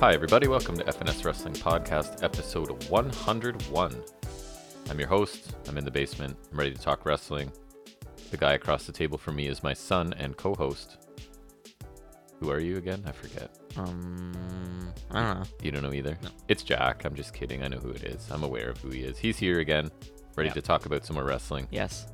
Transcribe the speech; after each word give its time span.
Hi, 0.00 0.14
everybody. 0.14 0.48
Welcome 0.48 0.78
to 0.78 0.84
FNS 0.84 1.26
Wrestling 1.26 1.52
Podcast, 1.52 2.22
episode 2.22 2.88
101. 2.88 4.02
I'm 4.88 4.98
your 4.98 5.08
host. 5.08 5.54
I'm 5.68 5.76
in 5.76 5.84
the 5.84 5.90
basement. 5.90 6.38
I'm 6.50 6.58
ready 6.58 6.72
to 6.72 6.80
talk 6.80 7.04
wrestling. 7.04 7.52
The 8.30 8.38
guy 8.38 8.54
across 8.54 8.86
the 8.86 8.92
table 8.92 9.18
from 9.18 9.36
me 9.36 9.46
is 9.46 9.62
my 9.62 9.74
son 9.74 10.14
and 10.14 10.38
co 10.38 10.54
host. 10.54 10.96
Who 12.38 12.50
are 12.50 12.60
you 12.60 12.78
again? 12.78 13.02
I 13.06 13.12
forget. 13.12 13.50
Um, 13.76 14.90
I 15.10 15.22
don't 15.22 15.40
know. 15.40 15.46
You 15.62 15.70
don't 15.70 15.82
know 15.82 15.92
either? 15.92 16.16
No. 16.22 16.30
It's 16.48 16.62
Jack. 16.62 17.04
I'm 17.04 17.14
just 17.14 17.34
kidding. 17.34 17.62
I 17.62 17.68
know 17.68 17.76
who 17.76 17.90
it 17.90 18.04
is. 18.04 18.26
I'm 18.30 18.42
aware 18.42 18.70
of 18.70 18.78
who 18.78 18.88
he 18.88 19.00
is. 19.00 19.18
He's 19.18 19.36
here 19.36 19.60
again, 19.60 19.90
ready 20.34 20.48
to 20.48 20.62
talk 20.62 20.86
about 20.86 21.04
some 21.04 21.16
more 21.16 21.26
wrestling. 21.26 21.68
Yes. 21.70 22.06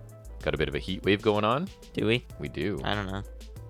Got 0.43 0.57
a 0.57 0.59
bit 0.59 0.69
of 0.69 0.75
a 0.75 0.81
heat 0.81 1.05
wave 1.05 1.23
going 1.23 1.45
on? 1.45 1.69
Do 1.93 2.07
we? 2.07 2.27
We 2.41 2.49
do. 2.49 2.81
I 2.83 2.97
don't 2.97 3.07
know. 3.07 3.23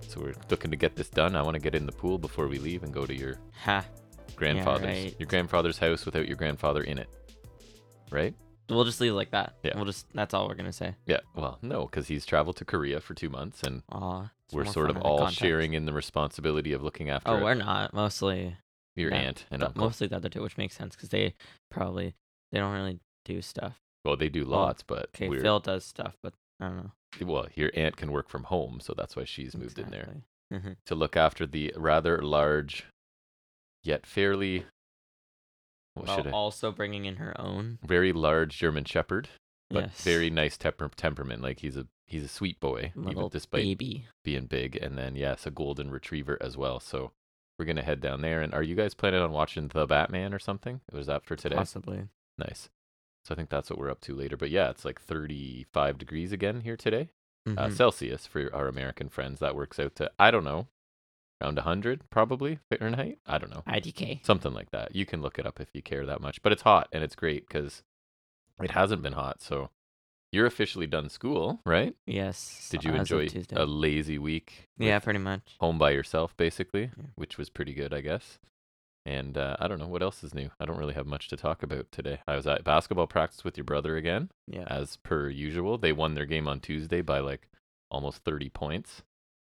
So 0.08 0.22
we're 0.22 0.32
looking 0.48 0.70
to 0.70 0.76
get 0.78 0.96
this 0.96 1.10
done. 1.10 1.36
I 1.36 1.42
want 1.42 1.52
to 1.52 1.60
get 1.60 1.74
in 1.74 1.84
the 1.84 1.92
pool 1.92 2.16
before 2.16 2.48
we 2.48 2.58
leave 2.58 2.82
and 2.82 2.94
go 2.94 3.04
to 3.04 3.14
your 3.14 3.34
Ha. 3.64 3.84
Grandfather's 4.36 4.86
right. 4.86 5.16
your 5.18 5.26
grandfather's 5.26 5.78
house 5.78 6.04
without 6.06 6.26
your 6.28 6.36
grandfather 6.36 6.82
in 6.82 6.98
it. 6.98 7.08
Right? 8.10 8.34
We'll 8.68 8.84
just 8.84 9.00
leave 9.00 9.12
it 9.12 9.14
like 9.14 9.30
that. 9.30 9.54
Yeah. 9.62 9.76
We'll 9.76 9.84
just. 9.84 10.06
That's 10.12 10.34
all 10.34 10.48
we're 10.48 10.54
gonna 10.54 10.72
say. 10.72 10.94
Yeah. 11.06 11.20
Well, 11.34 11.58
no, 11.62 11.86
because 11.86 12.08
he's 12.08 12.26
traveled 12.26 12.56
to 12.56 12.64
Korea 12.64 13.00
for 13.00 13.14
two 13.14 13.30
months, 13.30 13.62
and 13.62 13.82
Aw. 13.92 14.28
we're 14.52 14.64
sort 14.64 14.90
of 14.90 14.96
all 14.98 15.18
context. 15.18 15.38
sharing 15.40 15.74
in 15.74 15.86
the 15.86 15.92
responsibility 15.92 16.72
of 16.72 16.82
looking 16.82 17.08
after 17.08 17.30
Oh, 17.30 17.42
we're 17.42 17.54
not. 17.54 17.94
Mostly. 17.94 18.56
your 18.96 19.10
no, 19.10 19.16
aunt 19.16 19.44
and 19.50 19.62
uncle. 19.62 19.84
mostly 19.84 20.08
the 20.08 20.16
other 20.16 20.28
two, 20.28 20.42
which 20.42 20.56
makes 20.58 20.76
sense 20.76 20.96
because 20.96 21.10
they 21.10 21.34
probably 21.70 22.14
they 22.50 22.58
don't 22.58 22.72
really 22.72 22.98
do 23.24 23.40
stuff. 23.40 23.80
Well, 24.04 24.16
they 24.16 24.28
do 24.28 24.40
Well, 24.46 24.60
lots, 24.60 24.82
but 24.82 25.10
Okay, 25.14 25.28
we're, 25.28 25.40
Phil 25.42 25.60
does 25.60 25.84
stuff, 25.84 26.16
but 26.22 26.32
I 26.60 26.66
don't 26.68 26.76
know. 26.76 26.92
well, 27.26 27.46
your 27.54 27.70
aunt 27.74 27.96
can 27.96 28.10
work 28.12 28.28
from 28.28 28.44
home, 28.44 28.78
so 28.80 28.94
that's 28.96 29.14
why 29.16 29.24
she's 29.24 29.56
moved 29.56 29.78
in 29.78 29.90
there 29.90 30.14
Exactly. 30.50 30.76
To 30.86 30.94
look 30.94 31.16
after 31.16 31.44
the 31.46 31.72
rather 31.76 32.18
large, 32.22 32.84
yet 33.86 34.06
fairly, 34.06 34.64
what 35.94 36.06
While 36.08 36.16
should 36.16 36.26
I? 36.28 36.30
also 36.30 36.72
bringing 36.72 37.04
in 37.04 37.16
her 37.16 37.38
own. 37.40 37.78
Very 37.82 38.12
large 38.12 38.58
German 38.58 38.84
Shepherd, 38.84 39.28
but 39.70 39.84
yes. 39.84 40.02
very 40.02 40.30
nice 40.30 40.56
temper- 40.56 40.90
temperament. 40.94 41.42
Like 41.42 41.60
he's 41.60 41.76
a 41.76 41.86
he's 42.06 42.24
a 42.24 42.28
sweet 42.28 42.60
boy, 42.60 42.92
even 42.94 43.04
little 43.04 43.28
despite 43.28 43.62
baby. 43.62 44.06
being 44.24 44.46
big. 44.46 44.76
And 44.76 44.96
then 44.98 45.16
yes, 45.16 45.46
a 45.46 45.50
golden 45.50 45.90
retriever 45.90 46.36
as 46.40 46.56
well. 46.56 46.80
So 46.80 47.12
we're 47.58 47.64
gonna 47.64 47.82
head 47.82 48.00
down 48.00 48.20
there. 48.20 48.42
And 48.42 48.52
are 48.52 48.62
you 48.62 48.74
guys 48.74 48.92
planning 48.94 49.20
on 49.22 49.32
watching 49.32 49.68
the 49.68 49.86
Batman 49.86 50.34
or 50.34 50.38
something? 50.38 50.80
Was 50.92 51.06
that 51.06 51.24
for 51.24 51.34
today? 51.36 51.56
Possibly. 51.56 52.08
Nice. 52.36 52.68
So 53.24 53.34
I 53.34 53.36
think 53.36 53.48
that's 53.48 53.70
what 53.70 53.78
we're 53.78 53.90
up 53.90 54.00
to 54.02 54.14
later. 54.14 54.36
But 54.36 54.50
yeah, 54.50 54.68
it's 54.70 54.84
like 54.84 55.00
35 55.00 55.98
degrees 55.98 56.30
again 56.32 56.60
here 56.60 56.76
today. 56.76 57.08
Uh, 57.46 57.68
Mhm. 57.68 57.72
Celsius 57.72 58.26
for 58.26 58.54
our 58.54 58.68
American 58.68 59.08
friends. 59.08 59.40
That 59.40 59.56
works 59.56 59.78
out 59.80 59.94
to 59.96 60.10
I 60.18 60.30
don't 60.30 60.44
know, 60.44 60.66
around 61.40 61.56
100 61.56 62.08
probably 62.10 62.58
Fahrenheit. 62.70 63.18
I 63.26 63.38
don't 63.38 63.50
know, 63.50 63.62
IDK. 63.66 64.24
something 64.24 64.52
like 64.52 64.70
that. 64.70 64.94
You 64.94 65.06
can 65.06 65.20
look 65.22 65.38
it 65.38 65.46
up 65.46 65.60
if 65.60 65.68
you 65.74 65.82
care 65.82 66.06
that 66.06 66.20
much. 66.20 66.42
But 66.42 66.52
it's 66.52 66.62
hot 66.62 66.88
and 66.92 67.02
it's 67.04 67.14
great 67.14 67.46
because 67.46 67.82
it 68.62 68.70
hasn't 68.72 69.02
been 69.02 69.12
hot. 69.12 69.40
So 69.42 69.70
you're 70.32 70.46
officially 70.46 70.86
done 70.86 71.08
school, 71.08 71.60
right? 71.64 71.94
Yes. 72.06 72.68
Did 72.70 72.84
you 72.84 72.94
enjoy 72.94 73.28
a 73.54 73.64
lazy 73.66 74.18
week? 74.18 74.68
Yeah, 74.78 74.98
pretty 74.98 75.18
much. 75.18 75.56
home 75.60 75.78
by 75.78 75.90
yourself 75.90 76.36
basically, 76.36 76.90
Yeah. 76.96 77.04
which 77.14 77.38
was 77.38 77.50
pretty 77.50 77.74
good, 77.74 77.92
I 77.94 78.00
guess. 78.00 78.38
And 79.04 79.38
uh, 79.38 79.56
I 79.60 79.68
don't 79.68 79.78
know 79.78 79.86
what 79.86 80.02
else 80.02 80.24
is 80.24 80.34
new. 80.34 80.50
I 80.58 80.64
don't 80.64 80.78
really 80.78 80.94
have 80.94 81.06
much 81.06 81.28
to 81.28 81.36
talk 81.36 81.62
about 81.62 81.92
today. 81.92 82.18
I 82.26 82.34
was 82.34 82.44
at 82.48 82.64
basketball 82.64 83.06
practice 83.06 83.44
with 83.44 83.56
your 83.56 83.64
brother 83.64 83.96
again, 83.96 84.30
Yeah. 84.48 84.64
as 84.66 84.96
per 84.96 85.28
usual. 85.28 85.78
They 85.78 85.92
won 85.92 86.14
their 86.14 86.24
game 86.26 86.48
on 86.48 86.58
Tuesday 86.58 87.02
by 87.02 87.20
like 87.20 87.46
almost 87.88 88.24
30 88.24 88.48
points. 88.48 89.02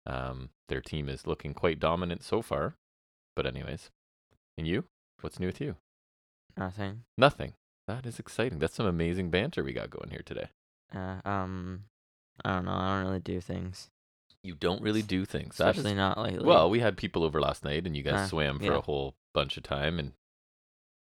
Um, 0.05 0.49
their 0.69 0.81
team 0.81 1.09
is 1.09 1.27
looking 1.27 1.53
quite 1.53 1.79
dominant 1.79 2.23
so 2.23 2.41
far. 2.41 2.75
But 3.35 3.45
anyways, 3.45 3.89
and 4.57 4.67
you? 4.67 4.85
What's 5.21 5.39
new 5.39 5.47
with 5.47 5.61
you? 5.61 5.75
Nothing. 6.57 7.03
Nothing. 7.17 7.53
That 7.87 8.05
is 8.05 8.19
exciting. 8.19 8.59
That's 8.59 8.75
some 8.75 8.85
amazing 8.85 9.29
banter 9.29 9.63
we 9.63 9.73
got 9.73 9.89
going 9.89 10.09
here 10.11 10.21
today. 10.25 10.49
Uh, 10.93 11.17
um, 11.25 11.85
I 12.43 12.55
don't 12.55 12.65
know. 12.65 12.71
I 12.73 12.97
don't 12.97 13.07
really 13.07 13.19
do 13.19 13.39
things, 13.41 13.89
You 14.43 14.55
don't 14.55 14.81
really 14.81 15.01
do 15.01 15.25
things. 15.25 15.57
That's- 15.57 15.77
especially 15.77 15.95
not 15.95 16.17
lately. 16.17 16.45
Well, 16.45 16.69
we 16.69 16.79
had 16.79 16.97
people 16.97 17.23
over 17.23 17.39
last 17.41 17.63
night, 17.63 17.85
and 17.85 17.95
you 17.95 18.03
guys 18.03 18.21
Uh, 18.21 18.27
swam 18.27 18.59
for 18.59 18.65
yeah. 18.65 18.77
a 18.77 18.81
whole 18.81 19.15
bunch 19.33 19.57
of 19.57 19.63
time 19.63 19.99
and 19.99 20.13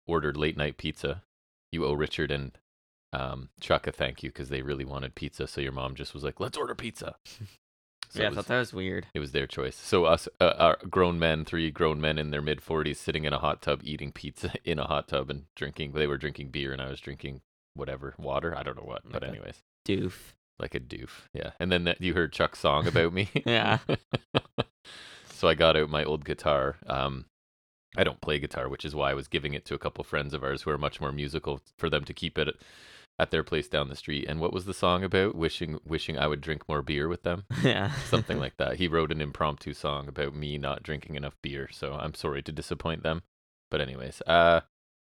ordered 0.07 0.37
late 0.37 0.57
night 0.57 0.77
pizza. 0.79 1.23
You 1.73 1.85
owe 1.87 1.93
Richard 1.95 2.31
and 2.31 2.57
um, 3.13 3.51
Chuck 3.61 3.87
a 3.87 3.93
thank 3.93 4.23
you 4.23 4.31
because 4.31 4.49
they 4.49 4.63
really 4.63 4.85
wanted 4.85 5.15
pizza. 5.15 5.47
So 5.47 5.61
your 5.61 5.73
mom 5.73 5.95
just 5.95 6.13
was 6.15 6.23
like, 6.25 6.39
"Let's 6.41 6.57
order 6.59 6.75
pizza." 6.75 7.17
So 8.09 8.23
yeah, 8.23 8.29
I 8.31 8.35
thought 8.35 8.47
that 8.47 8.59
was 8.59 8.73
weird. 8.73 9.07
it 9.15 9.21
was 9.21 9.33
their 9.33 9.47
choice. 9.47 9.77
So 9.77 10.05
us, 10.05 10.29
uh, 10.41 10.55
our 10.59 10.79
grown 10.89 11.19
men, 11.19 11.45
three 11.45 11.71
grown 11.71 12.01
men 12.01 12.19
in 12.19 12.31
their 12.31 12.43
mid 12.43 12.61
forties, 12.61 12.99
sitting 12.99 13.25
in 13.25 13.33
a 13.33 13.39
hot 13.39 13.63
tub 13.63 13.81
eating 13.85 14.13
pizza 14.13 14.53
in 14.65 14.79
a 14.79 14.87
hot 14.87 15.09
tub 15.09 15.31
and 15.31 15.45
drinking. 15.55 15.93
They 15.93 16.07
were 16.07 16.19
drinking 16.19 16.49
beer, 16.51 16.73
and 16.73 16.81
I 16.81 16.89
was 16.89 17.01
drinking 17.01 17.41
whatever 17.75 18.15
water. 18.19 18.57
I 18.57 18.63
don't 18.63 18.77
know 18.77 18.87
what, 18.87 19.03
but 19.11 19.23
anyways, 19.23 19.63
Doof. 19.87 20.15
like 20.59 20.75
a 20.75 20.81
doof. 20.81 21.29
Yeah. 21.35 21.51
And 21.61 21.71
then 21.71 21.85
that, 21.85 22.01
you 22.01 22.15
heard 22.15 22.33
Chuck's 22.33 22.59
song 22.61 22.87
about 22.87 23.13
me. 23.13 23.29
Yeah. 23.47 23.79
so 25.27 25.49
I 25.49 25.55
got 25.55 25.77
out 25.77 25.91
my 25.91 26.05
old 26.05 26.25
guitar. 26.25 26.77
Um, 26.87 27.27
I 27.97 28.05
don't 28.05 28.21
play 28.21 28.39
guitar, 28.39 28.69
which 28.69 28.85
is 28.85 28.95
why 28.95 29.11
I 29.11 29.15
was 29.15 29.29
giving 29.29 29.55
it 29.55 29.65
to 29.67 29.75
a 29.75 29.79
couple 29.79 30.05
friends 30.05 30.35
of 30.35 30.43
ours 30.43 30.63
who 30.63 30.71
are 30.71 30.79
much 30.79 31.01
more 31.01 31.13
musical 31.13 31.61
for 31.77 31.89
them 31.91 32.05
to 32.05 32.15
keep 32.15 32.39
it 32.39 32.49
at, 33.19 33.31
their 33.31 33.43
place 33.43 33.69
down 33.69 33.89
the 33.89 33.97
street. 33.97 34.27
And 34.29 34.41
what 34.41 34.53
was 34.53 34.65
the 34.65 34.75
song 34.75 35.05
about? 35.05 35.35
Wishing, 35.35 35.79
wishing 35.85 36.19
I 36.19 36.27
would 36.27 36.41
drink 36.41 36.69
more 36.69 36.83
beer 36.83 37.09
with 37.09 37.23
them, 37.23 37.45
yeah. 37.63 37.93
something 38.09 38.39
like 38.41 38.57
that. 38.59 38.77
He 38.77 38.89
wrote 38.89 39.13
an 39.13 39.21
impromptu 39.21 39.73
song 39.73 40.09
about 40.09 40.35
me 40.35 40.59
not 40.59 40.83
drinking 40.83 41.15
enough 41.15 41.37
beer. 41.43 41.69
So 41.73 41.95
I'm 41.95 42.15
sorry 42.15 42.43
to 42.43 42.53
disappoint 42.53 43.03
them. 43.03 43.23
But 43.71 43.81
anyways, 43.81 44.23
uh, 44.27 44.61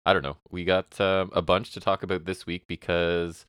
I 0.05 0.13
don't 0.13 0.23
know. 0.23 0.39
We 0.51 0.65
got 0.65 1.01
uh, 1.01 1.27
a 1.33 1.43
bunch 1.43 1.73
to 1.73 1.81
talk 1.81 2.03
about 2.03 2.25
this 2.25 2.47
week 2.47 2.67
because 2.67 3.47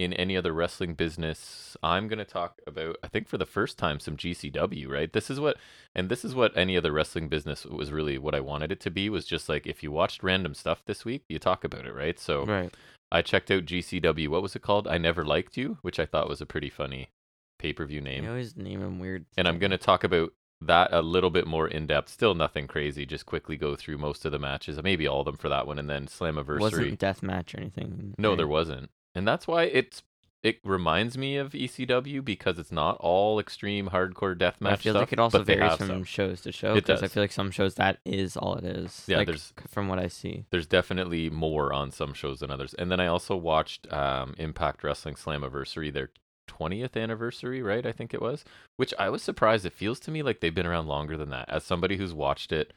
in 0.00 0.14
any 0.14 0.34
other 0.34 0.54
wrestling 0.54 0.94
business, 0.94 1.76
I'm 1.82 2.08
going 2.08 2.18
to 2.18 2.24
talk 2.24 2.58
about, 2.66 2.96
I 3.02 3.08
think 3.08 3.28
for 3.28 3.36
the 3.36 3.44
first 3.44 3.76
time, 3.76 4.00
some 4.00 4.16
GCW, 4.16 4.88
right? 4.88 5.12
This 5.12 5.28
is 5.28 5.38
what, 5.38 5.58
and 5.94 6.08
this 6.08 6.24
is 6.24 6.34
what 6.34 6.56
any 6.56 6.74
other 6.74 6.90
wrestling 6.90 7.28
business 7.28 7.66
was 7.66 7.92
really 7.92 8.16
what 8.16 8.34
I 8.34 8.40
wanted 8.40 8.72
it 8.72 8.80
to 8.80 8.90
be 8.90 9.10
was 9.10 9.26
just 9.26 9.46
like 9.48 9.66
if 9.66 9.82
you 9.82 9.92
watched 9.92 10.22
random 10.22 10.54
stuff 10.54 10.82
this 10.86 11.04
week, 11.04 11.24
you 11.28 11.38
talk 11.38 11.64
about 11.64 11.84
it, 11.84 11.94
right? 11.94 12.18
So 12.18 12.46
Right. 12.46 12.74
I 13.12 13.22
checked 13.22 13.50
out 13.50 13.64
GCW. 13.64 14.28
What 14.28 14.42
was 14.42 14.54
it 14.54 14.62
called? 14.62 14.86
I 14.86 14.98
Never 14.98 15.24
Liked 15.24 15.56
You, 15.56 15.78
which 15.82 15.98
I 15.98 16.06
thought 16.06 16.28
was 16.28 16.40
a 16.40 16.46
pretty 16.46 16.70
funny 16.70 17.10
pay 17.58 17.72
per 17.72 17.84
view 17.84 18.00
name 18.00 18.24
You 18.24 18.30
always 18.30 18.56
name 18.56 18.80
them 18.80 18.98
weird. 18.98 19.26
and 19.36 19.46
I'm 19.48 19.58
going 19.58 19.70
to 19.72 19.78
talk 19.78 20.02
about 20.04 20.32
that 20.62 20.92
a 20.92 21.02
little 21.02 21.30
bit 21.30 21.46
more 21.46 21.66
in 21.66 21.86
depth. 21.86 22.08
Still 22.10 22.34
nothing 22.34 22.66
crazy. 22.66 23.04
Just 23.06 23.26
quickly 23.26 23.56
go 23.56 23.74
through 23.76 23.98
most 23.98 24.24
of 24.24 24.32
the 24.32 24.38
matches, 24.38 24.78
maybe 24.82 25.06
all 25.06 25.20
of 25.20 25.26
them 25.26 25.36
for 25.36 25.48
that 25.48 25.66
one, 25.66 25.78
and 25.78 25.88
then 25.88 26.06
Slammiversary. 26.06 26.60
Wasn't 26.60 26.98
death 26.98 27.22
match 27.22 27.54
or 27.54 27.58
anything. 27.60 28.14
no, 28.18 28.36
there 28.36 28.46
wasn't, 28.46 28.90
and 29.14 29.26
that's 29.26 29.46
why 29.46 29.64
it's 29.64 30.02
it 30.42 30.58
reminds 30.64 31.18
me 31.18 31.36
of 31.36 31.52
ECW 31.52 32.24
because 32.24 32.58
it's 32.58 32.72
not 32.72 32.96
all 33.00 33.38
extreme 33.38 33.88
hardcore 33.90 34.34
deathmatch 34.36 34.72
I 34.72 34.76
feel 34.76 34.92
stuff. 34.94 35.02
like 35.02 35.12
it 35.12 35.18
also 35.18 35.42
varies 35.42 35.74
from 35.76 35.86
some. 35.86 36.04
shows 36.04 36.40
to 36.42 36.52
show. 36.52 36.74
Because 36.74 37.02
I 37.02 37.08
feel 37.08 37.22
like 37.22 37.32
some 37.32 37.50
shows 37.50 37.74
that 37.74 37.98
is 38.06 38.36
all 38.36 38.54
it 38.54 38.64
is. 38.64 39.04
Yeah, 39.06 39.18
like, 39.18 39.26
there's- 39.26 39.52
from 39.68 39.88
what 39.88 39.98
I 39.98 40.08
see. 40.08 40.44
There's 40.50 40.66
definitely 40.66 41.28
more 41.28 41.72
on 41.72 41.90
some 41.90 42.14
shows 42.14 42.40
than 42.40 42.50
others. 42.50 42.72
And 42.74 42.90
then 42.90 43.00
I 43.00 43.06
also 43.06 43.36
watched 43.36 43.92
um, 43.92 44.34
Impact 44.38 44.82
Wrestling 44.82 45.14
Slammiversary, 45.16 45.92
their 45.92 46.10
20th 46.48 46.96
anniversary, 47.00 47.62
right? 47.62 47.86
I 47.86 47.92
think 47.92 48.12
it 48.12 48.20
was, 48.22 48.44
which 48.76 48.92
I 48.98 49.08
was 49.08 49.22
surprised. 49.22 49.64
It 49.66 49.72
feels 49.72 50.00
to 50.00 50.10
me 50.10 50.22
like 50.22 50.40
they've 50.40 50.54
been 50.54 50.66
around 50.66 50.88
longer 50.88 51.16
than 51.16 51.30
that. 51.30 51.48
As 51.48 51.64
somebody 51.64 51.96
who's 51.96 52.12
watched 52.14 52.50
it 52.50 52.72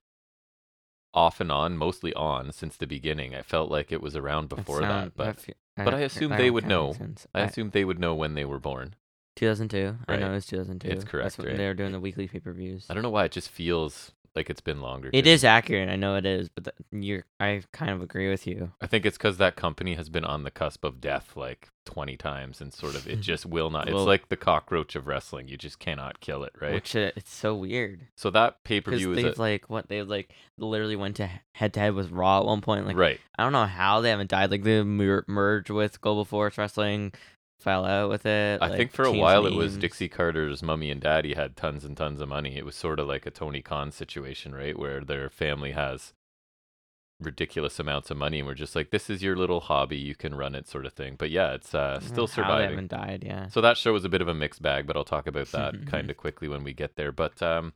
off 1.14 1.40
and 1.40 1.52
on, 1.52 1.78
mostly 1.78 2.14
on 2.14 2.52
since 2.52 2.76
the 2.78 2.88
beginning, 2.88 3.36
I 3.36 3.42
felt 3.42 3.70
like 3.70 3.92
it 3.92 4.02
was 4.02 4.16
around 4.16 4.50
That 4.50 4.56
before 4.58 4.82
sound- 4.82 5.12
that. 5.12 5.16
But 5.18 5.40
fe- 5.40 5.54
but 5.76 5.94
I 5.94 6.00
that 6.00 6.06
assume 6.06 6.32
they 6.32 6.50
would 6.52 6.66
know. 6.68 6.94
sense. 6.94 7.28
I 7.34 7.42
assume 7.42 7.70
they 7.72 7.86
would 7.86 8.00
know 8.00 8.14
when 8.16 8.34
they 8.36 8.46
were 8.46 8.60
born. 8.60 8.96
2002. 9.36 9.98
I 10.08 10.18
know 10.18 10.34
it's 10.34 10.46
2002. 10.46 10.88
It's 10.88 11.04
correct, 11.04 11.26
That's 11.26 11.38
when 11.40 11.48
right? 11.48 11.58
they 11.58 11.66
were 11.68 11.74
doing 11.74 11.92
the 11.92 12.00
weekly 12.00 12.28
pay 12.28 12.40
per 12.40 12.52
views. 12.54 12.86
I 12.90 12.94
don't 12.94 13.02
know 13.04 13.10
why 13.10 13.26
it 13.26 13.32
just 13.32 13.50
feels 13.50 14.12
like 14.36 14.50
it's 14.50 14.62
been 14.62 14.82
longer. 14.82 15.10
It 15.14 15.24
to 15.24 15.26
me. 15.26 15.32
is 15.32 15.44
accurate. 15.44 15.90
I 15.90 15.96
know 15.96 16.16
it 16.16 16.26
is, 16.26 16.50
but 16.50 16.66
th- 16.66 16.76
you're. 16.92 17.26
I 17.40 17.62
kind 17.72 17.92
of 17.92 18.02
agree 18.02 18.30
with 18.30 18.48
you. 18.48 18.72
I 18.82 18.88
think 18.88 19.06
it's 19.06 19.18
because 19.18 19.38
that 19.38 19.56
company 19.56 19.96
has 19.96 20.10
been 20.10 20.26
on 20.26 20.44
the 20.44 20.52
cusp 20.52 20.84
of 20.84 21.00
death 21.00 21.36
like 21.36 21.70
20 21.86 22.16
times 22.18 22.62
and 22.62 22.74
sort 22.74 22.96
of 22.96 23.08
it 23.08 23.20
just 23.22 23.46
will 23.46 23.70
not. 23.70 23.88
It's 23.88 23.98
like 23.98 24.30
the 24.30 24.38
cockroach 24.38 24.96
of 24.96 25.08
wrestling. 25.08 25.48
You 25.48 25.58
just 25.58 25.80
cannot 25.80 26.20
kill 26.20 26.44
it, 26.44 26.54
right? 26.60 26.74
Which 26.74 26.96
uh, 26.96 27.12
it's 27.16 27.34
so 27.34 27.56
weird 27.56 28.08
So 28.16 28.30
that 28.32 28.64
pay 28.64 28.82
per 28.82 28.96
view 28.96 29.14
is 29.14 29.38
a, 29.38 29.42
like 29.42 29.70
what 29.70 29.90
they 29.90 30.02
like 30.02 30.34
literally 30.58 30.96
went 30.96 31.18
to 31.18 31.30
head 31.54 31.74
to 31.74 31.80
head 31.80 31.94
with 31.94 32.12
Raw 32.12 32.40
at 32.40 32.46
one 32.46 32.62
point. 32.62 32.88
Like 32.88 32.98
right. 32.98 33.20
I 33.38 33.44
don't 33.44 33.54
know 33.54 33.66
how 33.66 34.02
they 34.02 34.10
haven't 34.10 34.30
died. 34.30 34.52
Like 34.52 34.64
they 34.64 34.82
mer- 34.84 35.26
merged 35.28 35.70
with 35.70 36.02
Global 36.02 36.26
Force 36.26 36.58
Wrestling, 36.58 37.14
fell 37.64 37.86
out 37.86 38.10
with 38.10 38.26
it. 38.26 38.62
I 38.62 38.68
like, 38.68 38.78
think 38.78 38.92
for 38.92 39.06
a 39.06 39.12
while 39.12 39.46
it 39.46 39.54
was. 39.54 39.78
Dixie 39.78 40.10
Carter's 40.10 40.62
mummy 40.62 40.92
and 40.92 41.02
daddy 41.02 41.34
had 41.34 41.56
tons 41.56 41.86
and 41.86 41.96
tons 41.96 42.20
of 42.20 42.30
money. 42.30 42.58
It 42.58 42.66
was 42.66 42.76
sort 42.76 43.00
of 43.00 43.08
like 43.08 43.26
a 43.26 43.32
Tony 43.32 43.62
Khan 43.62 43.92
situation, 43.92 44.54
right? 44.54 44.78
Where 44.78 45.02
their 45.02 45.30
family 45.30 45.72
has 45.72 46.14
ridiculous 47.22 47.80
amounts 47.80 48.12
of 48.12 48.18
money 48.18 48.40
and 48.40 48.48
we're 48.48 48.54
just 48.54 48.76
like, 48.76 48.92
this 48.92 49.10
is 49.10 49.24
your 49.24 49.36
little 49.36 49.62
hobby, 49.62 49.98
you 49.98 50.14
can 50.14 50.36
run 50.36 50.56
it 50.56 50.68
sort 50.68 50.86
of 50.86 50.94
thing. 50.94 51.16
But 51.18 51.30
yeah, 51.32 51.54
it's 51.54 51.74
uh, 51.74 52.00
still 52.02 52.28
How 52.28 52.34
surviving. 52.34 52.70
haven't 52.72 52.92
died, 52.92 53.24
yeah. 53.26 53.48
So 53.48 53.62
that 53.62 53.78
show 53.78 53.94
was 53.94 54.04
a 54.04 54.10
bit 54.10 54.22
of 54.22 54.28
a 54.28 54.34
mixed 54.34 54.62
bag, 54.62 54.86
but 54.86 54.98
I'll 54.98 55.06
talk 55.06 55.26
about 55.26 55.52
that 55.54 55.86
kind 55.88 56.10
of 56.10 56.18
quickly 56.18 56.48
when 56.48 56.64
we 56.64 56.74
get 56.74 56.96
there. 56.96 57.12
But 57.14 57.42
um, 57.42 57.74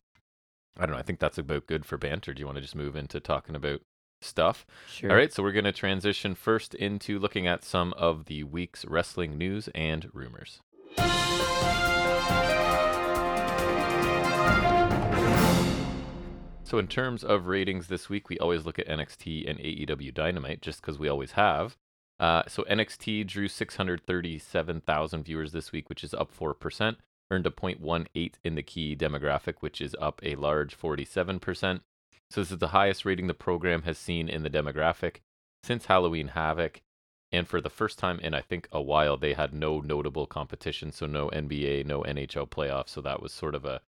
I 0.77 0.85
don't 0.85 0.95
know. 0.95 0.99
I 0.99 1.03
think 1.03 1.19
that's 1.19 1.37
about 1.37 1.67
good 1.67 1.85
for 1.85 1.97
banter. 1.97 2.33
Do 2.33 2.41
you 2.41 2.45
want 2.45 2.57
to 2.57 2.61
just 2.61 2.75
move 2.75 2.95
into 2.95 3.19
talking 3.19 3.55
about 3.55 3.81
stuff. 4.21 4.65
Sure. 4.87 5.11
All 5.11 5.15
right, 5.15 5.31
so 5.31 5.43
we're 5.43 5.51
going 5.51 5.65
to 5.65 5.71
transition 5.71 6.35
first 6.35 6.73
into 6.75 7.19
looking 7.19 7.47
at 7.47 7.63
some 7.63 7.93
of 7.93 8.25
the 8.25 8.43
week's 8.43 8.85
wrestling 8.85 9.37
news 9.37 9.69
and 9.75 10.09
rumors. 10.13 10.61
So, 16.67 16.79
in 16.79 16.87
terms 16.87 17.23
of 17.23 17.47
ratings 17.47 17.87
this 17.87 18.09
week, 18.09 18.27
we 18.27 18.37
always 18.39 18.65
look 18.65 18.77
at 18.77 18.89
NXT 18.89 19.49
and 19.49 19.57
AEW 19.57 20.13
Dynamite 20.13 20.61
just 20.61 20.81
because 20.81 20.99
we 20.99 21.07
always 21.07 21.31
have. 21.31 21.77
Uh, 22.19 22.43
so, 22.45 22.65
NXT 22.69 23.25
drew 23.25 23.47
637,000 23.47 25.23
viewers 25.23 25.53
this 25.53 25.71
week, 25.71 25.87
which 25.87 26.03
is 26.03 26.13
up 26.13 26.29
4%, 26.37 26.97
earned 27.31 27.47
a 27.47 27.51
0.18 27.51 28.33
in 28.43 28.55
the 28.55 28.63
key 28.63 28.97
demographic, 28.97 29.55
which 29.61 29.79
is 29.79 29.95
up 30.01 30.19
a 30.23 30.35
large 30.35 30.77
47%. 30.77 31.79
So, 32.29 32.41
this 32.41 32.51
is 32.51 32.57
the 32.57 32.69
highest 32.69 33.05
rating 33.05 33.27
the 33.27 33.33
program 33.33 33.83
has 33.83 33.97
seen 33.97 34.27
in 34.27 34.43
the 34.43 34.49
demographic 34.49 35.17
since 35.63 35.85
Halloween 35.85 36.29
Havoc. 36.29 36.81
And 37.31 37.47
for 37.47 37.59
the 37.59 37.69
first 37.69 37.99
time 37.99 38.19
in, 38.21 38.33
I 38.33 38.39
think, 38.41 38.69
a 38.71 38.81
while, 38.81 39.17
they 39.17 39.33
had 39.33 39.53
no 39.53 39.81
notable 39.81 40.25
competition. 40.27 40.91
So, 40.91 41.05
no 41.05 41.29
NBA, 41.29 41.85
no 41.85 42.01
NHL 42.03 42.49
playoffs. 42.49 42.89
So, 42.89 43.01
that 43.01 43.21
was 43.21 43.31
sort 43.33 43.55
of 43.55 43.65
a 43.65 43.81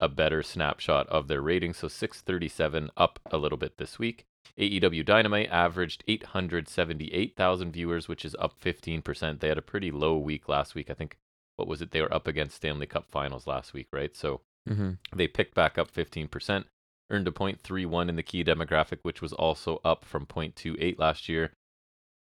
a 0.00 0.08
better 0.08 0.42
snapshot 0.42 1.08
of 1.08 1.28
their 1.28 1.40
ratings. 1.40 1.76
So 1.78 1.86
637 1.88 2.90
up 2.96 3.20
a 3.30 3.38
little 3.38 3.56
bit 3.56 3.78
this 3.78 3.96
week. 3.98 4.24
AEW 4.58 5.04
Dynamite 5.04 5.48
averaged 5.50 6.02
878,000 6.08 7.72
viewers, 7.72 8.08
which 8.08 8.24
is 8.24 8.34
up 8.38 8.60
15%. 8.60 9.40
They 9.40 9.48
had 9.48 9.56
a 9.56 9.62
pretty 9.62 9.90
low 9.90 10.18
week 10.18 10.48
last 10.48 10.74
week. 10.74 10.90
I 10.90 10.94
think, 10.94 11.16
what 11.56 11.68
was 11.68 11.80
it? 11.80 11.92
They 11.92 12.02
were 12.02 12.12
up 12.12 12.26
against 12.26 12.56
Stanley 12.56 12.86
Cup 12.86 13.06
finals 13.10 13.46
last 13.46 13.72
week, 13.72 13.88
right? 13.92 14.14
So 14.16 14.40
Mm-hmm. 14.68 14.92
they 15.14 15.28
picked 15.28 15.54
back 15.54 15.76
up 15.76 15.92
15%, 15.92 16.64
earned 17.10 17.28
a 17.28 17.30
0.31 17.30 18.08
in 18.08 18.16
the 18.16 18.22
key 18.22 18.44
demographic, 18.44 18.98
which 19.02 19.20
was 19.20 19.32
also 19.32 19.80
up 19.84 20.04
from 20.04 20.26
0.28 20.26 20.98
last 20.98 21.28
year. 21.28 21.52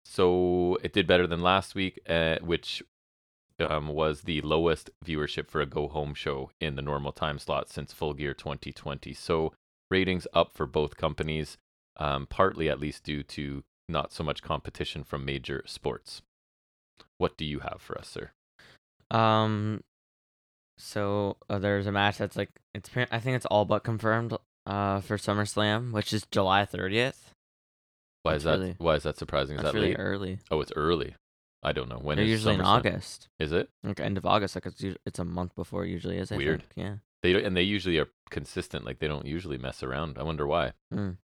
So 0.05 0.79
it 0.83 0.93
did 0.93 1.07
better 1.07 1.27
than 1.27 1.43
last 1.43 1.75
week, 1.75 2.01
uh, 2.09 2.37
which 2.41 2.83
um, 3.61 3.89
was 3.89 4.23
the 4.23 4.41
lowest 4.41 4.91
viewership 5.05 5.49
for 5.49 5.61
a 5.61 5.67
go 5.67 5.89
home 5.89 6.15
show 6.15 6.51
in 6.61 6.77
the 6.77 6.83
normal 6.83 7.13
time 7.13 7.39
slot 7.39 7.69
since 7.69 7.93
Full 7.93 8.15
Gear 8.15 8.35
2020. 8.35 9.13
So 9.13 9.53
ratings 9.91 10.27
up 10.33 10.55
for 10.55 10.67
both 10.67 10.97
companies, 10.97 11.59
um, 11.97 12.27
partly 12.27 12.69
at 12.69 12.81
least 12.81 13.05
due 13.05 13.23
to 13.25 13.63
not 13.89 14.13
so 14.13 14.25
much 14.25 14.43
competition 14.43 15.05
from 15.05 15.25
major 15.25 15.63
sports. 15.67 16.23
What 17.19 17.37
do 17.37 17.45
you 17.45 17.61
have 17.61 17.81
for 17.81 17.99
us, 17.99 18.09
sir? 18.09 18.31
Um, 19.11 19.83
so 20.79 21.37
uh, 21.51 21.59
there's 21.59 21.87
a 21.87 21.93
match 21.93 22.19
that's 22.19 22.37
like 22.37 22.51
it's 22.75 22.89
I 22.97 23.19
think 23.19 23.37
it's 23.37 23.47
all 23.47 23.65
but 23.65 23.85
confirmed 23.85 24.33
uh 24.67 25.01
for 25.01 25.17
SummerSlam, 25.17 25.93
which 25.93 26.13
is 26.13 26.27
July 26.31 26.65
30th. 26.67 27.17
Why 28.23 28.35
is 28.35 28.45
That's 28.45 28.59
that? 28.59 28.63
really- 28.63 28.75
why 28.79 28.95
is 28.97 29.03
that 29.05 29.17
surprising? 29.19 29.57
Is 29.57 29.63
That's 29.63 29.73
that 29.73 29.79
really 29.79 29.93
late? 29.93 29.99
early. 30.01 30.39
Oh, 30.51 30.61
it's 30.61 30.73
early. 30.77 31.15
I 31.63 31.73
don't 31.73 31.89
know 31.91 31.99
when. 31.99 32.17
They're 32.17 32.25
is 32.25 32.31
usually 32.31 32.55
in 32.55 32.61
August, 32.63 33.29
Is 33.39 33.53
it? 33.53 33.69
like 33.83 34.01
end 34.01 34.17
of 34.17 34.25
August. 34.25 34.55
Like 34.57 34.67
it's 34.67 34.83
it's 35.05 35.19
a 35.19 35.25
month 35.25 35.55
before 35.55 35.85
it 35.85 35.91
usually 35.91 36.17
is. 36.19 36.33
I 36.33 36.37
Weird. 36.37 36.61
Think. 36.63 36.73
Yeah. 36.77 36.95
They 37.23 37.35
don't, 37.35 37.45
and 37.45 37.55
they 37.57 37.63
usually 37.63 37.99
are 37.99 38.09
consistent. 38.31 38.85
Like 38.87 38.99
they 38.99 39.09
don't 39.09 39.27
usually 39.27 39.59
mess 39.59 39.83
around. 39.83 40.17
I 40.19 40.23
wonder 40.23 40.47
why. 40.47 40.73
Mm. 40.93 41.19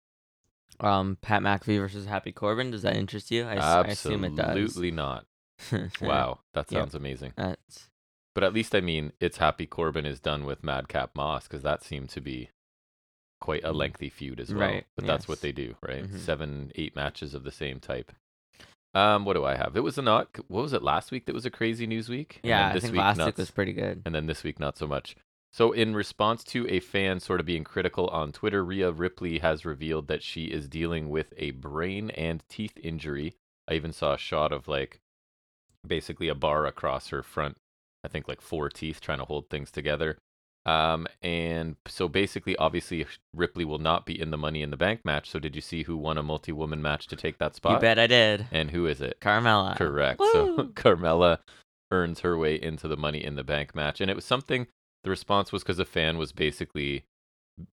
Um, 0.80 1.18
Pat 1.22 1.40
McAfee 1.42 1.78
versus 1.78 2.06
Happy 2.06 2.32
Corbin. 2.32 2.72
Does 2.72 2.82
that 2.82 2.96
interest 2.96 3.30
you? 3.30 3.44
I 3.44 3.82
assume 3.86 4.24
it 4.24 4.34
does. 4.34 4.56
Absolutely 4.56 4.90
not. 4.90 5.26
Wow, 6.00 6.40
that 6.52 6.70
Yep. 6.70 6.80
sounds 6.80 6.94
amazing. 6.96 7.32
That's 7.36 7.90
But 8.34 8.42
at 8.42 8.52
least 8.52 8.74
I 8.74 8.80
mean, 8.80 9.12
it's 9.20 9.36
happy 9.36 9.66
Corbin 9.66 10.04
is 10.04 10.18
done 10.18 10.44
with 10.44 10.64
Madcap 10.64 11.14
Moss 11.14 11.44
because 11.46 11.62
that 11.62 11.84
seemed 11.84 12.08
to 12.10 12.20
be 12.20 12.50
quite 13.40 13.64
a 13.64 13.72
lengthy 13.72 14.08
feud 14.08 14.40
as 14.40 14.52
well. 14.54 14.68
Right, 14.68 14.86
But 14.96 15.06
that's 15.06 15.28
what 15.28 15.40
they 15.40 15.52
do, 15.52 15.76
right? 15.82 16.04
Mhm. 16.04 16.18
Seven, 16.18 16.72
eight 16.76 16.94
matches 16.96 17.34
of 17.34 17.44
the 17.44 17.50
same 17.52 17.80
type. 17.80 18.12
Um, 18.94 19.24
what 19.24 19.34
do 19.34 19.44
I 19.44 19.56
have? 19.56 19.76
It 19.76 19.80
was 19.82 19.98
a 19.98 20.02
not. 20.02 20.28
What 20.48 20.62
was 20.62 20.72
it 20.72 20.82
last 20.82 21.10
week? 21.10 21.26
That 21.26 21.34
was 21.34 21.44
a 21.44 21.50
crazy 21.50 21.86
news 21.86 22.08
week. 22.08 22.40
Yeah. 22.44 22.60
then 22.62 22.70
I 22.70 22.72
this 22.74 22.82
think 22.82 22.92
week 22.92 23.00
last 23.00 23.16
not 23.18 23.26
week 23.26 23.38
was 23.38 23.50
pretty 23.50 23.72
good. 23.72 24.02
and 24.06 24.14
then 24.14 24.26
this 24.26 24.44
week 24.44 24.60
not 24.60 24.78
so 24.78 24.86
much. 24.86 25.16
So, 25.52 25.72
in 25.72 25.94
response 25.94 26.42
to 26.44 26.66
a 26.68 26.80
fan 26.80 27.20
sort 27.20 27.38
of 27.40 27.46
being 27.46 27.64
critical 27.64 28.08
on 28.08 28.32
Twitter, 28.32 28.64
Rhea 28.64 28.90
Ripley 28.90 29.38
has 29.40 29.64
revealed 29.64 30.08
that 30.08 30.22
she 30.22 30.46
is 30.46 30.68
dealing 30.68 31.10
with 31.10 31.32
a 31.36 31.50
brain 31.52 32.10
and 32.10 32.42
teeth 32.48 32.76
injury. 32.82 33.34
I 33.68 33.74
even 33.74 33.92
saw 33.92 34.14
a 34.14 34.18
shot 34.18 34.52
of 34.52 34.66
like 34.68 35.00
basically 35.86 36.28
a 36.28 36.34
bar 36.34 36.66
across 36.66 37.08
her 37.08 37.22
front, 37.22 37.56
I 38.04 38.08
think 38.08 38.26
like 38.28 38.40
four 38.40 38.68
teeth 38.68 39.00
trying 39.00 39.18
to 39.18 39.24
hold 39.24 39.48
things 39.48 39.70
together. 39.70 40.18
Um, 40.66 41.06
and 41.20 41.76
so 41.86 42.08
basically, 42.08 42.56
obviously, 42.56 43.06
Ripley 43.34 43.64
will 43.64 43.78
not 43.78 44.06
be 44.06 44.18
in 44.18 44.30
the 44.30 44.38
Money 44.38 44.62
in 44.62 44.70
the 44.70 44.76
Bank 44.76 45.04
match. 45.04 45.28
So, 45.28 45.38
did 45.38 45.54
you 45.54 45.60
see 45.60 45.82
who 45.82 45.96
won 45.96 46.16
a 46.16 46.22
multi 46.22 46.52
woman 46.52 46.80
match 46.80 47.06
to 47.08 47.16
take 47.16 47.38
that 47.38 47.54
spot? 47.54 47.72
You 47.72 47.78
bet 47.80 47.98
I 47.98 48.06
did. 48.06 48.46
And 48.50 48.70
who 48.70 48.86
is 48.86 49.00
it? 49.00 49.18
Carmella. 49.20 49.76
Correct. 49.76 50.20
So 50.32 50.46
Woo! 50.56 50.72
Carmella 50.72 51.38
earns 51.90 52.20
her 52.20 52.36
way 52.38 52.60
into 52.60 52.88
the 52.88 52.96
Money 52.96 53.22
in 53.22 53.36
the 53.36 53.44
Bank 53.44 53.74
match, 53.74 54.00
and 54.00 54.10
it 54.10 54.16
was 54.16 54.24
something. 54.24 54.66
The 55.02 55.10
response 55.10 55.52
was 55.52 55.62
because 55.62 55.78
a 55.78 55.84
fan 55.84 56.16
was 56.16 56.32
basically 56.32 57.04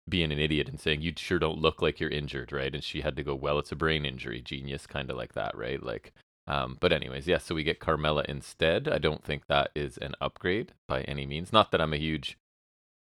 being 0.07 0.31
an 0.31 0.39
idiot 0.39 0.69
and 0.69 0.79
saying, 0.79 1.01
"You 1.01 1.11
sure 1.17 1.39
don't 1.39 1.59
look 1.59 1.81
like 1.81 1.99
you're 1.99 2.09
injured, 2.09 2.53
right?" 2.53 2.73
And 2.73 2.83
she 2.83 3.01
had 3.01 3.17
to 3.17 3.23
go, 3.23 3.35
"Well, 3.35 3.59
it's 3.59 3.73
a 3.73 3.75
brain 3.75 4.05
injury, 4.05 4.41
genius," 4.41 4.87
kind 4.87 5.11
of 5.11 5.17
like 5.17 5.33
that, 5.33 5.57
right? 5.57 5.83
Like, 5.83 6.13
um, 6.47 6.77
but 6.79 6.93
anyways, 6.93 7.27
yes. 7.27 7.43
so 7.43 7.53
we 7.53 7.63
get 7.63 7.81
Carmella 7.81 8.23
instead. 8.25 8.87
I 8.87 8.97
don't 8.97 9.25
think 9.25 9.47
that 9.47 9.71
is 9.75 9.97
an 9.97 10.15
upgrade 10.21 10.71
by 10.87 11.01
any 11.01 11.25
means. 11.25 11.51
Not 11.51 11.71
that 11.71 11.81
I'm 11.81 11.93
a 11.93 11.97
huge 11.97 12.37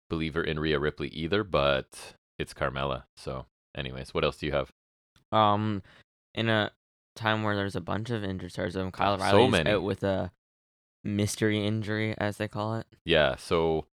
believer 0.10 0.44
in 0.44 0.60
Rhea 0.60 0.80
Ripley 0.80 1.08
either, 1.10 1.44
but 1.44 2.16
it's 2.38 2.54
Carmella. 2.54 3.04
So, 3.18 3.46
anyways, 3.76 4.14
what 4.14 4.24
else 4.24 4.38
do 4.38 4.46
you 4.46 4.52
have? 4.52 4.72
Um, 5.32 5.82
in 6.34 6.50
a 6.50 6.72
time 7.16 7.44
where 7.44 7.56
there's 7.56 7.76
a 7.76 7.82
bunch 7.82 8.10
of 8.10 8.24
injured 8.24 8.52
stars, 8.52 8.76
um, 8.76 8.92
Kyle 8.92 9.18
So 9.20 9.48
many. 9.48 9.70
out 9.70 9.84
with 9.84 10.04
a 10.04 10.32
mystery 11.04 11.66
injury, 11.66 12.16
as 12.18 12.38
they 12.38 12.48
call 12.48 12.76
it. 12.76 12.86
Yeah, 13.06 13.36
so 13.36 13.86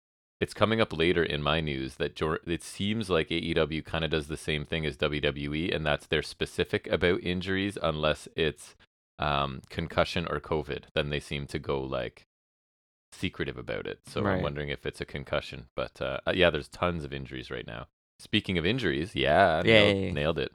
it's 0.41 0.55
coming 0.55 0.81
up 0.81 0.97
later 0.97 1.23
in 1.23 1.43
my 1.43 1.61
news 1.61 1.97
that 1.97 2.17
Jor- 2.17 2.41
it 2.47 2.63
seems 2.63 3.11
like 3.11 3.29
AEW 3.29 3.85
kind 3.85 4.05
of 4.05 4.11
does 4.11 4.29
the 4.29 4.37
same 4.37 4.65
thing 4.65 4.87
as 4.87 4.97
WWE, 4.97 5.75
and 5.75 5.85
that's 5.85 6.07
they're 6.07 6.23
specific 6.23 6.87
about 6.87 7.23
injuries 7.23 7.77
unless 7.83 8.27
it's 8.37 8.75
um, 9.19 9.61
concussion 9.69 10.27
or 10.31 10.41
COVID. 10.41 10.85
Then 10.95 11.11
they 11.11 11.21
seem 11.21 11.47
to 11.49 11.59
go 11.59 11.81
like 11.83 12.27
secretive 13.13 13.59
about 13.59 13.87
it. 13.87 14.01
So 14.07 14.25
I'm 14.25 14.43
wondering 14.43 14.69
if 14.69 14.87
it's 14.87 15.01
a 15.01 15.05
concussion. 15.07 15.67
But 15.77 16.01
uh, 16.01 16.19
uh, 16.27 16.33
yeah, 16.35 16.51
there's 16.51 16.69
tons 16.69 17.05
of 17.05 17.13
injuries 17.13 17.51
right 17.51 17.67
now. 17.67 17.87
Speaking 18.19 18.59
of 18.59 18.67
injuries, 18.67 19.15
yeah, 19.15 19.63
nailed, 19.65 20.15
nailed 20.15 20.39
it. 20.39 20.53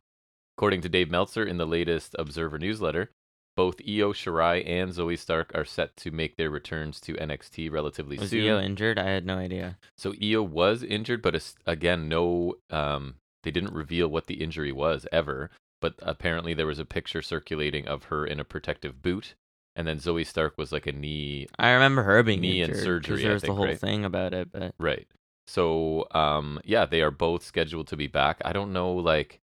According 0.58 0.82
to 0.82 0.90
Dave 0.90 1.10
Meltzer 1.10 1.44
in 1.44 1.58
the 1.58 1.68
latest 1.68 2.16
Observer 2.18 2.60
newsletter, 2.60 3.10
both 3.56 3.82
Io 3.88 4.14
Shirai 4.14 4.68
and 4.68 4.92
Zoey 4.92 5.18
Stark 5.18 5.52
are 5.56 5.66
set 5.66 5.96
to 5.98 6.12
make 6.12 6.36
their 6.36 6.50
returns 6.50 7.00
to 7.02 7.14
NXT 7.14 7.72
relatively 7.72 8.18
Was 8.18 8.30
soon. 8.30 8.46
Io 8.46 8.60
injured? 8.60 9.00
I 9.00 9.10
had 9.10 9.26
no 9.26 9.38
idea. 9.38 9.78
So 9.98 10.14
Io 10.22 10.44
was 10.44 10.84
injured, 10.84 11.22
but 11.22 11.54
again, 11.66 12.08
no, 12.08 12.56
um, 12.70 13.16
they 13.44 13.52
didn't 13.52 13.74
reveal 13.74 14.08
what 14.08 14.28
the 14.28 14.44
injury 14.44 14.72
was 14.72 15.08
ever. 15.12 15.50
But 15.82 15.96
apparently 16.00 16.54
there 16.54 16.68
was 16.68 16.80
a 16.80 16.86
picture 16.86 17.22
circulating 17.22 17.88
of 17.88 18.06
her 18.06 18.26
in 18.26 18.40
a 18.40 18.46
protective 18.46 19.02
boot, 19.02 19.36
and 19.76 19.88
then 19.88 19.98
Zoey 19.98 20.26
Stark 20.26 20.58
was 20.58 20.72
like 20.72 20.88
a 20.88 20.92
knee. 20.92 21.48
I 21.60 21.72
remember 21.72 22.04
her 22.04 22.24
being 22.24 22.42
Knee 22.42 22.62
and 22.62 22.72
injured. 22.72 22.76
'cause 22.76 22.84
surgery, 22.84 23.26
I 23.26 23.28
There 23.28 23.40
the 23.40 23.54
whole 23.54 23.66
right? 23.66 23.80
thing 23.80 24.06
about 24.06 24.34
it, 24.34 24.52
but 24.52 24.74
Right. 24.80 25.08
So, 25.48 26.08
um, 26.12 26.60
yeah, 26.64 26.86
they 26.86 27.02
are 27.02 27.12
both 27.12 27.44
scheduled 27.44 27.88
to 27.88 27.98
be 27.98 28.08
back. 28.08 28.42
I 28.44 28.52
don't 28.54 28.74
know, 28.74 28.92
like, 28.94 29.40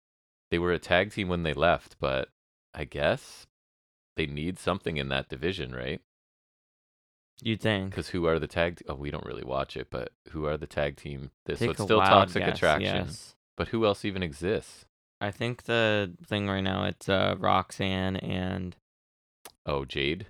they 0.50 0.57
were 0.59 0.71
a 0.71 0.79
tag 0.79 1.11
team 1.11 1.27
when 1.27 1.43
they 1.43 1.53
left, 1.53 1.97
but 2.00 2.29
I 2.73 2.85
guess 2.85 3.45
they 4.15 4.25
need 4.25 4.57
something 4.57 4.97
in 4.97 5.09
that 5.09 5.29
division, 5.29 5.73
right? 5.75 6.01
you'd 7.43 7.59
think. 7.61 7.89
Because 7.89 8.09
who 8.09 8.25
are 8.27 8.38
the 8.39 8.47
tag? 8.47 8.81
oh, 8.88 8.93
we 8.95 9.09
don't 9.09 9.25
really 9.25 9.43
watch 9.43 9.75
it, 9.75 9.88
but 9.89 10.11
who 10.29 10.45
are 10.45 10.57
the 10.57 10.67
tag 10.67 10.95
team? 10.95 11.31
This 11.45 11.59
so 11.59 11.71
it's 11.71 11.81
still 11.81 12.00
Toxic 12.00 12.45
guess, 12.45 12.55
Attraction. 12.57 13.07
Yes. 13.07 13.35
But 13.57 13.69
who 13.69 13.83
else 13.85 14.05
even 14.05 14.21
exists? 14.21 14.85
I 15.19 15.31
think 15.31 15.63
the 15.63 16.13
thing 16.25 16.47
right 16.47 16.61
now 16.61 16.83
it's 16.85 17.09
uh 17.09 17.35
Roxanne 17.39 18.15
and 18.17 18.75
Oh, 19.65 19.86
Jade, 19.86 20.25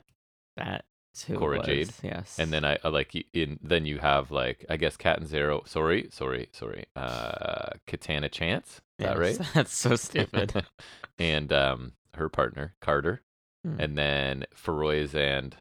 that's 0.57 1.23
who 1.27 1.37
Cora 1.37 1.57
was, 1.59 1.65
Jade. 1.67 1.91
Yes. 2.03 2.37
and 2.39 2.51
then 2.51 2.63
I 2.65 2.77
I 2.83 2.89
like 2.89 3.13
in 3.33 3.59
then 3.61 3.85
you 3.85 3.99
have 3.99 4.31
like 4.31 4.65
I 4.69 4.77
guess 4.77 4.97
Cat 4.97 5.19
and 5.19 5.27
Zero. 5.27 5.63
Sorry, 5.65 6.09
sorry, 6.11 6.49
sorry. 6.51 6.85
Uh, 6.95 7.69
Katana 7.87 8.29
Chance. 8.29 8.81
Is 8.99 9.05
that 9.05 9.17
right? 9.17 9.39
That's 9.53 9.73
so 9.75 9.95
stupid. 9.95 10.63
and 11.19 11.51
um, 11.53 11.93
her 12.15 12.29
partner 12.29 12.75
Carter, 12.81 13.21
Hmm. 13.65 13.79
and 13.79 13.97
then 13.97 14.45
Feroz 14.55 15.13
and 15.15 15.55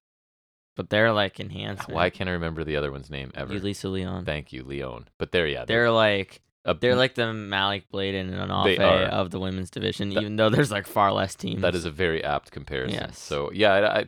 but 0.77 0.89
they're 0.89 1.12
like 1.12 1.39
enhanced. 1.41 1.89
why 1.91 2.09
can't 2.09 2.31
I 2.31 2.33
remember 2.33 2.65
the 2.65 2.77
other 2.77 2.91
one's 2.91 3.11
name 3.11 3.31
ever? 3.35 3.53
Lisa 3.59 3.89
Leon? 3.89 4.25
Thank 4.25 4.53
you, 4.53 4.62
Leon. 4.65 5.09
But 5.19 5.33
there, 5.33 5.47
yeah, 5.47 5.67
They're 5.67 5.91
like 5.91 6.41
they're 6.81 6.97
like 6.97 7.14
the 7.14 7.33
Malik 7.33 7.88
Blade 7.90 8.14
and 8.14 8.31
They 8.33 8.76
are. 8.79 9.02
of 9.05 9.31
the 9.31 9.40
women's 9.40 9.71
division, 9.71 10.11
That- 10.11 10.21
even 10.21 10.37
though 10.37 10.50
there's 10.50 10.71
like 10.71 10.87
far 10.87 11.12
less 11.12 11.35
teams. 11.35 11.62
That 11.62 11.75
is 11.75 11.85
a 11.85 11.90
very 11.90 12.23
apt 12.23 12.50
comparison. 12.50 12.99
Yes. 13.00 13.19
So 13.19 13.50
yeah, 13.52 13.73
I, 13.73 13.99
I 14.00 14.05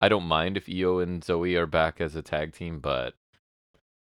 I 0.00 0.08
don't 0.08 0.24
mind 0.26 0.56
if 0.56 0.68
Io 0.68 0.98
and 0.98 1.22
Zoey 1.22 1.56
are 1.56 1.66
back 1.66 2.00
as 2.00 2.16
a 2.16 2.22
tag 2.22 2.54
team, 2.54 2.80
but 2.80 3.14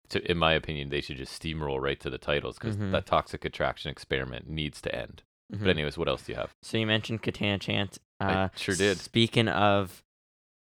to, 0.09 0.31
in 0.31 0.37
my 0.37 0.53
opinion, 0.53 0.89
they 0.89 1.01
should 1.01 1.17
just 1.17 1.39
steamroll 1.41 1.79
right 1.81 1.99
to 1.99 2.09
the 2.09 2.17
titles 2.17 2.57
because 2.57 2.75
Mhm. 2.77 2.91
that 2.91 3.05
toxic 3.05 3.45
attraction 3.45 3.91
experiment 3.91 4.49
needs 4.49 4.81
to 4.81 4.95
end. 4.95 5.21
Mhm. 5.53 5.59
But 5.59 5.69
anyways, 5.69 5.97
what 5.97 6.07
else 6.07 6.23
do 6.23 6.31
you 6.31 6.37
have? 6.37 6.51
So 6.63 6.77
you 6.77 6.87
mentioned 6.87 7.21
Katana 7.21 7.59
Chance. 7.59 7.99
I 8.19 8.33
Uh, 8.33 8.49
sure 8.55 8.75
did. 8.75 8.97
Speaking 8.99 9.47
of 9.47 10.01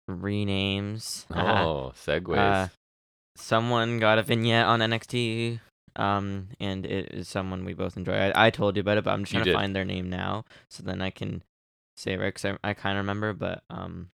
renames, 0.09 1.25
uh, 1.31 1.35
Oh, 1.65 1.93
segues. 1.95 2.37
uh, 2.37 2.67
someone 3.35 3.99
got 3.99 4.17
a 4.19 4.23
vignette 4.23 4.65
on 4.65 4.79
NXT, 4.81 5.59
um, 5.95 6.49
and 6.59 6.85
it 6.85 7.13
is 7.13 7.27
someone 7.27 7.65
we 7.65 7.73
both 7.73 7.97
enjoy. 7.97 8.13
I, 8.13 8.47
I 8.47 8.49
told 8.49 8.75
you 8.75 8.81
about 8.81 8.97
it, 8.97 9.03
but 9.03 9.11
I'm 9.11 9.23
just 9.23 9.33
trying 9.33 9.45
to 9.45 9.53
find 9.53 9.75
their 9.75 9.85
name 9.85 10.09
now, 10.09 10.45
so 10.69 10.83
then 10.83 11.01
I 11.01 11.09
can 11.09 11.43
say 11.95 12.13
it 12.13 12.19
right. 12.19 12.33
Cause 12.33 12.45
I, 12.45 12.69
I 12.69 12.73
kind 12.73 12.97
of 12.97 13.03
remember, 13.03 13.33
but 13.33 13.63
um, 13.69 14.09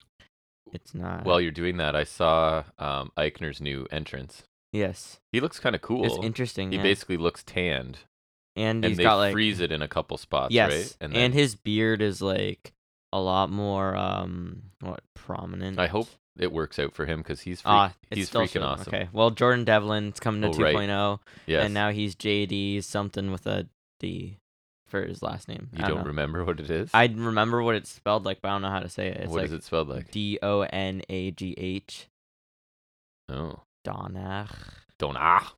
it's 0.72 0.94
not. 0.94 1.26
While 1.26 1.42
you're 1.42 1.52
doing 1.52 1.78
that, 1.78 1.96
I 1.96 2.04
saw 2.04 2.64
um, 2.78 3.12
Eichner's 3.18 3.62
new 3.62 3.88
entrance. 3.92 4.44
yes, 4.72 5.20
He 5.32 5.40
looks 5.40 5.60
kind 5.60 5.76
of 5.76 5.82
cool. 5.82 6.06
it's 6.06 6.24
interesting. 6.24 6.72
He 6.72 6.78
yeah. 6.78 6.84
basically 6.84 7.18
looks 7.18 7.44
tanned, 7.44 8.00
and 8.56 8.84
and 8.84 8.86
he's 8.86 8.98
they 8.98 9.04
got 9.04 9.16
like 9.16 9.34
freeze 9.34 9.60
it 9.60 9.72
in 9.72 9.82
a 9.82 9.88
couple 9.88 10.18
spots, 10.18 10.54
yes, 10.54 10.72
right? 10.72 10.98
and, 11.02 11.16
then 11.16 11.32
his 11.32 11.56
beard 11.56 12.02
is 12.02 12.22
like 12.22 12.74
a 13.12 13.20
lot 13.20 13.50
more 13.50 13.96
um, 13.96 14.64
what 14.82 15.02
prominent. 15.14 15.80
I 15.80 15.88
hope 15.88 16.08
it 16.38 16.52
works 16.52 16.78
out 16.80 16.94
for 16.94 17.06
him 17.06 17.20
because 17.20 17.42
he's 17.42 17.62
freak- 17.62 17.72
Ah, 17.72 17.94
he's 18.12 18.30
freaking 18.30 18.64
awesome. 18.64 18.94
Okay, 18.94 19.10
well, 19.14 19.32
Jordan 19.32 19.64
Devlin's 19.66 20.20
coming 20.20 20.42
to 20.42 20.48
Oh, 20.50 20.52
2.0, 20.52 21.12
right. 21.12 21.20
Yes. 21.46 21.66
and 21.66 21.74
now 21.74 21.92
he's 21.92 22.16
JD 22.16 22.84
something 22.84 23.32
with 23.32 23.46
a 23.48 23.68
D 24.00 24.38
for 24.88 25.04
his 25.06 25.22
last 25.24 25.48
name. 25.48 25.70
you 25.74 25.84
I 25.84 25.88
don't 25.88 26.00
know. 26.00 26.04
remember 26.06 26.44
what 26.46 26.60
it 26.60 26.70
is? 26.70 26.90
I 26.94 27.06
remember 27.08 27.62
what 27.64 27.76
it's 27.76 27.90
spelled 27.90 28.26
like, 28.26 28.42
but 28.42 28.50
I 28.50 28.52
don't 28.54 28.62
know 28.62 28.70
how 28.70 28.80
to 28.82 28.90
say 28.90 29.08
it. 29.08 29.18
It's 29.18 29.28
What 29.30 29.38
like 29.38 29.46
is 29.46 29.54
it 29.54 29.64
spelled 29.64 29.88
like? 29.90 30.12
D 30.12 30.38
O 30.44 30.62
N 30.62 31.02
A 31.10 31.32
G 31.32 31.54
H. 31.58 32.08
Oh, 33.30 33.62
Donach. 33.86 34.52
don't 35.00 35.18
ah. 35.18 35.54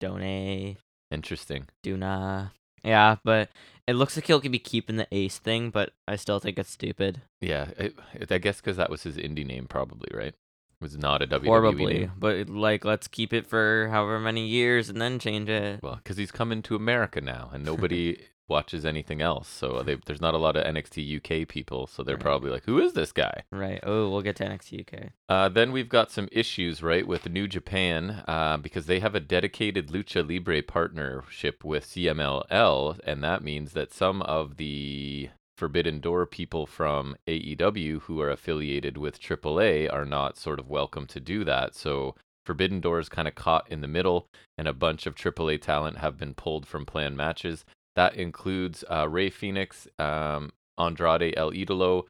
Done. 0.00 0.76
Interesting. 1.10 1.66
Duna. 1.84 2.52
Yeah, 2.82 3.16
but 3.24 3.50
it 3.86 3.94
looks 3.94 4.16
like 4.16 4.26
he'll 4.26 4.40
be 4.40 4.58
keeping 4.58 4.96
the 4.96 5.06
ace 5.12 5.38
thing, 5.38 5.70
but 5.70 5.92
I 6.08 6.16
still 6.16 6.38
think 6.40 6.58
it's 6.58 6.70
stupid. 6.70 7.22
Yeah, 7.40 7.68
it, 7.78 7.94
it- 8.14 8.32
I 8.32 8.38
guess 8.38 8.60
because 8.60 8.76
that 8.76 8.90
was 8.90 9.02
his 9.02 9.16
indie 9.16 9.46
name, 9.46 9.66
probably 9.66 10.08
right. 10.14 10.34
It 10.34 10.84
was 10.84 10.96
not 10.96 11.20
a 11.20 11.26
WWE 11.26 11.44
Horribly. 11.44 11.98
name. 12.00 12.12
But 12.18 12.48
like 12.48 12.84
let's 12.86 13.06
keep 13.06 13.32
it 13.34 13.46
for 13.46 13.88
however 13.90 14.18
many 14.18 14.46
years 14.46 14.88
and 14.88 15.00
then 15.00 15.18
change 15.18 15.48
it. 15.50 15.80
Well, 15.82 15.96
because 15.96 16.16
he's 16.16 16.32
coming 16.32 16.62
to 16.62 16.76
America 16.76 17.20
now, 17.20 17.50
and 17.52 17.64
nobody 17.66 18.16
watches 18.50 18.84
anything 18.84 19.22
else. 19.22 19.48
So 19.48 19.82
they, 19.86 19.96
there's 20.04 20.20
not 20.20 20.34
a 20.34 20.38
lot 20.38 20.56
of 20.56 20.64
NXT 20.64 21.16
UK 21.42 21.48
people. 21.48 21.86
So 21.86 22.02
they're 22.02 22.16
Right. 22.16 22.22
probably 22.22 22.50
like, 22.50 22.64
"Who 22.64 22.78
is 22.80 22.92
this 22.92 23.12
guy?" 23.12 23.44
Right. 23.50 23.80
Oh, 23.82 24.10
we'll 24.10 24.20
get 24.20 24.36
to 24.36 24.44
NXT 24.44 24.80
UK. 24.80 25.10
Uh, 25.28 25.48
then 25.48 25.72
we've 25.72 25.88
got 25.88 26.10
some 26.10 26.28
issues, 26.32 26.82
right, 26.82 27.06
with 27.06 27.30
New 27.30 27.46
Japan 27.48 28.22
uh, 28.28 28.58
because 28.58 28.84
they 28.86 29.00
have 29.00 29.14
a 29.14 29.20
dedicated 29.20 29.88
Lucha 29.88 30.28
Libre 30.28 30.60
partnership 30.62 31.64
with 31.64 31.86
CMLL, 31.86 32.98
and 33.04 33.22
that 33.24 33.42
means 33.42 33.72
that 33.72 33.92
some 33.92 34.22
of 34.22 34.56
the 34.56 35.30
Forbidden 35.56 36.00
Door 36.00 36.26
people 36.26 36.66
from 36.66 37.16
AEW 37.28 38.00
who 38.02 38.20
are 38.20 38.30
affiliated 38.30 38.96
with 38.96 39.20
AAA 39.20 39.92
are 39.92 40.04
not 40.06 40.36
sort 40.36 40.58
of 40.58 40.68
welcome 40.68 41.06
to 41.06 41.20
do 41.20 41.44
that. 41.44 41.74
So 41.74 42.14
Forbidden 42.46 42.80
Door 42.80 43.00
is 43.00 43.08
kind 43.10 43.28
of 43.28 43.34
caught 43.34 43.70
in 43.70 43.80
the 43.82 43.86
middle, 43.88 44.26
and 44.56 44.66
a 44.66 44.72
bunch 44.72 45.06
of 45.06 45.14
AAA 45.14 45.60
talent 45.60 45.98
have 45.98 46.16
been 46.16 46.34
pulled 46.34 46.66
from 46.66 46.86
planned 46.86 47.16
matches. 47.16 47.64
That 47.96 48.14
includes 48.16 48.84
uh, 48.90 49.08
Rey 49.08 49.30
Fenix, 49.30 49.88
um, 49.98 50.52
Andrade 50.78 51.34
El 51.36 51.50
Idolo, 51.52 52.06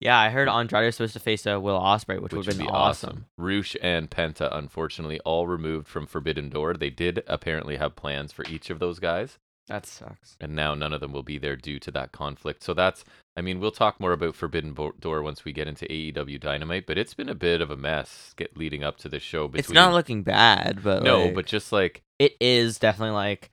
Yeah, 0.00 0.18
I 0.18 0.28
heard 0.30 0.48
Andrade 0.48 0.84
was 0.86 0.96
supposed 0.96 1.12
to 1.14 1.20
face 1.20 1.46
uh, 1.46 1.60
Will 1.60 1.78
Ospreay, 1.78 2.20
which, 2.20 2.32
which 2.32 2.34
would 2.34 2.46
have 2.46 2.58
been 2.58 2.66
be 2.66 2.70
awesome. 2.72 3.08
awesome. 3.10 3.24
Rush 3.38 3.76
and 3.82 4.10
Penta, 4.10 4.48
unfortunately, 4.56 5.20
all 5.20 5.46
removed 5.46 5.88
from 5.88 6.06
Forbidden 6.06 6.48
Door. 6.48 6.74
They 6.74 6.90
did 6.90 7.22
apparently 7.26 7.76
have 7.76 7.96
plans 7.96 8.32
for 8.32 8.44
each 8.48 8.70
of 8.70 8.78
those 8.78 8.98
guys, 8.98 9.38
That 9.68 9.84
sucks. 9.86 10.36
and 10.40 10.54
now 10.54 10.74
none 10.74 10.92
of 10.92 11.00
them 11.00 11.12
will 11.12 11.22
be 11.22 11.38
there 11.38 11.56
due 11.56 11.78
to 11.80 11.90
that 11.92 12.12
conflict. 12.12 12.62
So 12.62 12.72
that's, 12.72 13.04
I 13.36 13.40
mean, 13.40 13.58
we'll 13.58 13.70
talk 13.72 13.98
more 14.00 14.12
about 14.12 14.34
Forbidden 14.36 14.72
Bo- 14.74 14.94
Door 15.00 15.22
once 15.22 15.44
we 15.44 15.52
get 15.52 15.66
into 15.68 15.86
AEW 15.86 16.38
Dynamite, 16.40 16.86
but 16.86 16.96
it's 16.98 17.14
been 17.14 17.28
a 17.28 17.34
bit 17.34 17.60
of 17.60 17.70
a 17.70 17.76
mess 17.76 18.32
get 18.36 18.56
leading 18.56 18.84
up 18.84 18.96
to 18.98 19.08
this 19.08 19.22
show. 19.22 19.48
Between, 19.48 19.60
It's 19.60 19.70
not 19.70 19.92
looking 19.92 20.22
bad, 20.22 20.82
but 20.82 21.02
no, 21.02 21.24
like, 21.24 21.34
but 21.34 21.46
just 21.46 21.72
like 21.72 22.02
it 22.18 22.36
is 22.40 22.78
definitely 22.78 23.14
like 23.14 23.50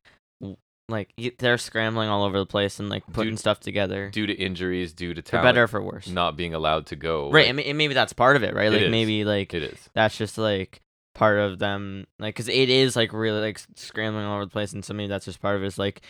like 0.90 1.13
they're 1.40 1.58
scrambling 1.58 2.10
all 2.10 2.24
over 2.24 2.38
the 2.38 2.46
place 2.46 2.80
and 2.80 2.90
like 2.90 3.04
putting 3.13 3.34
Dude, 3.34 3.40
stuff 3.40 3.60
together 3.60 4.10
due 4.10 4.28
to 4.28 4.34
injuries, 4.34 4.94
due 4.94 5.13
to 5.13 5.22
for 5.22 5.42
better 5.42 5.63
or 5.63 5.68
for 5.68 5.82
worse. 5.82 6.08
not 6.08 6.36
being 6.36 6.54
allowed 6.54 6.88
to 6.88 6.96
go. 6.96 7.32
right, 7.32 7.42
like, 7.42 7.48
and, 7.50 7.58
ma- 7.58 7.63
and 7.63 7.78
maybe 7.78 7.94
that's 7.94 8.13
part 8.13 8.36
of 8.36 8.44
it, 8.44 8.54
right? 8.54 8.72
Like 8.72 8.90
maybe 8.90 9.24
like 9.24 9.54
it 9.54 9.63
is. 9.63 9.90
that's 9.94 10.18
just 10.18 10.38
like 10.38 10.82
part 11.16 11.40
of 11.40 11.60
them, 11.60 12.06
like 12.20 12.36
because 12.36 12.50
it 12.50 12.70
is 12.70 12.96
like 12.96 13.13
really 13.13 13.40
like 13.40 13.60
scrambling 13.75 14.25
all 14.25 14.36
over 14.36 14.46
the 14.46 14.52
place, 14.52 14.74
and 14.74 14.84
so 14.84 14.94
maybe 14.94 15.08
that's 15.08 15.25
just 15.25 15.42
part 15.42 15.56
of 15.56 15.63
it. 15.63 15.68
Is 15.68 15.78
like 15.78 16.02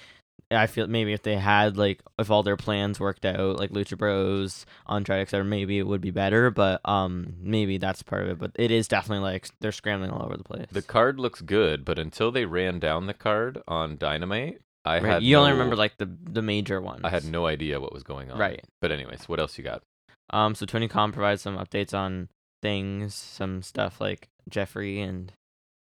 I 0.51 0.67
feel 0.67 0.87
maybe 0.87 1.13
if 1.13 1.23
they 1.23 1.35
had 1.35 1.77
like 1.77 2.01
if 2.19 2.29
all 2.29 2.43
their 2.43 2.57
plans 2.57 2.99
worked 2.99 3.25
out, 3.25 3.57
like 3.57 3.71
Lucha 3.71 3.97
Bros, 3.97 4.65
Andrade, 4.87 5.21
etc., 5.21 5.45
maybe 5.45 5.79
it 5.79 5.87
would 5.87 6.01
be 6.01 6.11
better. 6.11 6.51
But 6.51 6.81
um, 6.85 7.35
maybe 7.39 7.77
that's 7.77 8.03
part 8.03 8.23
of 8.23 8.29
it. 8.29 8.39
But 8.39 8.51
it 8.55 8.71
is 8.71 8.87
definitely 8.87 9.23
like 9.23 9.49
they're 9.59 9.71
scrambling 9.71 10.11
all 10.11 10.25
over 10.25 10.37
the 10.37 10.43
place. 10.43 10.67
The 10.71 10.81
card 10.81 11.19
looks 11.19 11.41
good, 11.41 11.85
but 11.85 11.99
until 11.99 12.31
they 12.31 12.45
ran 12.45 12.79
down 12.79 13.07
the 13.07 13.13
card 13.13 13.61
on 13.67 13.97
Dynamite, 13.97 14.61
I 14.85 14.95
Right, 14.99 15.03
had 15.13 15.23
you 15.23 15.37
only 15.37 15.51
remember 15.51 15.75
like 15.75 15.97
the 15.97 16.09
the 16.23 16.41
major 16.41 16.81
ones. 16.81 17.01
I 17.03 17.09
had 17.09 17.25
no 17.25 17.45
idea 17.45 17.79
what 17.79 17.93
was 17.93 18.03
going 18.03 18.31
on. 18.31 18.37
Right. 18.37 18.63
But 18.81 18.91
anyways, 18.91 19.29
what 19.29 19.39
else 19.39 19.57
you 19.57 19.63
got? 19.63 19.81
Um, 20.29 20.55
so 20.55 20.65
Tony 20.65 20.87
Khan 20.87 21.11
provides 21.11 21.41
some 21.41 21.57
updates 21.57 21.93
on 21.93 22.29
things, 22.61 23.13
some 23.15 23.61
stuff 23.61 24.01
like 24.01 24.27
Jeffrey 24.49 24.99
and 24.99 25.31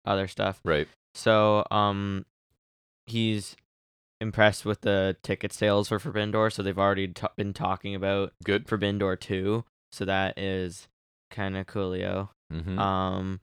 other 0.05 0.27
stuff. 0.27 0.59
Right. 0.65 0.87
So, 1.13 1.65
um, 1.71 2.25
he's 3.05 3.55
impressed 4.21 4.65
with 4.65 4.81
the 4.81 5.15
ticket 5.23 5.53
sales 5.53 5.87
for 5.87 5.99
Forbidden 5.99 6.31
Door. 6.31 6.49
So 6.51 6.63
they've 6.63 6.77
already 6.77 7.07
t- 7.09 7.27
been 7.37 7.53
talking 7.53 7.95
about 7.95 8.33
Good. 8.43 8.67
Forbidden 8.67 8.97
Door 8.97 9.17
two. 9.17 9.63
So 9.91 10.05
that 10.05 10.37
is 10.37 10.87
kind 11.31 11.55
of 11.57 11.67
coolio. 11.67 12.29
Mm-hmm. 12.51 12.77
Um, 12.79 13.39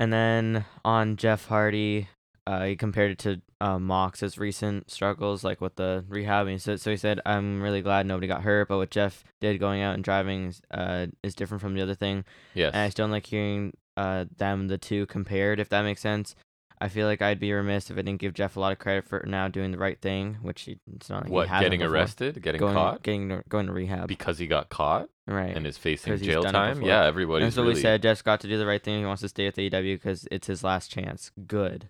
and 0.00 0.12
then 0.12 0.64
on 0.84 1.16
Jeff 1.16 1.46
Hardy, 1.46 2.08
uh, 2.46 2.64
he 2.64 2.76
compared 2.76 3.12
it 3.12 3.18
to 3.20 3.42
uh, 3.60 3.78
Mox's 3.78 4.38
recent 4.38 4.90
struggles, 4.90 5.42
like 5.42 5.60
with 5.60 5.76
the 5.76 6.04
rehabbing. 6.08 6.60
Said, 6.60 6.80
so 6.80 6.90
he 6.90 6.96
said, 6.96 7.20
"I'm 7.26 7.60
really 7.62 7.82
glad 7.82 8.06
nobody 8.06 8.26
got 8.26 8.42
hurt, 8.42 8.68
but 8.68 8.78
what 8.78 8.90
Jeff 8.90 9.24
did 9.40 9.58
going 9.58 9.82
out 9.82 9.94
and 9.94 10.04
driving 10.04 10.46
is, 10.46 10.62
uh, 10.70 11.06
is 11.22 11.34
different 11.34 11.60
from 11.60 11.74
the 11.74 11.82
other 11.82 11.94
thing. 11.94 12.24
yes. 12.54 12.72
And 12.74 12.82
I 12.82 12.88
still 12.90 13.04
don't 13.04 13.12
like 13.12 13.26
hearing 13.26 13.76
uh 13.96 14.26
them 14.36 14.68
the 14.68 14.78
two 14.78 15.06
compared, 15.06 15.58
if 15.60 15.68
that 15.70 15.82
makes 15.82 16.00
sense. 16.00 16.34
I 16.80 16.88
feel 16.88 17.06
like 17.08 17.20
I'd 17.20 17.40
be 17.40 17.52
remiss 17.52 17.90
if 17.90 17.98
I 17.98 18.02
didn't 18.02 18.20
give 18.20 18.34
Jeff 18.34 18.56
a 18.56 18.60
lot 18.60 18.70
of 18.70 18.78
credit 18.78 19.04
for 19.04 19.24
now 19.26 19.48
doing 19.48 19.72
the 19.72 19.78
right 19.78 20.00
thing, 20.00 20.38
which 20.42 20.62
he, 20.62 20.78
it's 20.94 21.10
not 21.10 21.24
like 21.24 21.32
what? 21.32 21.48
Getting 21.48 21.82
arrested? 21.82 22.40
Getting 22.40 22.60
going 22.60 22.74
caught? 22.74 23.02
getting 23.02 23.42
going 23.48 23.66
to 23.66 23.72
rehab, 23.72 24.06
because 24.06 24.38
he 24.38 24.46
got 24.46 24.68
caught 24.68 25.08
right? 25.26 25.56
and 25.56 25.66
is 25.66 25.76
facing 25.76 26.16
jail 26.18 26.44
time? 26.44 26.82
Yeah, 26.82 27.04
everybody's 27.04 27.46
And 27.46 27.54
so 27.54 27.62
really. 27.62 27.74
we 27.74 27.80
said 27.80 28.02
Jeff's 28.02 28.22
got 28.22 28.40
to 28.40 28.48
do 28.48 28.56
the 28.58 28.66
right 28.66 28.82
thing. 28.82 29.00
He 29.00 29.06
wants 29.06 29.22
to 29.22 29.28
stay 29.28 29.46
with 29.46 29.56
AEW 29.56 29.96
because 29.96 30.28
it's 30.30 30.46
his 30.46 30.62
last 30.62 30.92
chance. 30.92 31.32
Good, 31.48 31.88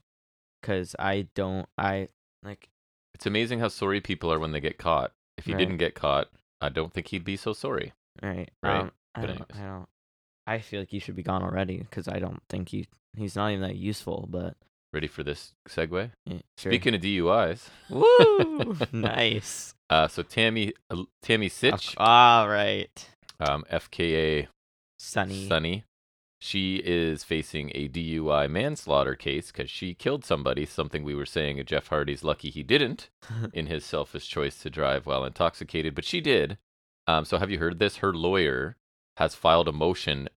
because 0.61 0.95
I 0.99 1.29
don't. 1.35 1.69
I 1.77 2.09
like. 2.43 2.69
It's 3.15 3.27
amazing 3.27 3.59
how 3.61 3.69
sorry 3.69 4.01
people 4.01 4.33
are 4.33 4.39
when 4.39 4.53
they 4.53 4.61
get 4.61 4.79
caught. 4.79 5.13
If 5.37 5.47
he 5.47 5.53
Right. 5.53 5.59
didn't 5.59 5.79
get 5.79 5.95
caught, 5.95 6.29
I 6.61 6.69
don't 6.69 6.93
think 6.93 7.09
he'd 7.09 7.25
be 7.25 7.37
so 7.37 7.53
sorry. 7.53 7.93
Right. 8.23 8.51
Right, 8.63 8.81
Um, 8.81 8.93
I 9.15 9.27
don't. 9.27 9.43
I 9.55 9.61
don't. 9.63 9.89
I 10.47 10.59
feel 10.61 10.81
like 10.81 10.89
he 10.91 10.99
should 10.99 11.17
be 11.17 11.23
gone 11.23 11.43
already 11.43 11.79
because 11.79 12.09
I 12.09 12.19
don't 12.19 12.43
think 12.49 12.71
he 12.71 12.87
he's 13.17 13.37
not 13.37 13.51
even 13.51 13.63
that 13.63 13.77
useful. 13.77 14.27
But 14.31 14.57
Ready 14.93 15.07
for 15.07 15.23
this 15.23 15.53
segue? 15.69 16.11
yeah, 16.25 16.39
sure. 16.57 16.73
Speaking 16.73 16.95
of 16.95 17.01
DUIs, 17.03 17.69
Woo! 17.91 18.77
nice. 18.93 19.75
uh, 19.91 20.09
so 20.09 20.23
Tammy 20.23 20.73
uh, 20.91 21.03
Tammy 21.23 21.51
Sytch, 21.51 21.95
All 21.99 22.49
right. 22.49 23.07
um, 23.41 23.65
FKA 23.71 24.47
Sunny. 24.99 25.47
Sunny. 25.47 25.85
She 26.41 26.77
is 26.77 27.25
facing 27.25 27.73
a 27.75 27.89
DUI 27.89 28.49
manslaughter 28.49 29.17
case 29.17 29.51
because 29.51 29.69
she 29.69 29.95
killed 29.95 30.25
somebody. 30.25 30.65
Something 30.65 31.03
we 31.03 31.15
were 31.15 31.27
saying 31.27 31.63
Jeff 31.67 31.89
Hardy's 31.89 32.23
lucky 32.23 32.51
he 32.51 32.63
didn't 32.63 33.11
in 33.53 33.67
his 33.67 33.85
selfish 33.85 34.29
choice 34.29 34.61
to 34.61 34.71
drive 34.71 35.07
while 35.07 35.25
intoxicated, 35.25 35.95
but 35.95 36.05
she 36.05 36.21
did. 36.21 36.59
Um, 37.09 37.25
so 37.25 37.39
have 37.39 37.51
you 37.51 37.59
heard 37.59 37.79
this? 37.79 37.97
Her 37.97 38.13
lawyer 38.13 38.77
has 39.17 39.35
filed 39.35 39.67
a 39.67 39.73
motion. 39.73 40.29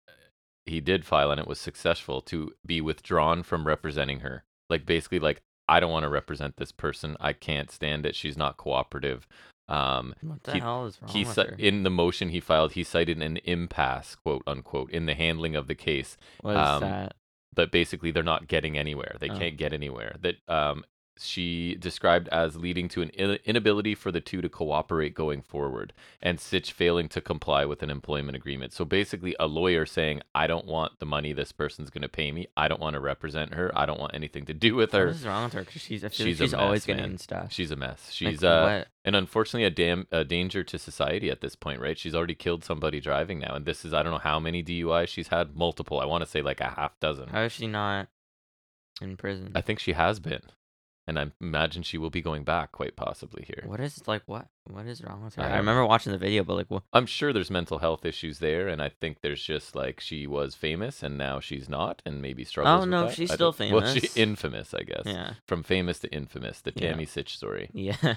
He 0.64 0.80
did 0.80 1.04
file, 1.04 1.30
and 1.30 1.40
it 1.40 1.46
was 1.46 1.60
successful 1.60 2.22
to 2.22 2.52
be 2.64 2.80
withdrawn 2.80 3.42
from 3.42 3.66
representing 3.66 4.20
her. 4.20 4.44
Like 4.70 4.86
basically, 4.86 5.18
like 5.18 5.42
I 5.68 5.80
don't 5.80 5.92
want 5.92 6.04
to 6.04 6.08
represent 6.08 6.56
this 6.56 6.72
person. 6.72 7.16
I 7.20 7.34
can't 7.34 7.70
stand 7.70 8.06
it. 8.06 8.16
She's 8.16 8.38
not 8.38 8.56
cooperative. 8.56 9.26
Um, 9.70 10.14
what 10.20 10.42
the 10.42 10.52
he- 10.54 10.58
hell 10.60 10.86
is 10.86 10.98
wrong 11.00 11.10
he 11.12 11.24
with 11.24 11.36
her? 11.36 11.54
in 11.58 11.82
the 11.84 11.90
motion 11.90 12.30
he 12.30 12.40
filed, 12.40 12.72
he 12.72 12.82
cited 12.84 13.22
an 13.22 13.36
impasse, 13.44 14.16
quote 14.16 14.42
unquote, 14.46 14.90
in 14.90 15.06
the 15.06 15.14
handling 15.14 15.54
of 15.56 15.68
the 15.68 15.74
case. 15.74 16.16
What 16.40 16.56
is 16.56 16.68
um, 16.68 16.80
that? 16.82 17.14
But 17.54 17.70
basically, 17.72 18.10
they're 18.10 18.22
not 18.22 18.48
getting 18.48 18.76
anywhere. 18.76 19.16
They 19.20 19.30
Oh. 19.30 19.38
can't 19.38 19.56
get 19.56 19.72
anywhere. 19.72 20.16
That 20.20 20.36
um, 20.48 20.84
she 21.24 21.74
described 21.76 22.28
as 22.28 22.56
leading 22.56 22.88
to 22.90 23.02
an 23.02 23.10
inability 23.44 23.94
for 23.94 24.10
the 24.12 24.20
two 24.20 24.40
to 24.40 24.48
cooperate 24.48 25.14
going 25.14 25.42
forward, 25.42 25.92
and 26.22 26.38
Sytch 26.38 26.70
failing 26.72 27.08
to 27.10 27.20
comply 27.20 27.64
with 27.64 27.82
an 27.82 27.90
employment 27.90 28.36
agreement. 28.36 28.72
So 28.72 28.84
basically, 28.84 29.34
a 29.38 29.46
lawyer 29.46 29.86
saying, 29.86 30.22
"I 30.34 30.46
don't 30.46 30.66
want 30.66 30.98
the 30.98 31.06
money 31.06 31.32
this 31.32 31.52
person's 31.52 31.90
going 31.90 32.02
to 32.02 32.08
pay 32.08 32.30
me. 32.32 32.48
I 32.56 32.68
don't 32.68 32.80
want 32.80 32.94
to 32.94 33.00
represent 33.00 33.54
her. 33.54 33.70
I 33.74 33.86
don't 33.86 34.00
want 34.00 34.14
anything 34.14 34.46
to 34.46 34.54
do 34.54 34.74
with 34.74 34.92
What 34.92 35.00
her." 35.00 35.08
is 35.08 35.24
wrong 35.26 35.44
with 35.44 35.52
her? 35.54 35.60
Because 35.64 35.82
she's, 35.82 36.04
She's 36.12 36.38
she's 36.38 36.54
always 36.54 36.80
mess, 36.82 36.86
getting 36.86 37.02
man. 37.02 37.10
in 37.12 37.18
stuff. 37.18 37.52
She's 37.52 37.70
a 37.70 37.76
mess. 37.76 38.06
Like, 38.06 38.12
She's 38.12 38.44
uh, 38.44 38.62
what? 38.80 38.88
and 39.04 39.16
unfortunately 39.16 39.64
a 39.64 39.70
damn 39.70 40.06
a 40.10 40.24
danger 40.24 40.62
to 40.64 40.78
society 40.78 41.30
at 41.30 41.40
this 41.40 41.54
point, 41.56 41.80
right? 41.80 41.98
She's 41.98 42.14
already 42.14 42.34
killed 42.34 42.64
somebody 42.64 43.00
driving 43.00 43.38
now, 43.40 43.54
and 43.54 43.64
this 43.64 43.84
is 43.84 43.92
I 43.94 44.02
don't 44.02 44.12
know 44.12 44.18
how 44.18 44.40
many 44.40 44.62
DUIs 44.62 45.08
she's 45.08 45.28
had, 45.28 45.54
multiple. 45.56 46.00
I 46.00 46.04
want 46.06 46.22
to 46.24 46.30
say 46.30 46.42
like 46.42 46.60
a 46.60 46.68
half 46.68 46.98
dozen. 47.00 47.28
How 47.28 47.42
is 47.42 47.52
she 47.52 47.66
not 47.66 48.08
in 49.00 49.16
prison? 49.16 49.52
I 49.54 49.60
think 49.62 49.78
she 49.78 49.92
has 49.92 50.20
been, 50.20 50.42
and 51.10 51.18
I 51.18 51.26
imagine 51.40 51.82
she 51.82 51.98
will 51.98 52.08
be 52.08 52.22
going 52.22 52.44
back 52.44 52.70
quite 52.70 52.94
possibly 52.94 53.44
here. 53.44 53.64
What 53.66 53.80
is 53.80 54.06
like 54.06 54.22
what? 54.26 54.46
What 54.70 54.86
is 54.86 55.02
wrong 55.02 55.24
with 55.24 55.34
her? 55.34 55.42
I 55.42 55.54
I, 55.54 55.56
remember 55.56 55.84
watching 55.84 56.12
the 56.12 56.18
video, 56.18 56.44
but 56.44 56.54
like, 56.54 56.70
what? 56.70 56.84
I'm 56.92 57.06
sure 57.06 57.32
there's 57.32 57.50
mental 57.50 57.78
health 57.80 58.04
issues 58.04 58.38
there, 58.38 58.68
and 58.68 58.80
I 58.80 58.88
think 58.88 59.18
there's 59.20 59.42
just 59.42 59.74
like 59.74 59.98
she 59.98 60.28
was 60.28 60.54
famous 60.54 61.02
and 61.02 61.18
now 61.18 61.40
she's 61.40 61.68
not, 61.68 62.00
and 62.06 62.22
maybe 62.22 62.44
struggles. 62.44 62.82
Oh, 62.82 62.84
no, 62.88 63.06
that. 63.06 63.14
she's 63.16 63.32
I 63.32 63.34
still 63.34 63.50
don't- 63.52 63.72
Well, 63.72 63.92
she 63.92 64.00
famous. 64.00 64.16
infamous, 64.16 64.72
I 64.74 64.82
guess. 64.84 65.02
Yeah, 65.04 65.32
From 65.48 65.64
famous 65.64 65.98
to 66.00 66.12
infamous, 66.14 66.60
the 66.60 66.72
Yeah. 66.76 66.90
Tammy 66.92 67.06
Sytch 67.06 67.30
story. 67.30 67.70
yeah. 67.74 67.96
Uh, 68.02 68.14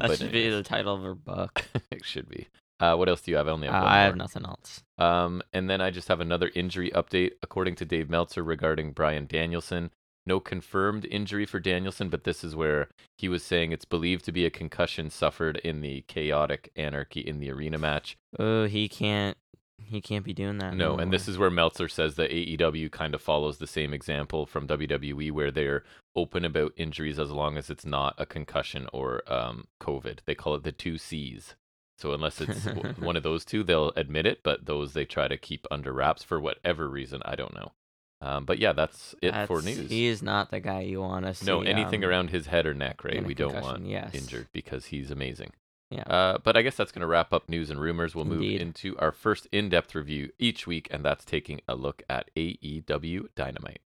that 0.00 0.02
but 0.08 0.18
should 0.18 0.32
be 0.32 0.50
the 0.50 0.64
title 0.64 0.94
of 0.96 1.02
her 1.02 1.14
book. 1.14 1.64
it 1.92 2.04
should 2.04 2.28
be. 2.28 2.48
Uh, 2.80 2.94
what 2.96 3.08
else 3.08 3.20
do 3.22 3.30
you 3.30 3.36
have? 3.36 3.46
I 3.48 3.52
only 3.52 3.68
Uh, 3.68 3.72
have 3.72 3.82
one 3.84 3.92
I 3.92 4.02
have 4.02 4.16
nothing 4.16 4.44
else. 4.44 4.82
Um, 4.98 5.42
and 5.52 5.70
then 5.70 5.80
I 5.80 5.90
just 5.90 6.08
have 6.08 6.20
another 6.20 6.50
injury 6.54 6.90
update. 6.90 7.32
According 7.42 7.76
to 7.76 7.84
Dave 7.84 8.10
Meltzer 8.10 8.42
regarding 8.42 8.92
Bryan 8.92 9.26
Danielson, 9.26 9.92
no 10.26 10.40
confirmed 10.40 11.06
injury 11.10 11.46
for 11.46 11.60
Danielson, 11.60 12.08
but 12.08 12.24
this 12.24 12.42
is 12.42 12.56
where 12.56 12.88
he 13.16 13.28
was 13.28 13.42
saying 13.42 13.72
it's 13.72 13.84
believed 13.84 14.24
to 14.24 14.32
be 14.32 14.44
a 14.44 14.50
concussion 14.50 15.08
suffered 15.10 15.56
in 15.58 15.80
the 15.80 16.02
chaotic 16.02 16.70
anarchy 16.76 17.20
in 17.20 17.38
the 17.38 17.50
arena 17.50 17.78
match. 17.78 18.16
Oh, 18.38 18.64
he 18.64 18.88
can't. 18.88 19.36
He 19.78 20.00
can't 20.00 20.24
be 20.24 20.32
doing 20.32 20.58
that. 20.58 20.74
No, 20.74 20.96
and 20.96 21.12
this 21.12 21.28
is 21.28 21.36
where 21.36 21.50
Meltzer 21.50 21.86
says 21.86 22.14
that 22.16 22.30
AEW 22.30 22.90
kind 22.90 23.14
of 23.14 23.20
follows 23.20 23.58
the 23.58 23.66
same 23.66 23.92
example 23.92 24.46
from 24.46 24.66
WWE, 24.66 25.30
where 25.32 25.50
they're 25.50 25.84
open 26.16 26.46
about 26.46 26.72
injuries 26.76 27.18
as 27.18 27.30
long 27.30 27.58
as 27.58 27.68
it's 27.68 27.84
not 27.84 28.14
a 28.16 28.24
concussion 28.24 28.88
or 28.92 29.22
um, 29.30 29.66
COVID. 29.80 30.20
They 30.24 30.34
call 30.34 30.54
it 30.54 30.64
the 30.64 30.72
two 30.72 30.96
C's. 30.96 31.56
So 31.98 32.12
unless 32.12 32.40
it's 32.40 32.64
one 32.98 33.16
of 33.16 33.22
those 33.22 33.44
two, 33.44 33.62
they'll 33.62 33.92
admit 33.96 34.26
it, 34.26 34.40
but 34.42 34.64
those 34.64 34.94
they 34.94 35.04
try 35.04 35.28
to 35.28 35.36
keep 35.36 35.66
under 35.70 35.92
wraps 35.92 36.22
for 36.22 36.40
whatever 36.40 36.88
reason. 36.88 37.22
I 37.24 37.36
don't 37.36 37.54
know. 37.54 37.72
Um, 38.20 38.44
but 38.46 38.58
yeah, 38.58 38.72
that's 38.72 39.14
it 39.20 39.34
for 39.46 39.60
news. 39.60 39.90
He 39.90 40.06
is 40.06 40.22
not 40.22 40.50
the 40.50 40.60
guy 40.60 40.80
you 40.80 41.00
want 41.00 41.26
to 41.26 41.34
see. 41.34 41.46
no, 41.46 41.60
anything 41.60 42.02
um, 42.02 42.10
around 42.10 42.30
his 42.30 42.46
head 42.46 42.66
or 42.66 42.72
neck, 42.72 43.04
right? 43.04 43.24
We 43.24 43.34
don't 43.34 43.60
want 43.60 43.86
yes. 43.86 44.14
injured 44.14 44.48
because 44.52 44.86
he's 44.86 45.10
amazing. 45.10 45.52
Yeah. 45.90 46.02
Uh, 46.02 46.38
but 46.42 46.56
I 46.56 46.62
guess 46.62 46.76
that's 46.76 46.90
going 46.90 47.02
to 47.02 47.06
wrap 47.06 47.32
up 47.32 47.48
news 47.48 47.70
and 47.70 47.80
rumors. 47.80 48.14
We'll 48.14 48.24
move 48.24 48.42
into 48.42 48.96
our 48.98 49.12
first 49.12 49.46
in 49.52 49.68
depth 49.68 49.94
review 49.94 50.30
each 50.38 50.66
week, 50.66 50.88
and 50.90 51.04
that's 51.04 51.24
taking 51.24 51.60
a 51.68 51.74
look 51.76 52.02
at 52.08 52.30
AEW 52.36 53.26
Dynamite. 53.36 53.80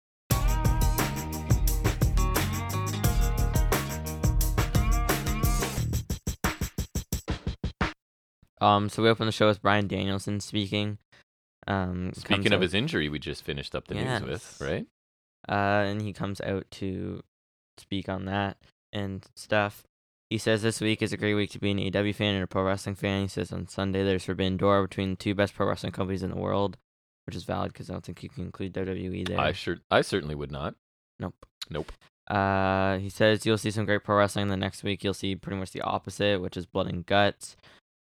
Um. 8.59 8.89
So 8.89 9.03
we 9.03 9.09
open 9.09 9.27
the 9.27 9.33
show 9.33 9.47
with 9.47 9.63
Bryan 9.63 9.87
Danielson 9.87 10.41
speaking. 10.41 10.99
Um. 11.67 12.13
Speaking 12.15 12.53
of 12.53 12.61
out- 12.61 12.63
his 12.63 12.75
injury, 12.75 13.09
we 13.09 13.19
just 13.19 13.45
finished 13.45 13.75
up 13.75 13.89
the 13.89 13.95
news 13.95 14.23
with, 14.23 14.59
right? 14.61 14.87
uh, 15.49 15.85
and 15.87 16.03
he 16.03 16.13
comes 16.13 16.41
out 16.41 16.67
to 16.73 17.23
speak 17.79 18.09
on 18.09 18.25
that 18.27 18.57
and 18.93 19.27
stuff. 19.35 19.85
He 20.31 20.39
says 20.39 20.63
this 20.63 20.81
week 20.81 21.03
is 21.03 21.13
a 21.13 21.17
great 21.17 21.35
week 21.35 21.51
to 21.51 21.61
be 21.61 21.71
an 21.71 21.79
AEW 21.79 22.15
fan 22.15 22.35
and 22.35 22.43
a 22.43 22.49
pro 22.49 22.63
wrestling 22.65 22.97
fan. 22.97 23.23
He 23.23 23.29
says 23.29 23.53
on 23.53 23.69
Sunday 23.69 24.03
there's 24.03 24.25
Forbidden 24.25 24.57
Door 24.57 24.89
between 24.89 25.11
the 25.11 25.17
two 25.17 25.35
best 25.35 25.55
pro 25.55 25.69
wrestling 25.69 25.93
companies 25.93 26.25
in 26.25 26.31
the 26.31 26.37
world, 26.37 26.77
which 27.27 27.37
is 27.37 27.45
valid 27.45 27.73
because 27.73 27.91
I 27.91 27.93
don't 27.93 28.05
think 28.05 28.23
you 28.25 28.29
can 28.29 28.45
include 28.45 28.73
WWE 28.75 29.29
there. 29.29 29.39
I 29.39 29.53
sure, 29.53 29.79
I 29.91 30.01
certainly 30.01 30.35
would 30.35 30.51
not. 30.51 30.75
nope. 31.21 31.47
Nope. 31.71 31.93
Uh, 32.29 32.99
he 32.99 33.09
says 33.09 33.47
you'll 33.47 33.59
see 33.59 33.71
some 33.71 33.85
great 33.85 34.03
pro 34.03 34.17
wrestling. 34.17 34.49
The 34.49 34.57
next 34.57 34.83
week 34.83 35.05
you'll 35.05 35.15
see 35.15 35.37
pretty 35.37 35.59
much 35.59 35.71
the 35.71 35.83
opposite, 35.83 36.41
which 36.41 36.57
is 36.57 36.67
blood 36.67 36.89
and 36.89 37.07
guts. 37.07 37.57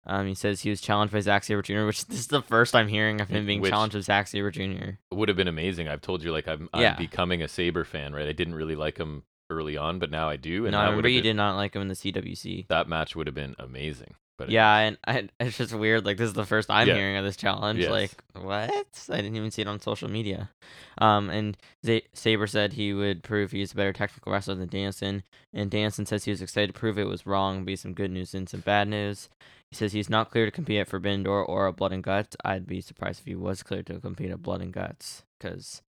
Um, 0.07 0.27
he 0.27 0.35
says 0.35 0.61
he 0.61 0.71
was 0.71 0.81
challenged 0.81 1.12
by 1.12 1.21
Zack 1.21 1.45
Sabre 1.45 1.62
Jr., 1.62 1.85
which 1.87 2.05
this 2.07 2.19
is 2.21 2.27
the 2.27 2.43
first 2.43 2.75
I'm 2.75 2.88
hearing 2.88 3.21
of 3.21 3.29
him 3.29 3.47
being 3.47 3.61
Which- 3.61 3.71
challenged 3.71 3.95
with 3.97 4.05
Zack 4.05 4.27
Sabre 4.29 4.51
Jr. 4.51 4.62
It 4.62 4.97
would 5.14 5.29
have 5.29 5.37
been 5.37 5.49
amazing. 5.49 5.88
I've 5.88 6.03
told 6.03 6.23
you, 6.23 6.33
like, 6.33 6.47
I'm, 6.49 6.69
Yeah. 6.75 6.93
I'm 6.93 6.97
becoming 6.99 7.43
a 7.43 7.49
Sabre 7.49 7.85
fan, 7.85 8.12
right? 8.12 8.29
I 8.29 8.33
didn't 8.33 8.55
really 8.55 8.77
like 8.77 8.99
him 8.99 9.23
early 9.51 9.77
on, 9.77 9.99
but 9.99 10.11
now 10.11 10.29
I 10.29 10.37
do. 10.37 10.67
And 10.67 10.73
No, 10.73 10.79
I 10.81 10.87
remember 10.87 11.09
you 11.09 11.19
been- 11.21 11.31
did 11.31 11.37
not 11.37 11.57
like 11.57 11.75
him 11.75 11.83
in 11.83 11.88
the 11.88 11.95
CWC. 11.95 12.67
That 12.69 12.88
match 12.88 13.14
would 13.17 13.27
have 13.27 13.35
been 13.35 13.55
amazing. 13.59 14.14
But 14.37 14.49
it- 14.49 14.53
Yeah, 14.53 14.77
and 14.79 14.99
I, 15.07 15.29
it's 15.40 15.57
just 15.59 15.73
weird. 15.75 16.05
Like 16.05 16.17
this 16.17 16.27
is 16.29 16.33
the 16.35 16.45
first 16.45 16.69
I'm 16.71 16.88
Yeah. 16.88 16.95
hearing 16.97 17.17
of 17.17 17.25
this 17.25 17.37
challenge. 17.37 17.79
Yes. 17.81 17.90
Like 17.90 18.11
what? 18.35 18.71
I 19.11 19.17
didn't 19.17 19.37
even 19.37 19.51
see 19.53 19.62
it 19.62 19.69
on 19.69 19.81
social 19.81 20.11
media. 20.11 20.51
Um, 20.99 21.31
and 21.31 21.57
Z- 21.87 22.03
Sabre 22.14 22.47
said 22.49 22.73
he 22.73 22.93
would 22.93 23.23
prove 23.23 23.53
he's 23.53 23.73
a 23.73 23.77
better 23.77 23.93
technical 23.93 24.33
wrestler 24.33 24.57
than 24.57 24.69
Danson. 24.69 25.23
And 25.53 25.71
Danson 25.71 26.05
says 26.05 26.25
he 26.25 26.31
was 26.33 26.43
excited 26.43 26.75
to 26.75 26.79
prove 26.79 26.99
it 26.99 27.05
was 27.07 27.27
wrong. 27.27 27.64
Be 27.64 27.77
some 27.77 27.95
good 27.95 28.11
news 28.11 28.35
and 28.35 28.49
some 28.49 28.61
bad 28.61 28.88
news. 28.88 29.29
He 29.75 29.79
says 29.79 29.93
he's 29.93 30.09
not 30.09 30.31
clear 30.31 30.45
to 30.45 30.53
compete 30.53 30.79
at 30.79 30.87
Forbidden 30.87 31.25
Door 31.25 31.47
or 31.47 31.73
Blood 31.73 31.91
and 31.91 32.01
Guts. 32.01 32.37
I'd 32.45 32.65
be 32.65 32.81
surprised 32.81 33.19
if 33.19 33.27
he 33.27 33.35
was 33.35 33.65
clear 33.65 33.83
to 33.83 33.99
compete 33.99 34.31
at 34.31 34.41
Blood 34.41 34.61
and 34.61 34.73
Guts 34.73 35.25
because 35.37 35.83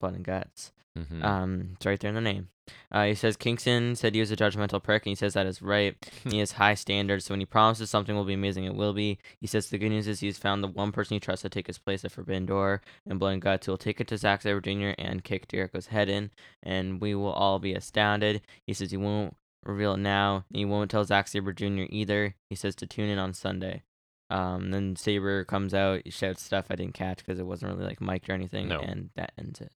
Blood 0.00 0.14
and 0.16 0.24
Guts. 0.24 0.72
Mhm. 0.98 1.22
Um, 1.22 1.68
it's 1.74 1.86
right 1.86 2.00
there 2.00 2.08
in 2.08 2.16
the 2.16 2.20
name. 2.20 2.48
Uh, 2.90 3.04
he 3.04 3.14
says 3.14 3.36
Kingston 3.36 3.94
said 3.94 4.14
he 4.14 4.20
was 4.20 4.32
a 4.32 4.36
judgmental 4.36 4.82
prick, 4.82 5.06
and 5.06 5.10
he 5.12 5.14
says 5.14 5.34
that 5.34 5.46
is 5.46 5.62
right. 5.62 5.96
he 6.28 6.40
has 6.40 6.52
high 6.52 6.74
standards, 6.74 7.26
so 7.26 7.34
when 7.34 7.40
he 7.40 7.46
promises 7.46 7.88
something 7.88 8.16
will 8.16 8.24
be 8.24 8.34
amazing, 8.34 8.64
it 8.64 8.74
will 8.74 8.92
be. 8.92 9.18
He 9.40 9.46
says 9.46 9.70
the 9.70 9.78
good 9.78 9.90
news 9.90 10.08
is 10.08 10.18
he's 10.18 10.38
found 10.38 10.64
the 10.64 10.68
one 10.68 10.90
person 10.90 11.14
he 11.14 11.20
trusts 11.20 11.42
to 11.42 11.48
take 11.48 11.68
his 11.68 11.78
place 11.78 12.04
at 12.04 12.10
Forbidden 12.10 12.46
Door 12.46 12.82
and 13.06 13.20
Blood 13.20 13.34
and 13.34 13.42
Guts 13.42 13.66
who 13.66 13.72
will 13.72 13.78
take 13.78 14.00
it 14.00 14.08
to 14.08 14.18
Zack 14.18 14.42
Sabre 14.42 14.60
Jr. 14.60 14.90
and 14.98 15.22
kick 15.22 15.46
Jericho's 15.46 15.86
head 15.86 16.08
in, 16.08 16.32
and 16.64 17.00
we 17.00 17.14
will 17.14 17.32
all 17.32 17.60
be 17.60 17.74
astounded. 17.74 18.42
He 18.66 18.74
says 18.74 18.90
he 18.90 18.96
won't 18.96 19.36
reveal 19.66 19.94
it 19.94 19.98
now, 19.98 20.44
and 20.50 20.58
he 20.58 20.64
won't 20.64 20.90
tell 20.90 21.04
Zack 21.04 21.28
Sabre 21.28 21.52
Jr. 21.52 21.84
either. 21.88 22.34
He 22.50 22.56
says 22.56 22.74
to 22.76 22.86
tune 22.86 23.08
in 23.08 23.18
on 23.18 23.32
Sunday. 23.34 23.82
Um, 24.30 24.70
then 24.70 24.96
Sabre 24.96 25.44
comes 25.44 25.74
out, 25.74 26.00
he 26.04 26.10
shouts 26.10 26.42
stuff 26.42 26.66
I 26.70 26.76
didn't 26.76 26.94
catch 26.94 27.18
because 27.18 27.38
it 27.38 27.46
wasn't 27.46 27.72
really 27.72 27.86
like 27.86 28.00
mic'd 28.00 28.28
or 28.30 28.32
anything, 28.32 28.68
No. 28.68 28.80
and 28.80 29.10
that 29.16 29.32
ends 29.38 29.60
it. 29.60 29.70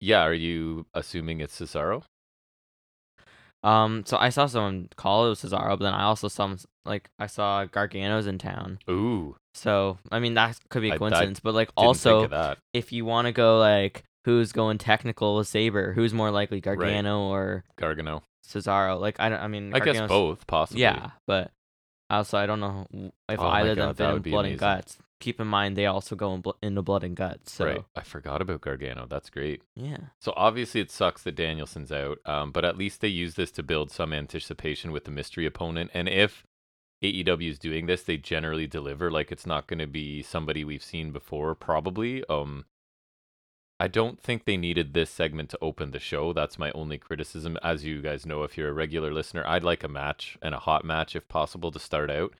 yeah, 0.00 0.22
are 0.22 0.34
you 0.34 0.86
assuming 0.94 1.40
it's 1.40 1.58
Cesaro? 1.60 2.02
Um, 3.62 4.04
so 4.06 4.16
I 4.16 4.30
saw 4.30 4.46
someone 4.46 4.88
call 4.96 5.26
it 5.26 5.30
was 5.30 5.42
Cesaro, 5.42 5.70
but 5.70 5.80
then 5.80 5.92
I 5.94 6.04
also 6.04 6.28
saw 6.28 6.54
like 6.86 7.10
I 7.18 7.26
saw 7.26 7.66
Gargano's 7.66 8.26
in 8.26 8.38
town. 8.38 8.78
Ooh, 8.88 9.36
So 9.54 9.98
I 10.10 10.18
mean 10.18 10.34
that 10.34 10.58
could 10.70 10.80
be 10.82 10.88
I- 10.90 10.92
a 10.92 10.94
I 10.94 10.98
coincidence, 10.98 11.40
but 11.40 11.54
like 11.54 11.70
also 11.76 12.54
if 12.72 12.90
you 12.90 13.04
want 13.04 13.26
to 13.26 13.32
go 13.32 13.58
like 13.58 14.04
who's 14.24 14.52
going 14.52 14.78
technical 14.78 15.36
with 15.36 15.46
Sabre, 15.48 15.92
who's 15.92 16.14
more 16.14 16.30
likely 16.30 16.60
Gargano 16.62 17.28
or 17.28 17.64
Gargano. 17.76 18.22
Cesaro? 18.50 19.00
Like 19.00 19.18
I 19.20 19.28
don't, 19.28 19.40
I 19.40 19.48
mean, 19.48 19.74
I 19.74 19.80
guess 19.80 20.00
both, 20.08 20.46
possibly. 20.46 20.82
Yeah, 20.82 21.10
but 21.26 21.50
also 22.08 22.38
I 22.38 22.46
don't 22.46 22.60
know 22.60 22.86
if 23.28 23.38
Oh 23.40 23.46
either 23.46 23.70
of 23.70 23.76
them 23.76 23.94
fit 23.94 24.26
in 24.26 24.32
Blood 24.32 24.44
and. 24.46 24.58
Guts. 24.58 24.98
Keep 25.20 25.38
in 25.38 25.46
mind 25.48 25.76
they 25.76 25.84
also 25.84 26.16
go 26.16 26.32
in 26.34 26.40
bl- 26.40 26.52
into 26.62 26.80
Blood 26.80 27.04
and 27.04 27.14
Guts. 27.14 27.52
So 27.52 27.66
Right. 27.66 27.84
I 27.94 28.00
forgot 28.00 28.40
about 28.40 28.62
Gargano. 28.62 29.06
That's 29.06 29.28
great. 29.28 29.60
yeah, 29.76 29.98
So 30.18 30.32
obviously 30.34 30.80
it 30.80 30.90
sucks 30.90 31.22
that 31.24 31.36
Danielson's 31.36 31.92
out, 31.92 32.18
um, 32.24 32.52
but 32.52 32.64
at 32.64 32.78
least 32.78 33.02
they 33.02 33.08
use 33.08 33.34
this 33.34 33.50
to 33.52 33.62
build 33.62 33.90
some 33.90 34.14
anticipation 34.14 34.92
with 34.92 35.04
the 35.04 35.10
mystery 35.10 35.44
opponent. 35.44 35.90
And 35.92 36.08
if 36.08 36.46
AEW 37.02 37.50
is 37.50 37.58
doing 37.58 37.84
this, 37.84 38.02
they 38.02 38.16
generally 38.16 38.66
deliver. 38.66 39.10
Like 39.10 39.30
it's 39.30 39.44
not 39.46 39.66
going 39.66 39.78
to 39.80 39.86
be 39.86 40.22
somebody 40.22 40.64
we've 40.64 40.82
seen 40.82 41.12
before, 41.12 41.54
probably. 41.54 42.24
Um, 42.30 42.64
I 43.80 43.88
don't 43.88 44.20
think 44.20 44.44
they 44.44 44.58
needed 44.58 44.92
this 44.92 45.08
segment 45.08 45.48
to 45.50 45.58
open 45.62 45.90
the 45.90 45.98
show. 45.98 46.34
That's 46.34 46.58
my 46.58 46.70
only 46.72 46.98
criticism. 46.98 47.56
As 47.62 47.82
you 47.82 48.02
guys 48.02 48.26
know, 48.26 48.42
if 48.42 48.58
you're 48.58 48.68
a 48.68 48.74
regular 48.74 49.10
listener, 49.10 49.42
I'd 49.46 49.64
like 49.64 49.82
a 49.82 49.88
match 49.88 50.36
and 50.42 50.54
a 50.54 50.58
hot 50.58 50.84
match 50.84 51.16
if 51.16 51.26
possible 51.28 51.72
to 51.72 51.78
start 51.78 52.10
out. 52.10 52.34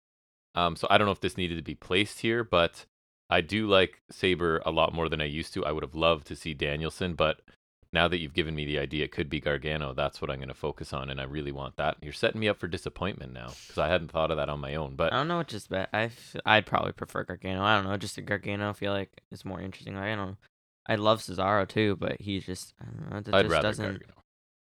Um, 0.54 0.76
so 0.76 0.86
I 0.90 0.98
don't 0.98 1.06
know 1.06 1.12
if 1.12 1.22
this 1.22 1.38
needed 1.38 1.56
to 1.56 1.62
be 1.62 1.74
placed 1.74 2.20
here, 2.20 2.44
but 2.44 2.84
I 3.30 3.40
do 3.40 3.66
like 3.66 4.02
Sabre 4.10 4.60
a 4.66 4.70
lot 4.70 4.92
more 4.92 5.08
than 5.08 5.22
I 5.22 5.24
used 5.24 5.54
to. 5.54 5.64
I 5.64 5.72
would 5.72 5.82
have 5.82 5.94
loved 5.94 6.26
to 6.26 6.36
see 6.36 6.52
Danielson, 6.52 7.14
but 7.14 7.40
now 7.90 8.06
that 8.06 8.18
you've 8.18 8.34
given 8.34 8.54
me 8.54 8.66
the 8.66 8.78
idea, 8.78 9.04
it 9.04 9.12
could 9.12 9.30
be 9.30 9.40
Gargano. 9.40 9.94
That's 9.94 10.20
what 10.20 10.30
I'm 10.30 10.38
going 10.38 10.48
to 10.48 10.54
focus 10.54 10.92
on, 10.92 11.08
and 11.08 11.20
I 11.20 11.24
really 11.24 11.52
want 11.52 11.76
that. 11.76 11.96
You're 12.02 12.12
setting 12.12 12.40
me 12.40 12.48
up 12.48 12.58
for 12.58 12.68
disappointment 12.68 13.32
now 13.32 13.52
because 13.66 13.78
I 13.78 13.88
hadn't 13.88 14.10
thought 14.10 14.30
of 14.30 14.36
that 14.36 14.50
on 14.50 14.60
my 14.60 14.74
own. 14.74 14.94
But 14.94 15.12
I 15.12 15.16
don't 15.16 15.28
know 15.28 15.38
what 15.38 15.48
just 15.48 15.70
bet. 15.70 15.88
I 15.92 16.02
f- 16.02 16.36
I'd 16.44 16.66
probably 16.66 16.92
prefer 16.92 17.24
Gargano. 17.24 17.62
I 17.62 17.76
don't 17.76 17.84
know, 17.84 17.96
just 17.96 18.18
a 18.18 18.22
Gargano. 18.22 18.70
I 18.70 18.72
feel 18.74 18.92
like 18.92 19.22
it's 19.32 19.44
more 19.46 19.60
interesting. 19.60 19.94
Like, 19.94 20.04
I 20.04 20.16
don't. 20.16 20.36
I 20.86 20.96
love 20.96 21.20
Cesaro 21.20 21.68
too, 21.68 21.96
but 21.96 22.20
he 22.20 22.40
just 22.40 22.74
I 22.80 22.84
don't 22.86 23.10
know. 23.10 23.16
It 23.18 23.34
I'd 23.34 23.42
just 23.42 23.52
rather 23.52 23.68
doesn't 23.68 23.84
Gargano. 23.84 24.12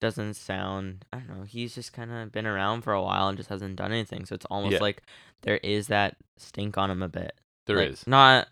doesn't 0.01 0.35
sound. 0.35 1.05
I 1.13 1.19
don't 1.19 1.39
know. 1.39 1.45
He's 1.45 1.75
just 1.75 1.93
kind 1.93 2.13
of 2.13 2.31
been 2.33 2.47
around 2.47 2.83
for 2.83 2.93
a 2.93 3.03
while 3.03 3.29
and 3.29 3.37
just 3.39 3.49
hasn't 3.51 3.77
done 3.77 3.93
anything. 3.93 4.25
So 4.27 4.35
it's 4.35 4.45
almost 4.47 4.75
Yeah. 4.75 4.81
like 4.81 5.03
there 5.43 5.59
is 5.59 5.87
that 5.89 6.17
stink 6.37 6.77
on 6.79 6.91
him 6.91 7.03
a 7.03 7.09
bit. 7.09 7.33
There 7.67 7.77
Like, 7.79 7.91
is. 7.91 8.07
not 8.07 8.49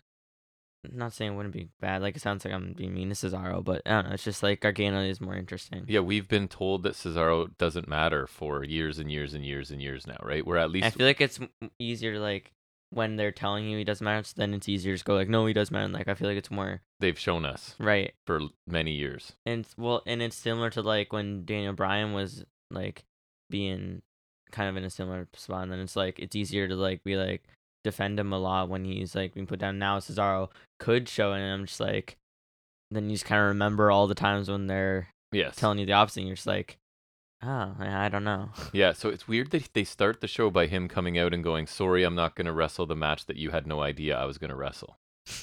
not 0.91 1.13
saying 1.13 1.31
it 1.31 1.35
wouldn't 1.35 1.53
be 1.53 1.69
bad. 1.79 2.01
Like 2.01 2.17
it 2.17 2.21
sounds 2.21 2.43
like 2.43 2.53
I'm 2.53 2.73
being 2.73 2.93
mean 2.93 3.07
to 3.09 3.15
Cesaro, 3.15 3.63
but 3.63 3.81
I 3.85 3.91
don't 3.91 4.07
know. 4.09 4.13
It's 4.15 4.23
just 4.23 4.43
like 4.43 4.59
Gargano 4.59 5.01
is 5.01 5.21
more 5.21 5.35
interesting. 5.35 5.85
Yeah, 5.87 6.01
we've 6.01 6.27
been 6.27 6.49
told 6.49 6.83
that 6.83 6.95
Cesaro 6.95 7.55
doesn't 7.57 7.87
matter 7.87 8.27
for 8.27 8.65
years 8.65 8.99
and 8.99 9.09
years 9.09 9.33
and 9.33 9.45
years 9.45 9.71
and 9.71 9.81
years 9.81 10.05
now, 10.05 10.17
right? 10.21 10.45
Where 10.45 10.57
at 10.57 10.71
least 10.71 10.85
I 10.85 10.89
feel 10.89 11.05
like 11.07 11.21
it's 11.21 11.39
m- 11.39 11.71
easier 11.79 12.11
to 12.13 12.19
like 12.19 12.51
when 12.93 13.15
they're 13.15 13.31
telling 13.31 13.65
you 13.67 13.77
he 13.77 13.83
doesn't 13.83 14.03
matter, 14.05 14.23
so 14.23 14.33
then 14.37 14.53
it's 14.53 14.69
easier 14.69 14.93
to 14.93 14.95
just 14.95 15.05
go 15.05 15.15
like, 15.15 15.29
no, 15.29 15.45
he 15.45 15.53
does 15.53 15.71
matter. 15.71 15.85
And, 15.85 15.93
like 15.93 16.07
I 16.07 16.13
feel 16.13 16.27
like 16.27 16.37
it's 16.37 16.51
more 16.51 16.81
they've 16.99 17.17
shown 17.19 17.45
us 17.45 17.75
right. 17.79 18.13
for 18.25 18.39
many 18.67 18.91
years. 18.91 19.33
And 19.45 19.61
it's- 19.61 19.75
well, 19.77 20.01
and 20.05 20.21
it's 20.21 20.35
similar 20.35 20.69
to 20.71 20.81
like 20.81 21.11
when 21.11 21.45
Daniel 21.45 21.73
Bryan 21.73 22.13
was 22.13 22.45
like 22.71 23.03
being 23.49 24.01
kind 24.51 24.69
of 24.69 24.77
in 24.77 24.83
a 24.83 24.89
similar 24.89 25.27
spot, 25.35 25.63
and 25.63 25.71
then 25.71 25.79
it's 25.79 25.95
like 25.95 26.19
it's 26.19 26.35
easier 26.35 26.67
to 26.67 26.75
like 26.75 27.03
be 27.03 27.15
like 27.15 27.43
defend 27.83 28.19
him 28.19 28.31
a 28.31 28.37
lot 28.39 28.69
when 28.69 28.85
he's 28.85 29.15
like 29.15 29.33
being 29.33 29.47
put 29.47 29.59
down. 29.59 29.77
Now 29.79 29.99
Cesaro 29.99 30.49
could 30.79 31.09
show, 31.09 31.33
and 31.33 31.43
I'm 31.43 31.65
just 31.65 31.79
like, 31.79 32.17
then 32.91 33.09
you 33.09 33.15
just 33.15 33.25
kind 33.25 33.41
of 33.41 33.47
remember 33.47 33.91
all 33.91 34.07
the 34.07 34.15
times 34.15 34.49
when 34.49 34.67
they're 34.67 35.09
Yes. 35.31 35.55
telling 35.55 35.79
you 35.79 35.85
the 35.87 35.93
opposite. 35.93 36.19
And 36.21 36.27
you're 36.27 36.35
just 36.35 36.45
like, 36.47 36.77
oh, 37.43 37.75
I 37.79 38.05
I 38.05 38.09
don't 38.09 38.23
know. 38.23 38.49
Yeah, 38.73 38.93
so 38.93 39.09
it's 39.09 39.27
weird 39.27 39.51
that 39.51 39.69
they 39.73 39.83
start 39.83 40.21
the 40.21 40.27
show 40.27 40.49
by 40.49 40.67
him 40.67 40.87
coming 40.87 41.17
out 41.17 41.33
and 41.33 41.43
going, 41.43 41.67
"Sorry, 41.67 42.03
I'm 42.03 42.15
not 42.15 42.35
going 42.35 42.45
to 42.47 42.53
wrestle 42.53 42.85
the 42.85 42.95
match 42.95 43.25
that 43.27 43.37
you 43.37 43.51
had 43.51 43.67
no 43.67 43.81
idea 43.81 44.17
I 44.17 44.25
was 44.25 44.37
going 44.37 44.49
to 44.49 44.55
wrestle." 44.55 44.97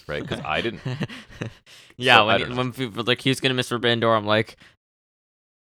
Right? 0.07 0.23
Because 0.23 0.41
I 0.45 0.61
didn't. 0.61 0.83
yeah, 1.97 2.17
So, 2.19 2.27
when 2.27 2.57
when 2.57 2.73
people 2.73 3.05
like 3.05 3.21
he 3.23 3.31
was 3.31 3.41
gonna 3.41 3.55
miss 3.55 3.69
Door, 3.71 4.15
I'm 4.17 4.27
like, 4.27 4.57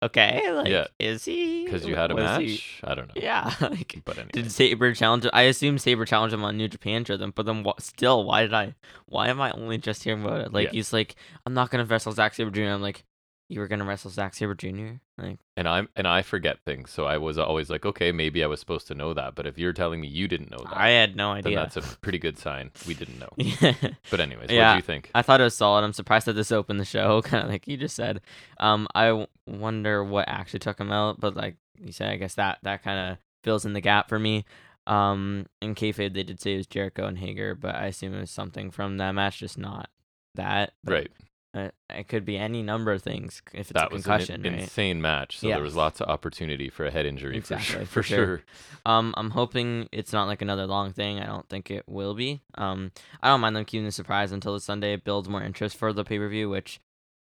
okay, 0.02 0.50
like, 0.52 0.68
Yeah. 0.68 0.86
is 0.98 1.24
he? 1.24 1.64
Because 1.64 1.84
you 1.86 1.94
had 1.96 2.10
a 2.10 2.14
Was 2.14 2.24
match. 2.24 2.42
he- 2.42 2.62
I 2.84 2.94
don't 2.94 3.08
know. 3.08 3.20
Yeah, 3.20 3.52
like 3.60 4.00
But 4.04 4.16
anyway, 4.18 4.30
did 4.32 4.50
Sabre 4.52 4.94
challenge? 4.94 5.26
I 5.32 5.42
assume 5.42 5.76
Sabre 5.78 6.04
challenged 6.06 6.32
him 6.34 6.44
on 6.44 6.56
New 6.56 6.68
Japan 6.68 7.04
to 7.04 7.16
them, 7.18 7.32
but 7.34 7.46
then? 7.46 7.64
Still, 7.80 8.24
why 8.24 8.42
did 8.42 8.54
I? 8.54 8.74
Why 9.06 9.28
am 9.28 9.40
I 9.40 9.50
only 9.52 9.78
just 9.78 10.04
hearing 10.04 10.24
about 10.24 10.40
it? 10.40 10.52
Like 10.52 10.66
Yeah. 10.68 10.72
he's 10.72 10.92
like, 10.92 11.16
I'm 11.44 11.54
not 11.54 11.70
gonna 11.70 11.84
wrestle 11.84 12.12
Zack 12.12 12.34
Sabre 12.34 12.50
Jr. 12.50 12.62
I'm 12.72 12.82
like, 12.82 13.04
you 13.48 13.60
were 13.60 13.68
gonna 13.68 13.84
wrestle 13.84 14.10
Zack 14.10 14.34
Sabre 14.34 14.54
Jr. 14.54 14.96
Like, 15.16 15.38
and 15.56 15.66
I'm 15.66 15.88
and 15.96 16.06
I 16.06 16.22
forget 16.22 16.58
things, 16.64 16.90
so 16.90 17.06
I 17.06 17.16
was 17.18 17.38
always 17.38 17.70
like, 17.70 17.86
okay, 17.86 18.12
maybe 18.12 18.44
I 18.44 18.46
was 18.46 18.60
supposed 18.60 18.86
to 18.88 18.94
know 18.94 19.14
that. 19.14 19.34
But 19.34 19.46
if 19.46 19.58
you're 19.58 19.72
telling 19.72 20.00
me 20.00 20.08
you 20.08 20.28
didn't 20.28 20.50
know 20.50 20.58
that, 20.58 20.76
I 20.76 20.90
had 20.90 21.16
no 21.16 21.30
then 21.34 21.38
idea. 21.46 21.56
that's 21.56 21.76
a 21.76 21.82
pretty 21.98 22.18
good 22.18 22.38
sign. 22.38 22.70
We 22.86 22.94
didn't 22.94 23.18
know. 23.18 23.30
yeah. 23.36 23.72
But 24.10 24.20
anyways, 24.20 24.48
what 24.50 24.70
do 24.72 24.76
you 24.76 24.82
think? 24.82 25.10
I 25.14 25.22
thought 25.22 25.40
it 25.40 25.44
was 25.44 25.56
solid. 25.56 25.82
I'm 25.84 25.92
surprised 25.92 26.26
that 26.26 26.34
this 26.34 26.52
opened 26.52 26.78
the 26.80 26.84
show, 26.84 27.22
kind 27.24 27.42
of 27.44 27.50
like 27.50 27.66
you 27.66 27.76
just 27.76 27.96
said. 27.96 28.20
Um, 28.60 28.86
I 28.94 29.06
w- 29.08 29.26
wonder 29.46 30.04
what 30.04 30.28
actually 30.28 30.60
took 30.60 30.78
him 30.78 30.92
out, 30.92 31.18
but 31.18 31.34
like 31.36 31.56
you 31.80 31.92
said, 31.92 32.10
I 32.10 32.16
guess 32.16 32.34
that 32.34 32.58
that 32.62 32.82
kind 32.82 33.12
of 33.12 33.18
fills 33.44 33.64
in 33.64 33.72
the 33.72 33.80
gap 33.80 34.08
for 34.08 34.18
me. 34.18 34.44
Um, 34.86 35.46
in 35.60 35.74
kayfabe, 35.74 36.14
they 36.14 36.22
did 36.22 36.40
say 36.40 36.54
it 36.54 36.58
was 36.58 36.66
Jericho 36.66 37.06
and 37.06 37.18
Hager, 37.18 37.54
but 37.54 37.74
I 37.74 37.86
assume 37.86 38.14
it 38.14 38.20
was 38.20 38.30
something 38.30 38.70
from 38.70 38.96
that 38.98 39.12
match, 39.12 39.38
just 39.40 39.58
not 39.58 39.90
that. 40.34 40.72
But, 40.82 40.92
Right. 40.92 41.10
Uh, 41.54 41.70
it 41.88 42.06
could 42.08 42.24
be 42.26 42.36
any 42.36 42.62
number 42.62 42.92
of 42.92 43.02
things 43.02 43.40
if 43.54 43.70
it's 43.70 43.72
That 43.72 43.90
a 43.90 43.94
was 43.94 44.04
concussion, 44.04 44.44
an 44.46 44.52
right? 44.52 44.62
insane 44.62 45.00
match. 45.00 45.38
So 45.38 45.48
Yeah. 45.48 45.54
there 45.54 45.62
was 45.62 45.74
lots 45.74 46.00
of 46.00 46.08
opportunity 46.08 46.68
for 46.68 46.84
a 46.84 46.90
head 46.90 47.06
injury 47.06 47.36
Exactly, 47.38 47.64
for 47.64 47.70
sure. 47.72 47.80
for 47.86 47.86
For 47.86 48.02
sure. 48.02 48.26
sure. 48.26 48.42
Um, 48.84 49.14
I'm 49.16 49.30
hoping 49.30 49.88
it's 49.90 50.12
not 50.12 50.26
like 50.28 50.42
another 50.42 50.66
long 50.66 50.92
thing. 50.92 51.20
I 51.20 51.26
don't 51.26 51.48
think 51.48 51.70
it 51.70 51.84
will 51.88 52.14
be. 52.14 52.42
Um, 52.56 52.92
I 53.22 53.28
don't 53.28 53.40
mind 53.40 53.56
them 53.56 53.64
keeping 53.64 53.86
the 53.86 53.92
surprise 53.92 54.30
until 54.30 54.52
the 54.52 54.60
Sunday. 54.60 54.92
It 54.92 55.04
builds 55.04 55.28
more 55.28 55.42
interest 55.42 55.76
for 55.76 55.92
the 55.94 56.04
pay 56.04 56.18
per 56.18 56.28
view, 56.28 56.50
which 56.50 56.80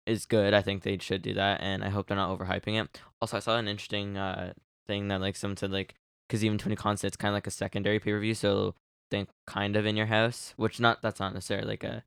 is 0.06 0.24
good. 0.24 0.54
I 0.54 0.62
think 0.62 0.82
they 0.82 0.96
should 0.98 1.20
do 1.22 1.34
that, 1.34 1.60
and 1.60 1.84
I 1.84 1.90
hope 1.90 2.06
they're 2.08 2.16
not 2.16 2.36
overhyping 2.38 2.82
it. 2.82 2.98
Also, 3.20 3.36
I 3.36 3.40
saw 3.40 3.56
an 3.58 3.68
interesting 3.68 4.16
uh 4.16 4.54
thing 4.86 5.08
that 5.08 5.20
like 5.20 5.36
someone 5.36 5.56
said 5.56 5.70
like 5.70 5.94
because 6.28 6.42
even 6.44 6.58
Tony 6.58 6.76
Khan 6.76 6.96
said 6.96 7.08
it's 7.08 7.16
kind 7.16 7.30
of 7.32 7.36
like 7.36 7.46
a 7.46 7.50
secondary 7.50 7.98
pay 7.98 8.12
per 8.12 8.20
view, 8.20 8.34
so 8.34 8.74
think 9.10 9.28
kind 9.46 9.76
of 9.76 9.84
in 9.84 9.96
your 9.96 10.06
house, 10.06 10.54
which 10.56 10.80
not 10.80 11.02
that's 11.02 11.20
not 11.20 11.34
necessarily 11.34 11.68
like 11.68 11.84
a 11.84 12.04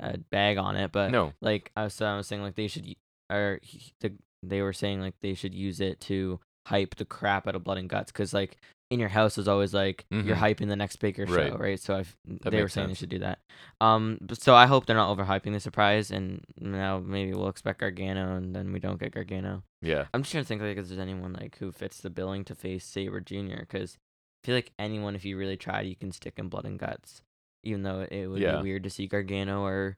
a 0.00 0.18
bag 0.18 0.58
on 0.58 0.76
it, 0.76 0.92
but 0.92 1.10
No. 1.10 1.32
like 1.40 1.70
I 1.76 1.84
was, 1.84 2.00
I 2.00 2.16
was 2.16 2.26
saying 2.26 2.42
like 2.42 2.54
they 2.54 2.68
should 2.68 2.94
or 3.30 3.58
he- 3.62 3.92
the 4.00 4.12
they 4.42 4.62
were 4.62 4.72
saying 4.72 5.00
like 5.00 5.14
they 5.20 5.34
should 5.34 5.54
use 5.54 5.80
it 5.80 6.00
to 6.02 6.38
hype 6.68 6.94
the 6.96 7.04
crap 7.04 7.48
out 7.48 7.54
of 7.56 7.64
blood 7.64 7.78
and 7.78 7.88
guts 7.88 8.12
because 8.12 8.32
like 8.32 8.56
in 8.90 9.00
your 9.00 9.08
house 9.08 9.36
is 9.36 9.48
always 9.48 9.74
like 9.74 10.06
you're 10.10 10.36
Mhm. 10.36 10.40
hyping 10.56 10.68
the 10.68 10.76
next 10.76 10.96
bigger 10.96 11.26
show 11.26 11.34
Right. 11.34 11.58
right 11.58 11.80
so 11.80 11.96
I've, 11.96 12.16
That 12.42 12.50
they 12.50 12.62
were 12.62 12.68
saying 12.68 12.88
sense. 12.88 12.98
they 12.98 13.02
should 13.02 13.08
do 13.10 13.18
that 13.20 13.38
um 13.80 14.18
so 14.34 14.54
i 14.54 14.66
hope 14.66 14.86
they're 14.86 14.96
not 14.96 15.14
overhyping 15.14 15.52
the 15.52 15.60
surprise 15.60 16.10
and 16.10 16.42
now 16.60 16.98
maybe 16.98 17.32
we'll 17.34 17.48
expect 17.48 17.80
gargano 17.80 18.36
and 18.36 18.54
then 18.54 18.72
we 18.72 18.78
don't 18.80 19.00
get 19.00 19.12
gargano 19.12 19.62
Yeah. 19.82 20.06
i'm 20.14 20.22
just 20.22 20.30
trying 20.32 20.44
to 20.44 20.48
think 20.48 20.62
like 20.62 20.76
if 20.78 20.88
there's 20.88 20.98
anyone 21.00 21.32
like 21.34 21.56
who 21.58 21.72
fits 21.72 22.00
the 22.00 22.08
billing 22.10 22.44
to 22.46 22.54
face 22.54 22.84
sabre 22.84 23.20
junior 23.20 23.58
because 23.60 23.98
i 24.44 24.46
feel 24.46 24.54
like 24.54 24.72
anyone 24.78 25.16
if 25.16 25.24
you 25.24 25.36
really 25.36 25.56
tried 25.56 25.86
you 25.86 25.96
can 25.96 26.12
stick 26.12 26.34
in 26.38 26.48
blood 26.48 26.64
and 26.64 26.78
guts 26.78 27.22
even 27.62 27.82
though 27.82 28.06
it 28.10 28.26
would 28.26 28.40
Yeah. 28.40 28.56
be 28.56 28.62
weird 28.62 28.84
to 28.84 28.90
see 28.90 29.06
gargano 29.06 29.62
or 29.62 29.96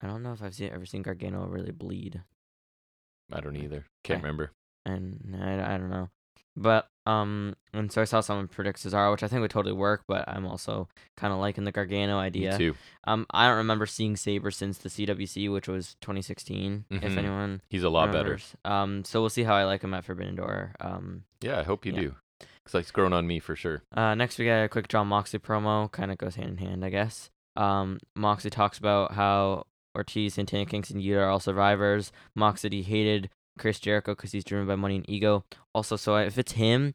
i 0.00 0.06
don't 0.06 0.22
know 0.22 0.32
if 0.32 0.42
i've 0.42 0.54
seen, 0.54 0.70
ever 0.72 0.86
seen 0.86 1.02
gargano 1.02 1.46
really 1.46 1.72
bleed 1.72 2.22
I 3.32 3.40
don't 3.40 3.56
either. 3.56 3.86
Can't 4.04 4.18
Okay. 4.18 4.22
remember. 4.22 4.52
and 4.84 5.36
I, 5.42 5.74
I 5.74 5.78
don't 5.78 5.90
know. 5.90 6.10
But 6.56 6.86
um, 7.06 7.56
and 7.74 7.90
so 7.90 8.00
I 8.00 8.04
saw 8.04 8.20
someone 8.20 8.46
predict 8.46 8.78
Cesaro, 8.82 9.10
which 9.10 9.24
I 9.24 9.28
think 9.28 9.40
would 9.40 9.50
totally 9.50 9.74
work. 9.74 10.04
But 10.06 10.28
I'm 10.28 10.46
also 10.46 10.88
kind 11.16 11.32
of 11.32 11.40
liking 11.40 11.64
the 11.64 11.72
Gargano 11.72 12.18
idea. 12.18 12.52
Me 12.52 12.56
too. 12.56 12.74
Um, 13.04 13.26
I 13.30 13.48
don't 13.48 13.56
remember 13.58 13.84
seeing 13.84 14.16
Sabre 14.16 14.52
since 14.52 14.78
the 14.78 14.88
CWC, 14.88 15.52
which 15.52 15.66
was 15.66 15.96
2016. 16.00 16.84
If 16.88 17.02
Mhm. 17.02 17.18
anyone 17.18 17.62
He's 17.68 17.82
a 17.82 17.90
lot 17.90 18.12
better. 18.12 18.38
Um, 18.64 19.04
so 19.04 19.20
we'll 19.20 19.28
see 19.28 19.42
how 19.42 19.54
I 19.54 19.64
like 19.64 19.82
him 19.82 19.92
at 19.92 20.04
Forbidden 20.04 20.36
Door. 20.36 20.76
Um, 20.80 21.24
Yeah, 21.40 21.58
I 21.58 21.64
hope 21.64 21.84
you 21.84 21.92
Yeah. 21.92 22.00
do. 22.00 22.16
Because 22.66 22.74
like, 22.74 22.82
it's 22.82 22.90
grown 22.90 23.12
on 23.12 23.28
me 23.28 23.38
for 23.38 23.54
sure. 23.54 23.82
uh, 23.96 24.16
next 24.16 24.38
we 24.38 24.44
got 24.44 24.64
a 24.64 24.68
quick 24.68 24.88
Jon 24.88 25.06
Moxley 25.06 25.38
promo. 25.38 25.90
Kind 25.90 26.10
of 26.10 26.18
goes 26.18 26.34
hand 26.34 26.50
in 26.50 26.56
hand, 26.58 26.84
I 26.84 26.90
guess. 26.90 27.30
Um, 27.54 27.98
Moxley 28.16 28.50
talks 28.50 28.76
about 28.76 29.12
how 29.12 29.66
Ortiz, 29.96 30.34
Santana, 30.34 30.66
Kingston, 30.66 31.00
Yuta 31.00 31.20
are 31.20 31.28
all 31.28 31.38
survivors. 31.40 32.10
Moxley 32.34 32.82
hated 32.82 33.30
Chris 33.56 33.78
Jericho 33.78 34.12
because 34.16 34.32
he's 34.32 34.42
driven 34.44 34.66
by 34.66 34.74
money 34.74 34.96
and 34.96 35.08
ego. 35.08 35.44
Also, 35.74 35.94
so 35.94 36.16
if 36.16 36.36
it's 36.38 36.52
him, 36.52 36.94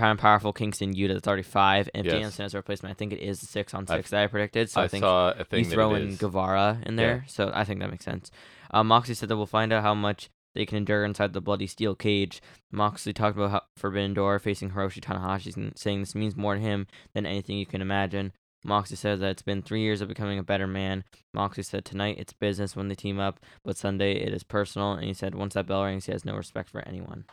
and 0.00 0.18
Powerful, 0.18 0.52
Kingston, 0.52 0.94
Yuta, 0.94 1.14
that's 1.14 1.26
already 1.26 1.42
five. 1.42 1.88
And 1.94 2.04
Yes. 2.04 2.12
Danielson 2.14 2.42
has 2.44 2.54
a 2.54 2.58
replacement, 2.58 2.92
I 2.92 2.94
think 2.94 3.12
it 3.12 3.20
is 3.20 3.40
six 3.40 3.74
on 3.74 3.84
I've- 3.88 3.96
six 3.98 4.10
that 4.10 4.22
I 4.22 4.26
predicted. 4.26 4.70
So 4.70 4.80
I, 4.80 4.84
I, 4.84 4.88
think 4.88 5.02
saw 5.02 5.30
a 5.30 5.44
thing 5.44 5.64
that 5.64 5.70
throw 5.74 5.94
it 5.94 6.02
in 6.02 6.08
is. 6.10 6.18
Guevara 6.18 6.80
in 6.86 6.94
Yeah. 6.94 6.96
there. 7.04 7.24
So 7.28 7.50
I 7.54 7.64
think 7.64 7.80
that 7.80 7.90
makes 7.90 8.04
sense. 8.04 8.30
Uh, 8.70 8.84
Moxley 8.84 9.14
said 9.14 9.28
that 9.28 9.36
we'll 9.36 9.46
find 9.46 9.72
out 9.72 9.82
how 9.82 9.94
much 9.94 10.28
they 10.58 10.66
can 10.66 10.76
endure 10.76 11.04
inside 11.04 11.34
the 11.34 11.40
bloody 11.40 11.68
steel 11.68 11.94
cage. 11.94 12.42
Moxley 12.72 13.12
talked 13.12 13.36
about 13.36 13.50
how 13.52 13.62
Forbidden 13.76 14.12
Door 14.12 14.40
facing 14.40 14.72
Hiroshi 14.72 15.00
Tanahashi, 15.00 15.56
and 15.56 15.78
saying 15.78 16.00
this 16.00 16.16
means 16.16 16.36
more 16.36 16.56
to 16.56 16.60
him 16.60 16.88
than 17.14 17.26
anything 17.26 17.56
you 17.56 17.64
can 17.64 17.80
imagine. 17.80 18.32
Moxley 18.64 18.96
said 18.96 19.20
that 19.20 19.30
it's 19.30 19.42
been 19.42 19.62
three 19.62 19.82
years 19.82 20.00
of 20.00 20.08
becoming 20.08 20.36
a 20.36 20.42
better 20.42 20.66
man. 20.66 21.04
Moxley 21.32 21.62
said 21.62 21.84
tonight 21.84 22.16
it's 22.18 22.32
business 22.32 22.74
when 22.74 22.88
they 22.88 22.96
team 22.96 23.20
up, 23.20 23.38
but 23.64 23.76
Sunday 23.76 24.14
it 24.14 24.34
is 24.34 24.42
personal. 24.42 24.94
And 24.94 25.04
he 25.04 25.14
said 25.14 25.36
once 25.36 25.54
that 25.54 25.68
bell 25.68 25.84
rings, 25.84 26.06
he 26.06 26.12
has 26.12 26.24
no 26.24 26.34
respect 26.34 26.70
for 26.70 26.80
anyone. 26.80 27.26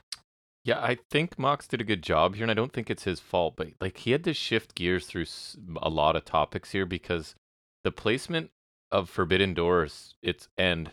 Yeah, 0.64 0.80
I 0.80 1.00
think 1.10 1.40
Mox 1.40 1.68
did 1.68 1.82
a 1.82 1.84
good 1.84 2.04
job 2.04 2.36
here, 2.36 2.44
and 2.44 2.52
I 2.52 2.56
don't 2.56 2.74
think 2.74 2.92
it's 2.92 3.06
his 3.06 3.20
fault. 3.20 3.56
But 3.56 3.70
like, 3.82 3.98
he 3.98 4.12
had 4.12 4.24
to 4.26 4.36
shift 4.36 4.76
gears 4.76 5.08
through 5.08 5.26
a 5.82 5.90
lot 5.90 6.16
of 6.16 6.26
topics 6.26 6.74
here 6.74 6.86
because 6.86 7.34
the 7.84 7.92
placement 7.92 8.52
of 8.92 9.10
Forbidden 9.10 9.56
Doors, 9.56 10.14
its 10.22 10.48
end, 10.60 10.92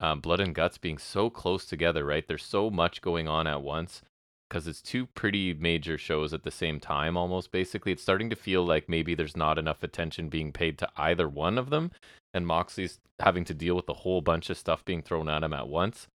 um, 0.00 0.20
Blood 0.20 0.40
and 0.40 0.54
Guts 0.54 0.78
being 0.78 0.98
so 0.98 1.30
close 1.30 1.64
together, 1.64 2.04
right? 2.04 2.26
There's 2.26 2.44
so 2.44 2.70
much 2.70 3.02
going 3.02 3.28
on 3.28 3.46
at 3.46 3.62
once 3.62 4.02
because 4.48 4.66
it's 4.66 4.80
two 4.80 5.06
pretty 5.06 5.52
major 5.52 5.98
shows 5.98 6.32
at 6.32 6.42
the 6.42 6.50
same 6.50 6.80
time, 6.80 7.16
almost 7.16 7.52
basically. 7.52 7.92
It's 7.92 8.02
starting 8.02 8.30
to 8.30 8.36
feel 8.36 8.64
like 8.64 8.88
maybe 8.88 9.14
there's 9.14 9.36
not 9.36 9.58
enough 9.58 9.82
attention 9.82 10.28
being 10.28 10.52
paid 10.52 10.78
to 10.78 10.88
either 10.96 11.28
one 11.28 11.58
of 11.58 11.70
them, 11.70 11.90
and 12.32 12.46
Moxley's 12.46 12.98
having 13.20 13.44
to 13.44 13.54
deal 13.54 13.74
with 13.74 13.88
a 13.88 13.94
whole 13.94 14.20
bunch 14.20 14.48
of 14.50 14.56
stuff 14.56 14.84
being 14.84 15.02
thrown 15.02 15.28
at 15.28 15.42
him 15.42 15.52
at 15.52 15.68
once. 15.68 16.06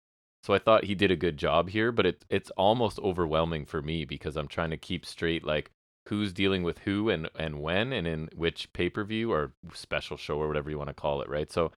So 0.42 0.52
I 0.52 0.58
thought 0.58 0.84
he 0.84 0.94
did 0.94 1.10
a 1.10 1.16
good 1.16 1.36
job 1.36 1.70
here, 1.70 1.92
but 1.92 2.06
it 2.06 2.24
it's 2.28 2.50
almost 2.50 2.98
overwhelming 2.98 3.64
for 3.64 3.80
me 3.80 4.04
because 4.04 4.36
I'm 4.36 4.48
trying 4.48 4.70
to 4.70 4.76
keep 4.76 5.06
straight 5.06 5.44
like 5.44 5.70
who's 6.08 6.34
dealing 6.34 6.62
with 6.62 6.80
who 6.80 7.08
and 7.08 7.30
and 7.38 7.62
when 7.62 7.92
and 7.92 8.06
in 8.06 8.28
which 8.34 8.70
pay-per-view 8.74 9.32
or 9.32 9.52
special 9.72 10.18
show 10.18 10.38
or 10.38 10.48
whatever 10.48 10.68
you 10.68 10.76
want 10.76 10.88
to 10.88 10.94
call 10.94 11.22
it, 11.22 11.30
right? 11.30 11.50
So 11.50 11.72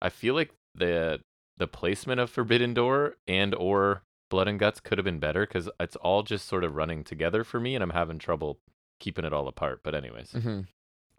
I 0.00 0.08
feel 0.08 0.34
like 0.34 0.52
the 0.74 1.20
the 1.56 1.66
placement 1.66 2.20
of 2.20 2.30
Forbidden 2.30 2.74
Door 2.74 3.16
and 3.26 3.54
or 3.54 4.02
Blood 4.30 4.48
and 4.48 4.58
Guts 4.58 4.80
could 4.80 4.98
have 4.98 5.04
been 5.04 5.18
better 5.18 5.44
cuz 5.46 5.68
it's 5.78 5.96
all 5.96 6.22
just 6.22 6.46
sort 6.46 6.64
of 6.64 6.74
running 6.74 7.04
together 7.04 7.44
for 7.44 7.60
me 7.60 7.74
and 7.74 7.82
I'm 7.82 7.90
having 7.90 8.18
trouble 8.18 8.58
keeping 8.98 9.24
it 9.24 9.32
all 9.32 9.48
apart. 9.48 9.82
But 9.82 9.94
anyways, 9.94 10.32
Mm-hmm. 10.32 10.60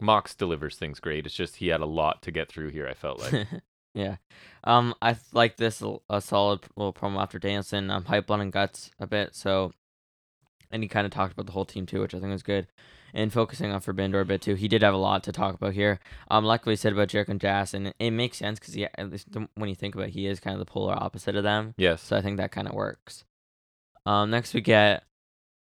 Mox 0.00 0.34
delivers 0.34 0.76
things 0.76 1.00
great. 1.00 1.24
It's 1.24 1.34
just 1.34 1.56
he 1.56 1.68
had 1.68 1.80
a 1.80 1.86
lot 1.86 2.20
to 2.22 2.30
get 2.32 2.48
through 2.48 2.70
here, 2.70 2.86
I 2.86 2.94
felt 2.94 3.20
like. 3.20 3.46
yeah. 3.94 4.16
Um, 4.64 4.94
I 5.00 5.16
like 5.32 5.56
this 5.56 5.82
a, 6.10 6.20
solid 6.20 6.60
little 6.76 6.92
promo 6.92 7.22
after 7.22 7.38
Danielson. 7.38 7.90
Um, 7.90 8.04
hype 8.04 8.26
blood 8.26 8.40
and 8.40 8.52
guts 8.52 8.90
a 8.98 9.06
bit. 9.06 9.34
So, 9.34 9.72
and 10.70 10.82
he 10.82 10.88
kind 10.88 11.06
of 11.06 11.12
talked 11.12 11.32
about 11.32 11.46
the 11.46 11.52
whole 11.52 11.64
team 11.64 11.86
too, 11.86 12.00
which 12.00 12.14
I 12.14 12.18
think 12.18 12.32
was 12.32 12.42
good. 12.42 12.66
And 13.16 13.32
focusing 13.32 13.70
on 13.70 13.80
Forbidden 13.80 14.10
Door 14.10 14.22
a 14.22 14.26
bit 14.26 14.42
too. 14.42 14.56
He 14.56 14.66
did 14.66 14.82
have 14.82 14.92
a 14.92 14.98
lot 14.98 15.22
to 15.22 15.32
talk 15.32 15.54
about 15.54 15.72
here. 15.72 16.00
Um, 16.28 16.44
like 16.44 16.64
he 16.64 16.74
said 16.74 16.92
about 16.92 17.08
Jericho 17.08 17.30
and 17.30 17.40
Jazz, 17.40 17.72
and 17.72 17.94
it, 18.00 18.10
makes 18.10 18.38
sense 18.38 18.58
because 18.58 18.74
he, 18.74 18.86
at 18.86 19.08
least 19.08 19.28
when 19.54 19.68
you 19.68 19.76
think 19.76 19.94
about, 19.94 20.08
it, 20.08 20.14
he 20.14 20.26
is 20.26 20.40
kind 20.40 20.54
of 20.54 20.58
the 20.58 20.70
polar 20.70 20.94
opposite 21.00 21.36
of 21.36 21.44
them. 21.44 21.74
yes. 21.76 22.02
So 22.02 22.16
I 22.16 22.22
think 22.22 22.38
that 22.38 22.50
kind 22.50 22.66
of 22.66 22.74
works. 22.74 23.24
Um, 24.04 24.30
next 24.30 24.52
we 24.52 24.60
get 24.60 25.04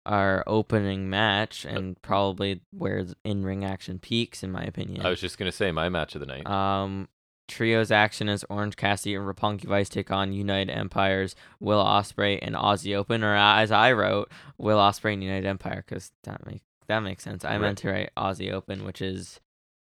our 0.06 0.44
opening 0.48 1.10
match, 1.10 1.63
and 1.63 2.02
probably 2.02 2.62
where 2.72 3.06
in 3.24 3.46
ring 3.46 3.63
action 3.63 4.00
peaks, 4.00 4.44
in 4.44 4.52
my 4.52 4.63
opinion. 4.63 5.06
I 5.06 5.10
was 5.10 5.22
just 5.22 5.38
going 5.38 5.50
to 5.50 5.56
say 5.56 5.72
my 5.72 5.89
match 5.89 6.16
of 6.16 6.22
the 6.22 6.26
night. 6.26 6.48
Um, 6.48 7.08
trios 7.48 7.92
action 7.92 8.30
as 8.30 8.44
Orange 8.50 8.76
Cassidy 8.76 9.16
and 9.16 9.26
Roppongi 9.26 9.66
Vice 9.66 9.89
take 9.89 10.12
on 10.12 10.34
United 10.34 10.72
Empires, 10.72 11.36
Will 11.60 11.84
Ospreay 11.84 12.39
and 12.42 12.56
Aussie 12.56 12.96
Open, 12.96 13.24
or 13.24 13.36
as 13.36 13.72
I 13.72 13.92
wrote, 13.92 14.32
Will 14.58 14.78
Ospreay 14.78 15.13
and 15.13 15.24
United 15.24 15.48
Empire, 15.48 15.84
because 15.88 16.12
that 16.24 16.46
make 16.46 16.63
that 16.88 17.00
makes 17.00 17.24
sense. 17.24 17.43
I 17.46 17.52
Right. 17.54 17.62
meant 17.62 17.78
to 17.80 17.89
write 17.89 18.12
Aussie 18.17 18.52
Open, 18.52 18.84
which 18.86 19.02
is 19.02 19.39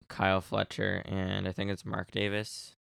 Kyle 0.09 0.41
Fletcher 0.41 1.03
and 1.05 1.47
I 1.49 1.53
think 1.53 1.71
it's 1.71 1.85
Mark 1.85 2.11
Davis. 2.11 2.75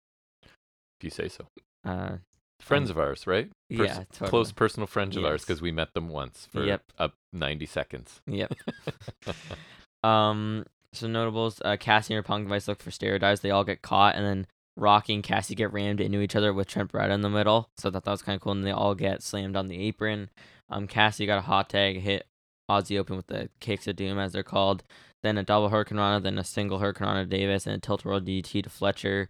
If 0.45 1.03
you 1.03 1.11
say 1.11 1.29
so. 1.29 1.47
Uh, 1.85 2.17
Friends 2.61 2.89
of 2.89 2.99
ours, 2.99 3.27
right? 3.27 3.51
Pers- 3.71 3.89
yeah, 3.89 4.05
totally. 4.13 4.31
Close 4.31 4.51
personal 4.53 4.87
friends 4.87 5.17
of 5.17 5.25
ours 5.25 5.43
because 5.43 5.61
we 5.61 5.71
met 5.73 5.93
them 5.93 6.09
once 6.09 6.47
for 6.51 6.65
Yep. 6.65 6.83
up 6.99 7.15
90 7.33 7.67
seconds. 7.67 8.23
Yep. 8.27 8.55
Um, 10.05 10.65
so 10.93 11.09
notables, 11.09 11.61
uh, 11.65 11.77
Cassie 11.79 12.15
and 12.15 12.25
Roppongi 12.25 12.47
Vice 12.47 12.69
look 12.69 12.81
for 12.81 12.91
stereo 12.91 13.19
dives. 13.19 13.41
They 13.41 13.51
all 13.51 13.65
get 13.65 13.83
caught, 13.83 14.15
and 14.15 14.25
then 14.25 14.47
Rocky 14.77 15.15
and 15.15 15.23
Cassie 15.23 15.55
get 15.55 15.73
rammed 15.73 16.01
into 16.01 16.21
each 16.21 16.37
other 16.37 16.53
with 16.53 16.69
Trent 16.69 16.93
Beretta 16.93 17.11
in 17.11 17.23
the 17.23 17.31
middle. 17.31 17.71
So 17.77 17.89
I 17.89 17.93
thought 17.93 18.05
that 18.05 18.11
was 18.11 18.23
kind 18.23 18.37
of 18.37 18.43
cool. 18.43 18.53
And 18.53 18.65
they 18.65 18.71
all 18.71 18.95
get 18.95 19.23
slammed 19.23 19.57
on 19.57 19.67
the 19.67 19.79
apron. 19.81 20.31
Um, 20.69 20.87
Cassie 20.87 21.27
got 21.27 21.39
a 21.39 21.43
hot 21.43 21.69
tag, 21.71 22.01
hit 22.01 22.27
Aussie 22.71 22.99
open 22.99 23.17
with 23.17 23.27
the 23.29 23.49
kicks 23.61 23.87
of 23.87 23.97
doom, 23.97 24.19
as 24.19 24.33
they're 24.33 24.43
called. 24.43 24.83
Then 25.23 25.39
a 25.39 25.43
double 25.43 25.71
hurricanrana, 25.71 26.23
then 26.23 26.39
a 26.39 26.45
single 26.45 26.79
hurricanrana 26.79 27.29
Davis, 27.29 27.67
and 27.67 27.75
a 27.77 27.79
tilt 27.79 28.05
roll 28.05 28.21
DT 28.21 28.63
to 28.63 28.71
Fletcher. 28.71 29.29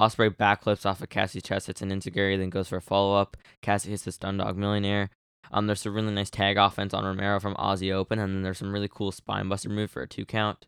Ospreay 0.00 0.34
backflips 0.36 0.86
off 0.86 1.02
of 1.02 1.08
Cassie's 1.10 1.42
chest, 1.42 1.66
hits 1.66 1.82
an 1.82 1.90
enzuigiri, 1.90 2.38
then 2.38 2.50
goes 2.50 2.68
for 2.68 2.76
a 2.78 2.82
follow 2.82 3.14
up. 3.16 3.36
Cassie 3.60 3.90
hits 3.90 4.04
the 4.04 4.12
Stun 4.12 4.38
Dog 4.38 4.56
Millionaire. 4.56 5.10
Um, 5.50 5.66
there's 5.66 5.82
some 5.82 5.94
really 5.94 6.12
nice 6.12 6.30
tag 6.30 6.56
offense 6.56 6.94
on 6.94 7.04
Romero 7.04 7.38
from 7.40 7.54
Aussie 7.56 7.92
Open, 7.92 8.18
and 8.18 8.34
then 8.34 8.42
there's 8.42 8.58
some 8.58 8.72
really 8.72 8.88
cool 8.88 9.12
spine 9.12 9.48
buster 9.48 9.68
move 9.68 9.90
for 9.90 10.02
a 10.02 10.08
two 10.08 10.24
count. 10.24 10.66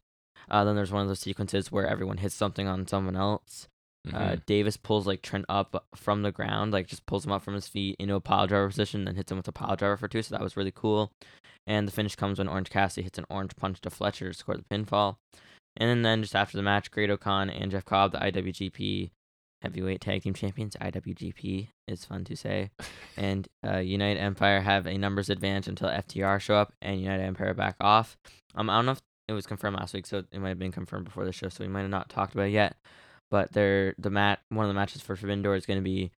Uh, 0.51 0.63
then 0.65 0.77
there's 0.77 0.93
one 0.93 1.03
of 1.03 1.09
those 1.09 1.21
sequences 1.21 1.73
where 1.73 1.87
everyone 1.87 2.19
hits 2.19 2.35
something 2.35 2.69
on 2.69 2.87
someone 2.87 3.17
else. 3.17 3.67
Uh, 4.13 4.33
Mhm. 4.33 4.45
Davis 4.47 4.77
pulls 4.77 5.07
like 5.07 5.23
Trent 5.23 5.47
up 5.49 5.87
from 5.95 6.21
the 6.21 6.31
ground, 6.33 6.73
like 6.73 6.87
just 6.87 7.07
pulls 7.07 7.25
him 7.25 7.33
up 7.33 7.43
from 7.43 7.55
his 7.55 7.67
feet 7.67 7.97
into 7.99 8.15
a 8.15 8.21
pile 8.21 8.47
driver 8.47 8.69
position, 8.69 9.07
then 9.07 9.17
hits 9.17 9.33
him 9.33 9.39
with 9.39 9.49
a 9.49 9.53
pile 9.53 9.77
driver 9.77 9.97
for 9.97 10.09
two. 10.09 10.21
So 10.21 10.35
that 10.35 10.43
was 10.43 10.59
really 10.59 10.73
cool. 10.73 11.11
And 11.67 11.89
the 11.89 11.93
finish 11.93 12.15
comes 12.15 12.39
when 12.39 12.49
Orange 12.49 12.71
Cassidy 12.71 13.05
hits 13.05 13.19
an 13.19 13.27
orange 13.31 13.57
punch 13.57 13.81
to 13.83 13.91
Fletcher 13.91 14.33
to 14.33 14.39
score 14.39 14.57
the 14.57 14.65
pinfall. 14.65 15.17
And 15.77 16.05
then 16.05 16.23
just 16.23 16.37
after 16.37 16.57
the 16.57 16.63
match, 16.63 16.91
Great-O-Khan 16.91 17.51
and 17.51 17.71
Jeff 17.71 17.85
Cobb, 17.85 18.13
the 18.13 18.19
IWGP 18.19 19.11
Heavyweight 19.63 20.01
Tag 20.01 20.23
Team 20.23 20.35
Champions, 20.35 20.77
IWGP 20.81 21.69
is 21.89 22.05
fun 22.05 22.25
to 22.25 22.37
say, 22.37 22.71
and 23.17 23.49
uh, 23.67 23.79
United 23.79 24.21
Empire 24.21 24.61
have 24.61 24.87
a 24.87 24.99
numbers 24.99 25.31
advantage 25.31 25.69
until 25.69 25.89
FTR 25.89 26.39
show 26.41 26.57
up 26.57 26.73
and 26.83 27.01
United 27.01 27.25
Empire 27.25 27.55
back 27.55 27.77
off. 27.81 28.17
Um, 28.55 28.71
I 28.71 28.77
don't 28.77 28.87
know 28.87 28.93
if 28.93 29.03
it 29.27 29.33
was 29.33 29.47
confirmed 29.47 29.77
last 29.77 29.95
week, 29.95 30.07
so 30.07 30.19
it 30.19 30.39
might 30.39 30.51
have 30.51 30.59
been 30.59 30.71
confirmed 30.71 31.07
before 31.07 31.25
the 31.25 31.33
show, 31.33 31.49
so 31.49 31.65
we 31.65 31.69
might 31.69 31.81
have 31.81 31.91
not 31.91 32.11
talked 32.11 32.35
about 32.35 32.49
it 32.49 32.53
yet. 32.53 32.77
But 33.31 33.53
they're 33.53 33.95
the 33.99 34.11
mat 34.11 34.41
one 34.51 34.67
of 34.67 34.69
the 34.69 34.79
matches 34.79 35.01
for 35.01 35.17
Forbidden 35.17 35.43
Door 35.43 35.57
is 35.57 35.67
going 35.67 35.79
to 35.79 35.83
be 35.83 36.13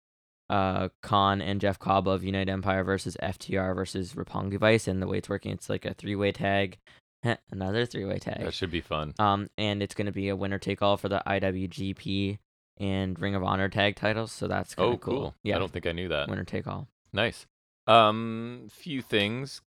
uh 0.49 0.89
Khan 1.01 1.41
and 1.41 1.59
Jeff 1.61 1.79
Cobb 1.79 2.07
of 2.07 2.23
United 2.23 2.51
Empire 2.51 2.83
versus 2.83 3.17
FTR 3.21 3.75
versus 3.75 4.13
Roppongi 4.13 4.57
Vice, 4.59 4.87
and 4.87 5.01
the 5.01 5.07
way 5.07 5.17
it's 5.17 5.29
working, 5.29 5.51
it's 5.51 5.69
like 5.69 5.85
a 5.85 5.93
three 5.93 6.15
way 6.15 6.31
tag, 6.31 6.77
another 7.51 7.85
three 7.85 8.05
way 8.05 8.19
tag. 8.19 8.41
That 8.43 8.53
should 8.53 8.71
be 8.71 8.81
fun. 8.81 9.13
Um, 9.19 9.47
and 9.57 9.81
it's 9.81 9.95
going 9.95 10.05
to 10.07 10.11
be 10.11 10.29
a 10.29 10.35
winner 10.35 10.59
take 10.59 10.81
all 10.81 10.97
for 10.97 11.09
the 11.09 11.21
IWGP 11.25 12.37
and 12.77 13.19
Ring 13.19 13.35
of 13.35 13.43
Honor 13.43 13.69
tag 13.69 13.95
titles. 13.95 14.31
So 14.31 14.47
that's 14.47 14.75
kind 14.75 14.93
Oh, 14.93 14.97
cool. 14.97 15.13
cool. 15.13 15.35
Yeah, 15.43 15.55
I 15.55 15.59
don't 15.59 15.71
think 15.71 15.87
I 15.87 15.91
knew 15.93 16.09
that. 16.09 16.29
winner 16.29 16.43
take 16.43 16.67
all. 16.67 16.87
Nice. 17.13 17.47
Um, 17.87 18.67
few 18.71 19.01
things. 19.01 19.61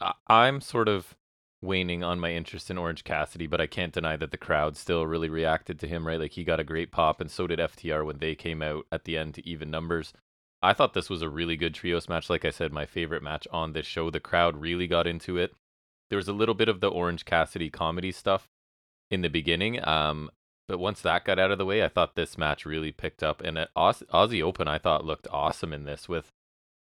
I- 0.00 0.14
I'm 0.28 0.60
sort 0.60 0.88
of 0.88 1.16
waning 1.62 2.02
on 2.02 2.18
my 2.18 2.32
interest 2.32 2.70
in 2.70 2.78
Orange 2.78 3.04
Cassidy, 3.04 3.46
but 3.46 3.60
I 3.60 3.66
can't 3.66 3.92
deny 3.92 4.16
that 4.16 4.30
the 4.30 4.38
crowd 4.38 4.76
still 4.76 5.06
really 5.06 5.28
reacted 5.28 5.78
to 5.80 5.88
him, 5.88 6.06
right? 6.06 6.18
Like 6.18 6.32
he 6.32 6.44
got 6.44 6.60
a 6.60 6.64
great 6.64 6.90
pop, 6.90 7.20
and 7.20 7.30
so 7.30 7.46
did 7.46 7.58
FTR 7.58 8.04
when 8.04 8.18
they 8.18 8.34
came 8.34 8.62
out 8.62 8.86
at 8.90 9.04
the 9.04 9.16
end 9.16 9.34
to 9.34 9.48
even 9.48 9.70
numbers. 9.70 10.12
I 10.62 10.72
thought 10.72 10.94
this 10.94 11.10
was 11.10 11.22
a 11.22 11.28
really 11.28 11.56
good 11.56 11.74
trios 11.74 12.08
match. 12.08 12.28
Like 12.28 12.44
I 12.44 12.50
said, 12.50 12.72
my 12.72 12.86
favorite 12.86 13.22
match 13.22 13.46
on 13.50 13.72
this 13.72 13.86
show. 13.86 14.10
The 14.10 14.20
crowd 14.20 14.60
really 14.60 14.86
got 14.86 15.06
into 15.06 15.36
it. 15.38 15.54
There 16.10 16.18
was 16.18 16.28
a 16.28 16.34
little 16.34 16.54
bit 16.54 16.68
of 16.68 16.80
the 16.80 16.88
Orange 16.88 17.24
Cassidy 17.24 17.70
comedy 17.70 18.12
stuff 18.12 18.48
in 19.10 19.22
the 19.22 19.28
beginning. 19.28 19.86
Um, 19.86 20.30
but 20.68 20.78
once 20.78 21.00
that 21.00 21.24
got 21.24 21.38
out 21.38 21.50
of 21.50 21.58
the 21.58 21.64
way, 21.64 21.82
I 21.82 21.88
thought 21.88 22.14
this 22.14 22.36
match 22.36 22.66
really 22.66 22.92
picked 22.92 23.22
up. 23.22 23.40
And 23.42 23.66
Aus- 23.74 24.02
Aussie 24.12 24.42
Open, 24.42 24.68
I 24.68 24.78
thought 24.78 25.04
looked 25.04 25.28
awesome 25.30 25.72
in 25.72 25.84
this. 25.84 26.08
With, 26.08 26.30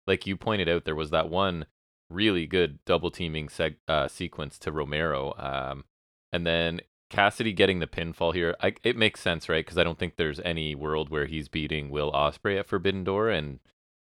like 0.07 0.27
you 0.27 0.37
pointed 0.37 0.69
out, 0.69 0.85
there 0.85 0.95
was 0.95 1.11
that 1.11 1.29
one 1.29 1.67
really 2.11 2.47
good 2.47 2.79
double 2.85 3.11
teaming 3.11 3.49
seg- 3.49 3.77
uh, 3.89 4.09
sequence 4.09 4.59
to 4.61 4.73
Romero. 4.73 5.35
Um, 5.39 5.85
and 6.33 6.47
then 6.47 6.81
Cassidy 7.11 7.53
getting 7.53 7.79
the 7.79 7.87
pinfall 7.87 8.35
here. 8.35 8.57
I, 8.61 8.75
it 8.83 8.97
makes 8.97 9.21
sense, 9.21 9.49
right? 9.49 9.65
Because 9.65 9.79
I 9.79 9.85
don't 9.85 9.99
think 9.99 10.17
there's 10.17 10.41
any 10.41 10.75
world 10.75 11.11
where 11.11 11.27
he's 11.27 11.49
beating 11.49 11.91
Will 11.91 12.13
Ospreay 12.13 12.59
at 12.59 12.67
Forbidden 12.67 13.05
Door 13.05 13.31
and 13.31 13.61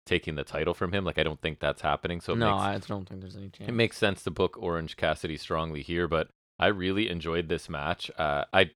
taking 0.05 0.35
the 0.35 0.43
title 0.43 0.73
from 0.73 0.93
him. 0.93 1.05
Like 1.05 1.17
I 1.17 1.23
don't 1.23 1.41
think 1.41 1.59
that's 1.59 1.81
happening. 1.81 2.21
So 2.21 2.33
it 2.33 2.37
no, 2.37 2.51
makes 2.55 2.85
I 2.85 2.87
don't 2.87 3.07
think 3.07 3.21
there's 3.21 3.35
any 3.35 3.49
chance. 3.49 3.69
it 3.69 3.73
makes 3.73 3.97
sense 3.97 4.23
to 4.23 4.31
book 4.31 4.57
Orange 4.59 4.95
Cassidy 4.95 5.37
strongly 5.37 5.81
here, 5.81 6.07
but 6.07 6.29
I 6.59 6.67
really 6.67 7.09
enjoyed 7.09 7.49
this 7.49 7.69
match. 7.69 8.09
Uh, 8.17 8.45
I 8.51 8.71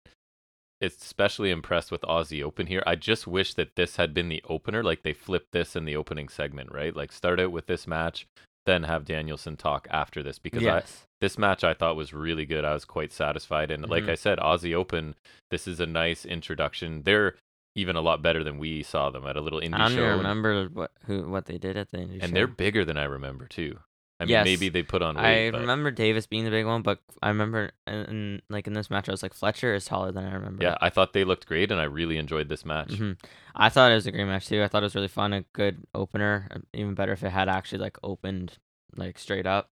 especially 0.81 1.51
impressed 1.51 1.91
with 1.91 2.01
Aussie 2.01 2.43
Open 2.43 2.67
here. 2.67 2.83
I 2.87 2.95
just 2.95 3.27
wish 3.27 3.53
that 3.53 3.75
this 3.75 3.97
had 3.97 4.13
been 4.13 4.29
the 4.29 4.43
opener, 4.49 4.83
like 4.83 5.03
they 5.03 5.13
flipped 5.13 5.51
this 5.51 5.75
in 5.75 5.85
the 5.85 5.95
opening 5.95 6.27
segment, 6.27 6.71
right? 6.71 6.95
Like 6.95 7.11
start 7.11 7.39
out 7.39 7.51
with 7.51 7.67
this 7.67 7.85
match, 7.87 8.27
then 8.65 8.83
have 8.83 9.05
Danielson 9.05 9.57
talk 9.57 9.87
after 9.89 10.21
this 10.23 10.39
because 10.39 10.65
I 10.65 10.83
this 11.19 11.37
match 11.37 11.63
I 11.63 11.73
thought 11.73 11.95
was 11.95 12.13
really 12.13 12.45
good. 12.45 12.65
I 12.65 12.73
was 12.73 12.85
quite 12.85 13.11
satisfied, 13.13 13.69
and 13.71 13.87
like 13.87 14.05
Mhm. 14.05 14.09
I 14.11 14.15
said, 14.15 14.39
Aussie 14.39 14.73
Open, 14.73 15.15
this 15.51 15.67
is 15.67 15.79
a 15.79 15.85
nice 15.85 16.25
introduction. 16.25 17.03
They're 17.03 17.35
even 17.75 17.95
a 17.95 18.01
lot 18.01 18.21
better 18.21 18.43
than 18.43 18.57
we 18.57 18.83
saw 18.83 19.09
them 19.11 19.25
at 19.27 19.37
a 19.37 19.41
little 19.41 19.61
indie 19.61 19.75
I 19.75 19.87
don't 19.87 19.95
show, 19.97 20.05
I 20.05 20.09
remember 20.09 20.65
what 20.67 20.91
who 21.05 21.29
what 21.29 21.45
they 21.45 21.57
did 21.57 21.77
at 21.77 21.91
the 21.91 21.97
indie 21.97 22.13
and 22.21 22.29
show. 22.29 22.33
they're 22.33 22.47
bigger 22.47 22.83
than 22.83 22.97
I 22.97 23.03
remember 23.03 23.47
too. 23.47 23.79
I 24.21 24.25
mean, 24.25 24.29
Yes. 24.29 24.45
maybe 24.45 24.69
they 24.69 24.83
put 24.83 25.01
on 25.01 25.17
I 25.17 25.49
but- 25.49 25.61
remember 25.61 25.89
Davis 25.89 26.27
being 26.27 26.45
the 26.45 26.51
big 26.51 26.65
one, 26.67 26.83
but 26.83 26.99
I 27.23 27.29
remember 27.29 27.71
in, 27.87 27.93
in 28.05 28.41
like 28.49 28.67
in 28.67 28.73
this 28.73 28.89
match, 28.91 29.09
I 29.09 29.11
was 29.11 29.23
like 29.23 29.33
Fletcher 29.33 29.73
is 29.73 29.83
taller 29.85 30.11
than 30.11 30.25
I 30.25 30.33
remember. 30.33 30.63
Yeah, 30.63 30.77
I 30.79 30.89
thought 30.91 31.13
they 31.13 31.23
looked 31.23 31.47
great, 31.47 31.71
and 31.71 31.81
I 31.81 31.85
really 31.85 32.17
enjoyed 32.17 32.47
this 32.47 32.63
match. 32.63 32.93
hmm 32.93 33.13
I 33.55 33.69
thought 33.69 33.91
it 33.91 33.95
was 33.95 34.05
a 34.07 34.11
great 34.11 34.25
match 34.25 34.47
too. 34.47 34.61
I 34.63 34.67
thought 34.67 34.83
it 34.83 34.85
was 34.85 34.95
really 34.95 35.07
fun, 35.07 35.33
a 35.33 35.41
good 35.53 35.85
opener. 35.95 36.47
uh, 36.55 36.59
Even 36.73 36.93
better 36.93 37.13
if 37.13 37.23
it 37.23 37.31
had 37.31 37.49
actually 37.49 37.79
like 37.79 37.97
opened 38.03 38.57
like 38.95 39.17
straight 39.17 39.47
up. 39.47 39.69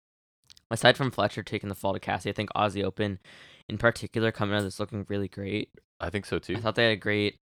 Aside 0.71 0.97
from 0.97 1.11
Fletcher 1.11 1.43
taking 1.43 1.69
the 1.69 1.75
fall 1.75 1.93
to 1.93 1.99
Cassie, 1.99 2.29
I 2.29 2.33
think 2.33 2.49
Aussie 2.55 2.83
Open, 2.83 3.19
in 3.69 3.77
particular, 3.77 4.31
coming 4.31 4.53
out 4.55 4.59
of 4.59 4.63
this 4.65 4.79
looking 4.79 5.05
really 5.09 5.27
great. 5.27 5.69
I 5.99 6.09
think 6.09 6.25
so 6.25 6.39
too. 6.39 6.55
I 6.55 6.59
thought 6.59 6.75
they 6.75 6.83
had 6.83 6.93
a 6.93 6.95
great 6.97 7.39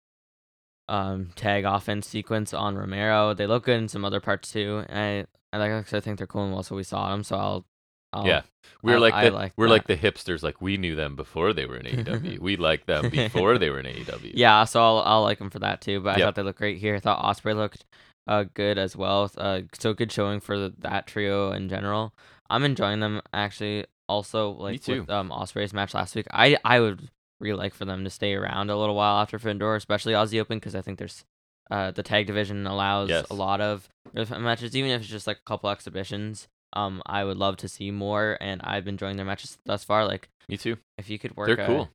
um 0.89 1.31
tag 1.37 1.65
offense 1.65 2.07
sequence 2.09 2.55
on 2.55 2.77
Romero. 2.77 3.35
They 3.35 3.47
look 3.47 3.65
good 3.65 3.79
in 3.81 3.89
some 3.89 4.05
other 4.05 4.21
parts 4.21 4.53
too. 4.53 4.85
I 4.89 5.27
I 5.53 5.59
like 5.59 5.93
I 5.93 6.01
think 6.01 6.19
they're 6.19 6.27
cool 6.27 6.45
and 6.45 6.53
well, 6.53 6.63
so 6.63 6.77
we 6.77 6.83
saw 6.83 7.11
them. 7.11 7.23
So 7.25 7.37
I'll, 7.37 7.67
I'll 8.13 8.27
Yeah, 8.27 8.43
we're 8.83 8.97
I- 8.97 8.99
like 8.99 9.15
I 9.15 9.25
the 9.29 9.37
like 9.37 9.53
we're 9.57 9.67
that. 9.67 9.73
like 9.73 9.87
the 9.87 9.97
hipsters. 9.97 10.43
Like 10.43 10.61
we 10.61 10.77
knew 10.77 10.95
them 10.95 11.17
before 11.17 11.53
they 11.53 11.67
were 11.67 11.77
in 11.77 11.87
AEW. 11.87 12.39
we 12.41 12.57
liked 12.57 12.87
them 12.87 13.11
before 13.11 13.59
they 13.59 13.71
were 13.71 13.81
in 13.81 13.87
AEW. 13.87 14.33
Yeah, 14.35 14.65
so 14.65 14.81
I'll, 14.83 14.99
I'll 15.05 15.23
like 15.23 15.39
them 15.39 15.51
for 15.51 15.59
that 15.61 15.81
too. 15.81 16.01
But 16.01 16.15
I 16.17 16.19
Yep. 16.19 16.27
thought 16.27 16.35
they 16.37 16.43
looked 16.43 16.59
great 16.59 16.79
here. 16.79 16.95
I 16.97 17.01
thought 17.01 17.23
Ospreay 17.25 17.55
looked 17.57 17.85
uh 18.27 18.45
good 18.55 18.79
as 18.79 18.97
well. 18.97 19.31
Uh, 19.37 19.63
so 19.79 19.95
good 19.95 20.13
showing 20.13 20.41
for 20.41 20.59
the, 20.59 20.75
that 20.79 21.07
trio 21.07 21.53
in 21.53 21.69
general. 21.69 22.15
I'm 22.51 22.65
enjoying 22.65 23.01
them 23.01 23.21
actually. 23.33 23.87
Also, 24.09 24.53
like 24.53 24.83
too. 24.83 25.01
with 25.01 25.11
um 25.11 25.29
Ospreay's 25.31 25.75
match 25.75 25.93
last 25.93 26.15
week, 26.17 26.27
I 26.31 26.57
I 26.65 26.81
would 26.81 27.11
really 27.41 27.59
like 27.59 27.75
for 27.75 27.85
them 27.85 28.05
to 28.05 28.11
stay 28.11 28.35
around 28.35 28.71
a 28.71 28.77
little 28.77 28.95
while 28.95 29.21
after 29.21 29.39
Findor, 29.39 29.77
especially 29.77 30.13
Aussie 30.13 30.41
Open, 30.41 30.59
because 30.59 30.75
I 30.75 30.83
think 30.83 30.99
there's 30.99 31.25
uh 31.71 31.91
the 31.91 32.03
tag 32.03 32.27
division 32.27 32.67
allows 32.67 33.11
Yes. 33.11 33.27
a 33.31 33.35
lot 33.35 33.61
of 33.61 33.89
matches, 34.15 34.75
even 34.77 34.91
if 34.91 35.03
it's 35.03 35.11
just 35.11 35.27
like 35.27 35.39
a 35.39 35.49
couple 35.49 35.71
exhibitions. 35.71 36.49
Um, 36.75 37.03
I 37.07 37.25
would 37.25 37.39
love 37.39 37.57
to 37.59 37.69
see 37.69 37.91
more, 37.91 38.37
and 38.43 38.61
I've 38.63 38.85
been 38.85 38.95
enjoying 38.95 39.17
their 39.17 39.25
matches 39.27 39.57
thus 39.65 39.85
far. 39.85 40.05
Like 40.07 40.29
Me 40.49 40.57
too. 40.59 40.77
if 40.99 41.09
you 41.09 41.19
could 41.19 41.35
work, 41.37 41.47
They're 41.49 41.61
a- 41.65 41.67
cool. 41.67 41.89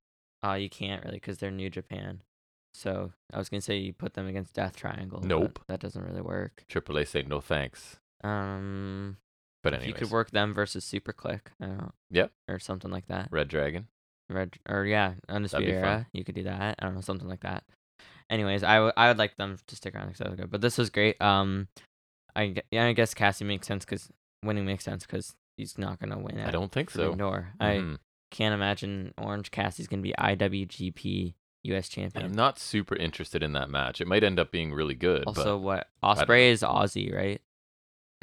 uh, 0.45 0.53
you 0.53 0.69
can't 0.69 1.03
really 1.03 1.17
because 1.17 1.37
they're 1.37 1.51
New 1.51 1.69
Japan. 1.69 2.21
So 2.75 3.11
I 3.31 3.37
was 3.37 3.49
gonna 3.49 3.61
say 3.61 3.77
you 3.77 3.93
put 3.93 4.15
them 4.15 4.27
against 4.27 4.53
Death 4.55 4.75
Triangle. 4.75 5.21
Nope. 5.23 5.59
that 5.67 5.79
doesn't 5.79 6.03
really 6.03 6.21
work. 6.21 6.63
Triple 6.69 6.97
A 6.97 7.05
say 7.05 7.21
no 7.21 7.39
thanks. 7.39 7.97
Um, 8.23 9.17
But 9.63 9.73
if 9.75 9.85
you 9.85 9.93
could 9.93 10.09
work 10.11 10.31
them 10.31 10.53
versus 10.53 10.83
SuperKliq, 10.85 11.41
I 11.61 11.65
don't 11.65 11.77
know. 11.77 11.91
Yep. 12.11 12.31
Or 12.49 12.59
something 12.59 12.89
like 12.91 13.07
that. 13.07 13.27
Red 13.31 13.47
Dragon. 13.47 13.87
Red 14.29 14.55
or 14.67 14.85
yeah, 14.85 15.13
Undisputed. 15.29 15.75
Era. 15.75 16.07
You 16.13 16.23
could 16.23 16.35
do 16.35 16.43
that. 16.43 16.75
I 16.79 16.85
don't 16.85 16.95
know, 16.95 17.01
something 17.01 17.27
like 17.27 17.41
that. 17.41 17.63
Anyways, 18.29 18.63
I 18.63 18.79
would 18.79 18.93
I 18.97 19.07
would 19.09 19.17
like 19.17 19.35
them 19.37 19.57
to 19.67 19.75
stick 19.75 19.93
around 19.95 20.07
because 20.07 20.19
that 20.19 20.29
was 20.29 20.39
good. 20.39 20.49
But 20.49 20.61
this 20.61 20.77
was 20.77 20.89
great. 20.89 21.21
Um, 21.21 21.67
I 22.35 22.55
yeah, 22.71 22.85
I 22.85 22.93
guess 22.93 23.13
Cassie 23.13 23.45
makes 23.45 23.67
sense 23.67 23.85
because 23.85 24.09
winning 24.43 24.65
makes 24.65 24.83
sense 24.85 25.05
because 25.05 25.35
he's 25.57 25.77
not 25.77 25.99
gonna 25.99 26.17
win. 26.19 26.39
I 26.39 26.51
don't 26.51 26.71
think 26.71 26.89
so. 26.89 27.13
Door. 27.15 27.53
I 27.59 27.65
Mhm. 27.77 27.97
can't 28.31 28.53
imagine 28.55 29.13
Orange 29.17 29.51
Cassie's 29.51 29.87
gonna 29.87 30.01
be 30.01 30.13
IWGP 30.17 31.35
US 31.65 31.89
champion. 31.89 32.25
I'm 32.25 32.33
not 32.33 32.57
super 32.59 32.95
interested 32.95 33.43
in 33.43 33.51
that 33.53 33.69
match. 33.69 34.01
It 34.01 34.07
might 34.07 34.23
end 34.23 34.39
up 34.39 34.51
being 34.51 34.73
really 34.73 34.95
good. 34.95 35.25
Also, 35.27 35.57
what 35.57 35.89
Ospreay 36.03 36.49
is 36.49 36.61
Aussie, 36.61 37.13
right? 37.13 37.41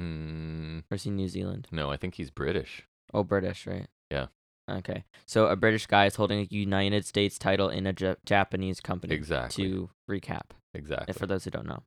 mm, 0.00 0.82
Or 0.90 0.94
is 0.94 1.02
he 1.04 1.10
New 1.10 1.28
Zealand? 1.28 1.68
no, 1.70 1.90
I 1.90 1.96
think 1.96 2.14
he's 2.14 2.30
British. 2.30 2.86
Oh, 3.12 3.22
British, 3.22 3.66
right? 3.66 3.86
Yeah. 4.10 4.26
Okay, 4.68 5.04
so 5.26 5.46
a 5.46 5.56
British 5.56 5.86
guy 5.86 6.06
is 6.06 6.14
holding 6.16 6.40
a 6.40 6.46
United 6.50 7.04
States 7.04 7.38
title 7.38 7.68
in 7.68 7.86
a 7.86 7.92
Japanese 8.24 8.80
company. 8.80 9.14
Exactly. 9.14 9.64
To 9.64 9.90
recap, 10.08 10.50
exactly. 10.74 11.12
for 11.14 11.26
those 11.26 11.44
who 11.44 11.50
don't 11.50 11.66
know. 11.66 11.82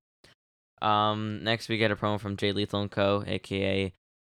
Um, 0.86 1.43
next 1.43 1.69
we 1.69 1.77
get 1.77 1.91
a 1.91 1.95
promo 1.95 2.19
from 2.19 2.36
Jay 2.36 2.51
Lethal 2.51 2.81
and 2.81 2.91
Co., 2.91 3.23
aka 3.25 3.93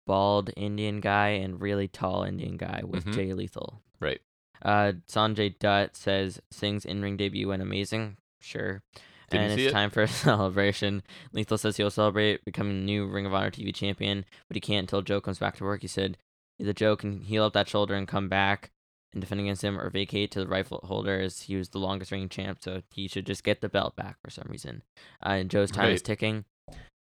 bald 0.06 0.52
Indian 0.56 1.00
guy 1.00 1.30
and 1.30 1.60
really 1.60 1.88
tall 1.88 2.24
Indian 2.24 2.58
guy 2.58 2.82
with 2.86 3.06
Mhm. 3.06 3.14
Jay 3.16 3.34
Lethal. 3.34 3.82
Right. 4.00 4.22
Uh, 4.62 4.94
Sanjay 5.08 5.58
Dutt 5.58 5.96
says 5.96 6.40
Singh's 6.52 6.86
in-ring 6.86 7.18
debut 7.18 7.48
went 7.48 7.62
amazing. 7.64 8.18
Sure. 8.42 8.84
Didn't 9.32 9.52
and 9.52 9.60
it's 9.60 9.70
it. 9.70 9.72
time 9.72 9.90
for 9.90 10.04
a 10.04 10.08
celebration. 10.08 11.02
Lethal 11.34 11.58
says 11.58 11.78
he'll 11.78 11.90
celebrate 11.90 12.46
becoming 12.46 12.80
the 12.82 12.86
new 12.86 13.08
Ring 13.08 13.26
of 13.26 13.34
Honor 13.34 13.50
TV 13.50 13.74
champion, 13.74 14.24
but 14.48 14.56
he 14.56 14.62
can't 14.62 14.84
until 14.84 15.02
Joe 15.02 15.20
comes 15.20 15.40
back 15.40 15.56
to 15.58 15.64
work. 15.64 15.82
He 15.82 15.88
said 15.88 16.18
either 16.60 16.74
Joe 16.74 16.96
can 16.96 17.22
heal 17.22 17.44
up 17.44 17.54
that 17.54 17.70
shoulder 17.70 17.96
and 17.96 18.08
come 18.08 18.30
back 18.30 18.72
and 19.14 19.22
defend 19.22 19.42
against 19.42 19.64
him, 19.64 19.80
or 19.80 19.90
vacate 19.90 20.32
to 20.32 20.40
the 20.40 20.48
rifle 20.48 20.82
holder 20.84 21.20
as 21.20 21.44
he 21.44 21.56
was 21.56 21.70
the 21.70 21.80
longest 21.80 22.12
reigning 22.12 22.30
champ, 22.30 22.60
so 22.62 22.82
he 22.92 23.08
should 23.08 23.26
just 23.26 23.44
get 23.44 23.62
the 23.62 23.70
belt 23.70 23.96
back 23.96 24.18
for 24.24 24.30
some 24.30 24.48
reason. 24.50 24.84
Uh, 25.26 25.30
and 25.30 25.50
Joe's 25.50 25.72
time 25.72 25.92
is 25.92 26.02
ticking. 26.02 26.46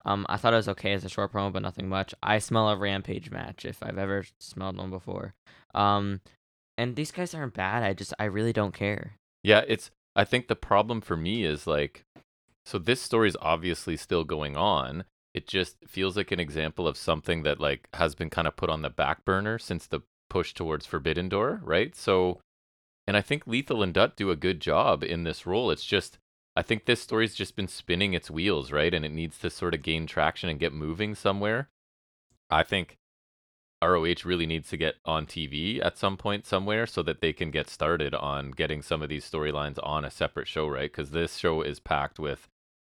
Um, 0.06 0.24
I 0.28 0.38
thought 0.38 0.54
it 0.54 0.56
was 0.56 0.68
okay 0.68 0.94
as 0.94 1.04
a 1.04 1.08
short 1.10 1.32
promo, 1.32 1.52
but 1.52 1.60
nothing 1.60 1.88
much. 1.88 2.14
I 2.22 2.38
smell 2.38 2.70
a 2.70 2.76
rampage 2.76 3.30
match 3.30 3.66
if 3.66 3.82
I've 3.82 3.98
ever 3.98 4.24
smelled 4.40 4.78
one 4.78 4.90
before. 4.90 5.34
Um, 5.74 6.22
and 6.78 6.96
these 6.96 7.10
guys 7.10 7.34
aren't 7.34 7.52
bad. 7.52 7.82
I 7.82 7.92
just 7.92 8.14
I 8.18 8.24
really 8.24 8.54
don't 8.54 8.72
care. 8.72 9.16
Yeah, 9.42 9.64
it's. 9.68 9.90
I 10.16 10.24
think 10.24 10.48
the 10.48 10.56
problem 10.56 11.00
for 11.00 11.16
me 11.16 11.44
is 11.44 11.66
like, 11.66 12.04
so 12.64 12.78
this 12.78 13.02
story 13.02 13.28
is 13.28 13.36
obviously 13.42 13.96
still 13.96 14.24
going 14.24 14.56
on. 14.56 15.04
It 15.38 15.46
just 15.46 15.76
feels 15.86 16.16
like 16.16 16.32
an 16.32 16.40
example 16.40 16.88
of 16.88 16.96
something 16.96 17.44
that 17.44 17.60
like 17.60 17.88
has 17.94 18.16
been 18.16 18.28
kind 18.28 18.48
of 18.48 18.56
put 18.56 18.68
on 18.68 18.82
the 18.82 18.90
back 18.90 19.24
burner 19.24 19.56
since 19.56 19.86
the 19.86 20.00
push 20.28 20.52
towards 20.52 20.84
Forbidden 20.84 21.28
Door, 21.28 21.60
right? 21.62 21.94
So, 21.94 22.40
and 23.06 23.16
I 23.16 23.20
think 23.20 23.46
Lethal 23.46 23.84
and 23.84 23.94
Dutt 23.94 24.16
do 24.16 24.32
a 24.32 24.36
good 24.36 24.58
job 24.60 25.04
in 25.04 25.22
this 25.22 25.46
role. 25.46 25.70
It's 25.70 25.84
just, 25.84 26.18
I 26.56 26.62
think 26.62 26.86
this 26.86 27.00
story's 27.00 27.36
just 27.36 27.54
been 27.54 27.68
spinning 27.68 28.14
its 28.14 28.32
wheels, 28.32 28.72
right? 28.72 28.92
And 28.92 29.04
it 29.04 29.12
needs 29.12 29.38
to 29.38 29.48
sort 29.48 29.74
of 29.74 29.82
gain 29.82 30.08
traction 30.08 30.48
and 30.48 30.58
get 30.58 30.72
moving 30.72 31.14
somewhere. 31.14 31.68
I 32.50 32.64
think 32.64 32.96
ROH 33.80 34.24
really 34.24 34.46
needs 34.46 34.68
to 34.70 34.76
get 34.76 34.96
on 35.04 35.24
TV 35.24 35.80
at 35.80 35.96
some 35.96 36.16
point 36.16 36.46
somewhere 36.46 36.84
so 36.84 37.04
that 37.04 37.20
they 37.20 37.32
can 37.32 37.52
get 37.52 37.70
started 37.70 38.12
on 38.12 38.50
getting 38.50 38.82
some 38.82 39.02
of 39.02 39.08
these 39.08 39.30
storylines 39.30 39.78
on 39.84 40.04
a 40.04 40.10
separate 40.10 40.48
show, 40.48 40.66
right? 40.66 40.90
Because 40.90 41.12
this 41.12 41.36
show 41.36 41.62
is 41.62 41.78
packed 41.78 42.18
with. 42.18 42.48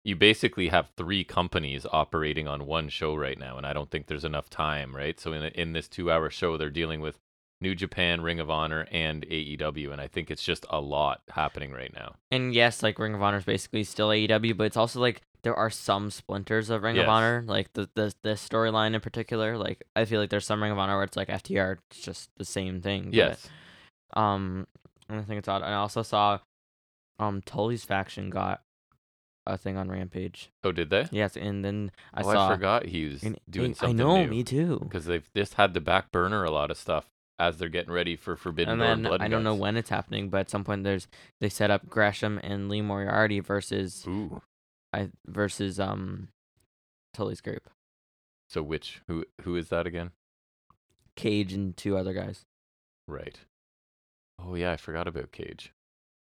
You 0.04 0.16
basically 0.16 0.70
have 0.70 0.90
three 0.96 1.24
companies 1.24 1.86
operating 1.92 2.48
on 2.48 2.66
one 2.66 2.90
show 2.90 3.16
right 3.16 3.38
now, 3.38 3.58
and 3.58 3.66
I 3.66 3.74
don't 3.74 3.92
think 3.92 4.08
there's 4.08 4.24
enough 4.26 4.50
time, 4.50 4.96
right? 4.96 5.20
So 5.20 5.34
in 5.34 5.44
in 5.44 5.74
this 5.74 5.88
two-hour 5.88 6.30
show, 6.30 6.58
they're 6.58 6.70
dealing 6.70 7.02
with 7.02 7.20
New 7.62 7.76
Japan, 7.76 8.22
Ring 8.22 8.40
of 8.40 8.50
Honor, 8.50 8.88
and 8.92 9.26
AEW, 9.28 9.92
and 9.92 10.00
I 10.00 10.08
think 10.08 10.32
it's 10.32 10.44
just 10.44 10.66
a 10.70 10.80
lot 10.80 11.22
happening 11.30 11.72
right 11.72 11.94
now. 11.94 12.16
And 12.32 12.54
yes, 12.54 12.82
like 12.82 12.98
Ring 12.98 13.14
of 13.14 13.22
Honor 13.22 13.38
is 13.38 13.44
basically 13.44 13.84
still 13.84 14.10
AEW, 14.10 14.56
but 14.56 14.64
it's 14.64 14.78
also 14.78 15.02
like 15.02 15.22
there 15.42 15.56
are 15.56 15.70
some 15.70 16.10
splinters 16.12 16.70
of 16.70 16.84
Ring 16.84 16.96
Yes. 16.96 17.04
of 17.04 17.10
Honor, 17.10 17.44
like 17.46 17.74
the 17.74 17.90
the 17.96 18.14
this 18.24 18.48
storyline 18.48 18.94
in 18.94 19.02
particular. 19.02 19.58
Like 19.58 19.84
I 19.98 20.06
feel 20.06 20.22
like 20.22 20.30
there's 20.30 20.46
some 20.46 20.64
Ring 20.64 20.72
of 20.72 20.78
Honor 20.80 20.96
where 20.96 21.04
it's 21.04 21.18
like 21.18 21.28
FTR, 21.28 21.78
it's 21.92 22.00
just 22.00 22.30
the 22.38 22.46
same 22.46 22.82
thing. 22.82 23.06
but, 23.06 23.14
Yes, 23.16 23.50
um, 24.14 24.66
I 25.10 25.22
think 25.24 25.40
it's 25.40 25.48
odd. 25.50 25.62
I 25.62 25.74
also 25.74 26.04
saw, 26.04 26.40
um, 27.20 27.42
Tully's 27.42 27.84
faction 27.84 28.30
got 28.30 28.62
a 29.54 29.58
thing 29.58 29.78
on 29.78 29.90
Rampage. 29.90 30.52
Oh, 30.64 30.72
did 30.72 30.90
they? 30.90 31.08
Yes, 31.12 31.36
and 31.38 31.64
then 31.64 31.92
I 32.14 32.22
oh, 32.22 32.32
saw. 32.32 32.50
I 32.50 32.54
forgot 32.54 32.86
he 32.86 33.06
was 33.06 33.24
and- 33.24 33.40
doing 33.50 33.72
I 33.72 33.74
something 33.74 34.00
I 34.00 34.04
know, 34.04 34.24
new. 34.24 34.30
me 34.30 34.44
too. 34.44 34.80
because 34.82 35.06
they've 35.06 35.30
just 35.36 35.56
had 35.56 35.74
to 35.74 35.82
back 35.82 36.12
burner 36.12 36.44
a 36.44 36.52
lot 36.52 36.72
of 36.72 36.78
stuff 36.78 37.10
as 37.40 37.58
they're 37.58 37.70
getting 37.70 37.94
ready 37.94 38.16
for 38.18 38.36
Forbidden 38.36 38.74
And 38.74 38.80
Door 38.80 38.88
then 38.88 38.98
and 39.00 39.08
Blood 39.08 39.22
I 39.22 39.28
don't 39.30 39.44
know 39.46 39.56
when 39.56 39.78
it's 39.78 39.90
happening, 39.90 40.30
but 40.30 40.42
at 40.42 40.50
some 40.50 40.64
point 40.64 40.84
there's 40.84 41.08
they 41.40 41.48
set 41.50 41.72
up 41.72 41.88
Gresham 41.90 42.40
and 42.44 42.68
Lee 42.70 42.82
Moriarty 42.82 43.40
versus 43.40 44.04
Ooh. 44.08 44.42
I 44.92 45.10
versus 45.26 45.80
um 45.80 46.28
Tully's 47.14 47.40
group. 47.42 47.70
So 48.50 48.62
which 48.62 49.02
who 49.08 49.26
who 49.42 49.56
is 49.56 49.70
that 49.70 49.88
again? 49.88 50.12
Cage 51.16 51.54
and 51.54 51.76
two 51.78 51.98
other 51.98 52.14
guys. 52.14 52.46
Right. 53.08 53.40
Oh 54.38 54.56
yeah, 54.56 54.72
I 54.72 54.78
forgot 54.78 55.08
about 55.08 55.32
Cage. 55.32 55.74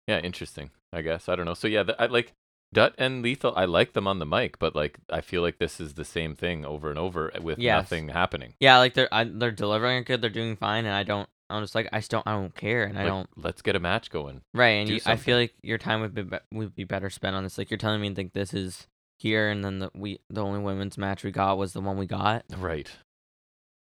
Yeah, 0.08 0.20
interesting. 0.20 0.72
I 0.94 1.02
guess 1.02 1.28
I 1.30 1.36
don't 1.36 1.46
know. 1.46 1.54
So 1.54 1.68
yeah, 1.68 1.84
the, 1.84 2.02
I 2.02 2.08
like 2.08 2.34
Dutt 2.76 2.94
and 2.98 3.24
Lethal. 3.24 3.54
I 3.56 3.66
like 3.66 3.94
them 3.94 4.06
on 4.06 4.20
the 4.20 4.26
mic, 4.26 4.60
but 4.60 4.76
like 4.76 5.00
I 5.10 5.22
feel 5.22 5.42
like 5.42 5.58
this 5.58 5.80
is 5.80 5.94
the 5.94 6.06
same 6.06 6.36
thing 6.36 6.66
over 6.66 6.90
and 6.90 7.00
over 7.00 7.32
with 7.42 7.58
Yes. 7.58 7.78
nothing 7.84 8.10
happening. 8.10 8.54
Yeah, 8.60 8.78
like 8.78 8.94
they're 8.94 9.12
I, 9.14 9.24
they're 9.24 9.52
delivering 9.52 10.00
it 10.00 10.06
good. 10.06 10.22
They're 10.22 10.30
doing 10.30 10.56
fine, 10.58 10.86
and 10.86 10.94
I 10.94 11.04
don't. 11.04 11.28
I'm 11.50 11.64
just 11.64 11.74
like 11.74 11.88
I 11.94 12.00
just 12.00 12.12
don't. 12.12 12.28
I 12.28 12.34
don't 12.34 12.54
care, 12.54 12.84
and 12.84 13.00
I 13.00 13.06
don't. 13.06 13.30
Let's 13.38 13.62
get 13.62 13.76
a 13.76 13.80
match 13.80 14.12
going. 14.12 14.42
Right, 14.54 14.82
and 14.82 14.90
you, 14.90 15.00
I 15.06 15.16
feel 15.16 15.38
like 15.38 15.54
your 15.64 15.78
time 15.78 16.02
would 16.02 16.14
be, 16.14 16.24
be 16.24 16.38
would 16.52 16.76
be 16.76 16.84
better 16.84 17.10
spent 17.10 17.36
on 17.36 17.44
this. 17.44 17.58
Like 17.58 17.72
you're 17.72 17.78
telling 17.78 18.02
me, 18.02 18.14
think 18.14 18.34
this 18.34 18.54
is 18.54 18.88
here, 19.18 19.50
and 19.50 19.64
then 19.64 19.80
the 19.80 19.90
we 19.96 20.20
the 20.30 20.44
only 20.44 20.60
women's 20.60 20.98
match 20.98 21.24
we 21.24 21.32
got 21.32 21.58
was 21.58 21.74
the 21.74 21.82
one 21.82 21.98
we 21.98 22.06
got. 22.08 22.44
Right. 22.58 22.92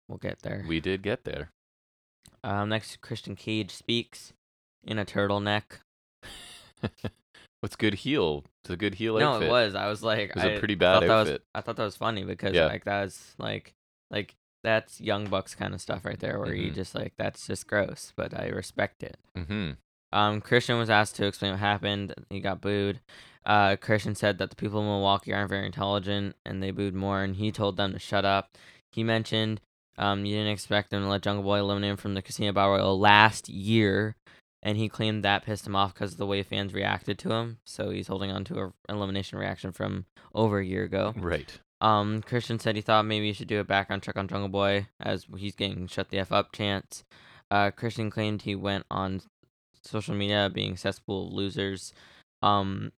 We'll 0.10 0.18
get 0.18 0.42
there. 0.42 0.64
We 0.68 0.80
did 0.80 1.02
get 1.02 1.24
there. 1.24 1.50
Um, 2.44 2.70
next, 2.70 3.02
Christian 3.02 3.36
Cage 3.36 3.72
speaks 3.72 4.34
in 4.84 5.00
a 5.00 5.06
turtleneck. 5.06 5.80
What's 7.66 7.76
good 7.76 7.96
heel? 7.96 8.44
It's 8.64 8.70
a 8.70 8.78
good 8.78 8.94
heel 8.94 9.18
no, 9.18 9.34
outfit. 9.34 9.48
it 9.48 9.52
was. 9.52 9.74
I 9.74 9.88
was 9.88 10.04
like, 10.04 10.30
It 10.30 10.36
was 10.36 10.44
a 10.44 10.56
I 10.58 10.60
pretty 10.60 10.76
thought 10.76 11.02
bad 11.02 11.10
that 11.10 11.16
was- 11.16 11.28
outfit. 11.30 11.44
I 11.56 11.62
thought 11.62 11.76
that 11.78 11.84
was 11.84 11.98
funny 11.98 12.24
because 12.24 12.54
Yeah. 12.54 12.68
like 12.68 12.84
that 12.86 13.02
was 13.06 13.34
like 13.40 13.74
like 14.12 14.36
that's 14.64 15.02
young 15.02 15.26
bucks 15.26 15.56
kind 15.56 15.74
of 15.74 15.82
stuff 15.82 16.06
right 16.06 16.20
there, 16.20 16.38
where 16.40 16.54
you 16.54 16.72
Mhm. 16.72 16.76
just 16.76 16.94
like 16.94 17.14
that's 17.18 17.48
just 17.48 17.66
gross, 17.66 18.14
but 18.16 18.40
I 18.40 18.50
respect 18.50 19.02
it. 19.02 19.18
Mm-hmm. 19.36 19.72
Um, 20.12 20.42
Christian 20.42 20.78
was 20.78 20.92
asked 20.92 21.16
to 21.16 21.26
explain 21.26 21.54
what 21.54 21.60
happened. 21.60 22.14
He 22.30 22.40
got 22.40 22.62
booed. 22.62 23.00
Uh, 23.48 23.78
Christian 23.78 24.14
said 24.14 24.38
that 24.38 24.52
the 24.52 24.56
people 24.56 24.80
in 24.82 24.86
Milwaukee 24.86 25.34
aren't 25.34 25.50
very 25.50 25.66
intelligent, 25.66 26.36
and 26.46 26.62
they 26.62 26.70
booed 26.70 26.94
more. 26.94 27.24
And 27.24 27.36
he 27.36 27.52
told 27.52 27.78
them 27.78 27.94
to 27.94 28.00
shut 28.00 28.26
up. 28.26 28.52
He 28.92 29.04
mentioned, 29.04 29.60
um, 29.98 30.24
you 30.24 30.36
didn't 30.36 30.52
expect 30.52 30.92
them 30.92 31.02
to 31.02 31.10
let 31.10 31.24
Jungle 31.24 31.44
Boy 31.44 31.58
eliminate 31.58 31.90
him 31.92 31.98
from 31.98 32.14
the 32.14 32.22
Casino 32.22 32.52
Battle 32.54 32.74
Royal 32.76 33.00
last 33.00 33.50
year, 33.50 34.16
and 34.66 34.78
he 34.80 34.90
claimed 34.90 35.24
that 35.24 35.46
pissed 35.46 35.68
him 35.68 35.76
off 35.76 35.94
because 35.94 36.14
of 36.14 36.18
the 36.18 36.26
way 36.26 36.42
fans 36.42 36.74
reacted 36.74 37.20
to 37.20 37.32
him. 37.32 37.60
So 37.66 37.92
he's 37.92 38.08
holding 38.08 38.32
on 38.32 38.44
to 38.46 38.60
a 38.60 38.74
elimination 38.90 39.38
reaction 39.38 39.72
from 39.72 40.06
over 40.34 40.58
a 40.58 40.66
year 40.66 40.84
ago. 40.84 41.14
Right. 41.16 41.60
Um, 41.82 42.24
Christian 42.24 42.58
said 42.58 42.76
he 42.76 42.82
thought 42.82 43.06
maybe 43.06 43.28
he 43.28 43.34
should 43.34 43.48
do 43.48 43.60
a 43.60 43.64
background 43.64 44.02
check 44.02 44.18
on 44.18 44.28
Jungle 44.28 44.50
Boy 44.50 44.88
as 45.00 45.28
he's 45.38 45.56
getting 45.56 45.86
shut 45.86 46.10
the 46.10 46.18
f 46.18 46.32
up 46.32 46.52
chance. 46.52 47.04
Uh, 47.52 47.70
Christian 47.70 48.10
claimed 48.10 48.42
he 48.42 48.56
went 48.56 48.86
on 48.90 49.22
social 49.84 50.16
media 50.16 50.50
being 50.52 50.78
cesspool 50.78 51.28
of 51.28 51.34
losers. 51.34 51.94
Um, 52.42 52.92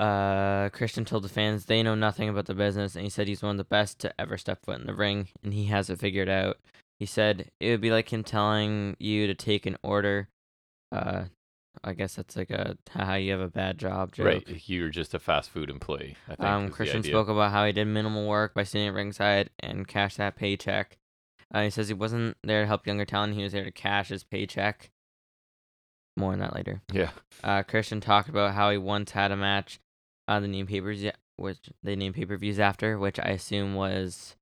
uh, 0.00 0.70
Christian 0.70 1.04
told 1.04 1.22
the 1.22 1.28
fans 1.28 1.66
they 1.66 1.84
know 1.84 1.94
nothing 1.94 2.28
about 2.28 2.46
the 2.46 2.54
business, 2.54 2.96
and 2.96 3.04
he 3.04 3.10
said 3.10 3.28
he's 3.28 3.42
one 3.42 3.52
of 3.52 3.58
the 3.58 3.64
best 3.64 4.00
to 4.00 4.20
ever 4.20 4.36
step 4.36 4.64
foot 4.64 4.80
in 4.80 4.86
the 4.88 4.94
ring, 4.94 5.28
and 5.44 5.54
he 5.54 5.66
has 5.66 5.90
it 5.90 6.00
figured 6.00 6.28
out. 6.28 6.56
He 6.98 7.06
said 7.06 7.52
it 7.60 7.70
would 7.70 7.80
be 7.80 7.92
like 7.92 8.12
him 8.12 8.24
telling 8.24 8.96
you 8.98 9.28
to 9.28 9.34
take 9.34 9.64
an 9.64 9.76
order. 9.84 10.28
Uh, 10.92 11.24
I 11.84 11.92
guess 11.92 12.16
that's 12.16 12.36
like 12.36 12.50
a 12.50 12.76
haha, 12.90 13.14
you 13.14 13.32
have 13.32 13.40
a 13.40 13.48
bad 13.48 13.78
job 13.78 14.12
joke. 14.12 14.26
Right. 14.26 14.68
You're 14.68 14.90
just 14.90 15.14
a 15.14 15.18
fast 15.18 15.50
food 15.50 15.70
employee. 15.70 16.16
I 16.28 16.34
think. 16.34 16.48
Um, 16.48 16.68
Christian 16.70 17.02
spoke 17.02 17.28
about 17.28 17.52
how 17.52 17.64
he 17.64 17.72
did 17.72 17.86
minimal 17.86 18.26
work 18.26 18.54
by 18.54 18.64
sitting 18.64 18.88
at 18.88 18.94
ringside 18.94 19.50
and 19.60 19.86
cashed 19.86 20.18
that 20.18 20.36
paycheck. 20.36 20.98
Uh, 21.52 21.62
he 21.62 21.70
says 21.70 21.88
he 21.88 21.94
wasn't 21.94 22.36
there 22.42 22.62
to 22.62 22.66
help 22.66 22.86
younger 22.86 23.04
talent; 23.04 23.34
he 23.34 23.42
was 23.42 23.52
there 23.52 23.64
to 23.64 23.70
cash 23.70 24.08
his 24.08 24.24
paycheck. 24.24 24.90
More 26.16 26.32
on 26.32 26.40
that 26.40 26.54
later. 26.54 26.82
Yeah. 26.92 27.10
Uh, 27.42 27.62
Christian 27.62 28.00
talked 28.00 28.28
about 28.28 28.54
how 28.54 28.70
he 28.70 28.78
once 28.78 29.12
had 29.12 29.30
a 29.32 29.36
match, 29.36 29.80
uh, 30.28 30.40
the 30.40 30.48
name 30.48 30.66
papers, 30.66 31.02
which 31.36 31.58
they 31.82 31.96
named 31.96 32.14
pay 32.14 32.26
per 32.26 32.36
views 32.36 32.58
after, 32.58 32.98
which 32.98 33.18
I 33.18 33.30
assume 33.30 33.74
was 33.74 34.36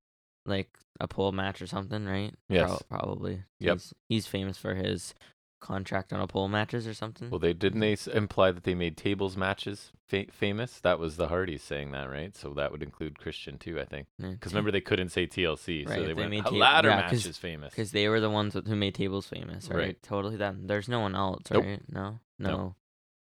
like 0.45 0.69
a 0.99 1.07
pole 1.07 1.31
match 1.31 1.61
or 1.61 1.67
something, 1.67 2.05
right? 2.05 2.33
Yes. 2.49 2.81
probably. 2.89 3.43
Yep. 3.59 3.75
He's, 3.75 3.93
he's 4.09 4.27
famous 4.27 4.57
for 4.57 4.75
his 4.75 5.13
contract 5.59 6.11
on 6.13 6.19
a 6.21 6.27
pole 6.27 6.47
matches 6.47 6.87
or 6.87 6.93
something. 6.93 7.29
Well, 7.29 7.39
they 7.39 7.53
didn't 7.53 7.79
they 7.81 7.97
imply 8.13 8.51
that 8.51 8.63
they 8.63 8.75
made 8.75 8.97
tables 8.97 9.35
matches 9.37 9.91
fa- 10.07 10.25
famous? 10.31 10.79
That 10.79 10.99
was 10.99 11.17
the 11.17 11.27
Hardys 11.27 11.61
saying 11.63 11.91
that, 11.91 12.09
right? 12.09 12.35
So 12.35 12.53
that 12.55 12.71
would 12.71 12.81
include 12.83 13.19
Christian 13.19 13.57
too, 13.57 13.79
I 13.79 13.85
think. 13.85 14.07
Because 14.19 14.53
remember 14.53 14.71
they 14.71 14.81
couldn't 14.81 15.09
say 15.09 15.27
TLC, 15.27 15.85
Right, 15.87 15.95
so 15.95 16.01
they 16.01 16.07
they 16.07 16.13
went 16.13 16.29
made 16.31 16.39
a 16.45 16.49
ta- 16.49 16.55
ladder 16.55 16.89
yeah, 16.89 16.95
match 16.97 17.11
'cause- 17.11 17.37
famous. 17.37 17.71
Because 17.71 17.91
they 17.91 18.07
were 18.09 18.19
the 18.19 18.29
ones 18.29 18.53
who 18.53 18.75
made 18.75 18.95
tables 18.95 19.27
famous, 19.27 19.69
right? 19.69 19.77
Right. 19.77 20.03
Totally 20.03 20.35
them. 20.37 20.67
There's 20.67 20.87
no 20.89 20.99
one 20.99 21.15
else, 21.15 21.43
Nope. 21.51 21.63
right? 21.65 21.81
No, 21.91 22.19
No. 22.37 22.49
no, 22.49 22.75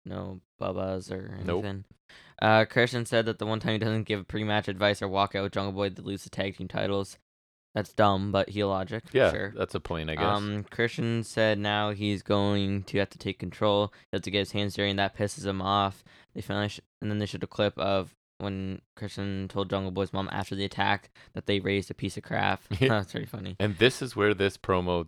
no 0.05 0.41
Bubba's 0.61 1.11
or 1.11 1.39
Nope. 1.43 1.63
anything. 1.65 1.85
Uh, 2.41 2.65
Christian 2.65 3.05
said 3.05 3.25
that 3.27 3.39
the 3.39 3.45
one 3.45 3.59
time 3.61 3.73
he 3.73 3.77
doesn't 3.79 4.03
give 4.03 4.27
pre-match 4.27 4.67
advice 4.67 5.01
or 5.01 5.07
walk 5.07 5.35
out 5.35 5.43
with 5.43 5.53
Jungle 5.53 5.71
Boy 5.71 5.89
to 5.89 6.01
lose 6.01 6.23
the 6.25 6.29
tag 6.29 6.57
team 6.57 6.67
titles. 6.67 7.17
That's 7.75 7.93
dumb, 7.93 8.31
but 8.31 8.49
heel 8.49 8.69
logic. 8.69 9.03
yeah, 9.11 9.31
sure. 9.31 9.53
that's 9.55 9.75
a 9.75 9.79
point, 9.79 10.09
I 10.09 10.15
guess. 10.15 10.23
Um, 10.23 10.65
Christian 10.71 11.23
said 11.23 11.59
now 11.59 11.91
he's 11.91 12.23
going 12.23 12.83
to 12.83 12.97
have 12.99 13.09
to 13.11 13.17
take 13.19 13.37
control. 13.37 13.91
He 14.11 14.15
has 14.15 14.21
to 14.21 14.31
get 14.31 14.39
his 14.39 14.53
hands 14.53 14.75
dirty, 14.75 14.89
and 14.89 14.97
that 14.99 15.15
pisses 15.17 15.45
him 15.45 15.61
off. 15.61 16.03
They 16.33 16.41
finally, 16.41 16.69
sh- 16.69 16.79
and 17.01 17.11
then 17.11 17.19
they 17.19 17.25
showed 17.25 17.43
a 17.43 17.47
clip 17.47 17.77
of 17.77 18.15
when 18.37 18.81
Christian 18.95 19.47
told 19.49 19.69
Jungle 19.69 19.91
Boy's 19.91 20.11
mom 20.13 20.29
after 20.31 20.55
the 20.55 20.65
attack 20.65 21.09
that 21.33 21.45
they 21.45 21.59
raised 21.59 21.91
a 21.91 21.93
piece 21.93 22.17
of 22.17 22.23
crap. 22.23 22.61
That's 22.79 23.11
pretty 23.11 23.27
funny. 23.27 23.55
and 23.59 23.77
this 23.77 24.01
is 24.01 24.15
where 24.15 24.33
this 24.33 24.57
promo 24.57 25.07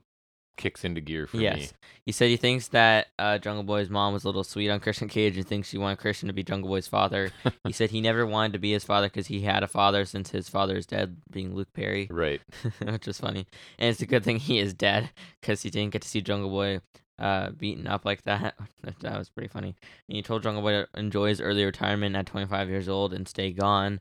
kicks 0.57 0.83
into 0.83 0.99
gear 1.01 1.27
for 1.27 1.37
me. 1.37 1.43
Yes. 1.43 1.73
He 2.05 2.11
said 2.11 2.29
he 2.29 2.37
thinks 2.37 2.67
that 2.69 3.07
uh, 3.19 3.37
Jungle 3.37 3.63
Boy's 3.63 3.89
mom 3.89 4.13
was 4.13 4.23
a 4.23 4.27
little 4.27 4.43
sweet 4.43 4.69
on 4.69 4.79
Christian 4.79 5.07
Cage 5.07 5.37
and 5.37 5.47
thinks 5.47 5.69
she 5.69 5.77
wanted 5.77 5.99
Christian 5.99 6.27
to 6.27 6.33
be 6.33 6.43
Jungle 6.43 6.69
Boy's 6.69 6.87
father. 6.87 7.31
he 7.65 7.71
said 7.73 7.91
he 7.91 8.01
never 8.01 8.25
wanted 8.25 8.53
to 8.53 8.59
be 8.59 8.71
his 8.71 8.83
father 8.83 9.07
because 9.07 9.27
he 9.27 9.41
had 9.41 9.63
a 9.63 9.67
father 9.67 10.03
since 10.05 10.31
his 10.31 10.49
father 10.49 10.75
is 10.77 10.85
dead, 10.85 11.17
being 11.31 11.53
Luke 11.55 11.71
Perry, 11.73 12.07
Right. 12.11 12.41
which 12.81 13.07
is 13.07 13.19
funny. 13.19 13.45
And 13.79 13.89
it's 13.89 14.01
a 14.01 14.05
good 14.05 14.23
thing 14.23 14.37
he 14.39 14.59
is 14.59 14.73
dead 14.73 15.09
because 15.41 15.61
he 15.63 15.69
didn't 15.69 15.93
get 15.93 16.01
to 16.01 16.07
see 16.07 16.21
Jungle 16.21 16.49
Boy 16.49 16.79
uh, 17.19 17.49
beaten 17.51 17.87
up 17.87 18.05
like 18.05 18.21
that. 18.23 18.55
that. 19.01 19.17
Was 19.17 19.29
pretty 19.29 19.49
funny. 19.49 19.75
And 20.09 20.15
he 20.15 20.21
told 20.21 20.43
Jungle 20.43 20.61
Boy 20.63 20.71
to 20.71 20.87
enjoy 20.95 21.29
his 21.29 21.41
early 21.41 21.63
retirement 21.65 22.15
at 22.15 22.25
25 22.25 22.69
years 22.69 22.87
old 22.89 23.13
and 23.13 23.27
stay 23.27 23.51
gone. 23.51 23.99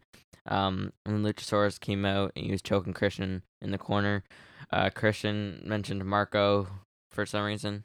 Um, 0.48 0.92
and 1.04 1.24
Luchasaurus 1.24 1.80
came 1.80 2.04
out 2.04 2.30
and 2.36 2.44
he 2.44 2.52
was 2.52 2.62
choking 2.62 2.92
Christian 2.92 3.42
in 3.60 3.72
the 3.72 3.78
corner. 3.78 4.22
Uh, 4.70 4.90
Christian 4.90 5.62
mentioned 5.64 6.04
Marko 6.04 6.68
for 7.10 7.24
some 7.26 7.44
reason. 7.44 7.84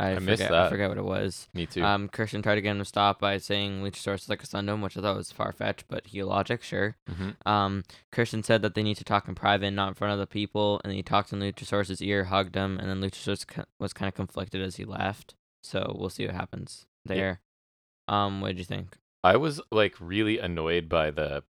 I, 0.00 0.12
I 0.12 0.18
missed 0.18 0.42
forget, 0.44 0.52
I 0.54 0.68
forget 0.70 0.88
what 0.88 0.98
it 0.98 1.04
was. 1.04 1.48
Me 1.52 1.66
too. 1.66 1.84
Um, 1.84 2.08
Christian 2.08 2.42
tried 2.42 2.54
to 2.54 2.60
get 2.62 2.70
him 2.70 2.78
to 2.78 2.84
stop 2.84 3.20
by 3.20 3.36
saying 3.38 3.82
Luchasaurus 3.82 4.22
is 4.22 4.28
like 4.28 4.42
a 4.42 4.46
Sundom, 4.46 4.82
which 4.82 4.96
I 4.96 5.02
thought 5.02 5.16
was 5.16 5.30
far 5.30 5.52
fetched, 5.52 5.84
but 5.88 6.06
he 6.06 6.22
logic, 6.22 6.62
sure. 6.62 6.96
hmm 7.08 7.30
Um, 7.44 7.84
Christian 8.10 8.42
said 8.42 8.62
that 8.62 8.74
they 8.74 8.82
need 8.82 8.96
to 8.96 9.04
talk 9.04 9.28
in 9.28 9.34
private, 9.34 9.70
not 9.72 9.88
in 9.88 9.94
front 9.94 10.14
of 10.14 10.18
the 10.18 10.26
people, 10.26 10.80
and 10.82 10.92
he 10.94 11.02
talked 11.02 11.32
in 11.32 11.40
Luchasaurus' 11.40 12.00
ear, 12.00 12.24
hugged 12.24 12.54
him, 12.54 12.78
and 12.78 12.88
then 12.88 13.00
Luchasaurus 13.02 13.44
was 13.78 13.92
kind 13.92 14.08
of 14.08 14.14
conflicted 14.14 14.62
as 14.62 14.76
he 14.76 14.84
left. 14.84 15.34
So 15.62 15.94
we'll 15.98 16.10
see 16.10 16.26
what 16.26 16.34
happens 16.34 16.86
Yeah. 17.06 17.14
there. 17.14 17.40
Um, 18.08 18.40
what 18.40 18.48
did 18.48 18.58
you 18.58 18.64
think? 18.64 18.96
I 19.22 19.36
was 19.36 19.60
like 19.70 19.94
really 20.00 20.38
annoyed 20.38 20.88
by 20.88 21.10
the 21.10 21.44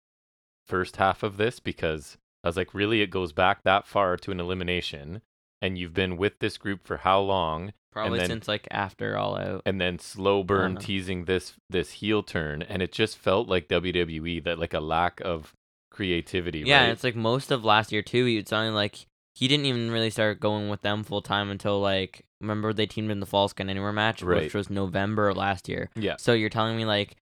first 0.67 0.97
half 0.97 1.23
of 1.23 1.37
this 1.37 1.61
because 1.61 2.19
I 2.45 2.49
was 2.49 2.57
like, 2.57 2.75
really, 2.75 3.03
it 3.03 3.11
goes 3.11 3.33
back 3.33 3.63
that 3.65 3.87
far 3.87 4.17
to 4.17 4.31
an 4.33 4.41
elimination, 4.41 5.23
and 5.61 5.79
you've 5.79 5.95
been 5.95 6.17
with 6.17 6.39
this 6.41 6.59
group 6.59 6.87
for 6.87 6.99
how 6.99 7.21
long? 7.21 7.73
Probably 7.93 8.19
then- 8.21 8.29
since 8.29 8.49
like 8.49 8.67
after 8.71 9.17
All 9.19 9.37
Out. 9.37 9.63
and 9.67 9.79
then 9.81 9.99
slow 9.99 10.43
burn 10.43 10.73
uh-huh. 10.79 10.87
teasing 10.87 11.27
this 11.27 11.53
this 11.69 11.91
heel 11.91 12.23
turn 12.23 12.63
and 12.63 12.81
it 12.81 12.91
just 12.91 13.19
felt 13.19 13.49
like 13.49 13.69
WWE 13.69 14.43
that 14.45 14.59
like 14.59 14.73
a 14.73 14.81
lack 14.81 15.21
of 15.21 15.53
creativity 15.91 16.61
Yeah, 16.61 16.77
right? 16.79 16.83
and 16.85 16.93
it's 16.93 17.05
like 17.05 17.15
most 17.17 17.51
of 17.51 17.65
last 17.67 17.93
year 17.93 18.01
too. 18.01 18.25
He 18.25 18.43
sounded 18.47 18.73
like 18.73 19.07
he 19.35 19.47
didn't 19.47 19.67
even 19.67 19.91
really 19.91 20.09
start 20.09 20.41
going 20.41 20.71
with 20.71 20.81
them 20.81 21.05
full 21.05 21.21
time 21.21 21.51
until 21.51 21.81
like 21.81 22.25
remember 22.41 22.73
they 22.73 22.87
teamed 22.87 23.11
in 23.11 23.21
the 23.21 23.27
Falls 23.27 23.53
Count 23.53 23.69
Anywhere 23.69 23.93
match, 23.93 24.23
Right. 24.23 24.45
which 24.45 24.55
was 24.55 24.71
November 24.71 25.35
last 25.35 25.69
year. 25.69 25.91
yeah 25.95 26.17
So 26.19 26.33
you're 26.33 26.49
telling 26.49 26.79
me 26.79 26.87
like 26.87 27.17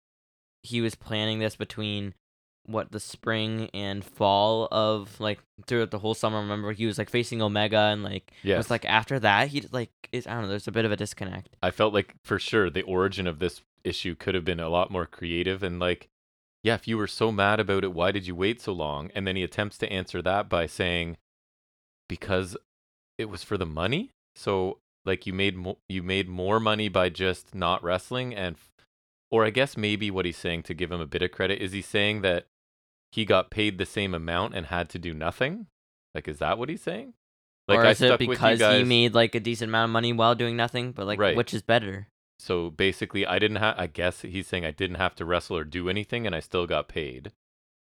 he 0.61 0.81
was 0.81 0.93
planning 0.93 1.39
this 1.39 1.55
between 1.55 2.13
what 2.69 2.91
the 2.91 2.99
spring 2.99 3.69
and 3.73 4.03
fall 4.03 4.67
of 4.71 5.19
like 5.19 5.39
throughout 5.67 5.91
the 5.91 5.99
whole 5.99 6.13
summer. 6.13 6.39
Remember 6.39 6.71
he 6.71 6.85
was 6.85 6.97
like 6.97 7.09
facing 7.09 7.41
Omega 7.41 7.77
and 7.77 8.03
like 8.03 8.31
it 8.43 8.47
yes 8.47 8.57
was 8.57 8.69
like 8.69 8.85
after 8.85 9.19
that 9.19 9.49
he 9.49 9.65
like 9.71 9.91
is 10.11 10.27
I 10.27 10.33
don't 10.33 10.43
know. 10.43 10.49
There's 10.49 10.67
a 10.67 10.71
bit 10.71 10.85
of 10.85 10.91
a 10.91 10.97
disconnect. 10.97 11.55
I 11.63 11.71
felt 11.71 11.93
like 11.93 12.15
for 12.23 12.39
sure 12.39 12.69
the 12.69 12.83
origin 12.83 13.27
of 13.27 13.39
this 13.39 13.61
issue 13.83 14.15
could 14.15 14.35
have 14.35 14.45
been 14.45 14.59
a 14.59 14.69
lot 14.69 14.91
more 14.91 15.05
creative 15.05 15.63
and 15.63 15.79
like 15.79 16.09
yeah 16.63 16.75
if 16.75 16.85
you 16.87 16.97
were 16.97 17.07
so 17.07 17.31
mad 17.31 17.59
about 17.59 17.85
it 17.85 17.93
why 17.93 18.11
did 18.11 18.27
you 18.27 18.35
wait 18.35 18.59
so 18.61 18.73
long 18.73 19.09
and 19.15 19.25
then 19.25 19.37
he 19.37 19.43
attempts 19.43 19.77
to 19.77 19.89
answer 19.91 20.21
that 20.21 20.49
by 20.49 20.65
saying 20.65 21.15
because 22.09 22.57
it 23.17 23.29
was 23.29 23.41
for 23.41 23.57
the 23.57 23.65
money 23.65 24.11
so 24.35 24.79
like 25.05 25.25
you 25.25 25.33
made 25.33 25.55
mo- 25.55 25.77
you 25.87 26.03
made 26.03 26.27
more 26.27 26.59
money 26.59 26.89
by 26.89 27.07
just 27.09 27.55
not 27.55 27.81
wrestling 27.83 28.35
and 28.35 28.57
f- 28.57 28.69
or 29.31 29.45
I 29.45 29.49
guess 29.49 29.77
maybe 29.77 30.11
what 30.11 30.25
he's 30.25 30.37
saying 30.37 30.63
to 30.63 30.73
give 30.73 30.91
him 30.91 30.99
a 30.99 31.07
bit 31.07 31.21
of 31.21 31.31
credit 31.31 31.61
is 31.61 31.71
he 31.71 31.81
saying 31.81 32.21
that 32.21 32.47
he 33.11 33.25
got 33.25 33.49
paid 33.49 33.77
the 33.77 33.85
same 33.85 34.13
amount 34.13 34.53
and 34.53 34.67
had 34.67 34.89
to 34.89 34.99
do 34.99 35.13
nothing 35.13 35.67
like 36.13 36.27
is 36.27 36.39
that 36.39 36.57
what 36.57 36.69
he's 36.69 36.81
saying 36.81 37.13
like 37.69 37.79
or 37.79 37.85
is 37.85 38.01
it 38.01 38.17
because 38.17 38.59
guys 38.59 38.79
he 38.79 38.83
made 38.83 39.13
like 39.13 39.35
a 39.35 39.39
decent 39.39 39.69
amount 39.69 39.89
of 39.89 39.93
money 39.93 40.11
while 40.11 40.33
doing 40.33 40.57
nothing? 40.57 40.91
But 40.91 41.05
like 41.05 41.19
Right. 41.19 41.37
which 41.37 41.53
is 41.53 41.61
better? 41.61 42.07
So 42.39 42.71
basically, 42.71 43.25
I 43.25 43.37
didn't 43.37 43.57
have. 43.57 43.75
I 43.77 43.85
guess 43.87 44.21
he's 44.21 44.47
saying 44.47 44.65
I 44.65 44.71
didn't 44.71 44.95
have 44.95 45.13
to 45.15 45.25
wrestle 45.25 45.57
or 45.57 45.63
do 45.63 45.87
anything, 45.89 46.25
and 46.25 46.33
I 46.33 46.39
still 46.39 46.65
got 46.65 46.87
paid. 46.87 47.31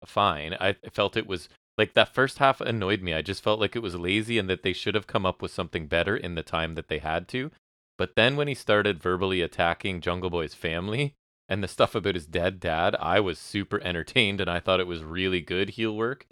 Fine. 0.04 0.56
I 0.60 0.76
felt 0.92 1.16
it 1.16 1.26
was 1.26 1.48
like 1.76 1.94
that 1.94 2.14
first 2.14 2.38
half 2.38 2.60
annoyed 2.60 3.02
me. 3.02 3.12
I 3.12 3.22
just 3.22 3.42
felt 3.42 3.60
like 3.60 3.76
it 3.76 3.82
was 3.82 3.96
lazy, 3.96 4.38
and 4.38 4.48
that 4.48 4.62
they 4.62 4.72
should 4.72 4.94
have 4.94 5.08
come 5.08 5.26
up 5.26 5.42
with 5.42 5.50
something 5.50 5.88
better 5.88 6.16
in 6.16 6.36
the 6.36 6.42
time 6.42 6.74
that 6.76 6.88
they 6.88 6.98
had 6.98 7.28
to. 7.28 7.50
But 7.98 8.14
then 8.14 8.36
when 8.36 8.48
he 8.48 8.54
started 8.54 9.02
verbally 9.02 9.42
attacking 9.42 10.00
Jungle 10.00 10.30
Boy's 10.30 10.54
family 10.54 11.14
and 11.48 11.62
the 11.62 11.68
stuff 11.68 11.94
about 11.94 12.14
his 12.14 12.26
dead 12.26 12.60
dad, 12.60 12.96
I 12.98 13.20
was 13.20 13.38
super 13.38 13.80
entertained, 13.82 14.40
and 14.40 14.50
I 14.50 14.60
thought 14.60 14.80
it 14.80 14.86
was 14.86 15.04
really 15.04 15.40
good 15.40 15.70
heel 15.70 15.94
work. 15.94 16.26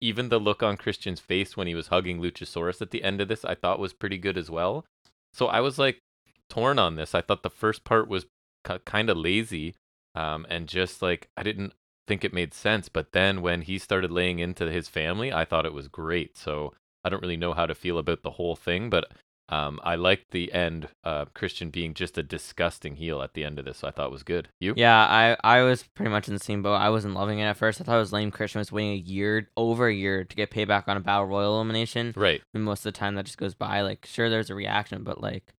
Even 0.00 0.28
the 0.28 0.38
look 0.38 0.62
on 0.62 0.76
Christian's 0.76 1.20
face 1.20 1.56
when 1.56 1.66
he 1.66 1.74
was 1.74 1.88
hugging 1.88 2.20
Luchasaurus 2.20 2.80
at 2.80 2.90
the 2.90 3.02
end 3.02 3.20
of 3.20 3.28
this, 3.28 3.44
I 3.44 3.54
thought 3.54 3.78
was 3.78 3.92
pretty 3.92 4.16
good 4.16 4.38
as 4.38 4.50
well. 4.50 4.86
So 5.32 5.46
I 5.46 5.60
was 5.60 5.78
like 5.78 5.98
torn 6.48 6.78
on 6.78 6.96
this. 6.96 7.14
I 7.14 7.20
thought 7.20 7.42
the 7.42 7.50
first 7.50 7.84
part 7.84 8.08
was 8.08 8.26
k- 8.66 8.78
kind 8.84 9.10
of 9.10 9.16
lazy, 9.16 9.74
um, 10.14 10.46
and 10.48 10.66
just 10.68 11.02
like 11.02 11.28
I 11.36 11.42
didn't 11.42 11.74
think 12.06 12.24
it 12.24 12.32
made 12.32 12.54
sense. 12.54 12.88
But 12.88 13.12
then 13.12 13.42
when 13.42 13.62
he 13.62 13.78
started 13.78 14.10
laying 14.10 14.38
into 14.38 14.70
his 14.70 14.88
family, 14.88 15.32
I 15.32 15.44
thought 15.44 15.66
it 15.66 15.74
was 15.74 15.88
great. 15.88 16.36
So 16.36 16.72
I 17.04 17.08
don't 17.08 17.22
really 17.22 17.36
know 17.36 17.52
how 17.54 17.66
to 17.66 17.74
feel 17.74 17.98
about 17.98 18.22
the 18.22 18.32
whole 18.32 18.56
thing, 18.56 18.90
but 18.90 19.12
um, 19.50 19.80
I 19.82 19.96
liked 19.96 20.30
the 20.30 20.52
end. 20.52 20.88
Uh, 21.04 21.24
Christian 21.34 21.70
being 21.70 21.92
just 21.92 22.16
a 22.16 22.22
disgusting 22.22 22.96
heel 22.96 23.20
at 23.20 23.34
the 23.34 23.44
end 23.44 23.58
of 23.58 23.64
this. 23.64 23.78
So 23.78 23.88
I 23.88 23.90
thought 23.90 24.06
it 24.06 24.12
was 24.12 24.22
good. 24.22 24.48
You? 24.60 24.74
Yeah, 24.76 24.96
I 24.96 25.36
I 25.42 25.62
was 25.62 25.82
pretty 25.94 26.10
much 26.10 26.28
in 26.28 26.34
the 26.34 26.40
same 26.40 26.62
boat. 26.62 26.74
I 26.76 26.90
wasn't 26.90 27.14
loving 27.14 27.40
it 27.40 27.44
at 27.44 27.56
first. 27.56 27.80
I 27.80 27.84
thought 27.84 27.96
it 27.96 28.00
was 28.00 28.12
lame. 28.12 28.30
Christian 28.30 28.60
was 28.60 28.70
waiting 28.72 28.92
a 28.92 28.96
year, 28.96 29.48
over 29.56 29.88
a 29.88 29.94
year, 29.94 30.24
to 30.24 30.36
get 30.36 30.50
payback 30.50 30.84
on 30.86 30.96
a 30.96 31.00
battle 31.00 31.26
royal 31.26 31.56
elimination. 31.56 32.12
Right. 32.16 32.40
And 32.54 32.64
most 32.64 32.80
of 32.86 32.92
the 32.92 32.98
time 32.98 33.16
that 33.16 33.26
just 33.26 33.38
goes 33.38 33.54
by. 33.54 33.80
Like, 33.82 34.06
sure, 34.06 34.30
there's 34.30 34.50
a 34.50 34.54
reaction, 34.54 35.02
but 35.02 35.20
like, 35.20 35.52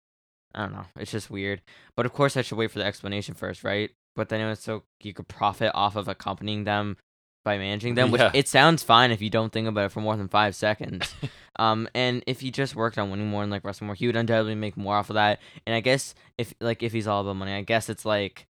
I 0.56 0.64
don't 0.64 0.74
know. 0.74 0.86
It's 0.98 1.12
just 1.12 1.30
weird. 1.30 1.62
But 1.96 2.06
of 2.06 2.14
course, 2.14 2.38
I 2.38 2.42
should 2.42 2.58
wait 2.58 2.72
for 2.72 2.80
the 2.80 2.86
explanation 2.86 3.36
first, 3.36 3.64
right? 3.64 3.92
But 4.16 4.30
then 4.30 4.42
it 4.42 4.48
was 4.50 4.60
so 4.60 4.84
you 5.02 5.14
could 5.14 5.28
profit 5.28 5.72
off 5.74 5.96
of 5.96 6.08
accompanying 6.08 6.64
them 6.66 6.98
by 7.44 7.58
managing 7.58 7.96
them, 7.96 8.12
which 8.12 8.22
Yeah. 8.22 8.32
it 8.34 8.48
sounds 8.48 8.84
fine 8.84 9.12
if 9.12 9.22
you 9.22 9.30
don't 9.30 9.52
think 9.52 9.68
about 9.68 9.86
it 9.86 9.92
for 9.92 10.02
more 10.02 10.16
than 10.18 10.28
five 10.28 10.56
seconds. 10.56 11.14
um, 11.62 11.88
and 11.94 12.24
if 12.28 12.40
he 12.42 12.50
just 12.52 12.76
worked 12.76 12.98
on 12.98 13.12
winning 13.12 13.28
more 13.28 13.44
and 13.44 13.52
like 13.52 13.64
wrestling 13.64 13.88
more, 13.88 13.96
he 13.96 14.08
would 14.08 14.16
undoubtedly 14.16 14.56
make 14.56 14.76
more 14.78 14.96
off 14.96 15.10
of 15.10 15.14
that. 15.16 15.40
And 15.66 15.76
I 15.76 15.80
guess 15.80 16.16
if 16.38 16.54
like 16.60 16.82
if 16.84 16.92
he's 16.94 17.08
all 17.08 17.22
about 17.22 17.36
money, 17.36 17.54
I 17.54 17.62
guess 17.62 17.90
it's 17.90 18.06
like. 18.06 18.48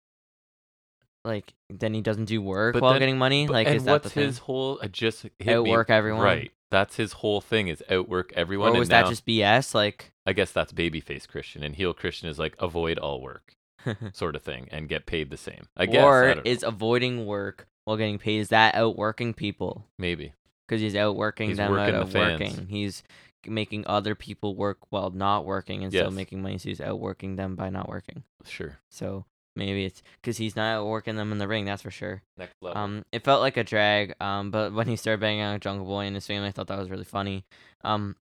Like 1.24 1.54
then 1.68 1.92
he 1.92 2.00
doesn't 2.02 2.26
do 2.26 2.40
work 2.40 2.74
But 2.74 2.82
while 2.82 2.92
then- 2.92 3.00
getting 3.00 3.18
money. 3.18 3.46
But- 3.46 3.52
Like 3.54 3.66
and 3.66 3.76
is 3.76 3.84
that 3.84 3.90
what's 4.04 4.12
thing? 4.12 4.24
his 4.26 4.38
whole? 4.38 4.78
I 4.82 4.86
just 4.86 5.22
hit 5.22 5.32
me- 5.40 5.54
Outwork 5.54 5.90
everyone? 5.90 6.22
Right. 6.22 6.52
That's 6.70 6.96
his 6.96 7.12
whole 7.14 7.40
thing 7.40 7.68
is 7.68 7.82
outwork 7.90 8.32
everyone. 8.34 8.74
or 8.74 8.78
was 8.78 8.88
that 8.90 9.02
now- 9.04 9.09
just 9.11 9.26
BS? 9.26 9.74
Like, 9.74 10.12
I 10.24 10.32
guess 10.32 10.52
that's 10.52 10.72
babyface 10.72 11.26
Christian, 11.28 11.62
and 11.64 11.74
heel 11.76 11.94
Christian 11.94 12.28
is 12.28 12.38
like 12.38 12.54
avoid 12.61 12.98
all 12.98 13.20
work, 13.20 13.54
sort 14.12 14.34
of 14.36 14.42
thing, 14.42 14.68
and 14.70 14.88
get 14.88 15.07
paid 15.07 15.30
the 15.30 15.36
same. 15.36 15.66
I 15.76 15.86
guess. 15.86 16.04
or 16.04 16.24
I 16.24 16.34
don't 16.34 16.44
know. 16.44 16.50
is 16.50 16.62
avoiding 16.64 17.24
work 17.26 17.66
while 17.84 17.96
getting 17.96 18.18
paid? 18.18 18.38
Is 18.40 18.48
that 18.48 18.74
outworking 18.76 19.34
people? 19.34 19.84
maybe. 19.98 20.32
Because 20.66 20.80
he's 20.80 20.96
outworking 20.96 21.48
He's 21.50 21.58
them 21.58 21.70
working 21.70 21.94
out 21.94 22.02
of 22.02 22.12
fans. 22.12 22.40
working. 22.40 22.66
He's 22.68 23.02
making 23.46 23.86
other 23.86 24.14
people 24.14 24.56
work 24.56 24.78
while 24.90 25.10
not 25.10 25.44
working 25.44 25.84
and 25.84 25.92
still 25.92 26.10
making 26.10 26.42
money. 26.42 26.58
So 26.58 26.68
he's 26.68 26.80
outworking 26.80 27.36
them 27.36 27.54
by 27.54 27.70
not 27.70 27.88
working. 27.88 28.24
Sure. 28.44 28.78
So 28.90 29.24
maybe 29.54 29.84
it's 29.84 30.02
because 30.20 30.36
he's 30.38 30.56
not 30.56 30.76
outworking 30.78 31.14
them 31.16 31.30
in 31.32 31.38
the 31.38 31.46
ring. 31.46 31.64
That's 31.64 31.82
for 31.82 31.90
sure. 31.92 32.22
Next 32.36 32.54
level. 32.60 32.80
Um, 32.82 33.04
it 33.12 33.24
felt 33.24 33.40
like 33.40 33.56
a 33.56 33.62
drag. 33.64 34.14
Um, 34.20 34.50
but 34.50 34.72
when 34.72 34.88
he 34.88 34.96
started 34.96 35.20
banging 35.20 35.42
on 35.42 35.60
Jungle 35.60 35.86
Boy 35.86 36.06
and 36.06 36.16
his 36.16 36.26
family, 36.26 36.48
I 36.48 36.50
thought 36.50 36.66
that 36.66 36.78
was 36.78 36.90
really 36.90 37.04
funny. 37.04 37.44
Um, 37.84 38.16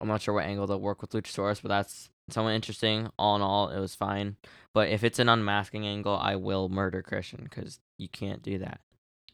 I'm 0.00 0.08
not 0.08 0.22
sure 0.22 0.34
what 0.34 0.46
angle 0.46 0.66
they'll 0.66 0.80
work 0.80 1.00
with 1.02 1.10
Luchasaurus, 1.10 1.62
but 1.62 1.68
that's 1.68 2.10
somewhat 2.30 2.52
interesting. 2.54 3.10
All 3.18 3.36
in 3.36 3.42
all, 3.42 3.68
it 3.68 3.78
was 3.78 3.94
fine. 3.94 4.36
But 4.74 4.88
if 4.88 5.04
it's 5.04 5.18
an 5.18 5.28
unmasking 5.28 5.86
angle, 5.86 6.16
I 6.16 6.36
will 6.36 6.68
murder 6.68 7.02
Christian 7.02 7.40
because 7.44 7.78
you 7.98 8.08
can't 8.08 8.42
do 8.42 8.58
that. 8.58 8.80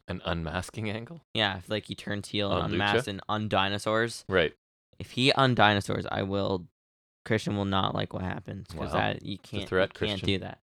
An 0.08 0.22
unmasking 0.24 0.88
angle. 0.90 1.20
Yeah, 1.34 1.58
if 1.58 1.68
like 1.68 1.86
he 1.86 1.94
turns 1.94 2.28
heel 2.28 2.52
and 2.52 2.62
On 2.62 2.70
Lucha? 2.70 2.74
unmasks 2.74 3.08
and 3.08 3.20
undinosaurs. 3.28 4.24
Right. 4.28 4.54
If 4.98 5.12
he 5.12 5.32
undinosaurs, 5.32 6.06
I 6.10 6.22
will. 6.22 6.66
Christian 7.24 7.56
will 7.56 7.64
not 7.64 7.92
like 7.94 8.12
what 8.14 8.22
happens 8.22 8.68
because 8.70 8.92
Wow. 8.92 9.00
that 9.00 9.24
you 9.24 9.36
can't. 9.38 9.68
threat, 9.68 9.90
you 10.00 10.06
can't 10.06 10.20
Christian. 10.20 10.26
do 10.26 10.38
that. 10.38 10.60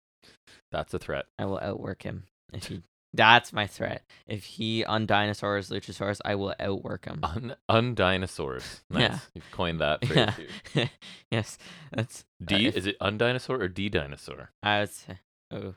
That's 0.71 0.93
a 0.93 0.99
threat. 0.99 1.25
I 1.37 1.43
will 1.45 1.59
outwork 1.61 2.03
him 2.03 2.23
if 2.53 2.67
he. 2.67 2.81
That's 3.15 3.53
my 3.53 3.67
threat. 3.67 4.01
If 4.25 4.43
he 4.45 4.83
undinosaurs 4.85 5.69
Luchasaurus, 5.69 6.19
I 6.25 6.33
will 6.35 6.55
outwork 6.59 7.05
him. 7.05 7.19
Un 7.21 7.55
undinosaurs. 7.69 8.81
Nice. 8.89 9.01
Yeah. 9.01 9.19
You've 9.35 9.51
coined 9.51 9.81
that 9.81 10.03
phrase. 10.05 10.29
Yeah. 10.73 10.87
yes, 11.31 11.57
that's. 11.93 12.25
D 12.43 12.55
uh, 12.55 12.69
if- 12.69 12.77
is 12.77 12.85
it 12.87 12.97
undinosaur 12.99 13.59
or 13.59 13.67
D 13.67 13.89
dinosaur? 13.89 14.51
I 14.63 14.79
would 14.79 14.89
say. 14.91 15.19
Oh, 15.51 15.75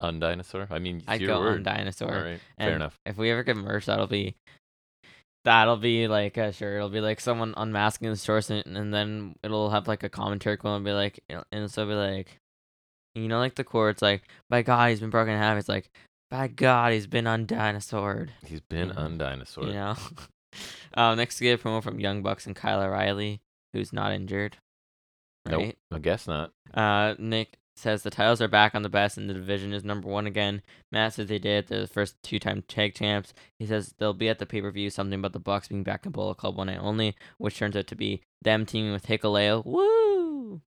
Undinosaur. 0.00 0.66
I 0.70 0.78
mean, 0.78 0.98
it's 0.98 1.08
I 1.08 1.14
your 1.14 1.28
go 1.28 1.40
word. 1.40 1.66
undinosaur. 1.66 2.14
All 2.14 2.22
right. 2.22 2.40
And 2.58 2.68
Fair 2.68 2.76
enough. 2.76 2.98
If 3.06 3.16
we 3.16 3.30
ever 3.30 3.42
get 3.42 3.56
merch, 3.56 3.86
that'll 3.86 4.06
be. 4.06 4.36
That'll 5.44 5.76
be 5.76 6.08
like 6.08 6.36
uh, 6.36 6.50
sure. 6.50 6.76
It'll 6.76 6.88
be 6.88 7.00
like 7.00 7.20
someone 7.20 7.54
unmasking 7.56 8.10
the 8.10 8.16
source, 8.16 8.50
and, 8.50 8.76
and 8.76 8.92
then 8.92 9.36
it'll 9.44 9.70
have 9.70 9.86
like 9.86 10.02
a 10.02 10.08
commentary 10.08 10.56
quote 10.56 10.76
and 10.76 10.84
be 10.84 10.92
like, 10.92 11.20
and 11.28 11.44
it'll 11.52 11.86
be 11.86 11.94
like, 11.94 12.38
you 13.14 13.28
know, 13.28 13.38
like 13.38 13.54
the 13.54 13.62
quote. 13.62 13.90
It's 13.90 14.02
like, 14.02 14.24
by 14.50 14.62
God, 14.62 14.90
he's 14.90 14.98
been 15.00 15.10
broken 15.10 15.34
in 15.34 15.38
half. 15.38 15.56
It's 15.56 15.68
like, 15.68 15.88
by 16.30 16.48
God, 16.48 16.92
he's 16.92 17.06
been 17.06 17.26
undinosaur. 17.26 18.28
He's 18.44 18.60
been 18.60 18.90
undinosaur. 18.90 19.66
You 19.66 19.72
know. 19.74 19.96
um, 20.94 21.16
next, 21.16 21.40
we 21.40 21.46
get 21.46 21.60
a 21.60 21.62
promo 21.62 21.80
from 21.80 22.00
Young 22.00 22.22
Bucks 22.22 22.46
and 22.46 22.56
Kyle 22.56 22.82
O'Reilly, 22.82 23.40
who's 23.72 23.92
not 23.92 24.12
injured. 24.12 24.56
right? 25.46 25.58
Nope, 25.58 25.74
I 25.92 25.98
guess 26.00 26.26
not. 26.26 26.50
Uh, 26.74 27.14
Nick 27.18 27.56
says 27.76 28.02
the 28.02 28.10
titles 28.10 28.40
are 28.40 28.48
back 28.48 28.74
on 28.74 28.82
the 28.82 28.88
best, 28.88 29.16
and 29.18 29.28
the 29.28 29.34
division 29.34 29.72
is 29.72 29.84
number 29.84 30.08
one 30.08 30.26
again. 30.26 30.62
Matt 30.90 31.12
says 31.14 31.28
they 31.28 31.38
did. 31.38 31.68
They're 31.68 31.82
the 31.82 31.86
first 31.86 32.22
two-time 32.22 32.62
tag 32.68 32.94
champs. 32.94 33.34
He 33.58 33.66
says 33.66 33.94
they'll 33.98 34.12
be 34.14 34.28
at 34.28 34.38
the 34.38 34.46
pay-per-view. 34.46 34.90
Something 34.90 35.18
about 35.18 35.32
the 35.32 35.38
Bucks 35.38 35.68
being 35.68 35.82
back 35.82 36.06
in 36.06 36.12
Bullet 36.12 36.36
Club 36.36 36.56
one 36.56 36.68
night 36.68 36.78
only, 36.80 37.14
which 37.38 37.58
turns 37.58 37.76
out 37.76 37.86
to 37.88 37.94
be 37.94 38.22
them 38.42 38.64
teaming 38.66 38.92
with 38.92 39.06
Hikuleo. 39.06 39.64
Woo! 39.64 40.60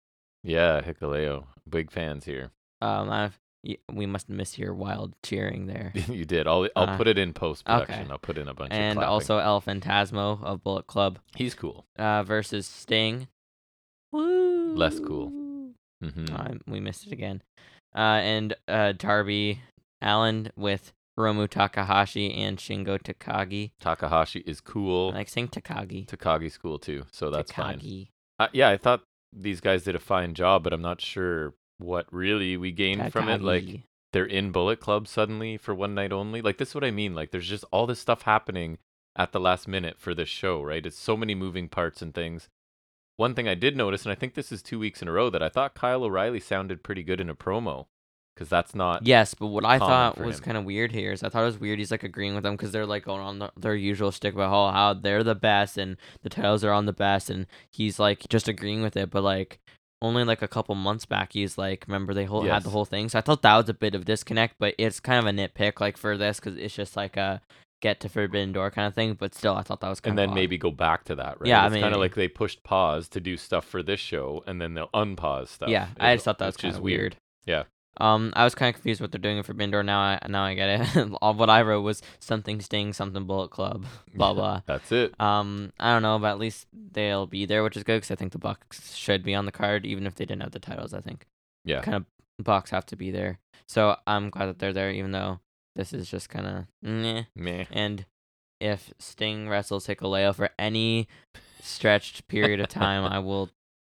Yeah, 0.44 0.80
Hikuleo. 0.82 1.44
Big 1.68 1.90
fans 1.90 2.24
here. 2.24 2.50
Um, 2.80 3.10
I've 3.10 3.38
we 3.92 4.06
must 4.06 4.28
miss 4.28 4.56
your 4.56 4.72
wild 4.72 5.14
cheering 5.22 5.66
there. 5.66 5.92
you 6.08 6.24
did. 6.24 6.46
I'll 6.46 6.68
I'll 6.76 6.90
Uh, 6.90 6.96
put 6.96 7.08
it 7.08 7.18
in 7.18 7.32
post 7.32 7.64
production. 7.64 8.02
okay. 8.02 8.10
I'll 8.12 8.18
put 8.18 8.38
in 8.38 8.46
a 8.48 8.54
bunch 8.54 8.72
of 8.72 8.78
and 8.78 8.98
also 9.00 9.38
El 9.38 9.60
Fantasmo 9.60 10.42
of 10.44 10.62
Bullet 10.62 10.86
Club 10.86 11.18
he's 11.34 11.54
cool. 11.54 11.84
uh, 11.98 12.22
versus 12.22 12.66
Sting. 12.66 13.26
Woo! 14.12 14.74
Less 14.76 15.00
cool. 15.00 15.32
Hmm 16.02 16.26
Uh, 16.34 16.54
we 16.66 16.80
missed 16.80 17.06
it 17.06 17.12
again. 17.12 17.42
Uh, 17.94 18.20
and 18.22 18.54
uh, 18.68 18.92
Darby 18.92 19.60
Allin 20.02 20.50
with 20.56 20.92
Hiromu 21.18 21.48
Takahashi 21.48 22.32
and 22.32 22.58
Shingo 22.58 22.98
Takagi. 23.02 23.72
Takahashi 23.80 24.40
is 24.40 24.60
cool. 24.60 25.10
I 25.12 25.18
like 25.18 25.28
saying 25.28 25.48
Takagi. 25.48 26.06
Takagi's 26.06 26.56
cool 26.56 26.78
too, 26.78 27.04
so 27.10 27.30
that's 27.30 27.50
fine. 27.50 27.78
Takagi. 27.80 28.08
Uh, 28.38 28.48
yeah, 28.52 28.68
I 28.68 28.76
thought 28.76 29.02
these 29.32 29.60
guys 29.60 29.82
did 29.82 29.96
a 29.96 30.00
fine 30.00 30.34
job, 30.34 30.62
but 30.62 30.72
I'm 30.72 30.82
not 30.82 31.00
sure 31.00 31.54
what 31.78 32.06
really 32.12 32.56
we 32.56 32.70
gained 32.72 33.12
from 33.12 33.28
it. 33.28 33.42
Like 33.42 33.64
they're 34.12 34.24
in 34.24 34.52
Bullet 34.52 34.80
Club 34.80 35.08
suddenly 35.08 35.56
for 35.56 35.74
one 35.74 35.94
night 35.94 36.12
only. 36.12 36.40
Like 36.40 36.58
this 36.58 36.70
is 36.70 36.74
what 36.74 36.84
I 36.84 36.90
mean. 36.90 37.14
Like 37.14 37.30
there's 37.30 37.48
just 37.48 37.64
all 37.72 37.86
this 37.86 38.00
stuff 38.00 38.22
happening 38.22 38.78
at 39.16 39.32
the 39.32 39.40
last 39.40 39.66
minute 39.66 39.96
for 39.98 40.14
this 40.14 40.28
show, 40.28 40.62
right? 40.62 40.86
It's 40.86 40.98
so 40.98 41.16
many 41.16 41.34
moving 41.34 41.68
parts 41.68 42.00
and 42.00 42.14
things. 42.14 42.48
One 43.18 43.34
thing 43.34 43.48
I 43.48 43.56
did 43.56 43.76
notice, 43.76 44.04
and 44.04 44.12
I 44.12 44.14
think 44.14 44.34
this 44.34 44.52
is 44.52 44.62
two 44.62 44.78
weeks 44.78 45.02
in 45.02 45.08
a 45.08 45.12
row, 45.12 45.28
that 45.28 45.42
I 45.42 45.48
thought 45.48 45.74
Kyle 45.74 46.04
O'Reilly 46.04 46.38
sounded 46.38 46.84
pretty 46.84 47.02
good 47.02 47.20
in 47.20 47.28
a 47.28 47.34
promo, 47.34 47.86
because 48.32 48.48
that's 48.48 48.76
not. 48.76 49.04
Yes, 49.04 49.34
but 49.34 49.48
what 49.48 49.64
I 49.64 49.80
thought 49.80 50.18
was 50.18 50.38
kind 50.38 50.56
of 50.56 50.64
weird 50.64 50.92
here 50.92 51.10
is 51.10 51.24
I 51.24 51.28
thought 51.28 51.42
it 51.42 51.46
was 51.46 51.58
weird 51.58 51.80
he's 51.80 51.90
like 51.90 52.04
agreeing 52.04 52.36
with 52.36 52.44
them 52.44 52.54
because 52.54 52.70
they're 52.70 52.86
like 52.86 53.04
going 53.04 53.20
on 53.20 53.40
the, 53.40 53.50
their 53.56 53.74
usual 53.74 54.12
stick 54.12 54.34
about 54.34 54.50
how, 54.50 54.70
how 54.72 54.94
they're 54.94 55.24
the 55.24 55.34
best 55.34 55.76
and 55.76 55.96
the 56.22 56.28
titles 56.28 56.62
are 56.62 56.70
on 56.70 56.86
the 56.86 56.92
best 56.92 57.28
and 57.28 57.48
he's 57.72 57.98
like 57.98 58.28
just 58.28 58.46
agreeing 58.46 58.82
with 58.82 58.96
it, 58.96 59.10
but 59.10 59.24
like 59.24 59.58
only 60.00 60.22
like 60.22 60.40
a 60.40 60.46
couple 60.46 60.76
months 60.76 61.04
back 61.04 61.32
he's 61.32 61.58
like 61.58 61.84
remember 61.88 62.14
they 62.14 62.24
whole 62.24 62.44
had 62.44 62.62
the 62.62 62.70
whole 62.70 62.84
thing 62.84 63.08
so 63.08 63.18
I 63.18 63.20
thought 63.20 63.42
that 63.42 63.56
was 63.56 63.68
a 63.68 63.74
bit 63.74 63.96
of 63.96 64.04
disconnect, 64.04 64.54
but 64.60 64.76
it's 64.78 65.00
kind 65.00 65.18
of 65.18 65.26
a 65.26 65.36
nitpick 65.36 65.80
like 65.80 65.96
for 65.96 66.16
this 66.16 66.38
because 66.38 66.56
it's 66.56 66.76
just 66.76 66.96
like 66.96 67.16
a 67.16 67.40
get 67.80 68.00
to 68.00 68.08
Forbidden 68.08 68.52
Door 68.52 68.72
kind 68.72 68.86
of 68.86 68.94
thing, 68.94 69.14
but 69.14 69.34
still 69.34 69.54
I 69.54 69.62
thought 69.62 69.80
that 69.80 69.88
was 69.88 70.00
kind 70.00 70.18
and 70.18 70.20
of 70.20 70.30
then 70.30 70.34
maybe 70.34 70.58
go 70.58 70.70
back 70.70 71.04
to 71.04 71.14
that, 71.16 71.40
right? 71.40 71.48
Yeah, 71.48 71.66
it's 71.66 71.76
kind 71.76 71.94
of 71.94 72.00
like 72.00 72.14
they 72.14 72.28
pushed 72.28 72.62
pause 72.64 73.08
to 73.10 73.20
do 73.20 73.36
stuff 73.36 73.64
for 73.64 73.82
this 73.82 74.00
show, 74.00 74.42
and 74.46 74.60
then 74.60 74.74
they'll 74.74 74.88
unpause 74.88 75.48
stuff. 75.48 75.68
Yeah, 75.68 75.88
I 75.98 76.14
just 76.14 76.24
thought 76.24 76.38
that 76.38 76.46
was 76.46 76.56
kind 76.56 76.74
of 76.74 76.82
weird. 76.82 77.16
Yeah. 77.46 77.64
Um, 78.00 78.32
I 78.36 78.44
was 78.44 78.54
kind 78.54 78.68
of 78.68 78.76
confused 78.76 79.00
what 79.00 79.10
they're 79.10 79.18
doing 79.20 79.42
for 79.42 79.54
Bindor. 79.54 79.84
Now 79.84 79.98
I 79.98 80.20
now 80.28 80.44
I 80.44 80.54
get 80.54 80.96
it. 80.96 81.12
All 81.20 81.34
what 81.34 81.50
I 81.50 81.62
wrote 81.62 81.82
was 81.82 82.00
something 82.20 82.60
Sting, 82.60 82.92
something 82.92 83.24
Bullet 83.24 83.50
Club, 83.50 83.86
blah 84.14 84.34
blah. 84.34 84.60
That's 84.66 84.92
it. 84.92 85.20
Um, 85.20 85.72
I 85.80 85.92
don't 85.92 86.02
know, 86.02 86.18
but 86.20 86.28
at 86.30 86.38
least 86.38 86.66
they'll 86.72 87.26
be 87.26 87.44
there, 87.44 87.64
which 87.64 87.76
is 87.76 87.82
good 87.82 87.96
because 87.96 88.12
I 88.12 88.14
think 88.14 88.30
the 88.32 88.38
Bucks 88.38 88.94
should 88.94 89.24
be 89.24 89.34
on 89.34 89.46
the 89.46 89.52
card, 89.52 89.84
even 89.84 90.06
if 90.06 90.14
they 90.14 90.24
didn't 90.24 90.42
have 90.42 90.52
the 90.52 90.60
titles. 90.60 90.94
I 90.94 91.00
think 91.00 91.26
Yeah. 91.64 91.80
kind 91.80 91.96
of 91.96 92.04
Bucks 92.40 92.70
have 92.70 92.86
to 92.86 92.96
be 92.96 93.10
there, 93.10 93.40
so 93.66 93.96
I'm 94.06 94.30
glad 94.30 94.46
that 94.46 94.60
they're 94.60 94.72
there, 94.72 94.92
even 94.92 95.10
though 95.10 95.40
this 95.78 95.92
is 95.92 96.10
just 96.10 96.28
kind 96.28 96.46
of 96.46 96.64
meh. 96.82 97.22
Meh. 97.36 97.64
And 97.70 98.04
if 98.60 98.92
Sting 98.98 99.48
wrestles 99.48 99.86
Hikuleo 99.86 100.34
for 100.34 100.50
any 100.58 101.06
stretched 101.62 102.26
period 102.26 102.58
of 102.60 102.68
time, 102.68 103.04
I 103.04 103.20
will 103.20 103.50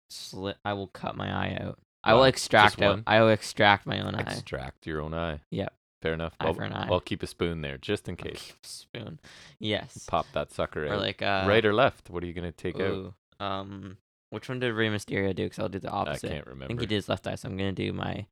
slit. 0.10 0.56
I 0.64 0.74
will 0.74 0.88
cut 0.88 1.18
my 1.18 1.30
eye 1.30 1.58
out. 1.62 1.78
I 2.04 2.14
will 2.14 2.24
extract 2.24 2.82
out. 2.82 3.02
I 3.06 3.22
will 3.22 3.30
extract 3.30 3.86
my 3.86 4.00
own 4.00 4.16
eye. 4.16 4.22
Extract 4.22 4.88
your 4.88 5.02
own 5.02 5.14
eye. 5.14 5.42
Yep. 5.52 5.74
Fair 6.02 6.14
enough. 6.14 6.34
Eye 6.40 6.48
I'll, 6.48 6.54
for 6.54 6.64
an 6.64 6.74
eye. 6.74 6.88
I'll 6.90 7.00
keep 7.00 7.22
a 7.22 7.28
spoon 7.28 7.62
there 7.62 7.78
just 7.78 8.08
in 8.10 8.16
case. 8.16 8.54
Spoon. 8.64 9.20
Yes. 9.60 10.06
Pop 10.10 10.26
that 10.34 10.52
sucker 10.52 10.86
Or 10.86 10.94
out. 10.94 11.00
like 11.00 11.22
uh, 11.22 11.46
right 11.48 11.66
or 11.66 11.74
left? 11.74 12.10
What 12.10 12.24
are 12.24 12.28
you 12.28 12.34
gonna 12.34 12.52
take 12.54 12.80
out? 12.80 13.14
um, 13.40 13.98
which 14.30 14.48
one 14.50 14.60
did 14.60 14.74
Rey 14.74 14.88
Mysterio 14.90 15.36
do? 15.36 15.44
Because 15.44 15.60
I'll 15.60 15.70
do 15.70 15.80
the 15.80 15.90
opposite. 15.90 16.30
I 16.32 16.34
can't 16.36 16.48
remember. 16.48 16.66
I 16.66 16.68
think 16.68 16.80
he 16.80 16.86
did 16.86 16.96
his 16.96 17.10
left 17.10 17.28
eye, 17.28 17.36
so 17.36 17.50
I'm 17.50 17.58
gonna 17.58 17.72
do 17.74 17.92
my. 17.94 18.26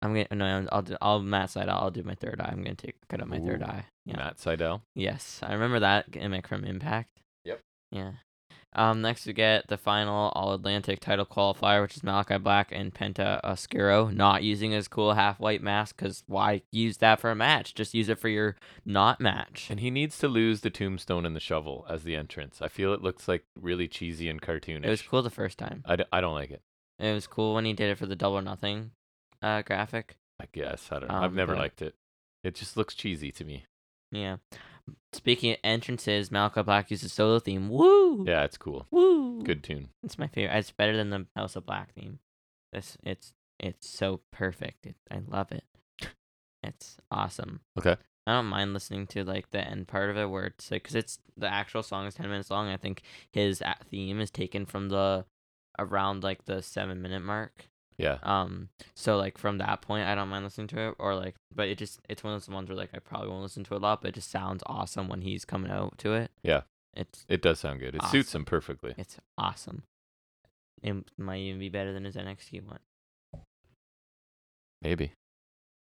I'm 0.00 0.14
gonna 0.14 0.26
no, 0.32 0.68
I'll 0.70 0.82
do. 0.82 0.96
I'll 1.00 1.20
Matt 1.20 1.50
side. 1.50 1.68
I'll 1.68 1.90
do 1.90 2.02
my 2.02 2.14
third 2.14 2.40
eye. 2.40 2.50
I'm 2.52 2.62
gonna 2.62 2.74
take 2.76 2.96
cut 3.08 3.20
out 3.20 3.28
my 3.28 3.40
third 3.40 3.62
eye. 3.62 3.86
Yeah. 4.06 4.16
Matt 4.16 4.36
Sydal. 4.36 4.82
Yes, 4.94 5.40
I 5.42 5.52
remember 5.52 5.80
that 5.80 6.10
gimmick 6.10 6.46
from 6.46 6.64
Impact. 6.64 7.20
Yep. 7.44 7.60
Yeah. 7.90 8.12
Um, 8.74 9.00
next 9.00 9.26
we 9.26 9.32
get 9.32 9.66
the 9.68 9.78
final 9.78 10.30
All 10.34 10.52
Atlantic 10.52 11.00
title 11.00 11.24
qualifier, 11.26 11.82
which 11.82 11.96
is 11.96 12.04
Malachi 12.04 12.38
Black 12.38 12.70
and 12.70 12.94
Penta 12.94 13.40
Oscuro 13.42 14.08
not 14.08 14.42
using 14.42 14.70
his 14.72 14.88
cool 14.88 15.14
half 15.14 15.40
white 15.40 15.62
mask 15.62 15.96
because 15.96 16.22
why 16.26 16.62
use 16.70 16.98
that 16.98 17.18
for 17.18 17.30
a 17.30 17.34
match? 17.34 17.74
Just 17.74 17.94
use 17.94 18.08
it 18.08 18.18
for 18.18 18.28
your 18.28 18.56
not 18.84 19.20
match. 19.20 19.68
And 19.70 19.80
he 19.80 19.90
needs 19.90 20.18
to 20.18 20.28
lose 20.28 20.60
the 20.60 20.70
tombstone 20.70 21.24
and 21.24 21.34
the 21.34 21.40
shovel 21.40 21.86
as 21.88 22.04
the 22.04 22.14
entrance. 22.14 22.60
I 22.60 22.68
feel 22.68 22.92
it 22.92 23.02
looks 23.02 23.26
like 23.26 23.44
really 23.60 23.88
cheesy 23.88 24.28
and 24.28 24.40
cartoonish. 24.40 24.84
It 24.84 24.90
was 24.90 25.02
cool 25.02 25.22
the 25.22 25.30
first 25.30 25.58
time. 25.58 25.82
I, 25.86 25.96
d- 25.96 26.04
I 26.12 26.20
don't 26.20 26.34
like 26.34 26.50
it. 26.50 26.62
It 26.98 27.12
was 27.14 27.26
cool 27.26 27.54
when 27.54 27.64
he 27.64 27.72
did 27.72 27.90
it 27.90 27.98
for 27.98 28.06
the 28.06 28.16
Double 28.16 28.38
or 28.38 28.42
Nothing 28.42 28.90
uh, 29.42 29.62
graphic. 29.62 30.16
I 30.40 30.46
guess 30.52 30.88
I 30.92 30.98
don't 31.00 31.08
know. 31.08 31.16
I've 31.16 31.24
Um, 31.30 31.34
never 31.36 31.54
but- 31.54 31.60
liked 31.60 31.82
it. 31.82 31.94
It 32.44 32.54
just 32.54 32.76
looks 32.76 32.94
cheesy 32.94 33.32
to 33.32 33.44
me. 33.44 33.66
Yeah. 34.12 34.36
Speaking 35.12 35.50
of 35.52 35.58
entrances, 35.64 36.30
Malachi 36.30 36.62
Black 36.62 36.90
uses 36.90 37.12
solo 37.12 37.40
theme. 37.40 37.68
Woo! 37.68 38.24
Yeah, 38.26 38.44
it's 38.44 38.56
cool. 38.56 38.86
Woo! 38.90 39.42
Good 39.42 39.62
tune. 39.64 39.90
It's 40.02 40.18
my 40.18 40.28
favorite. 40.28 40.56
It's 40.56 40.70
better 40.70 40.96
than 40.96 41.10
the 41.10 41.26
House 41.36 41.56
of 41.56 41.66
Black 41.66 41.92
theme. 41.94 42.20
This 42.72 42.96
it's 43.02 43.32
it's 43.58 43.88
so 43.88 44.20
perfect. 44.32 44.86
It, 44.86 44.94
I 45.10 45.18
love 45.26 45.50
it. 45.52 45.64
It's 46.62 46.96
awesome. 47.10 47.60
Okay. 47.78 47.96
I 48.26 48.32
don't 48.32 48.46
mind 48.46 48.72
listening 48.74 49.06
to 49.08 49.24
like 49.24 49.50
the 49.50 49.60
end 49.66 49.88
part 49.88 50.10
of 50.10 50.16
it 50.16 50.26
where 50.30 50.44
it's 50.46 50.70
like 50.70 50.82
because 50.82 50.94
it's 50.96 51.18
the 51.36 51.52
actual 51.52 51.82
song 51.82 52.06
is 52.06 52.14
ten 52.14 52.28
minutes 52.28 52.50
long. 52.50 52.68
I 52.68 52.76
think 52.76 53.02
his 53.32 53.62
theme 53.90 54.20
is 54.20 54.30
taken 54.30 54.64
from 54.66 54.88
the 54.88 55.24
around 55.78 56.22
like 56.22 56.44
the 56.46 56.62
seven 56.62 57.00
minute 57.02 57.22
mark. 57.22 57.68
Yeah. 57.98 58.18
Um, 58.22 58.68
so 58.94 59.16
like 59.16 59.36
from 59.38 59.58
that 59.58 59.80
point, 59.82 60.06
I 60.06 60.14
don't 60.14 60.28
mind 60.28 60.44
listening 60.44 60.68
to 60.68 60.88
it, 60.88 60.94
or 60.98 61.14
like, 61.16 61.34
but 61.54 61.68
it 61.68 61.78
just 61.78 61.98
it's 62.08 62.22
one 62.22 62.32
of 62.32 62.40
those 62.40 62.52
ones 62.52 62.68
where 62.68 62.76
like 62.78 62.90
I 62.94 62.98
probably 63.00 63.28
won't 63.28 63.42
listen 63.42 63.64
to 63.64 63.74
it 63.74 63.78
a 63.78 63.80
lot, 63.80 64.02
but 64.02 64.08
it 64.10 64.14
just 64.14 64.30
sounds 64.30 64.62
awesome 64.66 65.08
when 65.08 65.22
he's 65.22 65.44
coming 65.44 65.70
out 65.70 65.98
to 65.98 66.14
it. 66.14 66.30
Yeah. 66.42 66.62
It's 66.94 67.24
It 67.28 67.42
does 67.42 67.58
sound 67.60 67.80
good. 67.80 67.94
It 67.94 68.02
suits 68.04 68.34
him 68.34 68.44
perfectly. 68.44 68.94
it's 68.96 69.16
awesome. 69.36 69.82
It 70.82 70.94
might 71.18 71.40
even 71.40 71.58
be 71.58 71.68
better 71.68 71.92
than 71.92 72.04
his 72.04 72.14
NXT 72.16 72.64
one. 72.64 72.78
Maybe. 74.82 75.12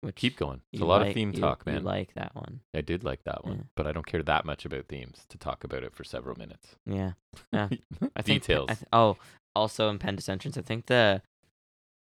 Which 0.01 0.15
Keep 0.15 0.37
going. 0.37 0.61
It's 0.71 0.81
a 0.81 0.85
lot 0.85 1.01
like- 1.01 1.09
of 1.09 1.13
theme 1.15 1.31
you- 1.33 1.39
talk, 1.39 1.65
man. 1.65 1.83
like 1.83 2.13
that 2.15 2.35
one? 2.35 2.59
I 2.73 2.81
did 2.81 3.03
like 3.03 3.23
that 3.23 3.45
one, 3.45 3.55
Yeah. 3.57 3.63
but 3.75 3.87
I 3.87 3.91
don't 3.93 4.05
care 4.05 4.21
that 4.21 4.45
much 4.45 4.65
about 4.65 4.87
themes 4.87 5.25
to 5.29 5.37
talk 5.37 5.63
about 5.63 5.83
it 5.83 5.93
for 5.93 6.03
several 6.03 6.37
minutes. 6.37 6.75
Yeah. 6.85 7.13
Yeah. 7.53 7.69
I 8.15 8.21
think 8.21 8.43
Details. 8.43 8.69
I 8.69 8.73
th- 8.75 8.87
oh, 8.93 9.17
also 9.55 9.89
in 9.89 9.99
Pentas 9.99 10.27
Entrance, 10.29 10.57
I 10.57 10.61
think 10.61 10.87
the 10.87 11.21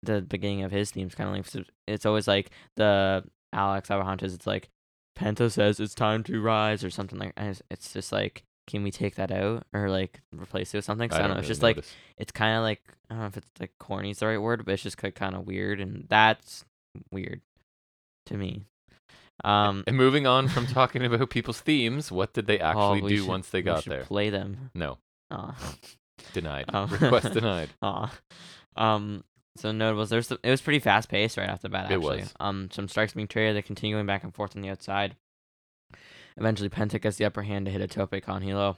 the 0.05 0.21
beginning 0.21 0.63
of 0.63 0.71
his 0.71 0.91
theme's 0.91 1.15
kind 1.15 1.29
of 1.29 1.55
like 1.55 1.65
it's 1.87 2.05
always 2.05 2.27
like 2.27 2.51
the 2.75 3.23
Alex 3.53 3.89
Abrahantes. 3.89 4.33
It's 4.33 4.47
like 4.47 4.69
Penta 5.17 5.51
says 5.51 5.79
it's 5.79 5.95
time 5.95 6.23
to 6.23 6.41
rise 6.41 6.83
or 6.83 6.89
something 6.89 7.19
like. 7.19 7.33
and 7.37 7.49
It's, 7.49 7.61
it's 7.71 7.93
just 7.93 8.11
like, 8.11 8.43
can 8.67 8.83
we 8.83 8.91
take 8.91 9.15
that 9.15 9.31
out 9.31 9.63
or 9.73 9.89
like 9.89 10.21
replace 10.35 10.73
it 10.73 10.77
with 10.79 10.85
something? 10.85 11.09
'Cause 11.09 11.19
I, 11.19 11.21
don't 11.21 11.31
know. 11.31 11.35
It's 11.37 11.43
really 11.43 11.47
just 11.49 11.63
like 11.63 11.83
it's 12.17 12.31
kind 12.31 12.57
of 12.57 12.63
like 12.63 12.81
I 13.09 13.13
don't 13.13 13.21
know 13.21 13.27
if 13.27 13.37
it's 13.37 13.49
like 13.59 13.71
corny 13.79 14.11
is 14.11 14.19
the 14.19 14.27
right 14.27 14.37
word, 14.41 14.65
but 14.65 14.73
it's 14.73 14.83
just 14.83 14.97
kind 14.97 15.35
of 15.35 15.45
weird, 15.45 15.79
and 15.79 16.05
that's 16.09 16.65
weird 17.11 17.41
to 18.27 18.35
me. 18.37 18.65
Um, 19.43 19.83
And 19.85 19.97
moving 19.97 20.25
on 20.25 20.47
from 20.47 20.65
talking 20.65 21.03
about 21.05 21.29
people's 21.29 21.59
themes, 21.59 22.11
what 22.11 22.33
did 22.33 22.47
they 22.47 22.59
oh, 22.59 22.65
actually 22.95 23.09
do 23.09 23.17
should- 23.19 23.27
once 23.27 23.49
they 23.49 23.61
got 23.61 23.83
there? 23.85 24.03
Play 24.05 24.29
them. 24.29 24.71
No, 24.73 24.97
Aw. 25.31 25.53
denied. 26.33 26.65
Oh. 26.73 26.85
Request 26.91 27.33
denied. 27.33 27.69
Aw. 27.81 28.11
Um. 28.77 29.23
So 29.57 29.71
notables. 29.71 30.09
There's 30.09 30.31
it 30.31 30.39
was 30.43 30.61
pretty 30.61 30.79
fast 30.79 31.07
paced 31.09 31.37
right 31.37 31.49
off 31.49 31.61
the 31.61 31.69
bat. 31.69 31.89
It 31.91 31.95
Actually. 31.95 32.19
was. 32.21 32.33
Um. 32.39 32.69
Some 32.71 32.87
strikes 32.87 33.13
being 33.13 33.27
traded. 33.27 33.55
They 33.55 33.61
continue 33.61 33.95
going 33.95 34.05
back 34.05 34.23
and 34.23 34.33
forth 34.33 34.55
on 34.55 34.61
the 34.61 34.69
outside. 34.69 35.15
Eventually, 36.37 36.69
Penta 36.69 37.01
gets 37.01 37.15
the 37.17 37.25
upper 37.25 37.43
hand 37.43 37.65
to 37.65 37.71
hit 37.71 37.81
a 37.81 37.87
tope 37.87 38.21
con 38.21 38.41
hilo. 38.41 38.77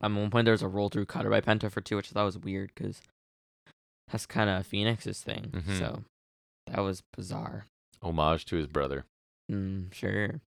Um, 0.00 0.16
at 0.16 0.20
one 0.20 0.30
point 0.30 0.44
there 0.44 0.52
was 0.52 0.62
a 0.62 0.68
roll 0.68 0.88
through 0.88 1.06
cutter 1.06 1.30
by 1.30 1.40
Penta 1.40 1.70
for 1.70 1.80
two, 1.80 1.96
which 1.96 2.10
I 2.10 2.12
thought 2.14 2.24
was 2.24 2.38
weird 2.38 2.70
because 2.74 3.02
that's 4.10 4.26
kind 4.26 4.48
of 4.50 4.66
Fenix's 4.66 5.20
thing. 5.20 5.50
Mhm. 5.52 5.78
So 5.78 6.04
that 6.68 6.80
was 6.80 7.02
bizarre. 7.16 7.66
Homage 8.02 8.44
to 8.46 8.56
his 8.56 8.66
brother. 8.66 9.04
Mm, 9.50 9.92
sure. 9.92 10.40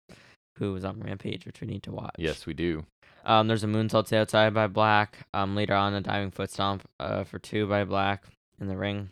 Who 0.57 0.71
was 0.73 0.85
on 0.85 0.99
Rampage, 1.01 1.45
which 1.45 1.59
we 1.61 1.67
need 1.67 1.83
to 1.83 1.91
watch. 1.91 2.15
Yes, 2.17 2.45
we 2.45 2.53
do. 2.53 2.85
Um, 3.25 3.47
there's 3.47 3.63
a 3.63 3.67
moonsault 3.67 4.05
to 4.05 4.09
the 4.11 4.19
outside 4.19 4.53
by 4.53 4.67
Black. 4.67 5.27
Um, 5.33 5.55
later 5.55 5.73
on 5.73 5.93
a 5.93 6.01
diving 6.01 6.31
foot 6.31 6.51
stomp 6.51 6.83
uh, 6.99 7.23
for 7.25 7.39
two 7.39 7.67
by 7.67 7.83
Black 7.83 8.23
in 8.59 8.67
the 8.67 8.77
ring. 8.77 9.09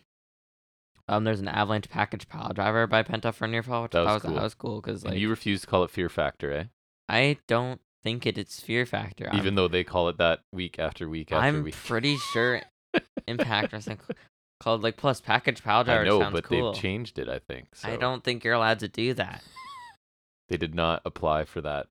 Um, 1.08 1.24
there's 1.24 1.40
an 1.40 1.48
avalanche 1.48 1.88
package 1.90 2.28
pile 2.28 2.52
driver 2.54 2.86
by 2.86 3.02
Penta 3.02 3.32
for 3.34 3.44
a 3.44 3.48
near 3.48 3.62
fall, 3.62 3.82
which 3.82 3.92
That 3.92 4.00
was 4.00 4.06
thought 4.08 4.14
was 4.14 4.22
cool. 4.22 4.34
that 4.34 4.42
was 4.42 4.54
cool 4.54 4.80
because 4.80 5.02
and 5.04 5.12
like 5.12 5.20
you 5.20 5.28
refuse 5.28 5.60
to 5.62 5.66
call 5.66 5.84
it 5.84 5.90
Fear 5.90 6.08
Factor, 6.08 6.50
eh? 6.52 6.64
I 7.08 7.36
don't 7.46 7.80
think 8.02 8.24
it, 8.26 8.38
it 8.38 8.48
is 8.48 8.60
Fear 8.60 8.86
Factor. 8.86 9.26
I'm- 9.28 9.36
Even 9.38 9.54
though 9.54 9.68
they 9.68 9.84
call 9.84 10.08
it 10.08 10.16
that 10.18 10.40
week 10.52 10.78
after 10.78 11.08
week 11.08 11.30
after 11.32 11.62
week. 11.62 11.74
I'm 11.74 11.86
pretty 11.86 12.16
sure 12.16 12.62
Impact 13.26 13.72
Wrestling. 13.72 13.98
called 14.60 14.82
like 14.82 14.96
plus 14.96 15.20
package 15.20 15.62
pile 15.62 15.84
driver 15.84 16.02
I 16.04 16.08
know, 16.08 16.30
but 16.30 16.44
cool. 16.44 16.72
they've 16.72 16.80
changed 16.80 17.18
it. 17.18 17.28
I 17.28 17.38
think. 17.38 17.74
So 17.74 17.88
I 17.88 17.96
don't 17.96 18.24
think 18.24 18.42
you're 18.44 18.54
allowed 18.54 18.78
to 18.78 18.88
do 18.88 19.12
that. 19.14 19.42
They 20.48 20.56
did 20.56 20.74
not 20.74 21.02
apply 21.04 21.44
for 21.44 21.60
that 21.62 21.88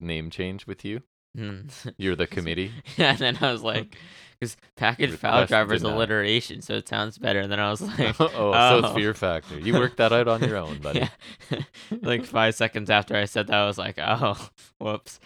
name 0.00 0.30
change 0.30 0.66
with 0.66 0.84
you. 0.84 1.02
Hmm. 1.36 1.60
You're 1.98 2.16
the 2.16 2.26
committee. 2.26 2.72
yeah, 2.96 3.10
and 3.10 3.18
then 3.18 3.38
I 3.40 3.52
was 3.52 3.62
like, 3.62 3.96
because 4.38 4.56
package 4.76 5.20
pile 5.20 5.32
Request 5.32 5.48
driver 5.48 5.74
is 5.74 5.82
alliteration, 5.82 6.62
so 6.62 6.74
it 6.74 6.88
sounds 6.88 7.18
better. 7.18 7.40
And 7.40 7.52
then 7.52 7.60
I 7.60 7.70
was 7.70 7.80
like, 7.98 8.18
oh, 8.20 8.28
so 8.28 8.52
oh. 8.54 8.78
it's 8.78 8.94
Fear 8.94 9.14
Factor. 9.14 9.58
You 9.58 9.74
worked 9.74 9.98
that 9.98 10.12
out 10.12 10.28
on 10.28 10.42
your 10.42 10.56
own, 10.56 10.78
buddy. 10.78 11.08
Yeah. 11.50 11.58
like 12.02 12.24
five 12.24 12.54
seconds 12.54 12.90
after 12.90 13.14
I 13.14 13.26
said 13.26 13.48
that, 13.48 13.56
I 13.56 13.66
was 13.66 13.78
like, 13.78 13.98
oh, 13.98 14.48
whoops. 14.78 15.20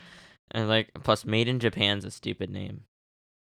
And 0.50 0.68
like, 0.68 0.90
plus, 1.04 1.24
Made 1.24 1.48
in 1.48 1.60
Japan's 1.60 2.04
a 2.04 2.10
stupid 2.10 2.50
name. 2.50 2.82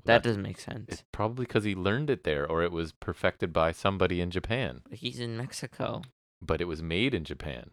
That 0.05 0.23
doesn't 0.23 0.43
make 0.43 0.61
sense. 0.61 0.87
It's 0.89 1.05
probably 1.11 1.47
because 1.47 1.65
he 1.65 1.75
learned 1.75 2.11
it 2.11 2.23
there, 2.23 2.49
or 2.49 2.63
it 2.63 2.71
was 2.71 2.93
perfected 2.93 3.53
by 3.53 3.73
somebody 3.73 4.21
in 4.21 4.31
Japan. 4.31 4.83
But 4.89 4.99
he's 4.99 5.19
in 5.19 5.37
Mexico. 5.37 6.03
But 6.41 6.61
it 6.61 6.67
was 6.67 6.81
made 6.81 7.13
in 7.13 7.25
Japan. 7.25 7.71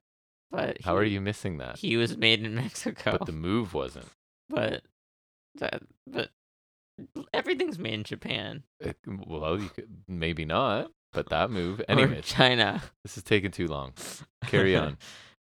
But 0.49 0.81
How 0.83 0.95
are 0.95 1.03
you 1.03 1.21
missing 1.21 1.57
that? 1.57 1.77
He 1.77 1.95
was 1.95 2.17
made 2.17 2.43
in 2.43 2.55
Mexico. 2.55 3.11
But 3.11 3.25
the 3.25 3.31
move 3.31 3.73
wasn't. 3.73 4.07
But 4.53 4.83
that 5.55 5.81
but 6.07 6.29
everything's 7.33 7.79
made 7.79 7.93
in 7.93 8.03
Japan. 8.03 8.63
It- 8.79 8.97
well, 9.05 9.59
you 9.59 9.69
could 9.69 9.89
maybe 10.07 10.45
not, 10.45 10.91
but 11.11 11.29
that 11.29 11.49
move. 11.51 11.79
Or 11.81 11.85
Anyways, 11.89 12.25
China. 12.25 12.81
this 13.03 13.17
is 13.17 13.23
taking 13.23 13.51
too 13.51 13.67
long. 13.67 13.93
Carry 14.45 14.75
on. 14.77 14.97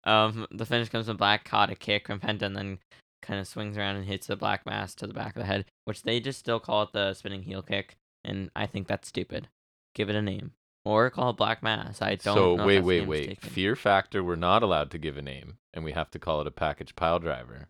um, 0.04 0.48
the 0.52 0.66
finish 0.66 0.90
comes 0.90 1.08
from 1.08 1.18
Black 1.18 1.46
caught 1.46 1.72
a 1.72 1.76
kick 1.76 2.08
from 2.08 2.20
Penta 2.20 2.44
and 2.44 2.56
then 2.56 2.80
kind 3.22 3.40
of 3.40 3.48
swings 3.48 3.78
around 3.78 3.98
and 3.98 4.06
hits 4.06 4.28
the 4.28 4.36
Black 4.36 4.66
Mass 4.66 4.96
to 4.96 5.08
the 5.08 5.14
back 5.14 5.36
of 5.36 5.42
the 5.42 5.46
head, 5.46 5.66
which 5.86 6.04
they 6.04 6.20
just 6.20 6.40
still 6.40 6.60
call 6.60 6.84
it 6.84 6.94
the 6.94 7.14
spinning 7.14 7.44
heel 7.44 7.62
kick, 7.62 7.98
and 8.24 8.50
I 8.56 8.66
think 8.66 8.88
that's 8.88 9.08
stupid. 9.08 9.50
Give 9.96 10.10
it 10.10 10.16
a 10.16 10.22
name 10.22 10.52
or 10.86 11.10
call 11.10 11.32
it 11.32 11.38
Black 11.38 11.62
Mass. 11.62 12.02
I 12.02 12.16
don't. 12.16 12.36
so 12.36 12.66
wait, 12.66 12.82
wait, 12.82 13.08
wait. 13.08 13.28
taken. 13.28 13.50
Fear 13.50 13.76
Factor, 13.76 14.24
we're 14.24 14.36
not 14.36 14.64
allowed 14.64 14.92
to 14.92 14.98
give 14.98 15.18
a 15.18 15.22
name, 15.22 15.58
and 15.74 15.84
we 15.84 15.92
have 15.92 16.10
to 16.12 16.20
call 16.20 16.42
it 16.42 16.48
a 16.48 16.52
package 16.52 16.96
pile 16.96 17.20
driver. 17.20 17.68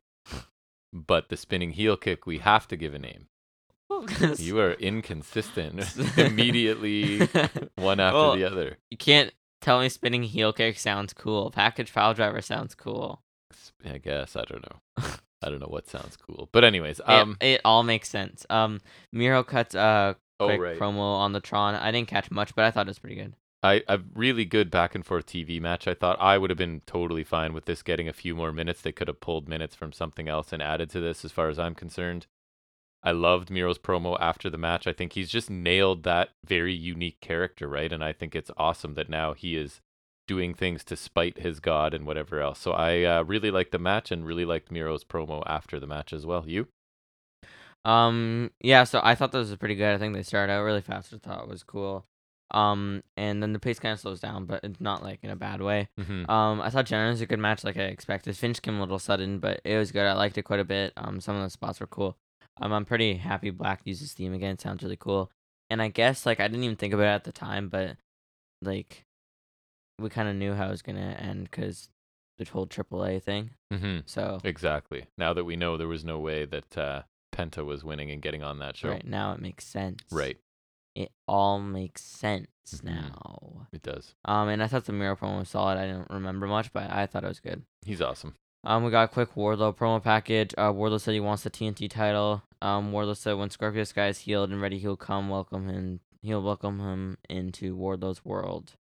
But 0.91 1.29
the 1.29 1.37
spinning 1.37 1.71
heel 1.71 1.97
kick, 1.97 2.25
we 2.25 2.39
have 2.39 2.67
to 2.69 2.75
give 2.77 2.93
a 2.93 2.99
name. 2.99 3.27
You 4.37 4.59
are 4.59 4.73
inconsistent. 4.73 5.83
Immediately, 6.17 7.27
one 7.75 7.99
after 7.99 8.17
Well, 8.17 8.35
the 8.35 8.43
other. 8.45 8.77
You 8.89 8.97
can't 8.97 9.31
tell 9.61 9.79
me 9.81 9.89
spinning 9.89 10.23
heel 10.23 10.53
kick 10.53 10.77
sounds 10.79 11.11
cool. 11.13 11.51
Package 11.51 11.93
pile 11.93 12.13
driver 12.13 12.41
sounds 12.41 12.75
cool. 12.75 13.21
I 13.85 13.97
guess 13.97 14.35
I 14.35 14.43
don't 14.45 14.63
know. 14.63 15.05
I 15.41 15.49
don't 15.49 15.59
know 15.59 15.67
what 15.67 15.87
sounds 15.87 16.17
cool, 16.17 16.49
but 16.51 16.63
anyways, 16.63 16.99
It- 16.99 17.09
um, 17.09 17.37
it, 17.39 17.61
all 17.63 17.83
makes 17.83 18.09
sense. 18.09 18.45
Um, 18.49 18.79
Miro 19.13 19.43
cuts 19.43 19.73
a 19.73 20.15
oh 20.39 20.45
quick 20.45 20.59
right, 20.59 20.77
promo 20.79 20.99
on 20.99 21.31
the 21.33 21.39
Tron. 21.39 21.75
I 21.75 21.91
didn't 21.91 22.09
catch 22.09 22.29
much, 22.29 22.53
but 22.55 22.65
I 22.65 22.71
thought 22.71 22.87
it 22.87 22.89
was 22.89 22.99
pretty 22.99 23.15
good. 23.15 23.33
I 23.61 23.83
a 23.87 23.99
really 24.13 24.45
good 24.45 24.71
back 24.71 24.95
and 24.95 25.05
forth 25.05 25.25
TV 25.25 25.59
match. 25.59 25.87
I 25.87 25.93
thought 25.93 26.19
I 26.19 26.37
would 26.37 26.49
have 26.49 26.57
been 26.57 26.81
totally 26.85 27.23
fine 27.23 27.53
with 27.53 27.65
this 27.65 27.83
getting 27.83 28.07
a 28.07 28.13
few 28.13 28.35
more 28.35 28.53
minutes. 28.53 28.81
They 28.81 28.93
could 28.93 29.09
have 29.09 29.19
pulled 29.19 29.49
minutes 29.49 29.75
from 29.75 29.91
something 29.91 30.29
else 30.29 30.53
and 30.53 30.61
added 30.61 30.89
to 30.91 30.99
this, 30.99 31.25
as 31.25 31.31
far 31.31 31.49
as 31.49 31.59
I'm 31.59 31.75
concerned. 31.75 32.27
I 33.03 33.11
loved 33.11 33.49
Miro's 33.49 33.79
promo 33.79 34.17
after 34.19 34.49
the 34.49 34.57
match. 34.57 34.87
I 34.87 34.93
think 34.93 35.13
he's 35.13 35.29
just 35.29 35.49
nailed 35.49 36.03
that 36.03 36.29
very 36.45 36.73
unique 36.73 37.21
character, 37.21 37.67
right? 37.67 37.91
And 37.91 38.03
I 38.03 38.13
think 38.13 38.35
it's 38.35 38.51
awesome 38.57 38.95
that 38.95 39.09
now 39.09 39.33
he 39.33 39.55
is 39.55 39.81
doing 40.27 40.53
things 40.53 40.83
to 40.83 40.95
spite 40.95 41.39
his 41.39 41.59
god 41.59 41.93
and 41.93 42.05
whatever 42.05 42.41
else. 42.41 42.59
So 42.59 42.71
I 42.71 43.03
uh, 43.03 43.23
really 43.23 43.51
liked 43.51 43.71
the 43.71 43.79
match 43.79 44.11
and 44.11 44.25
really 44.25 44.45
liked 44.45 44.71
Miro's 44.71 45.03
promo 45.03 45.43
after 45.45 45.79
the 45.79 45.87
match 45.87 46.13
as 46.13 46.25
well. 46.25 46.43
You? 46.45 46.67
Um, 47.85 48.51
yeah. 48.61 48.83
So 48.83 48.99
I 49.01 49.15
thought 49.15 49.31
this 49.31 49.49
was 49.49 49.57
pretty 49.57 49.75
good. 49.75 49.95
I 49.95 49.97
think 49.97 50.13
they 50.13 50.23
started 50.23 50.53
out 50.53 50.63
really 50.63 50.81
fast. 50.81 51.13
I 51.13 51.17
thought 51.17 51.47
was 51.47 51.63
cool. 51.63 52.05
Um, 52.51 53.03
and 53.15 53.43
then 53.43 53.53
the 53.53 53.59
pace 53.59 53.79
kind 53.79 53.93
of 53.93 53.99
slows 53.99 54.19
down, 54.19 54.45
but 54.45 54.63
it's 54.63 54.81
not 54.81 55.03
like 55.03 55.19
in 55.21 55.29
a 55.29 55.35
bad 55.35 55.61
way. 55.61 55.89
Mm-hmm. 55.99 56.29
Um, 56.29 56.61
I 56.61 56.69
thought 56.69 56.91
it 56.91 57.07
was 57.07 57.21
a 57.21 57.25
good 57.27 57.39
match, 57.39 57.63
like 57.63 57.77
I 57.77 57.83
expected. 57.83 58.35
Finch 58.35 58.61
came 58.61 58.77
a 58.77 58.79
little 58.79 58.99
sudden, 58.99 59.39
but 59.39 59.61
it 59.63 59.77
was 59.77 59.91
good. 59.91 60.05
I 60.05 60.13
liked 60.13 60.37
it 60.37 60.43
quite 60.43 60.59
a 60.59 60.65
bit. 60.65 60.93
Um, 60.97 61.21
some 61.21 61.35
of 61.35 61.43
the 61.43 61.49
spots 61.49 61.79
were 61.79 61.87
cool. 61.87 62.17
Um, 62.61 62.73
I'm 62.73 62.85
pretty 62.85 63.15
happy 63.15 63.51
Black 63.51 63.81
uses 63.85 64.13
theme 64.13 64.33
again. 64.33 64.53
It 64.53 64.61
sounds 64.61 64.83
really 64.83 64.97
cool. 64.97 65.31
And 65.69 65.81
I 65.81 65.89
guess 65.89 66.25
like 66.25 66.39
I 66.39 66.47
didn't 66.47 66.63
even 66.63 66.75
think 66.75 66.93
about 66.93 67.03
it 67.05 67.15
at 67.15 67.23
the 67.23 67.31
time, 67.31 67.69
but 67.69 67.97
like 68.61 69.05
we 69.99 70.09
kind 70.09 70.27
of 70.27 70.35
knew 70.35 70.53
how 70.53 70.67
it 70.67 70.71
was 70.71 70.81
gonna 70.81 71.15
end 71.19 71.43
because 71.43 71.89
the 72.37 72.45
whole 72.45 72.65
AAA 72.65 73.21
thing. 73.21 73.51
Mm-hmm. 73.71 73.99
So 74.05 74.39
Exactly. 74.43 75.05
Now 75.17 75.33
that 75.33 75.43
we 75.45 75.55
know 75.55 75.77
there 75.77 75.87
was 75.87 76.03
no 76.03 76.17
way 76.19 76.45
that 76.45 76.77
uh, 76.77 77.03
Penta 77.33 77.63
was 77.63 77.83
winning 77.83 78.09
and 78.09 78.21
getting 78.21 78.43
on 78.43 78.59
that 78.59 78.77
show. 78.77 78.89
right 78.89 79.05
now 79.05 79.33
it 79.33 79.39
makes 79.39 79.65
sense. 79.65 80.01
Right. 80.11 80.37
It 80.99 81.11
all 81.29 81.59
makes 81.61 82.03
sense 82.03 82.47
Mhm. 82.67 82.83
now. 82.83 83.67
It 83.71 83.81
does. 83.81 84.15
Um, 84.25 84.49
and 84.49 84.61
I 84.61 84.67
thought 84.67 84.83
the 84.83 84.91
Miro 84.91 85.15
promo 85.15 85.39
was 85.39 85.49
solid. 85.49 85.77
I 85.77 85.85
didn't 85.87 86.09
remember 86.09 86.45
much, 86.45 86.73
but 86.73 86.91
I 86.91 87.05
thought 87.05 87.23
it 87.23 87.27
was 87.27 87.39
good. 87.39 87.63
He's 87.85 88.01
awesome. 88.01 88.35
Um, 88.65 88.83
we 88.83 88.91
got 88.91 89.03
a 89.09 89.13
quick 89.13 89.35
Wardlow 89.35 89.77
promo 89.77 90.03
package. 90.03 90.53
Uh, 90.57 90.73
Wardlow 90.73 90.99
said 90.99 91.13
he 91.13 91.21
wants 91.21 91.43
the 91.43 91.49
TNT 91.49 91.87
title. 91.87 92.43
Um, 92.61 92.91
Wardlow 92.91 93.15
said 93.15 93.33
when 93.37 93.49
Scorpio 93.49 93.85
Sky 93.85 94.07
is 94.07 94.19
healed 94.19 94.49
and 94.51 94.61
ready, 94.61 94.77
he'll 94.77 94.97
come 94.97 95.29
welcome 95.29 95.69
him. 95.69 96.01
He'll 96.21 96.43
welcome 96.43 96.79
him 96.81 97.17
into 97.29 97.77
Wardlow's 97.77 98.25
world. 98.25 98.73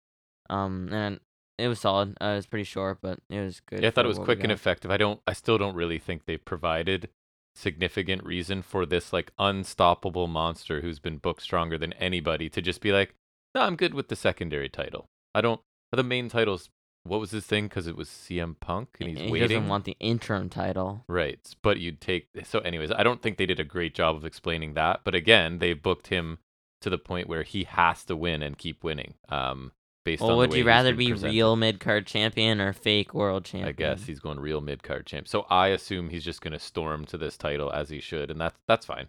Um, 0.50 0.92
and 0.92 1.20
it 1.56 1.68
was 1.68 1.78
solid. 1.78 2.16
Uh, 2.20 2.26
it 2.32 2.34
was 2.36 2.46
pretty 2.46 2.64
short, 2.64 2.98
but 3.00 3.20
it 3.30 3.40
was 3.40 3.60
good. 3.60 3.80
Yeah, 3.82 3.88
I 3.88 3.90
thought 3.92 4.06
it 4.06 4.08
was 4.08 4.18
quick 4.18 4.42
and 4.42 4.50
effective. 4.50 4.90
I 4.90 4.96
don't. 4.96 5.20
I 5.26 5.34
still 5.34 5.56
don't 5.58 5.76
really 5.76 5.98
think 6.00 6.24
they 6.24 6.36
provided 6.36 7.10
significant 7.58 8.24
reason 8.24 8.62
for 8.62 8.86
this 8.86 9.12
like 9.12 9.32
unstoppable 9.38 10.28
monster 10.28 10.80
who's 10.80 10.98
been 10.98 11.18
booked 11.18 11.42
stronger 11.42 11.76
than 11.76 11.92
anybody 11.94 12.48
to 12.48 12.62
just 12.62 12.80
be 12.80 12.92
like, 12.92 13.14
no, 13.54 13.62
I'm 13.62 13.76
good 13.76 13.94
with 13.94 14.08
the 14.08 14.16
secondary 14.16 14.68
title. 14.68 15.08
I 15.34 15.40
don't. 15.40 15.60
The 15.92 16.02
main 16.02 16.28
titles. 16.28 16.70
What 17.04 17.20
was 17.20 17.30
his 17.30 17.46
thing? 17.46 17.68
Because 17.68 17.86
it 17.86 17.96
was 17.96 18.08
CM 18.08 18.58
Punk 18.60 18.98
and 19.00 19.08
he's 19.10 19.18
he 19.18 19.30
waiting. 19.30 19.48
doesn't 19.48 19.68
want 19.68 19.84
the 19.84 19.96
interim 19.98 20.50
title. 20.50 21.04
Right. 21.08 21.40
But 21.62 21.80
you'd 21.80 22.00
take 22.00 22.28
so 22.44 22.58
anyways, 22.60 22.92
I 22.92 23.02
don't 23.02 23.22
think 23.22 23.38
they 23.38 23.46
did 23.46 23.60
a 23.60 23.64
great 23.64 23.94
job 23.94 24.14
of 24.16 24.24
explaining 24.24 24.74
that. 24.74 25.00
But 25.04 25.14
again, 25.14 25.58
they 25.58 25.72
booked 25.72 26.08
him 26.08 26.38
to 26.82 26.90
the 26.90 26.98
point 26.98 27.28
where 27.28 27.42
he 27.42 27.64
has 27.64 28.04
to 28.04 28.16
win 28.16 28.42
and 28.42 28.58
keep 28.58 28.84
winning. 28.84 29.14
Um 29.28 29.72
based 30.10 30.22
Well, 30.22 30.32
on 30.32 30.36
would 30.38 30.54
you 30.54 30.64
rather 30.64 30.94
be 30.94 31.10
presented. 31.10 31.32
real 31.34 31.56
mid 31.56 31.80
card 31.80 32.06
champion 32.06 32.60
or 32.60 32.72
fake 32.72 33.12
world 33.14 33.44
champion? 33.44 33.68
I 33.68 33.72
guess 33.72 34.06
he's 34.06 34.20
going 34.20 34.40
real 34.40 34.60
mid 34.60 34.82
card 34.82 35.04
champ. 35.06 35.28
So 35.28 35.46
I 35.50 35.68
assume 35.68 36.08
he's 36.10 36.24
just 36.24 36.40
gonna 36.40 36.58
storm 36.58 37.04
to 37.06 37.18
this 37.18 37.36
title 37.36 37.70
as 37.72 37.90
he 37.90 38.00
should, 38.00 38.30
and 38.30 38.40
that's 38.40 38.58
that's 38.66 38.86
fine. 38.86 39.08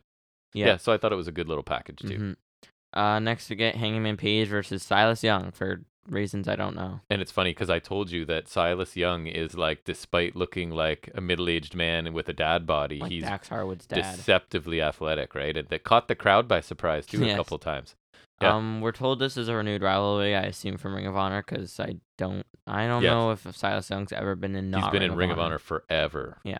Yeah. 0.53 0.77
so 0.77 0.91
I 0.91 0.97
thought 0.97 1.13
it 1.13 1.15
was 1.15 1.27
a 1.27 1.31
good 1.31 1.47
little 1.47 1.63
package 1.63 1.99
too. 1.99 2.07
Mhm. 2.07 2.35
Uh, 2.91 3.19
next 3.19 3.49
we 3.49 3.55
get 3.55 3.75
Hangman 3.75 4.17
Page 4.17 4.47
versus 4.47 4.81
Silas 4.83 5.23
Young 5.23 5.51
for 5.51 5.81
reasons 6.07 6.47
I 6.47 6.55
don't 6.55 6.75
know. 6.75 7.01
And 7.09 7.21
it's 7.21 7.31
funny 7.31 7.51
because 7.51 7.69
I 7.69 7.77
told 7.77 8.09
you 8.09 8.25
that 8.25 8.47
Silas 8.47 8.95
Young 8.95 9.27
is 9.27 9.55
like, 9.55 9.83
despite 9.83 10.35
looking 10.35 10.71
like 10.71 11.11
a 11.13 11.21
middle-aged 11.21 11.75
man 11.75 12.13
with 12.13 12.27
a 12.29 12.33
dad 12.33 12.65
body, 12.65 12.97
Like 12.97 13.11
he's 13.11 13.21
Dax 13.23 13.49
Harwood's 13.49 13.85
dad. 13.85 13.97
deceptively 14.15 14.81
athletic, 14.81 15.35
right? 15.35 15.55
And 15.55 15.67
that 15.69 15.83
caught 15.83 16.07
the 16.07 16.15
crowd 16.15 16.47
by 16.47 16.61
surprise 16.61 17.05
too 17.05 17.23
Yes. 17.23 17.33
a 17.35 17.37
couple 17.37 17.59
times. 17.59 17.95
Yeah. 18.41 18.55
Um, 18.55 18.79
we're 18.81 18.91
told 18.93 19.19
this 19.19 19.35
is 19.37 19.49
a 19.49 19.55
renewed 19.55 19.81
rivalry. 19.81 20.35
I 20.35 20.43
assume 20.43 20.77
from 20.77 20.95
Ring 20.95 21.05
of 21.07 21.17
Honor 21.17 21.43
because 21.45 21.77
I 21.79 21.95
don't, 22.17 22.45
I 22.65 22.87
don't 22.87 23.03
Yes. 23.03 23.09
know 23.11 23.31
if 23.31 23.55
Silas 23.55 23.89
Young's 23.89 24.13
ever 24.13 24.35
been 24.35 24.55
in. 24.55 24.69
Not 24.71 24.83
He's 24.83 24.91
been 24.91 25.01
Ring 25.01 25.11
in 25.11 25.17
Ring 25.17 25.31
of 25.31 25.39
Honor 25.39 25.59
forever. 25.59 26.37
Yeah. 26.43 26.59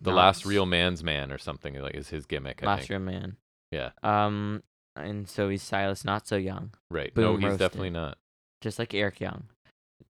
The 0.00 0.10
Not 0.10 0.16
last 0.16 0.44
real 0.46 0.66
man's 0.66 1.04
man 1.04 1.30
or 1.30 1.38
something 1.38 1.74
like 1.80 1.94
is 1.94 2.08
his 2.08 2.26
gimmick. 2.26 2.62
I 2.62 2.66
last 2.66 2.78
think. 2.80 2.90
real 2.90 2.98
man. 3.00 3.36
Yeah. 3.70 3.90
Um, 4.02 4.62
and 4.96 5.28
so 5.28 5.48
he's 5.48 5.62
Silas, 5.62 6.04
not 6.04 6.26
so 6.26 6.36
young, 6.36 6.72
Right. 6.90 7.16
no, 7.16 7.36
he's 7.36 7.44
roasted. 7.44 7.58
definitely 7.60 7.90
not. 7.90 8.18
just 8.60 8.78
like 8.78 8.92
Eric 8.94 9.20
Young. 9.20 9.44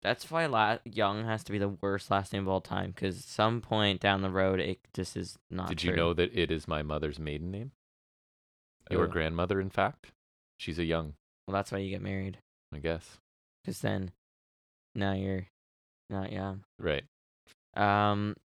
That's 0.02 0.30
why 0.30 0.46
La- 0.46 0.78
Young 0.84 1.24
has 1.24 1.44
to 1.44 1.52
be 1.52 1.58
the 1.58 1.68
worst 1.68 2.10
last 2.10 2.32
name 2.32 2.42
of 2.42 2.48
all 2.48 2.60
time 2.60 2.92
because 2.92 3.22
some 3.24 3.60
point 3.60 4.00
down 4.00 4.22
the 4.22 4.30
road 4.30 4.60
it 4.60 4.78
just 4.94 5.16
is 5.16 5.36
not. 5.50 5.68
Did 5.68 5.82
you 5.82 5.94
know 5.94 6.14
that 6.14 6.32
it 6.32 6.50
is 6.50 6.66
my 6.68 6.82
mother's 6.82 7.18
maiden 7.18 7.50
name? 7.50 7.72
Your 8.90 9.04
Oh. 9.04 9.08
grandmother, 9.08 9.60
in 9.60 9.68
fact. 9.70 10.06
She's 10.60 10.78
a 10.78 10.84
young, 10.84 11.14
Well, 11.48 11.54
that's 11.54 11.72
why 11.72 11.78
you 11.78 11.88
get 11.90 12.02
married 12.02 12.36
I 12.74 12.78
guess. 12.78 13.16
because 13.64 13.80
then, 13.80 14.12
now 14.94 15.12
you're 15.14 15.46
not 16.10 16.30
young. 16.32 16.64
Right. 16.78 17.04
Um, 17.76 18.36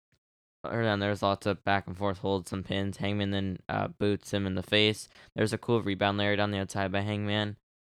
early 0.65 0.87
on, 0.87 0.99
there's 0.99 1.21
lots 1.21 1.45
of 1.45 1.63
back 1.65 1.87
and 1.87 1.97
forth 1.97 2.19
holds, 2.19 2.49
some 2.49 2.63
pins. 2.63 2.97
Hangman 2.97 3.31
then 3.31 3.57
uh, 3.67 3.89
boots 3.89 4.31
him 4.33 4.45
in 4.47 4.55
the 4.55 4.63
face. 4.63 5.09
There's 5.35 5.51
a 5.53 5.57
cool 5.57 5.81
rebound 5.81 6.17
layer 6.17 6.35
down 6.37 6.51
the 6.51 6.59
outside 6.59 6.91
by 6.91 7.01
Hangman. 7.01 7.57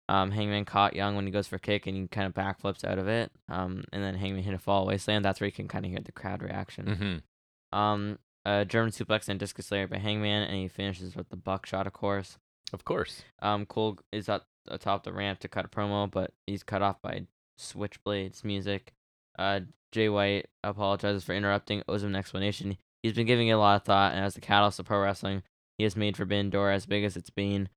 Um, 0.09 0.31
Hangman 0.31 0.65
caught 0.65 0.95
Young 0.97 1.15
when 1.17 1.27
he 1.27 1.33
goes 1.33 1.49
for 1.49 1.57
a 1.57 1.61
kick 1.61 1.87
and 1.87 1.97
he 1.97 2.07
kind 2.07 2.27
of 2.27 2.33
backflips 2.35 2.85
out 2.85 2.99
of 2.99 3.09
it. 3.09 3.33
Um, 3.49 3.85
and 3.93 4.03
then 4.03 4.15
Hangman 4.15 4.45
hit 4.45 4.55
a 4.55 4.59
fall 4.59 4.85
away 4.85 4.97
slam. 4.99 5.23
That's 5.23 5.41
where 5.41 5.47
you 5.47 5.53
can 5.53 5.69
kind 5.69 5.85
of 5.85 5.91
hear 5.91 6.01
the 6.03 6.13
crowd 6.13 6.43
reaction. 6.43 7.23
hmm 7.73 7.77
Um, 7.79 8.19
a 8.45 8.65
German 8.65 8.93
suplex 8.93 9.29
and 9.29 9.39
discus 9.41 9.71
lariat 9.73 9.91
by 9.91 9.99
Hangman, 9.99 10.45
and 10.45 10.57
he 10.57 10.69
finishes 10.69 11.17
with 11.17 11.29
the 11.29 11.37
buckshot, 11.37 11.87
of 11.89 11.93
course. 11.93 12.39
Of 12.73 12.85
course. 12.85 13.23
Um, 13.41 13.67
Cole 13.67 13.99
is 14.13 14.29
at 14.29 14.43
the 14.67 14.79
top 14.79 15.01
of 15.01 15.05
the 15.05 15.17
ramp 15.17 15.39
to 15.41 15.49
cut 15.49 15.65
a 15.65 15.69
promo, 15.69 16.11
but 16.11 16.33
he's 16.47 16.63
cut 16.63 16.83
off 16.83 17.01
by 17.01 17.27
Switchblades 17.59 18.45
music. 18.45 18.93
Uh, 19.39 19.61
Jay 19.93 20.09
White 20.09 20.49
apologizes 20.65 21.25
for 21.25 21.35
interrupting, 21.35 21.83
owes 21.89 22.03
him 22.03 22.11
an 22.11 22.17
explanation. 22.17 22.77
He's 23.03 23.13
been 23.13 23.27
giving 23.27 23.49
it 23.49 23.53
a 23.53 23.59
lot 23.59 23.77
of 23.77 23.85
thought, 23.85 24.13
and 24.15 24.25
as 24.25 24.35
the 24.35 24.41
catalyst 24.41 24.81
of 24.81 24.87
pro 24.87 25.01
wrestling, 25.01 25.43
he 25.79 25.85
has 25.85 25.95
made 25.97 26.17
Forbidden 26.17 26.51
Door 26.51 26.73
as 26.73 26.87
big 26.87 27.05
as 27.05 27.17
it's 27.17 27.31
been. 27.31 27.69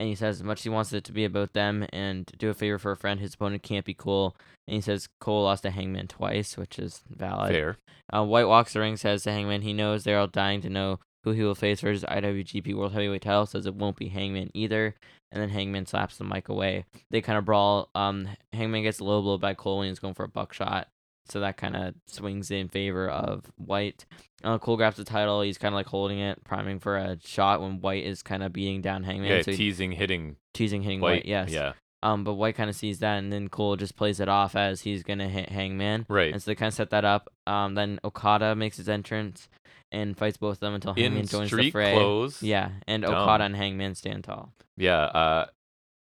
and 0.00 0.08
he 0.08 0.14
says 0.14 0.36
as 0.36 0.44
much 0.44 0.60
as 0.60 0.64
he 0.64 0.70
wants 0.70 0.92
it 0.92 1.04
to 1.04 1.12
be 1.12 1.24
about 1.24 1.52
them 1.52 1.84
and 1.92 2.30
do 2.38 2.48
a 2.50 2.54
favor 2.54 2.78
for 2.78 2.92
a 2.92 2.96
friend, 2.96 3.20
his 3.20 3.34
opponent 3.34 3.62
can't 3.62 3.84
be 3.84 3.94
Cole. 3.94 4.34
And 4.66 4.76
he 4.76 4.80
says 4.80 5.08
Cole 5.20 5.42
lost 5.44 5.64
to 5.64 5.70
Hangman 5.70 6.06
twice, 6.06 6.56
which 6.56 6.78
is 6.78 7.02
valid. 7.10 7.52
Fair. 7.52 7.76
Uh, 8.14 8.24
White 8.24 8.46
walks 8.46 8.72
the 8.72 8.80
ring, 8.80 8.96
says 8.96 9.24
to 9.24 9.32
Hangman 9.32 9.62
he 9.62 9.72
knows 9.72 10.04
they're 10.04 10.18
all 10.18 10.28
dying 10.28 10.60
to 10.62 10.70
know 10.70 11.00
who 11.28 11.40
he 11.40 11.42
will 11.42 11.54
face 11.54 11.80
his 11.80 12.04
IWGP 12.04 12.74
World 12.74 12.92
Heavyweight 12.92 13.22
title. 13.22 13.46
Says 13.46 13.66
it 13.66 13.74
won't 13.74 13.96
be 13.96 14.08
Hangman 14.08 14.50
either. 14.54 14.94
And 15.30 15.42
then 15.42 15.50
Hangman 15.50 15.86
slaps 15.86 16.16
the 16.16 16.24
mic 16.24 16.48
away. 16.48 16.84
They 17.10 17.20
kind 17.20 17.38
of 17.38 17.44
brawl. 17.44 17.90
Um, 17.94 18.28
Hangman 18.52 18.82
gets 18.82 18.98
a 18.98 19.04
low 19.04 19.20
blow 19.20 19.38
by 19.38 19.54
Cole 19.54 19.78
when 19.78 19.88
he's 19.88 19.98
going 19.98 20.14
for 20.14 20.24
a 20.24 20.28
buckshot. 20.28 20.88
So 21.28 21.40
that 21.40 21.58
kind 21.58 21.76
of 21.76 21.94
swings 22.06 22.50
in 22.50 22.68
favor 22.68 23.08
of 23.08 23.44
White. 23.56 24.06
Uh, 24.42 24.58
Cole 24.58 24.78
grabs 24.78 24.96
the 24.96 25.04
title. 25.04 25.42
He's 25.42 25.58
kind 25.58 25.74
of 25.74 25.76
like 25.76 25.86
holding 25.86 26.18
it, 26.18 26.42
priming 26.44 26.78
for 26.78 26.96
a 26.96 27.18
shot 27.22 27.60
when 27.60 27.80
White 27.80 28.04
is 28.04 28.22
kind 28.22 28.42
of 28.42 28.52
beating 28.52 28.80
down 28.80 29.02
Hangman. 29.02 29.30
Yeah, 29.30 29.42
so 29.42 29.52
teasing, 29.52 29.92
hitting 29.92 30.36
teasing, 30.54 30.82
hitting 30.82 31.00
White. 31.00 31.10
White. 31.10 31.26
Yes. 31.26 31.50
Yeah. 31.50 31.74
Um, 32.02 32.22
but 32.22 32.34
White 32.34 32.54
kind 32.54 32.70
of 32.70 32.76
sees 32.76 33.00
that, 33.00 33.18
and 33.18 33.32
then 33.32 33.48
Cole 33.48 33.76
just 33.76 33.96
plays 33.96 34.20
it 34.20 34.28
off 34.28 34.54
as 34.54 34.82
he's 34.82 35.02
gonna 35.02 35.28
hit 35.28 35.48
Hangman. 35.50 36.06
Right. 36.08 36.32
And 36.32 36.40
so 36.40 36.50
they 36.50 36.54
kind 36.54 36.68
of 36.68 36.74
set 36.74 36.90
that 36.90 37.04
up. 37.04 37.28
Um, 37.46 37.74
then 37.74 37.98
Okada 38.04 38.54
makes 38.54 38.76
his 38.76 38.88
entrance 38.88 39.48
and 39.92 40.16
fights 40.16 40.36
both 40.36 40.56
of 40.56 40.60
them 40.60 40.74
until 40.74 40.94
Hangman 40.94 41.20
In 41.20 41.26
joins 41.26 41.50
the 41.50 41.56
street 41.56 41.70
fray. 41.72 41.92
clothes. 41.94 42.42
Yeah, 42.42 42.70
and 42.86 43.02
Dumb. 43.02 43.14
Okada 43.14 43.44
and 43.44 43.56
Hangman 43.56 43.94
stand 43.94 44.24
tall. 44.24 44.52
Yeah. 44.76 45.04
Uh, 45.04 45.46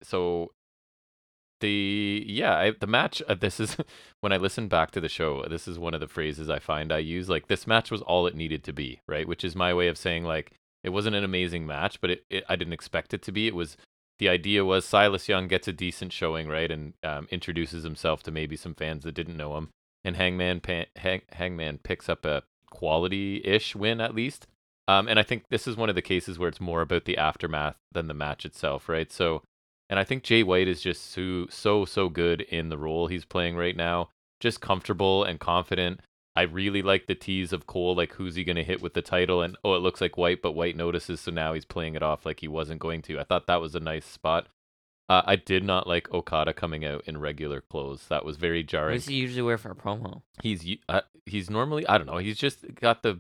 so 0.02 0.52
the 1.60 2.24
yeah 2.28 2.56
I, 2.58 2.72
the 2.72 2.88
match. 2.88 3.22
Uh, 3.28 3.36
this 3.36 3.60
is 3.60 3.78
when 4.22 4.34
I 4.34 4.38
listen 4.38 4.68
back 4.68 4.92
to 4.92 5.02
the 5.02 5.10
show. 5.10 5.46
This 5.50 5.68
is 5.68 5.80
one 5.80 5.94
of 5.94 6.00
the 6.02 6.08
phrases 6.08 6.50
I 6.50 6.60
find 6.60 6.92
I 6.92 6.98
use. 7.00 7.30
Like 7.30 7.48
this 7.48 7.66
match 7.68 7.90
was 7.92 8.02
all 8.02 8.28
it 8.28 8.36
needed 8.36 8.64
to 8.66 8.74
be, 8.74 9.00
right? 9.08 9.28
Which 9.28 9.44
is 9.44 9.56
my 9.56 9.74
way 9.74 9.88
of 9.88 9.98
saying 9.98 10.24
like 10.26 10.52
it 10.84 10.90
wasn't 10.90 11.16
an 11.16 11.24
amazing 11.24 11.66
match, 11.66 12.02
but 12.02 12.10
it, 12.10 12.26
it 12.30 12.44
I 12.50 12.56
didn't 12.56 12.74
expect 12.74 13.14
it 13.14 13.22
to 13.24 13.32
be. 13.32 13.48
It 13.48 13.56
was 13.56 13.78
the 14.20 14.30
idea 14.30 14.66
was 14.66 14.86
Silas 14.86 15.28
Young 15.30 15.48
gets 15.48 15.68
a 15.68 15.74
decent 15.74 16.12
showing, 16.14 16.48
right, 16.48 16.70
and 16.70 16.94
um, 17.04 17.28
introduces 17.32 17.84
himself 17.84 18.22
to 18.24 18.32
maybe 18.32 18.56
some 18.56 18.76
fans 18.76 19.04
that 19.04 19.14
didn't 19.16 19.38
know 19.38 19.58
him, 19.58 19.70
and 20.04 20.16
Hangman 20.18 20.60
pa- 20.60 20.86
Hang, 20.98 21.22
Hangman 21.32 21.80
picks 21.80 22.10
up 22.10 22.26
a 22.26 22.44
quality-ish 22.74 23.76
win 23.76 24.02
at 24.02 24.16
least. 24.16 24.48
Um, 24.88 25.08
and 25.08 25.18
I 25.18 25.24
think 25.24 25.46
this 25.50 25.68
is 25.68 25.78
one 25.78 25.90
of 25.90 25.96
the 25.96 26.02
cases 26.02 26.38
where 26.38 26.50
it's 26.50 26.60
more 26.60 26.82
about 26.82 27.06
the 27.06 27.18
aftermath 27.18 27.78
than 27.94 28.08
the 28.08 28.14
match 28.14 28.46
itself, 28.46 28.90
right? 28.90 29.10
So, 29.12 29.42
and 29.90 29.98
I 29.98 30.04
think 30.04 30.24
Jay 30.24 30.44
White 30.44 30.68
is 30.68 30.82
just 30.82 31.12
so 31.12 31.46
so 31.50 31.86
so 31.86 32.10
good 32.10 32.42
in 32.42 32.70
the 32.70 32.78
role 32.78 33.08
he's 33.08 33.24
playing 33.24 33.56
right 33.56 33.78
now, 33.78 34.10
just 34.42 34.60
comfortable 34.60 35.24
and 35.24 35.40
confident. 35.40 36.02
I 36.36 36.42
really 36.42 36.82
like 36.82 37.06
the 37.06 37.16
tease 37.16 37.54
of 37.54 37.68
Cole, 37.68 37.96
like 37.96 38.14
who's 38.14 38.36
he 38.36 38.44
gonna 38.44 38.64
hit 38.64 38.82
with 38.82 38.94
the 38.94 39.02
title, 39.02 39.42
and 39.42 39.56
oh, 39.64 39.76
it 39.76 39.84
looks 39.84 40.02
like 40.02 40.18
White, 40.18 40.42
but 40.42 40.54
White 40.54 40.76
notices, 40.76 41.22
so 41.22 41.32
now 41.32 41.54
he's 41.54 41.66
playing 41.66 41.96
it 41.96 42.04
off 42.04 42.26
like 42.26 42.42
he 42.42 42.48
wasn't 42.48 42.82
going 42.82 43.02
to. 43.04 43.20
I 43.20 43.24
thought 43.24 43.48
that 43.48 43.62
was 43.62 43.76
a 43.76 43.80
nice 43.80 44.06
spot. 44.06 44.48
Uh, 45.10 45.22
I 45.26 45.36
did 45.36 45.64
not 45.64 45.88
like 45.88 46.12
Okada 46.14 46.54
coming 46.54 46.86
out 46.86 47.04
in 47.06 47.18
regular 47.20 47.62
clothes. 47.62 48.08
That 48.08 48.24
was 48.24 48.38
very 48.38 48.64
jarring. 48.64 48.94
What 48.94 49.00
does 49.00 49.06
he 49.08 49.16
usually 49.16 49.42
wear 49.42 49.58
for 49.58 49.72
a 49.72 49.76
promo? 49.76 50.22
He's 50.42 50.66
uh, 50.88 51.02
he's 51.26 51.50
normally 51.50 51.86
I 51.88 51.98
don't 51.98 52.08
know. 52.08 52.18
He's 52.18 52.38
just 52.38 52.74
got 52.76 53.04
the 53.04 53.20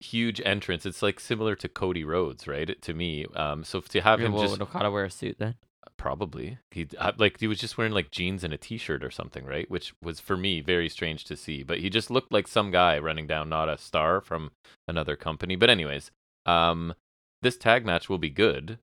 huge 0.00 0.40
entrance. 0.44 0.86
It's 0.86 1.02
like 1.02 1.18
similar 1.18 1.56
to 1.56 1.68
Cody 1.68 2.04
Rhodes, 2.04 2.46
right? 2.46 2.80
To 2.80 2.94
me, 2.94 3.26
um, 3.34 3.64
so 3.64 3.80
to 3.80 4.00
have 4.00 4.20
Yeah, 4.20 4.26
him 4.26 4.32
well, 4.32 4.42
just 4.42 4.52
would 4.52 4.62
Okada 4.62 4.90
wear 4.90 5.04
a 5.04 5.10
suit 5.10 5.38
then? 5.38 5.56
Probably. 5.96 6.58
He 6.70 6.86
uh, 6.96 7.12
like 7.18 7.40
he 7.40 7.48
was 7.48 7.58
just 7.58 7.76
wearing 7.76 7.92
like 7.92 8.12
jeans 8.12 8.44
and 8.44 8.54
a 8.54 8.58
t-shirt 8.58 9.02
or 9.02 9.10
something, 9.10 9.44
right? 9.44 9.68
Which 9.68 9.94
was 10.00 10.20
for 10.20 10.36
me 10.36 10.60
very 10.60 10.88
strange 10.88 11.24
to 11.24 11.36
see. 11.36 11.64
But 11.64 11.78
he 11.80 11.90
just 11.90 12.10
looked 12.10 12.32
like 12.32 12.46
some 12.46 12.70
guy 12.70 12.98
running 12.98 13.26
down, 13.26 13.48
not 13.48 13.68
a 13.68 13.78
star 13.78 14.20
from 14.20 14.52
another 14.86 15.16
company. 15.16 15.56
But 15.56 15.70
anyways, 15.70 16.12
um, 16.46 16.94
this 17.42 17.56
tag 17.56 17.84
match 17.84 18.08
will 18.08 18.18
be 18.18 18.30
good. 18.30 18.78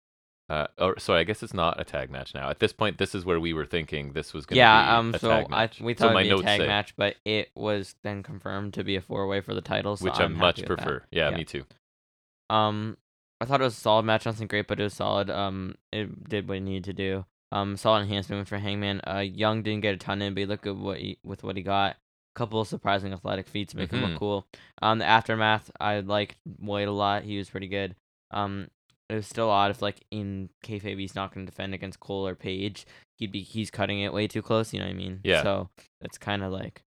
Uh, 0.48 0.68
or 0.78 1.00
so 1.00 1.16
I 1.16 1.24
guess 1.24 1.42
it's 1.42 1.56
not 1.56 1.80
a 1.82 1.84
tag 1.84 2.12
match 2.12 2.36
now. 2.36 2.50
At 2.52 2.60
this 2.60 2.72
point, 2.72 3.00
this 3.00 3.16
is 3.16 3.26
where 3.26 3.40
we 3.40 3.52
were 3.52 3.66
thinking 3.66 4.14
this 4.14 4.32
was 4.32 4.46
going 4.46 4.56
to 4.56 4.58
be 4.58 4.60
Yeah. 4.60 4.98
Um. 5.00 5.16
a 5.16 5.20
So 5.20 5.30
tag 5.30 5.46
I 5.46 5.50
match. 5.50 5.82
we 5.82 5.94
thought 5.96 6.14
my 6.14 6.22
it'd 6.22 6.38
be 6.38 6.42
a 6.42 6.46
tag 6.46 6.62
say- 6.62 6.68
match, 6.68 6.96
but 6.96 7.16
it 7.26 7.50
was 7.56 7.96
then 8.04 8.22
confirmed 8.22 8.76
to 8.76 8.84
be 8.84 8.96
a 8.96 9.02
four 9.02 9.26
way 9.28 9.42
for 9.42 9.54
the 9.56 9.62
titles, 9.62 10.00
so 10.02 10.06
which 10.06 10.20
I'm 10.20 10.36
I 10.36 10.40
much 10.40 10.58
happy 10.60 10.70
with 10.70 10.78
that. 10.80 10.86
prefer. 10.86 11.06
Yeah, 11.12 11.30
Yeah. 11.32 11.38
me 11.38 11.46
too. 11.46 11.66
Um, 12.50 12.98
I 13.42 13.46
thought 13.46 13.62
it 13.62 13.66
was 13.66 13.78
a 13.78 13.82
solid 13.82 14.04
match. 14.04 14.26
Nothing 14.26 14.48
great, 14.48 14.68
but 14.68 14.80
it 14.80 14.84
was 14.84 14.94
solid. 14.94 15.30
Um, 15.30 15.76
it 15.92 16.30
did 16.30 16.48
what 16.48 16.58
it 16.58 16.62
needed 16.62 16.84
to 16.86 16.94
do. 16.94 17.26
Um, 17.52 17.76
solid 17.78 18.02
enhancement 18.02 18.48
for 18.48 18.58
Hangman. 18.58 19.02
Uh, 19.08 19.20
Young 19.20 19.62
didn't 19.64 19.82
get 19.82 19.96
a 19.96 19.98
ton 19.98 20.22
in, 20.22 20.34
but 20.34 20.40
he 20.42 20.46
looked 20.46 20.64
good 20.64 20.78
what 20.78 21.00
he, 21.00 21.18
with 21.24 21.44
what 21.44 21.56
he 21.58 21.64
got. 21.64 21.98
Couple 22.36 22.60
of 22.60 22.68
surprising 22.68 23.14
athletic 23.14 23.48
feats 23.48 23.74
make 23.74 23.92
him 23.92 24.02
Mhm. 24.02 24.10
look 24.12 24.20
cool. 24.20 24.48
Um, 24.82 25.00
the 25.00 25.06
aftermath, 25.06 25.72
I 25.80 26.02
liked 26.02 26.36
White 26.60 26.88
a 26.88 26.92
lot. 26.92 27.24
He 27.24 27.38
was 27.38 27.50
pretty 27.50 27.68
good. 27.68 27.96
Um, 28.32 28.68
it 29.10 29.16
was 29.16 29.28
still 29.28 29.50
odd 29.50 29.72
if 29.72 29.82
like 29.82 30.02
in 30.12 30.50
kayfabe 30.64 31.00
he's 31.00 31.16
not 31.16 31.34
going 31.34 31.46
to 31.46 31.52
defend 31.52 31.74
against 31.74 32.00
Cole 32.00 32.28
or 32.28 32.36
Page. 32.36 32.86
He'd 33.18 33.32
be 33.32 33.42
he's 33.42 33.70
cutting 33.72 34.00
it 34.00 34.14
way 34.14 34.28
too 34.28 34.42
close. 34.42 34.74
You 34.74 34.80
know 34.80 34.86
what 34.86 34.92
I 34.92 34.96
mean? 34.96 35.20
Yeah. 35.24 35.44
So 35.44 35.70
it's 36.02 36.18
kind 36.18 36.44
of 36.44 36.52
like 36.52 36.82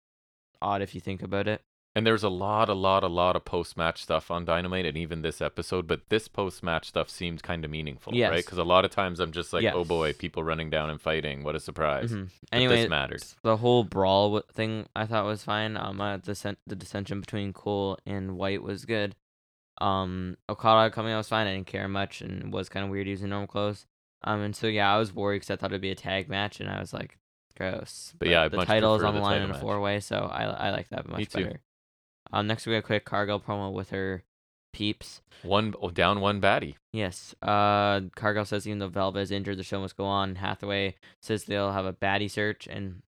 odd 0.62 0.82
if 0.82 0.94
you 0.94 1.00
think 1.00 1.22
about 1.22 1.48
it. 1.48 1.60
And 1.96 2.04
there's 2.04 2.24
a 2.24 2.28
lot, 2.28 2.68
a 2.68 2.74
lot, 2.74 3.04
a 3.04 3.08
lot 3.08 3.36
of 3.36 3.44
post 3.44 3.76
match 3.76 4.02
stuff 4.02 4.28
on 4.28 4.44
Dynamite 4.44 4.84
and 4.84 4.96
even 4.96 5.22
this 5.22 5.40
episode, 5.40 5.86
but 5.86 6.00
this 6.08 6.26
post 6.26 6.60
match 6.60 6.88
stuff 6.88 7.08
seemed 7.08 7.44
kind 7.44 7.64
of 7.64 7.70
meaningful, 7.70 8.12
yes. 8.12 8.30
right? 8.30 8.44
Because 8.44 8.58
a 8.58 8.64
lot 8.64 8.84
of 8.84 8.90
times 8.90 9.20
I'm 9.20 9.30
just 9.30 9.52
like, 9.52 9.62
Yes. 9.62 9.74
oh 9.76 9.84
boy, 9.84 10.12
people 10.12 10.42
running 10.42 10.70
down 10.70 10.90
and 10.90 11.00
fighting. 11.00 11.44
What 11.44 11.54
a 11.54 11.60
surprise. 11.60 12.10
Mhm. 12.10 12.30
But 12.50 12.56
Anyway, 12.56 12.76
this 12.82 12.90
mattered. 12.90 13.22
the 13.44 13.58
whole 13.58 13.84
brawl 13.84 14.40
thing 14.52 14.86
I 14.96 15.06
thought 15.06 15.24
was 15.24 15.44
fine. 15.44 15.76
Um, 15.76 16.00
uh, 16.00 16.16
the 16.16 16.34
sen- 16.34 16.56
the 16.66 16.74
dissension 16.74 17.20
between 17.20 17.52
Cole 17.52 17.96
and 18.04 18.36
White 18.36 18.62
was 18.64 18.84
good. 18.86 19.14
Um, 19.80 20.36
Okada 20.48 20.90
coming 20.90 21.12
out 21.12 21.18
was 21.18 21.28
fine. 21.28 21.46
I 21.46 21.54
didn't 21.54 21.66
care 21.66 21.88
much, 21.88 22.20
and 22.20 22.44
it 22.44 22.50
was 22.50 22.68
kind 22.68 22.84
of 22.84 22.90
weird 22.90 23.06
using 23.06 23.30
normal 23.30 23.48
clothes. 23.48 23.86
Um, 24.22 24.40
and 24.40 24.56
so 24.56 24.66
yeah, 24.66 24.92
I 24.92 24.98
was 24.98 25.14
worried 25.14 25.40
because 25.40 25.50
I 25.50 25.56
thought 25.56 25.70
it'd 25.70 25.80
be 25.80 25.90
a 25.90 25.96
tag 25.96 26.28
match, 26.28 26.60
and 26.60 26.68
I 26.68 26.80
was 26.80 26.92
like, 26.92 27.18
gross. 27.56 28.14
But 28.18 28.28
yeah, 28.28 28.42
I 28.42 28.48
the 28.48 28.64
title 28.64 28.94
is 28.96 29.02
on 29.02 29.14
the 29.14 29.20
line 29.20 29.42
in 29.42 29.50
a 29.50 29.58
four 29.58 29.80
way, 29.80 30.00
so 30.00 30.16
I 30.16 30.44
I 30.44 30.70
like 30.70 30.88
that 30.90 31.08
much 31.08 31.28
too. 31.28 31.44
better. 31.44 31.60
Um, 32.32 32.46
next 32.46 32.66
we 32.66 32.72
got 32.72 32.78
a 32.78 32.82
quick 32.82 33.04
Cargill 33.04 33.40
promo 33.40 33.72
with 33.72 33.90
her 33.90 34.24
peeps. 34.72 35.22
One 35.42 35.74
oh, 35.80 35.90
down, 35.90 36.20
one 36.20 36.40
baddie. 36.40 36.74
Yes. 36.92 37.34
Uh, 37.42 38.02
Cargill 38.14 38.44
says 38.44 38.66
even 38.66 38.78
though 38.78 38.90
Velva 38.90 39.18
is 39.18 39.30
injured, 39.30 39.58
the 39.58 39.62
show 39.62 39.80
must 39.80 39.96
go 39.96 40.04
on. 40.04 40.36
Hathaway 40.36 40.96
says 41.20 41.44
they'll 41.44 41.72
have 41.72 41.86
a 41.86 41.92
baddie 41.92 42.30
search, 42.30 42.66
and 42.66 43.02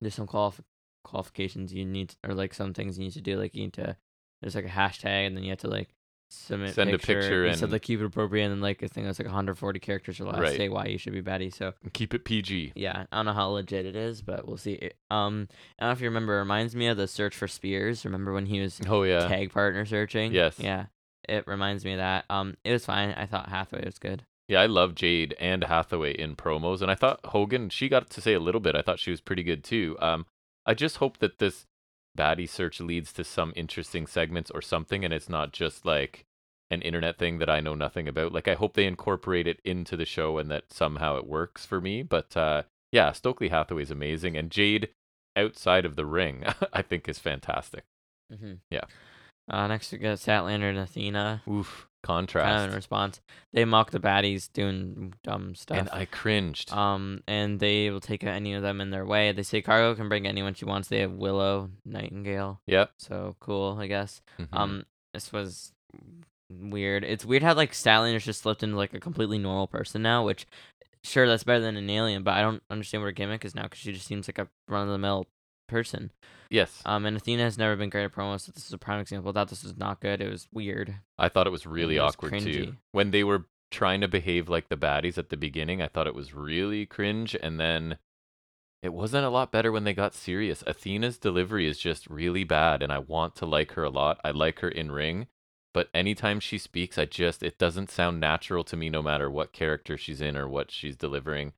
there's 0.00 0.14
some 0.14 0.26
qualif- 0.26 0.60
qualifications 1.04 1.72
you 1.72 1.84
need, 1.84 2.14
or 2.26 2.34
like 2.34 2.52
some 2.52 2.74
things 2.74 2.98
you 2.98 3.04
need 3.04 3.12
to 3.12 3.20
do. 3.20 3.38
Like 3.38 3.54
you 3.54 3.62
need 3.62 3.74
to, 3.74 3.96
there's 4.40 4.54
like 4.54 4.64
a 4.64 4.68
hashtag, 4.68 5.26
and 5.26 5.36
then 5.36 5.44
you 5.44 5.50
have 5.50 5.58
to 5.60 5.68
like 5.68 5.88
submit 6.30 6.74
Send 6.74 6.90
a 6.90 6.98
picture 6.98 7.46
You 7.46 7.54
said 7.54 7.72
like 7.72 7.80
keep 7.82 8.00
it 8.00 8.04
appropriate, 8.04 8.44
and 8.44 8.52
then 8.52 8.60
like 8.60 8.82
I 8.82 8.86
think 8.86 9.06
that's 9.06 9.18
like 9.18 9.26
140 9.26 9.78
characters 9.80 10.20
or 10.20 10.24
less. 10.24 10.38
Right. 10.38 10.56
Say 10.56 10.68
why 10.68 10.86
you 10.86 10.98
should 10.98 11.12
be 11.14 11.22
baddie. 11.22 11.52
So 11.54 11.72
Keep 11.92 12.14
it 12.14 12.24
PG. 12.24 12.72
yeah, 12.76 13.04
I 13.10 13.16
don't 13.16 13.26
know 13.26 13.32
how 13.32 13.48
legit 13.48 13.86
it 13.86 13.96
is, 13.96 14.22
but 14.22 14.46
we'll 14.46 14.56
see. 14.58 14.90
Um, 15.10 15.48
I 15.78 15.84
don't 15.84 15.88
know 15.88 15.92
if 15.92 16.00
you 16.00 16.08
remember. 16.08 16.36
It 16.36 16.40
reminds 16.40 16.76
me 16.76 16.86
of 16.88 16.96
the 16.96 17.08
search 17.08 17.34
for 17.36 17.48
Spears. 17.48 18.04
Remember 18.04 18.32
when 18.32 18.46
he 18.46 18.60
was 18.60 18.80
Oh 18.88 19.02
yeah. 19.04 19.26
tag 19.26 19.52
partner 19.52 19.84
searching? 19.86 20.32
Yes. 20.32 20.58
Yeah. 20.58 20.86
It 21.28 21.46
reminds 21.46 21.84
me 21.84 21.92
of 21.92 21.98
that. 21.98 22.24
Um, 22.30 22.56
it 22.64 22.72
was 22.72 22.84
fine. 22.86 23.10
I 23.10 23.26
thought 23.26 23.48
Hathaway 23.50 23.84
was 23.84 23.98
good. 23.98 24.24
Yeah, 24.48 24.62
I 24.62 24.66
love 24.66 24.94
Jade 24.94 25.34
and 25.38 25.62
Hathaway 25.64 26.12
in 26.12 26.36
promos, 26.36 26.80
and 26.80 26.90
I 26.90 26.94
thought 26.94 27.20
Hogan. 27.26 27.68
She 27.68 27.88
got 27.90 28.08
to 28.08 28.20
say 28.22 28.32
a 28.32 28.40
little 28.40 28.62
bit. 28.62 28.74
I 28.74 28.80
thought 28.80 28.98
she 28.98 29.10
was 29.10 29.20
pretty 29.20 29.42
good 29.42 29.62
too. 29.62 29.94
Um, 30.00 30.24
I 30.64 30.72
just 30.72 30.96
hope 30.96 31.18
that 31.18 31.38
this 31.38 31.66
baddie 32.16 32.48
search 32.48 32.80
leads 32.80 33.12
to 33.14 33.24
some 33.24 33.52
interesting 33.56 34.06
segments 34.06 34.50
or 34.50 34.62
something, 34.62 35.04
and 35.04 35.12
it's 35.12 35.28
not 35.28 35.52
just 35.52 35.84
like 35.84 36.24
an 36.70 36.82
internet 36.82 37.18
thing 37.18 37.38
that 37.38 37.48
I 37.48 37.60
know 37.60 37.74
nothing 37.74 38.08
about. 38.08 38.32
Like 38.32 38.48
I 38.48 38.54
hope 38.54 38.74
they 38.74 38.86
incorporate 38.86 39.46
it 39.46 39.60
into 39.64 39.96
the 39.96 40.04
show 40.04 40.38
and 40.38 40.50
that 40.50 40.72
somehow 40.72 41.16
it 41.16 41.26
works 41.26 41.64
for 41.64 41.80
me. 41.80 42.02
But 42.02 42.36
uh, 42.36 42.64
yeah, 42.92 43.12
Stokely 43.12 43.48
Hathaway's 43.48 43.90
amazing, 43.90 44.36
and 44.36 44.50
Jade 44.50 44.90
outside 45.36 45.84
of 45.84 45.96
the 45.96 46.06
ring, 46.06 46.44
I 46.72 46.82
think 46.82 47.08
is 47.08 47.18
fantastic. 47.18 47.84
Mm-hmm. 48.32 48.54
Yeah. 48.70 48.84
Uh, 49.50 49.66
next 49.66 49.92
we 49.92 49.98
got 49.98 50.18
Statlander 50.18 50.68
and 50.68 50.78
Athena. 50.78 51.42
Oof, 51.48 51.88
Kind 52.44 52.56
of 52.64 52.68
in 52.70 52.74
response, 52.74 53.20
they 53.52 53.64
mock 53.64 53.90
the 53.90 54.00
baddies 54.00 54.52
doing 54.52 55.14
dumb 55.22 55.54
stuff. 55.54 55.78
and 55.78 55.88
I 55.92 56.04
cringed. 56.06 56.72
um, 56.72 57.22
and 57.28 57.60
they 57.60 57.90
will 57.90 58.00
take 58.00 58.24
any 58.24 58.54
of 58.54 58.62
them 58.62 58.80
in 58.80 58.90
their 58.90 59.04
way. 59.04 59.32
They 59.32 59.42
say 59.42 59.60
Cargill 59.62 59.94
can 59.94 60.08
bring 60.08 60.26
anyone 60.26 60.54
she 60.54 60.64
wants. 60.64 60.88
They 60.88 61.00
have 61.00 61.12
Willow, 61.12 61.70
Nightingale. 61.84 62.60
yep. 62.66 62.90
So 62.98 63.36
cool, 63.40 63.76
I 63.80 63.86
guess. 63.86 64.22
mhm. 64.40 64.48
Um, 64.52 64.86
this 65.14 65.32
was 65.32 65.72
weird. 66.50 67.04
It's 67.04 67.24
weird 67.24 67.42
how 67.42 67.54
like 67.54 67.72
Statlander's 67.72 68.24
just 68.24 68.42
slipped 68.42 68.62
into 68.62 68.76
like 68.76 68.94
a 68.94 69.00
completely 69.00 69.38
normal 69.38 69.66
person 69.66 70.02
now, 70.02 70.24
which 70.24 70.46
sure 71.04 71.26
that's 71.26 71.44
better 71.44 71.60
than 71.60 71.76
an 71.76 71.88
alien, 71.90 72.22
but 72.22 72.34
I 72.34 72.42
don't 72.42 72.62
understand 72.70 73.02
what 73.02 73.06
her 73.08 73.12
gimmick 73.12 73.44
is 73.44 73.54
now 73.54 73.62
because 73.64 73.78
she 73.78 73.92
just 73.92 74.06
seems 74.06 74.28
like 74.28 74.38
a 74.38 74.48
run 74.68 74.86
of 74.86 74.92
the 74.92 74.98
mill 74.98 75.26
person. 75.68 76.10
yes. 76.50 76.82
Um, 76.84 77.06
and 77.06 77.16
Athena 77.16 77.42
has 77.44 77.56
never 77.58 77.76
been 77.76 77.90
great 77.90 78.04
at 78.04 78.12
promos, 78.12 78.40
so 78.42 78.52
this 78.52 78.66
is 78.66 78.72
a 78.72 78.78
prime 78.78 79.00
example. 79.00 79.32
that 79.32 79.48
this 79.48 79.62
was 79.62 79.76
not 79.76 80.00
good. 80.00 80.20
It 80.20 80.30
was 80.30 80.48
weird. 80.52 80.96
I 81.18 81.28
thought 81.28 81.46
it 81.46 81.50
was 81.50 81.66
really 81.66 81.96
it 81.96 82.02
was 82.02 82.14
awkward 82.14 82.40
too. 82.40 82.74
When 82.92 83.10
they 83.12 83.22
were 83.22 83.46
trying 83.70 84.00
to 84.00 84.08
behave 84.08 84.48
like 84.48 84.68
the 84.68 84.76
baddies 84.76 85.18
at 85.18 85.28
the 85.28 85.36
beginning, 85.36 85.80
I 85.82 85.88
thought 85.88 86.06
it 86.06 86.14
was 86.14 86.34
really 86.34 86.86
cringe. 86.86 87.36
And 87.40 87.60
then 87.60 87.98
it 88.82 88.92
wasn't 88.94 89.26
a 89.26 89.30
lot 89.30 89.52
better 89.52 89.70
when 89.70 89.84
they 89.84 89.92
got 89.92 90.14
serious. 90.14 90.62
Athena's 90.66 91.18
delivery 91.18 91.66
is 91.68 91.78
just 91.78 92.08
really 92.08 92.44
bad, 92.44 92.82
and 92.82 92.92
I 92.92 92.98
want 92.98 93.34
to 93.36 93.46
like 93.46 93.72
her 93.72 93.84
a 93.84 93.90
lot. 93.90 94.20
I 94.24 94.30
like 94.30 94.60
her 94.60 94.68
in 94.68 94.90
ring. 94.92 95.26
but 95.74 95.90
anytime 95.92 96.40
she 96.40 96.58
speaks, 96.58 96.96
I 96.98 97.04
just 97.04 97.42
it 97.42 97.58
doesn't 97.58 97.90
sound 97.90 98.20
natural 98.20 98.64
to 98.64 98.76
me, 98.76 98.88
no 98.88 99.02
matter 99.02 99.30
what 99.30 99.52
character 99.52 99.96
she's 99.98 100.20
in 100.20 100.36
or 100.36 100.48
what 100.48 100.70
she's 100.70 100.96
delivering. 100.96 101.52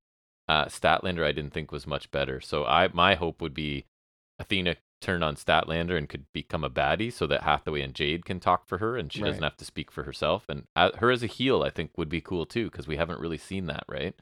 Uh, 0.49 0.65
Statlander, 0.65 1.25
I 1.25 1.31
didn't 1.33 1.53
think 1.53 1.71
was 1.71 1.87
much 1.87 2.11
better. 2.11 2.41
So 2.41 2.65
I 2.65 2.89
my 2.93 3.15
hope 3.15 3.41
would 3.41 3.55
be 3.55 3.85
Athena 4.41 4.77
turn 5.01 5.23
on 5.23 5.35
Statlander 5.37 5.97
and 5.97 6.09
could 6.09 6.27
become 6.33 6.65
a 6.65 6.71
baddie, 6.71 7.13
so 7.13 7.27
that 7.27 7.43
Hathaway 7.43 7.81
and 7.83 7.95
Jade 7.95 8.25
can 8.25 8.41
talk 8.41 8.67
for 8.67 8.79
her, 8.79 8.97
and 8.97 9.13
she 9.13 9.23
doesn't 9.23 9.43
have 9.43 9.57
to 9.59 9.65
speak 9.65 9.91
for 9.91 10.03
herself. 10.03 10.45
And 10.49 10.65
uh, 10.77 10.91
her 10.99 11.11
as 11.11 11.23
a 11.23 11.27
heel, 11.27 11.63
I 11.63 11.71
think, 11.71 11.97
would 11.97 12.09
be 12.09 12.21
cool 12.21 12.45
too, 12.47 12.71
because 12.71 12.87
we 12.89 12.97
haven't 12.97 13.21
really 13.21 13.39
seen 13.39 13.67
that 13.67 13.85
right 13.89 14.15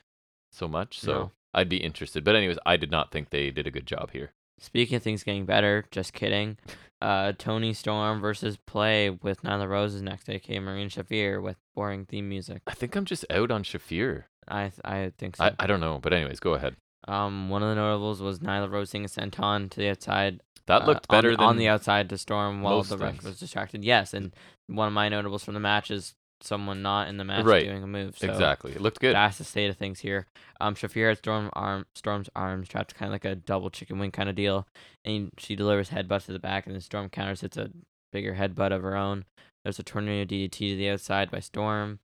so 0.52 0.68
much. 0.68 1.00
So 1.00 1.12
No. 1.12 1.30
I'd 1.54 1.68
be 1.68 1.78
interested. 1.78 2.22
But 2.24 2.36
anyways, 2.36 2.58
I 2.66 2.76
did 2.76 2.90
not 2.90 3.10
think 3.10 3.30
they 3.30 3.50
did 3.50 3.66
a 3.66 3.70
good 3.70 3.86
job 3.86 4.10
here. 4.12 4.32
Speaking 4.60 4.96
of 4.96 5.02
things 5.02 5.22
getting 5.22 5.46
better, 5.46 5.84
just 5.90 6.12
kidding. 6.12 6.58
Uh, 7.00 7.32
Toni 7.38 7.72
Storm 7.72 8.20
versus 8.20 8.56
Play 8.56 9.08
with 9.10 9.42
Nyla 9.42 9.68
Roses 9.68 10.02
next, 10.02 10.28
aka 10.28 10.58
Marina 10.58 10.90
Shafir 10.90 11.40
with 11.40 11.56
boring 11.76 12.06
theme 12.06 12.28
music. 12.28 12.62
I 12.66 12.74
think 12.74 12.96
I'm 12.96 13.04
just 13.04 13.24
out 13.30 13.50
on 13.52 13.62
Shafir. 13.62 14.24
I 14.48 14.62
th- 14.70 14.80
I 14.84 15.12
think 15.16 15.36
so. 15.36 15.44
I, 15.44 15.54
I 15.60 15.66
don't 15.68 15.78
know, 15.80 15.98
but 16.02 16.12
anyways, 16.12 16.40
go 16.40 16.54
ahead. 16.54 16.74
Um, 17.08 17.48
one 17.48 17.62
of 17.62 17.68
the 17.70 17.74
notables 17.74 18.20
was 18.20 18.38
Nyla 18.40 18.70
Rose 18.70 18.94
a 18.94 18.98
senton 18.98 19.70
to 19.70 19.80
the 19.80 19.88
outside. 19.90 20.40
That 20.66 20.82
uh, 20.82 20.86
looked 20.86 21.06
on 21.08 21.16
better 21.16 21.30
the- 21.30 21.36
than 21.38 21.46
on 21.46 21.56
the 21.56 21.68
outside 21.68 22.08
to 22.10 22.18
Storm 22.18 22.62
while 22.62 22.82
the 22.82 22.98
rest 22.98 23.12
things. 23.14 23.24
was 23.24 23.38
distracted. 23.40 23.84
Yes, 23.84 24.12
and 24.14 24.34
one 24.66 24.86
of 24.88 24.92
my 24.92 25.08
notables 25.08 25.42
from 25.44 25.54
the 25.54 25.60
match 25.60 25.90
is 25.90 26.14
someone 26.40 26.82
not 26.82 27.08
in 27.08 27.16
the 27.16 27.24
match 27.24 27.44
Right. 27.44 27.64
doing 27.64 27.82
a 27.82 27.86
move. 27.86 28.16
So 28.16 28.28
exactly. 28.28 28.70
It 28.72 28.80
looked 28.80 29.00
good. 29.00 29.14
That's 29.16 29.38
the 29.38 29.44
state 29.44 29.70
of 29.70 29.76
things 29.76 30.00
here. 30.00 30.26
Um, 30.60 30.74
Shafir 30.76 31.08
had 31.08 31.18
Storm 31.18 31.50
arm, 31.54 31.86
Storm's 31.96 32.28
arms 32.36 32.68
trapped, 32.68 32.94
kind 32.94 33.08
of 33.08 33.12
like 33.12 33.24
a 33.24 33.34
double 33.34 33.70
chicken 33.70 33.98
wing 33.98 34.12
kind 34.12 34.28
of 34.28 34.36
deal, 34.36 34.66
and 35.04 35.30
she 35.38 35.56
delivers 35.56 35.90
headbutt 35.90 36.26
to 36.26 36.32
the 36.32 36.38
back, 36.38 36.66
and 36.66 36.74
then 36.74 36.80
Storm 36.82 37.08
counters 37.08 37.40
hits 37.40 37.56
a 37.56 37.70
bigger 38.12 38.34
headbutt 38.34 38.72
of 38.72 38.82
her 38.82 38.94
own. 38.96 39.24
There's 39.64 39.78
a 39.80 39.82
tornado 39.82 40.24
DDT 40.32 40.50
to 40.70 40.76
the 40.76 40.90
outside 40.90 41.30
by 41.30 41.40
Storm. 41.40 41.98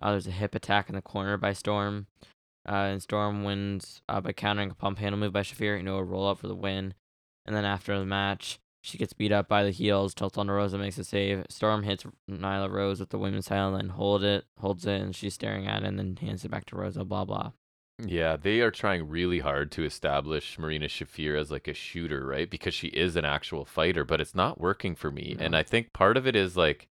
Uh, 0.00 0.10
there's 0.12 0.26
a 0.28 0.32
hip 0.32 0.54
attack 0.54 0.88
in 0.88 0.94
the 0.94 1.02
corner 1.02 1.36
by 1.36 1.52
Storm. 1.52 2.06
Uh, 2.68 2.90
and 2.92 3.02
Storm 3.02 3.44
wins 3.44 4.02
uh, 4.08 4.20
by 4.20 4.32
countering 4.32 4.70
a 4.70 4.74
pump 4.74 4.98
handle 4.98 5.18
move 5.18 5.32
by 5.32 5.42
Shafir, 5.42 5.76
you 5.76 5.82
know, 5.82 5.96
a 5.96 6.04
roll 6.04 6.28
up 6.28 6.38
for 6.38 6.48
the 6.48 6.54
win. 6.54 6.94
And 7.44 7.56
then 7.56 7.64
after 7.64 7.98
the 7.98 8.06
match, 8.06 8.60
she 8.82 8.98
gets 8.98 9.12
beat 9.12 9.32
up 9.32 9.48
by 9.48 9.64
the 9.64 9.70
heels. 9.70 10.14
Till 10.14 10.28
Thunder 10.28 10.54
Rosa 10.54 10.78
makes 10.78 10.98
a 10.98 11.04
save. 11.04 11.46
Storm 11.48 11.82
hits 11.82 12.04
Nyla 12.30 12.70
Rose 12.70 13.00
with 13.00 13.10
the 13.10 13.18
women's 13.18 13.46
title 13.46 13.74
and 13.74 13.92
hold 13.92 14.22
it, 14.24 14.44
holds 14.58 14.86
it, 14.86 15.00
and 15.00 15.14
she's 15.14 15.34
staring 15.34 15.66
at 15.66 15.82
it 15.82 15.88
and 15.88 15.98
then 15.98 16.16
hands 16.16 16.44
it 16.44 16.50
back 16.50 16.66
to 16.66 16.76
Rosa. 16.76 17.04
Blah 17.04 17.24
blah. 17.24 17.52
Yeah, 18.04 18.36
they 18.36 18.60
are 18.60 18.70
trying 18.70 19.08
really 19.08 19.38
hard 19.38 19.70
to 19.72 19.84
establish 19.84 20.58
Marina 20.58 20.86
Shafir 20.86 21.38
as 21.38 21.50
like 21.50 21.68
a 21.68 21.74
shooter, 21.74 22.26
right? 22.26 22.50
Because 22.50 22.74
she 22.74 22.88
is 22.88 23.16
an 23.16 23.24
actual 23.24 23.64
fighter, 23.64 24.04
but 24.04 24.20
it's 24.20 24.34
not 24.34 24.60
working 24.60 24.94
for 24.94 25.10
me. 25.10 25.36
And 25.38 25.54
I 25.54 25.62
think 25.62 25.92
part 25.92 26.16
of 26.16 26.26
it 26.26 26.34
is 26.34 26.56
like 26.56 26.88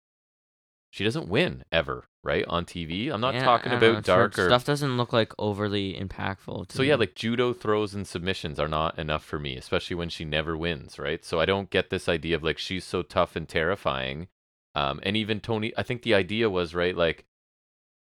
she 0.92 1.06
doesn't 1.06 1.30
win 1.30 1.64
ever, 1.72 2.06
right? 2.24 2.46
On 2.48 2.66
TV. 2.66 3.10
I'm 3.12 3.22
not 3.22 3.34
Yeah, 3.34 3.46
talking 3.46 3.72
don't 3.72 3.82
know, 3.82 3.92
about 3.92 4.04
dark 4.04 4.38
or 4.38 4.46
stuff. 4.46 4.66
Doesn't 4.66 4.98
look 4.98 5.14
like 5.14 5.34
overly 5.40 5.94
impactful. 5.94 6.68
To 6.68 6.76
So 6.76 6.84
yeah, 6.84 6.96
like 6.96 7.16
judo 7.16 7.54
throws 7.54 7.96
and 7.96 8.06
submissions 8.06 8.60
are 8.60 8.68
not 8.68 9.00
enough 9.00 9.24
for 9.24 9.40
me, 9.40 9.56
especially 9.56 9.96
when 9.96 10.10
she 10.10 10.26
never 10.26 10.58
wins, 10.58 11.00
right? 11.00 11.24
So 11.24 11.40
I 11.40 11.46
don't 11.46 11.70
get 11.70 11.90
this 11.90 12.10
idea 12.10 12.36
of 12.36 12.44
like 12.44 12.58
she's 12.58 12.84
so 12.84 13.02
tough 13.02 13.36
and 13.38 13.48
terrifying. 13.48 14.28
Um, 14.76 15.00
and 15.04 15.16
even 15.16 15.40
Toni, 15.40 15.74
I 15.78 15.84
think 15.84 16.02
the 16.02 16.14
idea 16.14 16.50
was 16.50 16.76
right, 16.76 16.96
like 16.96 17.26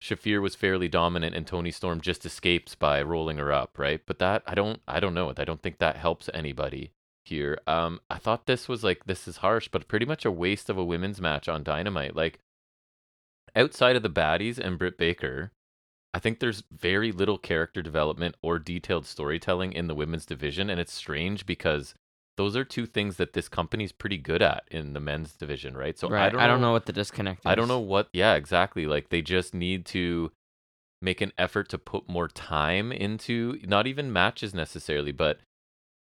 Shafir 0.03 0.43
was 0.43 0.55
fairly 0.55 0.89
dominant, 0.89 1.35
and 1.35 1.47
Toni 1.47 1.71
Storm 1.71 2.03
just 2.03 2.27
escapes 2.27 2.75
by 2.75 3.01
rolling 3.01 3.39
her 3.39 3.51
up, 3.51 3.79
right? 3.79 4.03
But 4.07 4.19
that 4.19 4.43
I 4.47 4.55
don't, 4.55 4.81
I 4.87 5.01
don't 5.01 5.15
know. 5.15 5.33
I 5.35 5.45
don't 5.45 5.63
think 5.63 5.79
that 5.79 5.97
helps 5.97 6.29
anybody 6.35 6.93
here. 7.25 7.59
Um, 7.67 8.01
I 8.11 8.19
thought 8.19 8.45
this 8.45 8.69
was 8.69 8.85
like 8.85 9.07
this 9.07 9.27
is 9.27 9.39
harsh, 9.39 9.69
but 9.69 9.89
pretty 9.89 10.05
much 10.05 10.27
a 10.27 10.31
waste 10.31 10.69
of 10.69 10.77
a 10.77 10.85
women's 10.85 11.21
match 11.23 11.49
on 11.49 11.63
Dynamite. 11.63 12.15
Like 12.15 12.41
outside 13.57 13.97
of 13.97 14.03
the 14.03 14.11
baddies 14.11 14.59
and 14.59 14.79
Britt 14.79 14.99
Baker, 14.99 15.53
I 16.13 16.19
think 16.19 16.39
there's 16.39 16.63
very 16.71 17.11
little 17.11 17.39
character 17.39 17.83
development 17.83 18.37
or 18.41 18.59
detailed 18.59 19.07
storytelling 19.07 19.73
in 19.73 19.89
the 19.89 19.95
women's 19.95 20.27
division, 20.27 20.71
and 20.71 20.79
it's 20.79 20.93
strange 20.93 21.45
because 21.45 21.95
those 22.37 22.57
are 22.57 22.65
two 22.65 22.87
things 22.87 23.17
that 23.17 23.33
this 23.33 23.49
company's 23.49 23.93
pretty 23.93 24.19
good 24.19 24.43
at 24.43 24.65
in 24.71 24.93
the 24.93 25.01
men's 25.01 25.35
division, 25.35 25.77
right? 25.77 25.99
So 25.99 26.09
right. 26.09 26.35
I 26.35 26.47
don't 26.47 26.61
know, 26.61 26.73
what 26.73 26.87
the 26.87 26.93
disconnect 26.93 27.41
is. 27.41 27.47
I 27.47 27.55
don't 27.55 27.69
know 27.69 27.81
what. 27.81 28.09
Yeah, 28.13 28.35
exactly. 28.35 28.87
Like 28.87 29.09
they 29.09 29.23
just 29.23 29.55
need 29.55 29.87
to 29.87 30.33
make 31.01 31.21
an 31.21 31.33
effort 31.37 31.69
to 31.69 31.79
put 31.79 32.09
more 32.09 32.29
time 32.29 32.91
into 32.91 33.59
not 33.65 33.87
even 33.87 34.13
matches 34.13 34.55
necessarily, 34.55 35.13
but 35.13 35.39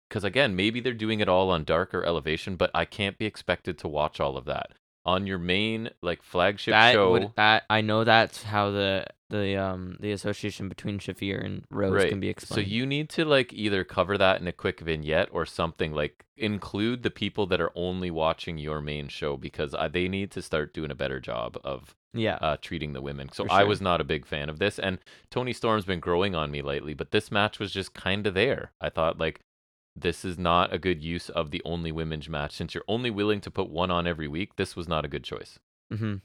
because 0.09 0.25
again, 0.25 0.57
maybe 0.57 0.81
they're 0.81 0.95
doing 0.95 1.21
it 1.21 1.29
all 1.29 1.51
on 1.51 1.65
Dark 1.65 1.93
or 1.93 2.05
Elevation, 2.05 2.57
but 2.57 2.71
I 2.75 2.85
can't 2.85 3.19
be 3.19 3.27
expected 3.27 3.77
to 3.79 3.89
watch 3.89 4.21
all 4.21 4.37
of 4.37 4.45
that 4.47 4.73
on 5.07 5.27
your 5.27 5.39
main 5.39 5.89
like 6.03 6.23
flagship 6.23 6.73
that 6.73 6.93
show. 6.93 7.13
would 7.13 7.31
that 7.37 7.63
I 7.71 7.81
know 7.81 8.05
that's 8.05 8.43
how 8.43 8.73
the 8.73 9.07
the 9.31 9.57
um 9.57 9.97
the 10.01 10.13
association 10.13 10.69
between 10.69 10.99
Shafir 10.99 11.43
and 11.43 11.65
Rose 11.71 12.05
can 12.09 12.21
be 12.21 12.29
explained. 12.29 12.67
So 12.67 12.71
you 12.71 12.85
need 12.85 13.09
to 13.11 13.25
like 13.25 13.53
either 13.53 13.85
cover 13.85 14.19
that 14.19 14.41
in 14.41 14.47
a 14.47 14.53
quick 14.53 14.81
vignette 14.81 15.29
or 15.33 15.47
something 15.47 15.93
like 15.93 16.25
include 16.37 17.03
the 17.03 17.11
people 17.11 17.47
that 17.47 17.61
are 17.61 17.73
only 17.75 18.11
watching 18.11 18.59
your 18.59 18.81
main 18.81 19.09
show 19.09 19.37
because 19.37 19.75
uh, 19.75 19.89
they 19.89 20.09
need 20.09 20.31
to 20.33 20.43
start 20.43 20.75
doing 20.75 20.91
a 20.91 20.95
better 20.95 21.21
job 21.21 21.57
of 21.65 21.95
yeah. 22.13 22.37
uh, 22.41 22.57
treating 22.61 22.93
the 22.93 23.01
women. 23.01 23.31
So 23.33 23.45
For 23.45 23.53
I 23.53 23.65
was 23.65 23.81
not 23.81 24.01
a 24.01 24.05
big 24.05 24.27
fan 24.27 24.49
of 24.49 24.59
this, 24.59 24.79
and 24.79 24.99
Toni 25.31 25.53
Storm's 25.53 25.85
been 25.85 26.01
growing 26.01 26.35
on 26.35 26.51
me 26.51 26.63
lately. 26.63 26.95
But 26.95 27.11
this 27.11 27.31
match 27.31 27.59
was 27.59 27.73
just 27.73 27.95
kind 27.95 28.27
of 28.27 28.35
there. 28.35 28.73
I 28.81 28.91
thought 28.91 29.19
like 29.19 29.41
this 29.97 30.25
is 30.25 30.39
not 30.39 30.73
a 30.73 30.79
good 30.79 31.03
use 31.03 31.29
of 31.31 31.51
the 31.51 31.63
only 31.65 31.91
women's 31.91 32.29
match 32.29 32.53
since 32.53 32.75
you're 32.75 32.85
only 32.87 33.11
willing 33.11 33.41
to 33.41 33.51
put 33.51 33.71
one 33.71 33.91
on 33.91 34.07
every 34.07 34.29
week. 34.29 34.57
This 34.57 34.77
was 34.77 34.87
not 34.87 35.05
a 35.05 35.09
good 35.09 35.25
choice. 35.25 35.59
mm-hmm. 35.93 36.17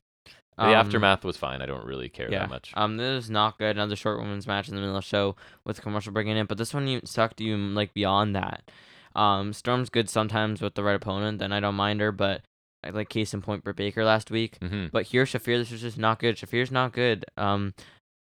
The 0.57 0.75
aftermath 0.75 1.23
was 1.23 1.37
fine. 1.37 1.61
I 1.61 1.65
don't 1.65 1.85
really 1.85 2.07
care 2.09 2.29
yeah. 2.31 2.39
that 2.39 2.49
much. 2.49 2.71
Um, 2.75 2.97
this 2.97 3.23
is 3.23 3.29
not 3.31 3.57
good. 3.57 3.77
Another 3.77 3.95
short 3.95 4.19
women's 4.19 4.45
match 4.45 4.67
in 4.69 4.75
the 4.75 4.81
middle 4.81 4.95
of 4.95 5.03
the 5.03 5.07
show 5.07 5.35
with 5.65 5.81
commercial 5.81 6.11
breaking 6.11 6.37
in, 6.37 6.45
but 6.45 6.59
this 6.59 6.71
one 6.71 6.87
you 6.87 7.01
sucked 7.03 7.41
you 7.41 7.57
like 7.57 7.95
beyond 7.95 8.35
that. 8.35 8.69
Um, 9.15 9.53
Storm's 9.53 9.89
good 9.89 10.07
sometimes 10.07 10.61
with 10.61 10.75
the 10.75 10.83
right 10.83 10.95
opponent, 10.95 11.39
then 11.39 11.51
I 11.51 11.59
don't 11.61 11.73
mind 11.75 11.99
her, 11.99 12.11
but 12.11 12.41
I 12.83 12.91
like 12.91 13.09
case 13.09 13.33
in 13.33 13.41
point 13.41 13.63
Britt 13.63 13.75
Baker 13.75 14.03
last 14.05 14.29
week. 14.29 14.57
hmm 14.61 14.87
But 14.91 15.07
here, 15.07 15.23
Shafir, 15.25 15.57
this 15.57 15.71
is 15.71 15.81
just 15.81 15.97
not 15.97 16.19
good. 16.19 16.35
Shafir's 16.35 16.71
not 16.71 16.93
good. 16.93 17.25
Um, 17.37 17.73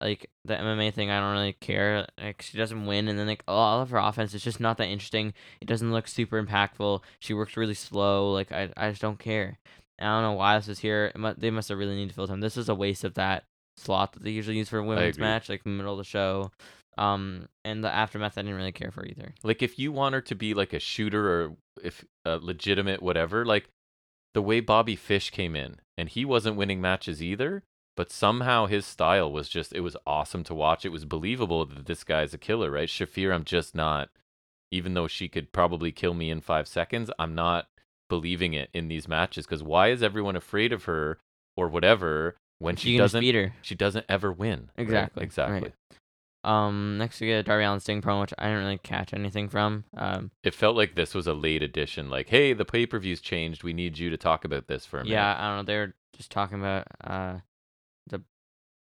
like 0.03 0.31
the 0.45 0.55
MMA 0.55 0.93
thing, 0.93 1.11
I 1.11 1.21
don't 1.21 1.33
really 1.33 1.55
care. 1.55 2.07
Like 2.21 2.43
she 2.43 2.59
doesn't 2.59 2.87
win, 2.87 3.09
and 3.09 3.19
then 3.19 3.27
like 3.27 3.45
all 3.49 3.81
of 3.81 3.91
her 3.91 3.99
offense 3.99 4.35
is 4.35 4.43
just 4.43 4.61
not 4.61 4.79
that 4.79 4.89
interesting. 4.89 5.33
It 5.61 5.67
doesn't 5.67 5.93
look 5.93 6.09
super 6.09 6.43
impactful. 6.43 7.03
She 7.21 7.35
works 7.35 7.57
really 7.57 7.75
slow. 7.75 8.31
Like 8.33 8.53
I, 8.53 8.71
I 8.77 8.91
just 8.91 9.03
don't 9.03 9.19
care. 9.19 9.59
I 10.01 10.05
don't 10.05 10.23
know 10.23 10.33
why 10.33 10.59
this 10.59 10.69
is 10.69 10.81
here. 10.81 11.13
It 11.15 11.19
mu- 11.19 11.35
they 11.37 11.51
must 11.51 11.69
have 11.69 11.79
really 11.79 11.95
need 11.95 12.09
to 12.09 12.15
fill 12.15 12.27
time. 12.27 12.41
This 12.41 12.57
is 12.57 12.69
a 12.69 12.75
waste 12.75 13.05
of 13.05 13.15
that 13.15 13.45
slot 13.77 14.13
that 14.13 14.23
they 14.23 14.31
usually 14.31 14.57
use 14.59 14.69
for 14.69 14.79
a 14.79 14.85
women's 14.85 15.17
match, 15.21 15.49
like 15.49 15.65
middle 15.65 15.93
of 15.93 15.99
the 15.99 16.05
show. 16.05 16.51
Um, 16.99 17.49
and 17.65 17.83
the 17.83 17.91
aftermath, 17.91 18.37
I 18.37 18.43
didn't 18.43 18.57
really 18.57 18.73
care 18.73 18.91
for 18.91 19.07
either. 19.07 19.35
Like 19.43 19.63
if 19.63 19.79
you 19.79 19.93
want 19.93 20.15
her 20.15 20.21
to 20.23 20.35
be 20.35 20.55
like 20.55 20.73
a 20.73 20.79
shooter 20.79 21.31
or 21.31 21.57
if 21.83 22.05
uh, 22.27 22.39
legitimate 22.43 23.03
whatever, 23.03 23.45
like 23.47 23.69
the 24.35 24.43
way 24.43 24.61
Bobby 24.61 24.97
Fish 24.97 25.31
came 25.31 25.57
in 25.57 25.77
and 25.97 26.09
he 26.09 26.25
wasn't 26.25 26.57
winning 26.57 26.81
matches 26.81 27.23
either, 27.23 27.63
but 27.97 28.11
somehow 28.11 28.67
his 28.67 28.87
style 28.87 29.31
was 29.31 29.49
just 29.49 29.73
it 29.73 29.81
was 29.81 29.97
awesome 30.07 30.45
to 30.45 30.55
watch. 30.55 30.85
It 30.85 30.91
was 30.91 31.05
believable 31.05 31.65
that 31.67 31.87
this 31.87 32.05
guy's 32.05 32.33
a 32.35 32.39
killer, 32.39 32.71
right? 32.71 32.89
Shafir, 32.89 33.35
I'm 33.35 33.45
just 33.45 33.75
not 33.75 34.09
even 34.71 34.95
though 34.95 35.07
she 35.09 35.29
could 35.29 35.53
probably 35.53 35.93
kill 35.93 36.15
me 36.15 36.31
in 36.31 36.41
5 36.41 36.67
seconds, 36.67 37.11
I'm 37.19 37.35
not 37.35 37.69
believing 38.09 38.55
it 38.55 38.71
in 38.73 38.89
these 38.89 39.07
matches 39.09 39.47
cuz 39.47 39.63
why 39.63 39.89
is 39.89 40.03
everyone 40.03 40.37
afraid 40.37 40.73
of 40.73 40.85
her 40.85 41.19
or 41.57 41.69
whatever 41.69 42.37
when 42.59 42.77
she 42.77 42.93
just 42.97 42.99
doesn't 43.13 43.21
beat 43.21 43.35
her. 43.35 43.55
she 43.63 43.75
doesn't 43.75 44.07
ever 44.09 44.31
win. 44.33 44.71
right? 44.77 44.83
Exactly, 44.83 45.23
Exactly. 45.25 45.61
right. 45.61 45.75
Um, 46.45 46.99
next 46.99 47.21
we 47.21 47.29
get 47.29 47.39
a 47.39 47.43
Darby 47.45 47.65
Allin 47.65 47.79
Sting 47.81 48.03
promo, 48.03 48.23
which 48.23 48.35
I 48.37 48.47
didn't 48.49 48.65
really 48.65 48.79
catch 48.79 49.13
anything 49.15 49.49
from. 49.49 49.85
Um, 49.97 50.31
It 50.43 50.55
felt 50.55 50.77
like 50.77 50.95
this 50.97 51.15
was 51.15 51.27
a 51.29 51.35
late 51.35 51.63
addition. 51.63 52.11
Like, 52.11 52.31
hey, 52.31 52.53
the 52.53 52.65
pay 52.65 52.85
per 52.87 52.99
view's 52.99 53.21
changed. 53.21 53.63
We 53.63 53.73
need 53.73 53.97
you 53.99 54.11
to 54.11 54.17
talk 54.17 54.45
about 54.45 54.67
this 54.67 54.85
for 54.85 54.99
a 54.99 55.05
minute. 55.05 55.15
yeah, 55.15 55.37
I 55.39 55.49
don't 55.49 55.59
know. 55.59 55.63
They're 55.63 55.95
just 56.17 56.33
talking 56.33 56.59
about 56.59 56.87
uh 57.05 57.39
the 58.07 58.23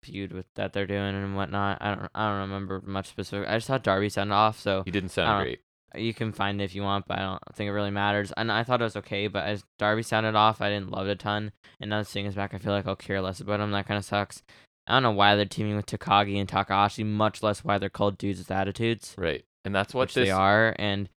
feud 0.03 0.31
with 0.31 0.45
that 0.55 0.71
they're 0.73 0.87
doing 0.87 1.15
and 1.15 1.35
whatnot. 1.35 1.77
I 1.81 1.95
don't 1.95 2.09
I 2.15 2.29
don't 2.29 2.39
remember 2.41 2.81
much 2.85 3.07
specific. 3.09 3.47
I 3.49 3.57
just 3.57 3.67
saw 3.67 3.77
Darby 3.77 4.09
sound 4.09 4.31
off, 4.33 4.59
so 4.59 4.83
He 4.83 4.91
didn't 4.91 5.09
sound 5.09 5.43
great. 5.43 5.59
you 5.95 6.13
can 6.13 6.31
find 6.31 6.61
it 6.61 6.65
if 6.65 6.75
you 6.75 6.83
want, 6.83 7.05
but 7.07 7.19
I 7.19 7.21
don't 7.21 7.41
think 7.55 7.67
it 7.67 7.73
really 7.73 7.91
matters. 7.91 8.31
And 8.37 8.51
I 8.51 8.63
thought 8.63 8.81
it 8.81 8.85
was 8.85 8.95
okay, 8.97 9.27
but 9.27 9.45
as 9.45 9.63
Darby 9.77 10.03
sounded 10.03 10.35
off, 10.35 10.61
I 10.61 10.69
didn't 10.69 10.91
love 10.91 11.07
it 11.07 11.11
a 11.11 11.15
ton. 11.15 11.51
And 11.79 11.89
now 11.89 11.97
seeing 12.03 12.23
Sting 12.23 12.25
is 12.27 12.35
back, 12.35 12.53
I 12.53 12.57
feel 12.59 12.71
like 12.73 12.87
I'll 12.87 12.95
care 12.95 13.21
less 13.21 13.39
about 13.39 13.59
him. 13.59 13.71
That 13.71 13.87
kind 13.87 13.97
of 13.97 14.05
sucks. 14.05 14.41
I 14.87 14.93
don't 14.93 15.03
know 15.03 15.11
why 15.11 15.35
they're 15.35 15.45
teaming 15.45 15.75
with 15.75 15.85
Takagi 15.85 16.39
and 16.39 16.49
Takahashi, 16.49 17.03
much 17.03 17.43
less 17.43 17.63
why 17.63 17.77
they're 17.77 17.89
called 17.89 18.17
dudes 18.17 18.39
with 18.39 18.51
attitudes, 18.51 19.13
Right. 19.17 19.43
And 19.65 19.75
that's 19.75 19.93
what 19.93 20.07
this 20.09 20.27
they 20.27 20.31
are. 20.31 20.73
And 20.79 21.09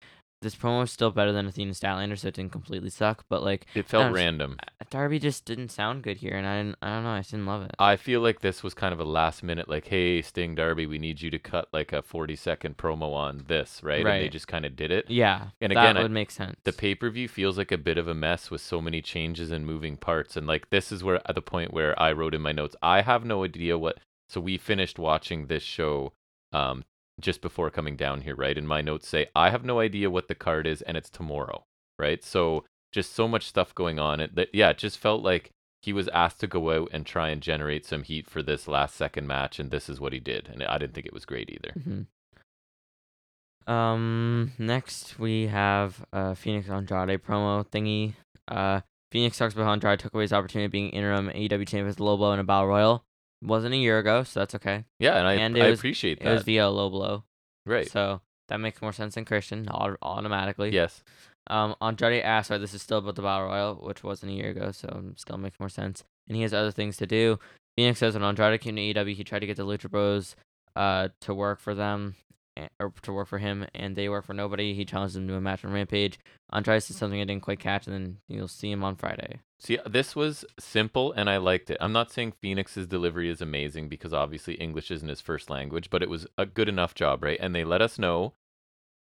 this 0.42 0.54
promo 0.54 0.82
is 0.84 0.92
still 0.92 1.10
better 1.10 1.32
than 1.32 1.46
Athena 1.46 1.72
Statlander, 1.72 2.18
so 2.18 2.28
it 2.28 2.34
didn't 2.34 2.52
completely 2.52 2.90
suck. 2.90 3.24
But 3.28 3.42
like 3.42 3.66
It 3.74 3.86
felt 3.86 4.08
know, 4.08 4.12
random. 4.12 4.58
Darby 4.90 5.18
just 5.18 5.44
didn't 5.46 5.70
sound 5.70 6.02
good 6.02 6.18
here, 6.18 6.34
and 6.34 6.46
I 6.46 6.58
didn't. 6.58 6.76
I 6.82 6.88
don't 6.90 7.04
know. 7.04 7.10
I 7.10 7.20
just 7.20 7.30
didn't 7.30 7.46
love 7.46 7.62
it. 7.62 7.70
I 7.78 7.96
feel 7.96 8.20
like 8.20 8.40
this 8.40 8.62
was 8.62 8.74
kind 8.74 8.92
of 8.92 9.00
a 9.00 9.04
last 9.04 9.42
minute, 9.42 9.68
like, 9.68 9.86
hey, 9.88 10.20
Sting 10.20 10.54
Darby, 10.54 10.84
we 10.86 10.98
need 10.98 11.22
you 11.22 11.30
to 11.30 11.38
cut 11.38 11.68
like 11.72 11.92
a 11.92 12.02
40 12.02 12.36
second 12.36 12.76
promo 12.76 13.14
on 13.14 13.44
this, 13.48 13.80
right? 13.82 14.04
Right. 14.04 14.14
And 14.16 14.24
they 14.24 14.28
just 14.28 14.48
kind 14.48 14.66
of 14.66 14.76
did 14.76 14.90
it. 14.90 15.08
Yeah, 15.08 15.48
And 15.60 15.72
that 15.72 15.78
again, 15.84 15.96
I- 15.96 16.02
would 16.02 16.10
make 16.10 16.30
sense. 16.30 16.56
The 16.64 16.72
pay 16.72 16.94
per 16.94 17.08
view 17.08 17.28
feels 17.28 17.56
like 17.56 17.72
a 17.72 17.78
bit 17.78 17.96
of 17.96 18.06
a 18.08 18.14
mess 18.14 18.50
with 18.50 18.60
so 18.60 18.82
many 18.82 19.00
changes 19.00 19.50
and 19.50 19.64
moving 19.64 19.96
parts. 19.96 20.36
And 20.36 20.46
like, 20.46 20.68
this 20.70 20.92
is 20.92 21.02
where 21.02 21.20
at 21.26 21.34
the 21.34 21.42
point 21.42 21.72
where 21.72 21.98
I 22.00 22.12
wrote 22.12 22.34
in 22.34 22.42
my 22.42 22.52
notes, 22.52 22.76
I 22.82 23.00
have 23.02 23.24
no 23.24 23.44
idea 23.44 23.78
what. 23.78 23.98
So 24.28 24.40
we 24.40 24.56
finished 24.58 24.98
watching 24.98 25.46
this 25.46 25.62
show 25.62 26.12
um, 26.52 26.84
just 27.20 27.40
before 27.40 27.70
coming 27.70 27.96
down 27.96 28.22
here, 28.22 28.34
right? 28.34 28.56
And 28.56 28.66
my 28.66 28.80
notes 28.80 29.08
say, 29.08 29.26
I 29.34 29.50
have 29.50 29.64
no 29.64 29.80
idea 29.80 30.10
what 30.10 30.28
the 30.28 30.34
card 30.34 30.66
is, 30.66 30.82
and 30.82 30.96
it's 30.96 31.10
tomorrow, 31.10 31.64
right? 31.98 32.22
So 32.24 32.64
just 32.92 33.14
so 33.14 33.26
much 33.28 33.46
stuff 33.46 33.74
going 33.74 33.98
on. 33.98 34.20
It, 34.20 34.34
that, 34.34 34.48
yeah, 34.54 34.70
it 34.70 34.78
just 34.78 34.98
felt 34.98 35.22
like 35.22 35.50
he 35.82 35.92
was 35.92 36.08
asked 36.08 36.40
to 36.40 36.46
go 36.46 36.70
out 36.70 36.90
and 36.92 37.04
try 37.04 37.30
and 37.30 37.42
generate 37.42 37.84
some 37.84 38.02
heat 38.04 38.28
for 38.30 38.42
this 38.42 38.68
last 38.68 38.94
second 38.94 39.26
match, 39.26 39.58
and 39.58 39.70
this 39.70 39.88
is 39.88 40.00
what 40.00 40.12
he 40.12 40.20
did. 40.20 40.48
And 40.52 40.62
I 40.62 40.78
didn't 40.78 40.94
think 40.94 41.06
it 41.06 41.12
was 41.12 41.24
great 41.24 41.50
either. 41.50 41.72
Mhm. 41.78 42.06
Um. 43.66 44.52
Next, 44.58 45.18
we 45.20 45.46
have 45.46 46.04
uh 46.12 46.34
Fenix 46.34 46.68
Andrade 46.68 47.22
promo 47.22 47.64
thingy. 47.66 48.14
Uh, 48.48 48.80
Fenix 49.12 49.38
talks 49.38 49.54
about 49.54 49.64
how 49.64 49.72
Andrade 49.72 50.00
took 50.00 50.14
away 50.14 50.24
his 50.24 50.32
opportunity 50.32 50.66
of 50.66 50.72
being 50.72 50.90
interim 50.90 51.28
AEW 51.28 51.66
champion 51.66 51.86
with 51.86 52.00
low 52.00 52.16
blow 52.16 52.32
in 52.32 52.40
a 52.40 52.44
battle 52.44 52.66
royal. 52.66 53.04
Wasn't 53.42 53.74
a 53.74 53.76
year 53.76 53.98
ago, 53.98 54.22
so 54.22 54.40
that's 54.40 54.54
okay. 54.54 54.84
Yeah, 55.00 55.18
and 55.18 55.26
I, 55.26 55.34
And 55.34 55.56
I 55.60 55.70
was- 55.70 55.80
appreciate 55.80 56.20
that. 56.20 56.28
It 56.30 56.32
was 56.32 56.42
via 56.44 56.66
a 56.66 56.70
low 56.70 56.88
blow, 56.90 57.24
right. 57.66 57.90
so 57.90 58.20
that 58.48 58.58
makes 58.58 58.80
more 58.80 58.92
sense 58.92 59.14
than 59.16 59.24
Christian 59.24 59.68
automatically. 59.68 60.70
yes. 60.72 61.02
Um, 61.48 61.74
Andrade 61.82 62.22
asked 62.22 62.50
why 62.50 62.58
this 62.58 62.72
is 62.72 62.82
still 62.82 62.98
about 62.98 63.16
the 63.16 63.22
battle 63.22 63.48
royal, 63.48 63.74
which 63.74 64.04
wasn't 64.04 64.30
a 64.30 64.34
year 64.34 64.50
ago, 64.50 64.70
so 64.70 65.12
still 65.16 65.38
makes 65.38 65.58
more 65.58 65.68
sense. 65.68 66.04
And 66.28 66.36
he 66.36 66.42
has 66.42 66.54
other 66.54 66.70
things 66.70 66.96
to 66.98 67.06
do. 67.06 67.40
Fenix 67.76 67.98
says 67.98 68.14
when 68.14 68.22
Andrade 68.22 68.60
came 68.60 68.76
to 68.76 68.82
EW, 68.82 69.14
he 69.14 69.24
tried 69.24 69.40
to 69.40 69.46
get 69.46 69.56
the 69.56 69.66
Lucha 69.66 69.90
Bros, 69.90 70.36
uh, 70.76 71.08
to 71.22 71.34
work 71.34 71.58
for 71.58 71.74
them, 71.74 72.14
or 72.78 72.92
to 73.02 73.12
work 73.12 73.28
for 73.28 73.38
him, 73.38 73.66
and 73.74 73.96
they 73.96 74.08
work 74.08 74.24
for 74.24 74.34
nobody. 74.34 74.74
He 74.74 74.84
challenged 74.84 75.14
them 75.14 75.28
to 75.28 75.34
a 75.34 75.40
match 75.40 75.64
on 75.64 75.72
Rampage. 75.72 76.18
Andrade 76.52 76.82
said 76.82 76.94
hmm. 76.94 76.98
something 76.98 77.20
I 77.20 77.24
didn't 77.24 77.42
quite 77.42 77.60
catch, 77.60 77.86
and 77.86 77.94
then 77.94 78.18
you'll 78.28 78.48
see 78.48 78.70
him 78.70 78.84
on 78.84 78.96
Friday. 78.96 79.40
See, 79.62 79.78
uh, 79.78 79.88
this 79.88 80.16
was 80.16 80.44
simple 80.58 81.12
and 81.12 81.30
I 81.30 81.36
liked 81.36 81.70
it. 81.70 81.76
I'm 81.80 81.92
not 81.92 82.10
saying 82.10 82.32
Fenix's 82.42 82.88
delivery 82.88 83.30
is 83.30 83.40
amazing 83.40 83.88
because 83.88 84.12
obviously 84.12 84.54
English 84.54 84.90
isn't 84.90 85.08
his 85.08 85.20
first 85.20 85.48
language, 85.50 85.88
but 85.88 86.02
it 86.02 86.10
was 86.10 86.26
a 86.36 86.44
good 86.44 86.68
enough 86.68 86.96
job, 86.96 87.22
right? 87.22 87.38
And 87.40 87.54
they 87.54 87.62
let 87.62 87.80
us 87.80 87.96
know 87.96 88.34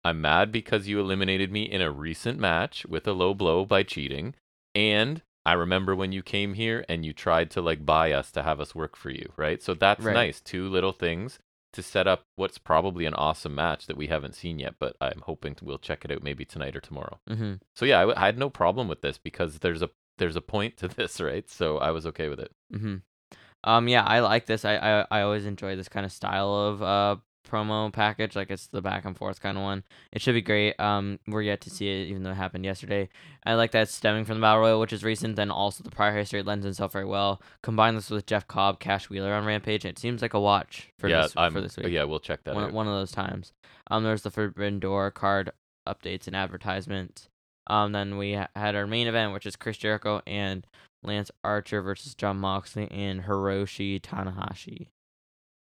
I'm 0.05 0.21
mad 0.21 0.53
because 0.53 0.87
you 0.87 1.01
eliminated 1.01 1.51
me 1.51 1.63
in 1.63 1.81
a 1.81 1.91
recent 1.91 2.39
match 2.39 2.85
with 2.85 3.05
a 3.07 3.11
low 3.11 3.33
blow 3.33 3.65
by 3.65 3.83
cheating. 3.83 4.35
And 4.73 5.21
I 5.45 5.51
remember 5.53 5.95
when 5.95 6.13
you 6.13 6.23
came 6.23 6.53
here 6.53 6.85
and 6.87 7.05
you 7.05 7.11
tried 7.11 7.51
to 7.51 7.61
like 7.61 7.85
buy 7.85 8.13
us 8.13 8.31
to 8.31 8.43
have 8.43 8.61
us 8.61 8.73
work 8.73 8.95
for 8.95 9.09
you, 9.09 9.33
right? 9.35 9.61
So 9.61 9.73
that's 9.73 10.03
Right. 10.05 10.13
nice. 10.13 10.39
Two 10.39 10.69
little 10.69 10.93
things 10.93 11.39
to 11.73 11.83
set 11.83 12.07
up 12.07 12.25
what's 12.35 12.57
probably 12.57 13.05
an 13.05 13.13
awesome 13.13 13.53
match 13.53 13.87
that 13.87 13.97
we 13.97 14.07
haven't 14.07 14.35
seen 14.35 14.59
yet, 14.59 14.75
but 14.79 14.95
I'm 15.01 15.21
hoping 15.25 15.55
to, 15.55 15.65
we'll 15.65 15.77
check 15.77 16.05
it 16.05 16.11
out 16.11 16.23
maybe 16.23 16.45
tonight 16.45 16.75
or 16.75 16.79
tomorrow. 16.81 17.19
Mm-hmm. 17.29 17.53
So 17.73 17.85
yeah, 17.85 17.97
I, 17.97 18.01
w- 18.01 18.17
I 18.17 18.25
had 18.25 18.37
no 18.37 18.49
problem 18.49 18.87
with 18.87 19.01
this 19.01 19.17
because 19.17 19.59
there's 19.59 19.81
a 19.81 19.89
there's 20.17 20.35
a 20.35 20.41
point 20.41 20.77
to 20.77 20.87
this, 20.87 21.19
right? 21.21 21.49
So 21.49 21.77
I 21.77 21.91
was 21.91 22.05
okay 22.07 22.29
with 22.29 22.39
it. 22.39 22.51
Mm-hmm. 22.73 22.95
Um, 23.63 23.87
yeah, 23.87 24.03
I 24.03 24.19
like 24.19 24.45
this. 24.45 24.65
I, 24.65 24.75
I 24.77 25.05
I 25.11 25.21
always 25.21 25.45
enjoy 25.45 25.75
this 25.75 25.89
kind 25.89 26.05
of 26.05 26.11
style 26.11 26.53
of 26.53 26.81
uh 26.81 27.15
promo 27.47 27.91
package. 27.91 28.35
Like 28.35 28.51
it's 28.51 28.67
the 28.67 28.81
back 28.81 29.05
and 29.05 29.17
forth 29.17 29.41
kind 29.41 29.57
of 29.57 29.63
one. 29.63 29.83
It 30.11 30.21
should 30.21 30.33
be 30.33 30.41
great. 30.41 30.79
Um, 30.79 31.19
we're 31.27 31.41
yet 31.41 31.61
to 31.61 31.69
see 31.69 31.87
it, 31.87 32.07
even 32.07 32.23
though 32.23 32.31
it 32.31 32.35
happened 32.35 32.65
yesterday. 32.65 33.09
I 33.45 33.55
like 33.55 33.71
that 33.71 33.89
stemming 33.89 34.25
from 34.25 34.35
the 34.35 34.41
battle 34.41 34.61
royal, 34.61 34.79
which 34.79 34.93
is 34.93 35.03
recent. 35.03 35.35
Then 35.35 35.51
also 35.51 35.83
the 35.83 35.91
prior 35.91 36.15
history 36.15 36.43
lends 36.43 36.65
itself 36.65 36.93
very 36.93 37.05
well. 37.05 37.41
Combine 37.63 37.95
this 37.95 38.09
with 38.09 38.25
Jeff 38.25 38.47
Cobb, 38.47 38.79
Cash 38.79 39.09
Wheeler 39.09 39.33
on 39.33 39.45
Rampage, 39.45 39.85
it 39.85 39.99
seems 39.99 40.21
like 40.21 40.33
a 40.33 40.39
watch 40.39 40.89
for 40.99 41.07
yeah, 41.07 41.23
this 41.23 41.33
I'm, 41.37 41.53
for 41.53 41.61
this 41.61 41.77
week. 41.77 41.87
yeah, 41.89 42.03
we'll 42.03 42.19
check 42.19 42.43
that 42.43 42.55
one, 42.55 42.65
out. 42.65 42.73
one 42.73 42.87
of 42.87 42.93
those 42.93 43.11
times. 43.11 43.53
Um, 43.89 44.03
there's 44.03 44.23
the 44.23 44.31
Forbidden 44.31 44.79
Door 44.79 45.11
card 45.11 45.51
updates 45.87 46.27
and 46.27 46.35
advertisements. 46.35 47.29
Um, 47.67 47.91
then 47.91 48.17
we 48.17 48.33
ha- 48.33 48.49
had 48.55 48.75
our 48.75 48.87
main 48.87 49.07
event, 49.07 49.33
which 49.33 49.45
is 49.45 49.55
Chris 49.55 49.77
Jericho 49.77 50.21
and 50.25 50.65
Lance 51.03 51.31
Archer 51.43 51.81
versus 51.81 52.15
Jon 52.15 52.37
Moxley 52.37 52.89
and 52.91 53.23
Hiroshi 53.23 54.01
Tanahashi. 54.01 54.87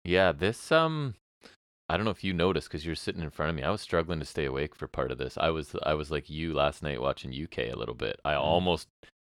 Yeah, 0.03 0.31
this 0.31 0.71
um, 0.71 1.15
I 1.91 1.97
don't 1.97 2.05
know 2.05 2.11
if 2.11 2.23
you 2.23 2.33
noticed 2.33 2.67
because 2.69 2.85
you're 2.85 2.95
sitting 2.95 3.21
in 3.21 3.29
front 3.29 3.49
of 3.49 3.55
me. 3.55 3.63
I 3.63 3.69
was 3.71 3.81
struggling 3.81 4.19
to 4.19 4.25
stay 4.25 4.45
awake 4.45 4.75
for 4.75 4.87
part 4.87 5.11
of 5.11 5.17
this. 5.17 5.37
I 5.37 5.49
was 5.49 5.75
I 5.83 5.93
was 5.93 6.09
like 6.11 6.29
you 6.29 6.53
last 6.53 6.81
night 6.81 7.01
watching 7.01 7.31
UK 7.33 7.59
a 7.71 7.75
little 7.75 7.95
bit. 7.95 8.19
I 8.23 8.33
Mhm. 8.33 8.39
almost 8.41 8.87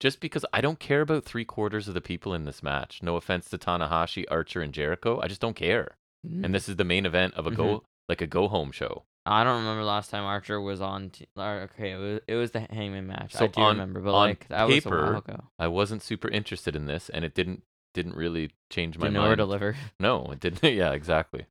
just 0.01 0.21
because 0.21 0.45
I 0.53 0.61
don't 0.61 0.79
care 0.81 1.01
about 1.01 1.25
three 1.25 1.45
quarters 1.45 1.89
of 1.89 1.95
the 1.95 2.01
people 2.01 2.35
in 2.35 2.45
this 2.45 2.63
match. 2.63 3.03
No 3.03 3.17
offense 3.17 3.49
to 3.51 3.59
Tanahashi, 3.59 4.25
Archer, 4.31 4.61
and 4.61 4.73
Jericho. 4.75 5.21
I 5.23 5.29
just 5.29 5.41
don't 5.41 5.57
care. 5.57 5.97
Mm. 6.27 6.45
And 6.45 6.55
this 6.55 6.69
is 6.69 6.77
the 6.77 6.85
main 6.85 7.07
event 7.07 7.35
of 7.35 7.47
a 7.47 7.51
go 7.51 7.85
like 8.09 8.21
a 8.21 8.27
go 8.27 8.49
home 8.49 8.71
show. 8.73 9.05
I 9.27 9.43
don't 9.45 9.61
remember 9.63 9.85
last 9.85 10.11
time 10.11 10.25
Archer 10.25 10.61
was 10.61 10.81
on. 10.83 11.09
T- 11.11 11.27
okay, 11.39 11.93
it 11.93 11.97
was 11.97 12.21
it 12.29 12.35
was 12.37 12.51
the 12.51 12.61
Hangman 12.61 13.07
match. 13.07 13.33
So 13.33 13.45
I 13.45 13.49
do 13.49 13.61
on- 13.63 13.73
remember, 13.77 14.01
but 14.01 14.13
on 14.15 14.29
like 14.29 14.47
that 14.49 14.69
was 14.69 14.85
a 14.85 14.89
while 14.91 15.17
ago. 15.19 15.45
I 15.59 15.69
wasn't 15.69 16.03
super 16.03 16.29
interested 16.29 16.77
in 16.77 16.85
this, 16.87 17.09
and 17.09 17.25
it 17.25 17.35
didn't 17.35 17.63
didn't 17.95 18.17
really 18.17 18.51
change 18.71 18.99
my 18.99 19.07
Didn't 19.07 19.23
mind. 19.23 19.37
deliver. 19.39 19.77
No, 19.99 20.27
it 20.33 20.41
didn't. 20.41 20.63
yeah, 20.75 20.93
exactly. 20.93 21.47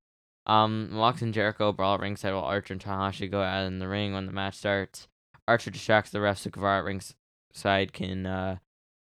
Um, 0.45 0.89
Mox 0.91 1.21
and 1.21 1.33
Jericho 1.33 1.71
brawl 1.71 1.95
at 1.95 2.01
ringside 2.01 2.33
while 2.33 2.43
Archer 2.43 2.73
and 2.73 2.81
Tanahashi 2.83 3.29
go 3.31 3.41
out 3.41 3.65
in 3.65 3.79
the 3.79 3.87
ring 3.87 4.13
when 4.13 4.25
the 4.25 4.31
match 4.33 4.55
starts. 4.55 5.07
Archer 5.47 5.71
distracts 5.71 6.11
the 6.11 6.19
refs 6.19 6.39
so 6.39 6.49
Guevara 6.49 6.79
at 6.79 6.85
ringside 6.85 7.93
can 7.93 8.25
uh, 8.25 8.57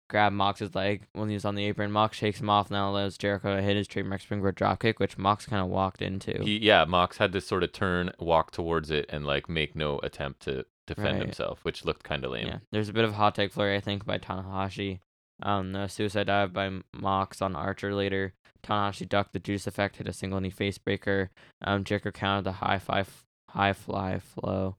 grab 0.09 0.32
Mox's 0.34 0.73
leg 0.75 1.03
when 1.13 1.30
he's 1.30 1.43
on 1.45 1.55
the 1.55 1.65
apron. 1.65 1.91
Mox 1.91 2.17
shakes 2.17 2.39
him 2.39 2.49
off 2.49 2.67
and 2.67 2.75
now 2.75 2.89
allows 2.89 3.17
Jericho 3.17 3.55
to 3.55 3.61
hit 3.61 3.75
his 3.75 3.88
trademark 3.88 4.21
springboard 4.21 4.55
dropkick, 4.55 4.99
which 4.99 5.17
Mox 5.17 5.45
kind 5.45 5.61
of 5.61 5.67
walked 5.67 6.01
into. 6.01 6.41
He 6.43 6.57
yeah, 6.59 6.86
Mox 6.86 7.17
had 7.17 7.34
to 7.34 7.41
sort 7.41 7.63
of 7.63 7.71
turn, 7.73 8.11
walk 8.19 8.51
towards 8.51 8.89
it, 8.91 9.05
and 9.09 9.25
like 9.25 9.49
make 9.49 9.75
no 9.75 9.99
attempt 10.03 10.41
to 10.43 10.65
defend 10.86 11.17
Right. 11.17 11.21
himself, 11.23 11.59
which 11.63 11.84
looked 11.84 12.03
kind 12.03 12.23
of 12.23 12.32
lame. 12.32 12.47
yeah, 12.47 12.57
there's 12.71 12.88
a 12.89 12.93
bit 12.93 13.03
of 13.03 13.13
hot 13.15 13.36
take 13.36 13.51
flurry, 13.51 13.75
I 13.75 13.82
think, 13.82 14.05
by 14.05 14.17
Tanahashi. 14.17 14.99
Um, 15.41 15.71
the 15.71 15.88
suicide 15.88 16.27
dive 16.27 16.53
by 16.53 16.71
Mox 16.93 17.41
on 17.41 17.55
Archer 17.55 17.93
later. 17.93 18.33
Tanahashi 18.63 19.07
ducked 19.07 19.33
the 19.33 19.39
Judas 19.39 19.67
Effect, 19.67 19.97
hit 19.97 20.07
a 20.07 20.13
single 20.13 20.41
knee 20.41 20.51
facebreaker. 20.51 21.29
Um, 21.63 21.83
Jericho 21.83 22.11
countered 22.11 22.45
the 22.45 22.53
high 22.53 22.79
five, 22.79 23.25
high 23.49 23.73
fly 23.73 24.19
flow, 24.19 24.77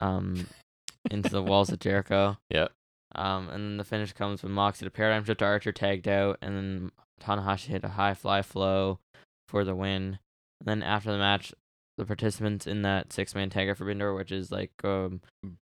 um, 0.00 0.46
into 1.10 1.30
the 1.30 1.42
walls 1.42 1.70
of 1.70 1.80
Jericho. 1.80 2.38
Yep. 2.50 2.72
Um, 3.14 3.48
and 3.48 3.64
then 3.64 3.76
the 3.76 3.84
finish 3.84 4.12
comes 4.12 4.42
when 4.42 4.52
Mox 4.52 4.80
hit 4.80 4.86
a 4.86 4.90
paradigm 4.90 5.24
shift 5.24 5.40
to 5.40 5.44
Archer, 5.44 5.72
tagged 5.72 6.08
out, 6.08 6.38
and 6.40 6.56
then 6.56 6.90
Tanahashi 7.20 7.66
hit 7.66 7.84
a 7.84 7.88
high 7.88 8.14
fly 8.14 8.42
flow 8.42 9.00
for 9.48 9.64
the 9.64 9.74
win. 9.74 10.18
And 10.60 10.66
then 10.66 10.82
after 10.82 11.10
the 11.10 11.18
match, 11.18 11.52
the 11.98 12.04
participants 12.04 12.66
in 12.66 12.82
that 12.82 13.12
six 13.12 13.34
man 13.34 13.50
tag 13.50 13.68
are 13.68 13.74
Forbidden 13.74 13.98
Door, 13.98 14.14
which 14.14 14.32
is 14.32 14.50
like 14.50 14.72
um, 14.84 15.20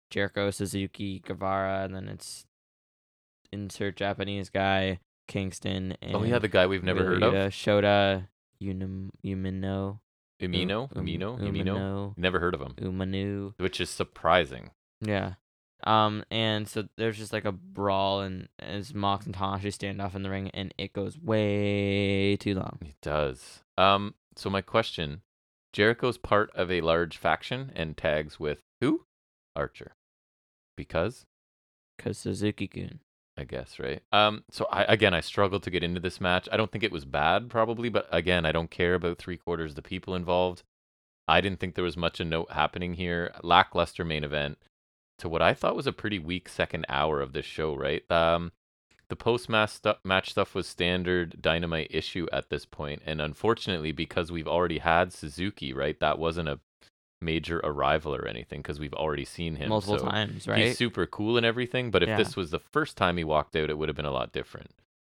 Jericho, 0.10 0.52
Suzuki, 0.52 1.20
Guevara, 1.26 1.84
and 1.84 1.96
then 1.96 2.08
it's 2.08 2.46
insert 3.52 3.96
Japanese 3.96 4.50
guy, 4.50 5.00
Kingston, 5.28 5.96
and 6.02 6.16
Oh 6.16 6.24
yeah, 6.24 6.40
the 6.40 6.48
guy 6.48 6.68
we've 6.68 6.84
never 6.84 7.04
heard 7.04 7.24
of, 7.24 7.34
Shota, 7.52 8.28
Unum, 8.62 9.12
Umino, 9.26 10.00
Umino, 10.42 10.96
Um, 10.96 11.06
Umino, 11.06 11.40
Umino. 11.40 11.40
Umino, 11.40 12.18
Never 12.18 12.40
heard 12.40 12.54
of 12.54 12.62
him, 12.62 12.74
Umanu. 12.78 13.54
which 13.58 13.80
is 13.82 13.90
surprising. 13.90 14.72
Yeah. 15.02 15.34
Um, 15.84 16.24
and 16.30 16.68
so 16.68 16.88
there's 16.98 17.18
just 17.18 17.34
like 17.34 17.46
a 17.46 17.52
brawl, 17.52 18.22
and 18.22 18.50
as 18.60 18.94
Mox 18.94 19.26
and 19.26 19.34
Tanahashi 19.36 19.74
stand 19.74 20.00
off 20.00 20.16
in 20.16 20.22
the 20.22 20.30
ring, 20.30 20.50
and 20.54 20.74
it 20.78 20.94
goes 20.94 21.18
way 21.18 22.38
too 22.38 22.54
long. 22.56 22.78
It 22.82 22.96
does. 23.02 23.64
Um. 23.78 24.14
So 24.36 24.50
my 24.52 24.62
question: 24.62 25.22
Jericho's 25.74 26.20
part 26.20 26.52
of 26.56 26.70
a 26.70 26.82
large 26.82 27.18
faction 27.18 27.72
and 27.76 27.98
tags 27.98 28.40
with 28.40 28.62
who? 28.80 29.06
Archer. 29.56 29.96
Because 30.78 31.26
Cause 31.98 32.18
Suzuki 32.20 32.68
Gun. 32.68 33.00
I 33.42 33.44
guess, 33.44 33.80
right? 33.80 34.04
Um, 34.12 34.44
so 34.52 34.68
I 34.72 34.84
again 34.84 35.14
I 35.14 35.22
struggled 35.22 35.64
to 35.64 35.72
get 35.72 35.84
into 35.84 36.00
this 36.00 36.22
match. 36.22 36.48
I 36.52 36.58
don't 36.58 36.72
think 36.72 36.84
it 36.84 36.92
was 36.92 37.06
bad, 37.06 37.50
probably, 37.50 37.90
but 37.90 38.08
again, 38.12 38.46
I 38.46 38.52
don't 38.52 38.70
care 38.70 38.94
about 38.94 39.18
three 39.18 39.38
quarters 39.38 39.72
of 39.72 39.76
the 39.76 39.82
people 39.82 40.16
involved. 40.16 40.64
I 41.28 41.42
didn't 41.42 41.60
think 41.60 41.76
there 41.76 41.84
was 41.84 41.98
much 41.98 42.20
a 42.20 42.26
note 42.26 42.52
happening 42.52 42.94
here. 42.94 43.34
Lackluster 43.42 44.06
main 44.06 44.24
event 44.24 44.60
to 45.18 45.28
what 45.28 45.42
I 45.42 45.54
thought 45.54 45.76
was 45.76 45.88
a 45.88 45.92
pretty 45.92 46.20
weak 46.20 46.48
second 46.48 46.86
hour 46.88 47.20
of 47.20 47.34
this 47.34 47.46
show, 47.46 47.76
right? 47.76 48.10
Um, 48.12 48.52
the 49.10 49.16
post 49.16 49.50
stuff, 49.68 49.98
match 50.04 50.32
stuff 50.32 50.56
was 50.56 50.68
standard 50.68 51.42
dynamite 51.42 51.88
issue 51.90 52.28
at 52.32 52.50
this 52.50 52.66
point, 52.66 53.02
and 53.06 53.22
unfortunately, 53.22 53.92
because 53.92 54.32
we've 54.32 54.48
already 54.48 54.78
had 54.78 55.12
Suzuki, 55.12 55.74
right? 55.74 56.00
That 56.00 56.20
wasn't 56.20 56.48
a 56.48 56.60
major 57.22 57.60
arrival 57.64 58.16
or 58.16 58.28
anything 58.28 58.62
because 58.62 58.80
we've 58.80 58.94
already 58.94 59.26
seen 59.26 59.56
him 59.56 59.70
multiple 59.70 60.00
so 60.00 60.06
times, 60.06 60.48
right? 60.48 60.66
He's 60.66 60.78
super 60.78 61.06
cool 61.06 61.38
and 61.38 61.46
everything, 61.46 61.92
but 61.92 62.04
if 62.04 62.10
Yeah. 62.10 62.18
this 62.18 62.36
was 62.36 62.52
the 62.52 62.60
first 62.60 62.98
time 62.98 63.18
he 63.18 63.24
walked 63.24 63.56
out, 63.56 63.70
it 63.70 63.78
would 63.78 63.90
have 63.90 63.96
been 63.96 64.06
a 64.06 64.12
lot 64.12 64.32
different. 64.32 64.72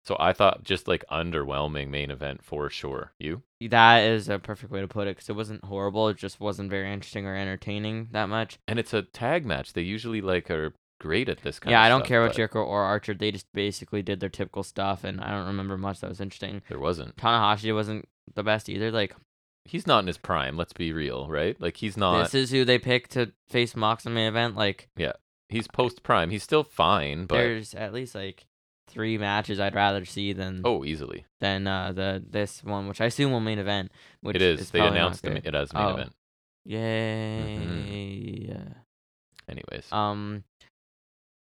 So 0.05 0.17
I 0.19 0.33
thought 0.33 0.63
just 0.65 0.87
like 0.87 1.05
underwhelming 1.09 1.87
main 1.89 2.11
event 2.11 2.43
for 2.43 2.69
sure. 2.69 3.13
You? 3.19 3.43
That 3.61 4.03
is 4.03 4.27
a 4.27 4.37
perfect 4.37 4.71
way 4.71 4.81
to 4.81 4.87
put 4.87 5.07
it 5.07 5.15
because 5.15 5.29
it 5.29 5.35
wasn't 5.35 5.63
horrible. 5.63 6.09
It 6.09 6.17
just 6.17 6.41
wasn't 6.41 6.69
very 6.69 6.91
interesting 6.91 7.25
or 7.25 7.35
entertaining 7.35 8.09
that 8.11 8.27
much. 8.27 8.59
And 8.67 8.79
it's 8.79 8.93
a 8.93 9.01
tag 9.03 9.45
match. 9.45 9.71
They 9.71 9.81
usually 9.81 10.19
like 10.19 10.51
are 10.51 10.73
great 10.99 11.29
at 11.29 11.41
this 11.41 11.59
kind 11.59 11.71
yeah, 11.71 11.81
I 11.81 11.89
don't 11.89 12.01
stuff, 12.01 12.07
care 12.09 12.23
about 12.23 12.35
Jericho 12.35 12.63
or 12.63 12.83
Archer. 12.83 13.13
They 13.13 13.31
just 13.31 13.47
basically 13.53 14.01
did 14.01 14.19
their 14.19 14.29
typical 14.29 14.63
stuff, 14.63 15.05
and 15.05 15.21
I 15.21 15.31
don't 15.31 15.47
remember 15.47 15.77
much 15.77 16.01
that 16.01 16.09
was 16.09 16.19
interesting. 16.19 16.61
There 16.67 16.79
wasn't. 16.79 17.15
Tanahashi 17.15 17.73
wasn't 17.73 18.07
the 18.35 18.43
best 18.43 18.67
either. 18.67 18.91
Like 18.91 19.15
He's 19.65 19.87
not 19.87 19.99
in 19.99 20.07
his 20.07 20.17
prime, 20.17 20.57
let's 20.57 20.73
be 20.73 20.91
real, 20.91 21.27
right? 21.27 21.59
Like 21.59 21.77
he's 21.77 21.95
not 21.95 22.23
this 22.23 22.33
is 22.33 22.51
who 22.51 22.65
they 22.65 22.79
picked 22.79 23.11
to 23.11 23.31
face 23.47 23.75
Mox 23.75 24.05
in 24.05 24.11
the 24.13 24.15
main 24.15 24.27
event. 24.27 24.55
Like 24.55 24.89
yeah, 24.97 25.13
he's 25.49 25.67
post 25.67 26.03
prime. 26.03 26.29
He's 26.29 26.43
still 26.43 26.63
fine, 26.63 27.25
but 27.25 27.37
there's 27.37 27.73
at 27.73 27.93
least 27.93 28.13
like 28.13 28.45
three 28.87 29.17
matches 29.17 29.59
I'd 29.59 29.75
rather 29.75 30.03
see 30.05 30.33
than 30.33 30.61
oh, 30.65 30.83
easily. 30.83 31.25
than 31.39 31.65
uh, 31.67 31.93
the 31.93 32.23
this 32.29 32.63
one, 32.63 32.87
which 32.87 33.01
I 33.01 33.05
assume 33.05 33.31
will 33.31 33.39
main 33.39 33.59
event. 33.59 33.91
Which 34.21 34.35
it 34.35 34.41
is. 34.41 34.69
they 34.71 34.79
probably 34.79 34.99
not 34.99 35.23
announced 35.23 35.25
it 35.25 35.55
as 35.55 35.73
main 35.73 35.83
Oh. 35.83 35.89
event. 35.89 36.13
Yay! 36.65 38.55
Anyways. 39.49 39.91
Um, 39.91 40.43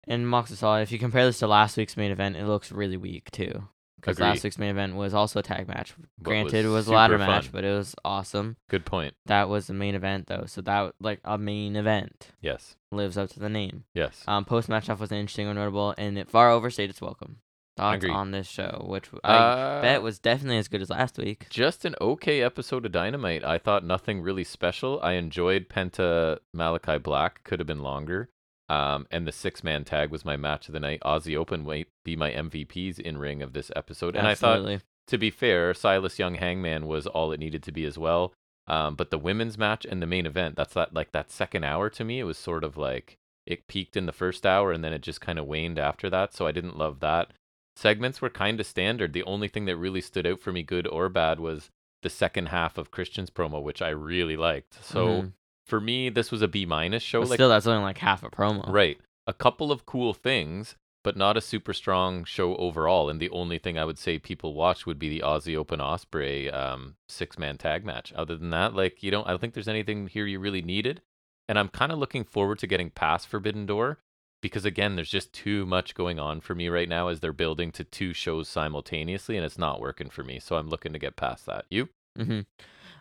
and 0.08 0.28
Mox 0.28 0.52
is 0.52 0.60
solid. 0.60 0.82
If 0.82 0.92
you 0.92 1.00
compare 1.00 1.26
this 1.26 1.40
to 1.40 1.48
last 1.48 1.78
week's 1.78 1.98
main 1.98 2.12
event, 2.12 2.36
it 2.36 2.46
looks 2.46 2.72
really 2.72 2.98
weak 2.98 3.32
too. 3.32 3.68
Because 4.06 4.20
last 4.20 4.44
week's 4.44 4.58
main 4.58 4.70
event 4.72 4.96
was 4.96 5.14
also 5.14 5.40
a 5.40 5.44
tag 5.44 5.68
match. 5.68 5.94
But 6.18 6.24
Granted, 6.24 6.66
it 6.66 6.68
was 6.68 6.74
was 6.74 6.88
a 6.88 6.94
ladder 6.94 7.14
super 7.18 7.26
match, 7.26 7.44
fun. 7.44 7.52
but 7.54 7.64
it 7.64 7.74
was 7.74 7.96
awesome. 8.04 8.58
Good 8.70 8.86
point. 8.86 9.14
That 9.26 9.48
was 9.50 9.68
the 9.68 9.74
main 9.74 9.96
event 9.96 10.28
though, 10.28 10.44
so 10.46 10.62
that 10.62 10.94
like 11.00 11.20
a 11.24 11.38
main 11.38 11.76
event 11.76 12.32
Yes. 12.42 12.76
lives 12.92 13.18
up 13.18 13.30
to 13.32 13.40
the 13.40 13.50
name. 13.50 13.86
Yes. 13.94 14.24
Um, 14.28 14.44
post 14.46 14.68
match 14.70 14.84
stuff 14.86 15.00
was 15.00 15.12
interesting 15.12 15.48
or 15.48 15.54
notable, 15.54 15.94
and 15.98 16.18
it 16.18 16.30
far 16.30 16.50
overstayed 16.52 16.90
its 16.90 17.02
welcome. 17.02 17.38
Thoughts 17.76 18.04
Agree. 18.04 18.12
on 18.12 18.30
this 18.30 18.48
show, 18.48 18.86
which 18.88 19.10
I 19.24 19.34
Uh, 19.36 19.82
bet 19.82 20.04
was 20.04 20.20
definitely 20.20 20.58
as 20.60 20.68
good 20.68 20.82
as 20.84 20.92
last 20.92 21.18
week. 21.18 21.48
just 21.50 21.86
an 21.86 21.96
okay 22.00 22.42
episode 22.44 22.86
of 22.86 22.92
Dynamite. 22.92 23.44
I 23.44 23.58
thought 23.58 23.84
nothing 23.84 24.22
really 24.22 24.44
special. 24.44 25.00
I 25.02 25.14
enjoyed 25.14 25.70
Penta 25.70 26.38
Malachi 26.54 27.00
Black. 27.00 27.44
Could 27.44 27.60
have 27.60 27.66
been 27.66 27.82
longer. 27.82 28.30
Um, 28.70 29.08
and 29.12 29.28
the 29.28 29.32
six 29.32 29.64
man 29.64 29.84
tag 29.84 30.10
was 30.10 30.24
my 30.26 30.38
match 30.38 30.68
of 30.68 30.74
the 30.74 30.80
night. 30.80 31.02
Aussie 31.06 31.38
Open 31.38 31.64
might 31.66 31.88
be 32.06 32.16
my 32.16 32.32
MVPs 32.32 33.00
in 33.00 33.18
ring 33.18 33.42
of 33.42 33.54
this 33.54 33.72
episode. 33.76 34.16
And 34.16 34.26
I 34.28 34.36
thought 34.36 34.60
to 35.08 35.18
be 35.18 35.30
fair, 35.30 35.74
Silas 35.74 36.18
Young 36.18 36.36
Hangman 36.36 36.88
was 36.88 37.06
all 37.06 37.32
it 37.32 37.40
needed 37.40 37.62
to 37.64 37.72
be 37.72 37.84
as 37.86 37.98
well. 37.98 38.34
Um, 38.68 38.96
but 38.96 39.12
the 39.12 39.18
women's 39.20 39.58
match 39.58 39.86
and 39.86 40.02
the 40.02 40.08
main 40.08 40.26
event, 40.26 40.56
that's 40.56 40.74
that 40.76 40.94
like 40.94 41.12
that 41.12 41.30
second 41.30 41.66
hour 41.66 41.90
to 41.90 42.04
me, 42.06 42.20
it 42.20 42.24
was 42.24 42.38
sort 42.38 42.64
of 42.64 42.78
like 42.78 43.18
it 43.46 43.68
peaked 43.68 43.98
in 43.98 44.06
the 44.06 44.14
first 44.14 44.46
hour 44.46 44.72
and 44.72 44.82
then 44.84 44.94
it 44.94 45.02
just 45.02 45.20
kind 45.20 45.38
of 45.38 45.46
waned 45.46 45.78
after 45.78 46.10
that. 46.10 46.34
So 46.34 46.48
I 46.48 46.54
didn't 46.54 46.78
love 46.78 47.02
that. 47.02 47.32
Segments 47.76 48.22
were 48.22 48.30
kind 48.30 48.60
of 48.62 48.66
standard. 48.66 49.12
The 49.12 49.24
only 49.24 49.50
thing 49.50 49.66
that 49.66 49.76
really 49.76 50.00
stood 50.00 50.26
out 50.26 50.40
for 50.40 50.54
me, 50.54 50.64
good 50.64 50.88
or 50.88 51.10
bad, 51.10 51.42
was 51.42 51.70
the 52.04 52.10
second 52.10 52.48
half 52.48 52.78
of 52.78 52.92
Christian's 52.92 53.30
promo, 53.30 53.62
which 53.62 53.82
I 53.82 53.90
really 53.90 54.38
liked. 54.38 54.82
So 54.84 55.08
Mhm. 55.08 55.32
For 55.66 55.80
me, 55.80 56.10
this 56.10 56.32
was 56.32 56.42
a 56.42 56.48
B 56.48 56.66
minus 56.66 57.04
show. 57.04 57.22
But 57.22 57.30
like 57.30 57.38
still, 57.38 57.50
that's 57.50 57.68
only 57.68 57.84
like 57.84 57.98
half 57.98 58.24
a 58.24 58.30
promo. 58.30 58.72
Right. 58.72 59.00
A 59.26 59.34
couple 59.34 59.72
of 59.72 59.86
cool 59.86 60.14
things, 60.14 60.76
but 61.04 61.16
not 61.16 61.38
a 61.38 61.42
super 61.42 61.74
strong 61.74 62.26
show 62.26 62.56
overall. 62.58 63.10
And 63.10 63.20
the 63.20 63.30
only 63.30 63.58
thing 63.58 63.78
I 63.78 63.86
would 63.86 63.98
say 63.98 64.20
people 64.20 64.54
watch 64.54 64.86
would 64.86 65.00
be 65.00 65.10
the 65.10 65.22
Aussie 65.26 65.56
Open 65.56 65.80
Ospreay 65.80 66.54
um, 66.54 66.96
six 67.08 67.40
man 67.40 67.58
tag 67.58 67.86
match. 67.86 68.12
Other 68.14 68.36
than 68.36 68.50
that, 68.50 68.74
like 68.74 69.04
you 69.04 69.12
don't 69.12 69.26
I 69.26 69.32
don't 69.32 69.40
think 69.40 69.54
there's 69.54 69.68
anything 69.68 70.08
here 70.08 70.26
you 70.26 70.40
really 70.40 70.62
needed. 70.62 71.02
And 71.48 71.60
I'm 71.60 71.70
kind 71.70 71.92
of 71.92 72.00
looking 72.00 72.24
forward 72.24 72.60
to 72.60 72.68
getting 72.68 72.90
past 72.90 73.28
Forbidden 73.28 73.66
Door 73.66 74.00
because 74.42 74.66
again, 74.66 74.96
there's 74.96 75.10
just 75.10 75.34
too 75.34 75.66
much 75.66 75.96
going 75.96 76.20
on 76.20 76.42
for 76.42 76.56
me 76.56 76.70
right 76.70 76.88
now 76.88 77.08
as 77.08 77.20
they're 77.20 77.34
building 77.34 77.72
to 77.72 77.84
two 77.84 78.14
shows 78.14 78.48
simultaneously 78.48 79.38
and 79.38 79.46
it's 79.46 79.58
not 79.58 79.82
working 79.82 80.10
for 80.10 80.24
me. 80.24 80.40
So 80.40 80.58
I'm 80.58 80.70
looking 80.70 80.94
to 80.94 81.00
get 81.00 81.16
past 81.16 81.46
that. 81.46 81.66
You? 81.70 81.90
hmm 82.18 82.42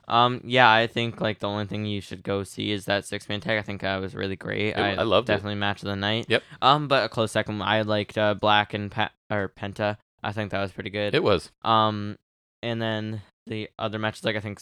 Um. 0.08 0.40
Yeah, 0.44 0.70
I 0.70 0.86
think 0.86 1.20
like 1.20 1.38
the 1.38 1.48
only 1.48 1.66
thing 1.66 1.86
you 1.86 2.00
should 2.00 2.22
go 2.22 2.42
see 2.42 2.72
is 2.72 2.84
that 2.86 3.04
six 3.04 3.28
man 3.28 3.40
tag. 3.40 3.58
I 3.58 3.62
think 3.62 3.82
that 3.82 3.96
was 4.00 4.14
really 4.14 4.36
great. 4.36 4.68
It- 4.68 4.78
I, 4.78 4.94
I 4.94 5.02
loved 5.02 5.28
it. 5.28 5.32
definitely 5.32 5.54
match 5.56 5.82
of 5.82 5.86
the 5.88 5.96
night. 5.96 6.26
Yep. 6.28 6.42
Um, 6.60 6.88
but 6.88 7.04
a 7.04 7.08
close 7.08 7.32
second. 7.32 7.62
I 7.62 7.82
liked 7.82 8.18
uh, 8.18 8.34
Black 8.34 8.74
and 8.74 8.90
pa- 8.90 9.12
or 9.30 9.48
Penta. 9.56 9.96
I 10.22 10.32
think 10.32 10.50
that 10.50 10.60
was 10.60 10.72
pretty 10.72 10.90
good. 10.90 11.14
It 11.14 11.22
was. 11.22 11.50
Um, 11.62 12.16
and 12.62 12.80
then 12.80 13.22
the 13.46 13.68
other 13.78 13.98
matches, 13.98 14.24
like 14.24 14.36
I 14.36 14.40
think, 14.40 14.60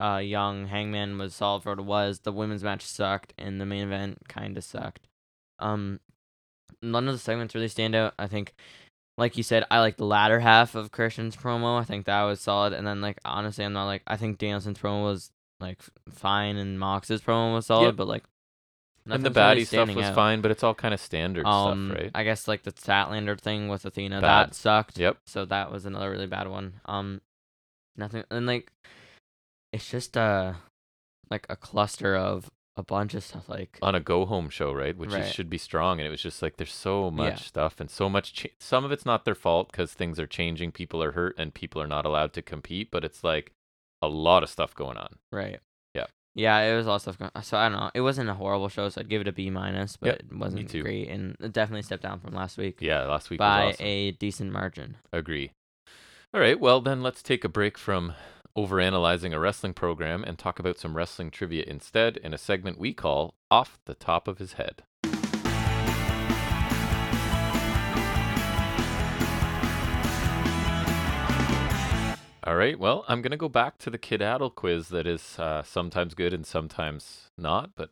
uh, 0.00 0.18
Young 0.18 0.66
Hangman 0.66 1.16
was 1.18 1.34
solid 1.34 1.62
for 1.62 1.70
what 1.70 1.78
it 1.78 1.84
was. 1.86 2.20
The 2.20 2.32
women's 2.32 2.62
match 2.62 2.82
sucked, 2.84 3.32
and 3.38 3.60
the 3.60 3.66
main 3.66 3.84
event 3.84 4.18
kind 4.28 4.56
of 4.58 4.64
sucked. 4.64 5.06
Um, 5.58 6.00
none 6.82 7.08
of 7.08 7.14
the 7.14 7.18
segments 7.18 7.54
really 7.54 7.68
stand 7.68 7.94
out. 7.94 8.14
I 8.18 8.26
think, 8.26 8.54
like 9.18 9.36
you 9.36 9.42
said, 9.42 9.64
I 9.70 9.80
like 9.80 9.96
the 9.98 10.06
latter 10.06 10.40
half 10.40 10.74
of 10.74 10.90
Christian's 10.92 11.36
promo. 11.36 11.78
I 11.78 11.84
think 11.84 12.06
that 12.06 12.22
was 12.22 12.40
solid. 12.40 12.72
And 12.72 12.86
then, 12.86 13.00
like 13.02 13.18
honestly, 13.24 13.64
I'm 13.64 13.72
not 13.74 13.84
like 13.86 14.02
I 14.06 14.16
think 14.16 14.38
Danielson's 14.38 14.78
promo 14.78 15.02
was 15.02 15.30
like 15.60 15.78
fine, 16.10 16.56
and 16.56 16.78
Mox's 16.78 17.20
promo 17.20 17.52
was 17.54 17.66
solid, 17.66 17.86
Yep. 17.86 17.96
but 17.96 18.06
like. 18.08 18.22
and 19.04 19.12
the 19.24 19.28
nothing's 19.30 19.36
really 19.36 19.62
baddie 19.62 19.66
stuff 19.66 19.94
was 19.96 20.06
out. 20.06 20.14
fine, 20.14 20.40
but 20.40 20.50
it's 20.50 20.62
all 20.62 20.74
kind 20.74 20.94
of 20.94 21.00
standard 21.00 21.44
Um, 21.46 21.88
stuff, 21.90 21.98
right? 22.00 22.10
I 22.14 22.22
guess 22.24 22.46
like 22.48 22.62
the 22.62 22.72
Statlander 22.72 23.38
thing 23.38 23.68
with 23.68 23.84
Athena 23.84 24.20
Bad. 24.20 24.48
that 24.50 24.54
sucked. 24.54 24.98
Yep. 24.98 25.18
So 25.26 25.44
that 25.46 25.70
was 25.72 25.84
another 25.84 26.10
really 26.10 26.26
bad 26.26 26.46
one. 26.48 26.74
Um, 26.86 27.20
nothing 27.96 28.22
and 28.30 28.46
like, 28.46 28.70
it's 29.72 29.90
just 29.90 30.16
uh, 30.16 30.52
like 31.30 31.44
a 31.48 31.56
cluster 31.56 32.14
of 32.16 32.50
a 32.78 32.82
bunch 32.82 33.14
of 33.14 33.22
stuff. 33.24 33.48
Like 33.48 33.78
on 33.82 33.94
a 33.94 34.00
go 34.00 34.24
home 34.26 34.48
show, 34.48 34.72
right? 34.72 34.96
Which 34.96 35.12
Right. 35.12 35.26
should 35.26 35.50
be 35.50 35.58
strong, 35.58 35.98
and 35.98 36.06
it 36.06 36.10
was 36.10 36.22
just 36.22 36.40
like 36.42 36.56
there's 36.56 36.72
so 36.72 37.10
much 37.10 37.40
Yeah. 37.40 37.46
stuff 37.46 37.80
and 37.80 37.90
so 37.90 38.08
much. 38.08 38.32
Ch- 38.32 38.54
some 38.58 38.84
of 38.84 38.92
it's 38.92 39.04
not 39.06 39.24
their 39.24 39.34
fault 39.34 39.70
because 39.70 39.92
things 39.94 40.18
are 40.20 40.26
changing, 40.26 40.72
people 40.72 41.02
are 41.02 41.12
hurt, 41.12 41.34
and 41.38 41.52
people 41.52 41.82
are 41.82 41.86
not 41.86 42.06
allowed 42.06 42.32
to 42.34 42.42
compete. 42.42 42.90
But 42.90 43.04
it's 43.04 43.22
like 43.24 43.52
a 44.00 44.08
lot 44.08 44.42
of 44.42 44.48
stuff 44.48 44.74
going 44.74 44.96
on. 44.96 45.18
right. 45.32 45.60
Yeah. 45.94 46.06
Yeah, 46.34 46.58
it 46.60 46.76
was 46.76 46.86
a 46.86 46.90
lot 46.90 46.94
of 46.96 47.02
stuff. 47.02 47.18
Going, 47.18 47.30
so 47.42 47.56
I 47.58 47.68
don't 47.68 47.78
know. 47.80 47.90
It 47.94 48.02
wasn't 48.02 48.30
a 48.30 48.34
horrible 48.34 48.68
show, 48.68 48.88
so 48.90 49.00
I'd 49.00 49.08
give 49.08 49.20
it 49.22 49.26
a 49.28 49.32
B 49.32 49.50
minus, 49.50 49.96
but 49.96 50.06
Yep, 50.06 50.16
it 50.20 50.36
wasn't 50.38 50.70
too. 50.70 50.82
great, 50.82 51.08
and 51.08 51.36
it 51.40 51.52
definitely 51.52 51.82
stepped 51.82 52.04
down 52.04 52.20
from 52.20 52.32
last 52.34 52.56
week 52.58 52.80
Yeah, 52.80 53.02
last 53.06 53.28
week 53.30 53.38
by 53.40 53.64
was 53.66 53.74
awesome. 53.74 53.86
a 53.86 54.10
decent 54.12 54.52
margin. 54.52 54.96
Agree. 55.12 55.50
All 56.32 56.40
right, 56.40 56.60
well 56.60 56.80
then 56.80 57.02
let's 57.02 57.22
take 57.22 57.42
a 57.42 57.48
break 57.48 57.76
from 57.76 58.14
overanalyzing 58.56 59.32
a 59.34 59.38
wrestling 59.38 59.74
program 59.74 60.24
and 60.24 60.38
talk 60.38 60.58
about 60.58 60.78
some 60.78 60.96
wrestling 60.96 61.30
trivia 61.30 61.64
instead 61.66 62.16
in 62.16 62.32
a 62.34 62.38
segment 62.38 62.78
we 62.78 62.92
call 62.94 63.34
"Off 63.50 63.78
the 63.84 63.94
Top 63.94 64.26
of 64.28 64.38
His 64.38 64.54
Head." 64.54 64.82
All 72.44 72.54
right, 72.56 72.78
well, 72.78 73.04
I'm 73.08 73.20
going 73.20 73.32
to 73.32 73.36
go 73.36 73.50
back 73.50 73.76
to 73.78 73.90
the 73.90 73.98
Kid 73.98 74.22
Addle 74.22 74.48
quiz 74.48 74.88
that 74.88 75.06
is 75.06 75.38
uh, 75.38 75.62
sometimes 75.62 76.14
good 76.14 76.32
and 76.32 76.46
sometimes 76.46 77.30
not, 77.36 77.72
but 77.76 77.90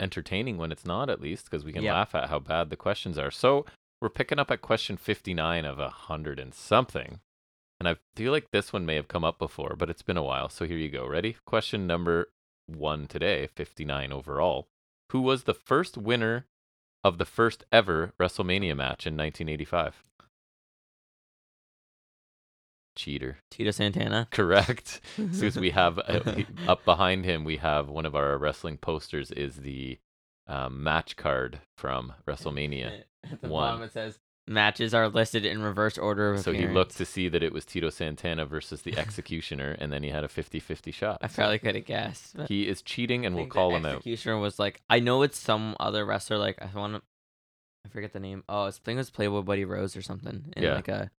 entertaining 0.00 0.56
when 0.58 0.72
it's 0.72 0.84
not, 0.84 1.08
at 1.08 1.20
least, 1.20 1.44
because 1.48 1.64
we 1.64 1.72
can 1.72 1.84
Yep. 1.84 1.94
laugh 1.94 2.14
at 2.16 2.28
how 2.28 2.40
bad 2.40 2.68
the 2.70 2.76
questions 2.76 3.16
are. 3.16 3.30
So 3.30 3.64
we're 4.00 4.08
picking 4.08 4.40
up 4.40 4.50
at 4.50 4.60
question 4.60 4.96
59 4.96 5.64
of 5.64 5.78
a 5.78 5.82
100 5.84 6.40
and 6.40 6.52
something. 6.52 7.20
And 7.78 7.88
I 7.88 7.96
feel 8.14 8.32
like 8.32 8.50
this 8.52 8.72
one 8.72 8.86
may 8.86 8.94
have 8.94 9.08
come 9.08 9.24
up 9.24 9.38
before, 9.38 9.74
but 9.76 9.90
it's 9.90 10.02
been 10.02 10.16
a 10.16 10.22
while. 10.22 10.48
So 10.48 10.66
here 10.66 10.78
you 10.78 10.88
go. 10.88 11.06
Ready? 11.06 11.36
Question 11.44 11.86
number 11.86 12.30
one 12.66 13.06
today, 13.06 13.48
59 13.54 14.12
overall. 14.12 14.68
Who 15.12 15.20
was 15.20 15.44
the 15.44 15.54
first 15.54 15.96
winner 15.96 16.46
of 17.04 17.18
the 17.18 17.24
first 17.24 17.64
ever 17.70 18.12
WrestleMania 18.18 18.76
match 18.76 19.06
in 19.06 19.16
1985? 19.16 20.02
Cheater. 22.96 23.38
Tito 23.50 23.70
Santana. 23.70 24.26
Correct. 24.30 25.00
Since 25.32 25.56
we 25.56 25.70
have 25.70 25.98
uh, 25.98 26.42
up 26.66 26.84
behind 26.86 27.26
him, 27.26 27.44
we 27.44 27.58
have 27.58 27.88
one 27.90 28.06
of 28.06 28.16
our 28.16 28.38
wrestling 28.38 28.78
posters 28.78 29.30
is 29.30 29.56
the 29.56 29.98
um, 30.48 30.82
match 30.82 31.16
card 31.16 31.60
from 31.76 32.14
WrestleMania. 32.26 33.02
At 33.30 33.42
the 33.42 33.48
One. 33.48 33.72
bottom 33.72 33.82
it 33.82 33.92
says 33.92 34.18
matches 34.48 34.94
are 34.94 35.08
listed 35.08 35.44
in 35.44 35.60
reverse 35.62 35.98
order 35.98 36.32
of 36.34 36.40
So 36.40 36.52
he 36.52 36.66
looked 36.68 36.96
to 36.98 37.04
see 37.04 37.28
that 37.28 37.42
it 37.42 37.52
was 37.52 37.64
Tito 37.64 37.90
Santana 37.90 38.46
versus 38.46 38.82
the 38.82 38.96
Executioner, 38.96 39.76
and 39.78 39.92
then 39.92 40.02
he 40.02 40.10
had 40.10 40.22
a 40.24 40.28
50-50 40.28 40.94
shot. 40.94 41.18
I 41.22 41.28
probably 41.28 41.58
could 41.58 41.74
have 41.74 41.84
guessed. 41.84 42.36
he 42.48 42.68
is 42.68 42.82
cheating, 42.82 43.26
and 43.26 43.34
we'll 43.34 43.46
call 43.46 43.74
him 43.74 43.84
out. 43.84 43.96
Executioner 43.96 44.38
was 44.38 44.58
like 44.58 44.82
I 44.88 45.00
know 45.00 45.22
it's 45.22 45.38
some 45.38 45.76
other 45.80 46.04
wrestler. 46.06 46.38
Like 46.38 46.58
I 46.62 46.68
want 46.78 46.94
to, 46.94 47.02
I 47.84 47.88
forget 47.88 48.12
the 48.12 48.20
name. 48.20 48.44
Oh, 48.48 48.64
I 48.66 48.70
think 48.70 48.96
it 48.96 48.98
was 48.98 49.10
Playboy 49.10 49.42
Buddy 49.42 49.64
Rose 49.64 49.96
or 49.96 50.02
something. 50.02 50.52
In 50.56 50.62
Yeah. 50.62 50.74
like 50.74 50.88
a 50.88 51.10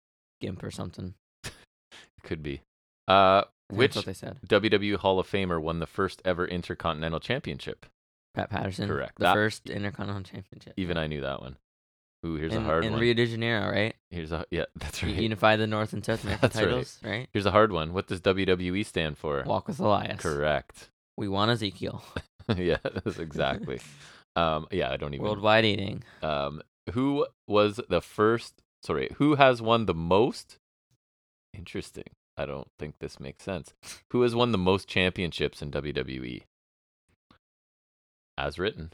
gimp 0.41 0.63
or 0.63 0.71
something. 0.71 1.13
Could 2.23 2.43
be. 2.43 2.61
Uh, 3.07 3.43
which 3.69 3.95
what 3.95 4.05
they 4.05 4.13
said. 4.13 4.37
WWE 4.47 4.95
Hall 4.97 5.19
of 5.19 5.29
Famer 5.29 5.61
won 5.61 5.79
the 5.79 5.85
first 5.87 6.21
ever 6.25 6.45
Intercontinental 6.47 7.19
Championship? 7.19 7.85
Pat 8.33 8.49
Patterson. 8.49 8.87
correct. 8.87 9.17
The 9.17 9.23
That- 9.25 9.33
first 9.33 9.69
Intercontinental 9.69 10.23
Championship. 10.31 10.73
Even 10.77 10.97
I 10.97 11.07
knew 11.07 11.21
that 11.21 11.41
one. 11.41 11.57
Ooh, 12.25 12.35
here's 12.35 12.53
in, 12.53 12.63
a 12.63 12.65
hard 12.65 12.83
one. 12.83 12.87
in 12.87 12.93
one. 12.93 13.01
Rio 13.01 13.13
de 13.13 13.25
Janeiro, 13.25 13.69
right? 13.69 13.95
Here's 14.09 14.31
a 14.31 14.45
yeah, 14.49 14.65
that's 14.75 15.03
right. 15.03 15.13
Unify 15.13 15.55
the 15.55 15.67
North 15.67 15.93
and 15.93 16.03
South 16.03 16.23
American 16.23 16.41
That's 16.41 16.55
right. 16.55 16.65
titles, 16.65 16.99
right? 17.03 17.27
Here's 17.31 17.45
a 17.45 17.51
hard 17.51 17.71
one. 17.71 17.93
What 17.93 18.07
does 18.07 18.21
WWE 18.21 18.85
stand 18.85 19.17
for? 19.17 19.43
Walk 19.45 19.67
with 19.67 19.79
Elias. 19.79 20.21
Correct. 20.21 20.89
We 21.15 21.27
want 21.27 21.51
Ezekiel. 21.51 22.03
yeah, 22.55 22.77
that's 22.83 23.19
exactly. 23.19 23.79
um, 24.35 24.67
yeah, 24.71 24.91
I 24.91 24.97
don't 24.97 25.13
even. 25.13 25.25
Worldwide 25.25 25.65
eating. 25.65 26.03
Um, 26.23 26.61
who 26.93 27.27
was 27.47 27.79
the 27.89 28.01
first 28.01 28.61
sorry, 28.83 29.09
who 29.15 29.35
has 29.35 29.61
won 29.61 29.85
the 29.85 29.93
most? 29.93 30.57
Interesting. 31.53 32.05
I 32.37 32.45
don't 32.45 32.67
think 32.77 32.95
this 32.99 33.19
makes 33.19 33.43
sense. 33.43 33.73
Who 34.11 34.21
has 34.21 34.35
won 34.35 34.51
the 34.51 34.59
most 34.59 34.87
championships 34.87 35.61
in 35.61 35.71
WWE? 35.71 36.43
As 38.37 38.59
written. 38.59 38.93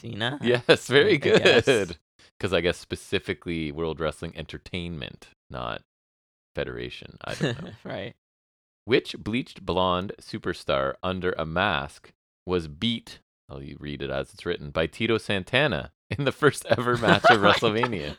Cena. 0.00 0.38
Yes, 0.42 0.86
very 0.88 1.14
I 1.14 1.16
good. 1.16 1.96
Because 2.38 2.52
I 2.52 2.60
guess 2.60 2.78
specifically 2.78 3.70
World 3.70 4.00
Wrestling 4.00 4.32
Entertainment, 4.36 5.28
not 5.50 5.82
Federation. 6.54 7.16
I 7.24 7.34
don't 7.34 7.62
know. 7.62 7.70
right. 7.84 8.14
Which 8.84 9.16
bleached 9.18 9.64
blonde 9.64 10.12
superstar 10.20 10.94
under 11.02 11.32
a 11.32 11.46
mask 11.46 12.12
was 12.46 12.66
beat? 12.66 13.20
I'll 13.48 13.62
you 13.62 13.76
read 13.78 14.02
it 14.02 14.10
as 14.10 14.32
it's 14.32 14.46
written 14.46 14.70
by 14.70 14.86
Tito 14.86 15.18
Santana 15.18 15.92
in 16.10 16.24
the 16.24 16.32
first 16.32 16.66
ever 16.66 16.96
match 16.98 17.24
of 17.30 17.40
WrestleMania. 17.40 18.16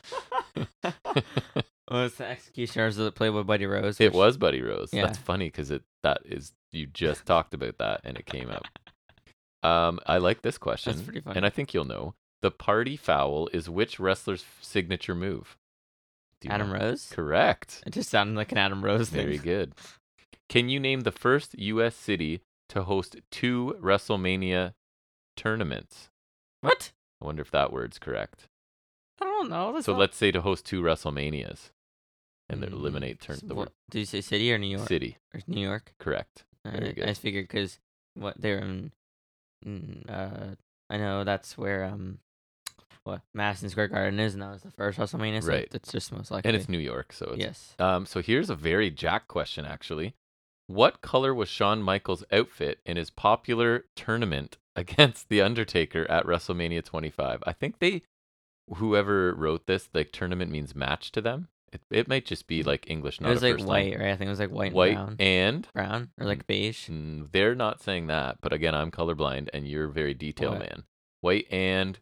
was 1.89 2.15
the 2.15 2.27
executioners 2.27 2.95
that 2.97 3.15
played 3.15 3.31
with 3.31 3.47
Buddy 3.47 3.65
Rose? 3.65 3.99
It 3.99 4.13
was 4.13 4.37
Buddy 4.37 4.61
Rose. 4.61 4.89
Yeah. 4.93 5.07
That's 5.07 5.17
funny 5.17 5.47
because 5.47 5.71
it 5.71 5.83
that 6.03 6.21
is 6.25 6.53
you 6.71 6.87
just 6.87 7.25
talked 7.25 7.53
about 7.53 7.77
that 7.79 8.01
and 8.03 8.17
it 8.17 8.25
came 8.25 8.49
up. 8.49 8.63
Um, 9.63 9.99
I 10.07 10.17
like 10.17 10.41
this 10.41 10.57
question, 10.57 10.93
That's 10.93 11.03
pretty 11.03 11.21
funny. 11.21 11.37
and 11.37 11.45
I 11.45 11.49
think 11.49 11.73
you'll 11.73 11.85
know. 11.85 12.15
The 12.41 12.51
party 12.51 12.97
foul 12.97 13.47
is 13.53 13.69
which 13.69 13.99
wrestler's 13.99 14.43
signature 14.61 15.13
move? 15.15 15.57
Adam 16.49 16.71
know? 16.71 16.79
Rose. 16.79 17.09
Correct. 17.13 17.83
It 17.85 17.93
just 17.93 18.09
sounded 18.09 18.35
like 18.35 18.51
an 18.51 18.57
Adam 18.57 18.83
Rose 18.83 19.09
thing. 19.09 19.25
Very 19.25 19.37
good. 19.51 19.73
Can 20.49 20.67
you 20.69 20.79
name 20.79 21.01
the 21.01 21.11
first 21.11 21.53
U.S. 21.59 21.95
city 21.95 22.41
to 22.69 22.83
host 22.83 23.17
two 23.29 23.77
WrestleMania 23.79 24.73
tournaments? 25.37 26.09
What? 26.61 26.91
I 27.21 27.25
wonder 27.25 27.41
if 27.43 27.51
that 27.51 27.71
word's 27.71 27.99
correct. 27.99 28.47
I 29.21 29.25
don't 29.25 29.49
know. 29.49 29.73
That's 29.73 29.85
So 29.85 29.91
not- 29.93 29.99
let's 29.99 30.17
say 30.17 30.31
to 30.31 30.41
host 30.41 30.65
two 30.65 30.81
WrestleManias 30.81 31.69
and 32.49 32.61
then 32.63 32.69
Mm, 32.71 32.73
eliminate 32.73 33.19
turn 33.21 33.37
the 33.43 33.53
word 33.55 33.69
Did 33.91 33.99
you 33.99 34.05
say 34.05 34.21
city 34.21 34.51
or 34.51 34.57
New 34.57 34.67
York? 34.75 34.87
city. 34.87 35.17
Or 35.33 35.41
New 35.47 35.61
York. 35.61 35.93
Correct. 35.99 36.43
I, 36.65 36.71
Very 36.71 36.89
I 36.89 36.91
good. 36.93 37.05
just 37.07 37.21
figured 37.21 37.47
because 37.47 37.79
what 38.15 38.41
they're 38.41 38.59
in. 38.59 38.91
In, 39.65 40.05
Uh, 40.09 40.55
I 40.89 40.97
know 40.97 41.23
that's 41.23 41.57
where 41.57 41.85
um, 41.85 42.19
what 43.03 43.21
Madison 43.33 43.69
Square 43.69 43.89
Garden 43.89 44.19
is, 44.19 44.33
and 44.33 44.41
that 44.43 44.51
was 44.51 44.63
the 44.63 44.71
first 44.71 44.99
WrestleMania. 44.99 45.41
So 45.41 45.49
Right. 45.49 45.67
It's 45.73 45.91
just 45.91 46.11
most 46.11 46.31
likely. 46.31 46.49
And 46.49 46.55
it's 46.55 46.69
New 46.69 46.79
York, 46.79 47.13
so 47.13 47.31
it's 47.33 47.39
yes. 47.39 47.75
Um, 47.79 48.05
so 48.05 48.21
here's 48.21 48.49
a 48.49 48.55
very 48.55 48.89
Jack 48.91 49.27
question, 49.27 49.65
actually. 49.65 50.15
What 50.67 51.01
color 51.01 51.33
was 51.33 51.49
Shawn 51.49 51.81
Michaels' 51.81 52.23
outfit 52.31 52.79
in 52.85 52.97
his 52.97 53.09
popular 53.09 53.85
tournament 53.95 54.57
against 54.75 55.29
The 55.29 55.41
Undertaker 55.41 56.09
at 56.09 56.25
WrestleMania 56.25 56.83
25? 56.83 57.43
I 57.45 57.53
think 57.53 57.79
they, 57.79 58.03
whoever 58.75 59.33
wrote 59.33 59.65
this, 59.67 59.89
like 59.93 60.11
tournament 60.11 60.51
means 60.51 60.75
match 60.75 61.11
to 61.13 61.21
them. 61.21 61.47
It, 61.73 61.81
it 61.89 62.07
might 62.09 62.25
just 62.25 62.47
be 62.47 62.63
like 62.63 62.89
English, 62.89 63.21
It 63.21 63.27
was 63.27 63.41
like 63.43 63.59
white, 63.59 63.97
right? 63.97 64.09
I 64.11 64.15
think 64.17 64.27
it 64.27 64.29
was 64.31 64.39
like 64.39 64.51
white, 64.51 64.73
White 64.73 64.97
and 64.97 65.15
brown. 65.15 65.15
and 65.19 65.67
brown 65.73 66.09
or 66.19 66.25
like 66.25 66.45
beige. 66.45 66.89
mm, 66.89 67.31
they're 67.31 67.55
not 67.55 67.81
saying 67.81 68.07
that, 68.07 68.39
but 68.41 68.51
again, 68.51 68.75
I'm 68.75 68.91
colorblind, 68.91 69.47
and 69.53 69.67
you're 69.67 69.85
a 69.85 69.91
very 69.91 70.13
detail 70.13 70.51
What? 70.51 70.59
man. 70.59 70.83
White 71.21 71.47
and 71.51 71.97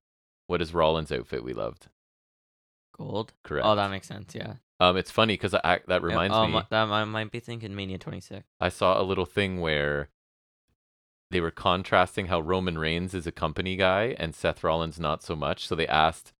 what 0.47 0.61
is 0.61 0.73
Rollins' 0.73 1.11
outfit 1.11 1.43
we 1.43 1.53
loved? 1.53 1.87
Gold. 2.97 3.33
Correct. 3.43 3.65
Oh, 3.67 3.75
that 3.75 3.91
makes 3.91 4.07
sense. 4.07 4.33
Yeah. 4.35 4.53
um, 4.79 4.97
it's 4.97 5.11
funny 5.11 5.33
because 5.33 5.53
I, 5.53 5.79
that 5.87 6.01
Yeah, 6.01 6.07
reminds 6.07 6.35
oh, 6.35 6.47
me. 6.47 6.53
mi- 6.53 6.61
that 6.69 6.87
I 6.89 7.03
might 7.05 7.31
be 7.31 7.39
thinking 7.39 7.75
Mania 7.75 7.97
26. 7.97 8.43
I 8.59 8.69
saw 8.69 8.99
a 8.99 9.03
little 9.03 9.25
thing 9.25 9.61
where 9.61 10.09
they 11.31 11.39
were 11.41 11.51
contrasting 11.51 12.25
how 12.27 12.39
Roman 12.41 12.77
Reigns 12.79 13.13
is 13.13 13.27
a 13.27 13.31
company 13.31 13.75
guy 13.75 14.15
and 14.17 14.33
Seth 14.33 14.63
Rollins 14.63 14.99
not 14.99 15.21
so 15.21 15.35
much. 15.35 15.67
So 15.67 15.75
they 15.75 15.87
asked, 15.87 16.33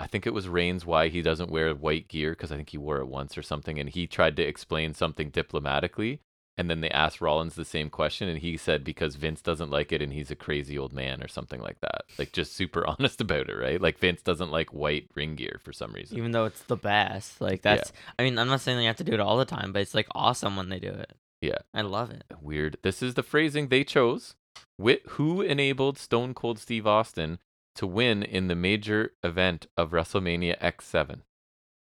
I 0.00 0.06
think 0.06 0.26
it 0.26 0.34
was 0.34 0.48
Reigns 0.48 0.84
why 0.86 1.08
he 1.08 1.22
doesn't 1.22 1.50
wear 1.50 1.74
white 1.74 2.08
gear 2.08 2.30
because 2.32 2.50
I 2.50 2.56
think 2.56 2.70
he 2.70 2.78
wore 2.78 2.98
it 2.98 3.06
once 3.06 3.36
or 3.38 3.42
something, 3.42 3.78
and 3.78 3.88
he 3.88 4.06
tried 4.06 4.36
to 4.36 4.42
explain 4.42 4.94
something 4.94 5.30
diplomatically. 5.30 6.20
And 6.58 6.68
then 6.68 6.80
they 6.82 6.90
asked 6.90 7.22
Rollins 7.22 7.54
the 7.54 7.64
same 7.64 7.88
question, 7.88 8.28
and 8.28 8.38
he 8.40 8.56
said 8.58 8.84
because 8.84 9.14
Vince 9.14 9.40
doesn't 9.40 9.70
like 9.70 9.92
it 9.92 10.02
and 10.02 10.12
he's 10.12 10.30
a 10.30 10.36
crazy 10.36 10.76
old 10.78 10.92
man 10.92 11.22
or 11.22 11.28
something 11.28 11.60
like 11.60 11.80
that. 11.80 12.02
Like 12.18 12.32
just 12.32 12.54
super 12.54 12.86
honest 12.98 13.20
about 13.20 13.48
it, 13.48 13.54
right? 13.54 13.80
Like 13.80 13.98
Vince 13.98 14.20
doesn't 14.20 14.50
like 14.50 14.72
white 14.74 15.08
ring 15.14 15.36
gear 15.36 15.58
for 15.62 15.72
some 15.72 15.92
reason. 15.92 16.18
Even 16.18 16.32
though 16.32 16.44
it's 16.44 16.62
the 16.64 16.76
best. 16.76 17.40
Like, 17.40 17.60
Yeah. 17.64 17.76
that's. 17.76 17.92
I 18.18 18.24
mean, 18.24 18.38
I'm 18.38 18.48
not 18.48 18.60
saying 18.60 18.76
they 18.76 18.84
have 18.84 18.96
to 18.96 19.04
do 19.04 19.12
it 19.14 19.20
all 19.20 19.38
the 19.38 19.44
time, 19.46 19.72
but 19.72 19.80
it's 19.80 19.94
like 19.94 20.08
awesome 20.14 20.56
when 20.56 20.68
they 20.68 20.80
do 20.80 20.88
it. 20.90 21.12
Yeah. 21.40 21.58
I 21.72 21.80
love 21.80 22.10
it. 22.10 22.24
weird. 22.42 22.76
This 22.82 23.02
is 23.02 23.14
the 23.14 23.22
phrasing 23.22 23.68
they 23.68 23.84
chose. 23.84 24.34
Wh- 24.82 25.06
who 25.10 25.40
enabled 25.40 25.96
Stone 25.96 26.34
Cold 26.34 26.58
Steve 26.58 26.86
Austin 26.86 27.38
to 27.76 27.86
win 27.86 28.22
in 28.22 28.48
the 28.48 28.54
major 28.54 29.12
event 29.22 29.66
of 29.76 29.90
WrestleMania 29.90 30.58
X7? 30.60 31.20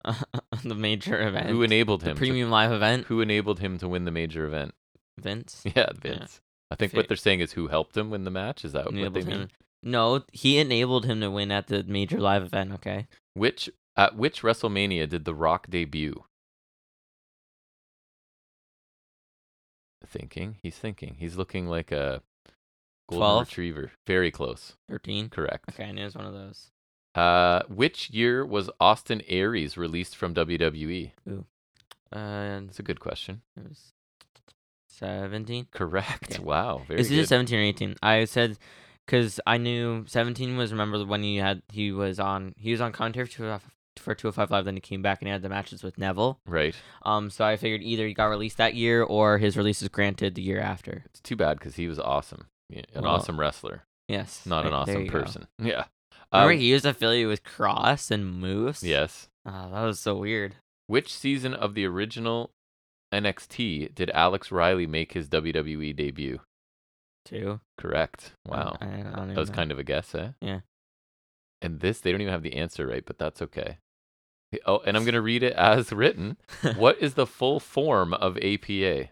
the 0.64 0.74
major 0.74 1.20
event. 1.26 1.48
Who 1.48 1.62
enabled 1.62 2.02
the 2.02 2.10
him? 2.10 2.16
premium 2.16 2.50
live 2.50 2.72
event? 2.72 3.06
Who 3.06 3.20
enabled 3.20 3.60
him 3.60 3.78
to 3.78 3.88
win 3.88 4.04
the 4.04 4.10
major 4.10 4.46
event? 4.46 4.74
Vince. 5.18 5.62
Yeah, 5.76 5.90
Vince. 6.00 6.40
I 6.70 6.74
think 6.74 6.94
what 6.94 7.06
they're 7.08 7.16
saying 7.16 7.40
is 7.40 7.52
who 7.52 7.68
helped 7.68 7.96
him 7.96 8.08
win 8.10 8.24
the 8.24 8.30
match. 8.30 8.64
Is 8.64 8.72
that 8.72 8.86
what 8.86 8.94
they 8.94 9.22
mean? 9.22 9.40
him. 9.40 9.48
No, 9.82 10.22
he 10.32 10.58
enabled 10.58 11.04
him 11.04 11.20
to 11.20 11.30
win 11.30 11.50
at 11.50 11.66
the 11.66 11.82
major 11.82 12.18
live 12.18 12.42
event. 12.42 12.72
Okay. 12.72 13.06
Which 13.34 13.68
at 13.96 14.16
which 14.16 14.42
WrestleMania 14.42 15.08
did 15.08 15.24
The 15.26 15.34
Rock 15.34 15.66
debut? 15.68 16.24
Thinking. 20.06 20.56
He's 20.62 20.76
thinking. 20.76 21.16
He's 21.18 21.36
looking 21.36 21.66
like 21.66 21.92
a 21.92 22.22
golden 23.08 23.20
12? 23.28 23.46
retriever. 23.48 23.92
Very 24.06 24.30
close. 24.30 24.74
13. 24.88 25.28
Correct. 25.28 25.64
Okay, 25.70 25.84
I 25.84 25.92
knew 25.92 26.02
it 26.02 26.06
was 26.06 26.14
one 26.16 26.26
of 26.26 26.32
those. 26.34 26.70
Uh, 27.14 27.62
which 27.68 28.08
year 28.10 28.44
was 28.46 28.70
Austin 28.80 29.22
Aries 29.28 29.76
released 29.76 30.16
from 30.16 30.34
WWE? 30.34 31.12
Uh, 31.28 31.40
That's 32.12 32.78
a 32.78 32.82
good 32.82 33.00
question. 33.00 33.42
it 33.56 33.68
was 33.68 33.92
17. 34.88 35.66
Correct. 35.72 36.32
Okay. 36.34 36.42
Wow. 36.42 36.82
Very 36.86 37.00
It's 37.00 37.10
either 37.10 37.22
good. 37.22 37.28
17 37.28 37.58
or 37.58 37.62
18. 37.62 37.96
I 38.02 38.24
said 38.24 38.58
because 39.06 39.40
I 39.46 39.56
knew 39.58 40.04
17 40.06 40.56
was 40.56 40.70
remember 40.72 41.04
when 41.04 41.22
he 41.22 41.36
had 41.38 41.62
he 41.72 41.90
was 41.92 42.20
on 42.20 42.54
he 42.56 42.70
was 42.70 42.80
on 42.80 42.92
commentary 42.92 43.26
for 43.26 43.32
205 43.32 43.70
for 43.98 44.14
205 44.14 44.50
live 44.50 44.64
then 44.64 44.74
he 44.74 44.80
came 44.80 45.02
back 45.02 45.20
and 45.20 45.28
he 45.28 45.32
had 45.32 45.42
the 45.42 45.48
matches 45.48 45.82
with 45.82 45.98
Neville. 45.98 46.38
Right. 46.46 46.74
Um 47.02 47.30
so 47.30 47.44
I 47.44 47.56
figured 47.56 47.82
either 47.82 48.06
he 48.06 48.14
got 48.14 48.26
released 48.26 48.58
that 48.58 48.74
year 48.74 49.02
or 49.02 49.38
his 49.38 49.56
release 49.56 49.82
is 49.82 49.88
granted 49.88 50.34
the 50.34 50.42
year 50.42 50.60
after. 50.60 51.02
It's 51.06 51.20
too 51.20 51.36
bad 51.36 51.58
because 51.58 51.76
he 51.76 51.88
was 51.88 51.98
awesome. 51.98 52.46
Yeah, 52.72 52.82
an 52.94 53.02
Well, 53.04 53.14
awesome 53.16 53.38
wrestler, 53.38 53.82
Yes. 54.08 54.46
not 54.46 54.66
an 54.66 54.72
awesome 54.72 55.02
you 55.02 55.10
go. 55.10 55.20
person. 55.20 55.46
Yeah. 55.58 55.84
Remember 56.32 56.52
Um, 56.54 56.58
he 56.58 56.72
was 56.72 56.84
affiliated 56.86 57.28
with 57.28 57.44
Cross 57.44 58.10
and 58.10 58.40
Moose? 58.40 58.82
yes. 58.82 59.28
Oh, 59.44 59.70
that 59.70 59.82
was 59.84 60.00
so 60.00 60.16
weird. 60.16 60.54
Which 60.86 61.12
season 61.12 61.52
of 61.54 61.74
the 61.74 61.84
original 61.86 62.50
NXT 63.12 63.94
did 63.94 64.10
Alex 64.10 64.50
Riley 64.50 64.86
make 64.86 65.12
his 65.12 65.28
WWE 65.28 65.94
debut? 65.94 66.40
Two. 67.24 67.60
Correct. 67.78 68.32
Wow. 68.46 68.76
I, 68.80 68.86
I 68.86 69.26
That 69.26 69.36
was 69.36 69.50
know. 69.50 69.54
kind 69.56 69.70
of 69.70 69.78
a 69.78 69.84
guess, 69.84 70.14
eh? 70.14 70.30
Yeah. 70.40 70.60
And 71.60 71.80
this, 71.80 72.00
they 72.00 72.10
don't 72.10 72.20
even 72.20 72.32
have 72.32 72.42
the 72.42 72.54
answer 72.56 72.86
right, 72.86 73.04
but 73.04 73.18
that's 73.18 73.42
okay. 73.42 73.78
Oh, 74.66 74.80
and 74.84 74.96
I'm 74.96 75.04
going 75.04 75.14
to 75.14 75.22
read 75.22 75.42
it 75.42 75.52
as 75.54 75.92
written. 75.92 76.36
what 76.76 76.98
is 77.00 77.14
the 77.14 77.26
full 77.26 77.60
form 77.60 78.12
of 78.14 78.36
APA? 78.38 79.08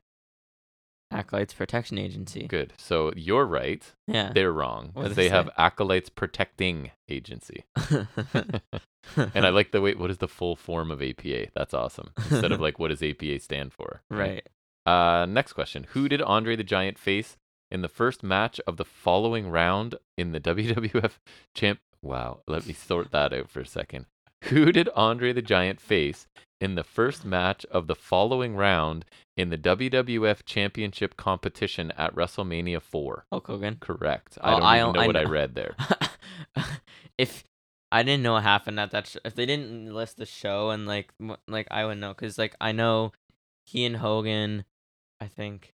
Acolytes 1.11 1.55
Protection 1.55 1.99
Agency. 1.99 2.47
Good. 2.47 2.73
So 2.78 3.12
you're 3.16 3.47
right. 3.47 3.85
Yeah. 4.07 4.32
They're 4.32 4.53
wrong 4.53 4.93
they 4.95 5.09
they 5.09 5.28
have 5.28 5.51
acolytes 5.57 6.09
protecting 6.09 6.93
agency. 7.09 7.65
and 9.16 9.47
I 9.47 9.49
like 9.49 9.73
the 9.73 9.81
wait. 9.81 9.99
What 9.99 10.11
is 10.11 10.19
the 10.19 10.28
full 10.28 10.57
form 10.57 10.91
of 10.91 11.03
APA? 11.03 11.49
That's 11.55 11.74
awesome. 11.74 12.11
Instead 12.31 12.53
of 12.53 12.61
like, 12.61 12.78
what 12.78 12.89
does 12.89 13.03
APA 13.03 13.41
stand 13.41 13.73
for? 13.73 14.03
right. 14.11 14.47
Uh, 14.87 15.27
next 15.27 15.53
question: 15.53 15.87
Who 15.91 16.09
did 16.09 16.23
Andre 16.23 16.57
the 16.57 16.65
Giant 16.65 16.99
face 16.99 17.37
in 17.70 17.82
the 17.82 17.89
first 17.89 18.23
match 18.23 18.61
of 18.66 18.77
the 18.77 18.85
following 18.85 19.51
round 19.51 19.97
in 20.16 20.32
the 20.32 20.41
WWF 20.41 21.12
champ? 21.55 21.81
Wow. 22.03 22.41
Let 22.49 22.66
me 22.66 22.73
sort 22.73 23.11
that 23.11 23.32
out 23.32 23.51
for 23.51 23.61
a 23.61 23.66
second. 23.66 24.07
Who 24.45 24.73
did 24.73 24.89
Andre 24.97 25.35
the 25.35 25.43
Giant 25.43 25.81
face 25.81 26.27
in 26.61 26.74
the 26.74 26.85
first 26.85 27.24
match 27.24 27.65
of 27.66 27.87
the 27.87 27.95
following 27.95 28.55
round 28.55 29.05
in 29.37 29.51
the 29.51 29.59
WWF 29.59 30.45
Championship 30.45 31.16
competition 31.16 31.91
at 31.97 32.15
WrestleMania 32.15 32.82
4? 32.82 33.27
Hulk 33.31 33.47
Hogan. 33.47 33.77
Correct. 33.81 34.39
I 34.41 34.51
don't 34.51 34.62
I 34.62 34.81
even 34.81 34.93
know 34.93 35.01
I 35.01 35.07
what 35.07 35.16
I 35.16 35.24
know. 35.24 35.31
read 35.31 35.55
there. 35.55 35.74
if 37.19 37.45
I 37.91 38.03
didn't 38.03 38.23
know 38.23 38.35
what 38.35 38.43
happened 38.43 38.78
at 38.78 38.91
that, 38.93 39.07
sh- 39.07 39.16
if 39.24 39.35
they 39.35 39.47
didn't 39.47 39.93
list 39.93 40.16
the 40.16 40.27
show 40.27 40.70
and 40.70 40.87
like, 40.87 41.12
like 41.49 41.66
I 41.70 41.85
would 41.87 41.99
know, 41.99 42.15
cause 42.15 42.39
like 42.39 42.55
I 42.61 42.73
know 42.73 43.12
he 43.65 43.85
and 43.85 43.97
Hogan, 43.97 44.65
I 45.20 45.27
think 45.27 45.73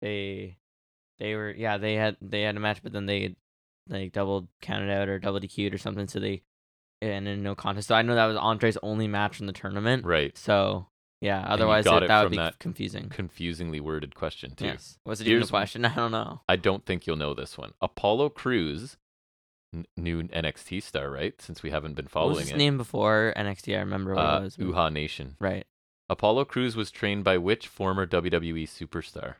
they, 0.00 0.56
they 1.18 1.34
were 1.34 1.50
yeah 1.50 1.78
they 1.78 1.94
had 1.94 2.16
they 2.22 2.42
had 2.42 2.56
a 2.56 2.60
match, 2.60 2.82
but 2.82 2.92
then 2.92 3.06
they 3.06 3.36
like 3.88 4.12
double 4.12 4.48
counted 4.60 4.90
out 4.90 5.08
or 5.08 5.18
double 5.18 5.40
DQ'd 5.40 5.74
or 5.74 5.78
something, 5.78 6.08
so 6.08 6.18
they 6.20 6.42
and 7.00 7.28
in 7.28 7.42
no 7.42 7.54
contest. 7.54 7.88
So 7.88 7.94
I 7.94 8.02
know 8.02 8.14
that 8.14 8.26
was 8.26 8.36
Andre's 8.36 8.78
only 8.82 9.08
match 9.08 9.40
in 9.40 9.46
the 9.46 9.52
tournament. 9.52 10.04
Right. 10.04 10.36
So 10.36 10.86
yeah, 11.20 11.44
otherwise 11.48 11.86
it, 11.86 11.92
it 12.02 12.08
that 12.08 12.22
would 12.22 12.30
be 12.30 12.36
that 12.36 12.58
confusing. 12.58 13.08
Confusingly 13.08 13.80
worded 13.80 14.14
question, 14.14 14.54
too. 14.54 14.66
Yes. 14.66 14.98
Was 15.04 15.20
it 15.20 15.26
even 15.26 15.42
a 15.42 15.46
question? 15.46 15.84
I 15.84 15.94
don't 15.94 16.12
know. 16.12 16.42
I 16.48 16.56
don't 16.56 16.86
think 16.86 17.06
you'll 17.06 17.16
know 17.16 17.34
this 17.34 17.58
one. 17.58 17.72
Apollo 17.80 18.30
Crews, 18.30 18.96
n- 19.74 19.86
new 19.96 20.22
NXT 20.24 20.82
star, 20.82 21.10
right? 21.10 21.40
Since 21.42 21.62
we 21.62 21.70
haven't 21.70 21.94
been 21.94 22.04
What 22.06 22.28
was 22.28 22.36
following 22.36 22.44
his 22.46 22.50
it. 22.52 22.58
name 22.58 22.76
before 22.76 23.32
NXT? 23.36 23.74
I 23.76 23.80
remember 23.80 24.14
what 24.14 24.24
uh, 24.24 24.38
it 24.38 24.44
was. 24.44 24.56
Uhaa 24.58 24.92
Nation. 24.92 25.36
Right. 25.40 25.66
Apollo 26.08 26.44
Crews 26.46 26.76
was 26.76 26.90
trained 26.90 27.24
by 27.24 27.36
which 27.36 27.66
former 27.66 28.06
WWE 28.06 28.62
superstar? 28.68 29.34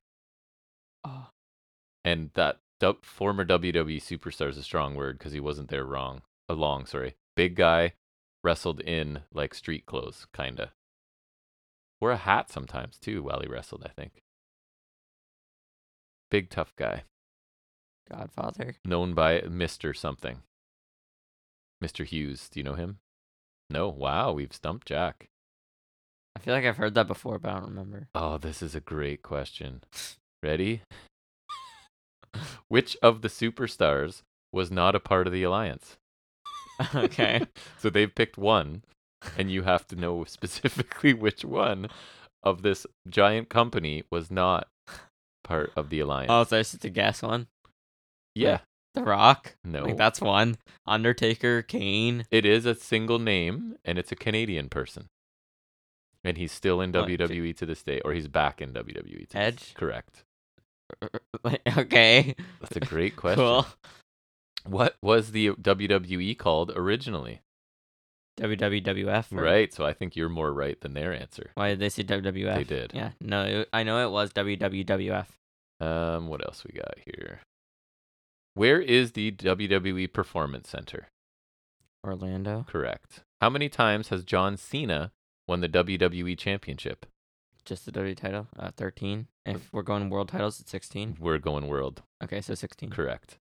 Oh. 1.04 1.28
And 2.04 2.30
that 2.34 2.58
du- 2.80 2.96
former 3.02 3.44
WWE 3.44 4.02
superstar 4.02 4.48
is 4.48 4.58
a 4.58 4.62
strong 4.64 4.94
word 4.96 5.18
because 5.18 5.32
he 5.32 5.40
wasn't 5.40 5.68
there 5.68 5.84
wrong. 5.84 6.22
Uh, 6.50 6.54
long, 6.54 6.86
sorry. 6.86 7.14
Big 7.38 7.54
guy, 7.54 7.92
wrestled 8.42 8.80
in 8.80 9.20
like 9.32 9.54
street 9.54 9.86
clothes, 9.86 10.26
kinda. 10.34 10.72
Wore 12.00 12.10
a 12.10 12.16
hat 12.16 12.50
sometimes 12.50 12.98
too 12.98 13.22
while 13.22 13.38
he 13.38 13.46
wrestled. 13.46 13.84
I 13.86 13.90
think. 13.90 14.24
Big 16.32 16.50
tough 16.50 16.74
guy, 16.74 17.04
Godfather. 18.10 18.74
known 18.84 19.14
by 19.14 19.42
Mister 19.42 19.94
something. 19.94 20.42
Mister 21.80 22.02
Hughes. 22.02 22.48
Do 22.48 22.58
you 22.58 22.64
know 22.64 22.74
him? 22.74 22.98
No. 23.70 23.88
Wow, 23.88 24.32
we've 24.32 24.52
stumped 24.52 24.88
Jack. 24.88 25.28
I 26.34 26.40
feel 26.40 26.54
like 26.54 26.64
I've 26.64 26.78
heard 26.78 26.94
that 26.94 27.06
before, 27.06 27.38
but 27.38 27.52
I 27.52 27.60
don't 27.60 27.68
remember. 27.68 28.08
Oh, 28.16 28.38
this 28.38 28.62
is 28.62 28.74
a 28.74 28.80
great 28.80 29.22
question. 29.22 29.84
Ready? 30.42 30.82
Which 32.66 32.96
of 33.00 33.22
the 33.22 33.28
superstars 33.28 34.22
was 34.52 34.72
not 34.72 34.96
a 34.96 35.00
part 35.00 35.28
of 35.28 35.32
the 35.32 35.44
alliance? 35.44 35.98
okay. 36.94 37.44
So 37.78 37.90
they've 37.90 38.14
picked 38.14 38.38
one, 38.38 38.82
and 39.36 39.50
you 39.50 39.62
have 39.62 39.86
to 39.88 39.96
know 39.96 40.24
specifically 40.28 41.14
which 41.14 41.44
one 41.44 41.88
of 42.42 42.62
this 42.62 42.86
giant 43.08 43.48
company 43.48 44.04
was 44.10 44.30
not 44.30 44.68
part 45.44 45.72
of 45.76 45.90
the 45.90 46.02
oh, 46.02 46.06
alliance. 46.06 46.30
Oh, 46.30 46.44
so 46.44 46.58
it's 46.58 46.72
just 46.72 46.84
a 46.84 46.90
guess 46.90 47.22
one. 47.22 47.46
yeah. 48.34 48.60
The 48.94 49.02
Rock. 49.02 49.56
No. 49.64 49.84
Like 49.84 49.96
that's 49.96 50.20
one. 50.20 50.56
Undertaker, 50.86 51.62
Kane. 51.62 52.24
It 52.30 52.46
is 52.46 52.64
a 52.64 52.74
single 52.74 53.18
name, 53.18 53.76
and 53.84 53.98
it's 53.98 54.10
a 54.10 54.16
Canadian 54.16 54.68
person. 54.68 55.08
And 56.24 56.36
he's 56.36 56.52
still 56.52 56.80
in 56.80 56.92
WWE 56.92 57.56
to 57.58 57.66
this 57.66 57.82
day, 57.82 58.00
or 58.04 58.12
he's 58.12 58.28
back 58.28 58.60
in 58.60 58.72
WWE. 58.72 59.28
To 59.28 59.34
this- 59.34 59.34
Edge? 59.34 59.74
Correct. 59.74 60.24
Like, 61.44 61.60
okay. 61.76 62.34
That's 62.60 62.76
a 62.76 62.80
great 62.80 63.14
question. 63.14 63.44
Cool. 63.44 63.66
What 64.68 64.96
was 65.02 65.32
the 65.32 65.50
WWE 65.50 66.36
called 66.38 66.72
originally? 66.76 67.40
WWF. 68.40 69.32
or- 69.32 69.42
Right. 69.42 69.72
So 69.72 69.84
I 69.84 69.92
think 69.92 70.14
you're 70.16 70.28
more 70.28 70.52
right 70.52 70.80
than 70.80 70.94
their 70.94 71.12
answer. 71.12 71.50
Why 71.54 71.70
did 71.70 71.80
they 71.80 71.88
say 71.88 72.04
WWF? 72.04 72.54
They 72.56 72.64
did. 72.64 72.92
Yeah. 72.94 73.10
No, 73.20 73.42
it, 73.44 73.68
I 73.72 73.82
know 73.82 74.06
it 74.06 74.10
was 74.10 74.32
WWF. 74.32 75.26
Um, 75.80 76.28
what 76.28 76.44
else 76.44 76.64
we 76.64 76.72
got 76.78 76.94
here? 77.04 77.40
Where 78.54 78.80
is 78.80 79.12
the 79.12 79.30
WWE 79.32 80.12
Performance 80.12 80.68
Center? 80.68 81.08
Orlando. 82.04 82.64
Correct. 82.68 83.20
How 83.40 83.50
many 83.50 83.68
times 83.68 84.08
has 84.08 84.24
John 84.24 84.56
Cena 84.56 85.12
won 85.46 85.60
the 85.60 85.68
WWE 85.68 86.36
Championship? 86.36 87.06
Just 87.64 87.84
the 87.84 87.92
W 87.92 88.14
title. 88.14 88.48
Uh, 88.58 88.70
13. 88.76 89.26
If 89.46 89.72
we're 89.72 89.82
going 89.82 90.10
world 90.10 90.28
titles, 90.30 90.60
it's 90.60 90.70
16. 90.70 91.16
We're 91.20 91.38
going 91.38 91.66
world. 91.68 92.02
Okay, 92.22 92.40
so 92.40 92.54
16. 92.54 92.90
Correct. 92.90 93.38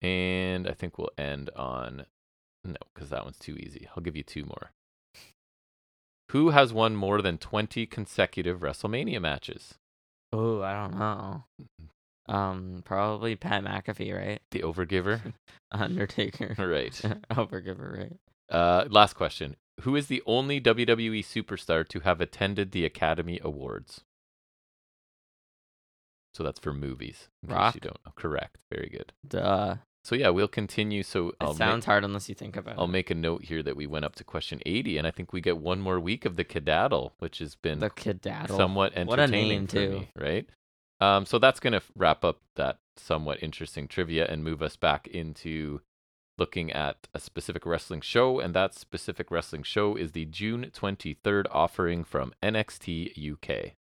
And 0.00 0.68
I 0.68 0.72
think 0.72 0.98
we'll 0.98 1.10
end 1.18 1.50
on 1.56 2.06
no, 2.64 2.76
because 2.94 3.10
that 3.10 3.24
one's 3.24 3.38
too 3.38 3.56
easy. 3.56 3.88
I'll 3.96 4.02
give 4.02 4.16
you 4.16 4.22
two 4.22 4.44
more. 4.44 4.72
Who 6.32 6.50
has 6.50 6.72
won 6.72 6.94
more 6.94 7.22
than 7.22 7.38
20 7.38 7.86
consecutive 7.86 8.60
WrestleMania 8.60 9.20
matches? 9.20 9.74
Oh, 10.32 10.60
I 10.60 10.74
don't 10.74 10.98
know. 10.98 11.44
Um, 12.28 12.82
probably 12.84 13.34
Pat 13.34 13.64
McAfee, 13.64 14.14
right? 14.14 14.40
The 14.50 14.60
Overgiver? 14.60 15.32
Undertaker. 15.72 16.54
right. 16.58 16.92
Overgiver, 17.30 17.98
right? 17.98 18.16
Uh, 18.50 18.84
last 18.90 19.14
question. 19.14 19.56
Who 19.82 19.96
is 19.96 20.08
the 20.08 20.22
only 20.26 20.60
WWE 20.60 21.20
superstar 21.20 21.86
to 21.88 22.00
have 22.00 22.20
attended 22.20 22.72
the 22.72 22.84
Academy 22.84 23.40
Awards? 23.42 24.02
So 26.34 26.42
that's 26.44 26.60
for 26.60 26.74
movies. 26.74 27.28
In 27.42 27.48
case 27.48 27.56
Rock? 27.56 27.74
you 27.76 27.80
don't 27.80 27.98
know. 28.04 28.12
Correct. 28.16 28.58
Very 28.70 28.88
good. 28.90 29.12
Duh. 29.26 29.76
So 30.04 30.14
yeah, 30.14 30.28
we'll 30.30 30.48
continue. 30.48 31.02
So 31.02 31.28
It 31.30 31.34
I'll 31.40 31.54
sounds 31.54 31.82
make, 31.82 31.86
hard 31.86 32.04
unless 32.04 32.28
you 32.28 32.34
think 32.34 32.56
about 32.56 32.74
it. 32.76 32.80
I'll 32.80 32.86
make 32.86 33.10
a 33.10 33.14
note 33.14 33.44
here 33.44 33.62
that 33.62 33.76
we 33.76 33.86
went 33.86 34.04
up 34.04 34.14
to 34.16 34.24
question 34.24 34.60
80, 34.64 34.96
and 34.98 35.06
I 35.06 35.10
think 35.10 35.32
we 35.32 35.40
get 35.40 35.58
one 35.58 35.80
more 35.80 36.00
week 36.00 36.24
of 36.24 36.36
the 36.36 36.44
Cadaddle, 36.44 37.12
which 37.18 37.38
has 37.38 37.54
been 37.56 37.80
The 37.80 37.90
Kedaddle. 37.90 38.56
somewhat 38.56 38.92
entertaining 38.94 39.08
What 39.08 39.18
a 39.18 39.26
name, 39.26 39.66
too. 39.66 39.90
me, 39.90 40.10
right? 40.16 40.46
Um, 41.00 41.26
so 41.26 41.38
that's 41.38 41.60
going 41.60 41.74
to 41.74 41.82
wrap 41.94 42.24
up 42.24 42.40
that 42.56 42.78
somewhat 42.96 43.42
interesting 43.42 43.86
trivia 43.86 44.26
and 44.26 44.42
move 44.42 44.62
us 44.62 44.76
back 44.76 45.06
into 45.06 45.80
looking 46.38 46.72
at 46.72 47.08
a 47.14 47.20
specific 47.20 47.66
wrestling 47.66 48.00
show, 48.00 48.38
and 48.40 48.54
that 48.54 48.74
specific 48.74 49.30
wrestling 49.30 49.62
show 49.62 49.96
is 49.96 50.12
the 50.12 50.24
June 50.24 50.70
23rd 50.72 51.46
offering 51.50 52.04
from 52.04 52.32
NXT 52.42 53.32
UK. 53.32 53.74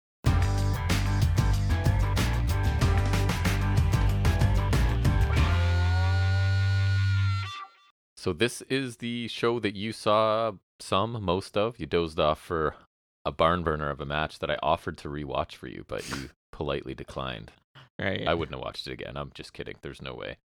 So 8.18 8.34
this 8.34 8.64
is 8.64 8.98
the 8.98 9.27
show 9.27 9.60
that 9.60 9.76
you 9.76 9.94
saw 9.94 10.53
some, 10.80 11.23
most 11.23 11.56
of. 11.56 11.80
You 11.80 11.85
dozed 11.85 12.19
off 12.19 12.41
for 12.41 12.76
a 13.23 13.31
barn 13.31 13.64
burner 13.64 13.89
of 13.89 14.02
a 14.02 14.06
match 14.06 14.39
that 14.39 14.49
I 14.49 14.57
offered 14.64 14.98
to 14.99 15.10
rewatch 15.10 15.53
for 15.53 15.68
you, 15.68 15.85
but 15.88 16.10
you 16.10 16.30
politely 16.52 16.95
declined. 16.95 17.52
Right. 17.99 18.27
I 18.27 18.34
wouldn't 18.34 18.56
have 18.56 18.64
watched 18.64 18.88
it 18.88 18.94
again. 18.94 19.18
I'm 19.18 19.31
just 19.34 19.53
kidding. 19.53 19.76
There's 19.81 20.02
no 20.02 20.14
way. 20.14 20.38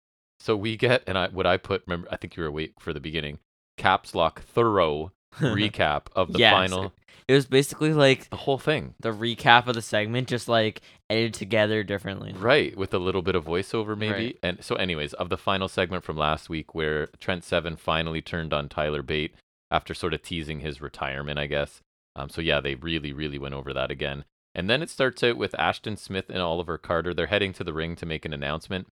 So 0.41 0.57
we 0.57 0.77
get, 0.77 1.03
and 1.07 1.17
I 1.17 1.29
what 1.29 1.47
I 1.47 1.57
put. 1.57 1.83
Remember, 1.87 2.09
I 2.11 2.17
think 2.17 2.37
you 2.37 2.43
were 2.43 2.49
awake 2.49 2.75
for 2.81 2.93
the 2.93 3.01
beginning. 3.01 3.39
Caps 3.77 4.15
lock 4.15 4.43
thorough 4.43 5.13
recap 5.39 6.07
of 6.17 6.33
the 6.33 6.39
Yes. 6.41 6.53
final, 6.53 6.93
It 7.29 7.35
was 7.35 7.47
basically 7.47 7.93
like 7.93 8.29
the 8.31 8.37
whole 8.37 8.59
thing. 8.59 8.95
the 9.01 9.13
recap 9.13 9.67
of 9.67 9.75
the 9.75 9.83
segment, 9.83 10.29
just 10.29 10.49
like 10.49 10.81
edited 11.09 11.35
together 11.35 11.83
differently. 11.83 12.33
Right, 12.33 12.77
with 12.77 12.93
a 12.95 12.99
little 12.99 13.23
bit 13.23 13.35
of 13.35 13.45
voiceover 13.45 13.97
maybe. 13.97 14.13
Right. 14.13 14.39
And 14.43 14.65
so 14.65 14.75
anyways, 14.77 15.13
of 15.15 15.29
the 15.29 15.39
final 15.39 15.69
segment 15.69 16.05
from 16.05 16.17
last 16.17 16.49
week 16.49 16.75
where 16.75 17.07
Trent 17.19 17.45
Seven 17.45 17.77
finally 17.77 18.21
turned 18.23 18.53
on 18.53 18.69
Tyler 18.69 19.03
Bate 19.03 19.35
after 19.71 19.95
sort 19.95 20.15
of 20.15 20.23
teasing 20.23 20.61
his 20.61 20.81
retirement, 20.81 21.39
I 21.39 21.47
guess. 21.47 21.81
Um 22.17 22.29
so 22.29 22.41
yeah, 22.41 22.61
they 22.61 22.75
really 22.75 23.13
really 23.13 23.39
went 23.39 23.55
over 23.55 23.73
that 23.73 23.91
again. 23.91 24.25
And 24.55 24.69
then 24.69 24.83
it 24.83 24.91
starts 24.91 25.23
out 25.23 25.37
with 25.37 25.55
Ashton 25.61 25.97
Smith 25.97 26.29
and 26.29 26.41
Oliver 26.41 26.77
Carter. 26.77 27.15
They're 27.15 27.27
heading 27.29 27.53
to 27.53 27.63
the 27.65 27.73
ring 27.73 27.95
to 27.97 28.07
make 28.07 28.25
an 28.25 28.33
announcement. 28.33 28.89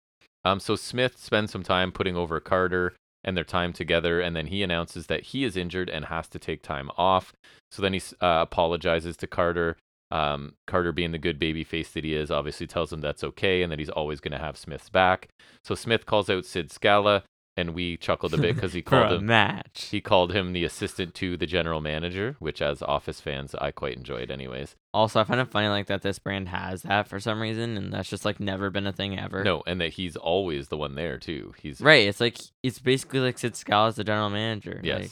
Um 0.46 0.60
so 0.60 0.76
Smith 0.76 1.18
spends 1.20 1.52
some 1.52 1.64
time 1.64 1.92
putting 1.92 2.16
over 2.16 2.40
Carter 2.40 2.94
and 3.28 3.38
their 3.38 3.44
time 3.44 3.74
together 3.74 4.20
and 4.20 4.36
then 4.36 4.48
he 4.48 4.64
announces 4.64 5.06
that 5.06 5.26
he 5.26 5.44
is 5.44 5.56
injured 5.56 5.90
and 5.90 6.06
has 6.06 6.28
to 6.30 6.40
take 6.40 6.64
time 6.64 6.90
off. 6.98 7.34
So 7.70 7.84
then 7.84 7.94
he 7.94 8.02
uh, 8.22 8.42
apologizes 8.42 9.16
to 9.18 9.28
Carter 9.28 9.78
um, 10.10 10.54
Carter, 10.66 10.92
being 10.92 11.12
the 11.12 11.18
good 11.18 11.40
baby 11.40 11.64
face 11.64 11.92
that 11.92 12.04
he 12.04 12.14
is, 12.14 12.32
obviously 12.32 12.68
tells 12.68 12.94
him 12.94 13.02
that's 13.02 13.24
okay 13.24 13.62
and 13.62 13.72
that 13.72 13.80
he's 13.80 13.90
always 13.90 14.20
going 14.20 14.32
to 14.32 14.38
have 14.38 14.58
Smith's 14.58 14.90
back. 14.90 15.30
So 15.64 15.76
Smith 15.76 16.06
calls 16.06 16.30
out 16.30 16.46
Sid 16.46 16.72
Scala, 16.72 17.24
and 17.58 17.74
we 17.74 17.98
chuckled 17.98 18.34
a 18.34 18.38
bit 18.38 18.56
because 18.56 18.72
he 18.74 18.82
called 18.84 19.12
him 19.14 19.26
match. 19.26 19.88
he 19.92 20.00
called 20.00 20.32
him 20.34 20.54
the 20.54 20.64
assistant 20.64 21.14
to 21.16 21.36
the 21.36 21.46
general 21.48 21.82
manager, 21.82 22.36
which 22.40 22.62
as 22.62 22.82
Office 22.82 23.20
fans 23.20 23.56
I 23.56 23.72
quite 23.72 23.98
enjoyed, 23.98 24.30
anyways. 24.32 24.76
Also, 24.94 25.20
I 25.20 25.24
find 25.26 25.42
it 25.42 25.50
funny 25.50 25.68
like 25.68 25.88
that 25.88 26.04
this 26.04 26.20
brand 26.20 26.50
has 26.50 26.84
that 26.84 27.08
for 27.08 27.20
some 27.20 27.42
reason, 27.42 27.76
and 27.76 27.92
that's 27.92 28.10
just 28.10 28.24
like 28.26 28.40
never 28.40 28.70
been 28.70 28.88
a 28.88 28.94
thing 28.94 29.20
ever. 29.20 29.44
No, 29.44 29.64
and 29.68 29.82
that 29.82 29.94
he's 29.94 30.16
always 30.16 30.70
the 30.70 30.78
one 30.78 30.96
there 30.96 31.18
too. 31.18 31.54
He's 31.62 31.82
Right. 31.82 32.08
It's 32.08 32.22
like 32.22 32.38
it's 32.64 32.80
basically 32.80 33.20
like 33.20 33.38
Sid 33.38 33.56
Scala's 33.56 33.96
the 33.96 34.04
general 34.04 34.30
manager. 34.30 34.80
yes. 34.84 35.02
Like, 35.02 35.12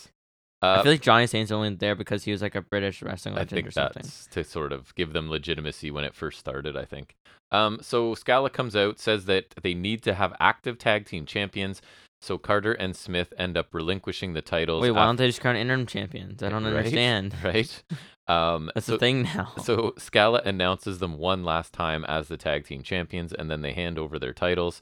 Uh, 0.61 0.79
I 0.79 0.83
feel 0.83 0.93
like 0.93 1.01
Johnny 1.01 1.27
Saint's 1.27 1.51
only 1.51 1.75
there 1.75 1.95
because 1.95 2.23
he 2.23 2.31
was 2.31 2.41
like 2.41 2.55
a 2.55 2.61
British 2.61 3.01
wrestling 3.03 3.35
I 3.35 3.39
legend 3.39 3.49
think 3.57 3.67
or 3.67 3.71
something. 3.71 4.03
that's 4.03 4.27
to 4.27 4.43
sort 4.43 4.71
of 4.71 4.95
give 4.95 5.13
them 5.13 5.29
legitimacy 5.29 5.91
when 5.91 6.05
it 6.05 6.15
first 6.15 6.39
started, 6.39 6.75
I 6.77 6.85
think. 6.85 7.15
Um, 7.51 7.77
so 7.81 8.15
Scala 8.15 8.49
comes 8.49 8.75
out, 8.75 8.97
says 8.99 9.25
that 9.25 9.53
they 9.61 9.73
need 9.75 10.01
to 10.03 10.15
have 10.15 10.33
active 10.39 10.79
tag 10.79 11.05
team 11.05 11.25
champions. 11.27 11.81
So 12.25 12.37
Carter 12.39 12.73
and 12.73 12.95
Smith 12.95 13.31
end 13.37 13.55
up 13.55 13.67
relinquishing 13.71 14.33
the 14.33 14.41
titles. 14.41 14.81
Wait, 14.81 14.91
why 14.91 15.03
af- 15.03 15.07
don't 15.09 15.15
they 15.17 15.27
just 15.27 15.41
crown 15.41 15.55
interim 15.55 15.85
champions? 15.85 16.41
I 16.41 16.49
don't 16.49 16.63
Right? 16.63 16.75
understand. 16.77 17.35
Right? 17.43 17.83
Um, 18.27 18.71
That's 18.75 18.87
so, 18.87 18.93
the 18.93 18.97
thing 18.97 19.21
now. 19.23 19.53
So 19.61 19.93
Scala 19.99 20.41
announces 20.43 20.97
them 20.97 21.17
one 21.19 21.43
last 21.43 21.71
time 21.71 22.03
as 22.05 22.27
the 22.27 22.37
tag 22.37 22.65
team 22.65 22.81
champions, 22.81 23.31
and 23.31 23.51
then 23.51 23.61
they 23.61 23.73
hand 23.73 23.99
over 23.99 24.17
their 24.17 24.33
titles. 24.33 24.81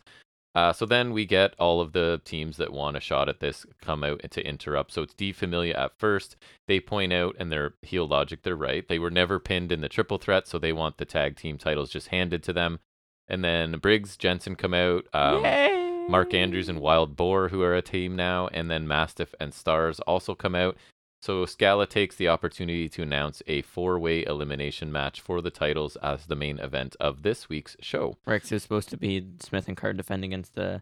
Uh, 0.55 0.71
so 0.71 0.85
then 0.85 1.11
we 1.11 1.25
get 1.25 1.53
all 1.59 1.81
of 1.81 1.91
the 1.93 2.21
teams 2.23 2.57
that 2.57 2.71
want 2.71 2.95
a 2.95 2.99
shot 2.99 3.27
at 3.27 3.39
this 3.41 3.65
come 3.81 4.03
out 4.03 4.21
to 4.31 4.47
interrupt. 4.47 4.93
So 4.93 5.01
it's 5.01 5.13
Die 5.15 5.33
Familie 5.33 5.73
at 5.75 5.97
first. 5.97 6.37
They 6.67 6.79
point 6.79 7.11
out, 7.11 7.35
and 7.39 7.51
their 7.51 7.73
heel 7.81 8.07
logic, 8.07 8.43
they're 8.43 8.55
right. 8.55 8.87
They 8.87 8.99
were 8.99 9.09
never 9.11 9.39
pinned 9.39 9.71
in 9.71 9.81
the 9.81 9.89
triple 9.89 10.19
threat, 10.19 10.47
so 10.47 10.57
they 10.59 10.71
want 10.71 10.97
the 10.97 11.05
tag 11.05 11.35
team 11.35 11.57
titles 11.57 11.89
just 11.89 12.07
handed 12.09 12.43
to 12.43 12.53
them. 12.53 12.79
And 13.27 13.43
then 13.43 13.79
Briggs, 13.79 14.15
Jensen 14.15 14.55
come 14.55 14.73
out. 14.75 15.05
Um, 15.13 15.43
Yay! 15.43 15.72
Mark 16.09 16.33
Andrews 16.33 16.69
and 16.69 16.79
Wild 16.79 17.15
Boar, 17.15 17.49
who 17.49 17.61
are 17.61 17.75
a 17.75 17.81
team 17.81 18.15
now, 18.15 18.47
and 18.47 18.69
then 18.69 18.87
Mastiff 18.87 19.33
and 19.39 19.51
Starz 19.51 19.99
also 20.05 20.35
come 20.35 20.53
out. 20.53 20.77
So 21.21 21.45
Scala 21.45 21.87
takes 21.87 22.17
the 22.17 22.27
opportunity 22.27 22.89
to 22.89 23.01
announce 23.01 23.41
a 23.47 23.61
four-way 23.61 24.25
elimination 24.25 24.91
match 24.91 25.21
for 25.21 25.41
the 25.41 25.49
titles 25.49 25.95
as 26.03 26.25
the 26.25 26.35
main 26.35 26.59
event 26.59 26.97
of 26.99 27.23
this 27.23 27.47
week's 27.47 27.77
show. 27.79 28.17
Rex 28.25 28.51
is 28.51 28.61
supposed 28.61 28.89
to 28.89 28.97
be 28.97 29.25
Smith 29.39 29.69
and 29.69 29.77
Carter 29.77 29.93
defend 29.93 30.25
against 30.25 30.55
the 30.55 30.81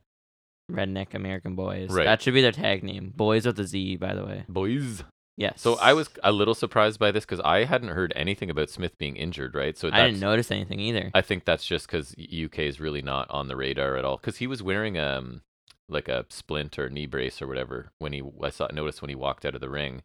Redneck 0.71 1.13
American 1.13 1.55
Boys. 1.55 1.91
Right. 1.91 2.05
That 2.05 2.21
should 2.21 2.33
be 2.33 2.41
their 2.41 2.51
tag 2.51 2.83
name. 2.83 3.13
Boys 3.15 3.45
with 3.45 3.59
a 3.59 3.65
Z, 3.65 3.97
by 3.97 4.15
the 4.15 4.25
way. 4.25 4.45
Boys. 4.49 5.03
Yes. 5.41 5.59
So 5.59 5.75
I 5.79 5.93
was 5.93 6.07
a 6.23 6.31
little 6.31 6.53
surprised 6.53 6.99
by 6.99 7.11
this 7.11 7.25
because 7.25 7.39
I 7.39 7.63
hadn't 7.63 7.89
heard 7.89 8.13
anything 8.15 8.51
about 8.51 8.69
Smith 8.69 8.95
being 8.99 9.15
injured, 9.15 9.55
right? 9.55 9.75
So 9.75 9.89
I 9.91 10.05
didn't 10.05 10.19
notice 10.19 10.51
anything 10.51 10.79
either. 10.79 11.09
I 11.15 11.21
think 11.21 11.45
that's 11.45 11.65
just 11.65 11.87
because 11.87 12.13
UK 12.13 12.59
is 12.59 12.79
really 12.79 13.01
not 13.01 13.29
on 13.31 13.47
the 13.47 13.55
radar 13.55 13.97
at 13.97 14.05
all. 14.05 14.17
Because 14.17 14.37
he 14.37 14.45
was 14.45 14.61
wearing 14.61 14.99
um 14.99 15.41
like 15.89 16.07
a 16.07 16.25
splint 16.29 16.77
or 16.77 16.89
knee 16.89 17.07
brace 17.07 17.41
or 17.41 17.47
whatever 17.47 17.91
when 17.97 18.13
he 18.13 18.21
I 18.43 18.51
saw 18.51 18.67
noticed 18.71 19.01
when 19.01 19.09
he 19.09 19.15
walked 19.15 19.43
out 19.43 19.55
of 19.55 19.61
the 19.61 19.69
ring, 19.69 20.03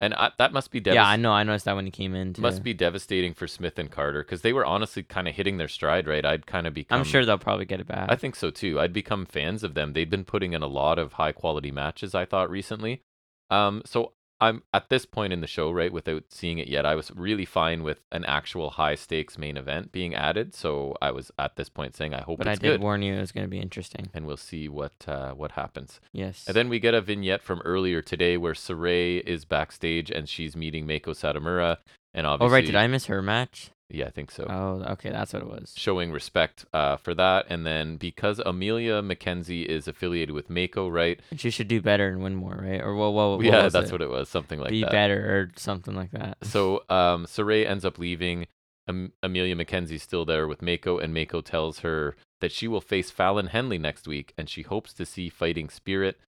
and 0.00 0.14
I, 0.14 0.32
that 0.38 0.52
must 0.52 0.72
be 0.72 0.82
yeah, 0.84 1.06
I 1.06 1.14
know. 1.14 1.30
I 1.30 1.44
noticed 1.44 1.64
that 1.66 1.76
when 1.76 1.84
he 1.84 1.92
came 1.92 2.16
in. 2.16 2.32
Too. 2.32 2.42
must 2.42 2.64
be 2.64 2.74
devastating 2.74 3.34
for 3.34 3.46
Smith 3.46 3.78
and 3.78 3.88
Carter 3.88 4.24
because 4.24 4.42
they 4.42 4.52
were 4.52 4.66
honestly 4.66 5.04
kind 5.04 5.28
of 5.28 5.36
hitting 5.36 5.58
their 5.58 5.68
stride, 5.68 6.08
right? 6.08 6.26
I'd 6.26 6.44
kind 6.44 6.66
of 6.66 6.74
become. 6.74 6.98
I'm 6.98 7.04
sure 7.04 7.24
they'll 7.24 7.38
probably 7.38 7.66
get 7.66 7.78
it 7.78 7.86
back. 7.86 8.10
I 8.10 8.16
think 8.16 8.34
so 8.34 8.50
too. 8.50 8.80
I'd 8.80 8.92
become 8.92 9.26
fans 9.26 9.62
of 9.62 9.74
them. 9.74 9.92
They'd 9.92 10.10
been 10.10 10.24
putting 10.24 10.54
in 10.54 10.62
a 10.62 10.66
lot 10.66 10.98
of 10.98 11.12
high 11.12 11.30
quality 11.30 11.70
matches, 11.70 12.16
I 12.16 12.24
thought 12.24 12.50
recently. 12.50 13.02
Um, 13.48 13.82
so 13.86 14.14
I'm 14.42 14.64
at 14.74 14.88
this 14.88 15.06
point 15.06 15.32
in 15.32 15.40
the 15.40 15.46
show, 15.46 15.70
right, 15.70 15.92
without 15.92 16.24
seeing 16.30 16.58
it 16.58 16.66
yet, 16.66 16.84
I 16.84 16.96
was 16.96 17.12
really 17.12 17.44
fine 17.44 17.84
with 17.84 18.00
an 18.10 18.24
actual 18.24 18.70
high 18.70 18.96
stakes 18.96 19.38
main 19.38 19.56
event 19.56 19.92
being 19.92 20.14
added. 20.14 20.54
So 20.54 20.96
I 21.00 21.12
was 21.12 21.30
at 21.38 21.56
this 21.56 21.68
point 21.68 21.94
saying, 21.94 22.12
I 22.12 22.22
hope 22.22 22.38
but 22.38 22.48
I 22.48 22.54
did 22.54 22.62
good, 22.62 22.80
warn 22.80 23.02
you 23.02 23.14
it 23.14 23.20
was 23.20 23.32
going 23.32 23.44
to 23.46 23.50
be 23.50 23.60
interesting. 23.60 24.10
and 24.12 24.26
we'll 24.26 24.36
see 24.36 24.68
what 24.68 24.92
uh, 25.06 25.32
what 25.32 25.52
happens. 25.52 26.00
Yes. 26.12 26.44
And 26.46 26.56
then 26.56 26.68
we 26.68 26.80
get 26.80 26.94
a 26.94 27.00
vignette 27.00 27.42
from 27.42 27.60
earlier 27.64 28.02
today 28.02 28.36
where 28.36 28.54
Saray 28.54 29.20
is 29.20 29.44
backstage 29.44 30.10
and 30.10 30.28
she's 30.28 30.56
meeting 30.56 30.86
Meiko 30.86 31.14
Satomura, 31.14 31.78
and 32.14 32.26
obviously. 32.26 32.50
oh 32.50 32.54
right, 32.54 32.66
did 32.66 32.76
I 32.76 32.86
miss 32.86 33.06
her 33.06 33.22
match? 33.22 33.71
Yeah, 33.92 34.06
I 34.06 34.10
think 34.10 34.30
so. 34.30 34.46
Oh, 34.48 34.92
okay, 34.92 35.10
that's 35.10 35.32
what 35.32 35.42
it 35.42 35.48
was. 35.48 35.74
showing 35.76 36.12
respect 36.12 36.64
uh, 36.72 36.96
for 36.96 37.14
that. 37.14 37.46
And 37.48 37.66
then 37.66 37.96
because 37.98 38.40
Emilia 38.44 39.02
McKenzie 39.02 39.66
is 39.66 39.86
affiliated 39.86 40.34
with 40.34 40.48
Meiko, 40.48 40.90
right? 40.90 41.20
And 41.30 41.38
she 41.38 41.50
should 41.50 41.68
do 41.68 41.82
better 41.82 42.08
and 42.08 42.22
win 42.22 42.34
more, 42.34 42.58
right? 42.62 42.80
Or? 42.80 42.94
What? 42.94 43.12
what 43.12 43.44
yeah, 43.44 43.68
that's 43.68 43.90
it? 43.90 43.92
what 43.92 44.00
it 44.00 44.08
was. 44.08 44.28
Something 44.28 44.60
like 44.60 44.70
be 44.70 44.80
that. 44.80 44.90
better 44.90 45.18
or 45.18 45.50
something 45.56 45.94
like 45.94 46.10
that. 46.12 46.38
So 46.42 46.84
um, 46.88 47.26
Saray 47.26 47.66
ends 47.68 47.84
up 47.84 47.98
leaving. 47.98 48.46
Am- 48.88 49.12
Emilia 49.22 49.54
McKenzie's 49.54 50.02
still 50.02 50.24
there 50.24 50.48
with 50.48 50.60
Meiko, 50.60 51.00
and 51.00 51.14
Meiko 51.14 51.44
tells 51.44 51.80
her 51.80 52.16
that 52.40 52.50
she 52.50 52.66
will 52.66 52.80
face 52.80 53.10
Fallon 53.10 53.48
Henley 53.48 53.78
next 53.78 54.08
week, 54.08 54.32
and 54.36 54.48
she 54.48 54.62
hopes 54.62 54.92
to 54.94 55.06
see 55.06 55.28
Fighting 55.28 55.68
Spirit. 55.68 56.18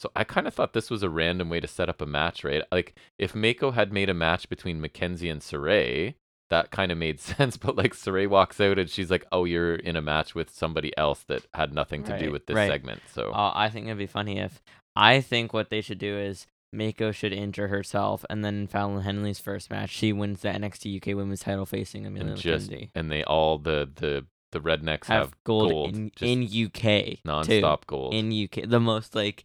So 0.00 0.10
I 0.16 0.24
kind 0.24 0.48
of 0.48 0.54
thought 0.54 0.72
this 0.72 0.90
was 0.90 1.04
a 1.04 1.08
random 1.08 1.48
way 1.48 1.60
to 1.60 1.68
set 1.68 1.88
up 1.88 2.00
a 2.00 2.06
match, 2.06 2.42
right? 2.42 2.64
Like 2.72 2.94
if 3.20 3.34
Meiko 3.34 3.74
had 3.74 3.92
made 3.92 4.08
a 4.08 4.14
match 4.14 4.48
between 4.48 4.82
McKenzie 4.82 5.30
and 5.30 5.40
Saray, 5.40 6.14
that 6.52 6.70
kind 6.70 6.92
of 6.92 6.98
made 6.98 7.18
sense. 7.32 7.56
But 7.56 7.76
like 7.76 7.94
Saray 7.94 8.28
walks 8.28 8.60
out 8.60 8.78
and 8.78 8.88
she's 8.88 9.10
like, 9.10 9.24
"Oh, 9.32 9.44
you're 9.44 9.74
in 9.74 9.96
a 9.96 10.02
match 10.02 10.34
with 10.34 10.50
somebody 10.50 10.96
else 10.96 11.24
that 11.24 11.46
had 11.54 11.74
nothing 11.74 12.04
to 12.04 12.18
do 12.18 12.30
with 12.30 12.46
this 12.46 12.54
right. 12.54 12.70
segment." 12.70 13.00
So 13.12 13.32
Uh, 13.32 13.52
I 13.54 13.68
think 13.68 13.86
it'd 13.86 13.98
be 13.98 14.06
funny 14.06 14.38
if 14.38 14.62
I 14.94 15.20
think 15.20 15.52
what 15.52 15.70
they 15.70 15.80
should 15.80 15.98
do 15.98 16.16
is 16.18 16.46
Meiko 16.74 17.12
should 17.12 17.32
injure 17.32 17.68
herself, 17.68 18.24
and 18.30 18.44
then 18.44 18.66
Fallon 18.66 19.02
Henley's 19.02 19.38
first 19.38 19.70
match, 19.70 19.90
she 19.90 20.12
wins 20.12 20.40
the 20.42 20.48
NXT 20.48 20.96
UK 20.96 21.16
Women's 21.16 21.40
Title 21.40 21.66
facing 21.66 22.06
Emilia 22.06 22.32
and 22.32 22.40
just 22.40 22.72
and 22.94 23.10
they 23.10 23.24
all 23.24 23.58
the 23.58 23.90
the 23.94 24.26
the 24.52 24.60
rednecks 24.60 25.06
have, 25.06 25.22
Have, 25.24 25.34
gold, 25.44 25.70
gold, 25.70 25.96
in, 25.96 26.10
in 26.20 26.42
UK 26.44 26.82
too. 26.82 27.16
nonstop 27.26 27.86
gold. 27.86 28.12
In 28.14 28.30
UK, 28.30 28.68
the 28.68 28.80
most 28.80 29.14
like 29.14 29.44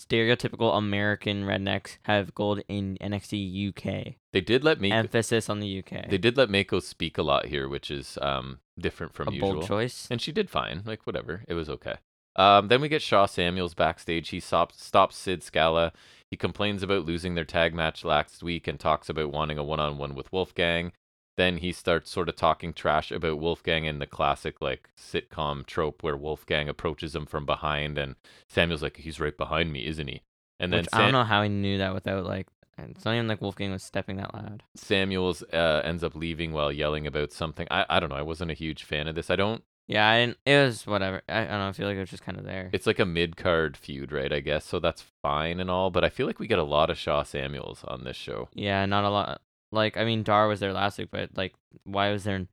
stereotypical 0.00 0.76
American 0.76 1.44
rednecks 1.44 1.98
have 2.02 2.34
gold 2.34 2.60
in 2.68 2.96
NXT 3.00 3.68
UK. 3.68 4.14
they 4.32 4.40
did 4.40 4.64
let 4.64 4.80
me 4.80 4.90
Emphasis 4.90 5.48
on 5.48 5.60
the 5.60 5.78
UK. 5.78 6.08
they 6.08 6.18
did 6.18 6.36
let 6.36 6.48
Meiko 6.48 6.82
speak 6.82 7.18
a 7.18 7.22
lot 7.22 7.46
here, 7.46 7.68
which 7.68 7.90
is 7.90 8.18
um 8.22 8.58
different 8.78 9.14
from 9.14 9.28
a 9.28 9.32
usual. 9.32 9.54
bold 9.54 9.66
choice. 9.66 10.08
And 10.10 10.20
she 10.20 10.32
did 10.32 10.50
fine. 10.50 10.82
Like 10.84 11.06
whatever, 11.06 11.44
it 11.48 11.54
was 11.54 11.68
okay. 11.68 11.94
Um, 12.36 12.66
then 12.66 12.80
we 12.80 12.88
get 12.88 13.02
Sha 13.02 13.26
Samuels 13.26 13.74
backstage. 13.74 14.30
He 14.30 14.40
stops 14.40 14.84
stops 14.84 15.16
Sid 15.16 15.42
Scala. 15.42 15.92
He 16.30 16.36
complains 16.36 16.82
about 16.82 17.04
losing 17.04 17.36
their 17.36 17.44
tag 17.44 17.74
match 17.74 18.04
last 18.04 18.42
week 18.42 18.66
and 18.66 18.80
talks 18.80 19.08
about 19.08 19.30
wanting 19.30 19.56
a 19.58 19.62
one-on-one 19.62 20.16
with 20.16 20.32
Wolfgang. 20.32 20.90
Then 21.36 21.58
he 21.58 21.72
starts 21.72 22.10
sort 22.10 22.28
of 22.28 22.36
talking 22.36 22.72
trash 22.72 23.10
about 23.10 23.40
Wolfgang 23.40 23.84
in 23.84 23.98
the 23.98 24.06
classic 24.06 24.60
like 24.60 24.88
sitcom 24.96 25.66
trope 25.66 26.02
where 26.02 26.16
Wolfgang 26.16 26.68
approaches 26.68 27.14
him 27.14 27.26
from 27.26 27.44
behind 27.44 27.98
and 27.98 28.14
Samuel's 28.48 28.82
like, 28.82 28.98
"He's 28.98 29.20
right 29.20 29.36
behind 29.36 29.72
me, 29.72 29.86
isn't 29.86 30.08
he?" 30.08 30.22
And 30.60 30.72
then 30.72 30.80
Which 30.80 30.88
I 30.92 31.02
don't 31.02 31.12
know 31.12 31.24
how 31.24 31.42
he 31.42 31.48
knew 31.48 31.78
that 31.78 31.94
without 31.94 32.24
like. 32.24 32.46
It's 32.76 33.04
not 33.04 33.14
even 33.14 33.28
like 33.28 33.40
Wolfgang 33.40 33.70
was 33.70 33.84
stepping 33.84 34.16
that 34.16 34.34
loud. 34.34 34.64
Samuels 34.74 35.44
uh, 35.52 35.82
ends 35.84 36.02
up 36.02 36.16
leaving 36.16 36.52
while 36.52 36.72
yelling 36.72 37.06
about 37.06 37.32
something. 37.32 37.68
I, 37.70 37.86
I 37.88 38.00
don't 38.00 38.08
know. 38.08 38.16
I 38.16 38.22
wasn't 38.22 38.50
a 38.50 38.54
huge 38.54 38.82
fan 38.82 39.06
of 39.06 39.14
this. 39.14 39.30
I 39.30 39.36
don't. 39.36 39.62
Yeah, 39.86 40.08
I 40.08 40.20
didn't. 40.20 40.38
It 40.46 40.56
was 40.56 40.86
whatever. 40.86 41.22
I, 41.28 41.42
I 41.42 41.44
don't 41.44 41.58
know. 41.58 41.68
I 41.68 41.72
feel 41.72 41.86
like 41.86 41.96
it 41.96 42.00
was 42.00 42.10
just 42.10 42.24
kind 42.24 42.38
of 42.38 42.44
there. 42.44 42.70
It's 42.72 42.86
like 42.86 42.98
a 42.98 43.04
mid 43.04 43.36
card 43.36 43.76
feud, 43.76 44.12
right? 44.12 44.32
I 44.32 44.40
guess 44.40 44.64
so. 44.64 44.80
That's 44.80 45.04
fine 45.22 45.60
and 45.60 45.70
all, 45.70 45.90
but 45.90 46.04
I 46.04 46.08
feel 46.08 46.26
like 46.26 46.38
we 46.38 46.46
get 46.46 46.58
a 46.58 46.64
lot 46.64 46.90
of 46.90 46.98
Sha 46.98 47.22
Samuels 47.22 47.84
on 47.86 48.04
this 48.04 48.16
show. 48.16 48.48
Yeah, 48.54 48.86
not 48.86 49.04
a 49.04 49.10
lot. 49.10 49.40
Like, 49.74 49.96
I 49.96 50.04
mean, 50.04 50.22
Dar 50.22 50.48
was 50.48 50.60
there 50.60 50.72
last 50.72 50.98
week, 50.98 51.08
but 51.10 51.30
like, 51.36 51.54
why 51.84 52.10
was 52.10 52.24
there? 52.24 52.46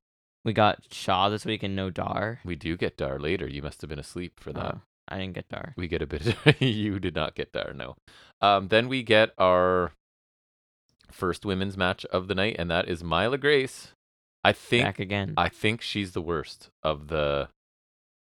We 0.44 0.54
got 0.54 0.84
Sha 0.92 1.30
this 1.30 1.46
week 1.46 1.64
and 1.64 1.76
no 1.76 1.90
Dar. 1.90 2.40
We 2.44 2.56
do 2.56 2.76
get 2.76 2.98
Dar 2.98 3.20
later. 3.20 3.48
You 3.48 3.62
must 3.62 3.82
have 3.82 3.90
been 3.90 4.00
asleep 4.00 4.40
for 4.40 4.52
that. 4.54 4.76
Oh, 4.76 4.82
I 5.08 5.20
didn't 5.20 5.34
get 5.34 5.50
Dar. 5.50 5.74
We 5.78 5.88
get 5.88 6.02
a 6.02 6.08
bit. 6.08 6.26
Of, 6.26 6.62
you 6.62 7.00
did 7.00 7.16
not 7.16 7.36
get 7.36 7.52
Dar, 7.52 7.74
no. 7.74 7.96
Um, 8.42 8.70
then 8.70 8.90
we 8.90 9.04
get 9.04 9.32
our 9.38 9.92
first 11.12 11.46
women's 11.46 11.78
match 11.78 12.06
of 12.06 12.28
the 12.28 12.36
night, 12.36 12.56
and 12.58 12.72
that 12.72 12.90
is 12.90 13.04
Myla 13.04 13.38
Grace. 13.38 13.90
I 14.44 14.54
think 14.54 14.86
Back 14.86 15.00
again. 15.00 15.36
I 15.38 15.50
think 15.50 15.82
she's 15.82 16.14
the 16.14 16.22
worst 16.22 16.70
of 16.82 17.08
the 17.10 17.50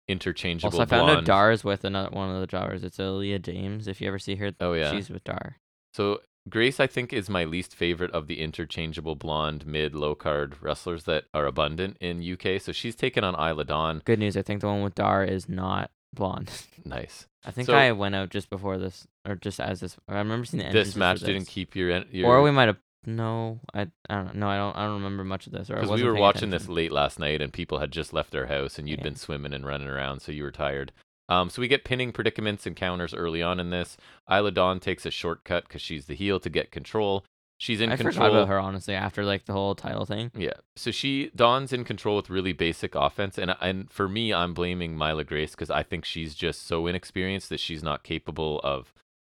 interchangeable 0.08 0.78
also, 0.78 0.82
I 0.82 0.86
found 0.86 1.08
out 1.08 1.14
blonde. 1.14 1.26
Dar 1.26 1.52
is 1.52 1.64
with 1.64 1.84
another 1.84 2.10
one 2.10 2.28
of 2.34 2.40
the 2.40 2.46
jobbers. 2.46 2.84
It's 2.84 2.98
Aaliyah 2.98 3.40
James. 3.40 3.88
If 3.88 4.00
you 4.00 4.08
ever 4.08 4.18
see 4.18 4.36
her, 4.36 4.52
Oh 4.60 4.74
yeah. 4.74 4.90
she's 4.90 5.08
with 5.08 5.24
Dar. 5.24 5.56
So 5.94 6.20
Grace, 6.48 6.80
I 6.80 6.86
think, 6.88 7.12
is 7.12 7.30
my 7.30 7.44
least 7.44 7.74
favorite 7.74 8.10
of 8.10 8.26
the 8.26 8.40
interchangeable 8.40 9.14
blonde 9.14 9.64
mid 9.66 9.94
low 9.94 10.14
card 10.14 10.56
wrestlers 10.60 11.04
that 11.04 11.24
are 11.32 11.46
abundant 11.46 11.96
in 12.00 12.20
UK. 12.20 12.60
So 12.60 12.72
she's 12.72 12.96
taken 12.96 13.22
on 13.22 13.34
Isla 13.34 13.64
Dawn. 13.64 14.02
Good 14.04 14.18
news. 14.18 14.36
I 14.36 14.42
think 14.42 14.60
the 14.60 14.66
one 14.66 14.82
with 14.82 14.94
Dar 14.96 15.24
is 15.24 15.48
not 15.48 15.90
blonde. 16.12 16.50
Nice. 16.84 17.26
I 17.44 17.52
think 17.52 17.66
So- 17.66 17.74
I 17.74 17.92
went 17.92 18.16
out 18.16 18.30
just 18.30 18.50
before 18.50 18.76
this, 18.76 19.06
or 19.24 19.36
just 19.36 19.60
as 19.60 19.78
this. 19.80 19.96
I 20.08 20.14
remember 20.18 20.44
seeing 20.44 20.64
the 20.66 20.72
This 20.72 20.96
match 20.96 21.20
for 21.20 21.26
didn't 21.26 21.44
keep 21.46 21.76
your, 21.76 21.92
en- 21.92 22.06
your 22.10 22.28
Or 22.28 22.42
we 22.42 22.50
might 22.50 22.66
have. 22.66 22.78
No, 23.06 23.60
I. 23.72 23.82
I 24.10 24.16
don't 24.22 24.34
know. 24.36 24.48
I 24.48 24.56
don't. 24.56 24.76
I 24.76 24.84
don't 24.84 24.94
remember 24.94 25.22
much 25.24 25.46
of 25.46 25.52
this. 25.52 25.68
Because 25.68 25.90
we 25.90 26.02
were 26.02 26.14
watching 26.16 26.50
this 26.50 26.68
late 26.68 26.90
last 26.92 27.18
night 27.20 27.40
and 27.40 27.52
people 27.52 27.78
had 27.78 27.92
just 27.92 28.12
left 28.12 28.30
their 28.32 28.46
house 28.46 28.78
and 28.80 28.88
you'd 28.88 28.98
Yeah. 28.98 29.04
been 29.04 29.16
swimming 29.16 29.52
and 29.52 29.64
running 29.66 29.86
around, 29.88 30.20
so 30.22 30.32
you 30.32 30.42
were 30.42 30.50
tired. 30.52 30.90
Um, 31.28 31.50
so 31.50 31.62
we 31.62 31.68
get 31.68 31.84
pinning 31.84 32.12
predicaments 32.12 32.66
and 32.66 32.76
counters 32.76 33.14
early 33.14 33.42
on 33.42 33.60
in 33.60 33.70
this. 33.70 33.96
Isla 34.30 34.50
Dawn 34.50 34.80
takes 34.80 35.06
a 35.06 35.10
shortcut 35.10 35.64
because 35.68 35.80
she's 35.80 36.06
the 36.06 36.14
heel 36.14 36.40
to 36.40 36.50
get 36.50 36.70
control. 36.72 37.24
She's 37.58 37.80
in 37.80 37.92
I 37.92 37.96
control. 37.96 38.14
forgot 38.14 38.30
about 38.30 38.48
her 38.48 38.58
honestly 38.58 38.94
after 38.94 39.24
like 39.24 39.44
the 39.44 39.52
whole 39.52 39.76
title 39.76 40.04
thing. 40.04 40.32
Yeah. 40.34 40.54
So 40.74 40.90
she 40.90 41.30
Dawn's 41.36 41.72
in 41.72 41.84
control 41.84 42.16
with 42.16 42.28
really 42.28 42.52
basic 42.52 42.96
offense, 42.96 43.38
and 43.38 43.54
and 43.60 43.88
for 43.88 44.08
me, 44.08 44.34
I'm 44.34 44.52
blaming 44.52 44.98
Myla 44.98 45.22
Grace 45.22 45.52
because 45.52 45.70
I 45.70 45.84
think 45.84 46.04
she's 46.04 46.34
just 46.34 46.66
so 46.66 46.88
inexperienced 46.88 47.48
that 47.50 47.60
she's 47.60 47.82
not 47.84 48.02
capable 48.02 48.60
of 48.64 48.92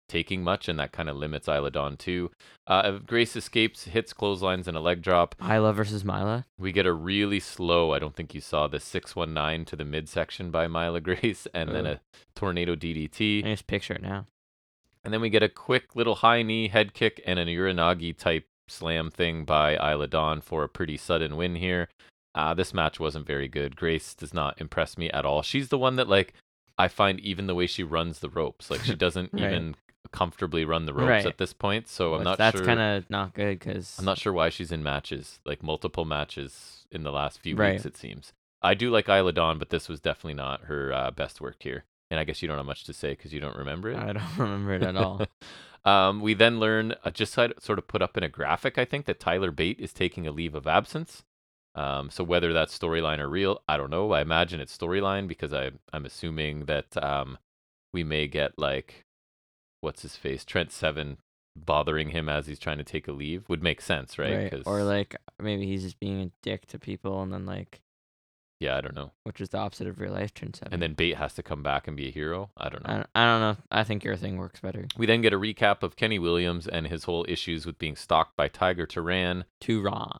taking 0.09 0.43
much, 0.43 0.67
and 0.67 0.77
that 0.79 0.91
kind 0.91 1.07
of 1.09 1.15
limits 1.15 1.47
Isla 1.47 1.71
Dawn 1.71 1.95
too. 1.95 2.31
Uh, 2.67 2.91
Grace 2.99 3.35
escapes, 3.35 3.85
hits 3.85 4.11
clotheslines 4.11 4.67
and 4.67 4.75
a 4.75 4.81
leg 4.81 5.01
drop. 5.01 5.35
Isla 5.41 5.71
versus 5.73 6.03
Myla. 6.03 6.45
We 6.57 6.71
get 6.71 6.85
a 6.85 6.93
really 6.93 7.39
slow. 7.39 7.93
I 7.93 7.99
don't 7.99 8.15
think 8.15 8.33
you 8.35 8.41
saw 8.41 8.67
the 8.67 8.79
six 8.79 9.15
one 9.15 9.33
nine 9.33 9.63
to 9.65 9.75
the 9.75 9.85
midsection 9.85 10.51
by 10.51 10.67
Myla 10.67 10.99
Grace, 11.09 11.47
and 11.53 11.69
then 11.69 11.85
a 11.85 12.01
tornado 12.35 12.75
DDT. 12.75 13.45
I 13.45 13.51
just 13.51 13.67
picture 13.67 13.93
it 13.93 14.01
now. 14.01 14.25
And 15.05 15.13
then 15.13 15.21
we 15.21 15.29
get 15.29 15.43
a 15.43 15.49
quick 15.49 15.95
little 15.95 16.15
high 16.15 16.41
knee 16.41 16.67
head 16.67 16.93
kick 16.93 17.21
and 17.25 17.39
an 17.39 17.47
uranage 17.47 18.17
type 18.17 18.45
slam 18.67 19.09
thing 19.09 19.45
by 19.45 19.73
Isla 19.75 20.07
Dawn 20.07 20.41
for 20.41 20.63
a 20.63 20.69
pretty 20.69 20.97
sudden 20.97 21.37
win 21.37 21.55
here. 21.55 21.87
Uh, 22.35 22.53
this 22.53 22.73
match 22.73 22.99
wasn't 22.99 23.25
very 23.25 23.47
good. 23.47 23.75
Grace 23.75 24.13
does 24.13 24.33
not 24.33 24.59
impress 24.61 24.97
me 24.97 25.09
at 25.11 25.25
all. 25.25 25.41
She's 25.41 25.69
the 25.69 25.77
one 25.77 25.95
that 25.95 26.07
like 26.09 26.33
I 26.77 26.87
find 26.87 27.19
even 27.21 27.47
the 27.47 27.55
way 27.55 27.65
she 27.65 27.81
runs 27.83 28.19
the 28.19 28.29
ropes, 28.29 28.69
like 28.69 28.81
she 28.81 28.93
doesn't 29.05 29.31
Right. 29.33 29.43
even 29.43 29.75
comfortably 30.11 30.65
run 30.65 30.85
the 30.85 30.93
ropes 30.93 31.07
Right. 31.07 31.25
at 31.25 31.37
this 31.37 31.53
point. 31.53 31.87
So 31.87 32.13
I'm 32.13 32.19
Which 32.19 32.25
not 32.25 32.37
that's 32.37 32.57
sure. 32.57 32.65
kind 32.65 32.79
of 32.79 33.09
not 33.09 33.33
good 33.33 33.59
because 33.59 33.97
I'm 33.99 34.05
not 34.05 34.17
sure 34.17 34.33
why 34.33 34.49
she's 34.49 34.71
in 34.71 34.81
matches, 34.83 35.39
like 35.45 35.61
multiple 35.61 36.05
matches 36.05 36.85
in 36.91 37.03
the 37.03 37.11
last 37.11 37.39
few 37.39 37.55
Right. 37.55 37.73
weeks. 37.73 37.85
It 37.85 37.97
seems. 37.97 38.33
I 38.61 38.73
do 38.73 38.89
like 38.89 39.07
Isla 39.07 39.31
Dawn, 39.33 39.57
but 39.59 39.69
this 39.69 39.87
was 39.87 39.99
definitely 39.99 40.33
not 40.33 40.61
her 40.65 40.91
uh, 40.91 41.11
best 41.11 41.39
work 41.41 41.57
here. 41.61 41.85
And 42.11 42.19
I 42.19 42.23
guess 42.23 42.41
you 42.41 42.47
don't 42.47 42.57
have 42.57 42.65
much 42.65 42.83
to 42.85 42.93
say 42.93 43.11
because 43.11 43.33
you 43.33 43.39
don't 43.39 43.55
remember 43.55 43.89
it. 43.91 43.97
I 43.97 44.13
don't 44.13 44.23
remember 44.37 44.73
it 44.73 44.83
at 44.83 44.95
all. 44.97 45.21
um, 45.85 46.21
we 46.21 46.33
then 46.33 46.59
learn, 46.59 46.95
uh, 47.05 47.11
just 47.11 47.33
side- 47.33 47.53
sort 47.61 47.77
of 47.77 47.87
put 47.87 48.01
up 48.01 48.17
in 48.17 48.23
a 48.23 48.27
graphic, 48.29 48.77
I 48.77 48.85
think, 48.85 49.05
that 49.05 49.19
Tyler 49.19 49.51
Bate 49.51 49.79
is 49.79 49.93
taking 49.93 50.25
a 50.27 50.31
leave 50.31 50.55
of 50.55 50.65
absence. 50.67 51.23
Um, 51.75 52.09
so 52.09 52.23
whether 52.23 52.51
that's 52.51 52.77
storyline 52.77 53.19
or 53.19 53.29
real, 53.29 53.61
I 53.69 53.77
don't 53.77 53.91
know. 53.91 54.11
I 54.11 54.21
imagine 54.21 54.59
it's 54.59 54.75
storyline 54.75 55.27
because 55.27 55.53
I, 55.53 55.71
I'm 55.93 56.03
assuming 56.05 56.65
that 56.65 57.01
um, 57.01 57.37
we 57.93 58.03
may 58.03 58.27
get 58.27 58.57
like, 58.57 59.05
what's 59.81 60.01
his 60.01 60.15
face, 60.15 60.43
Trent 60.45 60.71
Seven 60.71 61.17
bothering 61.55 62.09
him 62.09 62.29
as 62.29 62.47
he's 62.47 62.59
trying 62.59 62.77
to 62.77 62.83
take 62.83 63.07
a 63.07 63.11
leave 63.11 63.47
would 63.49 63.61
make 63.63 63.81
sense, 63.81 64.17
right? 64.17 64.51
Right. 64.53 64.63
Or 64.65 64.83
like 64.83 65.15
maybe 65.41 65.65
he's 65.65 65.83
just 65.83 65.99
being 65.99 66.21
a 66.21 66.31
dick 66.41 66.67
to 66.67 66.79
people 66.79 67.21
and 67.21 67.33
then 67.33 67.45
like 67.45 67.81
Yeah, 68.59 68.77
I 68.77 68.81
don't 68.81 68.95
know. 68.95 69.11
which 69.23 69.41
is 69.41 69.49
the 69.49 69.57
opposite 69.57 69.87
of 69.87 69.99
real 69.99 70.13
life, 70.13 70.33
turn 70.33 70.53
seven. 70.53 70.73
And 70.73 70.81
then 70.81 70.93
Bate 70.93 71.17
has 71.17 71.33
to 71.33 71.43
come 71.43 71.63
back 71.63 71.87
and 71.87 71.97
be 71.97 72.07
a 72.07 72.11
hero. 72.11 72.49
I 72.55 72.69
don't 72.69 72.85
know. 72.87 72.93
I 72.93 72.95
don't, 72.97 73.09
I 73.15 73.25
don't 73.25 73.41
know. 73.41 73.57
I 73.71 73.83
think 73.83 74.03
your 74.03 74.15
thing 74.15 74.37
works 74.37 74.59
better. 74.61 74.85
We 74.97 75.05
then 75.05 75.21
get 75.21 75.33
a 75.33 75.39
recap 75.39 75.83
of 75.83 75.95
Kenny 75.97 76.19
Williams 76.19 76.67
and 76.67 76.87
his 76.87 77.03
whole 77.05 77.25
issues 77.27 77.65
with 77.65 77.77
being 77.79 77.95
stalked 77.95 78.37
by 78.37 78.47
Tiger 78.47 78.85
Turan. 78.85 79.43
To 79.61 79.81
Ron. 79.81 80.17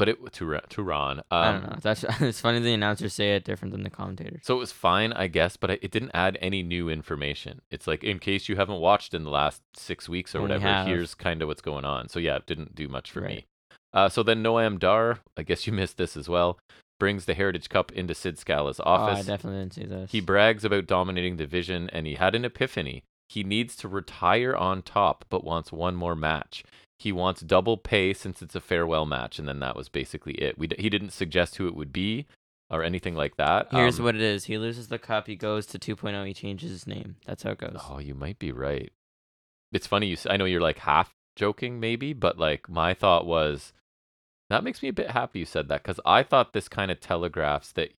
But 0.00 0.08
it 0.08 0.32
Turan. 0.32 0.62
Turan. 0.68 1.18
Um, 1.18 1.24
I 1.30 1.52
don't 1.52 1.62
know. 1.70 1.76
That's 1.80 2.04
it's 2.20 2.40
funny 2.40 2.58
the 2.58 2.72
announcers 2.74 3.14
say 3.14 3.36
it 3.36 3.44
different 3.44 3.70
than 3.72 3.82
the 3.84 3.90
commentators. 3.90 4.40
So 4.44 4.56
it 4.56 4.58
was 4.58 4.72
fine, 4.72 5.12
I 5.12 5.28
guess, 5.28 5.56
but 5.56 5.70
it 5.70 5.90
didn't 5.92 6.10
add 6.14 6.36
any 6.40 6.62
new 6.62 6.88
information. 6.88 7.60
It's 7.70 7.86
like 7.86 8.02
in 8.02 8.18
case 8.18 8.48
you 8.48 8.56
haven't 8.56 8.80
watched 8.80 9.14
in 9.14 9.22
the 9.24 9.30
last 9.30 9.62
six 9.76 10.08
weeks 10.08 10.34
or 10.34 10.38
Only 10.40 10.56
whatever, 10.56 10.88
here's 10.88 11.14
kind 11.14 11.42
of 11.42 11.48
what's 11.48 11.62
going 11.62 11.84
on. 11.84 12.08
So 12.08 12.18
yeah, 12.18 12.36
it 12.36 12.46
didn't 12.46 12.74
do 12.74 12.88
much 12.88 13.10
for 13.12 13.20
me. 13.20 13.44
Uh, 13.92 14.08
so 14.08 14.22
then 14.22 14.42
Noam 14.42 14.78
Dar, 14.78 15.18
I 15.36 15.42
guess 15.42 15.66
you 15.66 15.72
missed 15.80 15.98
this 15.98 16.16
as 16.16 16.28
well, 16.28 16.58
brings 16.98 17.26
the 17.26 17.34
Heritage 17.34 17.68
Cup 17.68 17.92
into 17.92 18.14
Sid 18.14 18.38
Scala's 18.38 18.80
Oh, 18.80 18.84
I 18.84 19.12
office. 19.12 19.26
definitely 19.26 19.60
didn't 19.60 19.74
see 19.74 19.84
this. 19.84 20.10
he 20.12 20.20
brags 20.20 20.64
about 20.64 20.86
dominating 20.86 21.36
the 21.36 21.44
division, 21.44 21.90
and 21.92 22.06
he 22.06 22.14
had 22.14 22.34
an 22.34 22.44
epiphany. 22.44 23.02
He 23.30 23.44
needs 23.44 23.76
to 23.76 23.86
retire 23.88 24.56
on 24.56 24.82
top, 24.82 25.24
but 25.30 25.44
wants 25.44 25.70
one 25.70 25.94
more 25.94 26.16
match. 26.16 26.64
He 26.98 27.12
wants 27.12 27.42
double 27.42 27.76
pay 27.76 28.12
since 28.12 28.42
it's 28.42 28.56
a 28.56 28.60
farewell 28.60 29.06
match, 29.06 29.38
and 29.38 29.46
then 29.46 29.60
that 29.60 29.76
was 29.76 29.88
basically 29.88 30.32
it. 30.34 30.58
We 30.58 30.66
d- 30.66 30.76
he 30.80 30.90
didn't 30.90 31.10
suggest 31.12 31.54
who 31.56 31.68
it 31.68 31.76
would 31.76 31.92
be 31.92 32.26
or 32.68 32.82
anything 32.82 33.14
like 33.14 33.36
that. 33.36 33.68
Here's 33.70 34.00
Um, 34.00 34.04
what 34.04 34.16
it 34.16 34.20
is. 34.20 34.46
He 34.46 34.58
loses 34.58 34.88
the 34.88 34.98
cup. 34.98 35.28
He 35.28 35.36
goes 35.36 35.64
to 35.66 35.78
2.0. 35.78 36.26
He 36.26 36.34
changes 36.34 36.72
his 36.72 36.88
name. 36.88 37.16
That's 37.24 37.44
how 37.44 37.52
it 37.52 37.58
goes. 37.58 37.80
Oh, 37.88 38.00
you 38.00 38.14
might 38.16 38.40
be 38.40 38.50
right. 38.50 38.92
It's 39.72 39.86
funny 39.86 40.08
you. 40.08 40.16
I 40.28 40.36
know 40.36 40.44
you're 40.44 40.60
like 40.60 40.78
half 40.78 41.12
joking, 41.36 41.78
maybe, 41.78 42.12
but 42.12 42.36
like 42.36 42.68
my 42.68 42.94
thought 42.94 43.26
was 43.26 43.72
that 44.48 44.64
makes 44.64 44.82
me 44.82 44.88
a 44.88 44.92
bit 44.92 45.12
happy 45.12 45.38
you 45.38 45.44
said 45.44 45.68
that 45.68 45.84
because 45.84 46.00
I 46.04 46.24
thought 46.24 46.52
this 46.52 46.68
kind 46.68 46.90
of 46.90 46.98
telegraphs 46.98 47.70
that 47.72 47.92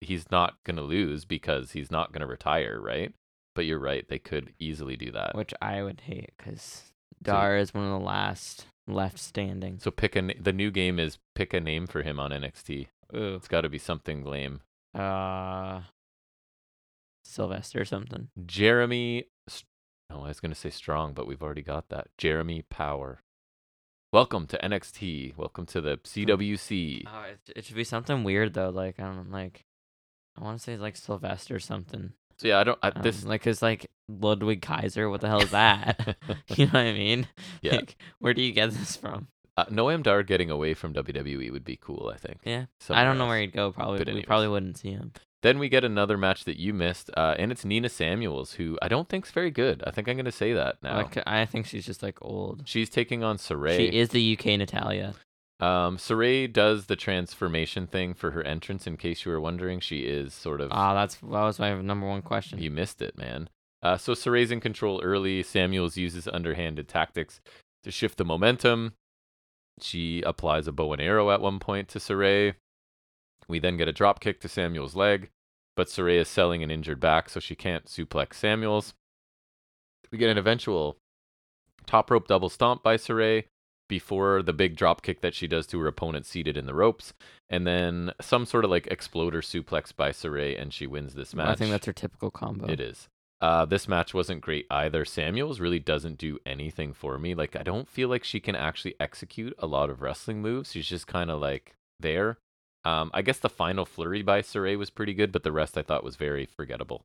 he's 0.00 0.30
not 0.30 0.54
gonna 0.64 0.82
lose 0.82 1.24
because 1.24 1.72
he's 1.72 1.90
not 1.90 2.12
gonna 2.12 2.28
retire, 2.28 2.80
right? 2.80 3.12
But 3.60 3.66
you're 3.66 3.78
right; 3.78 4.08
they 4.08 4.18
could 4.18 4.54
easily 4.58 4.96
do 4.96 5.10
that. 5.10 5.34
Which 5.34 5.52
I 5.60 5.82
would 5.82 6.00
hate 6.00 6.32
because 6.38 6.94
Dar 7.22 7.58
is 7.58 7.74
one 7.74 7.84
of 7.84 7.90
the 7.90 8.06
last 8.06 8.64
left 8.88 9.18
standing. 9.18 9.78
So 9.80 9.90
pick 9.90 10.16
a 10.16 10.22
The 10.22 10.54
new 10.54 10.70
game 10.70 10.98
is 10.98 11.18
pick 11.34 11.52
a 11.52 11.60
name 11.60 11.86
for 11.86 12.00
him 12.00 12.18
on 12.18 12.30
NXT. 12.30 12.86
Ooh. 13.14 13.34
It's 13.34 13.48
got 13.48 13.60
to 13.60 13.68
be 13.68 13.76
something 13.76 14.24
lame. 14.24 14.62
Uh, 14.94 15.82
Sylvester 17.22 17.82
or 17.82 17.84
something. 17.84 18.28
Jeremy. 18.46 19.26
Oh, 20.10 20.22
I 20.22 20.28
was 20.28 20.40
gonna 20.40 20.54
say 20.54 20.70
strong, 20.70 21.12
but 21.12 21.26
we've 21.26 21.42
already 21.42 21.60
got 21.60 21.90
that. 21.90 22.06
Jeremy 22.16 22.62
Power. 22.70 23.20
Welcome 24.10 24.46
to 24.46 24.58
NXT. 24.64 25.36
Welcome 25.36 25.66
to 25.66 25.82
the 25.82 25.98
CWC. 25.98 27.02
Oh, 27.06 27.24
it, 27.24 27.40
it 27.56 27.64
should 27.66 27.76
be 27.76 27.84
something 27.84 28.24
weird 28.24 28.54
though. 28.54 28.70
Like 28.70 28.98
I 28.98 29.02
don't 29.02 29.30
like. 29.30 29.66
I 30.38 30.44
want 30.44 30.56
to 30.56 30.64
say 30.64 30.78
like 30.78 30.96
Sylvester 30.96 31.56
or 31.56 31.60
something. 31.60 32.14
So 32.40 32.48
yeah, 32.48 32.58
I 32.58 32.64
don't. 32.64 32.78
I, 32.82 32.88
Um, 32.88 33.02
this 33.02 33.22
like 33.22 33.42
cause 33.42 33.60
like 33.60 33.90
Ludwig 34.08 34.62
Kaiser. 34.62 35.10
What 35.10 35.20
the 35.20 35.28
hell 35.28 35.42
is 35.42 35.50
that? 35.50 36.16
you 36.48 36.64
know 36.64 36.72
what 36.72 36.80
I 36.80 36.92
mean? 36.94 37.28
Yeah. 37.62 37.76
Like, 37.76 37.96
where 38.18 38.32
do 38.32 38.40
you 38.40 38.52
get 38.52 38.70
this 38.70 38.96
from? 38.96 39.28
uh, 39.58 39.66
Noam 39.66 40.02
Dar 40.02 40.22
getting 40.22 40.50
away 40.50 40.72
from 40.72 40.94
WWE 40.94 41.52
would 41.52 41.64
be 41.64 41.76
cool. 41.76 42.10
I 42.14 42.16
think. 42.16 42.38
Yeah. 42.44 42.64
I 42.88 43.04
don't 43.04 43.18
know 43.18 43.24
else. 43.24 43.28
where 43.28 43.40
he'd 43.42 43.52
go. 43.52 43.72
Probably 43.72 43.98
But 43.98 44.06
we 44.06 44.12
anyways. 44.12 44.26
probably 44.26 44.48
wouldn't 44.48 44.78
see 44.78 44.92
him. 44.92 45.12
Then 45.42 45.58
we 45.58 45.68
get 45.68 45.84
another 45.84 46.16
match 46.16 46.44
that 46.44 46.58
you 46.58 46.72
missed, 46.72 47.10
uh, 47.16 47.34
and 47.38 47.50
it's 47.52 47.64
Nina 47.64 47.88
Samuels, 47.90 48.54
who 48.54 48.78
I 48.80 48.88
don't 48.88 49.08
think's 49.08 49.30
very 49.30 49.50
good. 49.50 49.82
I 49.86 49.90
think 49.90 50.08
I'm 50.08 50.16
gonna 50.16 50.32
say 50.32 50.54
that 50.54 50.82
now. 50.82 50.96
Like 50.96 51.22
I 51.26 51.44
think 51.44 51.66
she's 51.66 51.84
just 51.84 52.02
like 52.02 52.18
old. 52.22 52.62
She's 52.64 52.88
taking 52.88 53.22
on 53.22 53.36
Saray. 53.36 53.76
She 53.76 53.86
is 53.86 54.08
the 54.10 54.32
UK 54.38 54.58
Natalya. 54.58 55.14
Um, 55.60 55.98
Saray 55.98 56.50
does 56.50 56.86
the 56.86 56.96
transformation 56.96 57.86
thing 57.86 58.14
for 58.14 58.30
her 58.30 58.42
entrance. 58.42 58.86
In 58.86 58.96
case 58.96 59.24
you 59.24 59.30
were 59.30 59.40
wondering, 59.40 59.80
she 59.80 60.00
is 60.00 60.32
sort 60.32 60.60
of. 60.60 60.70
Ah, 60.72 60.94
that's 60.94 61.16
that 61.16 61.28
was 61.28 61.58
my 61.58 61.74
number 61.80 62.06
one 62.06 62.22
question. 62.22 62.60
You 62.60 62.70
missed 62.70 63.02
it, 63.02 63.18
man. 63.18 63.50
Uh, 63.82 63.98
so 63.98 64.14
Saray's 64.14 64.50
in 64.50 64.60
control 64.60 65.00
early. 65.02 65.42
Samuels 65.42 65.96
uses 65.96 66.26
underhanded 66.28 66.88
tactics 66.88 67.40
to 67.82 67.90
shift 67.90 68.16
the 68.16 68.24
momentum. 68.24 68.94
She 69.80 70.22
applies 70.22 70.66
a 70.66 70.72
bow 70.72 70.92
and 70.92 71.02
arrow 71.02 71.30
at 71.30 71.40
one 71.40 71.58
point 71.58 71.88
to 71.88 71.98
Saray. 71.98 72.54
We 73.48 73.58
then 73.58 73.76
get 73.76 73.88
a 73.88 73.92
drop 73.92 74.20
kick 74.20 74.40
to 74.40 74.48
Samuel's 74.48 74.94
leg, 74.94 75.30
but 75.76 75.88
Saray 75.88 76.16
is 76.16 76.28
selling 76.28 76.62
an 76.62 76.70
injured 76.70 77.00
back, 77.00 77.28
so 77.28 77.40
she 77.40 77.54
can't 77.54 77.86
suplex 77.86 78.34
Samuels. 78.34 78.94
We 80.10 80.18
get 80.18 80.30
an 80.30 80.38
eventual 80.38 80.98
top 81.86 82.10
rope 82.10 82.28
double 82.28 82.48
stomp 82.48 82.82
by 82.82 82.96
Saray 82.96 83.44
before 83.90 84.40
the 84.40 84.54
big 84.54 84.76
drop 84.76 85.02
kick 85.02 85.20
that 85.20 85.34
she 85.34 85.46
does 85.46 85.66
to 85.66 85.78
her 85.80 85.86
opponent 85.86 86.24
seated 86.24 86.56
in 86.56 86.64
the 86.64 86.74
ropes, 86.74 87.12
and 87.50 87.66
then 87.66 88.12
some 88.20 88.46
sort 88.46 88.64
of 88.64 88.70
like 88.70 88.86
exploder 88.86 89.42
suplex 89.42 89.94
by 89.94 90.10
Saray, 90.10 90.58
and 90.58 90.72
she 90.72 90.86
wins 90.86 91.12
this 91.12 91.34
match. 91.34 91.48
I 91.48 91.54
think 91.56 91.70
that's 91.70 91.84
her 91.86 91.92
typical 91.92 92.30
combo. 92.30 92.66
It 92.66 92.80
is. 92.80 93.08
Uh, 93.40 93.64
this 93.64 93.88
match 93.88 94.14
wasn't 94.14 94.42
great 94.42 94.66
either. 94.70 95.04
Samuels 95.04 95.60
really 95.60 95.78
doesn't 95.78 96.18
do 96.18 96.38
anything 96.46 96.92
for 96.92 97.18
me. 97.18 97.34
Like, 97.34 97.56
I 97.56 97.62
don't 97.62 97.88
feel 97.88 98.08
like 98.08 98.22
she 98.22 98.38
can 98.38 98.54
actually 98.54 98.94
execute 99.00 99.54
a 99.58 99.66
lot 99.66 99.90
of 99.90 100.02
wrestling 100.02 100.40
moves. 100.40 100.72
She's 100.72 100.86
just 100.86 101.06
kind 101.06 101.30
of 101.30 101.40
like 101.40 101.74
there. 101.98 102.38
Um, 102.84 103.10
I 103.12 103.22
guess 103.22 103.38
the 103.38 103.48
final 103.48 103.84
flurry 103.84 104.22
by 104.22 104.42
Saray 104.42 104.78
was 104.78 104.90
pretty 104.90 105.14
good, 105.14 105.32
but 105.32 105.42
the 105.42 105.52
rest 105.52 105.76
I 105.76 105.82
thought 105.82 106.04
was 106.04 106.16
very 106.16 106.46
forgettable. 106.46 107.02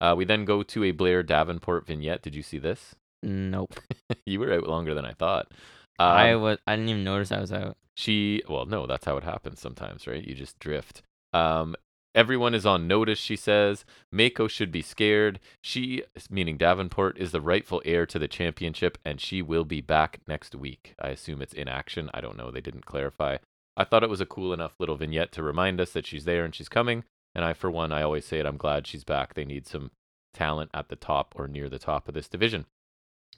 Uh, 0.00 0.14
we 0.16 0.24
then 0.24 0.44
go 0.44 0.62
to 0.62 0.84
a 0.84 0.90
Blair 0.90 1.22
Davenport 1.22 1.86
vignette. 1.86 2.22
Did 2.22 2.34
you 2.34 2.42
see 2.42 2.58
this? 2.58 2.96
Nope. 3.22 3.78
you 4.26 4.40
were 4.40 4.52
out 4.52 4.66
longer 4.68 4.94
than 4.94 5.04
I 5.04 5.12
thought. 5.12 5.52
I 5.98 6.32
Um, 6.32 6.42
was. 6.42 6.58
I 6.66 6.76
didn't 6.76 6.90
even 6.90 7.04
notice 7.04 7.32
I 7.32 7.40
was 7.40 7.52
out. 7.52 7.76
she, 7.94 8.42
well, 8.48 8.66
no, 8.66 8.86
that's 8.86 9.04
how 9.06 9.16
it 9.16 9.24
happens 9.24 9.60
sometimes, 9.60 10.06
right? 10.06 10.22
You 10.22 10.34
just 10.34 10.58
drift. 10.58 11.02
Um, 11.32 11.74
everyone 12.14 12.54
is 12.54 12.66
on 12.66 12.86
notice, 12.86 13.18
she 13.18 13.36
says. 13.36 13.84
Meiko 14.14 14.48
should 14.50 14.70
be 14.70 14.82
scared. 14.82 15.40
She, 15.62 16.02
meaning 16.30 16.56
Davenport, 16.58 17.18
is 17.18 17.32
the 17.32 17.40
rightful 17.40 17.80
heir 17.84 18.04
to 18.06 18.18
the 18.18 18.28
championship, 18.28 18.98
and 19.04 19.20
she 19.20 19.40
will 19.42 19.64
be 19.64 19.80
back 19.80 20.20
next 20.26 20.54
week. 20.54 20.94
I 21.00 21.08
assume 21.08 21.40
it's 21.42 21.54
in 21.54 21.68
action. 21.68 22.10
I 22.14 22.20
don't 22.20 22.36
know. 22.36 22.50
They 22.50 22.60
didn't 22.60 22.86
clarify. 22.86 23.38
I 23.76 23.84
thought 23.84 24.02
it 24.02 24.10
was 24.10 24.20
a 24.22 24.26
cool 24.26 24.52
enough 24.54 24.74
little 24.78 24.96
vignette 24.96 25.32
to 25.32 25.42
remind 25.42 25.80
us 25.80 25.92
that 25.92 26.06
she's 26.06 26.24
there 26.24 26.44
and 26.44 26.54
she's 26.54 26.68
coming. 26.68 27.04
And 27.34 27.44
I, 27.44 27.52
for 27.52 27.70
one, 27.70 27.92
I 27.92 28.02
always 28.02 28.24
say 28.24 28.38
it. 28.38 28.46
I'm 28.46 28.56
glad 28.56 28.86
she's 28.86 29.04
back. 29.04 29.34
They 29.34 29.44
need 29.44 29.66
some 29.66 29.90
talent 30.32 30.70
at 30.72 30.88
the 30.88 30.96
top 30.96 31.34
or 31.36 31.46
near 31.48 31.68
the 31.68 31.78
top 31.78 32.08
of 32.08 32.14
this 32.14 32.28
division. 32.28 32.64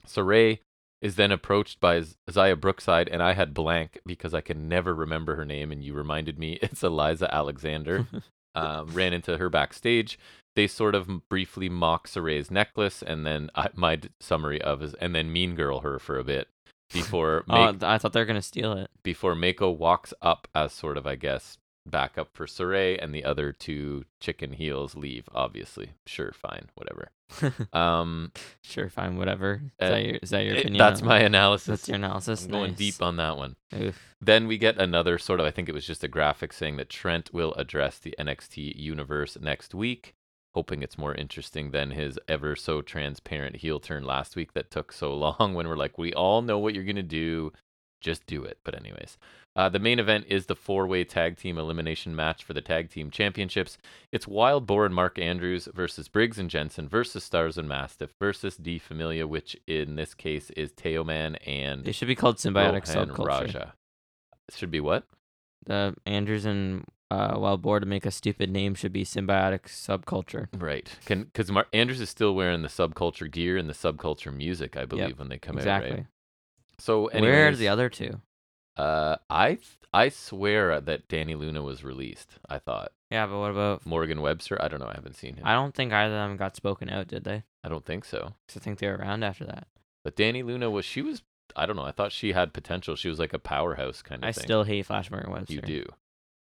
Saray 0.07 0.59
is 1.01 1.15
then 1.15 1.31
approached 1.31 1.79
by 1.79 2.01
Xia 2.29 2.59
Brookside, 2.59 3.07
and 3.09 3.23
I 3.23 3.33
had 3.33 3.53
blank 3.53 3.99
because 4.05 4.33
I 4.33 4.41
can 4.41 4.67
never 4.67 4.93
remember 4.93 5.35
her 5.35 5.45
name, 5.45 5.71
and 5.71 5.83
you 5.83 5.93
reminded 5.93 6.37
me 6.37 6.53
it's 6.61 6.83
Eliza 6.83 7.33
Alexander. 7.33 8.07
um, 8.55 8.87
ran 8.87 9.13
into 9.13 9.37
her 9.37 9.49
backstage. 9.49 10.19
They 10.55 10.67
sort 10.67 10.95
of 10.95 11.29
briefly 11.29 11.69
mock 11.69 12.07
Saray's 12.07 12.51
necklace, 12.51 13.01
and 13.01 13.25
then 13.25 13.49
I, 13.55 13.69
my 13.75 13.95
d- 13.95 14.09
summary 14.19 14.61
of 14.61 14.81
is, 14.81 14.93
and 14.95 15.15
then 15.15 15.31
mean 15.31 15.55
girl 15.55 15.81
her 15.81 15.99
for 15.99 16.17
a 16.17 16.23
bit 16.23 16.47
before 16.91 17.45
Oh, 17.49 17.71
make, 17.71 17.83
I 17.83 17.97
thought 17.97 18.13
they 18.13 18.19
were 18.19 18.25
gonna 18.25 18.41
steal 18.41 18.73
it. 18.73 18.89
before 19.03 19.35
Meiko 19.35 19.75
walks 19.75 20.13
up 20.21 20.47
as 20.53 20.73
sort 20.73 20.97
of, 20.97 21.07
I 21.07 21.15
guess, 21.15 21.57
backup 21.85 22.29
for 22.33 22.45
Saray, 22.45 22.97
and 23.01 23.13
the 23.13 23.23
other 23.25 23.51
two 23.51 24.05
chicken 24.19 24.53
heels 24.53 24.95
leave. 24.95 25.27
Obviously, 25.33 25.91
sure, 26.05 26.31
fine, 26.31 26.69
whatever. 26.75 27.09
Um, 27.73 28.31
sure, 28.63 28.89
fine, 28.89 29.17
whatever. 29.17 29.61
Is 29.79 29.87
Uh, 29.87 29.89
that 29.91 30.05
your, 30.05 30.15
is 30.23 30.29
that 30.31 30.43
your 30.45 30.55
it- 30.55 30.59
opinion? 30.61 30.79
that's 30.79 31.01
my 31.01 31.19
analysis. 31.19 31.67
That's 31.67 31.87
your 31.87 31.95
analysis. 31.95 32.45
I'm 32.45 32.51
going 32.51 32.73
deep 32.73 33.01
on 33.01 33.17
that 33.17 33.37
one. 33.37 33.55
Oof. 33.75 34.15
Then 34.19 34.47
we 34.47 34.57
get 34.57 34.77
another 34.79 35.17
sort 35.17 35.39
of, 35.39 35.45
I 35.45 35.51
think 35.51 35.69
it 35.69 35.75
was 35.75 35.85
just 35.85 36.03
a 36.03 36.07
graphic 36.07 36.51
saying 36.53 36.77
that 36.77 36.89
Trent 36.89 37.33
will 37.33 37.53
address 37.53 37.99
the 37.99 38.15
NXT 38.19 38.75
universe 38.75 39.37
next 39.39 39.75
week, 39.75 40.15
hoping 40.55 40.81
it's 40.81 40.97
more 40.97 41.13
interesting 41.13 41.69
than 41.71 41.91
his 41.91 42.19
ever 42.27 42.55
so 42.55 42.81
transparent 42.81 43.57
heel 43.57 43.79
turn 43.79 44.03
last 44.03 44.35
week 44.35 44.53
that 44.53 44.71
took 44.71 44.91
so 44.91 45.13
long 45.39 45.53
when 45.53 45.67
we're 45.67 45.77
like, 45.77 45.97
we 45.99 46.11
all 46.13 46.41
know 46.41 46.57
what 46.57 46.73
you're 46.73 46.83
going 46.83 46.95
to 46.95 47.03
do. 47.03 47.51
Just 48.01 48.25
do 48.25 48.43
it. 48.43 48.57
But, 48.63 48.75
anyways, 48.75 49.17
uh, 49.59 49.67
the 49.67 49.77
main 49.77 49.99
event 49.99 50.23
is 50.29 50.45
the 50.45 50.55
four 50.55 50.87
way 50.87 51.03
tag 51.03 51.35
team 51.35 51.57
elimination 51.57 52.15
match 52.15 52.45
for 52.45 52.53
the 52.53 52.61
tag 52.61 52.89
team 52.89 53.11
championships. 53.11 53.77
It's 54.09 54.25
Wild 54.25 54.65
Boar 54.65 54.85
and 54.85 54.95
Mark 54.95 55.19
Andrews 55.19 55.67
versus 55.73 56.07
Briggs 56.07 56.39
and 56.39 56.49
Jensen 56.49 56.87
versus 56.87 57.29
Starz 57.29 57.57
and 57.57 57.67
Mastiff 57.67 58.13
versus 58.17 58.55
Die 58.55 58.79
Familie, 58.79 59.27
which 59.27 59.57
in 59.67 59.97
this 59.97 60.13
case 60.13 60.49
is 60.51 60.71
Teoman 60.71 61.35
and 61.45 61.83
They 61.83 61.91
should 61.91 62.07
be 62.07 62.15
called 62.15 62.37
symbiotic 62.37 62.87
Rohan 62.87 63.09
subculture. 63.09 63.25
Raja. 63.27 63.73
Should 64.55 64.71
be 64.71 64.79
what? 64.79 65.03
The 65.65 65.93
Andrews 66.05 66.45
and 66.45 66.85
uh, 67.11 67.35
Wild 67.35 67.61
Boar 67.61 67.81
to 67.81 67.85
make 67.85 68.05
a 68.05 68.11
stupid 68.11 68.49
name 68.49 68.75
should 68.75 68.93
be 68.93 69.03
symbiotic 69.03 69.63
subculture. 69.63 70.47
Right. 70.57 70.89
Can 71.03 71.25
because 71.25 71.51
Mar- 71.51 71.67
Andrews 71.73 71.99
is 71.99 72.09
still 72.09 72.33
wearing 72.33 72.61
the 72.61 72.69
subculture 72.69 73.29
gear 73.29 73.57
and 73.57 73.67
the 73.67 73.73
subculture 73.73 74.33
music, 74.33 74.77
I 74.77 74.85
believe, 74.85 75.19
when 75.19 75.27
they 75.27 75.37
come 75.37 75.57
exactly. 75.57 75.91
out. 75.91 75.97
Right. 75.97 76.05
So 76.77 77.09
Where 77.11 77.49
are 77.49 77.55
the 77.57 77.67
other 77.67 77.89
two? 77.89 78.21
Uh, 78.79 79.17
I 79.29 79.55
th- 79.55 79.77
I 79.93 80.07
swear 80.09 80.79
that 80.79 81.09
Dani 81.09 81.37
Luna 81.37 81.61
was 81.61 81.83
released. 81.83 82.37
I 82.47 82.59
thought 82.59 82.93
Yeah, 83.11 83.25
but 83.25 83.37
what 83.39 83.51
about? 83.51 83.85
Morgan 83.85 84.21
Webster. 84.21 84.61
I 84.61 84.69
don't 84.69 84.79
know. 84.79 84.87
I 84.87 84.93
haven't 84.95 85.15
seen 85.17 85.35
him. 85.35 85.45
I 85.45 85.53
don't 85.53 85.75
think 85.75 85.91
either 85.91 86.15
of 86.15 86.29
them 86.29 86.37
got 86.37 86.55
spoken 86.55 86.89
out, 86.89 87.07
did 87.07 87.25
they? 87.25 87.43
I 87.63 87.67
don't 87.67 87.85
think 87.85 88.05
so. 88.05 88.35
I 88.55 88.59
think 88.59 88.79
they 88.79 88.87
were 88.87 88.95
around 88.95 89.23
after 89.23 89.45
that. 89.45 89.67
But 90.03 90.15
Dani 90.15 90.45
Luna 90.45 90.69
was. 90.69 90.85
She 90.85 91.01
was. 91.01 91.23
I 91.57 91.65
don't 91.65 91.75
know. 91.75 91.83
I 91.83 91.91
thought 91.91 92.13
she 92.13 92.31
had 92.31 92.53
potential. 92.53 92.95
She 92.95 93.09
was 93.09 93.19
like 93.19 93.33
a 93.33 93.39
powerhouse 93.39 94.01
kind 94.01 94.23
of 94.23 94.29
I 94.29 94.31
thing. 94.31 94.43
still 94.43 94.63
hate 94.63 94.85
Flash 94.85 95.11
Morgan 95.11 95.31
Webster. 95.31 95.53
You 95.55 95.61
do. 95.61 95.85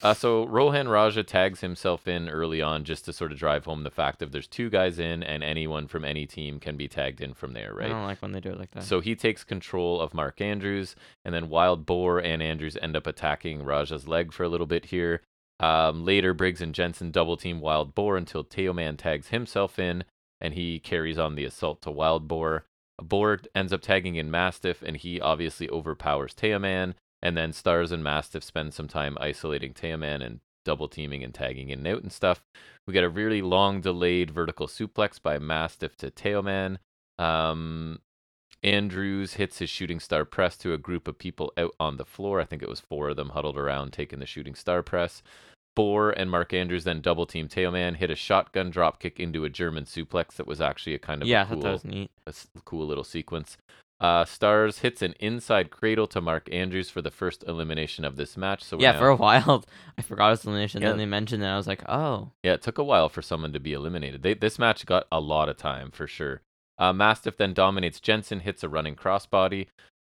Uh, 0.03 0.13
so 0.13 0.45
Rohan 0.47 0.89
Raja 0.89 1.23
tags 1.23 1.61
himself 1.61 2.09
in 2.09 2.29
early 2.29 2.61
on 2.61 2.83
just 2.83 3.05
to 3.05 3.13
sort 3.13 3.31
of 3.31 3.39
drive 3.39 3.67
home 3.67 3.85
the 3.85 3.91
fact 3.91 4.21
of 4.21 4.33
there's 4.33 4.49
two 4.49 4.69
guys 4.69 4.99
in 4.99 5.23
and 5.23 5.45
anyone 5.45 5.87
from 5.87 6.05
any 6.05 6.27
team 6.27 6.59
can 6.59 6.77
be 6.77 6.89
tagged 6.89 7.21
in 7.21 7.35
from 7.35 7.53
there, 7.53 7.73
right? 7.73 7.87
I 7.87 7.91
don't 7.91 8.05
like 8.05 8.21
when 8.21 8.33
they 8.33 8.41
do 8.41 8.51
it 8.51 8.59
like 8.59 8.73
that. 8.73 8.83
So 8.83 8.99
he 9.01 9.15
takes 9.15 9.45
control 9.45 10.01
of 10.01 10.13
Mark 10.13 10.41
Andrews, 10.41 10.97
and 11.25 11.33
then 11.33 11.49
Wild 11.49 11.87
Boar 11.87 12.19
and 12.19 12.43
Andrews 12.43 12.77
end 12.83 12.97
up 12.97 13.07
attacking 13.07 13.63
Raja's 13.63 14.09
leg 14.09 14.33
for 14.33 14.43
a 14.43 14.49
little 14.49 14.67
bit 14.67 14.87
here. 14.87 15.21
Um, 15.61 16.05
later, 16.05 16.35
Briggs 16.35 16.61
and 16.61 16.75
Jensen 16.75 17.13
double 17.13 17.37
team 17.37 17.61
Wild 17.61 17.95
Boar 17.95 18.17
until 18.17 18.43
Teoman 18.43 18.97
tags 18.97 19.29
himself 19.29 19.79
in, 19.79 20.03
and 20.41 20.55
he 20.55 20.81
carries 20.81 21.19
on 21.19 21.37
the 21.37 21.45
assault 21.45 21.81
to 21.83 21.93
Wild 21.93 22.27
Boar. 22.27 22.65
Boar 23.01 23.39
ends 23.55 23.73
up 23.73 23.81
tagging 23.81 24.17
in 24.17 24.33
Mastiff, 24.33 24.83
and 24.83 24.97
he 24.97 25.21
obviously 25.21 25.69
overpowers 25.71 26.35
Teoman. 26.35 26.95
And 27.23 27.37
then 27.37 27.53
Starz 27.53 27.93
and 27.93 28.03
Mastiff 28.03 28.43
spend 28.43 28.75
some 28.75 28.89
time 28.89 29.17
isolating 29.21 29.75
Teoman 29.75 30.25
and 30.25 30.41
double 30.65 30.89
teaming 30.89 31.23
and 31.23 31.33
tagging 31.33 31.71
in 31.71 31.81
and 31.81 31.89
out 31.89 32.03
and 32.03 32.13
stuff. 32.13 32.43
We 32.87 32.93
get 32.93 33.05
a 33.05 33.09
really 33.09 33.43
long 33.43 33.81
delayed 33.81 34.31
vertical 34.31 34.67
suplex 34.67 35.23
by 35.23 35.39
Mastiff 35.39 35.97
to 35.99 36.11
Teoman. 36.11 36.79
Um, 37.19 38.01
Andrews 38.63 39.35
hits 39.35 39.59
his 39.59 39.71
shooting 39.71 40.01
star 40.01 40.25
press 40.25 40.57
to 40.59 40.73
a 40.73 40.79
group 40.79 41.09
of 41.09 41.19
people 41.19 41.53
out 41.57 41.75
on 41.81 41.97
the 41.97 42.05
floor. 42.05 42.41
I 42.41 42.45
think 42.45 42.63
it 42.63 42.69
was 42.69 42.81
four 42.81 43.11
of 43.11 43.17
them 43.17 43.31
huddled 43.31 43.59
around 43.59 43.93
taking 43.93 44.21
the 44.21 44.27
shooting 44.27 44.55
star 44.55 44.83
press. 44.83 45.23
Boar 45.75 46.11
and 46.11 46.31
Mark 46.31 46.53
Andrews 46.53 46.85
then 46.85 47.01
double 47.01 47.25
team 47.27 47.49
Teoman, 47.49 47.97
hit 47.97 48.11
a 48.11 48.15
shotgun 48.15 48.71
drop 48.71 49.01
kick 49.01 49.19
into 49.19 49.45
a 49.45 49.51
German 49.51 49.85
suplex 49.85 50.35
that 50.35 50.47
was 50.47 50.61
actually 50.61 50.95
a 50.95 50.99
kind 50.99 51.23
of 51.23 51.29
yeah, 51.29 51.45
a 51.45 51.47
cool, 51.47 51.63
that 51.63 51.73
was 51.73 51.85
neat. 51.85 52.11
a 52.27 52.33
cool 52.65 52.87
little 52.87 53.05
sequence. 53.05 53.57
Uh, 54.03 54.25
Starz 54.25 54.81
hits 54.81 55.01
an 55.01 55.15
inside 55.21 55.71
cradle 55.71 56.09
to 56.09 56.21
Mark 56.21 56.53
Andrews 56.53 56.91
for 56.91 57.01
the 57.01 57.11
first 57.11 57.45
elimination 57.47 58.05
of 58.05 58.17
this 58.17 58.37
match. 58.37 58.65
So 58.65 58.79
Yeah, 58.81 58.93
now- 58.93 58.99
for 58.99 59.09
a 59.09 59.17
while, 59.27 59.65
I 59.97 60.03
forgot 60.03 60.31
his 60.31 60.45
elimination. 60.45 60.83
Yeah. 60.83 60.89
Then 60.89 60.99
they 60.99 61.07
mentioned 61.07 61.43
it. 61.43 61.47
I 61.47 61.57
was 61.57 61.69
like, 61.69 61.85
oh, 61.89 62.33
Yeah, 62.43 62.55
it 62.55 62.63
took 62.63 62.79
a 62.79 62.85
while 62.85 63.09
for 63.09 63.23
someone 63.23 63.53
to 63.53 63.61
be 63.61 63.73
eliminated. 63.73 64.23
They, 64.23 64.35
this 64.35 64.59
match 64.59 64.85
got 64.87 65.07
a 65.13 65.21
lot 65.21 65.49
of 65.49 65.57
time 65.57 65.93
for 65.93 66.07
sure. 66.09 66.43
Uh, 66.79 66.93
Mastiff 66.93 67.37
then 67.37 67.55
dominates 67.55 68.01
Jensen, 68.01 68.41
hits 68.41 68.65
a 68.65 68.69
running 68.69 68.97
crossbody. 68.97 69.69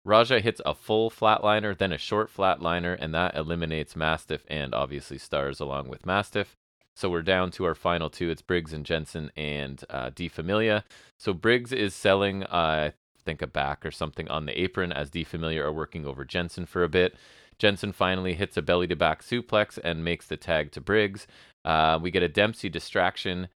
Raja 0.03 0.39
hits 0.41 0.61
a 0.65 0.73
full 0.73 1.09
flatliner, 1.09 1.77
then 1.77 1.91
a 1.93 1.97
short 1.97 2.29
flatliner, 2.33 2.95
and 2.99 3.13
that 3.13 3.35
eliminates 3.35 3.95
Mastiff 3.95 4.45
and 4.49 4.73
obviously 4.73 5.17
Starz 5.17 5.59
along 5.61 5.87
with 5.89 6.05
Mastiff. 6.05 6.55
So 6.95 7.09
we're 7.09 7.21
down 7.21 7.51
to 7.51 7.63
our 7.65 7.75
final 7.75 8.09
two. 8.09 8.29
It's 8.29 8.41
Briggs 8.41 8.73
and 8.73 8.85
Jensen 8.85 9.31
and 9.37 9.81
uh, 9.89 10.09
Die 10.13 10.27
Familie. 10.29 10.83
So 11.19 11.33
Briggs 11.33 11.71
is 11.71 11.93
selling, 11.93 12.43
uh, 12.43 12.91
I 12.91 12.93
think, 13.27 13.41
a 13.41 13.47
back 13.47 13.85
or 13.85 13.91
something 13.91 14.27
on 14.29 14.45
the 14.45 14.59
apron 14.59 14.91
as 14.91 15.11
Die 15.11 15.23
Familie 15.23 15.59
are 15.59 15.71
working 15.71 16.05
over 16.05 16.25
Jensen 16.25 16.65
for 16.65 16.83
a 16.83 16.89
bit. 16.89 17.15
Jensen 17.59 17.91
finally 17.91 18.33
hits 18.33 18.55
a 18.55 18.61
belly 18.61 18.87
to 18.87 18.95
back 18.95 19.21
suplex 19.21 19.77
and 19.83 20.03
makes 20.03 20.27
the 20.27 20.37
tag 20.37 20.71
to 20.71 20.81
Briggs. 20.81 21.27
Uh, 21.65 21.99
we 22.01 22.09
get 22.09 22.23
a 22.23 22.29
Dempsey 22.29 22.69
distraction 22.69 23.49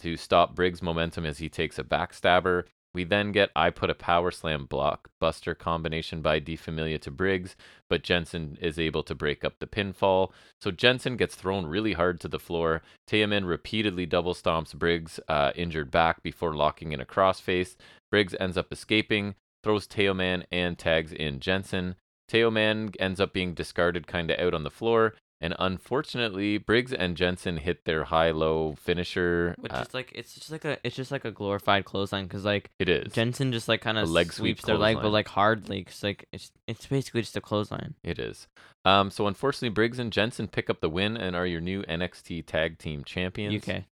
to 0.00 0.16
stop 0.16 0.54
Briggs' 0.54 0.82
momentum 0.82 1.24
as 1.24 1.38
he 1.38 1.48
takes 1.48 1.78
a 1.78 1.84
backstabber. 1.84 2.64
We 2.92 3.02
then 3.02 3.32
get 3.32 3.50
I 3.56 3.70
put 3.70 3.90
a 3.90 3.94
power 3.94 4.30
slam 4.30 4.68
blockbuster 4.68 5.58
combination 5.58 6.22
by 6.22 6.38
Die 6.38 6.56
Familie 6.56 6.98
to 7.00 7.10
Briggs, 7.10 7.56
but 7.90 8.04
Jensen 8.04 8.56
is 8.60 8.78
able 8.78 9.02
to 9.02 9.16
break 9.16 9.44
up 9.44 9.58
the 9.58 9.66
pinfall. 9.66 10.30
So 10.60 10.70
Jensen 10.70 11.16
gets 11.16 11.34
thrown 11.34 11.66
really 11.66 11.94
hard 11.94 12.20
to 12.20 12.28
the 12.28 12.38
floor. 12.38 12.82
Teoman 13.08 13.48
repeatedly 13.48 14.06
double 14.06 14.34
stomps 14.34 14.74
Briggs' 14.74 15.18
uh, 15.28 15.50
injured 15.56 15.90
back 15.90 16.22
before 16.22 16.54
locking 16.54 16.92
in 16.92 17.00
a 17.00 17.04
crossface. 17.04 17.74
Briggs 18.14 18.36
ends 18.38 18.56
up 18.56 18.70
escaping, 18.70 19.34
throws 19.64 19.88
Teoman 19.88 20.44
and 20.52 20.78
tags 20.78 21.12
in 21.12 21.40
Jensen. 21.40 21.96
Teoman 22.30 22.94
ends 23.00 23.18
up 23.18 23.32
being 23.32 23.54
discarded 23.54 24.06
kind 24.06 24.30
of 24.30 24.38
out 24.38 24.54
on 24.54 24.62
the 24.62 24.70
floor. 24.70 25.14
And 25.40 25.52
unfortunately, 25.58 26.58
Briggs 26.58 26.92
and 26.92 27.16
Jensen 27.16 27.56
hit 27.56 27.84
their 27.84 28.04
high-low 28.04 28.76
finisher. 28.80 29.56
which 29.58 29.72
Uh, 29.72 29.84
is 29.88 29.92
like 29.92 30.12
it's 30.14 30.32
just 30.32 30.52
like 30.52 30.64
a 30.64 30.78
it's 30.84 30.94
just 30.94 31.10
like 31.10 31.24
a 31.24 31.32
glorified 31.32 31.86
clothesline 31.86 32.26
because 32.26 32.44
like 32.44 32.70
it 32.78 32.88
is. 32.88 33.12
Jensen 33.12 33.50
just 33.50 33.66
like 33.66 33.80
kind 33.80 33.98
of 33.98 34.08
leg 34.08 34.26
sweep 34.26 34.58
sweeps 34.58 34.64
their 34.66 34.78
leg, 34.78 34.98
but 35.02 35.10
like 35.10 35.26
hardly. 35.26 35.82
Cause 35.82 36.04
like 36.04 36.28
it's 36.32 36.52
it's 36.68 36.86
basically 36.86 37.22
just 37.22 37.36
a 37.36 37.40
clothesline. 37.40 37.96
It 38.04 38.20
is. 38.20 38.46
Um, 38.84 39.10
so 39.10 39.26
unfortunately, 39.26 39.70
Briggs 39.70 39.98
and 39.98 40.12
Jensen 40.12 40.46
pick 40.46 40.70
up 40.70 40.80
the 40.80 40.88
win 40.88 41.16
and 41.16 41.34
are 41.34 41.46
your 41.46 41.60
new 41.60 41.82
NXT 41.82 42.46
Tag 42.46 42.78
Team 42.78 43.02
Champions. 43.02 43.68
UK. 43.68 43.86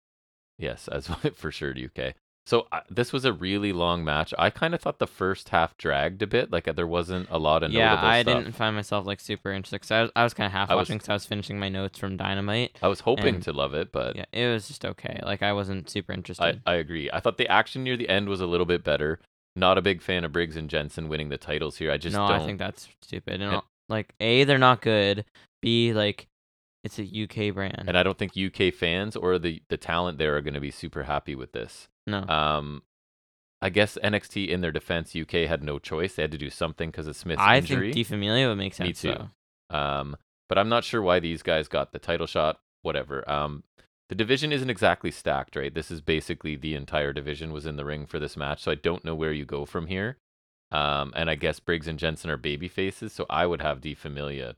Yes, 0.58 0.86
as 0.86 1.08
for 1.34 1.50
sure, 1.50 1.74
UK. 1.76 2.14
So 2.44 2.66
uh, 2.72 2.80
this 2.90 3.12
was 3.12 3.24
a 3.24 3.32
really 3.32 3.72
long 3.72 4.04
match. 4.04 4.34
I 4.36 4.50
kind 4.50 4.74
of 4.74 4.80
thought 4.80 4.98
the 4.98 5.06
first 5.06 5.50
half 5.50 5.76
dragged 5.78 6.22
a 6.22 6.26
bit. 6.26 6.50
Like 6.50 6.66
uh, 6.66 6.72
there 6.72 6.86
wasn't 6.88 7.28
a 7.30 7.38
lot 7.38 7.62
of 7.62 7.70
Yeah, 7.70 7.94
I 7.94 8.22
stuff. 8.22 8.36
didn't 8.42 8.54
find 8.56 8.74
myself 8.74 9.06
like 9.06 9.20
super 9.20 9.52
interested. 9.52 9.78
Cause 9.80 9.90
I 9.92 10.02
was, 10.02 10.10
I 10.16 10.24
was 10.24 10.34
kind 10.34 10.46
of 10.46 10.52
half 10.52 10.68
I 10.70 10.74
watching 10.74 10.96
because 10.98 11.08
I 11.08 11.12
was 11.12 11.24
finishing 11.24 11.58
my 11.60 11.68
notes 11.68 11.98
from 11.98 12.16
Dynamite. 12.16 12.78
I 12.82 12.88
was 12.88 13.00
hoping 13.00 13.36
and- 13.36 13.44
to 13.44 13.52
love 13.52 13.74
it, 13.74 13.92
but 13.92 14.16
Yeah, 14.16 14.24
it 14.32 14.48
was 14.52 14.66
just 14.66 14.84
okay. 14.84 15.20
Like 15.22 15.42
I 15.42 15.52
wasn't 15.52 15.88
super 15.88 16.12
interested. 16.12 16.60
I 16.66 16.74
agree. 16.74 17.08
I 17.12 17.20
thought 17.20 17.38
the 17.38 17.48
action 17.48 17.84
near 17.84 17.96
the 17.96 18.08
end 18.08 18.28
was 18.28 18.40
a 18.40 18.46
little 18.46 18.66
bit 18.66 18.82
better. 18.82 19.20
Not 19.54 19.78
a 19.78 19.82
big 19.82 20.02
fan 20.02 20.24
of 20.24 20.32
Briggs 20.32 20.56
and 20.56 20.68
Jensen 20.68 21.08
winning 21.08 21.28
the 21.28 21.38
titles 21.38 21.76
here. 21.76 21.92
I 21.92 21.96
just 21.98 22.16
no, 22.16 22.26
don't. 22.26 22.40
I 22.40 22.44
think 22.44 22.58
that's 22.58 22.88
stupid. 23.02 23.40
And 23.40 23.52
And- 23.54 23.62
like 23.88 24.14
a, 24.18 24.44
they're 24.44 24.58
not 24.58 24.80
good. 24.80 25.24
B, 25.60 25.92
like 25.92 26.26
it's 26.84 26.98
a 26.98 27.02
UK 27.04 27.54
brand. 27.54 27.84
and 27.86 27.96
I 27.96 28.02
don't 28.02 28.18
think 28.18 28.32
UK 28.36 28.72
fans 28.74 29.16
or 29.16 29.38
the 29.38 29.62
the 29.68 29.76
talent 29.76 30.18
there 30.18 30.36
are 30.36 30.40
going 30.40 30.54
to 30.54 30.60
be 30.60 30.70
super 30.70 31.04
happy 31.04 31.34
with 31.34 31.52
this. 31.52 31.88
no. 32.06 32.26
Um, 32.28 32.82
I 33.64 33.68
guess 33.70 33.96
NXT 34.02 34.48
in 34.48 34.60
their 34.60 34.72
defense, 34.72 35.14
UK 35.14 35.46
had 35.48 35.62
no 35.62 35.78
choice. 35.78 36.14
They 36.16 36.22
had 36.22 36.32
to 36.32 36.38
do 36.38 36.50
something 36.50 36.90
because 36.90 37.06
of 37.06 37.14
Smith's 37.14 37.40
I 37.40 37.58
injury. 37.58 37.92
think 37.92 38.08
Die 38.08 38.14
Familie 38.16 38.48
would 38.48 38.58
make 38.58 38.74
sense. 38.74 38.88
Me 38.88 38.92
too. 39.12 39.16
though. 39.70 39.76
Um, 39.78 40.16
but 40.48 40.58
I'm 40.58 40.68
not 40.68 40.82
sure 40.82 41.00
why 41.00 41.20
these 41.20 41.44
guys 41.44 41.68
got 41.68 41.92
the 41.92 42.00
title 42.00 42.26
shot. 42.26 42.58
Whatever. 42.82 43.28
Um, 43.30 43.62
the 44.08 44.16
division 44.16 44.52
isn't 44.52 44.68
exactly 44.68 45.12
stacked, 45.12 45.54
right? 45.54 45.72
This 45.72 45.92
is 45.92 46.00
basically 46.00 46.56
the 46.56 46.74
entire 46.74 47.12
division 47.12 47.52
was 47.52 47.64
in 47.64 47.76
the 47.76 47.84
ring 47.84 48.04
for 48.04 48.18
this 48.18 48.36
match, 48.36 48.60
so 48.62 48.72
I 48.72 48.74
don't 48.74 49.04
know 49.04 49.14
where 49.14 49.32
you 49.32 49.44
go 49.44 49.64
from 49.64 49.86
here. 49.86 50.18
Um, 50.72 51.12
and 51.14 51.30
I 51.30 51.36
guess 51.36 51.60
Briggs 51.60 51.86
and 51.86 51.98
Jensen 52.00 52.30
are 52.30 52.36
baby 52.36 52.66
faces, 52.66 53.12
so 53.12 53.26
I 53.30 53.46
would 53.46 53.62
have 53.62 53.80
Die 53.80 53.94
Familie 53.94 54.54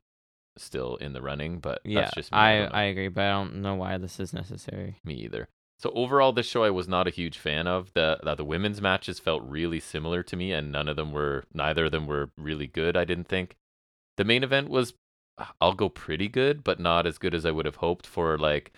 still 0.57 0.97
in 0.97 1.13
the 1.13 1.23
running, 1.23 1.59
but 1.59 1.81
Yeah, 1.85 2.03
that's 2.03 2.15
just 2.15 2.33
me. 2.33 2.39
I, 2.39 2.65
I. 2.65 2.67
I 2.67 2.83
agree, 2.85 3.09
but 3.09 3.25
I 3.25 3.31
don't 3.31 3.63
know 3.63 3.75
why 3.75 3.99
this 3.99 4.21
is 4.21 4.33
necessary. 4.33 4.97
me 5.05 5.15
either. 5.15 5.49
So 5.81 5.91
overall, 5.95 6.33
this 6.33 6.47
show 6.47 6.63
I 6.65 6.71
was 6.71 6.89
not 6.89 7.09
a 7.09 7.11
huge 7.11 7.37
fan 7.39 7.67
of. 7.67 7.93
The, 7.95 8.19
the 8.23 8.37
the 8.37 8.45
women's 8.45 8.81
matches 8.81 9.19
felt 9.19 9.43
really 9.43 9.81
similar 9.81 10.23
to 10.23 10.37
me, 10.37 10.53
and 10.53 10.71
none 10.71 10.89
of 10.89 10.97
them 10.97 11.13
were. 11.13 11.45
Neither 11.53 11.87
of 11.87 11.93
them 11.93 12.07
were 12.07 12.31
really 12.39 12.67
good. 12.69 12.97
I 12.97 13.05
didn't 13.05 13.29
think. 13.29 13.57
The 14.17 14.25
main 14.25 14.45
event 14.45 14.71
was, 14.71 14.95
I'll 15.61 15.75
go 15.75 15.89
pretty 15.89 16.29
good, 16.29 16.63
but 16.63 16.79
not 16.79 17.07
as 17.07 17.19
good 17.19 17.35
as 17.35 17.45
I 17.45 17.51
would 17.51 17.67
have 17.67 17.77
hoped 17.77 18.07
for 18.07 18.39
like 18.39 18.73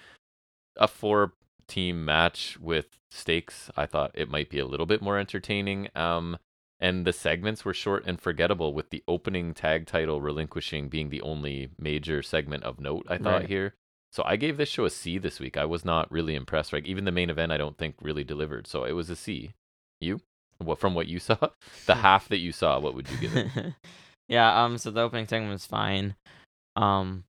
a 0.77 0.89
four 0.89 1.35
team 1.69 2.05
match 2.05 2.59
with 2.59 2.99
stakes. 3.11 3.71
I 3.77 3.85
thought 3.87 4.13
it 4.15 4.31
might 4.31 4.49
be 4.49 4.59
a 4.59 4.67
little 4.67 4.87
bit 4.87 5.03
more 5.03 5.19
entertaining. 5.19 5.89
Um, 5.95 6.39
and 6.81 7.07
the 7.07 7.13
segments 7.13 7.65
were 7.65 7.75
short 7.75 8.05
and 8.07 8.21
forgettable, 8.21 8.73
with 8.75 8.91
the 8.91 9.03
opening 9.09 9.55
tag 9.55 9.87
title 9.87 10.21
relinquishing 10.21 10.89
being 10.89 11.09
the 11.11 11.23
only 11.23 11.71
major 11.79 12.23
segment 12.23 12.65
of 12.65 12.81
note. 12.81 13.07
I 13.09 13.17
thought 13.19 13.41
Right. 13.43 13.49
here. 13.49 13.75
So 14.13 14.23
I 14.25 14.37
gave 14.37 14.57
this 14.57 14.69
show 14.69 14.85
a 14.87 14.91
C 14.91 15.19
this 15.19 15.41
week. 15.41 15.57
I 15.57 15.65
was 15.67 15.85
not 15.85 16.11
really 16.11 16.35
impressed. 16.35 16.73
Like 16.73 16.87
even 16.87 17.05
the 17.05 17.13
main 17.13 17.29
event, 17.29 17.53
I 17.53 17.57
don't 17.59 17.77
think 17.77 17.97
really 18.01 18.25
delivered. 18.25 18.67
So 18.67 18.85
it 18.85 18.93
was 18.93 19.11
a 19.11 19.17
C. 19.17 19.53
You? 20.01 20.21
What 20.59 20.79
from 20.79 20.95
what 20.95 21.07
you 21.09 21.19
saw? 21.21 21.37
The 21.87 21.95
half 22.07 22.29
that 22.29 22.39
you 22.39 22.53
saw, 22.53 22.79
what 22.79 22.95
would 22.95 23.11
you 23.11 23.19
give 23.19 23.37
it? 23.37 23.49
yeah. 24.29 24.65
Um. 24.65 24.79
So 24.79 24.91
the 24.91 25.01
opening 25.03 25.27
segment 25.27 25.53
was 25.53 25.67
fine. 25.67 26.15
Um. 26.77 27.25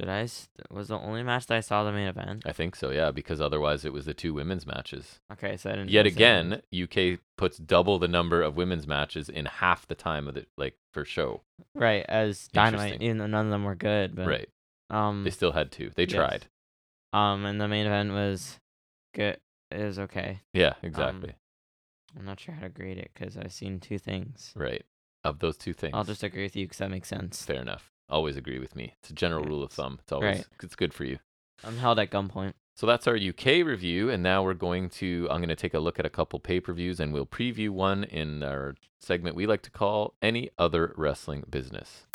Did 0.00 0.08
I 0.08 0.26
Was 0.70 0.88
the 0.88 0.98
only 0.98 1.22
match 1.22 1.46
that 1.46 1.58
I 1.58 1.60
saw 1.60 1.84
the 1.84 1.92
main 1.92 2.08
event? 2.08 2.44
I 2.46 2.52
think 2.52 2.74
so, 2.74 2.88
yeah, 2.88 3.10
because 3.10 3.38
otherwise 3.38 3.84
it 3.84 3.92
was 3.92 4.06
the 4.06 4.14
two 4.14 4.32
women's 4.32 4.66
matches. 4.66 5.20
Okay, 5.30 5.58
so 5.58 5.68
I 5.68 5.74
didn't. 5.74 5.90
Yet 5.90 6.06
again, 6.06 6.62
UK 6.74 7.20
puts 7.36 7.58
double 7.58 7.98
the 7.98 8.08
number 8.08 8.40
of 8.40 8.56
women's 8.56 8.86
matches 8.86 9.28
in 9.28 9.44
half 9.44 9.86
the 9.86 9.94
time 9.94 10.26
of 10.26 10.34
the 10.34 10.46
like 10.56 10.78
for 10.90 11.04
show. 11.04 11.42
right? 11.74 12.06
As 12.08 12.48
Dynamite, 12.48 13.02
even 13.02 13.18
though 13.18 13.26
none 13.26 13.46
of 13.46 13.50
them 13.50 13.64
were 13.64 13.74
good, 13.74 14.16
but 14.16 14.26
right. 14.26 14.48
Um. 14.88 15.22
They 15.22 15.30
still 15.30 15.52
had 15.52 15.70
two. 15.70 15.90
They 15.94 16.04
yes. 16.04 16.12
tried. 16.12 16.46
Um. 17.12 17.44
And 17.44 17.60
the 17.60 17.68
main 17.68 17.84
event 17.84 18.12
was 18.12 18.58
good. 19.14 19.38
It 19.70 19.84
was 19.84 19.98
okay. 19.98 20.40
Yeah, 20.54 20.74
exactly. 20.82 21.34
I'm 22.18 22.24
not 22.24 22.40
sure 22.40 22.54
how 22.54 22.62
to 22.62 22.70
grade 22.70 22.96
it 22.96 23.10
because 23.12 23.36
I've 23.36 23.52
seen 23.52 23.80
two 23.80 23.98
things. 23.98 24.52
right. 24.56 24.84
Of 25.22 25.40
those 25.40 25.58
two 25.58 25.74
things. 25.74 25.92
I'll 25.94 26.04
just 26.04 26.22
agree 26.22 26.44
with 26.44 26.56
you 26.56 26.64
because 26.64 26.78
that 26.78 26.90
makes 26.90 27.08
sense. 27.10 27.44
fair 27.44 27.60
enough. 27.60 27.92
Always 28.10 28.36
agree 28.36 28.58
with 28.58 28.74
me. 28.74 28.94
It's 29.00 29.10
a 29.10 29.14
general 29.14 29.44
rule 29.44 29.62
of 29.62 29.70
thumb. 29.70 29.98
It's 30.02 30.10
always 30.12 30.38
Right. 30.38 30.46
it's 30.62 30.74
good 30.74 30.92
for 30.92 31.04
you. 31.04 31.18
I'm 31.62 31.76
held 31.78 31.98
at 32.00 32.10
gunpoint. 32.10 32.54
So 32.74 32.86
that's 32.86 33.06
our 33.06 33.16
UK 33.16 33.62
review, 33.62 34.10
and 34.10 34.22
now 34.22 34.42
we're 34.42 34.54
going 34.54 34.88
to. 34.90 35.28
I'm 35.30 35.38
going 35.40 35.48
to 35.50 35.56
take 35.56 35.74
a 35.74 35.78
look 35.78 35.98
at 35.98 36.06
a 36.06 36.10
couple 36.10 36.40
pay 36.40 36.60
per 36.60 36.72
views, 36.72 36.98
and 36.98 37.12
we'll 37.12 37.26
preview 37.26 37.68
one 37.70 38.04
in 38.04 38.42
our 38.42 38.74
segment 38.98 39.36
we 39.36 39.46
like 39.46 39.62
to 39.62 39.70
call 39.70 40.14
"Any 40.22 40.50
Other 40.58 40.92
Wrestling 40.96 41.44
Business." 41.48 42.06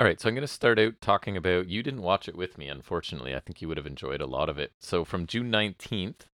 All 0.00 0.08
right, 0.08 0.20
so 0.20 0.28
I'm 0.28 0.34
going 0.34 0.40
to 0.46 0.48
start 0.48 0.80
out 0.80 0.94
talking 1.00 1.36
about. 1.36 1.68
You 1.68 1.82
didn't 1.82 2.02
watch 2.02 2.28
it 2.28 2.34
with 2.36 2.58
me, 2.58 2.66
unfortunately. 2.66 3.36
I 3.36 3.40
think 3.40 3.62
you 3.62 3.68
would 3.68 3.76
have 3.76 3.86
enjoyed 3.86 4.20
a 4.20 4.26
lot 4.26 4.48
of 4.48 4.58
it. 4.58 4.72
So 4.80 5.04
from 5.04 5.26
June 5.26 5.50
19th 5.52 6.26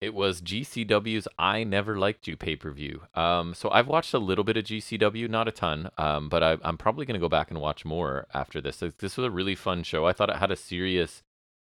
It 0.00 0.12
was 0.12 0.42
GCW's 0.42 1.26
I 1.38 1.64
Never 1.64 1.98
Liked 1.98 2.28
You 2.28 2.36
pay 2.36 2.54
per 2.54 2.70
view. 2.70 3.02
Um, 3.14 3.54
so 3.54 3.70
I've 3.70 3.86
watched 3.86 4.12
a 4.12 4.18
little 4.18 4.44
bit 4.44 4.58
of 4.58 4.64
GCW, 4.64 5.28
not 5.30 5.48
a 5.48 5.52
ton, 5.52 5.90
um, 5.96 6.28
but 6.28 6.42
I, 6.42 6.58
I'm 6.62 6.76
probably 6.76 7.06
going 7.06 7.18
to 7.18 7.24
go 7.24 7.30
back 7.30 7.50
and 7.50 7.60
watch 7.60 7.84
more 7.84 8.26
after 8.34 8.60
this. 8.60 8.78
This 8.78 8.94
this 8.98 9.16
was 9.16 9.26
a 9.26 9.30
really 9.30 9.54
fun 9.54 9.82
show. 9.82 10.06
I 10.06 10.12
thought 10.12 10.28
it 10.28 10.36
had 10.36 10.50
a 10.50 10.56
serious 10.56 11.22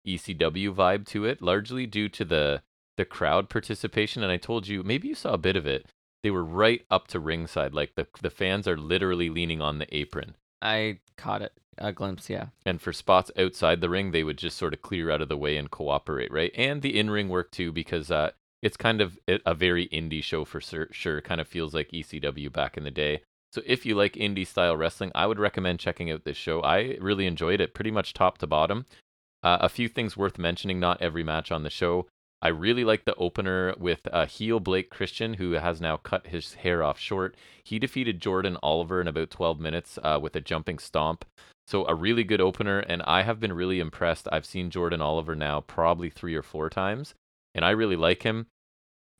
ECW 0.07 0.73
vibe 0.73 1.07
to 1.09 1.24
it, 1.24 1.43
largely 1.43 1.86
due 1.86 2.09
to 2.09 2.24
the 2.24 2.62
the 2.97 3.05
crowd 3.05 3.48
participation. 3.48 4.23
And 4.23 4.31
I 4.31 4.36
told 4.36 4.69
you, 4.69 4.85
maybe 4.85 5.09
you 5.09 5.15
saw 5.16 5.32
a 5.32 5.39
bit 5.39 5.57
of 5.57 5.66
it. 5.66 5.86
They 6.23 6.31
were 6.31 6.44
right 6.44 6.85
up 6.90 7.09
to 7.09 7.19
ringside, 7.19 7.74
like 7.74 7.97
the 7.97 8.07
the 8.23 8.31
fans 8.31 8.69
are 8.69 8.77
literally 8.77 9.28
leaning 9.28 9.61
on 9.61 9.78
the 9.78 9.93
apron. 9.97 10.36
I 10.62 10.99
caught 11.16 11.43
it 11.43 11.53
a 11.78 11.93
glimpse, 11.93 12.28
yeah. 12.28 12.47
And 12.66 12.81
for 12.81 12.93
spots 12.93 13.31
outside 13.39 13.81
the 13.81 13.89
ring, 13.89 14.11
they 14.11 14.23
would 14.23 14.39
just 14.39 14.59
sort 14.59 14.74
of 14.74 14.82
clear 14.82 15.11
out 15.11 15.23
of 15.23 15.28
the 15.28 15.37
way 15.37 15.57
and 15.57 15.70
cooperate, 15.70 16.31
right? 16.31 16.53
And 16.55 16.82
the 16.82 16.99
in 16.99 17.11
ring 17.11 17.28
work 17.28 17.51
too, 17.51 17.73
because 17.73 18.11
uh, 18.11 18.31
it's 18.62 18.77
kind 18.77 19.01
of 19.01 19.19
a 19.28 19.55
very 19.55 19.89
indie 19.89 20.23
show 20.23 20.45
for 20.45 20.61
sure. 20.61 21.20
Kind 21.23 21.41
of 21.41 21.49
feels 21.49 21.74
like 21.74 21.91
ECW 21.91 22.53
back 22.53 22.77
in 22.77 22.85
the 22.85 22.91
day. 22.91 23.23
So 23.53 23.62
if 23.66 23.85
you 23.85 23.95
like 23.95 24.12
indie 24.12 24.47
style 24.47 24.77
wrestling, 24.77 25.11
I 25.15 25.27
would 25.27 25.39
recommend 25.39 25.81
checking 25.81 26.11
out 26.11 26.24
this 26.24 26.37
show. 26.37 26.61
I 26.61 26.97
really 27.01 27.27
enjoyed 27.27 27.61
it, 27.61 27.74
pretty 27.74 27.91
much 27.91 28.12
top 28.15 28.39
to 28.39 28.47
bottom. 28.47 28.87
Uh, 29.43 29.59
a 29.61 29.69
few 29.69 29.89
things 29.89 30.16
worth 30.16 30.39
mentioning. 30.39 30.78
Not 30.78 31.01
every 31.01 31.24
match 31.24 31.51
on 31.51 31.62
the 31.62 31.70
show. 31.70 32.07
I 32.43 32.49
really 32.49 32.85
like 32.85 33.05
the 33.05 33.15
opener 33.17 33.75
with 33.79 34.01
uh, 34.11 34.25
heel 34.27 34.61
Blake 34.61 34.89
Christian, 34.89 35.35
who 35.35 35.53
has 35.53 35.81
now 35.81 35.99
cut 35.99 36.29
his 36.29 36.55
hair 36.55 36.83
off 36.83 36.99
short. 36.99 37.37
He 37.62 37.79
defeated 37.79 38.21
Jordan 38.21 38.57
Oliver 38.62 39.01
in 39.01 39.09
about 39.09 39.31
12 39.31 39.61
minutes 39.61 39.99
uh, 40.03 40.19
with 40.21 40.35
a 40.37 40.41
jumping 40.41 40.79
stomp. 40.79 41.25
So 41.67 41.87
a 41.87 41.95
really 41.95 42.25
good 42.25 42.41
opener, 42.41 42.81
and 42.81 43.03
I 43.03 43.23
have 43.23 43.39
been 43.41 43.53
really 43.53 43.79
impressed. 43.79 44.27
I've 44.33 44.47
seen 44.47 44.71
Jordan 44.71 45.01
Oliver 45.01 45.37
now 45.37 45.61
probably 45.61 46.11
three 46.11 46.35
or 46.35 46.43
four 46.43 46.71
times, 46.71 47.15
and 47.55 47.65
I 47.65 47.71
really 47.71 47.95
like 47.95 48.23
him. 48.23 48.47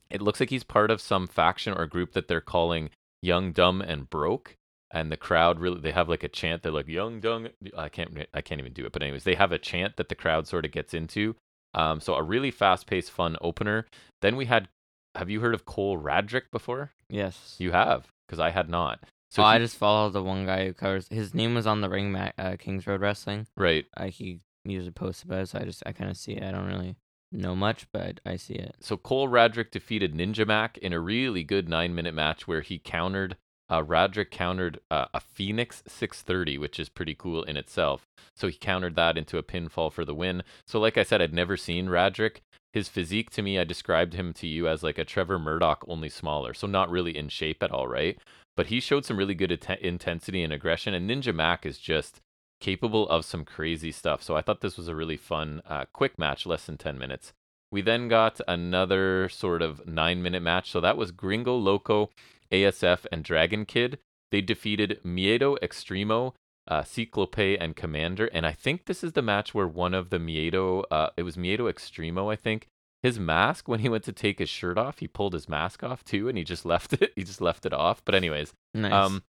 It 0.09 0.21
looks 0.21 0.39
like 0.39 0.49
he's 0.49 0.63
part 0.63 0.91
of 0.91 0.99
some 0.99 1.27
faction 1.27 1.73
or 1.73 1.85
group 1.85 2.13
that 2.13 2.27
they're 2.27 2.41
calling 2.41 2.89
Young, 3.21 3.53
Dumb, 3.53 3.81
and 3.81 4.09
Broke. 4.09 4.55
And 4.93 5.09
the 5.09 5.15
crowd 5.15 5.59
really, 5.59 5.79
they 5.79 5.91
have 5.91 6.09
like 6.09 6.23
a 6.23 6.27
chant. 6.27 6.63
They're 6.63 6.71
like 6.71 6.89
Young, 6.89 7.21
Dumb. 7.21 7.47
I 7.77 7.87
can't, 7.87 8.27
I 8.33 8.41
can't 8.41 8.59
even 8.59 8.73
do 8.73 8.85
it. 8.85 8.91
But 8.91 9.03
anyways, 9.03 9.23
they 9.23 9.35
have 9.35 9.53
a 9.53 9.57
chant 9.57 9.95
that 9.95 10.09
the 10.09 10.15
crowd 10.15 10.47
sort 10.47 10.65
of 10.65 10.71
gets 10.71 10.93
into. 10.93 11.35
Um, 11.73 12.01
so 12.01 12.15
a 12.15 12.23
really 12.23 12.51
fast-paced, 12.51 13.11
fun 13.11 13.37
opener. 13.41 13.85
Then 14.21 14.35
we 14.35 14.45
had, 14.45 14.67
have 15.15 15.29
you 15.29 15.39
heard 15.39 15.53
of 15.53 15.65
Cole 15.65 15.97
Radrick 15.97 16.51
before? 16.51 16.91
Yes. 17.09 17.55
You 17.59 17.71
have, 17.71 18.07
because 18.27 18.39
I 18.39 18.51
had 18.51 18.69
not. 18.69 18.99
So 19.29 19.43
oh, 19.43 19.45
I 19.45 19.59
just 19.59 19.77
follow 19.77 20.09
the 20.09 20.21
one 20.21 20.45
guy 20.45 20.65
who 20.65 20.73
covers. 20.73 21.07
His 21.09 21.33
name 21.33 21.55
was 21.55 21.65
on 21.65 21.79
the 21.79 21.89
ring, 21.89 22.13
uh, 22.15 22.57
Kings 22.59 22.85
Road 22.85 22.99
Wrestling. 22.99 23.47
right. 23.55 23.85
Uh, 23.95 24.07
he 24.07 24.41
usually 24.65 24.91
posts 24.91 25.23
about 25.23 25.41
it, 25.43 25.49
so 25.49 25.59
I 25.59 25.63
just 25.63 25.81
I 25.85 25.93
kind 25.93 26.11
of 26.11 26.17
see 26.17 26.33
it. 26.33 26.43
I 26.43 26.51
don't 26.51 26.67
really 26.67 26.97
know 27.31 27.55
much, 27.55 27.87
but 27.93 28.19
I 28.25 28.35
see 28.35 28.55
it. 28.55 28.75
So 28.81 28.97
Cole 28.97 29.29
Radrick 29.29 29.71
defeated 29.71 30.13
Ninja 30.13 30.45
Mack 30.45 30.77
in 30.79 30.91
a 30.91 30.99
really 30.99 31.43
good 31.43 31.69
nine-minute 31.69 32.13
match 32.13 32.47
where 32.47 32.61
he 32.61 32.77
countered. 32.77 33.37
Uh, 33.71 33.81
Radrick 33.81 34.31
countered 34.31 34.81
uh, 34.91 35.05
a 35.13 35.21
Phoenix 35.21 35.81
630, 35.87 36.57
which 36.57 36.77
is 36.77 36.89
pretty 36.89 37.15
cool 37.15 37.41
in 37.43 37.55
itself. 37.55 38.05
So 38.35 38.49
he 38.49 38.57
countered 38.57 38.95
that 38.97 39.17
into 39.17 39.37
a 39.37 39.43
pinfall 39.43 39.93
for 39.93 40.03
the 40.03 40.13
win. 40.13 40.43
So, 40.67 40.77
like 40.77 40.97
I 40.97 41.03
said, 41.03 41.21
I'd 41.21 41.33
never 41.33 41.55
seen 41.55 41.87
Radrick. 41.87 42.37
His 42.73 42.89
physique 42.89 43.29
to 43.31 43.41
me, 43.41 43.57
I 43.57 43.63
described 43.63 44.13
him 44.13 44.33
to 44.33 44.47
you 44.47 44.67
as 44.67 44.83
like 44.83 44.97
a 44.97 45.05
Trevor 45.05 45.39
Murdoch, 45.39 45.85
only 45.87 46.09
smaller. 46.09 46.53
So, 46.53 46.67
not 46.67 46.91
really 46.91 47.17
in 47.17 47.29
shape 47.29 47.63
at 47.63 47.71
all, 47.71 47.87
right? 47.87 48.17
But 48.57 48.67
he 48.67 48.81
showed 48.81 49.05
some 49.05 49.15
really 49.15 49.35
good 49.35 49.51
atten- 49.53 49.79
intensity 49.79 50.43
and 50.43 50.51
aggression. 50.51 50.93
And 50.93 51.09
Ninja 51.09 51.33
Mack 51.33 51.65
is 51.65 51.77
just 51.77 52.19
capable 52.59 53.07
of 53.07 53.23
some 53.23 53.45
crazy 53.45 53.93
stuff. 53.93 54.21
So, 54.21 54.35
I 54.35 54.41
thought 54.41 54.59
this 54.59 54.77
was 54.77 54.89
a 54.89 54.95
really 54.95 55.17
fun, 55.17 55.61
uh, 55.65 55.85
quick 55.93 56.19
match, 56.19 56.45
less 56.45 56.65
than 56.65 56.77
10 56.77 56.97
minutes. 56.97 57.31
We 57.71 57.81
then 57.81 58.09
got 58.09 58.41
another 58.49 59.29
sort 59.29 59.61
of 59.61 59.87
nine 59.87 60.21
minute 60.21 60.43
match. 60.43 60.69
So, 60.69 60.81
that 60.81 60.97
was 60.97 61.11
Gringo 61.11 61.55
Loco, 61.55 62.09
ASF, 62.51 63.05
and 63.11 63.23
Drago 63.23 63.67
Kid. 63.67 63.99
They 64.31 64.41
defeated 64.41 64.99
Miedo 65.05 65.57
Extremo, 65.61 66.33
uh, 66.67 66.83
Ciclope, 66.83 67.57
and 67.59 67.75
Komander. 67.75 68.29
And 68.31 68.45
I 68.45 68.53
think 68.53 68.85
this 68.85 69.03
is 69.03 69.13
the 69.13 69.21
match 69.21 69.53
where 69.53 69.67
one 69.67 69.93
of 69.93 70.09
the 70.09 70.19
Miedo, 70.19 70.83
uh, 70.89 71.09
it 71.17 71.23
was 71.23 71.35
Miedo 71.35 71.71
Extremo, 71.71 72.31
I 72.31 72.35
think. 72.35 72.67
His 73.03 73.19
mask, 73.19 73.67
when 73.67 73.79
he 73.79 73.89
went 73.89 74.03
to 74.03 74.11
take 74.13 74.37
his 74.39 74.47
shirt 74.49 74.77
off, 74.77 74.99
he 74.99 75.07
pulled 75.07 75.33
his 75.33 75.49
mask 75.49 75.83
off 75.83 76.03
too, 76.03 76.29
and 76.29 76.37
he 76.37 76.43
just 76.43 76.65
left 76.73 76.93
it. 76.93 77.11
He 77.15 77.23
just 77.23 77.41
left 77.41 77.65
it 77.65 77.73
off. 77.73 78.03
But 78.05 78.15
anyways, 78.15 78.53
Nice. 78.73 78.93
um, 78.93 79.23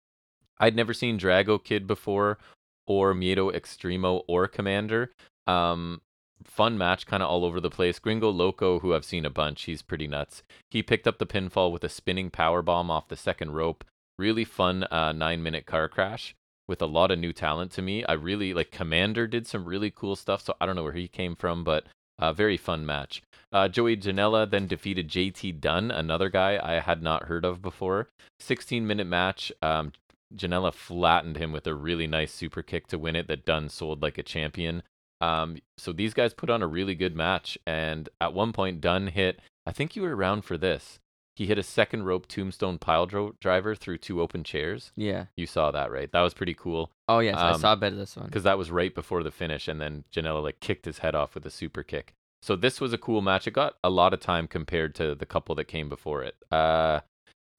I'd 0.59 0.75
never 0.75 0.93
seen 0.93 1.17
Drago 1.17 1.63
Kid 1.63 1.87
before, 1.87 2.37
or 2.85 3.13
Miedo 3.13 3.51
Extremo, 3.55 4.23
or 4.27 4.47
Komander. 4.47 5.07
Um, 5.47 6.01
fun 6.45 6.77
match, 6.77 7.05
kind 7.05 7.23
of 7.23 7.29
all 7.29 7.45
over 7.45 7.59
the 7.59 7.69
place. 7.69 7.99
Gringo 7.99 8.29
Loco, 8.29 8.79
who 8.79 8.93
I've 8.93 9.05
seen 9.05 9.25
a 9.25 9.29
bunch, 9.29 9.63
he's 9.63 9.81
pretty 9.81 10.07
nuts. 10.07 10.43
He 10.69 10.83
picked 10.83 11.07
up 11.07 11.17
the 11.17 11.25
pinfall 11.25 11.71
with 11.71 11.83
a 11.83 11.89
spinning 11.89 12.29
power 12.29 12.61
bomb 12.61 12.89
off 12.89 13.07
the 13.07 13.15
second 13.15 13.51
rope. 13.51 13.83
Really 14.17 14.45
fun 14.45 14.85
uh, 14.91 15.11
nine 15.11 15.41
minute 15.41 15.65
car 15.65 15.87
crash 15.87 16.35
with 16.67 16.81
a 16.81 16.85
lot 16.85 17.11
of 17.11 17.19
new 17.19 17.33
talent 17.33 17.71
to 17.71 17.81
me. 17.81 18.03
I 18.05 18.13
really 18.13 18.53
like 18.53 18.71
Komander 18.71 19.29
did 19.29 19.47
some 19.47 19.65
really 19.65 19.91
cool 19.91 20.15
stuff. 20.15 20.41
So 20.41 20.55
I 20.61 20.65
don't 20.65 20.75
know 20.75 20.83
where 20.83 20.93
he 20.93 21.07
came 21.07 21.35
from, 21.35 21.63
but 21.63 21.85
uh, 22.19 22.31
very 22.33 22.57
fun 22.57 22.85
match. 22.85 23.21
Uh, 23.51 23.67
Joey 23.67 23.97
Janela 23.97 24.49
then 24.49 24.67
defeated 24.67 25.09
JT 25.09 25.59
Dunn, 25.59 25.91
another 25.91 26.29
guy 26.29 26.59
I 26.61 26.79
had 26.79 27.01
not 27.01 27.23
heard 27.23 27.43
of 27.43 27.61
before. 27.61 28.07
16 28.39 28.87
minute 28.87 29.07
match. 29.07 29.51
Um, 29.61 29.91
Janela 30.33 30.73
flattened 30.73 31.37
him 31.37 31.51
with 31.51 31.67
a 31.67 31.73
really 31.73 32.07
nice 32.07 32.33
super 32.33 32.61
kick 32.61 32.87
to 32.87 32.97
win 32.97 33.15
it 33.15 33.27
that 33.27 33.45
Dunn 33.45 33.67
sold 33.67 34.01
like 34.01 34.17
a 34.17 34.23
champion. 34.23 34.83
Um, 35.21 35.57
so 35.77 35.93
these 35.93 36.13
guys 36.13 36.33
put 36.33 36.49
on 36.49 36.61
a 36.61 36.67
really 36.67 36.95
good 36.95 37.15
match. 37.15 37.57
And 37.65 38.09
at 38.19 38.33
one 38.33 38.51
point, 38.53 38.81
Dunn 38.81 39.07
hit, 39.07 39.39
I 39.65 39.71
think 39.71 39.95
you 39.95 40.01
were 40.01 40.15
around 40.15 40.43
for 40.43 40.57
this. 40.57 40.99
He 41.35 41.45
hit 41.45 41.57
a 41.57 41.63
second 41.63 42.03
rope 42.03 42.27
tombstone 42.27 42.77
pile 42.77 43.05
dro- 43.05 43.35
driver 43.39 43.73
through 43.73 43.99
two 43.99 44.21
open 44.21 44.43
chairs. 44.43 44.91
yeah. 44.95 45.25
You 45.37 45.47
saw 45.47 45.71
that, 45.71 45.89
right? 45.91 46.11
That 46.11 46.21
was 46.21 46.33
pretty 46.33 46.53
cool 46.53 46.91
Oh 47.11 47.19
yes, 47.19 47.35
I 47.37 47.51
um, 47.51 47.59
saw 47.59 47.73
a 47.73 47.77
bit 47.77 47.91
of 47.91 47.99
this 47.99 48.15
one. 48.15 48.27
because 48.27 48.43
that 48.43 48.57
was 48.57 48.71
right 48.71 48.95
before 48.95 49.21
the 49.21 49.31
finish, 49.31 49.67
and 49.67 49.81
then 49.81 50.05
Janela 50.15 50.41
like 50.41 50.61
kicked 50.61 50.85
his 50.85 50.99
head 50.99 51.13
off 51.13 51.35
with 51.35 51.45
a 51.45 51.49
super 51.49 51.83
kick. 51.83 52.13
So 52.41 52.55
this 52.55 52.79
was 52.79 52.93
a 52.93 52.97
cool 52.97 53.21
match. 53.21 53.47
It 53.47 53.51
got 53.51 53.75
a 53.83 53.89
lot 53.89 54.13
of 54.13 54.21
time 54.21 54.47
compared 54.47 54.95
to 54.95 55.13
the 55.13 55.25
couple 55.25 55.53
that 55.55 55.65
came 55.65 55.89
before 55.89 56.23
it. 56.23 56.35
Uh, 56.49 57.01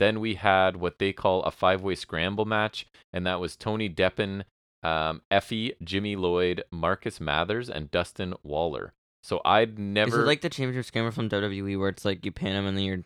then 0.00 0.20
we 0.20 0.36
had 0.36 0.76
what 0.76 0.98
they 0.98 1.12
call 1.12 1.42
a 1.42 1.50
five-way 1.50 1.96
scramble 1.96 2.46
match, 2.46 2.86
and 3.12 3.26
that 3.26 3.40
was 3.40 3.54
Tony 3.54 3.90
Deppen, 3.90 4.44
um, 4.82 5.22
Effy, 5.30 5.74
Jimmy 5.82 6.16
Lloyd, 6.16 6.64
Marcus 6.70 7.20
Mathers, 7.20 7.68
and 7.70 7.90
Dustin 7.90 8.34
Waller. 8.42 8.92
So 9.22 9.40
I'd 9.44 9.78
never 9.78 10.08
Is 10.08 10.24
it 10.24 10.26
like 10.26 10.40
the 10.40 10.50
championship 10.50 10.92
scammer 10.92 11.12
from 11.12 11.28
WWE 11.28 11.78
where 11.78 11.88
it's 11.88 12.04
like 12.04 12.24
you 12.24 12.32
pin 12.32 12.54
them 12.54 12.66
and 12.66 12.76
then 12.76 12.84
you're 12.84 13.02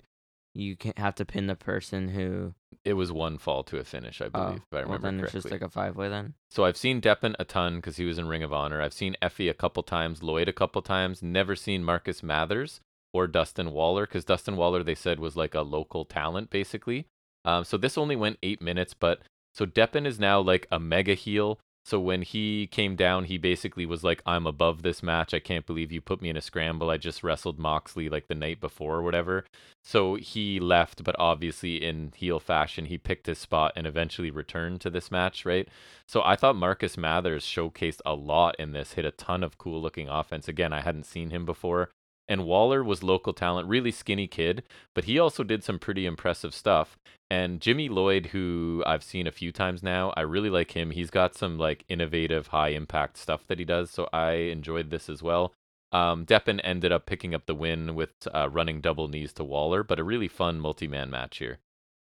you 0.54 0.76
have 0.96 1.14
to 1.14 1.26
pin 1.26 1.46
the 1.46 1.54
person 1.54 2.08
who 2.08 2.54
it 2.84 2.94
was 2.94 3.12
one 3.12 3.36
fall 3.36 3.62
to 3.64 3.78
a 3.78 3.84
finish, 3.84 4.22
I 4.22 4.26
oh, 4.26 4.30
believe, 4.30 4.56
if 4.56 4.72
I 4.72 4.76
well 4.76 4.84
remember 4.84 5.06
then 5.06 5.20
correctly. 5.20 5.38
it's 5.38 5.44
just 5.44 5.52
like 5.52 5.62
a 5.62 5.68
five 5.68 5.96
way 5.96 6.08
then. 6.08 6.34
So 6.50 6.64
I've 6.64 6.76
seen 6.76 7.00
Deppen 7.00 7.34
a 7.38 7.44
ton 7.44 7.76
because 7.76 7.96
he 7.96 8.04
was 8.04 8.18
in 8.18 8.28
Ring 8.28 8.42
of 8.42 8.52
Honor. 8.52 8.80
I've 8.80 8.94
seen 8.94 9.16
Effy 9.20 9.50
a 9.50 9.54
couple 9.54 9.82
times, 9.82 10.22
Lloyd 10.22 10.48
a 10.48 10.54
couple 10.54 10.80
times. 10.82 11.22
Never 11.22 11.54
seen 11.54 11.84
Marcus 11.84 12.22
Mathers 12.22 12.80
or 13.12 13.26
Dustin 13.26 13.72
Waller 13.72 14.06
because 14.06 14.24
Dustin 14.24 14.56
Waller 14.56 14.82
they 14.82 14.94
said 14.94 15.20
was 15.20 15.36
like 15.36 15.54
a 15.54 15.60
local 15.60 16.04
talent 16.04 16.48
basically. 16.48 17.06
Um, 17.44 17.64
so 17.64 17.76
this 17.76 17.98
only 17.98 18.16
went 18.16 18.38
eight 18.42 18.62
minutes, 18.62 18.94
but 18.94 19.20
so 19.52 19.66
Deppen 19.66 20.06
is 20.06 20.18
now 20.18 20.40
like 20.40 20.66
a 20.70 20.80
mega 20.80 21.14
heel. 21.14 21.58
So 21.86 22.00
when 22.00 22.22
he 22.22 22.66
came 22.66 22.96
down, 22.96 23.26
he 23.26 23.38
basically 23.38 23.86
was 23.86 24.02
like, 24.02 24.20
"I'm 24.26 24.44
above 24.44 24.82
this 24.82 25.04
match. 25.04 25.32
I 25.32 25.38
can't 25.38 25.64
believe 25.64 25.92
you 25.92 26.00
put 26.00 26.20
me 26.20 26.28
in 26.28 26.36
a 26.36 26.40
scramble. 26.40 26.90
I 26.90 26.96
just 26.96 27.22
wrestled 27.22 27.60
Moxley 27.60 28.08
like 28.08 28.26
the 28.26 28.34
night 28.34 28.60
before 28.60 28.96
or 28.96 29.02
whatever." 29.04 29.44
So 29.84 30.16
he 30.16 30.58
left, 30.58 31.04
but 31.04 31.14
obviously 31.16 31.76
in 31.84 32.12
heel 32.16 32.40
fashion, 32.40 32.86
he 32.86 32.98
picked 32.98 33.26
his 33.28 33.38
spot 33.38 33.72
and 33.76 33.86
eventually 33.86 34.32
returned 34.32 34.80
to 34.80 34.90
this 34.90 35.12
match, 35.12 35.46
right? 35.46 35.68
So 36.08 36.22
I 36.24 36.34
thought 36.34 36.56
Marcus 36.56 36.96
Mathers 36.96 37.44
showcased 37.44 38.00
a 38.04 38.14
lot 38.14 38.56
in 38.58 38.72
this, 38.72 38.94
hit 38.94 39.04
a 39.04 39.12
ton 39.12 39.44
of 39.44 39.56
cool 39.56 39.80
looking 39.80 40.08
offense. 40.08 40.48
Again, 40.48 40.72
I 40.72 40.80
hadn't 40.80 41.06
seen 41.06 41.30
him 41.30 41.46
before. 41.46 41.90
And 42.28 42.44
Waller 42.44 42.82
was 42.82 43.02
local 43.02 43.32
talent, 43.32 43.68
really 43.68 43.92
skinny 43.92 44.26
kid, 44.26 44.64
but 44.94 45.04
he 45.04 45.18
also 45.18 45.44
did 45.44 45.62
some 45.62 45.78
pretty 45.78 46.06
impressive 46.06 46.54
stuff. 46.54 46.98
And 47.30 47.60
Jimmy 47.60 47.88
Lloyd, 47.88 48.26
who 48.26 48.82
I've 48.86 49.04
seen 49.04 49.26
a 49.26 49.32
few 49.32 49.52
times 49.52 49.82
now, 49.82 50.12
I 50.16 50.22
really 50.22 50.50
like 50.50 50.72
him. 50.72 50.90
He's 50.90 51.10
got 51.10 51.34
some 51.34 51.58
like 51.58 51.84
innovative, 51.88 52.48
high 52.48 52.70
impact 52.70 53.16
stuff 53.16 53.46
that 53.46 53.58
he 53.58 53.64
does, 53.64 53.90
so 53.90 54.08
I 54.12 54.32
enjoyed 54.32 54.90
this 54.90 55.08
as 55.08 55.22
well. 55.22 55.52
Um, 55.92 56.26
Deppen 56.26 56.60
ended 56.64 56.92
up 56.92 57.06
picking 57.06 57.34
up 57.34 57.46
the 57.46 57.54
win 57.54 57.94
with 57.94 58.10
uh, 58.34 58.48
running 58.50 58.80
double 58.80 59.08
knees 59.08 59.32
to 59.34 59.44
Waller, 59.44 59.82
but 59.82 60.00
a 60.00 60.04
really 60.04 60.28
fun 60.28 60.58
multi 60.60 60.88
man 60.88 61.10
match 61.10 61.38
here. 61.38 61.58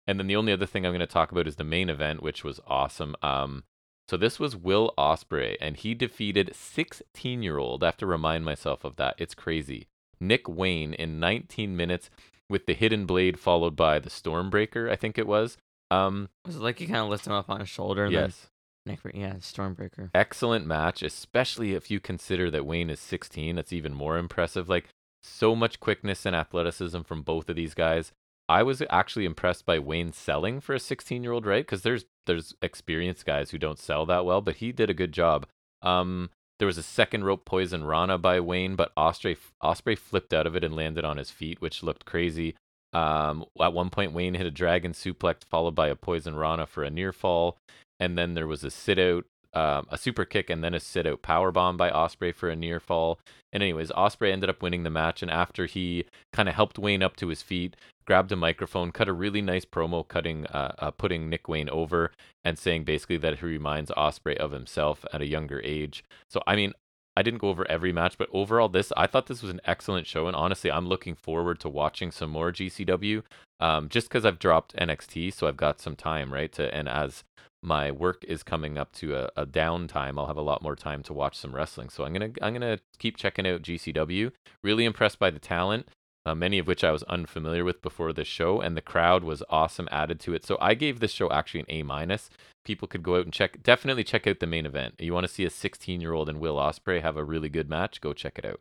And 0.06 0.18
then 0.18 0.26
the 0.26 0.36
only 0.36 0.52
other 0.52 0.66
thing 0.66 0.84
I'm 0.84 0.92
going 0.92 1.01
to 1.01 1.06
talk 1.06 1.32
about 1.32 1.47
is 1.47 1.56
the 1.56 1.64
main 1.64 1.88
event, 1.88 2.22
which 2.22 2.44
was 2.44 2.60
awesome. 2.66 3.14
Um, 3.22 3.64
so 4.09 4.16
this 4.16 4.40
was 4.40 4.56
Will 4.56 4.92
Ospreay, 4.98 5.56
and 5.60 5.76
he 5.76 5.94
defeated 5.94 6.55
16 6.55 7.42
year 7.42 7.59
old. 7.59 7.82
I 7.82 7.86
have 7.86 7.97
to 7.98 8.06
remind 8.06 8.44
myself 8.44 8.84
of 8.84 8.97
that. 8.97 9.14
It's 9.18 9.34
crazy. 9.34 9.86
Nick 10.20 10.48
Wayne 10.48 10.92
in 10.94 11.18
19 11.20 11.76
minutes 11.76 12.10
with 12.48 12.66
the 12.66 12.74
hidden 12.74 13.06
blade, 13.06 13.38
followed 13.38 13.76
by 13.76 13.98
the 13.98 14.10
Stormbreaker. 14.10 14.90
I 14.90 14.97
think 14.97 15.18
it 15.18 15.26
was. 15.26 15.56
Um, 15.90 16.28
Was 16.47 16.56
it 16.56 16.62
like 16.62 16.80
you 16.80 16.86
kind 16.86 16.98
of 17.01 17.09
lift 17.09 17.26
him 17.26 17.32
up 17.32 17.48
on 17.51 17.60
his 17.60 17.68
shoulder? 17.68 18.05
And 18.05 18.12
yes. 18.12 18.48
Then 18.86 18.98
Nick, 19.05 19.14
yeah, 19.14 19.34
Stormbreaker. 19.34 20.10
excellent 20.14 20.66
match, 20.66 21.02
especially 21.02 21.74
if 21.74 21.90
you 21.90 22.01
consider 22.01 22.51
that 22.51 22.64
Wayne 22.66 22.90
is 22.90 22.98
16. 23.01 23.56
That's 23.56 23.72
even 23.72 23.92
more 23.94 24.16
impressive. 24.18 24.68
Like 24.68 24.88
So 25.22 25.55
much 25.55 25.80
quickness 25.80 26.24
and 26.24 26.34
athleticism 26.34 27.02
from 27.02 27.22
both 27.22 27.48
of 27.51 27.56
these 27.56 27.74
guys. 27.74 28.12
I 28.48 28.62
was 28.64 28.82
actually 28.90 29.26
impressed 29.26 29.64
by 29.64 29.78
Wayne 29.78 30.12
selling 30.12 30.60
for 30.60 30.74
a 30.74 30.80
16 30.80 31.22
year 31.22 31.32
old, 31.32 31.47
right? 31.47 31.64
Because 31.64 31.82
there's 31.82 32.05
there's 32.26 32.55
experienced 32.62 33.26
guys 33.26 33.51
who 33.51 33.59
don't 33.59 33.78
sell 33.78 34.06
that 34.06 34.24
well, 34.24 34.40
but 34.40 34.56
he 34.56 34.72
did 34.72 34.90
a 34.90 34.94
good 34.94 35.12
job. 35.12 35.47
Um, 35.82 36.30
there 36.60 36.66
was 36.66 36.76
a 36.76 36.82
second 36.82 37.24
rope 37.24 37.46
poison 37.46 37.84
Rana 37.84 38.18
by 38.18 38.38
Wayne, 38.38 38.76
but 38.76 38.92
Osprey 38.94 39.38
Ospreay 39.62 39.96
flipped 39.96 40.34
out 40.34 40.46
of 40.46 40.54
it 40.54 40.62
and 40.62 40.76
landed 40.76 41.06
on 41.06 41.16
his 41.16 41.30
feet, 41.30 41.62
which 41.62 41.82
looked 41.82 42.04
crazy. 42.04 42.54
Um, 42.92 43.46
at 43.58 43.72
one 43.72 43.88
point, 43.88 44.12
Wayne 44.12 44.34
hit 44.34 44.44
a 44.44 44.50
dragon 44.50 44.92
suplex 44.92 45.42
followed 45.48 45.74
by 45.74 45.88
a 45.88 45.96
poison 45.96 46.36
Rana 46.36 46.66
for 46.66 46.84
a 46.84 46.90
near 46.90 47.14
fall, 47.14 47.56
and 47.98 48.18
then 48.18 48.34
there 48.34 48.46
was 48.46 48.62
a 48.62 48.70
sit 48.70 48.98
out 48.98 49.24
um, 49.54 49.86
a 49.88 49.96
super 49.96 50.26
kick 50.26 50.48
and 50.50 50.62
then 50.62 50.74
a 50.74 50.80
sit 50.80 51.06
out 51.06 51.22
power 51.22 51.50
bomb 51.50 51.78
by 51.78 51.90
Ospreay 51.90 52.34
for 52.34 52.50
a 52.50 52.56
near 52.56 52.78
fall. 52.78 53.18
And 53.52 53.62
anyways, 53.62 53.90
Ospreay 53.92 54.30
ended 54.30 54.50
up 54.50 54.62
winning 54.62 54.82
the 54.82 54.90
match, 54.90 55.22
and 55.22 55.30
after 55.30 55.64
he 55.64 56.04
kind 56.30 56.48
of 56.48 56.54
helped 56.54 56.78
Wayne 56.78 57.02
up 57.02 57.16
to 57.16 57.28
his 57.28 57.40
feet, 57.40 57.74
grabbed 58.10 58.32
a 58.32 58.36
microphone, 58.36 58.90
cut 58.90 59.06
a 59.06 59.12
really 59.12 59.40
nice 59.40 59.64
promo, 59.64 60.06
cutting 60.06 60.44
uh, 60.46 60.74
uh, 60.80 60.90
putting 60.90 61.28
Nick 61.28 61.46
Wayne 61.46 61.70
over, 61.70 62.10
and 62.42 62.58
saying 62.58 62.82
basically 62.82 63.18
that 63.18 63.38
he 63.38 63.46
reminds 63.46 63.92
Ospreay 63.92 64.36
of 64.36 64.50
himself 64.50 65.04
at 65.12 65.22
a 65.22 65.28
younger 65.28 65.60
age. 65.62 66.02
So 66.28 66.42
I 66.46 66.56
mean. 66.56 66.72
I 67.16 67.22
didn't 67.22 67.40
go 67.40 67.48
over 67.48 67.68
every 67.68 67.92
match, 67.92 68.16
but 68.16 68.30
overall, 68.32 68.68
this 68.68 68.92
I 68.96 69.06
thought 69.08 69.26
this 69.26 69.42
was 69.42 69.50
an 69.50 69.60
excellent 69.64 70.06
show, 70.06 70.28
and 70.28 70.36
honestly, 70.36 70.70
I'm 70.70 70.86
looking 70.86 71.16
forward 71.16 71.58
to 71.60 71.68
watching 71.68 72.12
some 72.12 72.30
more 72.30 72.52
GCW. 72.52 73.24
Um, 73.58 73.88
just 73.88 74.08
because 74.08 74.24
I've 74.24 74.38
dropped 74.38 74.76
NXT, 74.76 75.34
so 75.34 75.48
I've 75.48 75.56
got 75.56 75.80
some 75.80 75.96
time, 75.96 76.32
right? 76.32 76.50
To 76.52 76.72
and 76.72 76.88
as 76.88 77.24
my 77.62 77.90
work 77.90 78.24
is 78.24 78.42
coming 78.42 78.78
up 78.78 78.92
to 78.92 79.16
a, 79.16 79.30
a 79.36 79.44
downtime, 79.44 80.18
I'll 80.18 80.28
have 80.28 80.36
a 80.36 80.40
lot 80.52 80.62
more 80.62 80.76
time 80.76 81.02
to 81.02 81.12
watch 81.12 81.36
some 81.36 81.54
wrestling. 81.54 81.90
So 81.90 82.04
I'm 82.04 82.12
gonna 82.12 82.30
I'm 82.40 82.54
gonna 82.54 82.78
keep 82.98 83.16
checking 83.16 83.46
out 83.46 83.62
GCW. 83.62 84.30
Really 84.62 84.84
impressed 84.84 85.18
by 85.18 85.30
the 85.30 85.40
talent, 85.40 85.88
uh, 86.26 86.34
many 86.34 86.59
of 86.59 86.66
which 86.66 86.84
I 86.84 86.90
was 86.90 87.02
unfamiliar 87.05 87.64
with 87.64 87.80
before 87.82 88.12
this 88.12 88.28
show, 88.28 88.60
and 88.60 88.76
the 88.76 88.82
crowd 88.82 89.24
was 89.24 89.42
awesome 89.48 89.88
added 89.90 90.20
to 90.20 90.34
it. 90.34 90.44
So 90.44 90.59
I 90.60 90.74
gave 90.74 91.01
this 91.01 91.12
show 91.12 91.30
actually 91.30 91.60
an 91.60 91.66
A 91.68 91.82
minus. 91.82 92.30
People 92.64 92.88
could 92.88 93.02
go 93.02 93.16
out 93.16 93.24
and 93.24 93.32
check. 93.32 93.62
Definitely 93.62 94.05
check 94.05 94.26
out 94.26 94.40
the 94.40 94.47
main 94.47 94.66
event. 94.66 94.94
You 94.98 95.14
want 95.14 95.26
to 95.26 95.32
see 95.32 95.44
a 95.44 95.51
16 95.51 96.01
year 96.01 96.12
old 96.12 96.28
and 96.28 96.40
Will 96.40 96.56
Ospreay 96.56 97.01
have 97.01 97.16
a 97.16 97.24
really 97.24 97.48
good 97.48 97.70
match? 97.70 98.01
Go 98.01 98.12
check 98.12 98.38
it 98.38 98.44
out. 98.44 98.60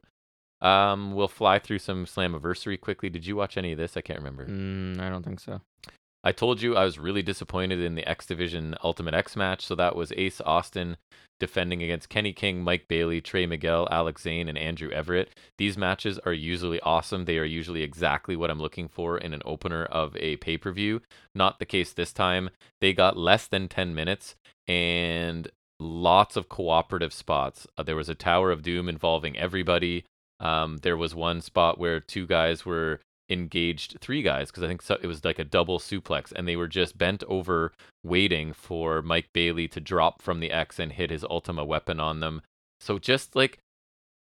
Um, 0.62 1.14
we'll 1.14 1.28
fly 1.28 1.60
through 1.60 1.80
some 1.80 2.06
Slammiversary 2.06 2.80
quickly. 2.80 3.10
Did 3.10 3.26
you 3.26 3.36
watch 3.36 3.58
any 3.58 3.72
of 3.72 3.78
this? 3.78 3.96
I 3.96 4.02
can't 4.02 4.20
remember. 4.20 4.46
Mm, 4.46 5.00
I 5.00 5.10
don't 5.10 5.24
think 5.24 5.40
so. 5.40 5.62
I 6.24 6.32
told 6.32 6.62
you 6.62 6.76
I 6.76 6.84
was 6.84 7.00
really 7.00 7.22
disappointed 7.22 7.80
in 7.80 7.96
the 7.96 8.08
X 8.08 8.26
Division 8.26 8.76
Ultimate 8.84 9.14
X 9.14 9.36
match. 9.36 9.66
So 9.66 9.76
that 9.76 9.96
was 9.96 10.12
Ace 10.14 10.42
Austin 10.42 10.98
defending 11.40 11.82
against 11.82 12.10
Kenny 12.10 12.34
King, 12.34 12.62
Mike 12.62 12.88
Bailey, 12.90 13.22
Trey 13.22 13.46
Miguel, 13.46 13.88
Alex 13.90 14.24
Zayne, 14.24 14.50
and 14.50 14.58
Andrew 14.58 14.92
Everett. 14.92 15.30
These 15.58 15.78
matches 15.78 16.20
are 16.26 16.34
usually 16.34 16.82
awesome. 16.82 17.26
They 17.26 17.38
are 17.38 17.46
usually 17.46 17.82
exactly 17.82 18.36
what 18.36 18.50
I'm 18.50 18.60
looking 18.60 18.90
for 18.90 19.18
in 19.18 19.34
an 19.34 19.42
opener 19.46 19.86
of 19.86 20.16
a 20.18 20.36
pay 20.38 20.58
per 20.58 20.72
view. 20.72 21.02
Not 21.34 21.60
the 21.60 21.66
case 21.66 21.94
this 21.94 22.12
time. 22.12 22.50
They 22.82 22.94
got 22.94 23.18
less 23.18 23.48
than 23.48 23.70
10 23.70 23.96
minutes 23.96 24.36
and 24.68 25.50
lots 25.80 26.36
of 26.36 26.50
cooperative 26.50 27.14
spots. 27.14 27.66
Uh, 27.78 27.84
there 27.84 27.96
was 27.96 28.10
a 28.10 28.16
Tower 28.16 28.52
of 28.52 28.62
Doom 28.62 28.90
involving 28.90 29.38
everybody. 29.38 30.04
Um, 30.42 30.78
there 30.84 30.98
was 30.98 31.16
one 31.16 31.42
spot 31.42 31.78
where 31.78 32.00
two 32.00 32.28
guys 32.28 32.66
were 32.66 33.00
engaged 33.30 33.98
three 34.02 34.22
guys 34.22 34.50
because 34.50 34.64
I 34.64 34.68
think 34.68 34.82
so, 34.82 34.98
it 35.02 35.08
was 35.08 35.24
like 35.24 35.40
a 35.40 35.44
double 35.44 35.80
suplex, 35.80 36.32
and 36.32 36.48
they 36.48 36.56
were 36.56 36.68
just 36.68 36.98
bent 36.98 37.24
over 37.28 37.72
waiting 38.04 38.54
for 38.54 39.02
Mike 39.02 39.30
Bailey 39.34 39.68
to 39.70 39.80
drop 39.80 40.22
from 40.22 40.40
the 40.40 40.52
X 40.52 40.80
and 40.80 40.92
hit 40.92 41.12
his 41.12 41.24
Ultima 41.24 41.66
weapon 41.66 42.00
on 42.00 42.20
them. 42.20 42.42
So 42.80 42.98
just 42.98 43.36
like 43.36 43.60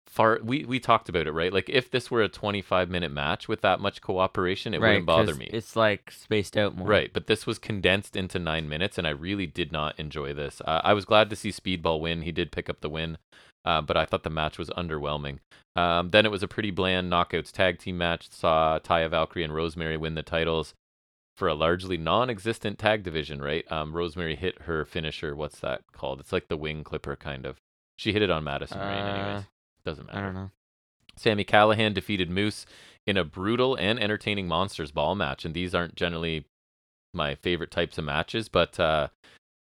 far, 0.08 0.40
we 0.44 0.66
we 0.66 0.80
talked 0.80 1.10
about 1.10 1.28
it, 1.28 1.32
right? 1.32 1.54
Like 1.54 1.70
if 1.70 1.92
this 1.92 2.10
were 2.10 2.22
a 2.22 2.30
25 2.30 2.90
minute 2.90 3.12
match 3.12 3.48
with 3.48 3.62
that 3.62 3.80
much 3.80 4.02
cooperation, 4.02 4.74
it 4.74 4.82
right, 4.82 4.90
wouldn't 4.90 5.06
bother 5.06 5.36
me. 5.36 5.50
It's 5.52 5.76
like 5.76 6.12
spaced 6.12 6.58
out 6.58 6.76
more. 6.76 6.88
Right, 6.88 7.12
but 7.14 7.28
this 7.28 7.46
was 7.46 7.60
condensed 7.60 8.16
into 8.16 8.40
nine 8.40 8.70
minutes, 8.70 8.98
and 8.98 9.06
I 9.06 9.12
really 9.12 9.48
did 9.48 9.72
not 9.72 10.00
enjoy 10.00 10.34
this. 10.34 10.62
Uh, 10.66 10.82
I 10.84 10.94
was 10.94 11.06
glad 11.06 11.30
to 11.30 11.36
see 11.36 11.52
Speedball 11.52 12.00
win. 12.00 12.22
He 12.22 12.32
did 12.32 12.52
pick 12.52 12.70
up 12.70 12.82
the 12.82 12.90
win, 12.90 13.18
uh, 13.66 13.82
but 13.82 13.98
I 13.98 14.06
thought 14.06 14.24
the 14.24 14.30
match 14.30 14.58
was 14.58 14.70
underwhelming. 14.70 15.40
Um, 15.76 16.12
then 16.12 16.26
it 16.26 16.32
was 16.32 16.44
a 16.44 16.48
pretty 16.48 16.72
bland 16.72 17.12
knockouts 17.12 17.52
tag 17.52 17.80
team 17.80 17.98
match. 17.98 18.30
Saw 18.32 18.80
Taya 18.80 19.10
Valkyrie 19.10 19.44
and 19.44 19.54
Rosemary 19.54 19.98
win 19.98 20.16
the 20.16 20.24
titles 20.24 20.74
for 21.36 21.50
a 21.50 21.54
largely 21.54 21.98
non-existent 21.98 22.80
tag 22.80 23.04
division. 23.04 23.42
Right? 23.42 23.70
Um, 23.72 23.94
Rosemary 23.94 24.36
hit 24.36 24.62
her 24.62 24.86
finisher. 24.86 25.36
What's 25.36 25.60
that 25.60 25.82
called? 25.92 26.20
It's 26.22 26.32
like 26.32 26.48
the 26.48 26.58
wing 26.58 26.84
clipper 26.84 27.16
kind 27.18 27.46
of. 27.46 27.58
She 27.98 28.14
hit 28.14 28.22
it 28.22 28.30
on 28.30 28.44
Madison 28.44 28.80
Rayne. 28.80 29.06
Anyways, 29.06 29.42
Uh, 29.42 29.44
doesn't 29.84 30.06
matter. 30.08 30.18
I 30.18 30.22
don't 30.22 30.34
know. 30.34 30.52
Sami 31.18 31.46
Callihan 31.46 31.94
defeated 31.94 32.30
Moose 32.30 32.66
in 33.08 33.16
a 33.18 33.24
brutal 33.24 33.76
and 33.76 34.00
entertaining 34.00 34.48
Monsters 34.48 34.92
Ball 34.92 35.16
match. 35.16 35.46
And 35.46 35.54
these 35.54 35.74
aren't 35.74 35.96
generally 35.96 36.46
my 37.14 37.36
favorite 37.36 37.72
types 37.72 37.98
of 37.98 38.04
matches, 38.04 38.50
but 38.50 38.78
uh, 38.80 39.08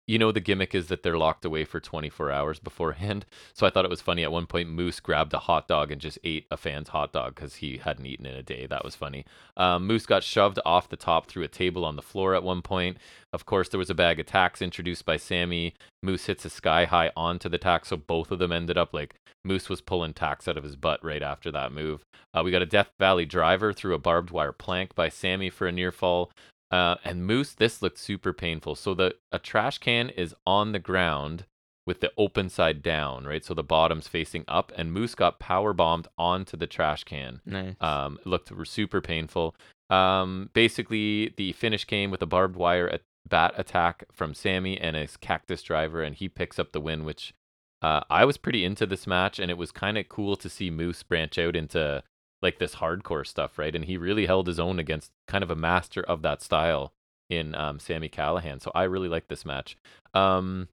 you 0.09 0.17
know 0.17 0.31
the 0.31 0.39
gimmick 0.39 0.73
is 0.73 0.87
that 0.87 1.03
they're 1.03 1.19
locked 1.19 1.45
away 1.45 1.63
for 1.63 1.79
24 1.79 2.31
hours 2.31 2.59
beforehand. 2.59 3.25
So 3.53 3.67
I 3.67 3.71
thought 3.71 3.83
it 3.83 3.91
was 3.91 3.99
funny. 3.99 4.23
At 4.23 4.31
one 4.31 4.45
point, 4.45 4.69
Moose 4.69 5.01
grabbed 5.01 5.33
a 5.33 5.39
hot 5.39 5.67
dog 5.67 5.91
and 5.91 5.99
just 5.99 6.17
ate 6.23 6.45
a 6.49 6.55
fan's 6.55 6.89
hot 6.89 7.11
dog 7.11 7.35
because 7.35 7.55
he 7.55 7.77
hadn't 7.77 8.05
eaten 8.05 8.25
in 8.25 8.35
a 8.35 8.43
day. 8.43 8.65
That 8.67 8.85
was 8.85 8.95
funny. 8.95 9.25
Um, 9.57 9.85
Moose 9.85 10.05
got 10.05 10.23
shoved 10.23 10.59
off 10.65 10.87
the 10.87 10.95
top 10.95 11.27
through 11.27 11.43
a 11.43 11.49
table 11.49 11.83
on 11.83 11.97
the 11.97 12.01
floor 12.01 12.35
at 12.35 12.43
one 12.43 12.61
point. 12.61 12.97
Of 13.33 13.45
course, 13.45 13.67
there 13.67 13.77
was 13.77 13.89
a 13.89 13.95
bag 13.95 14.17
of 14.19 14.27
tacks 14.27 14.61
introduced 14.61 15.05
by 15.05 15.17
Sami. 15.17 15.73
Moose 16.01 16.27
hits 16.27 16.45
a 16.45 16.49
sky 16.49 16.85
high 16.85 17.11
onto 17.17 17.49
the 17.49 17.57
tack, 17.57 17.85
so 17.85 17.97
both 17.97 18.31
of 18.31 18.39
them 18.39 18.53
ended 18.53 18.77
up 18.77 18.93
like 18.93 19.15
Moose 19.43 19.67
was 19.67 19.81
pulling 19.81 20.13
tacks 20.13 20.47
out 20.47 20.57
of 20.57 20.63
his 20.63 20.77
butt 20.77 21.03
right 21.03 21.23
after 21.23 21.51
that 21.51 21.73
move. 21.73 22.03
Uh, 22.33 22.41
we 22.45 22.51
got 22.51 22.61
a 22.61 22.67
Death 22.67 22.91
Valley 22.97 23.25
driver 23.25 23.73
through 23.73 23.95
a 23.95 23.99
barbed 23.99 24.31
wire 24.31 24.53
plank 24.53 24.95
by 24.95 25.09
Sami 25.09 25.49
for 25.49 25.67
a 25.67 25.71
near 25.71 25.91
fall. 25.91 26.31
Uh, 26.71 26.95
and 27.03 27.25
Moose, 27.25 27.53
this 27.53 27.81
looked 27.81 27.97
super 27.97 28.33
painful. 28.33 28.75
So 28.75 28.93
the 28.93 29.15
a 29.31 29.39
trash 29.39 29.79
can 29.79 30.09
is 30.09 30.35
on 30.45 30.71
the 30.71 30.79
ground 30.79 31.45
with 31.85 32.01
the 32.01 32.11
open 32.17 32.49
side 32.49 32.83
down, 32.83 33.25
right? 33.25 33.43
So 33.43 33.55
the 33.55 33.63
bottom's 33.63 34.07
facing 34.07 34.45
up, 34.47 34.71
and 34.77 34.93
Moose 34.93 35.15
got 35.15 35.39
power 35.39 35.73
bombed 35.73 36.07
onto 36.17 36.55
the 36.55 36.67
trash 36.67 37.03
can. 37.03 37.41
Nice. 37.45 37.75
Um, 37.81 38.19
it 38.21 38.27
looked 38.27 38.51
super 38.67 39.01
painful. 39.01 39.55
Um, 39.89 40.51
basically, 40.53 41.33
the 41.35 41.53
finish 41.53 41.85
came 41.85 42.11
with 42.11 42.21
a 42.21 42.27
barbed 42.27 42.55
wire 42.55 42.87
at 42.87 43.01
bat 43.27 43.53
attack 43.57 44.03
from 44.11 44.35
Sami 44.35 44.79
and 44.79 44.95
his 44.95 45.17
cactus 45.17 45.63
driver, 45.63 46.03
and 46.03 46.15
he 46.15 46.29
picks 46.29 46.59
up 46.59 46.71
the 46.71 46.79
win. 46.79 47.05
Which 47.05 47.33
uh, 47.81 48.01
I 48.07 48.23
was 48.25 48.37
pretty 48.37 48.63
into 48.63 48.85
this 48.85 49.07
match, 49.07 49.39
and 49.39 49.49
it 49.49 49.57
was 49.57 49.71
kind 49.71 49.97
of 49.97 50.07
cool 50.09 50.35
to 50.35 50.49
see 50.49 50.69
Moose 50.69 51.01
branch 51.01 51.39
out 51.39 51.55
into 51.55 52.03
like 52.41 52.59
this 52.59 52.75
hardcore 52.75 53.25
stuff, 53.25 53.57
right? 53.57 53.75
And 53.75 53.85
he 53.85 53.97
really 53.97 54.25
held 54.25 54.47
his 54.47 54.59
own 54.59 54.79
against 54.79 55.11
kind 55.27 55.43
of 55.43 55.51
a 55.51 55.55
master 55.55 56.01
of 56.01 56.21
that 56.21 56.41
style 56.41 56.93
in 57.29 57.53
um, 57.55 57.79
Sami 57.79 58.09
Callihan. 58.09 58.61
So 58.61 58.71
I 58.73 58.83
really 58.83 59.09
like 59.09 59.27
this 59.27 59.45
match. 59.45 59.77
Um, 60.13 60.67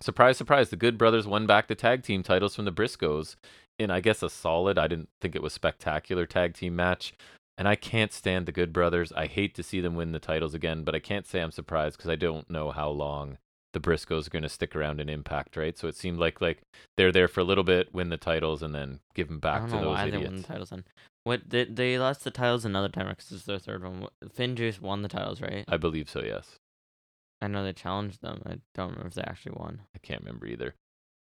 surprise, 0.00 0.36
surprise, 0.36 0.70
the 0.70 0.76
Good 0.76 0.98
Brothers 0.98 1.26
won 1.26 1.46
back 1.46 1.68
the 1.68 1.74
tag 1.74 2.02
team 2.02 2.22
titles 2.22 2.54
from 2.54 2.64
the 2.64 2.72
Briscoes 2.72 3.36
in, 3.78 3.90
I 3.90 4.00
guess, 4.00 4.22
a 4.22 4.30
solid. 4.30 4.78
I 4.78 4.86
didn't 4.86 5.08
think 5.20 5.34
it 5.34 5.42
was 5.42 5.52
spectacular 5.52 6.26
tag 6.26 6.54
team 6.54 6.76
match. 6.76 7.12
And 7.58 7.68
I 7.68 7.76
can't 7.76 8.12
stand 8.12 8.46
the 8.46 8.52
Good 8.52 8.72
Brothers. 8.72 9.12
I 9.12 9.26
hate 9.26 9.54
to 9.56 9.62
see 9.62 9.80
them 9.80 9.94
win 9.94 10.12
the 10.12 10.18
titles 10.18 10.54
again, 10.54 10.84
but 10.84 10.94
I 10.94 11.00
can't 11.00 11.26
say 11.26 11.40
I'm 11.40 11.52
surprised 11.52 11.98
because 11.98 12.10
I 12.10 12.16
don't 12.16 12.48
know 12.48 12.70
how 12.70 12.88
long 12.88 13.38
the 13.72 13.80
Briscoes 13.80 14.26
are 14.26 14.30
going 14.30 14.42
to 14.42 14.48
stick 14.48 14.76
around 14.76 15.00
in 15.00 15.08
Impact, 15.08 15.56
right? 15.56 15.76
So 15.76 15.88
it 15.88 15.96
seemed 15.96 16.18
like 16.18 16.40
like 16.40 16.62
they're 16.96 17.12
there 17.12 17.28
for 17.28 17.40
a 17.40 17.44
little 17.44 17.64
bit, 17.64 17.92
win 17.94 18.10
the 18.10 18.16
titles, 18.16 18.62
and 18.62 18.74
then 18.74 19.00
give 19.14 19.28
them 19.28 19.40
back 19.40 19.64
to 19.66 19.72
those 19.72 19.86
why 19.86 20.06
idiots. 20.06 20.22
they 20.22 20.28
won 20.28 20.36
the 20.36 20.42
titles 20.42 20.70
then. 20.70 20.84
What 21.24 21.42
they 21.48 21.64
they 21.64 21.98
lost 21.98 22.24
the 22.24 22.30
titles 22.30 22.64
another 22.64 22.88
time 22.88 23.08
because 23.08 23.30
it's 23.32 23.44
their 23.44 23.58
third 23.58 23.82
one. 23.82 24.08
FinJuice 24.24 24.80
won 24.80 25.02
the 25.02 25.08
titles, 25.08 25.40
right? 25.40 25.64
I 25.68 25.76
believe 25.76 26.10
so. 26.10 26.20
Yes, 26.20 26.56
I 27.40 27.48
know 27.48 27.64
they 27.64 27.72
challenged 27.72 28.22
them. 28.22 28.42
I 28.46 28.58
don't 28.74 28.90
remember 28.90 29.08
if 29.08 29.14
they 29.14 29.22
actually 29.22 29.56
won. 29.56 29.82
I 29.94 29.98
can't 29.98 30.20
remember 30.20 30.46
either. 30.46 30.74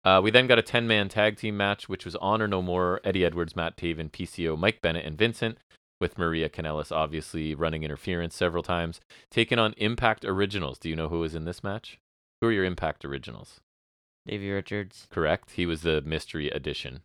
Uh, 0.03 0.19
we 0.23 0.31
then 0.31 0.47
got 0.47 0.57
a 0.57 0.63
10 0.63 0.87
man 0.87 1.09
tag 1.09 1.37
team 1.37 1.55
match, 1.55 1.87
which 1.87 2.05
was 2.05 2.15
Honor 2.15 2.47
No 2.47 2.61
More, 2.61 2.99
Eddie 3.03 3.23
Edwards, 3.23 3.55
Matt 3.55 3.77
Taven, 3.77 4.09
PCO, 4.09 4.57
Mike 4.57 4.81
Bennett, 4.81 5.05
and 5.05 5.17
Vincent, 5.17 5.59
with 5.99 6.17
Maria 6.17 6.49
Kanellis 6.49 6.91
obviously 6.91 7.53
running 7.53 7.83
interference 7.83 8.35
several 8.35 8.63
times. 8.63 8.99
Taking 9.29 9.59
on 9.59 9.73
Impact 9.77 10.25
Originals. 10.25 10.79
Do 10.79 10.89
you 10.89 10.95
know 10.95 11.09
who 11.09 11.19
was 11.19 11.35
in 11.35 11.45
this 11.45 11.63
match? 11.63 11.99
Who 12.41 12.47
are 12.47 12.51
your 12.51 12.65
Impact 12.65 13.05
Originals? 13.05 13.61
Davey 14.25 14.49
Richards. 14.51 15.07
Correct. 15.11 15.51
He 15.51 15.65
was 15.65 15.81
the 15.81 16.01
mystery 16.01 16.49
addition. 16.49 17.01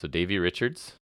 So 0.00 0.08
Davey 0.08 0.38
Richards, 0.38 0.94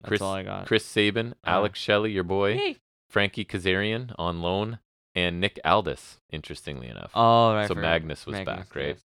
That's 0.00 0.08
Chris- 0.08 0.20
all 0.22 0.32
I 0.34 0.42
got. 0.44 0.66
Chris 0.66 0.84
Sabin, 0.84 1.32
Uh, 1.44 1.50
Alex 1.50 1.78
Shelley, 1.78 2.12
your 2.12 2.24
boy, 2.24 2.54
Hey. 2.56 2.76
Frankie 3.08 3.44
Kazarian 3.44 4.14
on 4.18 4.40
loan, 4.42 4.78
and 5.14 5.40
Nick 5.40 5.58
Aldis, 5.64 6.18
interestingly 6.30 6.88
enough. 6.88 7.10
Oh, 7.14 7.54
right. 7.54 7.66
so 7.68 7.74
Magnus 7.74 8.26
was 8.26 8.34
Magnus, 8.34 8.56
back, 8.68 8.74
right? 8.76 8.86
yes. 8.88 9.04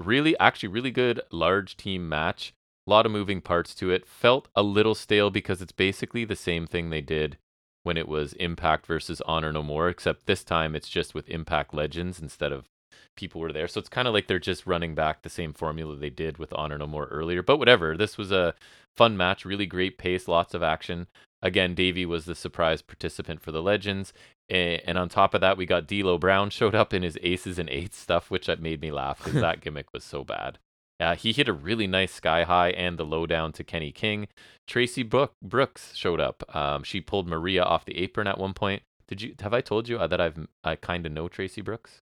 really 0.00 0.36
actually 0.38 0.68
really 0.68 0.90
good 0.90 1.20
large 1.30 1.76
team 1.76 2.08
match 2.08 2.52
a 2.86 2.90
lot 2.90 3.06
of 3.06 3.12
moving 3.12 3.40
parts 3.40 3.72
to 3.74 3.90
it 3.92 4.04
felt 4.06 4.48
a 4.56 4.62
little 4.62 4.96
stale 4.96 5.30
because 5.30 5.62
it's 5.62 5.70
basically 5.70 6.24
the 6.24 6.34
same 6.34 6.66
thing 6.66 6.90
they 6.90 7.00
did 7.00 7.36
when 7.84 7.96
it 7.96 8.08
was 8.08 8.32
impact 8.34 8.84
versus 8.86 9.20
honor 9.26 9.52
no 9.52 9.62
more 9.62 9.88
except 9.88 10.26
this 10.26 10.42
time 10.42 10.74
it's 10.74 10.88
just 10.88 11.14
with 11.14 11.28
impact 11.28 11.72
legends 11.72 12.18
instead 12.20 12.50
of 12.50 12.68
people 13.16 13.40
were 13.40 13.52
there. 13.52 13.68
So 13.68 13.80
it's 13.80 13.88
kind 13.88 14.08
of 14.08 14.14
like 14.14 14.26
they're 14.26 14.38
just 14.38 14.66
running 14.66 14.94
back 14.94 15.22
the 15.22 15.28
same 15.28 15.52
formula 15.52 15.96
they 15.96 16.10
did 16.10 16.38
with 16.38 16.52
Honor 16.54 16.78
No 16.78 16.86
More 16.86 17.06
earlier. 17.06 17.42
But 17.42 17.58
whatever. 17.58 17.96
This 17.96 18.16
was 18.18 18.32
a 18.32 18.54
fun 18.96 19.16
match, 19.16 19.44
really 19.44 19.66
great 19.66 19.98
pace, 19.98 20.28
lots 20.28 20.54
of 20.54 20.62
action. 20.62 21.06
Again, 21.40 21.74
Davey 21.74 22.06
was 22.06 22.24
the 22.24 22.34
surprise 22.34 22.82
participant 22.82 23.40
for 23.40 23.50
the 23.52 23.62
Legends. 23.62 24.12
And 24.48 24.98
on 24.98 25.08
top 25.08 25.34
of 25.34 25.40
that, 25.40 25.56
we 25.56 25.66
got 25.66 25.86
D'Lo 25.86 26.18
Brown 26.18 26.50
showed 26.50 26.74
up 26.74 26.92
in 26.92 27.02
his 27.02 27.18
aces 27.22 27.58
and 27.58 27.68
eights 27.70 27.98
stuff, 27.98 28.30
which 28.30 28.48
made 28.60 28.80
me 28.80 28.90
laugh 28.90 29.18
because 29.18 29.40
that 29.40 29.60
gimmick 29.62 29.92
was 29.92 30.04
so 30.04 30.24
bad. 30.24 30.58
Uh, 31.00 31.16
he 31.16 31.32
hit 31.32 31.48
a 31.48 31.52
really 31.52 31.88
nice 31.88 32.12
sky 32.12 32.44
high 32.44 32.70
and 32.70 32.96
the 32.96 33.04
lowdown 33.04 33.50
to 33.52 33.64
Kenny 33.64 33.90
King. 33.90 34.28
Tracy 34.68 35.02
Brook, 35.02 35.32
Brooks 35.42 35.96
showed 35.96 36.20
up. 36.20 36.44
Um, 36.54 36.84
she 36.84 37.00
pulled 37.00 37.26
Maria 37.26 37.64
off 37.64 37.84
the 37.84 37.98
apron 37.98 38.28
at 38.28 38.38
one 38.38 38.54
point. 38.54 38.82
Did 39.08 39.20
you 39.20 39.34
have 39.40 39.52
I 39.52 39.60
told 39.60 39.88
you 39.88 39.98
uh, 39.98 40.06
that 40.06 40.20
I've 40.20 40.46
I 40.62 40.76
kind 40.76 41.04
of 41.04 41.12
know 41.12 41.28
Tracy 41.28 41.60
Brooks? 41.60 42.00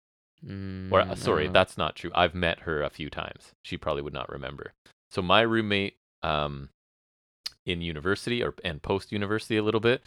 Mm, 0.45 0.91
Or 0.91 1.01
uh, 1.01 1.15
sorry, 1.15 1.47
no. 1.47 1.53
that's 1.53 1.77
not 1.77 1.95
true. 1.95 2.11
I've 2.13 2.35
met 2.35 2.59
her 2.61 2.83
a 2.83 2.89
few 2.89 3.09
times. 3.09 3.53
She 3.63 3.77
probably 3.77 4.01
would 4.03 4.13
not 4.13 4.29
remember. 4.29 4.73
So 5.11 5.21
my 5.21 5.41
roommate 5.41 5.97
um 6.23 6.69
in 7.65 7.81
university 7.81 8.41
or 8.43 8.53
and 8.63 8.81
post 8.81 9.11
university 9.11 9.57
a 9.57 9.63
little 9.63 9.79
bit, 9.81 10.01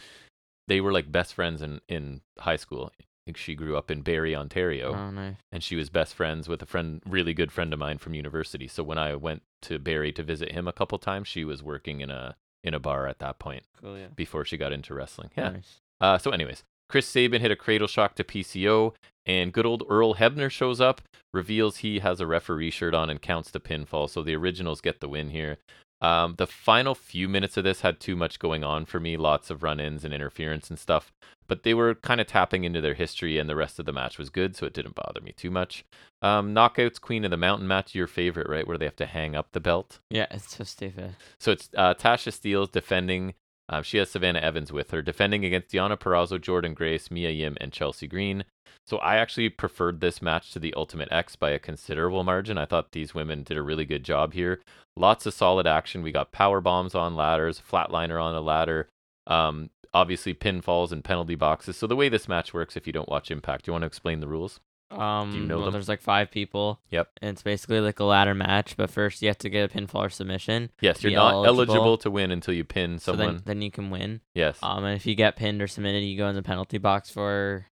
they 0.67 0.81
were 0.81 0.91
like 0.91 1.11
best 1.11 1.33
friends 1.33 1.61
in 1.61 1.81
in 1.87 2.21
high 2.39 2.55
school. 2.55 2.91
I 2.99 3.03
think 3.25 3.37
she 3.37 3.53
grew 3.53 3.77
up 3.77 3.91
in 3.91 4.01
Barrie, 4.01 4.35
Ontario 4.35 4.95
Oh, 4.95 5.11
nice. 5.11 5.35
and 5.51 5.61
she 5.61 5.75
was 5.75 5.89
best 5.91 6.15
friends 6.15 6.49
with 6.49 6.61
a 6.63 6.65
friend, 6.65 7.01
really 7.05 7.35
good 7.35 7.51
friend 7.51 7.71
of 7.71 7.77
mine 7.77 7.99
from 7.99 8.15
university. 8.15 8.67
So 8.67 8.81
when 8.83 8.97
I 8.97 9.13
went 9.15 9.43
to 9.63 9.77
Barrie 9.77 10.11
to 10.13 10.23
visit 10.23 10.53
him 10.53 10.67
a 10.67 10.73
couple 10.73 10.97
times, 10.97 11.27
she 11.27 11.43
was 11.45 11.61
working 11.61 12.01
in 12.01 12.09
a 12.09 12.35
in 12.63 12.73
a 12.73 12.79
bar 12.79 13.07
at 13.07 13.19
that 13.19 13.37
point 13.39 13.63
Cool, 13.79 13.97
yeah. 13.97 14.07
before 14.15 14.43
she 14.45 14.55
got 14.57 14.71
into 14.71 14.93
wrestling. 14.93 15.29
Yeah. 15.37 15.49
Nice. 15.49 15.81
Uh, 15.99 16.17
so, 16.17 16.31
anyways, 16.31 16.63
Chris 16.91 17.07
Sabin 17.07 17.39
hit 17.41 17.51
a 17.51 17.55
cradle 17.55 17.87
shock 17.87 18.15
to 18.15 18.23
PCO, 18.23 18.93
and 19.25 19.53
good 19.53 19.65
old 19.65 19.81
Earl 19.87 20.15
Hebner 20.15 20.51
shows 20.51 20.81
up, 20.81 21.01
reveals 21.33 21.77
he 21.77 21.99
has 21.99 22.19
a 22.19 22.27
referee 22.27 22.69
shirt 22.69 22.93
on, 22.93 23.09
and 23.09 23.21
counts 23.21 23.49
the 23.49 23.61
pinfall. 23.61 24.09
So 24.09 24.21
the 24.21 24.35
originals 24.35 24.81
get 24.81 24.99
the 24.99 25.07
win 25.07 25.29
here. 25.29 25.57
Um, 26.01 26.35
the 26.37 26.47
final 26.47 26.93
few 26.93 27.29
minutes 27.29 27.55
of 27.55 27.63
this 27.63 27.79
had 27.79 28.01
too 28.01 28.17
much 28.17 28.39
going 28.39 28.65
on 28.65 28.85
for 28.85 28.99
me, 28.99 29.15
lots 29.15 29.49
of 29.49 29.63
run 29.63 29.79
ins 29.79 30.03
and 30.03 30.13
interference 30.13 30.69
and 30.69 30.77
stuff, 30.77 31.13
but 31.47 31.63
they 31.63 31.73
were 31.73 31.95
kind 31.95 32.19
of 32.19 32.27
tapping 32.27 32.65
into 32.65 32.81
their 32.81 32.95
history, 32.95 33.37
and 33.37 33.49
the 33.49 33.55
rest 33.55 33.79
of 33.79 33.85
the 33.85 33.93
match 33.93 34.17
was 34.17 34.29
good, 34.29 34.57
so 34.57 34.65
it 34.65 34.73
didn't 34.73 34.95
bother 34.95 35.21
me 35.21 35.31
too 35.31 35.49
much. 35.49 35.85
Um, 36.21 36.53
Knockouts 36.53 36.99
Queen 36.99 37.23
of 37.23 37.31
the 37.31 37.37
Mountain 37.37 37.69
match, 37.69 37.95
your 37.95 38.07
favorite, 38.07 38.49
right? 38.49 38.67
Where 38.67 38.77
they 38.77 38.85
have 38.85 38.97
to 38.97 39.05
hang 39.05 39.33
up 39.33 39.53
the 39.53 39.61
belt. 39.61 39.99
Yeah, 40.09 40.27
it's 40.29 40.57
so 40.57 40.65
stupid. 40.65 41.15
So 41.39 41.53
it's 41.53 41.69
uh, 41.77 41.93
Tasha 41.93 42.33
Steelz 42.33 42.69
defending. 42.69 43.35
Um, 43.71 43.83
she 43.83 43.97
has 43.97 44.11
Savannah 44.11 44.39
Evans 44.39 44.71
with 44.71 44.91
her, 44.91 45.01
defending 45.01 45.45
against 45.45 45.69
Deonna 45.69 45.97
Purrazzo, 45.97 46.37
Jordynne 46.37 46.75
Grace, 46.75 47.09
Mia 47.09 47.31
Yim, 47.31 47.57
and 47.61 47.71
Chelsea 47.71 48.05
Green. 48.05 48.43
So 48.85 48.97
I 48.97 49.15
actually 49.15 49.49
preferred 49.49 50.01
this 50.01 50.21
match 50.21 50.51
to 50.51 50.59
the 50.59 50.73
Ultimate 50.73 51.11
X 51.11 51.37
by 51.37 51.51
a 51.51 51.59
considerable 51.59 52.23
margin. 52.25 52.57
I 52.57 52.65
thought 52.65 52.91
these 52.91 53.15
women 53.15 53.43
did 53.43 53.57
a 53.57 53.61
really 53.61 53.85
good 53.85 54.03
job 54.03 54.33
here. 54.33 54.59
Lots 54.97 55.25
of 55.25 55.33
solid 55.33 55.65
action. 55.65 56.03
We 56.03 56.11
got 56.11 56.33
power 56.33 56.59
bombs 56.59 56.93
on 56.93 57.15
ladders, 57.15 57.61
flatliner 57.61 58.21
on 58.21 58.35
a 58.35 58.41
ladder, 58.41 58.89
um, 59.27 59.69
obviously 59.93 60.33
pinfalls 60.33 60.91
and 60.91 61.03
penalty 61.03 61.35
boxes. 61.35 61.77
So 61.77 61.87
the 61.87 61.95
way 61.95 62.09
this 62.09 62.27
match 62.27 62.53
works, 62.53 62.75
if 62.75 62.87
you 62.87 62.93
don't 62.93 63.09
watch 63.09 63.31
Impact, 63.31 63.65
do 63.65 63.69
you 63.69 63.73
want 63.73 63.83
to 63.83 63.87
explain 63.87 64.19
the 64.19 64.27
rules? 64.27 64.59
Um, 64.91 65.47
know 65.47 65.59
well, 65.59 65.71
there's 65.71 65.87
like 65.89 66.01
five 66.01 66.31
people. 66.31 66.79
Yep. 66.89 67.09
And 67.21 67.29
it's 67.31 67.43
basically 67.43 67.79
like 67.79 67.99
a 67.99 68.03
ladder 68.03 68.33
match, 68.35 68.75
but 68.77 68.89
first 68.89 69.21
you 69.21 69.27
have 69.29 69.37
to 69.39 69.49
get 69.49 69.71
a 69.73 69.77
pinfall 69.77 70.05
or 70.05 70.09
submission. 70.09 70.69
Yes, 70.81 71.01
you're 71.03 71.13
not 71.13 71.33
eligible. 71.33 71.75
eligible. 71.75 71.97
to 71.99 72.11
win 72.11 72.31
until 72.31 72.53
you 72.53 72.63
pin 72.63 72.99
So 72.99 73.11
someone. 73.13 73.35
then, 73.35 73.43
then 73.45 73.61
you 73.61 73.71
can 73.71 73.89
win. 73.89 74.21
yes, 74.35 74.57
Um, 74.61 74.83
and 74.83 74.95
if 74.95 75.05
you 75.05 75.15
get 75.15 75.35
pinned 75.35 75.61
or 75.61 75.67
submitted, 75.67 75.99
you 76.03 76.17
go 76.17 76.27
in 76.27 76.35
the 76.35 76.43
penalty 76.43 76.77
box 76.77 77.09
for 77.09 77.67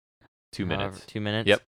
two 0.52 0.66
minutes. 0.66 1.06
Two 1.08 1.22
minutes. 1.22 1.48
Yep. 1.48 1.62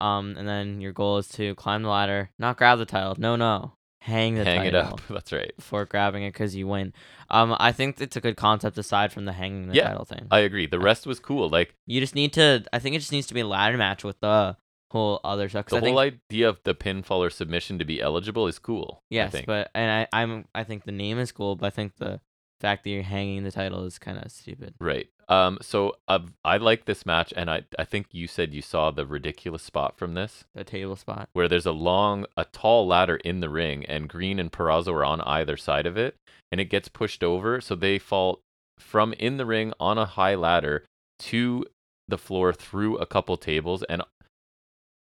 Um, 0.00 0.34
and 0.38 0.46
then 0.46 0.80
your 0.80 0.92
goal 0.92 1.18
is 1.18 1.28
to 1.28 1.54
climb 1.54 1.82
the 1.82 1.88
ladder, 1.88 2.30
not 2.38 2.56
grab 2.58 2.78
the 2.78 2.84
title. 2.84 3.14
No, 3.18 3.34
no, 3.36 3.72
hang 4.02 4.34
the 4.34 4.44
Hang 4.44 4.66
it 4.66 4.74
up. 4.74 5.00
That's 5.08 5.32
right. 5.32 5.56
before 5.56 5.86
grabbing 5.86 6.22
it 6.22 6.32
because 6.34 6.54
you 6.54 6.66
win. 6.66 6.92
Um, 7.30 7.56
I 7.58 7.72
think 7.72 7.98
it's 8.00 8.14
a 8.16 8.20
good 8.20 8.36
concept 8.36 8.76
aside 8.76 9.10
from 9.12 9.24
the 9.24 9.32
hanging 9.32 9.68
the 9.68 9.74
Yeah, 9.74 9.88
title 9.88 10.04
thing. 10.04 10.26
I 10.30 10.40
agree. 10.40 10.66
The 10.66 10.78
rest 10.78 11.06
was 11.06 11.18
cool. 11.18 11.48
Like 11.48 11.74
you 11.86 11.98
just 12.00 12.14
need 12.14 12.32
to. 12.34 12.64
I 12.74 12.78
think 12.78 12.94
it 12.94 12.98
just 12.98 13.10
needs 13.12 13.26
to 13.28 13.34
be 13.34 13.40
a 13.40 13.46
ladder 13.46 13.78
match 13.78 14.04
with 14.04 14.20
the 14.20 14.56
whole 14.90 15.20
other 15.24 15.48
stuff. 15.48 15.66
the 15.66 15.76
I 15.76 15.80
think, 15.80 15.90
whole 15.96 15.98
idea 15.98 16.48
of 16.48 16.60
the 16.64 16.74
pinfall 16.74 17.18
or 17.18 17.30
submission 17.30 17.78
to 17.78 17.84
be 17.84 18.00
eligible 18.00 18.46
is 18.46 18.58
cool. 18.58 18.98
I 19.02 19.14
Yes, 19.14 19.32
think. 19.32 19.46
but 19.46 19.70
and 19.74 20.06
I 20.12 20.22
I'm 20.22 20.44
I 20.54 20.64
think 20.64 20.84
the 20.84 20.92
name 20.92 21.18
is 21.18 21.32
cool, 21.32 21.56
but 21.56 21.66
I 21.66 21.70
think 21.70 21.96
the 21.96 22.20
fact 22.60 22.84
that 22.84 22.90
you're 22.90 23.02
hanging 23.02 23.42
the 23.44 23.50
title 23.50 23.84
is 23.84 23.98
kind 23.98 24.16
of 24.18 24.30
stupid. 24.30 24.74
right. 24.80 25.08
Um. 25.28 25.58
So 25.60 25.96
uh, 26.06 26.20
I 26.44 26.56
like 26.58 26.84
this 26.84 27.04
match, 27.04 27.32
and 27.36 27.50
I 27.50 27.64
I 27.76 27.84
think 27.84 28.06
you 28.12 28.28
said 28.28 28.54
you 28.54 28.62
saw 28.62 28.92
the 28.92 29.04
ridiculous 29.04 29.62
spot 29.64 29.98
from 29.98 30.14
this, 30.14 30.44
The 30.54 30.62
table 30.62 30.94
spot. 30.94 31.28
where 31.32 31.48
there's 31.48 31.66
a 31.66 31.72
long, 31.72 32.26
a 32.36 32.44
tall 32.44 32.86
ladder 32.86 33.16
in 33.16 33.40
the 33.40 33.48
ring, 33.50 33.84
and 33.86 34.08
Green 34.08 34.38
and 34.38 34.52
Purrazzo 34.52 34.92
are 34.92 35.04
on 35.04 35.20
either 35.22 35.56
side 35.56 35.84
of 35.84 35.96
it, 35.96 36.14
and 36.52 36.60
it 36.60 36.66
gets 36.66 36.88
pushed 36.88 37.24
over, 37.24 37.60
so 37.60 37.74
they 37.74 37.98
fall 37.98 38.40
from 38.78 39.12
in 39.14 39.36
the 39.36 39.46
ring 39.46 39.72
on 39.80 39.98
a 39.98 40.06
high 40.06 40.36
ladder 40.36 40.84
to 41.18 41.64
the 42.06 42.18
floor 42.18 42.52
through 42.52 42.96
a 42.98 43.06
couple 43.06 43.36
tables, 43.36 43.82
and 43.88 44.02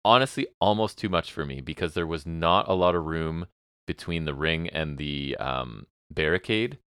honestly, 0.04 0.48
almost 0.60 0.98
too 0.98 1.10
much 1.10 1.32
for 1.32 1.46
me 1.46 1.62
because 1.62 1.94
there 1.94 2.08
was 2.08 2.26
not 2.26 2.68
a 2.68 2.74
lot 2.74 2.96
of 2.96 3.06
room 3.06 3.48
between 3.88 4.26
the 4.26 4.34
ring 4.34 4.70
and 4.70 4.98
the 4.98 5.36
um, 5.38 5.88
barricade. 6.10 6.78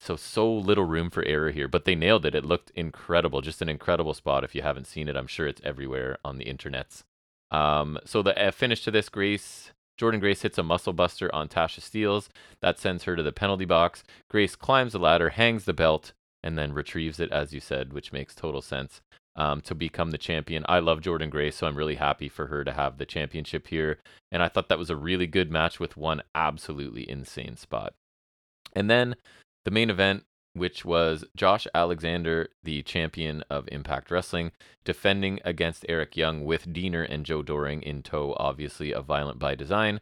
So 0.00 0.16
so 0.16 0.50
little 0.50 0.84
room 0.84 1.10
for 1.10 1.22
error 1.24 1.50
here, 1.50 1.68
but 1.68 1.84
they 1.84 1.94
nailed 1.94 2.24
it. 2.24 2.34
It 2.34 2.44
looked 2.44 2.70
incredible, 2.70 3.42
just 3.42 3.60
an 3.60 3.68
incredible 3.68 4.14
spot. 4.14 4.44
If 4.44 4.54
you 4.54 4.62
haven't 4.62 4.86
seen 4.86 5.08
it, 5.08 5.16
I'm 5.16 5.26
sure 5.26 5.46
it's 5.46 5.60
everywhere 5.62 6.16
on 6.24 6.38
the 6.38 6.46
internets. 6.46 7.02
Um, 7.50 7.98
so 8.04 8.22
the 8.22 8.40
uh, 8.40 8.50
finish 8.50 8.82
to 8.84 8.90
this, 8.90 9.08
Grace 9.08 9.72
Jordynne 10.00 10.20
Grace 10.20 10.40
hits 10.40 10.56
a 10.56 10.62
muscle 10.62 10.94
buster 10.94 11.32
on 11.34 11.48
Tasha 11.48 11.80
Steelz. 11.80 12.28
That 12.62 12.78
sends 12.78 13.04
her 13.04 13.16
to 13.16 13.22
the 13.22 13.32
penalty 13.32 13.66
box. 13.66 14.02
Grace 14.30 14.56
climbs 14.56 14.92
the 14.92 14.98
ladder, 14.98 15.30
hangs 15.30 15.66
the 15.66 15.74
belt, 15.74 16.14
and 16.42 16.56
then 16.56 16.72
retrieves 16.72 17.20
it, 17.20 17.30
as 17.30 17.52
you 17.52 17.60
said, 17.60 17.92
which 17.92 18.12
makes 18.12 18.34
total 18.34 18.62
sense. 18.62 19.02
Um, 19.36 19.60
to 19.62 19.76
become 19.76 20.10
the 20.10 20.18
champion. 20.18 20.66
I 20.68 20.80
love 20.80 21.00
Jordynne 21.00 21.30
Grace, 21.30 21.56
so 21.56 21.66
I'm 21.66 21.76
really 21.76 21.94
happy 21.94 22.28
for 22.28 22.48
her 22.48 22.64
to 22.64 22.72
have 22.72 22.98
the 22.98 23.06
championship 23.06 23.68
here. 23.68 23.98
And 24.30 24.42
I 24.42 24.48
thought 24.48 24.68
that 24.68 24.78
was 24.78 24.90
a 24.90 24.96
really 24.96 25.28
good 25.28 25.50
match 25.50 25.78
with 25.78 25.96
one 25.96 26.22
absolutely 26.34 27.08
insane 27.08 27.56
spot. 27.56 27.94
And 28.74 28.90
then 28.90 29.14
the 29.64 29.70
main 29.70 29.88
event, 29.88 30.24
which 30.52 30.84
was 30.84 31.24
Josh 31.36 31.66
Alexander, 31.74 32.48
the 32.64 32.82
champion 32.82 33.44
of 33.48 33.68
Impact 33.70 34.10
Wrestling, 34.10 34.50
defending 34.84 35.38
against 35.44 35.86
Eric 35.88 36.16
Young 36.16 36.44
with 36.44 36.72
Deaner 36.72 37.06
and 37.08 37.24
Joe 37.24 37.42
Doering 37.42 37.82
in 37.82 38.02
tow, 38.02 38.34
obviously, 38.36 38.92
of 38.92 39.06
Violent 39.06 39.38
by 39.38 39.54
Design. 39.54 40.00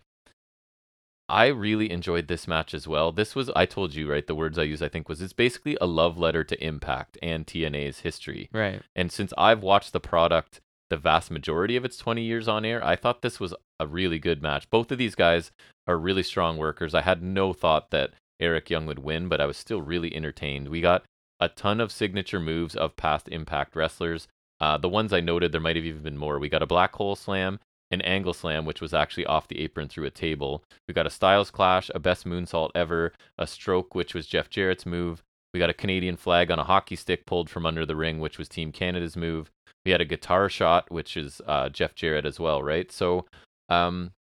I 1.28 1.46
really 1.46 1.90
enjoyed 1.90 2.28
this 2.28 2.48
match 2.48 2.72
as 2.72 2.88
well. 2.88 3.12
This 3.12 3.34
was, 3.34 3.50
I 3.54 3.66
told 3.66 3.94
you, 3.94 4.10
right? 4.10 4.26
The 4.26 4.34
words 4.34 4.58
I 4.58 4.62
use, 4.62 4.80
I 4.80 4.88
think, 4.88 5.08
was 5.08 5.20
it's 5.20 5.32
basically 5.32 5.76
a 5.80 5.86
love 5.86 6.16
letter 6.16 6.42
to 6.44 6.64
Impact 6.64 7.18
and 7.22 7.46
TNA's 7.46 8.00
history. 8.00 8.48
Right. 8.52 8.82
And 8.96 9.12
since 9.12 9.32
I've 9.36 9.62
watched 9.62 9.92
the 9.92 10.00
product 10.00 10.60
the 10.90 10.96
vast 10.96 11.30
majority 11.30 11.76
of 11.76 11.84
its 11.84 11.98
20 11.98 12.22
years 12.22 12.48
on 12.48 12.64
air, 12.64 12.82
I 12.84 12.96
thought 12.96 13.20
this 13.20 13.38
was 13.38 13.54
a 13.78 13.86
really 13.86 14.18
good 14.18 14.42
match. 14.42 14.70
Both 14.70 14.90
of 14.90 14.98
these 14.98 15.14
guys 15.14 15.50
are 15.86 15.98
really 15.98 16.22
strong 16.22 16.56
workers. 16.56 16.94
I 16.94 17.02
had 17.02 17.22
no 17.22 17.52
thought 17.52 17.90
that 17.90 18.12
Eric 18.40 18.70
Young 18.70 18.86
would 18.86 19.00
win, 19.00 19.28
but 19.28 19.40
I 19.40 19.46
was 19.46 19.56
still 19.56 19.82
really 19.82 20.14
entertained. 20.14 20.68
We 20.68 20.80
got 20.80 21.04
a 21.40 21.48
ton 21.48 21.80
of 21.80 21.92
signature 21.92 22.40
moves 22.40 22.74
of 22.74 22.96
past 22.96 23.28
Impact 23.28 23.76
wrestlers. 23.76 24.28
Uh, 24.60 24.76
the 24.76 24.88
ones 24.88 25.12
I 25.12 25.20
noted, 25.20 25.52
there 25.52 25.60
might 25.60 25.76
have 25.76 25.84
even 25.84 26.02
been 26.02 26.18
more. 26.18 26.38
We 26.38 26.48
got 26.48 26.62
a 26.62 26.66
black 26.66 26.94
hole 26.96 27.16
slam, 27.16 27.60
an 27.90 28.00
angle 28.02 28.34
slam, 28.34 28.64
which 28.64 28.80
was 28.80 28.92
actually 28.92 29.26
off 29.26 29.48
the 29.48 29.60
apron 29.60 29.88
through 29.88 30.04
a 30.04 30.10
table. 30.10 30.62
We 30.86 30.94
got 30.94 31.06
a 31.06 31.10
Styles 31.10 31.50
clash, 31.50 31.90
a 31.94 31.98
best 31.98 32.26
moonsault 32.26 32.70
ever, 32.74 33.12
a 33.38 33.46
stroke, 33.46 33.94
which 33.94 34.14
was 34.14 34.26
Jeff 34.26 34.50
Jarrett's 34.50 34.86
move. 34.86 35.22
We 35.54 35.60
got 35.60 35.70
a 35.70 35.74
Canadian 35.74 36.16
flag 36.16 36.50
on 36.50 36.58
a 36.58 36.64
hockey 36.64 36.96
stick 36.96 37.24
pulled 37.24 37.48
from 37.48 37.64
under 37.64 37.86
the 37.86 37.96
ring, 37.96 38.20
which 38.20 38.38
was 38.38 38.48
Team 38.48 38.72
Canada's 38.72 39.16
move. 39.16 39.50
We 39.84 39.92
had 39.92 40.00
a 40.00 40.06
guitar 40.06 40.48
shot, 40.48 40.90
which 40.90 41.16
is 41.16 41.40
uh, 41.46 41.70
Jeff 41.70 41.94
Jarrett 41.94 42.26
as 42.26 42.38
well, 42.38 42.62
right? 42.62 42.92
So, 42.92 43.24
um, 43.70 44.12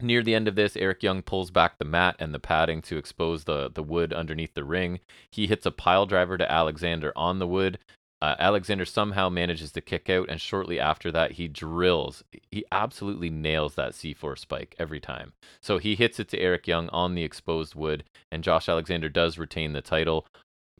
near 0.00 0.22
the 0.22 0.34
end 0.34 0.48
of 0.48 0.56
this, 0.56 0.76
Eric 0.76 1.02
Young 1.02 1.22
pulls 1.22 1.52
back 1.52 1.78
the 1.78 1.84
mat 1.84 2.16
and 2.18 2.34
the 2.34 2.40
padding 2.40 2.82
to 2.82 2.96
expose 2.96 3.44
the 3.44 3.70
the 3.72 3.82
wood 3.82 4.12
underneath 4.12 4.54
the 4.54 4.64
ring. 4.64 4.98
He 5.30 5.46
hits 5.46 5.66
a 5.66 5.70
pile 5.70 6.06
driver 6.06 6.36
to 6.36 6.50
Alexander 6.50 7.12
on 7.14 7.38
the 7.38 7.46
wood. 7.46 7.78
Uh, 8.24 8.34
Alexander 8.38 8.86
somehow 8.86 9.28
manages 9.28 9.70
to 9.72 9.82
kick 9.82 10.08
out, 10.08 10.30
and 10.30 10.40
shortly 10.40 10.80
after 10.80 11.12
that, 11.12 11.32
he 11.32 11.46
drills. 11.46 12.24
He 12.50 12.64
absolutely 12.72 13.28
nails 13.28 13.74
that 13.74 13.92
C4 13.92 14.38
spike 14.38 14.74
every 14.78 14.98
time. 14.98 15.34
So 15.60 15.76
he 15.76 15.94
hits 15.94 16.18
it 16.18 16.28
to 16.30 16.38
Eric 16.38 16.66
Young 16.66 16.88
on 16.88 17.14
the 17.14 17.22
exposed 17.22 17.74
wood, 17.74 18.02
and 18.32 18.42
Josh 18.42 18.66
Alexander 18.66 19.10
does 19.10 19.36
retain 19.36 19.74
the 19.74 19.82
title. 19.82 20.26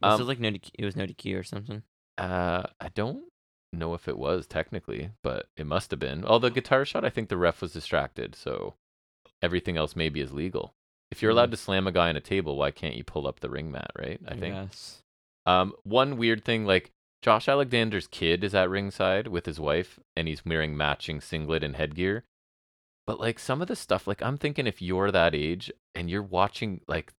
Was 0.01 0.15
Um, 0.15 0.21
it 0.21 0.23
like 0.27 0.39
no 0.39 0.49
DQ, 0.49 0.71
it 0.79 0.85
was 0.85 0.95
no 0.95 1.05
DQ 1.05 1.39
or 1.39 1.43
something? 1.43 1.83
Uh, 2.17 2.63
I 2.81 2.89
don't 2.95 3.25
know 3.71 3.93
if 3.93 4.07
it 4.07 4.17
was 4.17 4.47
technically, 4.47 5.11
but 5.21 5.45
it 5.55 5.67
must 5.67 5.91
have 5.91 5.99
been. 5.99 6.25
Although 6.25 6.49
guitar 6.49 6.83
shot, 6.83 7.05
I 7.05 7.11
think 7.11 7.29
the 7.29 7.37
ref 7.37 7.61
was 7.61 7.73
distracted, 7.73 8.33
so 8.33 8.73
everything 9.43 9.77
else 9.77 9.95
maybe 9.95 10.19
is 10.19 10.33
legal. 10.33 10.73
If 11.11 11.21
you're 11.21 11.29
allowed 11.29 11.51
to 11.51 11.57
slam 11.57 11.85
a 11.85 11.91
guy 11.91 12.09
on 12.09 12.15
a 12.15 12.21
table, 12.21 12.57
why 12.57 12.71
can't 12.71 12.95
you 12.95 13.03
pull 13.03 13.27
up 13.27 13.39
the 13.41 13.51
ring 13.51 13.71
mat, 13.71 13.91
right? 13.95 14.19
I 14.27 14.33
think. 14.33 14.55
Yes. 14.55 15.03
Um, 15.45 15.73
one 15.83 16.17
weird 16.17 16.43
thing, 16.43 16.65
like 16.65 16.89
Josh 17.25 17.47
Alexander's 17.47 18.05
kid 18.05 18.43
is 18.43 18.53
at 18.53 18.69
ringside 18.69 19.25
with 19.25 19.47
his 19.47 19.59
wife, 19.59 19.99
and 20.15 20.27
he's 20.27 20.45
wearing 20.45 20.77
matching 20.77 21.19
singlet 21.19 21.63
and 21.63 21.75
headgear. 21.75 22.23
But 23.07 23.19
like 23.19 23.39
some 23.39 23.63
of 23.63 23.67
the 23.67 23.75
stuff, 23.75 24.05
like 24.05 24.21
I'm 24.21 24.37
thinking 24.37 24.67
if 24.67 24.79
you're 24.79 25.09
that 25.09 25.33
age 25.33 25.71
and 25.95 26.07
you're 26.07 26.21
watching 26.21 26.81
like 26.87 27.13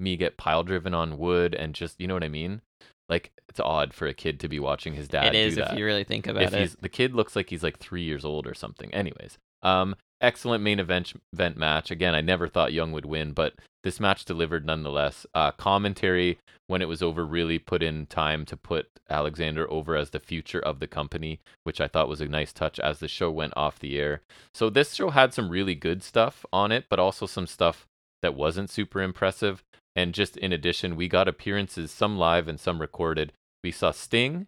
me 0.00 0.16
get 0.16 0.36
pile 0.36 0.64
driven 0.64 0.94
on 0.94 1.16
wood 1.16 1.54
and 1.54 1.76
just 1.76 2.00
you 2.00 2.08
know 2.08 2.14
what 2.14 2.24
I 2.24 2.28
mean? 2.28 2.60
Like 3.08 3.30
it's 3.48 3.60
odd 3.60 3.94
for 3.94 4.08
a 4.08 4.14
kid 4.14 4.40
to 4.40 4.48
be 4.48 4.58
watching 4.58 4.94
his 4.94 5.06
dad 5.06 5.26
it 5.26 5.36
is 5.36 5.56
if 5.56 5.72
you 5.78 5.84
really 5.84 6.02
think 6.02 6.26
about 6.26 6.42
if 6.42 6.54
it. 6.54 6.58
he's 6.58 6.76
the 6.80 6.88
kid 6.88 7.14
looks 7.14 7.36
like 7.36 7.48
he's 7.48 7.62
like 7.62 7.78
three 7.78 8.02
years 8.02 8.24
old 8.24 8.48
or 8.48 8.54
something. 8.54 8.92
Anyways, 8.92 9.38
um, 9.62 9.94
excellent 10.20 10.64
main 10.64 10.80
event 10.80 11.12
event 11.32 11.56
match. 11.56 11.92
Again, 11.92 12.16
I 12.16 12.20
never 12.20 12.48
thought 12.48 12.72
Young 12.72 12.90
would 12.90 13.06
win, 13.06 13.30
but 13.30 13.54
this 13.82 14.00
match 14.00 14.24
delivered 14.24 14.64
nonetheless. 14.64 15.26
Uh, 15.34 15.50
commentary 15.52 16.38
when 16.66 16.82
it 16.82 16.88
was 16.88 17.02
over 17.02 17.24
really 17.24 17.58
put 17.58 17.82
in 17.82 18.06
time 18.06 18.44
to 18.46 18.56
put 18.56 18.88
Alexander 19.10 19.70
over 19.70 19.96
as 19.96 20.10
the 20.10 20.20
future 20.20 20.60
of 20.60 20.80
the 20.80 20.86
company, 20.86 21.40
which 21.64 21.80
I 21.80 21.88
thought 21.88 22.08
was 22.08 22.20
a 22.20 22.26
nice 22.26 22.52
touch 22.52 22.78
as 22.80 22.98
the 22.98 23.08
show 23.08 23.30
went 23.30 23.52
off 23.56 23.78
the 23.78 23.98
air. 23.98 24.22
So 24.54 24.70
this 24.70 24.94
show 24.94 25.10
had 25.10 25.34
some 25.34 25.50
really 25.50 25.74
good 25.74 26.02
stuff 26.02 26.46
on 26.52 26.72
it, 26.72 26.86
but 26.88 26.98
also 26.98 27.26
some 27.26 27.46
stuff 27.46 27.86
that 28.22 28.34
wasn't 28.34 28.70
super 28.70 29.02
impressive. 29.02 29.62
And 29.94 30.14
just 30.14 30.36
in 30.36 30.52
addition, 30.52 30.96
we 30.96 31.08
got 31.08 31.28
appearances, 31.28 31.90
some 31.90 32.16
live 32.16 32.48
and 32.48 32.58
some 32.58 32.80
recorded. 32.80 33.32
We 33.62 33.70
saw 33.70 33.90
Sting, 33.90 34.46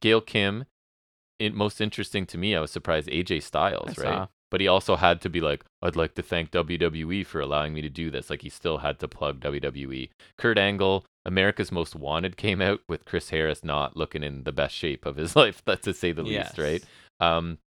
Gail 0.00 0.20
Kim. 0.20 0.66
It, 1.40 1.54
most 1.54 1.80
interesting 1.80 2.26
to 2.26 2.38
me, 2.38 2.54
I 2.54 2.60
was 2.60 2.70
surprised 2.70 3.08
AJ 3.08 3.42
Styles, 3.42 3.98
I 3.98 4.02
right? 4.02 4.14
saw. 4.14 4.26
But 4.50 4.60
he 4.60 4.68
also 4.68 4.96
had 4.96 5.20
to 5.22 5.28
be 5.28 5.40
like, 5.40 5.64
I'd 5.82 5.96
like 5.96 6.14
to 6.14 6.22
thank 6.22 6.50
WWE 6.50 7.26
for 7.26 7.40
allowing 7.40 7.74
me 7.74 7.80
to 7.82 7.88
do 7.88 8.10
this. 8.10 8.30
Like 8.30 8.42
he 8.42 8.48
still 8.48 8.78
had 8.78 8.98
to 9.00 9.08
plug 9.08 9.40
WWE. 9.40 10.10
Kurt 10.38 10.58
Angle, 10.58 11.04
America's 11.24 11.72
Most 11.72 11.96
Wanted 11.96 12.36
came 12.38 12.62
out 12.62 12.80
with 12.88 13.04
Chris 13.04 13.30
Harris 13.30 13.64
not 13.64 13.96
looking 13.96 14.22
in 14.22 14.44
the 14.44 14.52
best 14.52 14.74
shape 14.74 15.06
of 15.06 15.16
his 15.16 15.34
life, 15.36 15.62
that's 15.64 15.84
to 15.84 15.94
say 15.94 16.12
the 16.12 16.22
least, 16.22 16.58
right? 16.58 16.84
Um, 17.20 17.58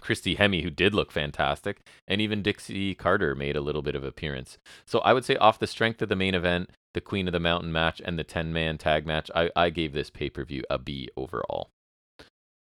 Christy 0.00 0.36
Hemme, 0.36 0.62
who 0.62 0.70
did 0.70 0.94
look 0.94 1.12
fantastic, 1.12 1.80
and 2.08 2.20
even 2.20 2.42
Dixie 2.42 2.94
Carter 2.94 3.34
made 3.34 3.56
a 3.56 3.60
little 3.60 3.82
bit 3.82 3.94
of 3.94 4.02
appearance. 4.02 4.58
So 4.84 4.98
I 5.00 5.12
would 5.12 5.24
say, 5.24 5.36
off 5.36 5.60
the 5.60 5.66
strength 5.66 6.02
of 6.02 6.08
the 6.08 6.16
main 6.16 6.34
event, 6.34 6.70
the 6.94 7.00
Queen 7.00 7.28
of 7.28 7.32
the 7.32 7.40
Mountain 7.40 7.72
match, 7.72 8.02
and 8.04 8.18
the 8.18 8.24
10 8.24 8.52
man 8.52 8.78
tag 8.78 9.06
match, 9.06 9.30
I, 9.34 9.50
I 9.54 9.70
gave 9.70 9.92
this 9.92 10.10
pay 10.10 10.28
per 10.28 10.44
view 10.44 10.64
a 10.68 10.78
B 10.78 11.08
overall. 11.16 11.70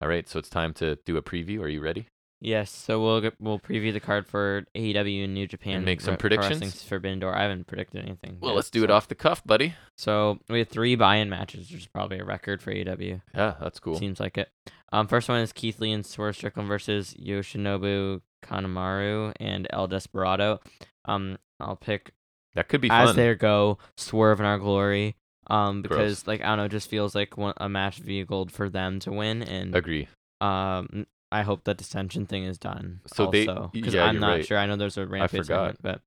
All 0.01 0.09
right, 0.09 0.27
so 0.27 0.39
it's 0.39 0.49
time 0.49 0.73
to 0.75 0.97
do 1.05 1.15
a 1.15 1.21
preview. 1.21 1.61
Are 1.61 1.69
you 1.69 1.81
ready? 1.81 2.07
Yes, 2.43 2.71
so 2.71 2.99
we'll 3.01 3.21
get, 3.21 3.35
we'll 3.39 3.59
preview 3.59 3.93
the 3.93 3.99
card 3.99 4.25
for 4.25 4.65
AEW 4.75 5.25
and 5.25 5.33
New 5.35 5.47
Japan. 5.47 5.75
And 5.75 5.85
make 5.85 6.01
some 6.01 6.13
Wrestling's 6.15 6.37
predictions? 6.47 6.83
Forbidden 6.83 7.19
Door. 7.19 7.35
I 7.35 7.43
haven't 7.43 7.67
predicted 7.67 8.03
anything. 8.03 8.37
Well, 8.41 8.51
yet, 8.51 8.55
let's 8.55 8.71
do 8.71 8.83
it 8.83 8.89
off 8.89 9.07
the 9.07 9.13
cuff, 9.15 9.43
buddy. 9.45 9.75
So 9.95 10.39
we 10.49 10.57
had 10.59 10.69
three 10.69 10.95
buy-in 10.95 11.29
matches, 11.29 11.71
which 11.71 11.81
is 11.81 11.87
probably 11.87 12.17
a 12.17 12.23
record 12.25 12.61
for 12.61 12.73
AEW. 12.73 13.21
Yeah, 13.35 13.53
that's 13.61 13.79
cool. 13.79 13.95
Seems 13.95 14.19
like 14.19 14.39
it. 14.39 14.49
Um, 14.91 15.07
first 15.07 15.29
one 15.29 15.39
is 15.39 15.53
Keith 15.53 15.79
Lee 15.79 15.91
and 15.91 16.03
Swerve 16.05 16.35
Strickland 16.35 16.67
versus 16.67 17.13
Yoshinobu 17.13 18.21
Kanemaru 18.43 19.33
and 19.39 19.67
El 19.69 19.87
Desperado. 19.87 20.59
Um, 21.05 21.37
I'll 21.59 21.75
pick 21.75 22.11
That 22.55 22.67
could 22.69 22.81
be 22.81 22.89
as 22.89 23.09
fun. 23.09 23.15
there 23.15 23.35
go 23.35 23.77
Swerve 23.97 24.39
in 24.39 24.45
our 24.47 24.57
glory. 24.57 25.15
Um, 25.47 25.81
Gross. 25.83 25.89
because 25.97 26.27
like 26.27 26.41
I 26.41 26.47
don't 26.47 26.57
know, 26.57 26.63
it 26.65 26.69
just 26.71 26.89
feels 26.89 27.13
like 27.13 27.37
one, 27.37 27.53
a 27.57 27.69
match 27.69 27.97
vehicled 27.97 28.51
for 28.51 28.69
them 28.69 28.99
to 29.01 29.11
win, 29.11 29.43
and 29.43 29.75
Agree. 29.75 30.07
um, 30.39 31.05
I 31.31 31.43
hope 31.43 31.63
that 31.63 31.77
dissension 31.77 32.25
thing 32.25 32.43
is 32.43 32.57
done. 32.57 33.01
So 33.07 33.27
they- 33.27 33.47
also, 33.47 33.69
because 33.73 33.93
yeah, 33.93 34.05
I'm 34.05 34.19
not 34.19 34.27
right. 34.29 34.45
sure. 34.45 34.57
I 34.57 34.65
know 34.65 34.75
there's 34.75 34.97
a 34.97 35.05
rampage 35.05 35.45
segment, 35.45 35.79
but 35.81 36.01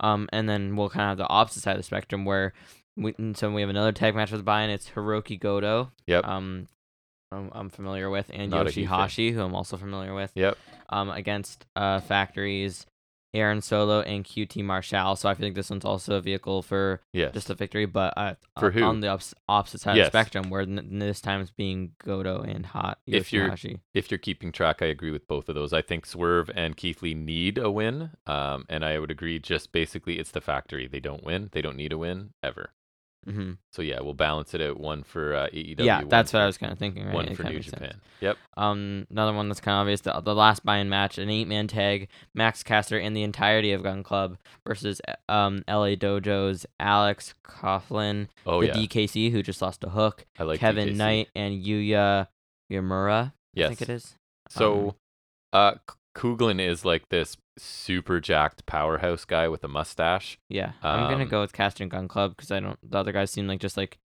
um, 0.00 0.28
and 0.32 0.48
then 0.48 0.76
we'll 0.76 0.90
kind 0.90 1.02
of 1.04 1.08
have 1.10 1.18
the 1.18 1.28
opposite 1.28 1.62
side 1.62 1.72
of 1.72 1.78
the 1.78 1.82
spectrum 1.84 2.24
where 2.24 2.52
we 2.96 3.14
and 3.18 3.36
so 3.36 3.50
we 3.50 3.60
have 3.60 3.70
another 3.70 3.92
tag 3.92 4.14
match 4.14 4.30
with 4.30 4.44
buy-in. 4.44 4.70
It's 4.70 4.90
Hirooki 4.90 5.38
Goto. 5.38 5.90
Yep. 6.06 6.24
Um, 6.26 6.68
I'm, 7.32 7.50
I'm 7.52 7.70
familiar 7.70 8.10
with, 8.10 8.30
and 8.32 8.50
Not 8.50 8.68
a 8.68 8.70
huge 8.70 8.88
fan. 8.88 8.98
Yoshihashi, 9.08 9.32
who 9.32 9.42
I'm 9.42 9.54
also 9.54 9.76
familiar 9.76 10.14
with. 10.14 10.30
Yep. 10.34 10.56
Um, 10.88 11.10
against 11.10 11.66
uh 11.76 12.00
factories. 12.00 12.86
Aaron 13.34 13.60
Solo 13.60 14.00
and 14.02 14.24
QT 14.24 14.62
Marshall, 14.64 15.16
so 15.16 15.28
I 15.28 15.34
feel 15.34 15.46
like 15.48 15.54
this 15.54 15.68
one's 15.70 15.84
also 15.84 16.14
a 16.16 16.20
vehicle 16.20 16.62
for 16.62 17.00
Yes. 17.12 17.34
just 17.34 17.50
a 17.50 17.54
victory, 17.54 17.84
but 17.86 18.14
uh, 18.16 18.34
For 18.58 18.70
who? 18.70 18.82
on 18.82 19.00
the 19.00 19.08
ups- 19.12 19.34
opposite 19.48 19.80
side 19.80 19.96
Yes. 19.96 20.06
of 20.06 20.12
the 20.12 20.18
spectrum, 20.20 20.50
where 20.50 20.62
n- 20.62 20.98
this 21.00 21.20
time 21.20 21.40
it's 21.40 21.50
being 21.50 21.92
Goto 21.98 22.42
and 22.42 22.64
Hot 22.66 22.98
If 23.06 23.32
you're- 23.32 23.54
if 23.92 24.10
you're 24.10 24.18
keeping 24.18 24.52
track, 24.52 24.80
I 24.80 24.86
agree 24.86 25.10
with 25.10 25.26
both 25.26 25.48
of 25.48 25.54
those. 25.54 25.72
I 25.72 25.82
think 25.82 26.06
Swerve 26.06 26.50
and 26.54 26.76
Keith 26.76 27.02
Lee 27.02 27.14
need 27.14 27.58
a 27.58 27.70
win. 27.70 28.10
Um, 28.26 28.64
and 28.68 28.84
I 28.84 28.98
would 28.98 29.10
agree 29.10 29.38
just 29.38 29.72
basically 29.72 30.18
it's 30.18 30.30
the 30.30 30.40
factory. 30.40 30.86
They 30.86 31.00
don't 31.00 31.24
win. 31.24 31.48
They 31.52 31.60
don't 31.62 31.76
need 31.76 31.92
a 31.92 31.98
win 31.98 32.34
ever. 32.42 32.70
Hmm 33.24 33.52
So 33.72 33.82
yeah, 33.82 34.00
we'll 34.00 34.14
balance 34.14 34.54
it 34.54 34.60
out. 34.60 34.78
One 34.78 35.02
for 35.02 35.34
uh, 35.34 35.48
AEW. 35.48 35.80
Yeah, 35.84 36.02
that's 36.06 36.32
what 36.32 36.40
for, 36.40 36.42
I 36.42 36.46
was 36.46 36.58
kind 36.58 36.72
of 36.72 36.78
thinking. 36.78 37.04
Right? 37.06 37.14
One 37.14 37.26
It 37.28 37.36
for 37.36 37.42
New 37.44 37.54
makes 37.54 37.66
sense. 37.66 37.80
Japan. 37.80 38.00
Yep. 38.20 38.36
Um, 38.56 39.06
another 39.10 39.32
one 39.32 39.48
that's 39.48 39.60
kind 39.60 39.74
of 39.76 39.80
obvious. 39.80 40.00
The, 40.02 40.20
the 40.20 40.34
last 40.34 40.64
buy-in 40.64 40.88
match, 40.88 41.18
an 41.18 41.28
eight-man 41.30 41.66
tag, 41.68 42.08
Max 42.34 42.62
Caster 42.62 42.98
and 42.98 43.16
the 43.16 43.22
entirety 43.22 43.72
of 43.72 43.82
Gunn 43.82 44.02
Club 44.02 44.36
versus 44.66 45.00
um 45.28 45.62
LA 45.68 45.94
Dojo's 45.96 46.66
Alex 46.78 47.34
Coughlin, 47.46 48.28
Oh 48.46 48.60
the 48.60 48.66
yeah, 48.68 48.74
DKC 48.74 49.30
who 49.32 49.42
just 49.42 49.60
lost 49.62 49.82
a 49.84 49.90
hook, 49.90 50.26
I 50.38 50.42
like 50.44 50.60
Kevin 50.60 50.90
DKC. 50.90 50.96
Knight 50.96 51.28
and 51.34 51.64
Yuya 51.64 52.28
Uemura. 52.72 53.32
Yes. 53.54 53.66
I 53.66 53.68
think 53.74 53.82
it 53.82 53.88
is. 53.90 54.16
So, 54.48 54.88
Um, 54.88 54.94
uh, 55.52 55.72
K- 55.72 55.94
Kugelin 56.16 56.60
is 56.60 56.84
like 56.84 57.08
this 57.08 57.36
super 57.58 58.20
jacked 58.20 58.66
powerhouse 58.66 59.24
guy 59.24 59.48
with 59.48 59.62
a 59.64 59.68
mustache. 59.68 60.38
Yeah, 60.48 60.72
I'm 60.82 61.10
gonna 61.10 61.24
Um, 61.24 61.28
go 61.28 61.40
with 61.40 61.52
Caster 61.52 61.84
and 61.84 61.90
Gunn 61.90 62.08
Club 62.08 62.36
because 62.36 62.50
I 62.50 62.60
don't. 62.60 62.78
The 62.88 62.98
other 62.98 63.12
guys 63.12 63.30
seem 63.30 63.46
like 63.46 63.60
just 63.60 63.76
like 63.76 63.98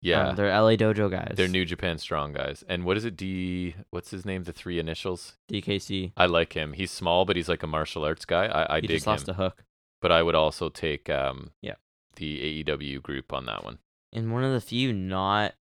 Yeah. 0.00 0.28
uh, 0.28 0.34
they're 0.34 0.50
LA 0.50 0.76
Dojo 0.76 1.10
guys. 1.10 1.34
they're 1.36 1.48
New 1.48 1.64
Japan 1.64 1.96
strong 1.98 2.32
guys. 2.32 2.64
And 2.68 2.84
what 2.84 2.96
is 2.96 3.04
it? 3.04 3.16
D. 3.16 3.74
What's 3.90 4.10
his 4.10 4.24
name? 4.26 4.42
The 4.44 4.52
three 4.52 4.78
initials. 4.78 5.36
DKC. 5.50 6.12
I 6.16 6.26
like 6.26 6.52
him. 6.54 6.72
He's 6.74 6.90
small, 6.90 7.24
but 7.24 7.36
he's 7.36 7.48
like 7.48 7.62
a 7.62 7.66
martial 7.68 8.04
arts 8.04 8.24
guy. 8.24 8.46
I, 8.46 8.76
I 8.76 8.80
he 8.80 8.86
dig 8.88 8.96
just 8.96 9.06
lost 9.06 9.28
him. 9.28 9.34
a 9.34 9.36
hook. 9.36 9.64
But 10.00 10.10
I 10.12 10.22
would 10.22 10.34
also 10.34 10.68
take 10.68 11.08
um 11.08 11.52
Yeah. 11.62 11.76
the 12.16 12.64
AEW 12.64 13.00
group 13.00 13.32
on 13.32 13.46
that 13.46 13.64
one. 13.64 13.78
And 14.12 14.32
one 14.32 14.44
of 14.44 14.52
the 14.52 14.60
few 14.60 14.92
not 14.92 15.54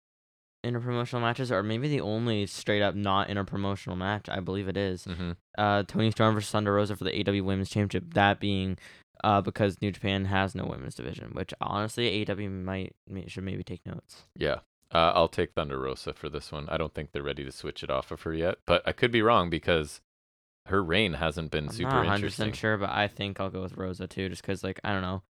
interpromotional 0.63 1.21
matches, 1.21 1.51
or 1.51 1.63
maybe 1.63 1.87
the 1.87 2.01
only 2.01 2.45
straight 2.45 2.81
up 2.81 2.95
not 2.95 3.27
interpromotional 3.27 3.97
match, 3.97 4.29
I 4.29 4.39
believe 4.39 4.67
it 4.67 4.77
is. 4.77 5.05
Mm-hmm. 5.05 5.31
Uh, 5.57 5.83
Toni 5.83 6.11
Storm 6.11 6.35
versus 6.35 6.51
Thunder 6.51 6.73
Rosa 6.73 6.95
for 6.95 7.03
the 7.03 7.19
AW 7.27 7.43
Women's 7.43 7.69
Championship. 7.69 8.13
That 8.13 8.39
being 8.39 8.77
uh 9.23 9.41
because 9.41 9.81
New 9.81 9.91
Japan 9.91 10.25
has 10.25 10.55
no 10.55 10.65
women's 10.65 10.95
division, 10.95 11.31
which 11.33 11.53
honestly 11.61 12.25
AW 12.27 12.49
might 12.49 12.95
should 13.27 13.43
maybe 13.43 13.63
take 13.63 13.85
notes. 13.85 14.23
Yeah. 14.35 14.59
Uh, 14.93 15.13
I'll 15.15 15.29
take 15.29 15.53
Thunder 15.53 15.79
Rosa 15.79 16.13
for 16.13 16.27
this 16.27 16.51
one. 16.51 16.67
I 16.67 16.77
don't 16.77 16.93
think 16.93 17.11
they're 17.11 17.23
ready 17.23 17.45
to 17.45 17.51
switch 17.51 17.81
it 17.81 17.89
off 17.89 18.11
of 18.11 18.23
her 18.23 18.33
yet, 18.33 18.57
but 18.65 18.81
I 18.85 18.91
could 18.91 19.11
be 19.11 19.21
wrong 19.21 19.49
because 19.49 20.01
her 20.65 20.83
reign 20.83 21.13
hasn't 21.13 21.49
been 21.49 21.69
I'm 21.69 21.73
super 21.73 21.89
not 21.91 21.97
100 21.99 22.15
interesting. 22.15 22.45
percent 22.47 22.55
sure, 22.57 22.77
but 22.77 22.89
I 22.89 23.07
think 23.07 23.39
I'll 23.39 23.49
go 23.49 23.61
with 23.61 23.77
Rosa 23.77 24.07
too, 24.07 24.27
just 24.27 24.41
because 24.41 24.63
like 24.63 24.79
I 24.83 24.91
don't 24.91 25.01
know. 25.01 25.23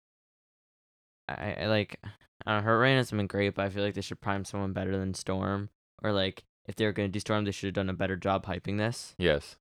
I, 1.38 1.56
I 1.62 1.66
like 1.66 1.98
I 2.46 2.52
don't 2.54 2.60
know, 2.60 2.64
her 2.70 2.78
reign 2.78 2.96
hasn't 2.96 3.18
been 3.18 3.26
great, 3.26 3.54
but 3.54 3.66
I 3.66 3.70
feel 3.70 3.82
like 3.84 3.94
they 3.94 4.00
should 4.00 4.20
prime 4.20 4.44
someone 4.44 4.72
better 4.72 4.96
than 4.96 5.14
Storm, 5.14 5.68
or 6.02 6.12
like 6.12 6.44
if 6.66 6.76
they 6.76 6.84
were 6.86 6.92
gonna 6.92 7.08
do 7.08 7.20
Storm, 7.20 7.44
they 7.44 7.50
should 7.50 7.68
have 7.68 7.74
done 7.74 7.90
a 7.90 7.94
better 7.94 8.16
job 8.16 8.46
hyping 8.46 8.78
this. 8.78 9.14
Yes. 9.18 9.56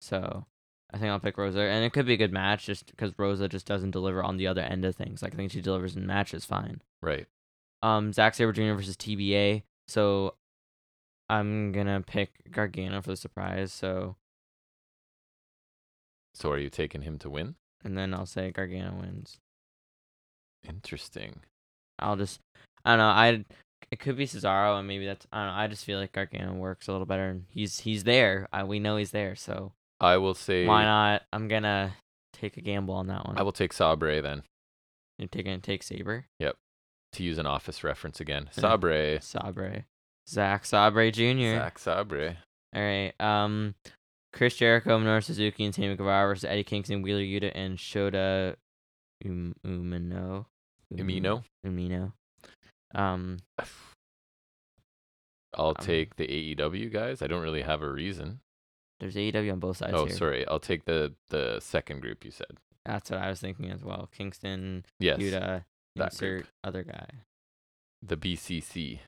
So 0.00 0.46
I 0.92 0.98
think 0.98 1.10
I'll 1.10 1.20
pick 1.20 1.38
Rosa, 1.38 1.60
and 1.60 1.84
it 1.84 1.92
could 1.92 2.06
be 2.06 2.14
a 2.14 2.18
good 2.18 2.32
match 2.32 2.66
just 2.66 2.86
because 2.86 3.12
Rosa 3.18 3.48
just 3.48 3.66
doesn't 3.66 3.90
deliver 3.92 4.22
on 4.22 4.36
the 4.36 4.46
other 4.46 4.62
end 4.62 4.84
of 4.84 4.96
things. 4.96 5.22
Like 5.22 5.34
I 5.34 5.36
think 5.36 5.52
she 5.52 5.60
delivers 5.60 5.96
in 5.96 6.06
matches 6.06 6.44
fine. 6.44 6.82
Right. 7.02 7.26
Um, 7.82 8.12
Zack 8.12 8.34
Sabre 8.34 8.52
Jr. 8.52 8.74
versus 8.74 8.96
TBA. 8.96 9.62
So 9.88 10.34
I'm 11.28 11.72
gonna 11.72 12.02
pick 12.06 12.50
Gargano 12.50 13.00
for 13.02 13.10
the 13.10 13.16
surprise. 13.16 13.72
So 13.72 14.16
So 16.34 16.50
are 16.50 16.58
you 16.58 16.70
taking 16.70 17.02
him 17.02 17.18
to 17.18 17.30
win? 17.30 17.56
and 17.82 17.96
then 17.96 18.12
I'll 18.12 18.26
say 18.26 18.50
Gargano 18.50 18.94
wins. 19.00 19.38
Interesting. 20.68 21.40
I'll 21.98 22.16
just 22.16 22.40
I 22.84 22.90
don't 22.90 22.98
know. 22.98 23.04
I 23.06 23.44
it 23.90 23.98
could 23.98 24.16
be 24.16 24.26
Cesaro, 24.26 24.78
and 24.78 24.86
maybe 24.86 25.06
that's 25.06 25.26
I 25.32 25.44
don't 25.44 25.54
know. 25.54 25.60
I 25.60 25.66
just 25.66 25.84
feel 25.84 25.98
like 25.98 26.12
Gargano 26.12 26.54
works 26.54 26.88
a 26.88 26.92
little 26.92 27.06
better, 27.06 27.28
and 27.28 27.44
he's 27.48 27.80
he's 27.80 28.04
there. 28.04 28.48
I, 28.52 28.64
we 28.64 28.78
know 28.78 28.96
he's 28.96 29.10
there, 29.10 29.34
so 29.34 29.72
I 30.00 30.16
will 30.16 30.34
say 30.34 30.66
why 30.66 30.84
not? 30.84 31.22
I'm 31.32 31.48
gonna 31.48 31.94
take 32.32 32.56
a 32.56 32.60
gamble 32.60 32.94
on 32.94 33.08
that 33.08 33.26
one. 33.26 33.38
I 33.38 33.42
will 33.42 33.52
take 33.52 33.72
Sabre 33.72 34.22
then 34.22 34.42
You're 35.18 35.28
taking 35.28 35.60
take 35.60 35.82
Sabre. 35.82 36.26
Yep. 36.38 36.56
To 37.14 37.22
use 37.24 37.38
an 37.38 37.46
office 37.46 37.82
reference 37.82 38.20
again. 38.20 38.48
Sabre. 38.52 39.18
Sabre. 39.20 39.84
Zack 40.28 40.64
Sabre 40.64 41.10
Jr. 41.10 41.56
Zack 41.58 41.78
Sabre. 41.78 42.36
All 42.74 42.82
right. 42.82 43.12
Um, 43.18 43.74
Chris 44.32 44.54
Jericho, 44.54 44.96
Minoru 44.96 45.24
Suzuki, 45.24 45.64
and 45.64 45.74
Sammy 45.74 45.96
Guevara 45.96 46.28
versus 46.28 46.44
Eddie 46.44 46.62
Kingston, 46.62 47.02
Wheeler 47.02 47.20
Yuta, 47.20 47.50
and 47.52 47.76
Shota 47.76 48.54
um, 49.24 49.54
Umino. 49.66 50.46
Umino. 50.94 51.44
Umino. 51.66 52.12
Um, 52.94 53.38
I'll 55.54 55.68
Um, 55.70 55.74
take 55.80 56.16
the 56.16 56.26
AEW 56.26 56.92
guys. 56.92 57.22
I 57.22 57.26
don't 57.26 57.42
really 57.42 57.62
have 57.62 57.82
a 57.82 57.90
reason. 57.90 58.40
there's 59.00 59.16
AEW 59.16 59.52
on 59.52 59.58
both 59.60 59.78
sides 59.78 59.94
Oh, 59.94 60.04
here. 60.06 60.14
sorry. 60.16 60.46
I'll 60.46 60.60
take 60.60 60.84
the 60.84 61.14
the 61.30 61.58
second 61.60 62.00
group 62.00 62.24
you 62.24 62.30
said. 62.30 62.58
That's 62.84 63.10
what 63.10 63.20
I 63.20 63.28
was 63.30 63.40
thinking 63.40 63.70
as 63.70 63.82
well. 63.84 64.08
Kingston, 64.12 64.84
Yes. 64.98 65.18
Yuta, 65.18 65.64
that 65.96 66.12
insert 66.12 66.42
group. 66.42 66.46
other 66.64 66.82
guy. 66.82 67.06
The 68.02 68.16
BCC. 68.16 69.00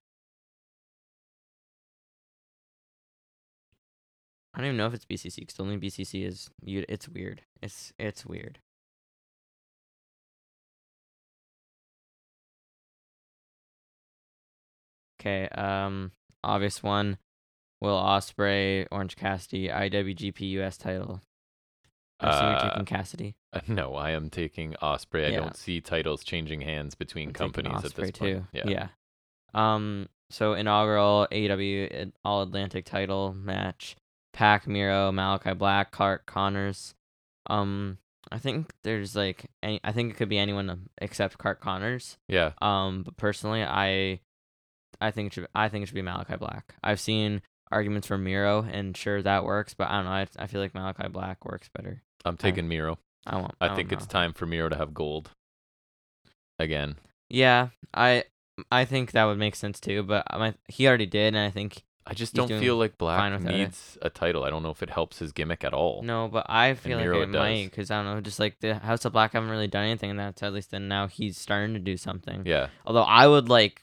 I 4.54 4.58
don't 4.58 4.66
even 4.66 4.76
know 4.76 4.86
if 4.86 4.94
it's 4.94 5.06
BCC 5.06 5.36
because 5.40 5.58
only 5.60 5.78
BCC 5.78 6.24
is. 6.26 6.50
It's 6.66 7.08
weird. 7.08 7.42
It's 7.62 7.92
it's 7.98 8.26
weird. 8.26 8.58
Okay. 15.22 15.48
Um. 15.48 16.12
Obvious 16.44 16.82
one. 16.82 17.18
Will 17.80 17.96
Ospreay, 18.00 18.86
Orange 18.92 19.16
Cassidy, 19.16 19.68
IWGP 19.68 20.40
US 20.60 20.76
title. 20.76 21.20
I 22.20 22.28
assume 22.30 22.46
you're 22.48 22.56
Uh, 22.58 22.70
taking 22.70 22.84
Cassidy. 22.84 23.34
Uh, 23.52 23.60
No, 23.68 23.94
I 23.96 24.10
am 24.10 24.30
taking 24.30 24.74
Ospreay. 24.82 25.30
Yeah. 25.32 25.38
I 25.38 25.40
don't 25.40 25.56
see 25.56 25.80
titles 25.80 26.22
changing 26.22 26.60
hands 26.60 26.94
between 26.94 27.28
I'm 27.30 27.34
companies 27.34 27.78
at 27.78 27.82
this 27.82 27.92
Ospreay 27.94 27.98
point. 27.98 28.14
too. 28.16 28.46
Yeah. 28.52 28.62
Yeah. 28.68 28.88
Um. 29.54 30.08
So 30.30 30.54
inaugural 30.54 31.26
AEW 31.30 32.12
All 32.24 32.42
Atlantic 32.42 32.84
title 32.84 33.34
match: 33.34 33.96
Pac 34.32 34.66
Miro, 34.66 35.10
Malachi 35.12 35.54
Black, 35.54 35.90
Clark 35.92 36.26
Connors. 36.26 36.94
Um. 37.48 37.98
I 38.30 38.38
think 38.38 38.72
there's 38.82 39.14
like 39.16 39.46
any. 39.62 39.80
I 39.84 39.92
think 39.92 40.12
it 40.12 40.16
could 40.16 40.28
be 40.30 40.38
anyone 40.38 40.88
except 40.98 41.36
Clark 41.38 41.60
Connors. 41.60 42.16
Yeah. 42.28 42.52
Um. 42.62 43.02
But 43.02 43.16
personally, 43.16 43.62
I. 43.64 44.20
I 45.02 45.10
think 45.10 45.28
it 45.28 45.32
should. 45.34 45.46
I 45.54 45.68
think 45.68 45.82
it 45.82 45.86
should 45.86 45.94
be 45.94 46.02
Malachi 46.02 46.36
Black. 46.36 46.74
I've 46.82 47.00
seen 47.00 47.42
arguments 47.70 48.06
for 48.06 48.18
Miro, 48.18 48.62
and 48.70 48.96
sure 48.96 49.22
that 49.22 49.44
works, 49.44 49.74
but 49.74 49.88
I 49.88 49.96
don't 49.96 50.04
know. 50.04 50.10
I, 50.10 50.26
I 50.38 50.46
feel 50.46 50.60
like 50.60 50.74
Malachi 50.74 51.08
Black 51.08 51.44
works 51.44 51.68
better. 51.74 52.02
I'm 52.24 52.36
taking 52.36 52.68
Miro. 52.68 52.98
I 53.26 53.36
won't. 53.36 53.54
I 53.60 53.66
won't 53.66 53.76
think 53.76 53.92
it's 53.92 54.06
time 54.06 54.32
for 54.32 54.46
Miro 54.46 54.68
to 54.68 54.76
have 54.76 54.94
gold. 54.94 55.30
Again. 56.58 56.96
Yeah, 57.28 57.68
I 57.94 58.24
I 58.70 58.84
think 58.84 59.12
that 59.12 59.24
would 59.24 59.38
make 59.38 59.56
sense 59.56 59.80
too. 59.80 60.02
But 60.02 60.26
my, 60.38 60.54
he 60.68 60.86
already 60.86 61.06
did, 61.06 61.34
and 61.34 61.38
I 61.38 61.50
think 61.50 61.82
I 62.06 62.14
just 62.14 62.34
don't 62.34 62.48
feel 62.48 62.76
like 62.76 62.98
Black 62.98 63.32
it. 63.32 63.42
needs 63.42 63.96
a 64.02 64.10
title. 64.10 64.44
I 64.44 64.50
don't 64.50 64.62
know 64.62 64.70
if 64.70 64.82
it 64.82 64.90
helps 64.90 65.18
his 65.18 65.32
gimmick 65.32 65.64
at 65.64 65.72
all. 65.72 66.02
no. 66.02 66.28
But 66.28 66.46
I 66.48 66.74
feel 66.74 66.98
like 66.98 67.06
Miro 67.06 67.22
it 67.22 67.26
does. 67.26 67.34
might 67.34 67.64
because 67.70 67.90
I 67.90 68.02
don't 68.02 68.14
know. 68.14 68.20
Just 68.20 68.38
like 68.38 68.60
the 68.60 68.74
House 68.74 69.04
of 69.04 69.12
Black 69.12 69.32
haven't 69.32 69.50
really 69.50 69.66
done 69.66 69.84
anything, 69.84 70.10
and 70.10 70.18
that's 70.18 70.42
at 70.42 70.52
least 70.52 70.70
then 70.72 70.88
now 70.88 71.06
he's 71.08 71.38
starting 71.38 71.74
to 71.74 71.80
do 71.80 71.96
something. 71.96 72.42
Yeah. 72.44 72.68
Although 72.84 73.02
I 73.02 73.26
would 73.26 73.48
like, 73.48 73.82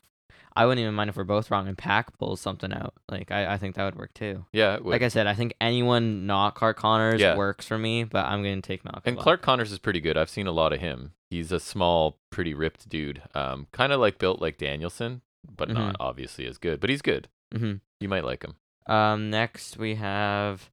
I 0.62 0.66
wouldn't 0.66 0.82
even 0.82 0.94
mind 0.94 1.10
if 1.10 1.16
we're 1.16 1.24
both 1.24 1.50
wrong 1.52 1.68
and 1.68 1.78
Pac 1.78 2.18
pulls 2.18 2.42
something 2.42 2.72
out. 2.74 2.94
Like 3.10 3.32
I, 3.32 3.54
I 3.54 3.58
think 3.58 3.76
that 3.76 3.86
would 3.86 3.96
work 3.96 4.14
too. 4.14 4.46
Yeah. 4.54 4.76
it 4.76 4.84
would. 4.86 4.92
Like 4.92 5.02
I 5.02 5.08
said, 5.08 5.26
I 5.28 5.34
think 5.34 5.54
anyone 5.62 6.26
not 6.28 6.56
Clark 6.56 6.78
Connors 6.78 7.22
Yeah. 7.22 7.36
works 7.36 7.66
for 7.66 7.78
me, 7.78 8.04
but 8.04 8.26
I'm 8.26 8.44
gonna 8.44 8.62
take 8.62 8.84
Malcolm. 8.84 9.02
and 9.06 9.18
Clark 9.18 9.42
Connors 9.42 9.72
is 9.72 9.80
pretty 9.80 10.02
good. 10.02 10.18
I've 10.18 10.30
seen 10.30 10.48
a 10.48 10.52
lot 10.52 10.74
of 10.74 10.80
him. 10.80 11.14
He's 11.30 11.52
a 11.52 11.60
small, 11.60 12.18
pretty 12.32 12.54
ripped 12.54 12.90
dude. 12.90 13.22
Um, 13.36 13.68
kind 13.72 13.94
of 13.94 14.00
like 14.00 14.18
built 14.18 14.42
like 14.42 14.58
Danielson, 14.58 15.22
but 15.56 15.70
not 15.70 15.94
Mm-hmm. 15.94 16.02
obviously 16.02 16.46
as 16.48 16.58
good. 16.58 16.80
But 16.80 16.90
he's 16.90 17.02
good. 17.02 17.28
hmm 17.56 17.74
You 18.00 18.10
might 18.10 18.26
like 18.26 18.44
him. 18.44 18.56
Um, 18.88 19.30
next 19.30 19.78
we 19.78 19.96
have 19.96 20.70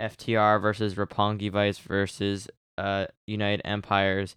FTR 0.00 0.60
versus 0.60 0.94
Roppongi 0.94 1.50
Vice 1.50 1.78
versus 1.78 2.48
uh 2.76 3.06
United 3.26 3.62
Empires, 3.64 4.36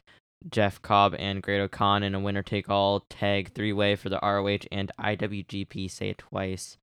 Jeff 0.50 0.82
Cobb 0.82 1.16
and 1.18 1.42
Great 1.42 1.70
Khan 1.72 2.04
in 2.04 2.16
a 2.16 2.20
winner 2.20 2.44
take 2.44 2.70
all 2.70 3.02
tag 3.02 3.54
three 3.54 3.74
way 3.74 3.96
for 3.96 4.10
the 4.10 4.20
ROH 4.22 4.68
and 4.72 4.92
IWGP. 5.00 5.90
Say 5.90 6.10
it 6.10 6.18
twice. 6.18 6.78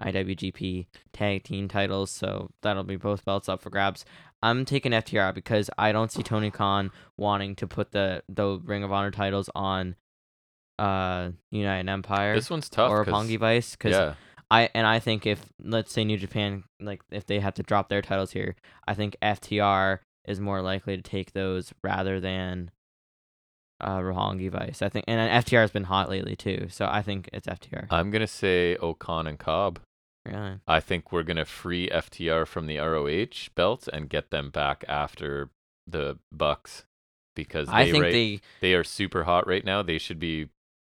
IWGP 0.00 0.86
tag 1.12 1.44
team 1.44 1.68
titles, 1.68 2.10
so 2.10 2.50
that'll 2.62 2.82
be 2.82 2.96
both 2.96 3.24
belts 3.24 3.48
up 3.48 3.60
for 3.60 3.70
grabs. 3.70 4.04
I'm 4.42 4.64
taking 4.64 4.92
FTR 4.92 5.34
because 5.34 5.70
I 5.78 5.92
don't 5.92 6.10
see 6.10 6.22
Tony 6.22 6.50
Khan 6.50 6.90
wanting 7.16 7.54
to 7.56 7.66
put 7.66 7.92
the 7.92 8.22
the 8.28 8.58
Ring 8.64 8.82
of 8.82 8.92
Honor 8.92 9.10
titles 9.10 9.48
on 9.54 9.94
uh 10.78 11.30
United 11.50 11.88
Empire 11.88 12.34
This 12.34 12.50
one's 12.50 12.68
tough. 12.68 12.90
or 12.90 13.04
Roppongi 13.04 13.38
Vice 13.38 13.72
because 13.72 13.92
yeah. 13.92 14.14
I 14.50 14.70
and 14.74 14.86
I 14.86 14.98
think 14.98 15.26
if 15.26 15.44
let's 15.62 15.92
say 15.92 16.04
New 16.04 16.16
Japan 16.16 16.64
like 16.80 17.02
if 17.10 17.26
they 17.26 17.38
have 17.40 17.54
to 17.54 17.62
drop 17.62 17.88
their 17.88 18.02
titles 18.02 18.32
here, 18.32 18.56
I 18.88 18.94
think 18.94 19.16
FTR 19.22 20.00
is 20.26 20.40
more 20.40 20.62
likely 20.62 20.96
to 20.96 21.02
take 21.02 21.32
those 21.32 21.72
rather 21.84 22.18
than 22.18 22.70
uh 23.82 23.98
Roppongi 23.98 24.50
Vice. 24.50 24.82
I 24.82 24.88
think 24.88 25.04
and 25.08 25.44
FTR 25.44 25.60
has 25.60 25.70
been 25.70 25.84
hot 25.84 26.08
lately 26.08 26.36
too, 26.36 26.68
so 26.70 26.86
I 26.90 27.02
think 27.02 27.28
it's 27.32 27.46
FTR. 27.46 27.86
I'm 27.90 28.10
gonna 28.10 28.26
say 28.26 28.76
O-Khan 28.76 29.26
and 29.26 29.38
Cobb. 29.38 29.80
really. 30.24 30.60
I 30.66 30.80
think 30.80 31.12
we're 31.12 31.22
gonna 31.24 31.44
free 31.44 31.88
FTR 31.88 32.46
from 32.46 32.66
the 32.66 32.78
ROH 32.78 33.48
belt 33.54 33.88
and 33.92 34.08
get 34.08 34.30
them 34.30 34.50
back 34.50 34.84
after 34.88 35.50
the 35.86 36.18
Bucks 36.30 36.84
because 37.34 37.66
they 37.68 37.72
I 37.74 37.90
think 37.90 38.02
right- 38.04 38.12
they 38.12 38.40
they 38.60 38.74
are 38.74 38.84
super 38.84 39.24
hot 39.24 39.46
right 39.46 39.64
now. 39.64 39.82
They 39.82 39.98
should 39.98 40.18
be 40.18 40.48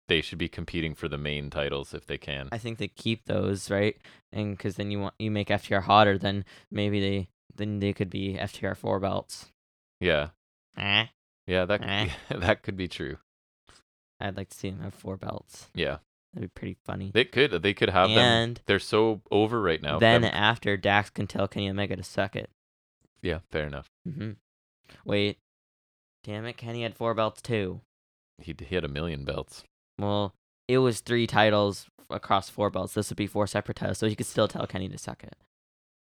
they 0.08 0.22
should 0.22 0.38
be 0.38 0.48
competing 0.48 0.96
for 0.96 1.10
the 1.10 1.18
main 1.18 1.50
titles 1.50 1.94
if 1.94 2.06
they 2.06 2.18
can. 2.18 2.48
I 2.52 2.58
think 2.58 2.78
they 2.78 2.88
keep 2.88 3.26
those, 3.26 3.70
right? 3.70 3.98
And 4.32 4.58
cuz 4.58 4.76
then 4.76 4.90
you 4.92 5.00
want 5.02 5.16
you 5.20 5.30
make 5.32 5.50
FTR 5.50 5.82
hotter, 5.84 6.18
then 6.18 6.46
maybe 6.72 7.00
they 7.02 7.28
then 7.54 7.80
they 7.80 7.92
could 7.92 8.10
be 8.10 8.36
FTR 8.38 8.76
4 8.78 9.00
belts. 9.00 9.52
yeah. 10.00 10.30
Eh. 10.78 11.08
Yeah, 11.48 11.66
that 11.66 11.82
Eh. 11.84 12.10
that 12.36 12.62
could 12.64 12.78
be 12.78 12.88
true. 12.88 13.18
I'd 14.20 14.36
like 14.38 14.50
to 14.50 14.58
see 14.58 14.70
them 14.70 14.82
have 14.82 14.94
four 14.94 15.18
belts. 15.18 15.68
Yeah. 15.74 15.98
That'd 16.34 16.54
be 16.54 16.60
pretty 16.60 16.78
funny. 16.84 17.12
They 17.14 17.26
could 17.26 17.52
they 17.64 17.74
could 17.74 17.90
have 17.90 18.10
them. 18.10 18.18
and 18.18 18.62
They're 18.66 18.80
so 18.80 19.22
over 19.32 19.62
right 19.62 19.82
now. 19.82 19.98
then 20.00 20.22
them- 20.24 20.32
after 20.34 20.76
Dax 20.78 21.10
can 21.10 21.26
tell 21.28 21.48
Kenny 21.48 21.70
Omega 21.70 21.96
to 21.96 22.04
suck 22.04 22.36
it. 22.36 22.50
yeah, 23.22 23.40
fair 23.50 23.66
enough. 23.66 23.90
Mm-hmm. 24.08 24.32
Wait. 25.06 25.38
Damn 26.24 26.46
it, 26.46 26.58
Kenny 26.58 26.84
had 26.84 26.96
four 26.96 27.14
belts 27.14 27.42
too. 27.42 27.82
He 28.42 28.54
he 28.68 28.76
had 28.76 28.84
a 28.84 28.90
million 28.90 29.24
belts. 29.24 29.64
Well, 29.98 30.34
it 30.68 30.80
was 30.80 31.00
three 31.00 31.26
titles 31.28 31.88
across 32.10 32.50
four 32.50 32.70
belts. 32.70 32.94
This 32.94 33.10
would 33.10 33.18
be 33.18 33.28
four 33.28 33.48
separate 33.48 33.78
titles, 33.78 33.98
so 34.00 34.08
he 34.08 34.16
could 34.16 34.26
still 34.26 34.48
tell 34.48 34.68
Kenny 34.68 34.90
to 34.90 34.98
suck 34.98 35.24
it. 35.24 35.36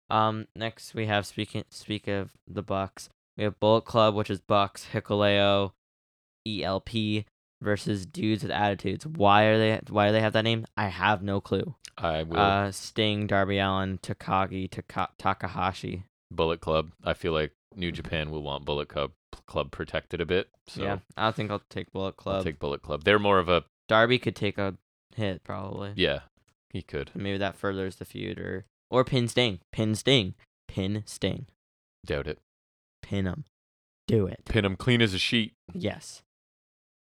Um, 0.09 0.47
next 0.55 0.95
we 0.95 1.05
have 1.05 1.25
speaking 1.27 1.63
speak 1.69 2.07
of 2.07 2.31
the 2.47 2.63
Bucks. 2.63 3.09
We 3.37 3.43
have 3.43 3.59
Bullet 3.59 3.85
Club, 3.85 4.15
which 4.15 4.29
is 4.29 4.39
Bucks, 4.41 4.87
Hikuleo, 4.93 5.71
ELP 6.47 7.25
versus 7.61 8.05
Dudes 8.05 8.43
with 8.43 8.51
Attitudes. 8.51 9.05
Why 9.05 9.43
are 9.43 9.57
they? 9.57 9.79
Why 9.89 10.07
do 10.07 10.13
they 10.13 10.21
have 10.21 10.33
that 10.33 10.43
name? 10.43 10.65
I 10.75 10.87
have 10.87 11.21
no 11.21 11.39
clue. 11.41 11.75
I 11.97 12.23
will 12.23 12.37
Uh, 12.39 12.71
Sting, 12.71 13.27
Darby 13.27 13.59
Allin, 13.59 13.97
Takagi, 13.99 14.69
Taka- 14.69 15.09
Takahashi. 15.17 16.03
Bullet 16.31 16.59
Club. 16.61 16.91
I 17.03 17.13
feel 17.13 17.31
like 17.33 17.53
New 17.75 17.91
Japan 17.91 18.31
will 18.31 18.43
want 18.43 18.65
Bullet 18.65 18.87
Club 18.89 19.11
Club 19.45 19.71
protected 19.71 20.19
a 20.19 20.25
bit. 20.25 20.49
So 20.67 20.83
yeah, 20.83 20.99
I 21.15 21.31
think 21.31 21.51
I'll 21.51 21.61
take 21.69 21.91
Bullet 21.91 22.17
Club. 22.17 22.37
I'll 22.37 22.43
take 22.43 22.59
Bullet 22.59 22.81
Club. 22.81 23.03
They're 23.03 23.19
more 23.19 23.39
of 23.39 23.49
a 23.49 23.63
Darby 23.87 24.19
could 24.19 24.35
take 24.35 24.57
a 24.57 24.75
hit 25.15 25.43
probably. 25.43 25.93
yeah. 25.95 26.21
He 26.69 26.81
could 26.81 27.11
Maybe 27.15 27.37
that 27.37 27.55
furthers 27.55 27.95
the 27.95 28.03
feud, 28.05 28.37
or 28.39 28.65
or 28.89 29.03
pin 29.05 29.27
Sting, 29.29 29.59
pin 29.71 29.95
Sting, 29.95 30.33
pin 30.67 31.03
Sting, 31.05 31.47
doubt 32.05 32.27
it. 32.27 32.39
Pin 33.01 33.25
him, 33.25 33.45
do 34.07 34.27
it. 34.27 34.43
Pin 34.45 34.65
him 34.65 34.75
clean 34.75 35.01
as 35.01 35.13
a 35.13 35.19
sheet. 35.19 35.53
Yes. 35.73 36.23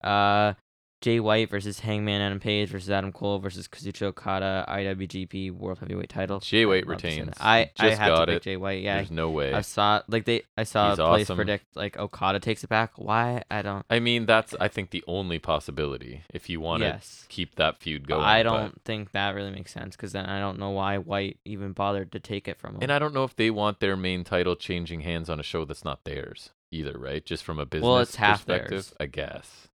Uh, 0.04 0.54
Jay 1.02 1.20
White 1.20 1.50
versus 1.50 1.80
Hangman 1.80 2.20
Adam 2.22 2.40
Page 2.40 2.70
versus 2.70 2.90
Adam 2.90 3.12
Cole 3.14 3.40
versus 3.40 3.68
Kazuchika 3.70 4.08
Okada 4.08 4.66
IWGP 4.68 5.52
World 5.52 5.80
Heavyweight 5.80 6.10
Title. 6.10 6.40
Jay 6.42 6.66
White 6.66 6.84
I'd 6.84 6.88
love 6.90 7.02
to 7.02 7.10
see 7.12 7.22
that. 7.22 7.28
retains. 7.28 7.38
I 7.40 7.72
I 7.80 7.96
got 7.96 8.26
to 8.26 8.32
pick 8.34 8.36
it. 8.38 8.44
Jay 8.44 8.58
White. 8.58 8.82
Yeah, 8.82 8.96
There's 8.98 9.12
no 9.12 9.30
way. 9.30 9.54
I 9.54 9.62
saw 9.62 10.02
like 10.10 10.26
they 10.26 10.44
I 10.58 10.64
saw 10.64 10.90
He's 10.90 11.00
a 11.00 11.06
place 11.06 11.26
awesome. 11.28 11.36
predict 11.38 11.76
like 11.76 11.98
Okada 11.98 12.40
takes 12.42 12.64
it 12.64 12.70
back. 12.70 12.92
Why 12.98 13.44
I 13.50 13.62
don't. 13.62 13.86
I 13.90 14.00
mean, 14.00 14.26
that's 14.26 14.54
I 14.60 14.68
think 14.68 14.90
the 14.90 15.04
only 15.08 15.40
possibility 15.40 16.24
if 16.34 16.50
you 16.50 16.60
want 16.60 16.82
to 16.82 16.88
yes. 16.88 17.26
keep 17.30 17.56
that 17.56 17.80
feud 17.80 18.08
going. 18.08 18.22
I 18.22 18.44
don't 18.44 18.82
think 18.84 19.12
that 19.12 19.36
really 19.36 19.52
makes 19.52 19.72
sense 19.72 19.96
because 19.96 20.12
then 20.12 20.26
I 20.26 20.40
don't 20.40 20.60
know 20.60 20.72
why 20.72 20.98
White 20.98 21.38
even 21.46 21.72
bothered 21.72 22.12
to 22.12 22.20
take 22.20 22.48
it 22.48 22.58
from 22.58 22.76
him. 22.76 22.80
and 22.82 22.92
I 22.92 23.00
don't 23.00 23.14
know 23.14 23.24
if 23.24 23.36
they 23.36 23.50
want 23.52 23.80
their 23.80 23.96
main 23.96 24.24
title 24.26 24.56
changing 24.58 25.02
hands 25.02 25.30
on 25.30 25.40
a 25.40 25.44
show 25.44 25.64
that's 25.64 25.86
not 25.86 26.04
theirs 26.04 26.50
either, 26.72 26.98
right? 27.00 27.26
Just 27.26 27.44
from 27.46 27.58
a 27.58 27.66
business 27.66 27.88
Well, 27.88 27.98
it's 28.00 28.16
half 28.18 28.46
perspective, 28.46 28.70
theirs. 28.70 28.94
I 29.00 29.06
guess. 29.06 29.69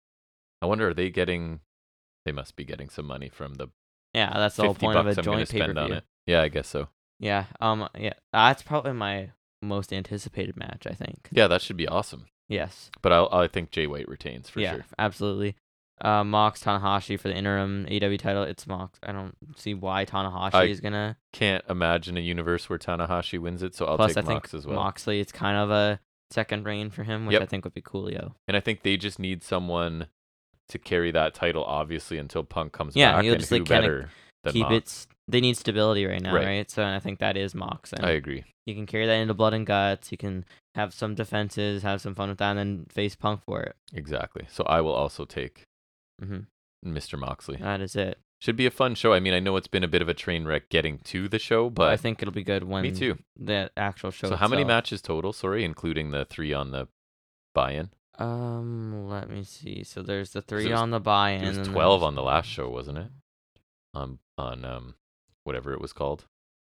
I 0.64 0.66
wonder 0.66 0.90
are 0.90 0.94
they 0.94 1.10
getting? 1.10 1.60
They 2.26 2.32
must 2.32 2.56
be 2.56 2.64
getting 2.64 2.90
some 2.90 3.06
money 3.06 3.30
from 3.30 3.56
the 3.56 3.68
yeah, 4.14 4.32
that's 4.34 4.56
the 4.56 4.64
whole 4.64 4.76
point 4.76 4.98
of 4.98 5.06
a 5.08 5.10
I'm 5.10 5.24
joint 5.24 5.50
pay 5.50 5.60
per 5.60 5.78
on 5.78 5.88
view. 5.88 5.96
it. 5.96 6.04
Yeah, 6.26 6.42
I 6.42 6.48
guess 6.48 6.68
so. 6.68 6.88
Yeah. 7.20 7.46
Um. 7.60 7.90
Yeah. 7.98 8.14
That's 8.32 8.62
probably 8.62 8.94
my 8.94 9.32
most 9.62 9.92
anticipated 9.92 10.56
match. 10.56 10.88
I 10.90 10.94
think. 10.94 11.28
Yeah, 11.32 11.48
that 11.48 11.62
should 11.62 11.78
be 11.78 11.88
awesome. 11.88 12.28
Yes. 12.48 12.92
But 13.02 13.12
I 13.12 13.44
I 13.44 13.48
think 13.48 13.72
Jay 13.72 13.88
White 13.88 14.08
retains 14.08 14.50
for 14.50 14.62
yeah. 14.62 14.76
sure. 14.76 14.86
Absolutely. 14.98 15.56
Uh, 16.02 16.24
Mox 16.24 16.64
Tanahashi 16.64 17.20
for 17.20 17.28
the 17.28 17.36
interim 17.36 17.86
AEW 17.90 18.20
title. 18.20 18.44
It's 18.44 18.66
Mox. 18.68 19.00
I 19.04 19.12
don't 19.12 19.36
see 19.56 19.74
why 19.74 20.06
Tanahashi 20.06 20.54
I 20.54 20.66
is 20.66 20.80
gonna. 20.80 21.18
Can't 21.34 21.64
imagine 21.70 22.18
a 22.18 22.22
universe 22.22 22.70
where 22.70 22.80
Tanahashi 22.80 23.40
wins 23.40 23.64
it, 23.64 23.76
so 23.76 23.86
I'll 23.86 23.98
Plus, 23.98 24.16
take 24.16 24.24
I 24.24 24.28
think 24.28 24.36
Mox 24.36 24.54
as 24.54 24.66
well. 24.66 24.76
Moxley. 24.76 25.20
It's 25.20 25.32
kind 25.32 25.58
of 25.58 25.72
a 25.72 26.00
second 26.32 26.66
reign 26.66 26.90
for 26.90 27.04
him, 27.04 27.26
which 27.26 27.34
Yep. 27.34 27.42
I 27.42 27.46
think 27.46 27.64
would 27.64 27.74
be 27.74 27.82
coolio. 27.82 28.34
And 28.48 28.58
I 28.58 28.60
think 28.60 28.82
they 28.82 28.98
just 28.98 29.20
need 29.20 29.44
someone 29.44 30.08
to 30.74 30.80
carry 30.80 31.12
that 31.12 31.34
title, 31.34 31.64
obviously, 31.64 32.18
until 32.18 32.44
Punk 32.44 32.74
comes 32.74 32.96
Yeah, 32.96 33.14
back. 33.14 33.26
and 33.26 33.40
just, 33.40 33.52
like, 33.52 33.68
better 33.68 34.10
than 34.44 34.54
Keep 34.54 34.72
it. 34.72 35.08
They 35.30 35.40
need 35.40 35.56
stability 35.56 36.06
right 36.06 36.22
now, 36.22 36.34
Right. 36.36 36.46
right? 36.46 36.70
So 36.72 36.84
I 36.86 37.00
think 37.00 37.20
that 37.20 37.38
is 37.38 37.56
Mox. 37.56 37.94
And 37.94 38.06
I 38.06 38.10
agree. 38.12 38.44
you 38.66 38.76
can 38.76 38.86
carry 38.86 39.06
that 39.06 39.14
into 39.16 39.34
Blood 39.34 39.54
and 39.54 39.66
Guts. 39.66 40.12
You 40.12 40.18
can 40.18 40.44
have 40.76 40.94
some 40.94 41.16
defenses, 41.16 41.82
have 41.84 42.02
some 42.02 42.14
fun 42.14 42.28
with 42.30 42.40
that, 42.40 42.58
and 42.58 42.60
then 42.60 42.86
face 42.90 43.16
Punk 43.16 43.42
for 43.46 43.62
it. 43.62 43.76
Exactly. 43.94 44.46
So 44.50 44.64
I 44.66 44.82
will 44.82 44.92
also 44.94 45.24
take 45.26 45.64
hmm 46.22 46.40
Mr. 46.86 47.18
Moxley. 47.18 47.56
That 47.58 47.80
is 47.80 47.96
it. 47.96 48.18
Should 48.42 48.58
be 48.58 48.66
a 48.66 48.72
fun 48.72 48.96
show. 48.96 49.14
I 49.14 49.22
mean, 49.22 49.34
I 49.34 49.40
know 49.40 49.56
it's 49.56 49.70
been 49.70 49.86
a 49.86 49.88
bit 49.88 50.02
of 50.02 50.10
a 50.10 50.14
train 50.14 50.44
wreck 50.44 50.68
getting 50.68 50.98
to 51.06 51.30
the 51.30 51.40
show, 51.40 51.70
But 51.70 51.90
I 51.92 51.96
think 51.96 52.22
it'll 52.22 52.34
be 52.34 52.44
good 52.44 52.66
when 52.66 52.82
me 52.84 52.92
too. 52.92 53.18
the 53.38 53.72
actual 53.78 54.12
show. 54.12 54.28
So 54.28 54.36
how 54.36 54.50
many 54.50 54.66
matches 54.66 55.02
total? 55.02 55.32
Sorry, 55.32 55.64
including 55.64 56.12
the 56.12 56.26
three 56.26 56.52
on 56.52 56.72
the 56.72 56.90
buy-in. 57.54 57.92
Um, 58.20 59.08
let 59.08 59.30
me 59.30 59.44
see. 59.44 59.84
So 59.84 60.02
there's 60.02 60.32
the 60.32 60.42
three 60.42 60.70
was- 60.72 60.80
on 60.80 60.92
the 60.92 61.00
buy-in. 61.00 61.44
It 61.44 61.48
was 61.48 61.58
and 61.58 61.66
then 61.66 61.74
twelve 61.74 62.02
there's- 62.02 62.08
on 62.08 62.16
the 62.16 62.24
last 62.24 62.48
show, 62.48 62.70
wasn't 62.70 62.98
it? 63.00 63.12
On 63.94 64.20
on 64.38 64.66
um 64.66 64.96
whatever 65.44 65.74
it 65.74 65.82
was 65.82 65.94
called. 65.94 66.26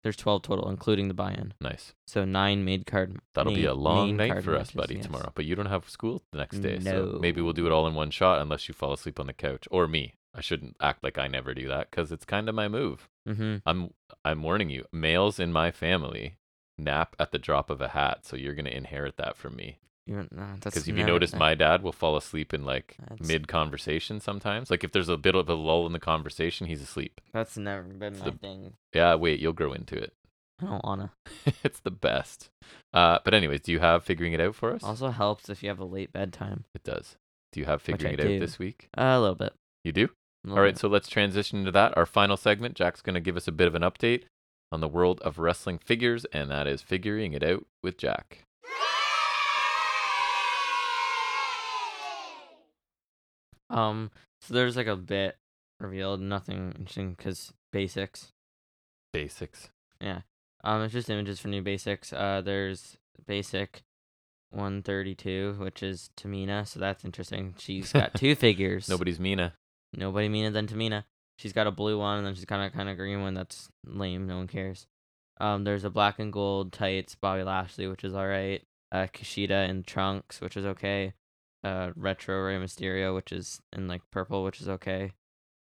There's 0.02 0.16
twelve 0.16 0.43
total, 0.43 0.69
including 0.69 1.09
the 1.09 1.15
buy-in. 1.15 1.55
Nice. 1.61 1.94
So 2.06 2.24
nine 2.24 2.65
made 2.65 2.85
card. 2.86 3.19
That'll 3.35 3.55
be 3.55 3.65
a 3.65 3.74
long 3.74 4.16
night 4.16 4.43
for 4.44 4.55
us, 4.55 4.70
buddy, 4.70 4.97
yes. 4.97 5.06
tomorrow. 5.06 5.32
But 5.35 5.47
you 5.47 5.55
don't 5.55 5.66
have 5.66 5.89
school 5.89 6.23
the 6.31 6.39
next 6.39 6.59
day, 6.59 6.78
so 6.78 7.19
maybe 7.20 7.40
we'll 7.40 7.52
do 7.55 7.66
it 7.66 7.73
all 7.73 7.86
in 7.86 7.94
one 7.94 8.11
shot, 8.11 8.40
unless 8.40 8.69
you 8.69 8.74
fall 8.74 8.93
asleep 8.93 9.19
on 9.19 9.27
the 9.27 9.32
couch 9.32 9.66
or 9.70 9.89
me. 9.89 10.15
I 10.35 10.40
shouldn't 10.40 10.77
act 10.81 11.02
like 11.05 11.16
I 11.16 11.27
never 11.28 11.55
do 11.55 11.69
that 11.69 11.90
because 11.90 12.11
it's 12.12 12.24
kind 12.27 12.48
of 12.48 12.55
my 12.55 12.69
move. 12.69 13.09
Mm-hmm. 13.28 13.56
I'm 13.65 13.94
I'm 14.24 14.43
warning 14.43 14.69
you. 14.69 14.85
Males 14.93 15.39
in 15.40 15.52
my 15.52 15.70
family 15.70 16.36
nap 16.77 17.15
at 17.19 17.31
the 17.31 17.39
drop 17.39 17.70
of 17.70 17.81
a 17.81 17.89
hat, 17.89 18.27
so 18.27 18.36
you're 18.36 18.55
gonna 18.55 18.70
inherit 18.70 19.16
that 19.16 19.36
from 19.36 19.56
me. 19.56 19.78
You're, 20.06 20.26
nah, 20.31 20.52
that's 20.60 20.74
Because 20.74 20.89
if 20.89 20.97
you 20.98 21.05
notice, 21.05 21.35
my 21.35 21.55
dad 21.55 21.82
will 21.82 21.93
fall 21.93 22.16
asleep 22.16 22.52
in 22.52 22.64
like 22.64 22.97
That's- 23.09 23.26
mid 23.26 23.48
conversation 23.48 24.20
sometimes. 24.20 24.70
Like 24.70 24.85
if 24.85 24.93
there's 24.93 25.09
a 25.09 25.16
bit 25.16 25.35
of 25.35 25.48
a 25.48 25.55
lull 25.55 25.86
in 25.86 25.93
the 25.93 25.98
conversation, 26.01 26.66
he's 26.66 26.82
asleep. 26.82 27.20
That's 27.32 27.56
never 27.56 27.82
been 27.82 28.12
It's 28.14 28.22
my 28.22 28.31
the- 28.31 28.36
thing. 28.36 28.72
Yeah, 28.94 29.14
wait, 29.14 29.40
you'll 29.40 29.55
grow 29.55 29.72
into 29.72 29.97
it. 29.97 30.12
I 30.60 30.66
don't 30.66 30.85
wanna. 30.85 31.12
it's 31.64 31.81
the 31.81 31.90
best. 31.90 32.51
Uh, 32.93 33.18
but 33.24 33.35
anyways, 33.35 33.62
do 33.62 33.72
you 33.72 33.81
have 33.81 34.05
figuring 34.05 34.32
it 34.35 34.40
out 34.40 34.55
for 34.55 34.72
us? 34.72 34.85
Also 34.85 35.09
helps 35.10 35.48
if 35.48 35.62
you 35.62 35.68
have 35.68 35.81
a 35.81 35.85
late 35.85 36.12
bedtime. 36.12 36.64
It 36.74 36.85
does. 36.85 37.16
Do 37.52 37.60
you 37.60 37.66
have 37.66 37.81
figuring 37.82 38.14
it 38.14 38.20
out 38.20 38.40
this 38.40 38.59
week? 38.59 38.89
Uh, 38.97 39.02
a 39.02 39.20
little 39.20 39.35
bit. 39.36 39.52
You 39.85 39.93
do. 39.93 40.10
All 40.48 40.56
right, 40.56 40.74
bit. 40.74 40.78
so 40.78 40.89
let's 40.89 41.09
transition 41.09 41.60
into 41.60 41.72
that. 41.72 41.97
Our 41.97 42.05
final 42.06 42.36
segment. 42.36 42.74
Jack's 42.74 43.01
going 43.01 43.14
to 43.14 43.20
give 43.20 43.36
us 43.36 43.48
a 43.48 43.52
bit 43.52 43.66
of 43.66 43.74
an 43.74 43.82
update 43.82 44.24
on 44.70 44.81
the 44.81 44.89
world 44.89 45.20
of 45.22 45.39
wrestling 45.39 45.78
figures, 45.78 46.24
and 46.26 46.51
that 46.51 46.66
is 46.66 46.82
figuring 46.82 47.32
it 47.32 47.43
out 47.43 47.64
with 47.82 47.97
Jack. 47.97 48.44
Um, 53.74 54.10
so 54.40 54.55
there's 54.55 54.76
like 54.76 54.86
a 54.86 54.96
bit 54.96 55.36
revealed, 55.80 56.20
nothing 56.20 56.72
interesting 56.78 57.14
because 57.14 57.52
basics. 57.72 58.32
Basics. 59.12 59.68
Yeah. 60.01 60.20
Um, 60.62 60.82
it's 60.82 60.94
just 60.94 61.10
images 61.10 61.40
for 61.40 61.48
new 61.48 61.62
basics. 61.62 62.12
Uh, 62.12 62.40
there's 62.42 62.96
basic 63.26 63.82
132, 64.51 65.56
which 65.59 65.82
is 65.82 66.10
Tamina, 66.16 66.66
so 66.66 66.80
that's 66.80 67.05
interesting. 67.05 67.55
She's 67.59 67.92
got 67.92 68.14
two 68.14 68.34
figures. 68.36 68.88
Nobody's 68.88 69.20
Mina. 69.20 69.55
Nobody 69.92 70.28
Mina 70.28 70.51
than 70.51 70.66
Tamina. 70.66 71.05
She's 71.38 71.52
got 71.52 71.66
a 71.66 71.72
blue 71.72 71.98
one, 71.98 72.18
and 72.18 72.26
then 72.26 72.34
she's 72.34 72.44
kind 72.44 72.64
of 72.64 72.72
kind 72.72 72.88
of 72.88 72.96
green 72.96 73.20
one. 73.20 73.34
That's 73.34 73.68
lame. 73.84 74.26
No 74.26 74.36
one 74.36 74.46
cares. 74.46 74.86
Um, 75.40 75.64
there's 75.64 75.84
a 75.84 75.90
black 75.90 76.18
and 76.18 76.32
gold 76.32 76.72
tights 76.72 77.16
Bobby 77.16 77.42
Lashley, 77.42 77.88
which 77.88 78.05
is 78.05 78.14
all 78.14 78.26
right. 78.26 78.62
Uh, 78.92 79.09
Kushida 79.12 79.68
in 79.68 79.82
trunks, 79.82 80.40
which 80.40 80.56
is 80.56 80.64
okay. 80.64 81.12
Uh, 81.65 81.91
retro 81.97 82.43
Rey 82.43 82.59
Mysterio, 82.59 83.15
which 83.15 83.32
is 83.32 83.62
in 83.73 83.89
like 83.89 84.03
purple, 84.11 84.45
which 84.45 84.61
is 84.61 84.69
okay. 84.69 85.12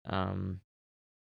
Um, 0.06 0.60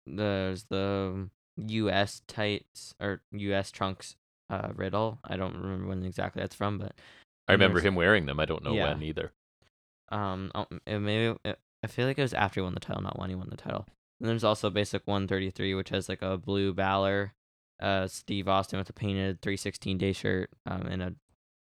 there's 0.07 0.65
the 0.65 1.29
U.S. 1.57 2.23
tights 2.27 2.95
or 3.01 3.23
U.S. 3.33 3.71
trunks. 3.71 4.17
Uh, 4.51 4.69
Riddle. 4.77 5.19
I 5.25 5.37
don't 5.37 5.57
remember 5.57 5.89
when 5.89 6.05
exactly 6.05 6.41
that's 6.41 6.55
from, 6.55 6.79
but 6.79 6.93
I 7.49 7.53
remember 7.53 7.81
him 7.81 7.95
wearing 7.97 8.27
them. 8.27 8.39
I 8.39 8.45
don't 8.45 8.63
know 8.63 8.75
Yeah. 8.75 8.91
when 8.91 9.03
either. 9.03 9.33
um, 10.11 10.53
oh, 10.55 10.67
it 10.87 10.99
maybe 11.01 11.37
it, 11.45 11.59
I 11.83 11.87
feel 11.89 12.07
like 12.07 12.19
it 12.19 12.23
was 12.23 12.35
after 12.35 12.61
he 12.61 12.65
won 12.65 12.75
the 12.75 12.81
title, 12.81 13.03
not 13.03 13.19
when 13.19 13.29
he 13.31 13.35
won 13.35 13.49
the 13.51 13.57
title. 13.57 13.87
And 14.21 14.29
there's 14.29 14.45
also 14.45 14.71
basic 14.71 15.03
133, 15.07 15.75
which 15.75 15.89
has 15.91 16.09
like 16.09 16.23
a 16.23 16.39
blue 16.39 16.73
Balor, 16.73 17.35
uh, 17.81 18.07
Steve 18.07 18.47
Austin 18.49 18.79
with 18.79 18.89
a 18.89 18.93
painted 18.93 19.41
316 19.43 19.99
day 19.99 20.13
shirt, 20.13 20.51
um, 20.65 20.83
and 20.83 21.03
a 21.03 21.15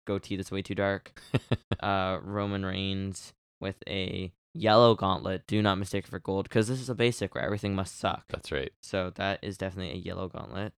goatee 0.06 0.36
that's 0.36 0.52
way 0.52 0.62
too 0.62 0.76
dark. 0.76 1.20
uh, 1.80 2.20
Roman 2.24 2.66
Reigns 2.66 3.34
with 3.60 3.78
a 3.88 4.32
yellow 4.54 4.96
gauntlet. 4.96 5.48
Do 5.48 5.62
not 5.62 5.78
mistake 5.78 6.06
it 6.06 6.10
for 6.10 6.20
gold, 6.20 6.46
because 6.46 6.68
this 6.68 6.82
is 6.82 6.90
a 6.90 6.96
basic 6.96 7.36
where 7.36 7.44
everything 7.44 7.76
must 7.76 8.00
suck. 8.00 8.26
That's 8.30 8.52
right. 8.52 8.72
So 8.82 9.12
that 9.16 9.40
is 9.42 9.58
definitely 9.58 9.94
a 9.94 10.02
yellow 10.02 10.28
gauntlet. 10.28 10.74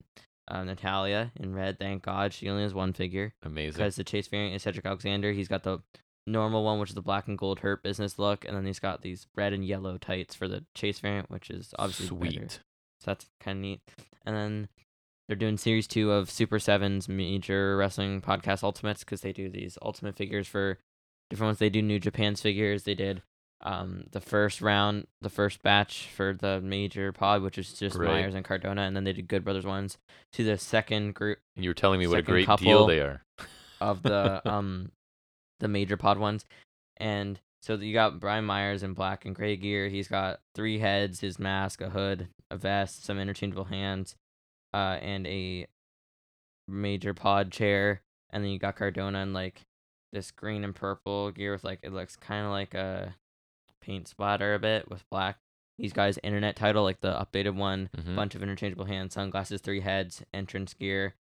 Uh, 0.48 0.64
Natalya 0.64 1.32
in 1.40 1.56
red. 1.56 1.80
Thank 1.80 2.04
God 2.04 2.34
she 2.34 2.50
only 2.50 2.64
has 2.64 2.74
one 2.74 2.91
figure 2.91 3.34
Amazing. 3.44 3.78
because 3.78 3.95
the 3.95 4.04
Chase 4.04 4.28
variant 4.28 4.56
is 4.56 4.64
Cedric 4.64 4.86
Alexander. 4.86 5.32
He's 5.32 5.48
got 5.48 5.64
the 5.64 5.80
normal 6.28 6.66
one, 6.66 6.80
which 6.80 6.90
is 6.90 6.95
the 6.95 7.02
black 7.02 7.28
and 7.30 7.38
gold 7.38 7.60
hurt 7.60 7.82
business 7.82 8.20
look, 8.20 8.44
and 8.45 8.56
then 8.56 8.66
he's 8.66 8.80
got 8.80 9.02
these 9.02 9.28
red 9.36 9.54
and 9.54 9.66
yellow 9.66 9.98
tights 9.98 10.36
for 10.36 10.50
the 10.50 10.66
Chase 10.76 11.00
variant, 11.00 11.30
which 11.30 11.50
is 11.50 11.74
obviously 11.80 12.08
Sweet. 12.08 12.41
better. 12.41 12.48
So 13.00 13.06
that's 13.06 13.26
kind 13.40 13.58
of 13.58 13.62
neat. 13.62 13.82
And 14.26 14.36
then 14.36 14.68
they're 15.28 15.36
doing 15.36 15.58
series 15.58 15.88
two 15.88 16.12
of 16.12 16.30
Super7's 16.30 17.08
Major 17.08 17.78
Wrestling 17.78 18.22
Podcast 18.22 18.64
Ultimates 18.64 19.04
because 19.04 19.22
they 19.22 19.34
do 19.34 19.50
these 19.50 19.78
ultimate 19.82 20.16
figures 20.16 20.48
for 20.48 20.80
different 21.30 21.50
ones. 21.50 21.60
They 21.60 21.70
do 21.70 21.82
New 21.82 22.00
Japan's 22.00 22.41
figures. 22.41 22.84
They 22.84 22.95
did 22.95 23.22
um 23.62 24.04
the 24.12 24.20
first 24.20 24.62
round, 24.62 25.08
the 25.22 25.30
first 25.30 25.64
batch 25.64 26.08
for 26.14 26.34
the 26.34 26.60
major 26.60 27.14
pod, 27.14 27.41
which 27.41 27.58
is 27.58 27.74
just 27.74 27.95
Right. 27.95 28.10
Myers 28.10 28.36
and 28.36 28.44
Cardona, 28.44 28.82
and 28.82 28.95
then 28.95 29.06
they 29.06 29.14
did 29.14 29.28
Good 29.28 29.44
Brothers 29.45 29.66
ones. 29.66 29.98
To 30.34 30.44
the 30.44 30.58
second 30.58 31.16
group 31.16 31.40
And 31.56 31.64
you 31.64 31.70
were 31.70 31.76
telling 31.76 32.00
me 32.00 32.08
what 32.08 32.20
a 32.20 32.24
great 32.24 32.50
deal 32.58 32.86
they 32.88 33.00
are. 33.00 33.24
of 33.80 34.02
the 34.04 34.41
um 34.50 34.91
the 35.60 35.68
major 35.70 35.95
pod 35.95 36.18
ones 36.18 36.44
and 36.98 37.40
so 37.62 37.76
you 37.76 37.94
got 37.94 38.20
Brian 38.20 38.44
Myers 38.44 38.84
in 38.84 38.94
black 38.94 39.24
and 39.24 39.34
gray 39.34 39.56
gear. 39.56 39.88
He's 39.88 40.10
got 40.10 40.41
three 40.54 40.80
heads, 40.80 41.22
his 41.22 41.40
mask, 41.40 41.80
a 41.80 41.90
hood, 41.90 42.28
a 42.52 42.58
vest, 42.58 43.06
some 43.06 43.18
interchangeable 43.18 43.64
hands, 43.64 44.18
uh, 44.74 44.98
and 45.02 45.28
a 45.28 45.68
major 46.68 47.14
pod 47.14 47.52
chair. 47.52 48.02
And 48.32 48.44
then 48.44 48.52
you 48.52 48.60
got 48.60 48.76
Cardona 48.76 49.20
in 49.20 49.34
like 49.34 49.62
this 50.12 50.32
green 50.32 50.64
and 50.64 50.76
purple 50.76 51.32
gear 51.32 51.52
with 51.54 51.64
like 51.64 51.80
it 51.84 51.94
looks 51.94 52.16
kind 52.16 52.45
of 52.45 52.52
like 52.52 52.74
a 52.74 53.16
paint 53.82 54.08
splatter 54.08 54.54
a 54.54 54.60
bit 54.60 54.90
with 54.90 55.04
black. 55.10 55.38
He's 55.78 55.94
got 55.94 56.06
his 56.08 56.20
internet 56.24 56.56
title, 56.56 56.84
like 56.84 57.02
the 57.02 57.14
updated 57.14 57.56
one, 57.56 57.90
Mhm. 57.98 58.16
bunch 58.16 58.36
of 58.36 58.44
interchangeable 58.44 58.86
hands, 58.86 59.14
sunglasses, 59.16 59.60
three 59.62 59.82
heads, 59.82 60.24
entrance 60.34 60.74
gear, 60.74 61.16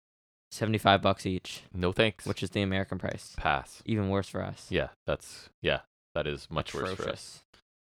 seventy 0.51 0.79
five 0.79 1.01
bucks 1.03 1.25
each, 1.25 1.63
No 1.73 1.93
thanks. 1.93 2.27
which 2.27 2.43
is 2.43 2.51
the 2.51 2.61
American 2.63 2.99
price. 2.99 3.35
pass? 3.37 3.81
Even 3.87 4.09
worse 4.09 4.29
for 4.29 4.43
us. 4.43 4.67
Yeah, 4.71 4.89
that's 5.07 5.51
yeah. 5.63 5.83
That 6.15 6.27
is 6.27 6.51
much 6.51 6.75
worse 6.75 6.95
for 6.97 7.09
us. 7.09 7.45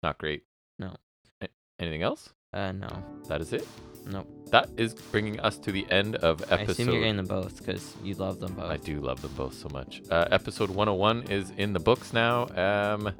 Not 0.02 0.16
great. 0.16 0.44
No. 0.78 0.96
A- 1.42 1.48
Anything 1.78 2.02
else? 2.02 2.32
Uh, 2.56 2.72
no. 2.72 2.88
That 3.28 3.42
is 3.42 3.52
it. 3.52 3.68
Nope. 4.06 4.26
That 4.50 4.70
is 4.76 4.94
bringing 4.94 5.40
us 5.40 5.58
to 5.58 5.72
the 5.72 5.86
end 5.90 6.16
of 6.16 6.40
episode. 6.42 6.58
I 6.58 6.62
assume 6.62 6.88
you're 6.88 7.00
getting 7.00 7.16
them 7.16 7.26
both 7.26 7.58
because 7.58 7.94
you 8.02 8.14
love 8.14 8.40
them 8.40 8.54
both. 8.54 8.70
I 8.70 8.76
do 8.78 9.00
love 9.00 9.20
them 9.20 9.32
both 9.36 9.54
so 9.54 9.68
much. 9.68 10.02
Uh, 10.10 10.26
episode 10.30 10.70
101 10.70 11.24
is 11.24 11.52
in 11.58 11.72
the 11.72 11.80
books 11.80 12.12
now. 12.12 12.46
Um, 12.56 13.12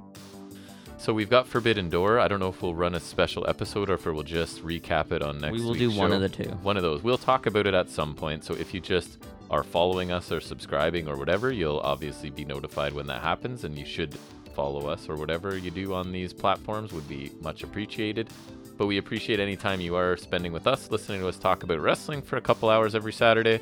so 0.96 1.12
we've 1.12 1.28
got 1.28 1.46
Forbidden 1.46 1.90
Door. 1.90 2.20
I 2.20 2.28
don't 2.28 2.40
know 2.40 2.48
if 2.48 2.62
we'll 2.62 2.74
run 2.74 2.94
a 2.94 3.00
special 3.00 3.46
episode 3.48 3.90
or 3.90 3.94
if 3.94 4.06
we'll 4.06 4.22
just 4.22 4.64
recap 4.64 5.12
it 5.12 5.22
on 5.22 5.40
next. 5.40 5.52
we 5.58 5.64
will 5.64 5.74
do 5.74 5.90
one 5.90 6.10
show. 6.10 6.16
of 6.16 6.20
the 6.22 6.28
two. 6.28 6.50
One 6.62 6.76
of 6.76 6.82
those. 6.82 7.02
We'll 7.02 7.18
talk 7.18 7.46
about 7.46 7.66
it 7.66 7.74
at 7.74 7.90
some 7.90 8.14
point. 8.14 8.44
So 8.44 8.54
if 8.54 8.72
you 8.72 8.80
just 8.80 9.18
are 9.50 9.64
following 9.64 10.12
us 10.12 10.32
or 10.32 10.40
subscribing 10.40 11.08
or 11.08 11.16
whatever, 11.16 11.52
you'll 11.52 11.80
obviously 11.80 12.30
be 12.30 12.44
notified 12.44 12.92
when 12.94 13.06
that 13.08 13.22
happens, 13.22 13.64
and 13.64 13.76
you 13.76 13.84
should 13.84 14.16
follow 14.54 14.88
us 14.88 15.08
or 15.08 15.16
whatever 15.16 15.58
you 15.58 15.70
do 15.70 15.92
on 15.92 16.12
these 16.12 16.32
platforms 16.32 16.92
would 16.92 17.06
be 17.08 17.30
much 17.42 17.62
appreciated. 17.62 18.30
But 18.76 18.86
we 18.86 18.98
appreciate 18.98 19.40
any 19.40 19.56
time 19.56 19.80
you 19.80 19.96
are 19.96 20.16
spending 20.16 20.52
with 20.52 20.66
us, 20.66 20.90
listening 20.90 21.20
to 21.20 21.28
us 21.28 21.38
talk 21.38 21.62
about 21.62 21.80
wrestling 21.80 22.22
for 22.22 22.36
a 22.36 22.40
couple 22.40 22.68
hours 22.68 22.94
every 22.94 23.12
Saturday. 23.12 23.60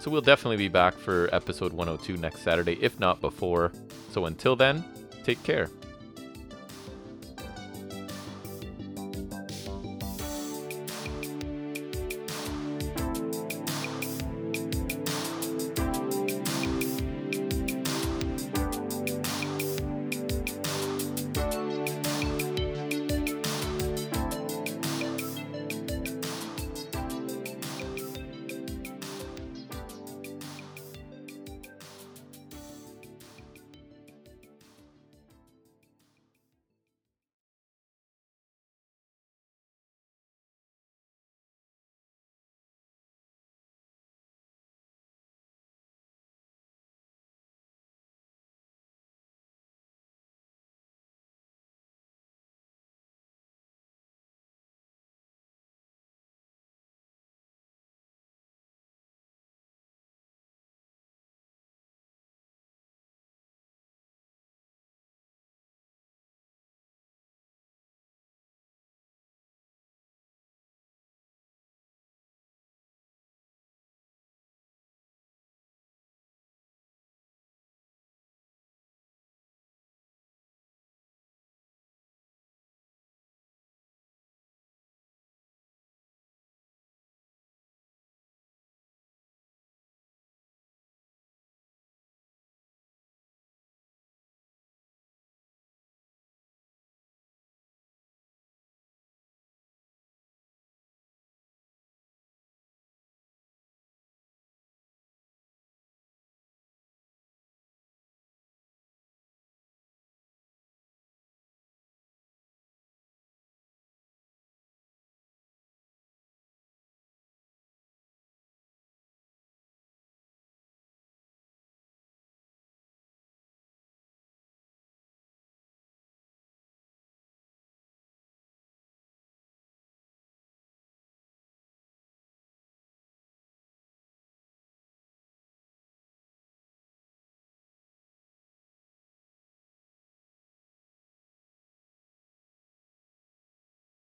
So 0.00 0.10
we'll 0.10 0.20
definitely 0.20 0.56
be 0.56 0.68
back 0.68 0.94
for 0.94 1.28
episode 1.32 1.72
102 1.72 2.16
next 2.16 2.40
Saturday, 2.40 2.78
if 2.80 2.98
not 2.98 3.20
before. 3.20 3.72
So 4.10 4.26
until 4.26 4.56
then, 4.56 4.84
take 5.24 5.42
care. 5.42 5.68